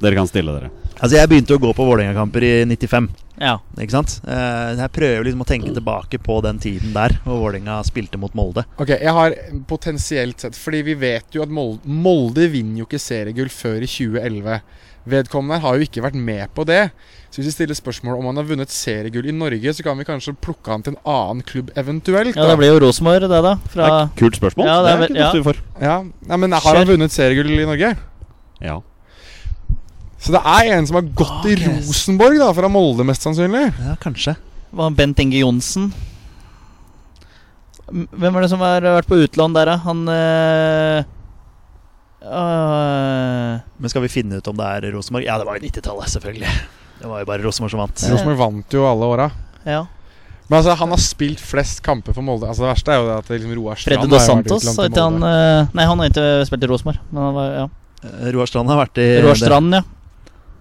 Dere 0.03 0.17
kan 0.17 0.27
stille 0.31 0.55
dere. 0.57 0.71
Altså, 1.01 1.17
jeg 1.19 1.31
begynte 1.31 1.57
å 1.57 1.61
gå 1.63 1.73
på 1.75 1.87
Vålerenga-kamper 1.89 2.47
i 2.47 2.53
95. 2.71 3.09
Ja. 3.43 3.57
Ikke 3.83 3.97
sant? 3.97 4.21
Eh, 4.31 4.77
jeg 4.79 4.93
prøver 4.95 5.27
liksom 5.27 5.43
å 5.43 5.49
tenke 5.49 5.73
tilbake 5.75 6.21
på 6.23 6.39
den 6.45 6.61
tiden 6.63 6.93
der 6.95 7.17
hvor 7.25 7.41
Vålerenga 7.43 7.81
spilte 7.87 8.21
mot 8.23 8.35
Molde. 8.39 8.63
Ok, 8.79 8.93
jeg 8.95 9.15
har 9.17 9.35
potensielt 9.67 10.45
sett 10.45 10.55
Fordi 10.55 10.85
vi 10.87 10.95
vet 10.95 11.35
jo 11.35 11.43
at 11.43 11.51
Molde, 11.51 11.83
Molde 11.85 12.47
vinner 12.53 12.85
jo 12.85 12.87
ikke 12.87 13.03
seriegull 13.03 13.51
før 13.51 13.83
i 13.83 13.91
2011. 13.91 14.61
Vedkommende 15.05 15.59
har 15.61 15.77
jo 15.77 15.85
ikke 15.85 16.01
vært 16.07 16.17
med 16.17 16.47
på 16.57 16.65
det. 16.65 16.87
Så 17.29 17.43
hvis 17.43 17.51
vi 17.51 17.57
stiller 17.59 17.77
spørsmål 17.77 18.21
om 18.21 18.31
han 18.31 18.39
har 18.41 18.47
vunnet 18.49 18.73
seriegull 18.73 19.27
i 19.29 19.35
Norge, 19.37 19.75
så 19.75 19.85
kan 19.85 19.99
vi 19.99 20.07
kanskje 20.09 20.33
plukke 20.41 20.71
han 20.71 20.87
til 20.87 20.95
en 20.95 21.03
annen 21.05 21.43
klubb 21.45 21.75
eventuelt. 21.77 22.39
ja, 22.39 22.47
det 22.49 22.57
blir 22.63 22.71
jo 22.73 22.81
Rosenborg, 22.87 23.27
det, 23.29 23.43
da. 23.45 23.57
Fra 23.75 23.91
Kult 24.17 24.39
spørsmål. 24.39 24.71
Ja, 24.71 24.79
det 24.81 24.87
det 24.87 24.95
er 24.95 25.03
er 25.03 25.11
ikke 25.11 25.27
ofte 25.27 25.43
vi 25.43 25.49
får. 25.51 25.63
Ja, 25.83 26.37
men 26.39 26.57
Har 26.57 26.81
han 26.81 26.89
vunnet 26.95 27.13
seriegull 27.13 27.53
i 27.53 27.67
Norge? 27.69 27.97
Ja. 28.63 28.79
Så 30.25 30.33
det 30.33 30.41
er 30.41 30.71
en 30.79 30.87
som 30.89 30.97
har 30.97 31.09
gått 31.13 31.45
i 31.51 31.55
Ah, 31.59 31.61
yes. 31.77 31.89
Rosenborg, 31.91 32.39
da, 32.41 32.49
fra 32.57 32.69
Molde, 32.73 33.05
mest 33.05 33.27
sannsynlig. 33.27 33.67
Ja, 33.85 33.97
kanskje. 34.01 34.37
var 34.75 34.91
Bent 34.97 35.19
Inge 35.21 35.43
Johnsen. 35.43 35.91
Hvem 37.93 38.37
er 38.39 38.41
det 38.47 38.49
som 38.51 38.63
har 38.65 38.81
vært 38.81 39.11
på 39.11 39.19
utlån 39.21 39.53
der, 39.55 39.69
da? 39.69 39.75
Han 39.85 40.01
øh, 40.09 41.05
øh, 42.25 43.59
Men 43.77 43.93
skal 43.93 44.05
vi 44.07 44.09
finne 44.13 44.41
ut 44.41 44.49
om 44.49 44.57
det 44.57 44.71
er 44.79 44.87
Rosenborg? 44.95 45.27
Ja, 45.29 45.37
det 45.39 45.47
var 45.47 45.59
jo 45.61 45.67
90-tallet, 45.69 46.15
selvfølgelig. 46.17 46.55
Det 47.03 47.11
var 47.11 47.21
jo 47.21 47.29
bare 47.29 47.45
Rosenborg 47.45 47.75
som 47.75 47.83
vant. 47.85 48.07
Rosenborg 48.15 48.41
vant 48.41 48.77
jo 48.79 48.87
alle 48.89 49.11
åra. 49.17 49.29
Ja. 49.69 49.83
Men 50.49 50.59
altså, 50.61 50.75
han 50.77 50.93
har 50.93 51.01
spilt 51.01 51.41
flest 51.41 51.81
kamper 51.85 52.13
for 52.17 52.25
Molde. 52.25 52.49
Altså 52.49 52.65
Det 52.65 52.71
verste 52.73 52.93
er 52.93 53.01
jo 53.01 53.07
det 53.09 53.15
at 53.21 53.29
det 53.29 53.39
liksom 53.39 53.55
Roar 53.61 53.79
Strand 53.81 54.09
Dos 54.09 54.17
vært 54.19 54.27
Santos. 54.29 54.65
utlånt 54.65 54.77
Har 54.81 54.89
til 54.89 54.93
ikke 54.93 55.05
han 55.05 55.29
eh, 55.29 55.71
Nei, 55.79 55.87
han 55.89 56.03
har 56.03 56.11
ikke 56.13 56.27
spilt 56.49 56.67
i 56.67 56.69
Rosenborg. 56.73 56.99
Men 57.13 57.23
han 57.29 57.37
var, 57.39 57.53
ja. 57.61 57.67
Eh, 58.05 58.27
Roar 58.37 58.51
Strand 58.51 58.73
har 58.73 58.81
vært 58.83 59.01
i 59.01 59.07
Roar 59.25 59.41
Strand, 59.41 59.79
ja. 59.79 59.85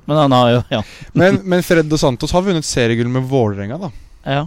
Men 0.05 0.17
han 0.17 0.31
har 0.35 0.49
jo 0.51 0.61
Ja. 0.73 0.81
Men, 1.19 1.39
men 1.47 1.63
Fred 1.63 1.85
Dos 1.91 2.01
Santos 2.03 2.31
har 2.35 2.41
vunnet 2.43 2.65
seriegull 2.67 3.07
med 3.11 3.23
Vålerenga, 3.29 3.77
da. 3.77 3.91
ja. 4.25 4.43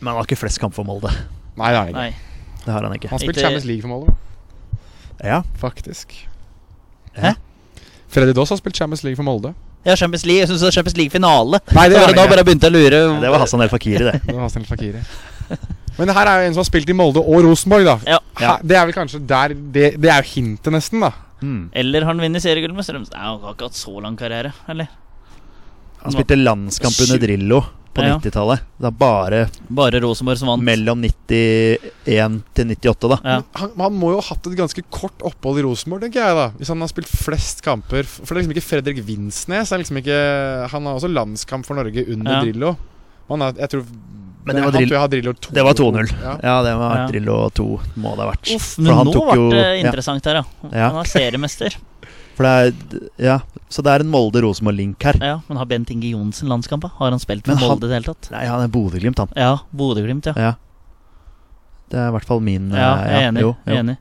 Men 0.00 0.10
han 0.12 0.18
har 0.18 0.26
ikke 0.28 0.36
flest 0.36 0.60
kamp 0.60 0.74
for 0.76 0.84
Molde. 0.84 1.08
Nei, 1.56 1.70
det 1.72 1.76
har 1.78 1.86
han 1.86 1.88
ikke. 1.88 2.00
Nei. 2.02 2.60
Det 2.66 2.72
har 2.74 2.84
han 2.84 2.94
ikke. 2.98 3.08
Han 3.08 3.20
spilte 3.22 3.40
Champions 3.40 3.64
League 3.64 3.80
for 3.80 3.88
Molde. 3.94 4.12
Ja, 5.24 5.38
faktisk. 5.56 6.12
Hæ? 7.16 7.30
Freddy 8.12 8.34
Doss 8.36 8.52
har 8.52 8.58
spilt 8.60 8.76
Champions 8.76 9.02
League 9.06 9.16
for 9.16 9.24
Molde. 9.24 9.54
Ja, 9.86 9.94
Champions 9.96 10.26
League. 10.28 10.42
Jeg 10.42 10.50
syns 10.50 10.60
det 10.60 10.68
er 10.68 10.76
Champions 10.76 10.98
League-finale. 11.00 11.62
Nei, 11.72 11.86
det 11.88 11.96
er 11.96 12.10
det 12.12 12.18
da 12.18 12.26
bare 12.28 12.44
begynte 12.44 12.68
jeg 12.68 12.74
å 12.74 12.76
lure. 12.76 13.00
Det 13.24 13.30
var 13.32 13.40
Hassan 13.40 13.64
El 13.64 13.72
Fakiri, 13.72 14.04
det. 14.04 14.20
Det 14.26 14.34
var 14.36 14.42
Hassan 14.44 14.66
El 14.66 14.68
Fakiri. 14.68 15.00
Men 15.96 16.10
det 16.10 16.16
her 16.18 16.28
er 16.28 16.42
jo 16.42 16.48
en 16.50 16.56
som 16.58 16.60
har 16.60 16.68
spilt 16.68 16.92
i 16.92 16.96
Molde 17.00 17.22
og 17.24 17.40
Rosenborg, 17.46 17.86
da. 17.88 17.94
Ja. 18.04 18.18
Her, 18.42 18.60
det 18.68 18.76
er 18.76 18.84
vel 18.90 18.96
kanskje 18.98 19.22
der 19.24 19.54
Det, 19.56 19.86
det 20.02 20.10
er 20.12 20.20
jo 20.20 20.28
hintet, 20.34 20.72
nesten, 20.76 21.00
da. 21.06 21.14
Mm. 21.42 21.70
Eller 21.72 22.00
har 22.06 22.14
han 22.14 22.20
vunnet 22.22 22.42
seriegull 22.42 22.72
med 22.76 22.84
Strømsgodset. 22.86 23.16
Nei, 23.16 23.24
Han 23.26 23.40
har 23.42 23.54
ikke 23.56 23.68
hatt 23.68 23.80
så 23.80 23.96
lang 24.02 24.16
karriere, 24.16 24.52
eller? 24.72 24.88
Han 26.02 26.12
spilte 26.14 26.36
landskamp 26.38 26.96
under 27.02 27.18
Drillo 27.26 27.60
på 27.96 28.04
Ja. 28.04 28.18
90-tallet. 28.20 28.60
Det 28.78 28.86
er 28.86 28.96
bare 29.00 29.38
Bare 29.72 30.00
Rosenborg 30.04 30.36
som 30.38 30.48
vant. 30.52 30.62
mellom 30.62 31.00
91 31.00 32.42
til 32.54 32.66
98, 32.76 33.08
da. 33.08 33.18
Ja. 33.24 33.36
Han, 33.60 33.70
han 33.80 33.94
må 33.96 34.10
jo 34.12 34.20
ha 34.20 34.26
hatt 34.34 34.46
et 34.50 34.56
ganske 34.58 34.84
kort 34.92 35.24
opphold 35.24 35.58
i 35.60 35.64
Rosenborg, 35.66 36.02
tenker 36.04 36.20
jeg, 36.24 36.36
da. 36.36 36.48
Hvis 36.58 36.68
han 36.72 36.80
har 36.84 36.88
spilt 36.92 37.08
flest 37.08 37.62
kamper. 37.64 38.04
For 38.04 38.28
det 38.28 38.36
er 38.36 38.42
liksom 38.44 38.56
ikke 38.56 38.68
Fredrik 38.68 39.00
Vinsnes. 39.06 39.72
Er 39.72 39.80
liksom 39.82 40.00
ikke, 40.02 40.18
han 40.72 40.86
har 40.88 40.98
også 41.00 41.10
landskamp 41.12 41.66
for 41.68 41.74
Norge 41.80 42.04
under 42.12 42.36
Ja. 42.38 42.42
Drillo. 42.44 42.76
Han 43.28 43.42
er, 43.42 43.52
jeg 43.58 43.68
tror 43.72 43.84
Men 44.46 44.56
det 44.56 44.62
var 44.62 44.70
Drill- 44.76 44.86
tror 44.88 44.94
jeg 44.96 45.00
har 45.02 45.08
Drillo 45.08 45.32
2. 45.32 45.52
Det 45.56 45.64
var 45.66 45.74
2-0. 45.74 46.10
Ja. 46.22 46.32
Ja, 46.42 46.56
det 46.62 46.74
var 46.78 46.96
Ja. 46.96 47.06
Drillo 47.10 47.50
2, 47.50 47.66
må 47.96 48.12
det 48.16 48.22
ha 48.22 48.30
vært. 48.30 48.52
Uff, 48.54 48.78
men 48.78 48.94
nå 48.94 49.12
ble 49.12 49.50
det 49.56 49.64
ja. 49.66 49.86
interessant 49.88 50.24
her, 50.30 50.34
ja. 50.34 50.44
Ja. 50.70 50.88
Han 50.94 51.00
er 51.02 51.10
seriemester. 51.10 51.76
For 52.36 52.44
det 52.44 52.52
er 52.52 53.00
Ja, 53.18 53.38
så 53.72 53.82
det 53.82 53.90
er 53.96 54.04
en 54.04 54.10
Molde-Rosenborg-link 54.12 55.02
her. 55.02 55.16
Ja, 55.24 55.40
Men 55.48 55.56
har 55.58 55.64
Bent 55.66 55.90
Inge 55.90 56.10
Johnsen 56.12 56.46
landskamp? 56.52 56.84
Har 56.84 57.10
han 57.10 57.18
spilt 57.18 57.46
for 57.46 57.56
han- 57.56 57.68
Molde 57.74 57.86
i 57.86 57.88
det 57.88 57.96
hele 58.02 58.12
tatt? 58.14 58.30
Nei, 58.30 58.44
han 58.46 58.60
er 58.62 58.68
Bodø-Glimt, 58.68 59.18
han. 59.18 59.28
Ja, 59.34 59.56
Bodø-Glimt, 59.74 60.26
ja. 60.26 60.34
Ja. 60.36 60.52
Det 61.90 61.98
er 61.98 62.08
i 62.10 62.12
hvert 62.16 62.24
fall 62.28 62.40
min 62.42 62.70
Ja, 62.70 62.94
eh, 62.98 63.10
jeg 63.10 63.22
er 63.24 63.28
enig. 63.32 63.40
jo, 63.42 63.56
jo. 63.66 63.74
enig. 63.80 63.96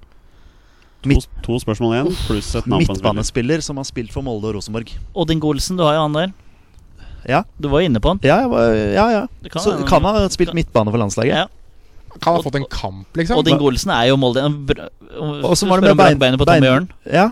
To, 1.06 1.10
Midt, 1.10 1.28
to 1.46 1.58
spørsmål 1.62 1.92
igjen, 1.94 2.16
pluss 2.26 2.56
et 2.58 2.66
navn 2.68 2.82
på 2.82 2.90
en 2.90 2.96
spiller. 2.98 3.14
midtbanespiller 3.14 3.62
som 3.62 3.78
har 3.78 3.86
spilt 3.86 4.12
for 4.12 4.22
Molde 4.26 4.46
og 4.50 4.56
Rosenborg. 4.58 4.90
Odin 5.16 5.40
Golsen, 5.40 5.78
du 5.78 5.84
har 5.86 5.94
jo 5.94 6.02
han 6.02 6.14
der. 6.14 6.34
Ja, 7.28 7.44
Du 7.60 7.68
var 7.70 7.82
inne 7.82 8.00
på 8.00 8.10
han. 8.14 8.20
ja, 8.24 8.42
jeg 8.44 8.50
var, 8.50 8.74
ja, 8.74 9.06
ja. 9.12 9.28
Kan 9.50 9.62
Så 9.62 9.72
hende- 9.74 9.88
kan 9.90 10.04
ha 10.04 10.28
spilt 10.30 10.54
midtbane 10.54 10.92
for 10.92 10.98
landslaget. 10.98 11.34
Ja. 11.34 11.48
Kan 12.22 12.36
ha 12.36 12.42
fått 12.42 12.56
en 12.56 12.66
kamp, 12.70 13.08
liksom. 13.18 13.38
Og 13.38 13.48
Inge 13.48 13.62
Olsen 13.62 13.92
er 13.92 14.08
jo 14.10 14.18
Molde. 14.18 14.42
Og 15.20 15.56
så 15.58 15.68
var 15.68 15.82
det 15.82 15.90
med 15.90 15.98
bein, 15.98 16.18
beinet 16.20 16.40
på 16.40 16.46
Tom 16.46 16.64
Jørn. 16.64 16.88
Ja, 17.12 17.32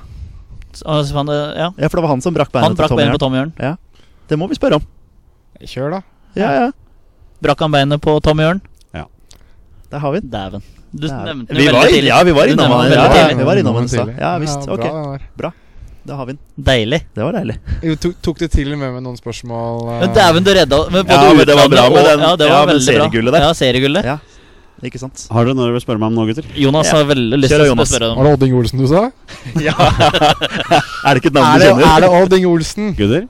så 0.73 1.05
fant 1.13 1.29
Ja. 1.29 1.69
ja, 1.77 1.87
for 1.87 1.97
det 1.97 2.01
var 2.03 2.09
han 2.09 2.21
som 2.21 2.33
brakk 2.33 2.51
beinet 2.51 2.67
Han 2.67 2.75
brakk 2.75 2.89
på, 2.89 2.89
Tom 2.89 2.97
beinet 2.97 3.11
Jørn. 3.13 3.19
på 3.19 3.25
Tom 3.25 3.33
Jørn. 3.33 3.77
Det 4.27 4.39
må 4.39 4.47
vi 4.49 4.55
spørre 4.55 4.75
om. 4.75 4.81
Kjør, 5.61 5.91
da. 5.91 6.01
Ja, 6.35 6.51
ja. 6.51 6.71
Brakk 7.41 7.59
han 7.59 7.71
beinet 7.71 8.01
på 8.01 8.19
Tom 8.21 8.37
Jørn? 8.39 8.61
Der 9.93 9.99
har 9.99 10.11
vi 10.11 10.19
den. 10.21 10.29
Dæven. 10.31 10.61
Du 10.91 11.07
nevnte 11.07 11.47
den 11.53 11.57
Vi 11.57 11.65
jo 11.67 11.71
var, 11.71 11.83
veldig 11.85 11.93
tidlig. 11.93 12.07
ja, 12.09 12.23
vi 12.23 12.31
var 12.33 12.45
innom 12.49 12.71
han. 12.71 12.89
den 12.89 12.97
Ja, 12.97 13.27
ja, 13.29 13.35
vi 13.37 13.43
var 13.43 13.55
innom 13.61 13.75
han 13.75 13.83
i 13.85 13.87
stad. 13.87 14.09
Ja 14.19 14.37
visst. 14.39 14.67
Ok, 14.67 15.19
bra. 15.37 15.51
Da 16.05 16.15
har 16.19 16.25
vi 16.27 16.33
den. 16.35 16.39
Deilig. 16.67 16.99
Det 17.15 17.23
var 17.23 17.35
deilig. 17.37 17.55
Jo, 17.87 17.95
tok, 17.95 18.15
tok 18.25 18.39
du 18.43 18.47
til 18.51 18.73
og 18.73 18.79
med 18.81 18.91
med 18.97 19.03
noen 19.05 19.15
spørsmål? 19.19 19.81
uh... 19.87 19.99
Men 20.03 20.13
dæven, 20.17 20.43
du 20.43 20.51
redda 20.57 20.79
men 20.91 21.05
både 21.07 21.15
Ja, 21.15 21.33
men 21.37 21.47
det 21.47 21.55
var 21.59 21.69
bra 21.71 21.83
med 21.93 22.05
den- 22.09 22.23
Ja, 22.27 22.31
det 22.35 22.49
var 22.49 22.59
ja, 22.59 22.65
veldig 22.73 22.85
seriegullet 22.87 23.33
der. 23.37 23.45
Ja, 23.47 23.51
seriegullet. 23.59 24.09
Ja, 24.11 24.17
ikke 24.83 24.99
sant? 24.99 25.27
Har 25.31 25.45
dere 25.47 25.55
noe 25.55 25.69
dere 25.69 25.77
vil 25.77 25.85
spørre 25.85 26.01
meg 26.03 26.11
om 26.11 26.17
nå, 26.19 26.25
gutter? 26.27 26.49
Jonas 26.59 26.89
Ja. 26.91 26.97
har 26.97 27.07
veldig 27.13 27.39
lyst 27.39 27.55
til 27.55 27.63
å 27.63 27.87
spørre 27.87 28.09
om 28.11 28.17
Var 28.19 28.27
det 28.27 28.33
Odd 28.35 28.43
Inge 28.49 28.59
Olsen 28.59 28.83
du 28.83 28.87
sa? 28.91 29.05
Ja. 29.67 29.75
er 31.07 31.13
det 31.13 31.23
ikke 31.23 31.31
et 31.31 31.39
navn 31.39 31.55
du 31.55 31.63
det, 31.63 31.71
kjenner? 31.71 31.87
er 31.93 32.03
det 32.03 32.11
Odd 32.19 32.37
Inge 32.39 32.51
Olsen? 32.51 32.91
Gutter? 32.99 33.29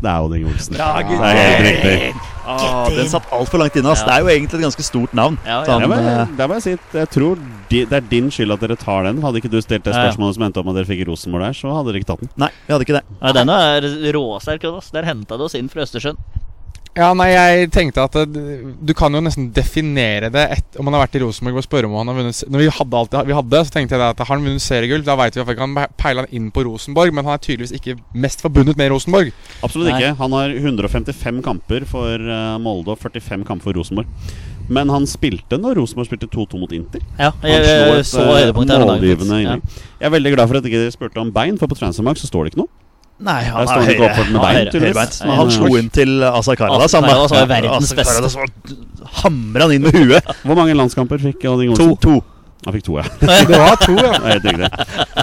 Det 0.00 0.08
er 0.12 0.24
Odd 0.24 0.36
Inge 0.40 0.48
Olsen. 0.54 0.76
Bra, 0.80 0.90
det 1.04 1.20
er 1.20 1.42
helt 1.42 1.68
riktig. 1.68 2.35
Ah, 2.46 2.88
den 2.94 3.08
satt 3.10 3.26
altfor 3.34 3.58
langt 3.62 3.76
inne. 3.76 3.92
Ja. 3.94 4.06
Det 4.06 4.14
er 4.14 4.24
jo 4.24 4.30
egentlig 4.32 4.60
et 4.60 4.66
ganske 4.68 4.86
stort 4.86 5.14
navn. 5.16 5.38
Ja, 5.44 5.62
ja. 5.66 5.72
Han, 5.72 5.84
Jeg 5.84 5.90
må, 5.90 5.98
eh, 5.98 6.46
må 6.48 6.58
jeg 6.58 6.62
si 6.62 6.74
jeg 6.96 7.10
tror 7.10 7.40
de, 7.70 7.84
det 7.90 7.92
er 7.98 8.06
din 8.10 8.30
skyld 8.30 8.54
at 8.54 8.62
dere 8.62 8.76
tar 8.78 9.02
den. 9.08 9.20
Hadde 9.24 9.42
ikke 9.42 9.50
du 9.50 9.60
stilt 9.60 9.84
det 9.84 9.92
Ja, 9.94 10.04
ja. 10.04 10.10
spørsmålet 10.12 10.38
som 10.38 10.46
endte 10.46 10.62
opp 10.62 10.66
med 10.68 10.76
at 10.76 10.82
dere 10.82 10.90
fikk 10.92 11.06
Rosenborg 11.10 11.42
der, 11.48 11.58
så 11.58 11.74
hadde 11.74 11.90
dere 11.92 12.02
ikke 12.02 12.10
tatt 12.14 12.24
den. 12.24 12.30
Nei, 12.36 12.50
vi 12.66 12.72
hadde 12.74 12.86
ikke 12.86 12.98
det. 13.00 13.04
Ja, 13.20 13.32
den 13.36 13.48
er 13.56 13.88
råsterk. 14.16 14.68
Der 14.92 15.08
henta 15.10 15.36
du 15.38 15.44
oss 15.48 15.54
inn 15.58 15.68
fra 15.72 15.82
Østersjøen. 15.82 16.16
Ja, 16.96 17.10
nei, 17.12 17.26
jeg 17.28 17.68
tenkte 17.74 18.06
at 18.06 18.14
det, 18.32 18.44
du 18.80 18.92
kan 18.96 19.12
jo 19.12 19.20
nesten 19.20 19.50
definere 19.52 20.30
det 20.32 20.44
et, 20.54 20.78
om 20.80 20.88
han 20.88 20.96
har 20.96 21.04
vært 21.04 21.18
i 21.18 21.20
Rosenborg 21.20 21.60
og 21.60 21.66
spørre 21.66 21.90
om 21.90 21.96
han 21.98 22.08
har 22.08 22.16
vunnet 22.16 22.38
Når 22.48 22.62
vi 22.62 22.68
hadde 22.72 23.00
alt 23.02 23.16
vi 23.28 23.36
hadde, 23.36 23.60
så 23.68 23.74
tenkte 23.74 23.98
jeg 23.98 24.04
at 24.06 24.22
har 24.22 24.30
han 24.32 24.46
vunnet 24.46 24.64
seriegull, 24.64 25.04
da 25.04 25.18
veit 25.20 25.36
vi 25.36 25.42
at 25.44 25.50
vi 25.50 25.58
kan 25.58 25.76
peile 26.00 26.24
han 26.24 26.32
inn 26.38 26.48
på 26.54 26.64
Rosenborg, 26.64 27.12
men 27.12 27.28
han 27.28 27.36
er 27.36 27.42
tydeligvis 27.44 27.76
ikke 27.76 27.98
mest 28.16 28.40
forbundet 28.44 28.80
med 28.80 28.88
Rosenborg. 28.94 29.34
Absolutt 29.60 29.90
Nei. 29.90 29.98
ikke. 30.00 30.14
Han 30.22 30.36
har 30.38 30.56
155 30.56 31.42
kamper 31.44 31.84
for 31.90 32.16
eh, 32.16 32.56
Molde 32.64 32.96
og 32.96 33.04
45 33.04 33.44
kamper 33.44 33.68
for 33.68 33.76
Rosenborg. 33.76 34.32
Men 34.72 34.90
han 34.90 35.04
spilte 35.06 35.60
når 35.60 35.76
Rosenborg 35.78 36.08
spilte 36.08 36.30
2-2 36.32 36.62
mot 36.64 36.72
Inter. 36.74 37.04
Ja, 37.20 37.30
Han 37.44 38.02
slo 38.08 38.32
et 38.40 38.48
eh, 38.48 38.56
målgivende 38.56 39.42
Ja. 39.44 39.60
Jeg 40.00 40.08
er 40.08 40.16
veldig 40.16 40.32
glad 40.34 40.48
for 40.48 40.58
at 40.58 40.66
ikke 40.68 40.80
dere 40.80 40.96
spurte 40.96 41.20
om 41.20 41.30
bein, 41.32 41.60
for 41.60 41.68
på 41.70 41.78
Transfermark 41.78 42.18
så 42.20 42.28
står 42.30 42.46
det 42.46 42.54
ikke 42.54 42.64
noe. 42.64 42.72
Nei, 43.16 43.42
han 43.48 43.62
er 43.62 43.70
han 43.72 43.86
høyre. 43.88 44.08
oppført 44.10 44.30
med 44.30 44.40
bein, 44.42 44.56
høyre. 44.58 44.70
tydeligvis. 44.74 44.96
Høyrebeint. 44.96 45.18
Men 45.24 45.38
han 45.40 45.52
slo 45.54 45.76
inn 45.80 45.90
til 45.94 46.24
Asa 46.28 46.56
Karadas. 46.58 46.96
Han, 46.98 47.10
var 47.32 47.50
verdens 47.50 47.92
beste. 47.96 48.46
Hamra 49.22 49.68
han 49.68 49.76
inn 49.78 49.86
med 49.88 49.96
huet. 49.96 50.32
Hvor 50.44 50.58
mange 50.58 50.76
landskamper 50.76 51.22
fikk 51.22 51.46
Odd 51.48 51.64
Inge 51.64 51.78
To. 51.80 51.92
Olsen? 51.94 52.02
to. 52.04 52.16
Han 52.66 52.74
fikk 52.74 52.86
to, 52.88 52.96
ja. 52.98 53.04
Det 53.46 53.58
var 53.60 53.76
to, 53.78 53.94
ja. 54.00 54.68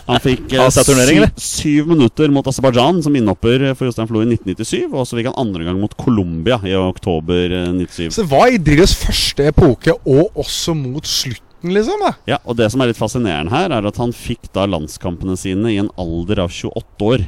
Han 0.08 0.22
fikk 0.24 0.54
eh, 0.54 0.68
syv, 0.72 1.24
syv 1.42 1.90
minutter 1.92 2.32
mot 2.32 2.48
Aserbajdsjan 2.48 3.02
som 3.04 3.18
innhopper 3.20 3.66
for 3.74 3.90
Jostein 3.90 4.08
Flo 4.08 4.22
i 4.24 4.28
1997. 4.30 4.86
Og 4.94 5.08
så 5.10 5.18
fikk 5.18 5.32
han 5.32 5.40
andre 5.42 5.66
gang 5.68 5.82
mot 5.82 5.96
Colombia 6.00 6.62
i 6.64 6.76
oktober 6.78 7.58
eh, 7.58 7.72
97. 7.74 8.14
Så 8.16 8.24
det 8.24 8.30
var 8.32 8.48
i 8.54 8.62
Drillos 8.64 8.96
første 9.02 9.50
epoke, 9.52 9.98
og 10.08 10.40
også 10.40 10.78
mot 10.78 11.10
slutten, 11.10 11.74
liksom. 11.74 12.06
da 12.06 12.14
Ja, 12.36 12.40
og 12.46 12.56
Det 12.62 12.70
som 12.72 12.84
er 12.86 12.94
litt 12.94 13.02
fascinerende 13.02 13.52
her, 13.52 13.76
er 13.76 13.92
at 13.92 14.00
han 14.00 14.16
fikk 14.16 14.48
da 14.56 14.68
landskampene 14.70 15.36
sine 15.40 15.74
i 15.74 15.82
en 15.84 15.92
alder 16.00 16.46
av 16.46 16.54
28 16.54 17.10
år. 17.12 17.28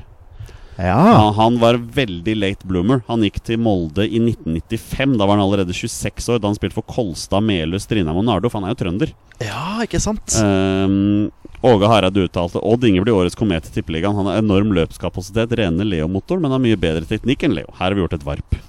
Ja. 0.78 1.32
Han, 1.38 1.60
var 1.62 1.78
veldig 1.78 2.36
late 2.36 2.68
bloomer. 2.68 3.02
Han 3.08 3.24
gikk 3.24 3.40
til 3.48 3.60
Molde 3.62 4.04
i 4.08 4.20
1995. 4.20 5.16
Da 5.20 5.28
var 5.28 5.38
han 5.38 5.46
allerede 5.46 5.76
26 5.76 6.30
år, 6.34 6.42
da 6.42 6.52
han 6.52 6.58
spilte 6.58 6.78
for 6.78 6.88
Kolstad, 6.90 7.46
Melhus, 7.48 7.86
Strindheim 7.88 8.20
og 8.20 8.28
Nardo. 8.28 8.52
For 8.52 8.60
han 8.60 8.68
er 8.68 8.76
jo 8.76 8.82
trønder. 8.84 9.14
ja, 9.44 9.84
ikke 9.86 10.02
sant? 10.04 10.36
Um, 10.40 11.32
Åge 11.66 11.88
Hareide 11.90 12.28
uttalte 12.28 12.62
Odd 12.62 12.84
Inge 12.86 13.02
blir 13.06 13.16
årets 13.16 13.38
komet 13.40 13.70
i 13.70 13.78
Tippeligaen. 13.78 14.18
Han 14.18 14.28
har 14.30 14.42
enorm 14.42 14.74
løpskapasitet, 14.76 15.56
rene 15.58 15.88
Leo-motor, 15.88 16.42
men 16.44 16.54
har 16.54 16.62
mye 16.62 16.80
bedre 16.80 17.08
teknikk 17.10 17.48
enn 17.48 17.56
Leo. 17.58 17.72
Her 17.80 17.88
har 17.88 17.98
vi 17.98 18.04
gjort 18.04 18.20
et 18.20 18.28
varp. 18.28 18.60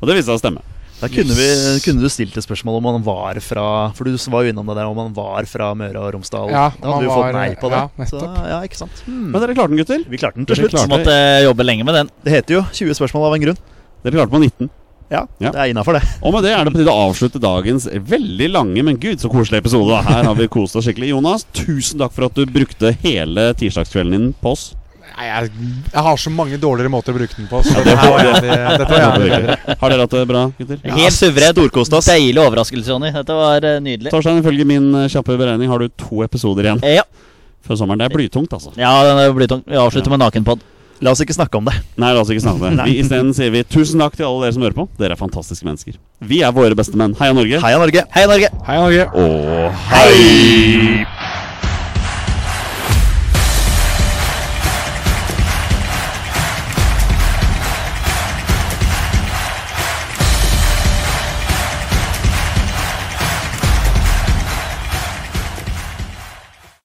Og 0.00 0.08
det 0.08 0.18
viste 0.18 0.28
seg 0.30 0.38
å 0.38 0.42
stemme. 0.42 0.71
Da 1.02 1.08
kunne, 1.10 1.34
vi, 1.34 1.46
kunne 1.82 1.98
du 2.04 2.08
stilt 2.12 2.36
et 2.38 2.44
spørsmål 2.46 2.76
om 2.78 2.84
han 2.92 3.02
var 3.02 3.38
fra 3.42 3.64
For 3.96 4.06
du 4.06 4.14
var 4.30 4.44
jo 4.46 4.52
innom 4.52 4.68
det 4.70 4.76
der 4.78 4.86
om 4.86 5.00
han 5.02 5.14
var 5.16 5.48
fra 5.50 5.72
Møre 5.74 5.98
og 5.98 6.12
Romsdal. 6.14 6.52
Ja, 6.54 6.68
da 6.78 6.92
hadde 6.92 7.00
vi 7.02 7.08
jo 7.08 7.16
fått 7.16 7.24
var- 7.26 7.38
nei 7.40 7.48
på 7.58 7.70
det. 7.72 7.80
ja, 7.82 8.06
så, 8.12 8.20
ja, 8.52 8.60
ikke 8.62 8.78
sant? 8.84 9.02
Hmm. 9.08 9.32
Men 9.32 9.42
dere 9.42 9.56
klarte 9.58 9.74
den, 9.74 9.80
gutter. 9.82 10.04
Vi 10.08 10.20
klarte 10.22 10.38
den 10.38 10.46
til 10.46 10.60
slutt. 10.62 10.76
Vi 10.78 10.92
måtte 10.94 11.16
jobbe 11.48 11.66
lenge 11.66 11.84
med 11.88 11.98
den. 11.98 12.12
Det 12.22 12.36
heter 12.36 12.60
jo 12.60 12.62
20 12.70 12.94
spørsmål 13.00 13.26
av 13.28 13.34
en 13.34 13.44
grunn. 13.48 13.58
Dere 14.04 14.14
klarte 14.20 14.30
på 14.30 14.40
19. 14.46 14.70
Ja, 15.12 15.26
Ja. 15.42 15.50
det 15.52 15.58
er 15.60 15.68
innafor, 15.74 15.98
det. 15.98 16.02
Og 16.22 16.32
med 16.32 16.42
det 16.46 16.52
er 16.56 16.64
det 16.64 16.72
på 16.72 16.78
tide 16.80 16.88
å 16.94 17.10
avslutte 17.10 17.40
dagens 17.42 17.84
veldig 17.86 18.48
lange, 18.54 18.82
men 18.86 18.96
gud 18.96 19.20
så 19.20 19.28
koselig 19.28 19.58
episode. 19.60 19.98
Her 20.06 20.24
har 20.24 20.34
vi 20.38 20.46
kost 20.48 20.74
oss 20.78 20.86
skikkelig. 20.86 21.10
Jonas, 21.12 21.44
tusen 21.52 21.98
takk 22.00 22.14
for 22.14 22.30
at 22.30 22.34
du 22.38 22.46
brukte 22.46 22.94
hele 23.02 23.50
tirsdagskvelden 23.58 24.10
din 24.16 24.30
på 24.40 24.54
oss. 24.54 24.70
Nei, 25.16 25.26
jeg, 25.28 25.50
jeg 25.92 26.02
har 26.06 26.16
så 26.22 26.30
mange 26.32 26.58
dårligere 26.62 26.90
måter 26.92 27.12
å 27.14 27.18
bruke 27.18 27.36
den 27.36 27.48
på. 27.50 27.60
Så 27.66 27.74
ja, 27.76 27.84
det 27.84 27.94
var 28.00 28.22
det, 28.24 28.56
dette 28.82 28.88
var 28.92 29.18
bedre. 29.22 29.56
Har 29.80 29.92
dere 29.94 30.06
hatt 30.06 30.16
det 30.16 30.24
bra, 30.30 30.42
gutter? 30.58 30.80
Helt 30.96 31.16
suverent. 31.16 31.56
Storkost 31.58 31.96
oss. 31.98 32.08
Deilig 32.10 32.40
overraskelse, 32.42 32.88
Jonny. 32.94 33.12
Dette 33.14 33.36
var 33.36 33.68
eh, 33.68 33.78
nydelig. 33.84 34.10
Torstein, 34.14 34.40
ifølge 34.42 34.66
min 34.68 34.88
eh, 35.04 35.08
kjappe 35.12 35.36
beregning 35.40 35.70
har 35.72 35.78
du 35.84 35.88
to 36.00 36.22
episoder 36.26 36.70
igjen 36.70 36.82
Eh, 36.82 36.98
Ja, 37.00 37.04
før 37.66 37.78
sommeren. 37.82 38.00
Det 38.02 38.08
er 38.10 38.16
blytungt, 38.16 38.52
altså. 38.56 38.72
ja 38.80 38.90
den 39.06 39.20
er 39.22 39.34
blytungt. 39.36 39.68
Vi 39.70 39.76
avslutter 39.78 40.10
med 40.16 40.24
nakenpod. 40.24 40.64
La 41.02 41.10
oss 41.10 41.18
ikke 41.24 41.34
snakke 41.34 41.58
om 41.58 41.66
det. 41.66 41.72
Nei, 41.98 42.12
la 42.14 42.20
oss 42.22 42.28
ikke 42.30 42.42
snakke 42.44 42.62
om 42.68 42.76
det. 42.78 42.84
Vi- 42.86 43.00
Isteden 43.02 43.32
sier 43.34 43.50
vi 43.50 43.64
tusen 43.66 43.98
takk 43.98 44.14
til 44.14 44.26
alle 44.28 44.44
dere 44.46 44.54
som 44.54 44.62
hører 44.62 44.76
på. 44.76 44.84
Dere 45.00 45.16
er 45.16 45.18
fantastiske 45.18 45.66
mennesker. 45.66 45.96
Vi 46.22 46.38
er 46.46 46.52
våre 46.54 46.76
beste 46.78 46.94
menn. 47.00 47.16
Heia 47.18 47.34
Norge. 47.34 47.58
Heia 47.64 47.78
Norge. 47.82 48.04
Hei, 48.14 48.22
Norge! 48.30 48.50
Hei, 48.68 48.76
Norge. 48.78 49.08
Og 49.18 49.82
hei! 49.90 51.02